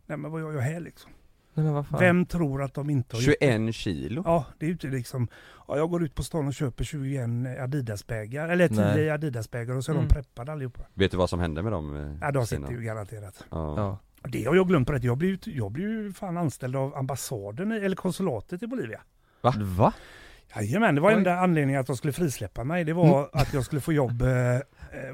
Nej 0.06 0.18
men 0.18 0.32
vad 0.32 0.42
gör 0.42 0.52
jag 0.54 0.62
här 0.62 0.80
liksom? 0.80 1.12
Nej, 1.54 1.64
men 1.66 1.74
vad 1.74 1.88
fan. 1.88 2.00
Vem 2.00 2.26
tror 2.26 2.64
att 2.64 2.74
de 2.74 2.90
inte 2.90 3.16
har 3.16 3.22
gjort 3.22 3.36
det? 3.40 3.46
21 3.66 3.76
kilo? 3.76 4.22
Ja, 4.26 4.46
det 4.58 4.66
är 4.66 4.68
ju 4.68 4.74
inte 4.74 4.88
liksom, 4.88 5.28
ja, 5.68 5.78
jag 5.78 5.90
går 5.90 6.04
ut 6.04 6.16
på 6.16 6.24
stan 6.24 6.48
och 6.48 6.54
köper 6.54 6.84
21 6.84 7.30
Adidas-bägar, 7.60 8.50
eller 8.50 8.68
10 8.68 8.78
Nej. 8.86 9.10
Adidas-bägar 9.10 9.76
och 9.76 9.84
så 9.86 9.92
är 9.92 9.96
Mm. 9.96 10.08
de 10.08 10.14
preppade 10.14 10.52
allihopa. 10.52 10.82
Vet 10.94 11.12
du 11.12 11.18
vad 11.18 11.30
som 11.30 11.40
hände 11.40 11.62
med 11.64 11.72
dem? 11.72 11.96
eh, 11.96 12.18
Ja, 12.22 12.32
de 12.32 12.48
sitter 12.48 12.72
ju 12.72 12.82
garanterat. 12.82 13.46
Ja. 13.52 13.76
Ja. 13.78 13.98
Det 14.30 14.44
har 14.46 14.56
jag 14.56 14.68
glömt 14.68 14.88
på 14.88 14.94
rätt. 14.94 15.04
Jag 15.04 15.18
blir 15.18 15.30
ju, 15.30 15.54
jag 15.58 15.72
blir 15.72 15.88
ju 15.88 16.14
fan 16.14 16.38
anställd 16.38 16.76
av 16.76 16.96
ambassaden, 16.98 17.72
eller 17.72 17.96
konsulatet 17.96 18.64
i 18.64 18.68
Bolivia. 18.68 19.02
Va? 19.42 19.94
Jajamän, 20.56 20.96
det 20.96 21.02
var 21.02 21.10
Oj. 21.12 21.16
enda 21.18 21.36
anledningen 21.40 21.82
att 21.82 21.88
de 21.88 21.98
skulle 21.98 22.14
frisläppa 22.14 22.64
mig. 22.64 22.84
Det 22.84 22.94
var 22.94 23.30
att 23.34 23.54
jag 23.54 23.66
skulle 23.66 23.82
få 23.82 23.94
jobb 23.94 24.22
eh, 24.22 24.56
eh, 24.56 24.62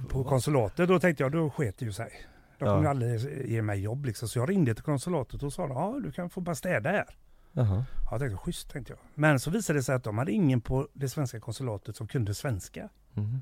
på 0.09 0.23
konsulatet. 0.23 0.88
Då 0.89 0.99
tänkte 0.99 1.23
jag, 1.23 1.31
då 1.31 1.49
sket 1.49 1.77
det 1.80 1.85
ju 1.85 1.91
sig. 1.93 2.09
De 2.57 2.65
Ja. 2.65 2.71
kommer 2.71 2.81
ju 2.84 2.89
aldrig 2.89 3.49
ge 3.49 3.61
mig 3.61 3.79
jobb 3.81 4.05
liksom. 4.05 4.27
Så 4.29 4.39
jag 4.39 4.49
ringde 4.49 4.73
till 4.75 4.84
konsulatet 4.84 5.43
och 5.43 5.53
sa, 5.53 5.67
ja 5.67 5.99
du 6.03 6.11
kan 6.11 6.29
få 6.29 6.41
bara 6.41 6.55
städa 6.55 6.89
här. 6.89 7.05
Jaha. 7.51 7.85
Ja, 8.05 8.07
jag 8.11 8.19
tänkte, 8.19 8.38
schysst 8.38 8.69
tänkte 8.69 8.93
jag. 8.93 8.99
Men 9.15 9.39
så 9.39 9.49
visade 9.51 9.79
det 9.79 9.84
sig 9.84 9.95
att 9.95 10.03
de 10.03 10.17
hade 10.17 10.31
ingen 10.31 10.61
på 10.61 10.88
det 10.93 11.09
svenska 11.09 11.39
konsulatet 11.39 11.95
som 11.95 12.07
kunde 12.07 12.34
svenska. 12.34 12.89
Mhm. 13.13 13.41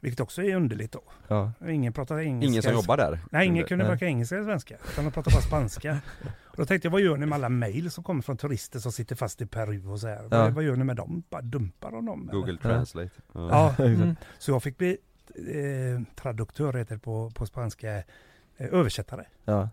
Vilket 0.00 0.20
också 0.20 0.42
är 0.42 0.56
underligt 0.56 0.92
då. 0.92 1.02
Ja. 1.28 1.52
Ingen 1.68 1.92
pratar 1.92 2.18
engelska. 2.20 2.50
Ingen 2.50 2.62
som 2.62 2.72
jobbar 2.72 2.96
där? 2.96 3.18
Nej, 3.30 3.46
ingen 3.46 3.64
Kunde- 3.66 3.84
varken 3.88 4.08
engelska 4.08 4.34
eller 4.36 4.44
svenska. 4.44 4.76
Utan 4.92 5.04
de 5.04 5.10
pratade 5.10 5.34
bara 5.34 5.42
spanska. 5.42 5.98
och 6.50 6.56
då 6.56 6.64
tänkte 6.64 6.86
jag, 6.86 6.92
vad 6.92 7.00
gör 7.00 7.16
ni 7.16 7.26
med 7.26 7.36
alla 7.36 7.48
mejl 7.48 7.90
som 7.90 8.04
kommer 8.04 8.22
från 8.22 8.36
turister 8.36 8.78
som 8.78 8.92
sitter 8.92 9.16
fast 9.16 9.40
i 9.40 9.46
Peru 9.46 9.86
och 9.86 10.00
så 10.00 10.08
här? 10.08 10.22
Ja. 10.22 10.28
Vad, 10.30 10.52
vad 10.52 10.64
gör 10.64 10.76
ni 10.76 10.84
med 10.84 10.96
dem? 10.96 11.22
Bara 11.30 11.42
dumpar 11.42 11.90
de 11.90 12.06
dem? 12.06 12.22
eller? 12.22 12.32
Google 12.40 12.58
Translate 12.58 13.10
Ja. 13.32 13.74
Ja, 13.78 13.84
Mm. 13.84 14.16
så 14.38 14.50
jag 14.50 14.62
fick 14.62 14.78
bli 14.78 14.96
eh, 15.36 16.02
traduktör 16.16 16.72
heter 16.72 16.94
det 16.94 17.00
på, 17.00 17.30
på 17.30 17.46
spanska, 17.46 17.96
eh, 17.96 18.02
översättare. 18.56 19.24
Ja. 19.44 19.68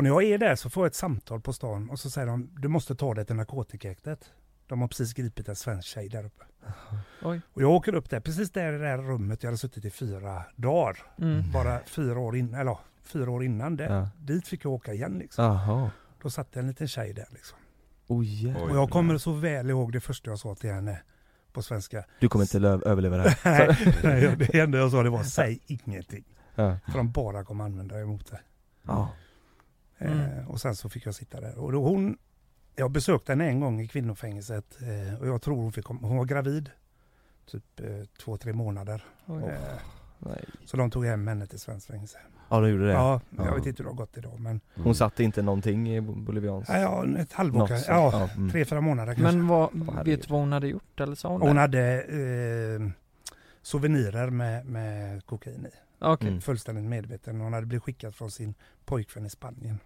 Och 0.00 0.02
när 0.02 0.10
jag 0.10 0.22
är 0.22 0.38
där 0.38 0.56
så 0.56 0.70
får 0.70 0.84
jag 0.84 0.86
ett 0.86 0.94
samtal 0.94 1.40
på 1.40 1.52
stan 1.52 1.90
och 1.90 1.98
så 1.98 2.10
säger 2.10 2.26
de, 2.26 2.50
du 2.58 2.68
måste 2.68 2.94
ta 2.94 3.14
dig 3.14 3.24
till 3.24 3.36
narkotikahäktet. 3.36 4.32
De 4.66 4.80
har 4.80 4.88
precis 4.88 5.14
gripit 5.14 5.48
en 5.48 5.56
svensk 5.56 5.88
tjej 5.88 6.08
där 6.08 6.24
uppe. 6.24 6.44
Oj. 7.22 7.40
Och 7.52 7.62
jag 7.62 7.70
åker 7.70 7.94
upp 7.94 8.10
där, 8.10 8.20
precis 8.20 8.50
där 8.50 8.72
i 8.72 8.78
det 8.78 8.86
här 8.86 8.98
rummet 8.98 9.42
jag 9.42 9.48
hade 9.48 9.58
suttit 9.58 9.84
i 9.84 9.90
fyra 9.90 10.44
dagar. 10.56 10.98
Mm. 11.18 11.52
Bara 11.52 11.80
fyra 11.86 12.18
år 12.18 12.36
innan, 12.36 12.60
eller 12.60 12.78
fyra 13.02 13.30
år 13.30 13.44
innan 13.44 13.76
det. 13.76 13.84
Ja. 13.84 14.08
Dit 14.18 14.48
fick 14.48 14.64
jag 14.64 14.72
åka 14.72 14.92
igen 14.92 15.18
liksom. 15.18 15.44
Jaha. 15.44 15.90
Då 16.22 16.30
satt 16.30 16.56
en 16.56 16.66
liten 16.66 16.88
tjej 16.88 17.12
där 17.12 17.28
liksom. 17.30 17.58
Oh. 18.06 18.62
Och 18.62 18.76
jag 18.76 18.90
kommer 18.90 19.18
så 19.18 19.32
väl 19.32 19.70
ihåg 19.70 19.92
det 19.92 20.00
första 20.00 20.30
jag 20.30 20.38
sa 20.38 20.54
till 20.54 20.70
henne 20.70 21.02
på 21.52 21.62
svenska. 21.62 22.04
Du 22.20 22.28
kommer 22.28 22.56
inte 22.56 22.88
överleva 22.88 23.16
det 23.16 23.30
här. 23.42 23.94
Nej, 24.04 24.36
det 24.36 24.60
enda 24.60 24.78
jag 24.78 24.90
sa 24.90 25.02
det 25.02 25.10
var 25.10 25.22
säg 25.22 25.60
ingenting. 25.66 26.24
Ja. 26.54 26.78
För 26.86 26.98
de 26.98 27.10
bara 27.12 27.44
kommer 27.44 27.64
använda 27.64 28.00
emot 28.00 28.30
det. 28.30 28.40
Ja. 28.82 29.12
Mm. 29.98 30.20
Eh, 30.38 30.50
och 30.50 30.60
sen 30.60 30.76
så 30.76 30.88
fick 30.88 31.06
jag 31.06 31.14
sitta 31.14 31.40
där. 31.40 31.58
Och 31.58 31.72
då 31.72 31.82
hon, 31.84 32.18
jag 32.76 32.90
besökte 32.90 33.32
henne 33.32 33.48
en 33.48 33.60
gång 33.60 33.80
i 33.80 33.88
kvinnofängelset 33.88 34.78
och 35.20 35.26
jag 35.26 35.42
tror 35.42 35.56
hon 35.56 35.72
fick 35.72 35.86
hon 35.86 36.16
var 36.16 36.24
gravid. 36.24 36.70
Typ 37.46 37.80
eh, 37.80 38.04
två, 38.24 38.36
tre 38.36 38.52
månader. 38.52 39.04
Eh, 39.26 39.34
Nej. 40.18 40.44
så 40.64 40.76
de 40.76 40.90
tog 40.90 41.06
hem 41.06 41.26
henne 41.26 41.46
till 41.46 41.60
svenskt 41.60 41.86
fängelse. 41.86 42.18
Ja, 42.50 42.60
du 42.60 42.68
gjorde 42.68 42.86
det? 42.86 42.92
Ja, 42.92 43.20
Ja. 43.36 43.44
jag 43.46 43.54
vet 43.54 43.66
inte 43.66 43.82
hur 43.82 43.84
det 43.84 43.90
har 43.90 43.96
gått 43.96 44.16
idag 44.16 44.40
men 44.40 44.60
Hon 44.74 44.94
satte 44.94 45.24
inte 45.24 45.42
någonting 45.42 45.96
i 45.96 46.00
bo- 46.00 46.14
bolivians? 46.14 46.68
ja, 46.68 46.78
ja, 46.78 47.18
ett 47.18 47.32
halvår 47.32 47.66
kanske. 47.66 47.92
Ja, 47.92 48.10
Ja, 48.12 48.28
mm. 48.36 48.50
tre, 48.50 48.64
fyra 48.64 48.80
månader 48.80 49.14
kanske. 49.14 49.36
Men 49.36 49.48
vad, 49.48 49.70
herregud. 49.72 50.04
vet 50.06 50.22
du 50.28 50.32
vad 50.32 50.40
hon 50.40 50.52
hade 50.52 50.68
gjort 50.68 51.00
eller 51.00 51.14
sa 51.14 51.28
hon 51.28 51.40
hon 51.40 51.54
det? 51.54 51.60
hade 51.60 52.00
eh, 52.02 52.90
souvenirer 53.62 54.30
med, 54.30 54.66
med 54.66 55.26
kokain 55.26 55.66
i. 55.66 55.70
Okej. 55.98 56.28
Mm. 56.28 56.40
Fullständigt 56.40 56.84
medveten. 56.84 57.40
Hon 57.40 57.52
hade 57.52 57.66
blivit 57.66 57.82
skickad 57.84 58.14
från 58.14 58.30
sin 58.30 58.54
pojkvän 58.84 59.26
i 59.26 59.30
Spanien. 59.30 59.78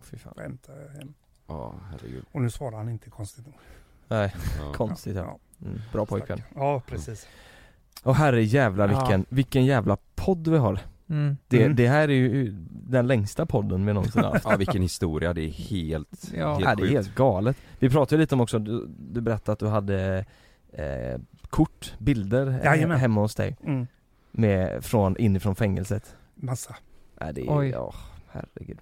Fy 0.00 0.16
fan. 0.16 0.34
Hämta 0.36 0.72
hem. 0.98 1.14
Ja, 1.46 1.74
herregud. 1.90 2.24
Och 2.32 2.42
nu 2.42 2.50
svarar 2.50 2.76
han 2.76 2.88
inte 2.88 3.10
konstigt 3.10 3.46
nog. 3.46 3.54
Nej, 4.08 4.34
Ja. 4.60 4.72
konstigt 4.76 5.16
ja. 5.16 5.38
Mm, 5.62 5.80
bra 5.92 6.06
pojkvän. 6.06 6.42
Ja, 6.54 6.82
precis. 6.86 7.26
Och 8.02 8.16
herre 8.16 8.42
jävlar 8.44 8.88
Ja. 8.88 8.98
vilken, 9.00 9.24
vilken 9.28 9.64
jävla 9.64 9.96
podd 10.14 10.48
vi 10.48 10.58
har. 10.58 10.80
Mm. 11.12 11.36
Det, 11.48 11.62
Mm. 11.64 11.76
det 11.76 11.88
här 11.88 12.02
är 12.08 12.12
ju 12.12 12.52
den 12.70 13.06
längsta 13.06 13.46
podden 13.46 13.86
vi 13.86 13.92
någonsin 13.92 14.24
haft. 14.24 14.44
Ja 14.48 14.56
vilken 14.56 14.82
historia, 14.82 15.32
det 15.34 15.42
är 15.42 15.48
helt, 15.50 16.30
Ja. 16.36 16.52
helt 16.54 16.64
Ja, 16.64 16.74
det 16.74 16.82
är 16.82 16.88
helt 16.90 17.14
galet. 17.14 17.56
Vi 17.78 17.90
pratade 17.90 18.20
lite 18.20 18.34
om 18.34 18.40
också, 18.40 18.58
du, 18.58 18.86
du 18.98 19.20
berättade 19.20 19.52
att 19.52 19.58
du 19.58 19.66
hade 19.66 20.24
eh, 20.72 21.20
kort, 21.50 21.94
bilder 21.98 22.46
eh, 22.46 22.64
Jajamän. 22.64 22.98
hemma 22.98 23.20
hos 23.20 23.34
dig 23.34 23.56
Mm. 23.64 23.86
med, 24.32 24.84
från, 24.84 25.16
inifrån 25.16 25.54
fängelset. 25.54 26.16
Massa. 26.34 26.76
Nej 27.20 27.32
det 27.34 27.40
är, 27.46 27.58
Oj. 27.58 27.68
ja 27.68 27.94
herregud. 28.30 28.78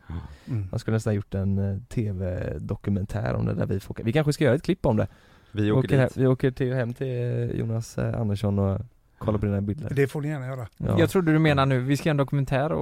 Mm. 0.48 0.66
Man 0.70 0.78
skulle 0.80 0.94
nästan 0.96 1.14
gjort 1.14 1.34
en 1.34 1.58
eh, 1.58 1.78
tv-dokumentär 1.88 3.34
om 3.34 3.46
det 3.46 3.54
där 3.54 3.66
vi 3.66 3.80
får. 3.80 3.96
Vi 4.04 4.12
kanske 4.12 4.32
ska 4.32 4.44
göra 4.44 4.54
ett 4.54 4.62
klipp 4.62 4.86
om 4.86 4.96
det. 4.96 5.06
Vi 5.52 5.72
åker 5.72 5.98
he- 5.98 6.04
dit. 6.08 6.16
vi 6.16 6.26
åker 6.26 6.50
till, 6.50 6.74
hem 6.74 6.94
till 6.94 7.06
eh, 7.06 7.44
Jonas 7.50 7.98
Andersson 7.98 8.58
och 8.58 8.80
kollar 9.20 9.38
på 9.38 9.46
dina 9.46 9.60
bilder. 9.60 9.90
Det 9.94 10.08
får 10.08 10.20
ni 10.20 10.28
gärna 10.28 10.46
göra. 10.46 10.66
Ja. 10.76 10.98
Jag 10.98 11.10
trodde 11.10 11.32
du 11.32 11.38
menar 11.38 11.66
nu, 11.66 11.80
vi 11.80 11.96
ska 11.96 12.08
göra 12.08 12.10
en 12.12 12.16
dokumentär 12.16 12.72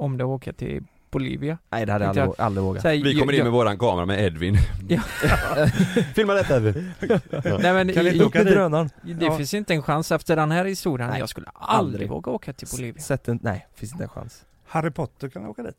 om 0.00 0.16
det 0.18 0.24
och 0.24 0.30
åka 0.30 0.52
till 0.52 0.84
Bolivia. 1.10 1.58
Nej 1.70 1.86
det 1.86 1.92
hade 1.92 2.04
jag 2.04 2.18
aldrig, 2.18 2.40
aldrig 2.40 2.64
vågat. 2.64 2.84
Här, 2.84 2.90
Vi 2.92 3.18
kommer 3.18 3.32
in 3.32 3.38
jag- 3.38 3.44
med 3.44 3.52
våran 3.52 3.78
kamera 3.78 4.06
med 4.06 4.20
Edvin. 4.24 4.56
Ja. 4.88 5.00
Filma 6.14 6.34
detta 6.34 6.56
Edvin. 6.56 6.92
Nej 7.60 7.72
men 7.72 7.92
Kan 7.92 8.06
i- 8.06 8.12
inte 8.12 8.24
åka 8.24 8.44
drönaren. 8.44 8.90
det 9.02 9.24
Ja. 9.24 9.36
finns 9.36 9.54
inte 9.54 9.74
en 9.74 9.82
chans 9.82 10.12
efter 10.12 10.36
den 10.36 10.50
här 10.50 10.64
historien. 10.64 11.10
Nej, 11.10 11.18
jag 11.18 11.28
skulle 11.28 11.46
aldrig, 11.54 11.78
aldrig. 11.94 12.10
våga 12.10 12.30
åka 12.32 12.52
till 12.52 12.68
Bolivia. 12.76 13.02
Sätt 13.02 13.28
en, 13.28 13.38
nej, 13.42 13.66
finns 13.74 13.92
inte 13.92 14.04
en 14.04 14.10
chans. 14.10 14.44
Harry 14.66 14.90
Potter 14.90 15.28
kan 15.28 15.46
åka 15.46 15.62
dit. 15.62 15.78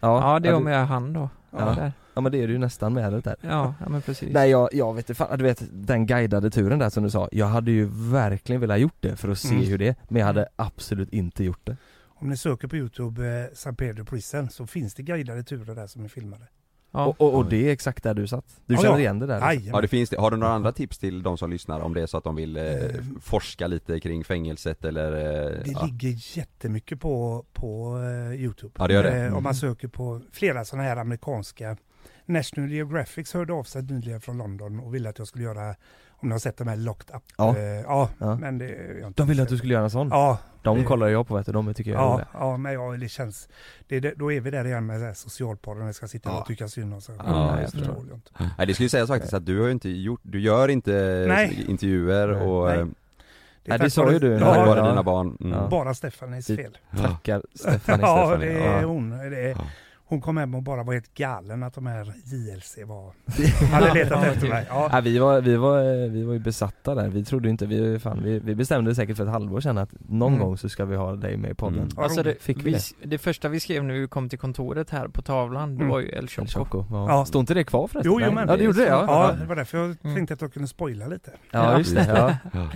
Ja, 0.00 0.38
det 0.42 0.48
är 0.48 0.52
ja, 0.52 0.56
om 0.58 0.66
jag 0.66 0.80
är 0.80 0.84
han 0.84 1.12
då. 1.12 1.28
Ja. 1.50 1.90
Ja 2.16 2.20
men 2.22 2.32
det 2.32 2.38
är 2.42 2.46
du 2.46 2.52
ju 2.52 2.58
nästan 2.58 2.92
med 2.94 3.12
det 3.12 3.20
där. 3.20 3.36
Ja, 3.40 3.74
ja 3.80 3.88
men 3.88 4.02
precis. 4.02 4.28
Nej 4.32 4.50
jag, 4.50 4.68
jag 4.72 4.94
vet 4.94 5.04
inte 5.10 5.14
fan, 5.14 5.38
du 5.38 5.44
vet 5.44 5.62
den 5.72 6.06
guidade 6.06 6.50
turen 6.50 6.78
där 6.78 6.90
som 6.90 7.02
du 7.02 7.10
sa, 7.10 7.28
jag 7.32 7.46
hade 7.46 7.70
ju 7.70 7.88
verkligen 7.92 8.60
velat 8.60 8.80
gjort 8.80 8.96
det 9.00 9.16
för 9.16 9.28
att 9.28 9.38
se 9.38 9.54
Mm. 9.54 9.66
hur 9.68 9.78
det 9.78 9.88
är, 9.88 9.94
men 10.08 10.20
jag 10.20 10.26
hade 10.26 10.48
absolut 10.56 11.12
inte 11.12 11.44
gjort 11.44 11.60
det. 11.66 11.76
Om 12.18 12.28
ni 12.28 12.36
söker 12.36 12.68
på 12.68 12.76
Youtube 12.76 13.26
eh, 13.40 13.54
San 13.54 13.76
Pedro 13.76 14.04
Prison 14.04 14.50
så 14.50 14.66
finns 14.66 14.94
det 14.94 15.02
guidade 15.02 15.42
turer 15.42 15.74
där 15.74 15.86
som 15.86 16.04
är 16.04 16.08
filmade. 16.08 16.42
ja. 16.92 17.06
Och, 17.06 17.20
och, 17.20 17.34
och 17.34 17.46
det 17.46 17.68
är 17.68 17.72
exakt 17.72 18.02
där 18.04 18.14
du 18.14 18.26
satt. 18.26 18.44
Du 18.66 18.74
Ja, 18.74 18.80
känner 18.82 18.98
igen 18.98 19.18
det 19.18 19.26
där? 19.26 19.40
Jajamän. 19.40 19.70
Ja 19.74 19.80
det 19.80 19.88
finns 19.88 20.10
det. 20.10 20.16
Har 20.20 20.30
du 20.30 20.36
några 20.36 20.52
andra 20.52 20.72
tips 20.72 20.98
till 20.98 21.22
de 21.22 21.38
som 21.38 21.50
lyssnar 21.50 21.80
om 21.80 21.94
det 21.94 22.02
är 22.02 22.06
så 22.06 22.16
att 22.16 22.24
de 22.24 22.36
vill 22.36 22.56
eh, 22.56 22.64
forska 23.20 23.66
lite 23.66 24.00
kring 24.00 24.24
fängelset 24.24 24.84
eller? 24.84 25.12
Eh, 25.12 25.50
Det 25.64 25.70
ja. 25.70 25.84
ligger 25.84 26.38
jättemycket 26.38 27.00
på, 27.00 27.44
på 27.52 27.98
eh, 28.32 28.40
Youtube. 28.42 28.72
Ja, 28.78 28.86
det 28.86 28.94
gör 28.94 29.02
det. 29.02 29.10
Eh, 29.10 29.22
Mm. 29.22 29.34
Om 29.36 29.42
man 29.42 29.54
söker 29.54 29.88
på 29.88 30.20
flera 30.32 30.64
sådana 30.64 30.88
här 30.88 30.96
amerikanska 30.96 31.76
National 32.26 32.70
Geographic 32.70 33.34
hörde 33.34 33.52
av 33.52 33.64
sig 33.64 33.82
nyligen 33.82 34.20
från 34.20 34.38
London 34.38 34.80
och 34.80 34.94
ville 34.94 35.08
att 35.08 35.18
jag 35.18 35.28
skulle 35.28 35.44
göra, 35.44 35.74
om 36.10 36.28
ni 36.28 36.32
har 36.32 36.38
sett 36.38 36.56
de 36.56 36.68
här 36.68 36.76
Locked 36.76 37.16
Up. 37.16 37.22
Ja. 37.38 37.56
Eh, 37.56 37.62
ja, 37.64 38.08
Ja. 38.18 38.36
men 38.36 38.58
det 38.58 38.64
är 38.68 38.98
jag 39.00 39.06
inte 39.08 39.22
De 39.22 39.28
ville 39.28 39.42
att 39.42 39.48
du 39.48 39.58
skulle 39.58 39.72
göra 39.74 39.84
en 39.84 39.90
sån? 39.90 40.08
Ja. 40.08 40.38
De 40.62 40.78
det- 40.78 40.84
kollar 40.84 41.08
jag 41.08 41.28
på 41.28 41.34
vet 41.36 41.46
du, 41.46 41.52
de 41.52 41.74
tycker 41.74 41.90
jag 41.90 42.00
är 42.00 42.04
Ja, 42.04 42.12
roliga. 42.14 42.28
ja, 42.32 42.56
men 42.56 42.72
ja, 42.72 42.92
det 42.92 43.08
känns, 43.08 43.48
det, 43.88 44.00
det, 44.00 44.14
då 44.16 44.32
är 44.32 44.40
vi 44.40 44.50
där 44.50 44.64
igen 44.64 44.86
med 44.86 45.00
så 45.00 45.06
här 45.06 45.12
socialporren, 45.14 45.86
vi 45.86 45.92
ska 45.92 46.08
sitta 46.08 46.30
Ja. 46.30 46.40
och 46.40 46.46
tycka 46.46 46.68
synd 46.68 46.94
om 46.94 47.00
sig. 47.00 47.14
Ja, 47.18 47.24
Nej, 47.24 47.62
jag 47.62 47.72
det 47.72 47.78
förstår. 47.78 48.04
jag 48.08 48.16
inte. 48.16 48.30
Nej 48.58 48.66
det 48.66 48.74
skulle 48.74 48.84
ju 48.84 48.88
sägas 48.90 49.08
faktiskt 49.08 49.34
att 49.34 49.46
du 49.46 49.60
har 49.62 49.68
inte 49.68 49.88
gjort, 49.88 50.20
du 50.22 50.40
gör 50.40 50.68
inte 50.68 50.92
Nej. 51.28 51.64
intervjuer 51.68 52.28
Nej. 52.28 52.46
och 52.46 52.66
Nej. 52.68 52.78
eh, 52.78 52.86
Det, 53.64 53.70
Nej, 53.70 53.78
är 53.78 53.84
det 53.84 53.90
sa 53.90 54.12
ju 54.12 54.18
du. 54.18 54.32
Ja, 54.32 54.38
tack 54.54 54.66
vare 54.66 54.78
ja. 54.80 54.88
dina 54.88 55.02
barn. 55.02 55.36
Mm. 55.40 55.52
Ja. 55.52 55.68
Bara 55.70 55.94
Stefanis 55.94 56.46
Det- 56.46 56.56
fel. 56.56 56.78
Tackar 56.96 57.42
Stefanie 57.54 58.00
Ja, 58.06 58.26
Stefanie. 58.26 58.48
det 58.52 58.64
är 58.64 58.80
Ja. 58.80 58.86
hon. 58.86 59.10
Det 59.10 59.40
är, 59.42 59.48
Ja. 59.50 59.66
Hon 60.08 60.20
kom 60.20 60.36
hem 60.36 60.54
och 60.54 60.62
bara 60.62 60.82
var 60.82 60.92
helt 60.92 61.14
galen 61.14 61.62
att 61.62 61.74
de 61.74 61.86
här 61.86 62.04
JLC 62.24 62.78
var, 62.86 63.12
hade 63.72 63.94
letat 63.94 64.24
efter 64.24 64.48
mig. 64.48 64.66
Ja. 64.68 64.88
Ja, 64.92 65.00
vi, 65.00 65.18
var, 65.18 65.40
vi, 65.40 65.56
var, 65.56 66.08
vi 66.08 66.22
var 66.22 66.32
ju 66.32 66.38
besatta 66.38 66.94
där, 66.94 67.08
vi 67.08 67.24
trodde 67.24 67.48
inte, 67.48 67.66
vi, 67.66 67.98
fan, 67.98 68.20
vi, 68.22 68.38
vi 68.38 68.54
bestämde 68.54 68.94
säkert 68.94 69.16
för 69.16 69.24
ett 69.24 69.30
halvår 69.30 69.60
sedan 69.60 69.78
att 69.78 69.90
någon 70.08 70.32
Mm. 70.34 70.46
gång 70.46 70.58
så 70.58 70.68
ska 70.68 70.84
vi 70.84 70.96
ha 70.96 71.16
dig 71.16 71.36
med 71.36 71.50
i 71.50 71.54
podden. 71.54 71.78
Mm. 71.78 71.90
Alltså 71.96 72.22
det. 72.22 72.34
Fick 72.42 72.58
vi 72.58 72.62
vi, 72.62 72.72
det? 72.72 73.06
det 73.08 73.18
första 73.18 73.48
vi 73.48 73.60
skrev 73.60 73.84
när 73.84 73.94
vi 73.94 74.08
kom 74.08 74.28
till 74.28 74.38
kontoret 74.38 74.90
här 74.90 75.08
på 75.08 75.22
tavlan, 75.22 75.68
det 75.68 75.74
Mm. 75.74 75.88
var 75.88 76.00
ju 76.00 76.08
El 76.08 76.18
El 76.18 76.28
Choco. 76.28 76.46
Choco. 76.64 76.84
Ja. 76.90 77.06
Ja. 77.08 77.24
Stod 77.24 77.42
inte 77.42 77.54
det 77.54 77.64
kvar 77.64 77.86
förresten? 77.88 78.12
Jo, 78.12 78.20
jo, 78.26 78.32
men 78.32 78.48
Ja 78.48 78.56
det 78.56 78.64
gjorde 78.64 78.80
det 78.80 78.86
ja. 78.88 79.04
Ja, 79.08 79.32
det 79.40 79.46
var 79.46 79.56
därför 79.56 79.78
jag 79.78 79.96
Mm. 80.02 80.14
tänkte 80.16 80.34
att 80.34 80.40
jag 80.40 80.52
kunde 80.52 80.68
spoila 80.68 81.06
lite. 81.06 81.30
ja 81.50 81.78
just 81.78 81.94
det. 81.94 82.06
Ja. 82.16 82.36
Ja. 82.52 82.68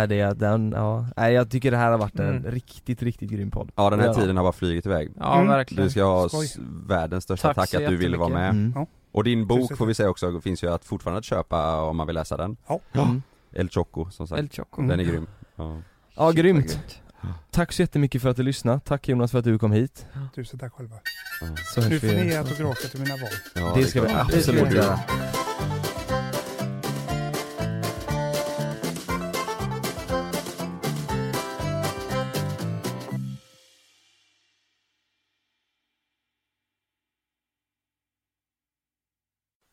Ja 0.00 0.06
det 0.06 0.20
är 0.20 0.34
den, 0.34 0.72
ja. 0.76 1.06
Nej 1.16 1.34
jag 1.34 1.50
tycker 1.50 1.70
det 1.70 1.76
här 1.76 1.90
har 1.90 1.98
varit 1.98 2.18
en 2.18 2.28
Mm. 2.28 2.50
riktigt, 2.50 3.02
riktigt 3.02 3.30
grym 3.30 3.50
podd. 3.50 3.70
Ja 3.76 3.90
den 3.90 4.00
här 4.00 4.06
Ja. 4.06 4.14
tiden 4.14 4.36
har 4.36 4.44
bara 4.44 4.52
flugit 4.52 4.86
iväg. 4.86 5.10
Ja, 5.18 5.34
Mm. 5.36 5.48
verkligen. 5.48 5.84
Du 5.84 5.90
ska 5.90 6.04
ha 6.04 6.28
Skoj. 6.28 6.46
Världens 6.86 7.24
största 7.24 7.54
Tack 7.54 7.70
tack, 7.70 7.82
att 7.82 7.88
du 7.88 7.96
ville 7.96 8.16
vara 8.16 8.28
med. 8.28 8.50
Mm. 8.50 8.72
Ja. 8.76 8.86
Och 9.12 9.24
din 9.24 9.46
bok 9.46 9.76
får 9.76 9.86
vi 9.86 9.94
säga 9.94 10.10
också, 10.10 10.40
finns 10.40 10.64
ju 10.64 10.72
att 10.72 10.84
fortfarande 10.84 11.18
att 11.18 11.24
köpa 11.24 11.82
om 11.82 11.96
man 11.96 12.06
vill 12.06 12.14
läsa 12.14 12.36
den. 12.36 12.56
Ja. 12.66 12.80
Mm. 12.92 13.22
El 13.52 13.68
Choco 13.68 14.10
som 14.10 14.28
sagt. 14.28 14.38
El 14.38 14.48
Choco. 14.48 14.82
Den 14.82 15.00
är 15.00 15.04
grym. 15.04 15.26
Ja. 15.56 15.82
Ja 16.16 16.30
grymt. 16.30 16.66
grymt. 16.66 17.02
Tack 17.50 17.72
så 17.72 17.82
jättemycket 17.82 18.22
för 18.22 18.28
att 18.28 18.36
du 18.36 18.42
lyssnade. 18.42 18.80
Tack 18.80 19.08
Jonas 19.08 19.30
för 19.30 19.38
att 19.38 19.44
du 19.44 19.58
kom 19.58 19.72
hit. 19.72 20.06
Tusen 20.34 20.58
tack 20.58 20.72
själva. 20.72 20.96
Så 21.74 21.88
Nu 21.88 22.00
får 22.00 22.06
ni 22.06 22.26
ge 22.26 22.36
autografer 22.36 22.88
till 22.88 23.00
mina 23.00 23.14
barn. 23.16 23.32
Ja, 23.54 23.72
Det 23.74 23.84
ska 23.84 24.02
vi 24.02 24.12
absolut 24.12 24.72
göra. 24.72 24.98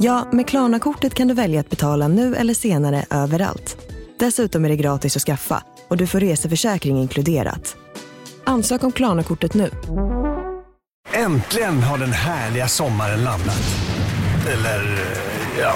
Ja, 0.00 0.28
med 0.32 0.48
Klarna-kortet 0.48 1.14
kan 1.14 1.28
du 1.28 1.34
välja 1.34 1.60
att 1.60 1.70
betala 1.70 2.08
nu 2.08 2.36
eller 2.36 2.54
senare 2.54 3.04
överallt. 3.10 3.76
Dessutom 4.18 4.64
är 4.64 4.68
det 4.68 4.76
gratis 4.76 5.16
att 5.16 5.22
skaffa 5.22 5.62
och 5.88 5.96
du 5.96 6.06
får 6.06 6.20
reseförsäkring 6.20 6.98
inkluderat. 6.98 7.76
Ansök 8.44 8.82
om 8.82 8.92
Klarna-kortet 8.92 9.54
nu. 9.54 9.70
Äntligen 11.12 11.82
har 11.82 11.98
den 11.98 12.12
härliga 12.12 12.68
sommaren 12.68 13.24
landat. 13.24 13.62
Eller, 14.52 14.84
eh, 14.84 15.60
ja. 15.60 15.74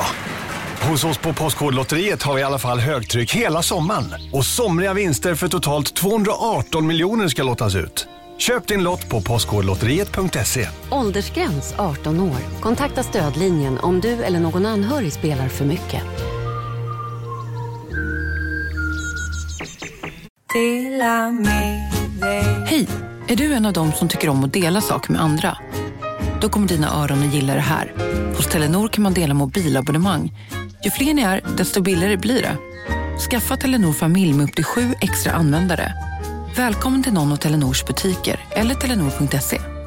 Hos 0.89 1.05
oss 1.05 1.19
på 1.19 1.32
Postkodlotteriet 1.32 2.23
har 2.23 2.35
vi 2.35 2.41
i 2.41 2.45
alla 2.45 2.59
fall 2.59 2.78
högtryck 2.78 3.35
hela 3.35 3.62
sommaren. 3.62 4.15
Och 4.32 4.45
somriga 4.45 4.95
vinster 4.95 5.35
för 5.35 5.49
totalt 5.49 5.95
218 5.95 6.87
miljoner 6.87 7.28
ska 7.28 7.43
lottas 7.43 7.74
ut. 7.74 8.09
Köp 8.40 8.66
din 8.66 8.82
lott 8.82 9.08
på 9.08 9.20
postkodlotteriet.se. 9.20 10.68
Åldersgräns 10.90 11.74
18 11.78 12.20
år. 12.20 12.60
Kontakta 12.60 13.02
stödlinjen 13.02 13.78
om 13.78 14.00
du 14.00 14.08
eller 14.22 14.40
någon 14.40 14.66
anhörig 14.66 15.12
spelar 15.12 15.48
för 15.48 15.64
mycket. 15.64 16.02
Hej! 22.66 22.88
Är 23.28 23.36
du 23.36 23.52
en 23.52 23.66
av 23.66 23.72
dem 23.72 23.92
som 23.92 24.08
tycker 24.08 24.28
om 24.28 24.44
att 24.44 24.52
dela 24.52 24.80
saker 24.80 25.12
med 25.12 25.22
andra? 25.22 25.58
Då 26.40 26.48
kommer 26.48 26.68
dina 26.68 27.02
öron 27.02 27.28
att 27.28 27.34
gilla 27.34 27.54
det 27.54 27.60
här. 27.60 27.92
Hos 28.36 28.46
Telenor 28.46 28.88
kan 28.88 29.02
man 29.02 29.14
dela 29.14 29.34
mobilabonnemang. 29.34 30.32
Ju 30.84 30.90
fler 30.90 31.14
ni 31.14 31.22
är, 31.22 31.40
desto 31.56 31.82
billigare 31.82 32.16
blir 32.16 32.42
det. 32.42 32.56
Skaffa 33.30 33.56
Telenor 33.56 33.92
familj 33.92 34.32
med 34.32 34.44
upp 34.44 34.54
till 34.54 34.64
sju 34.64 34.94
extra 35.00 35.32
användare. 35.32 35.92
Välkommen 36.61 37.03
till 37.03 37.12
någon 37.12 37.32
av 37.32 37.37
Telenors 37.37 37.85
butiker 37.85 38.41
eller 38.51 38.74
telenor.se. 38.74 39.80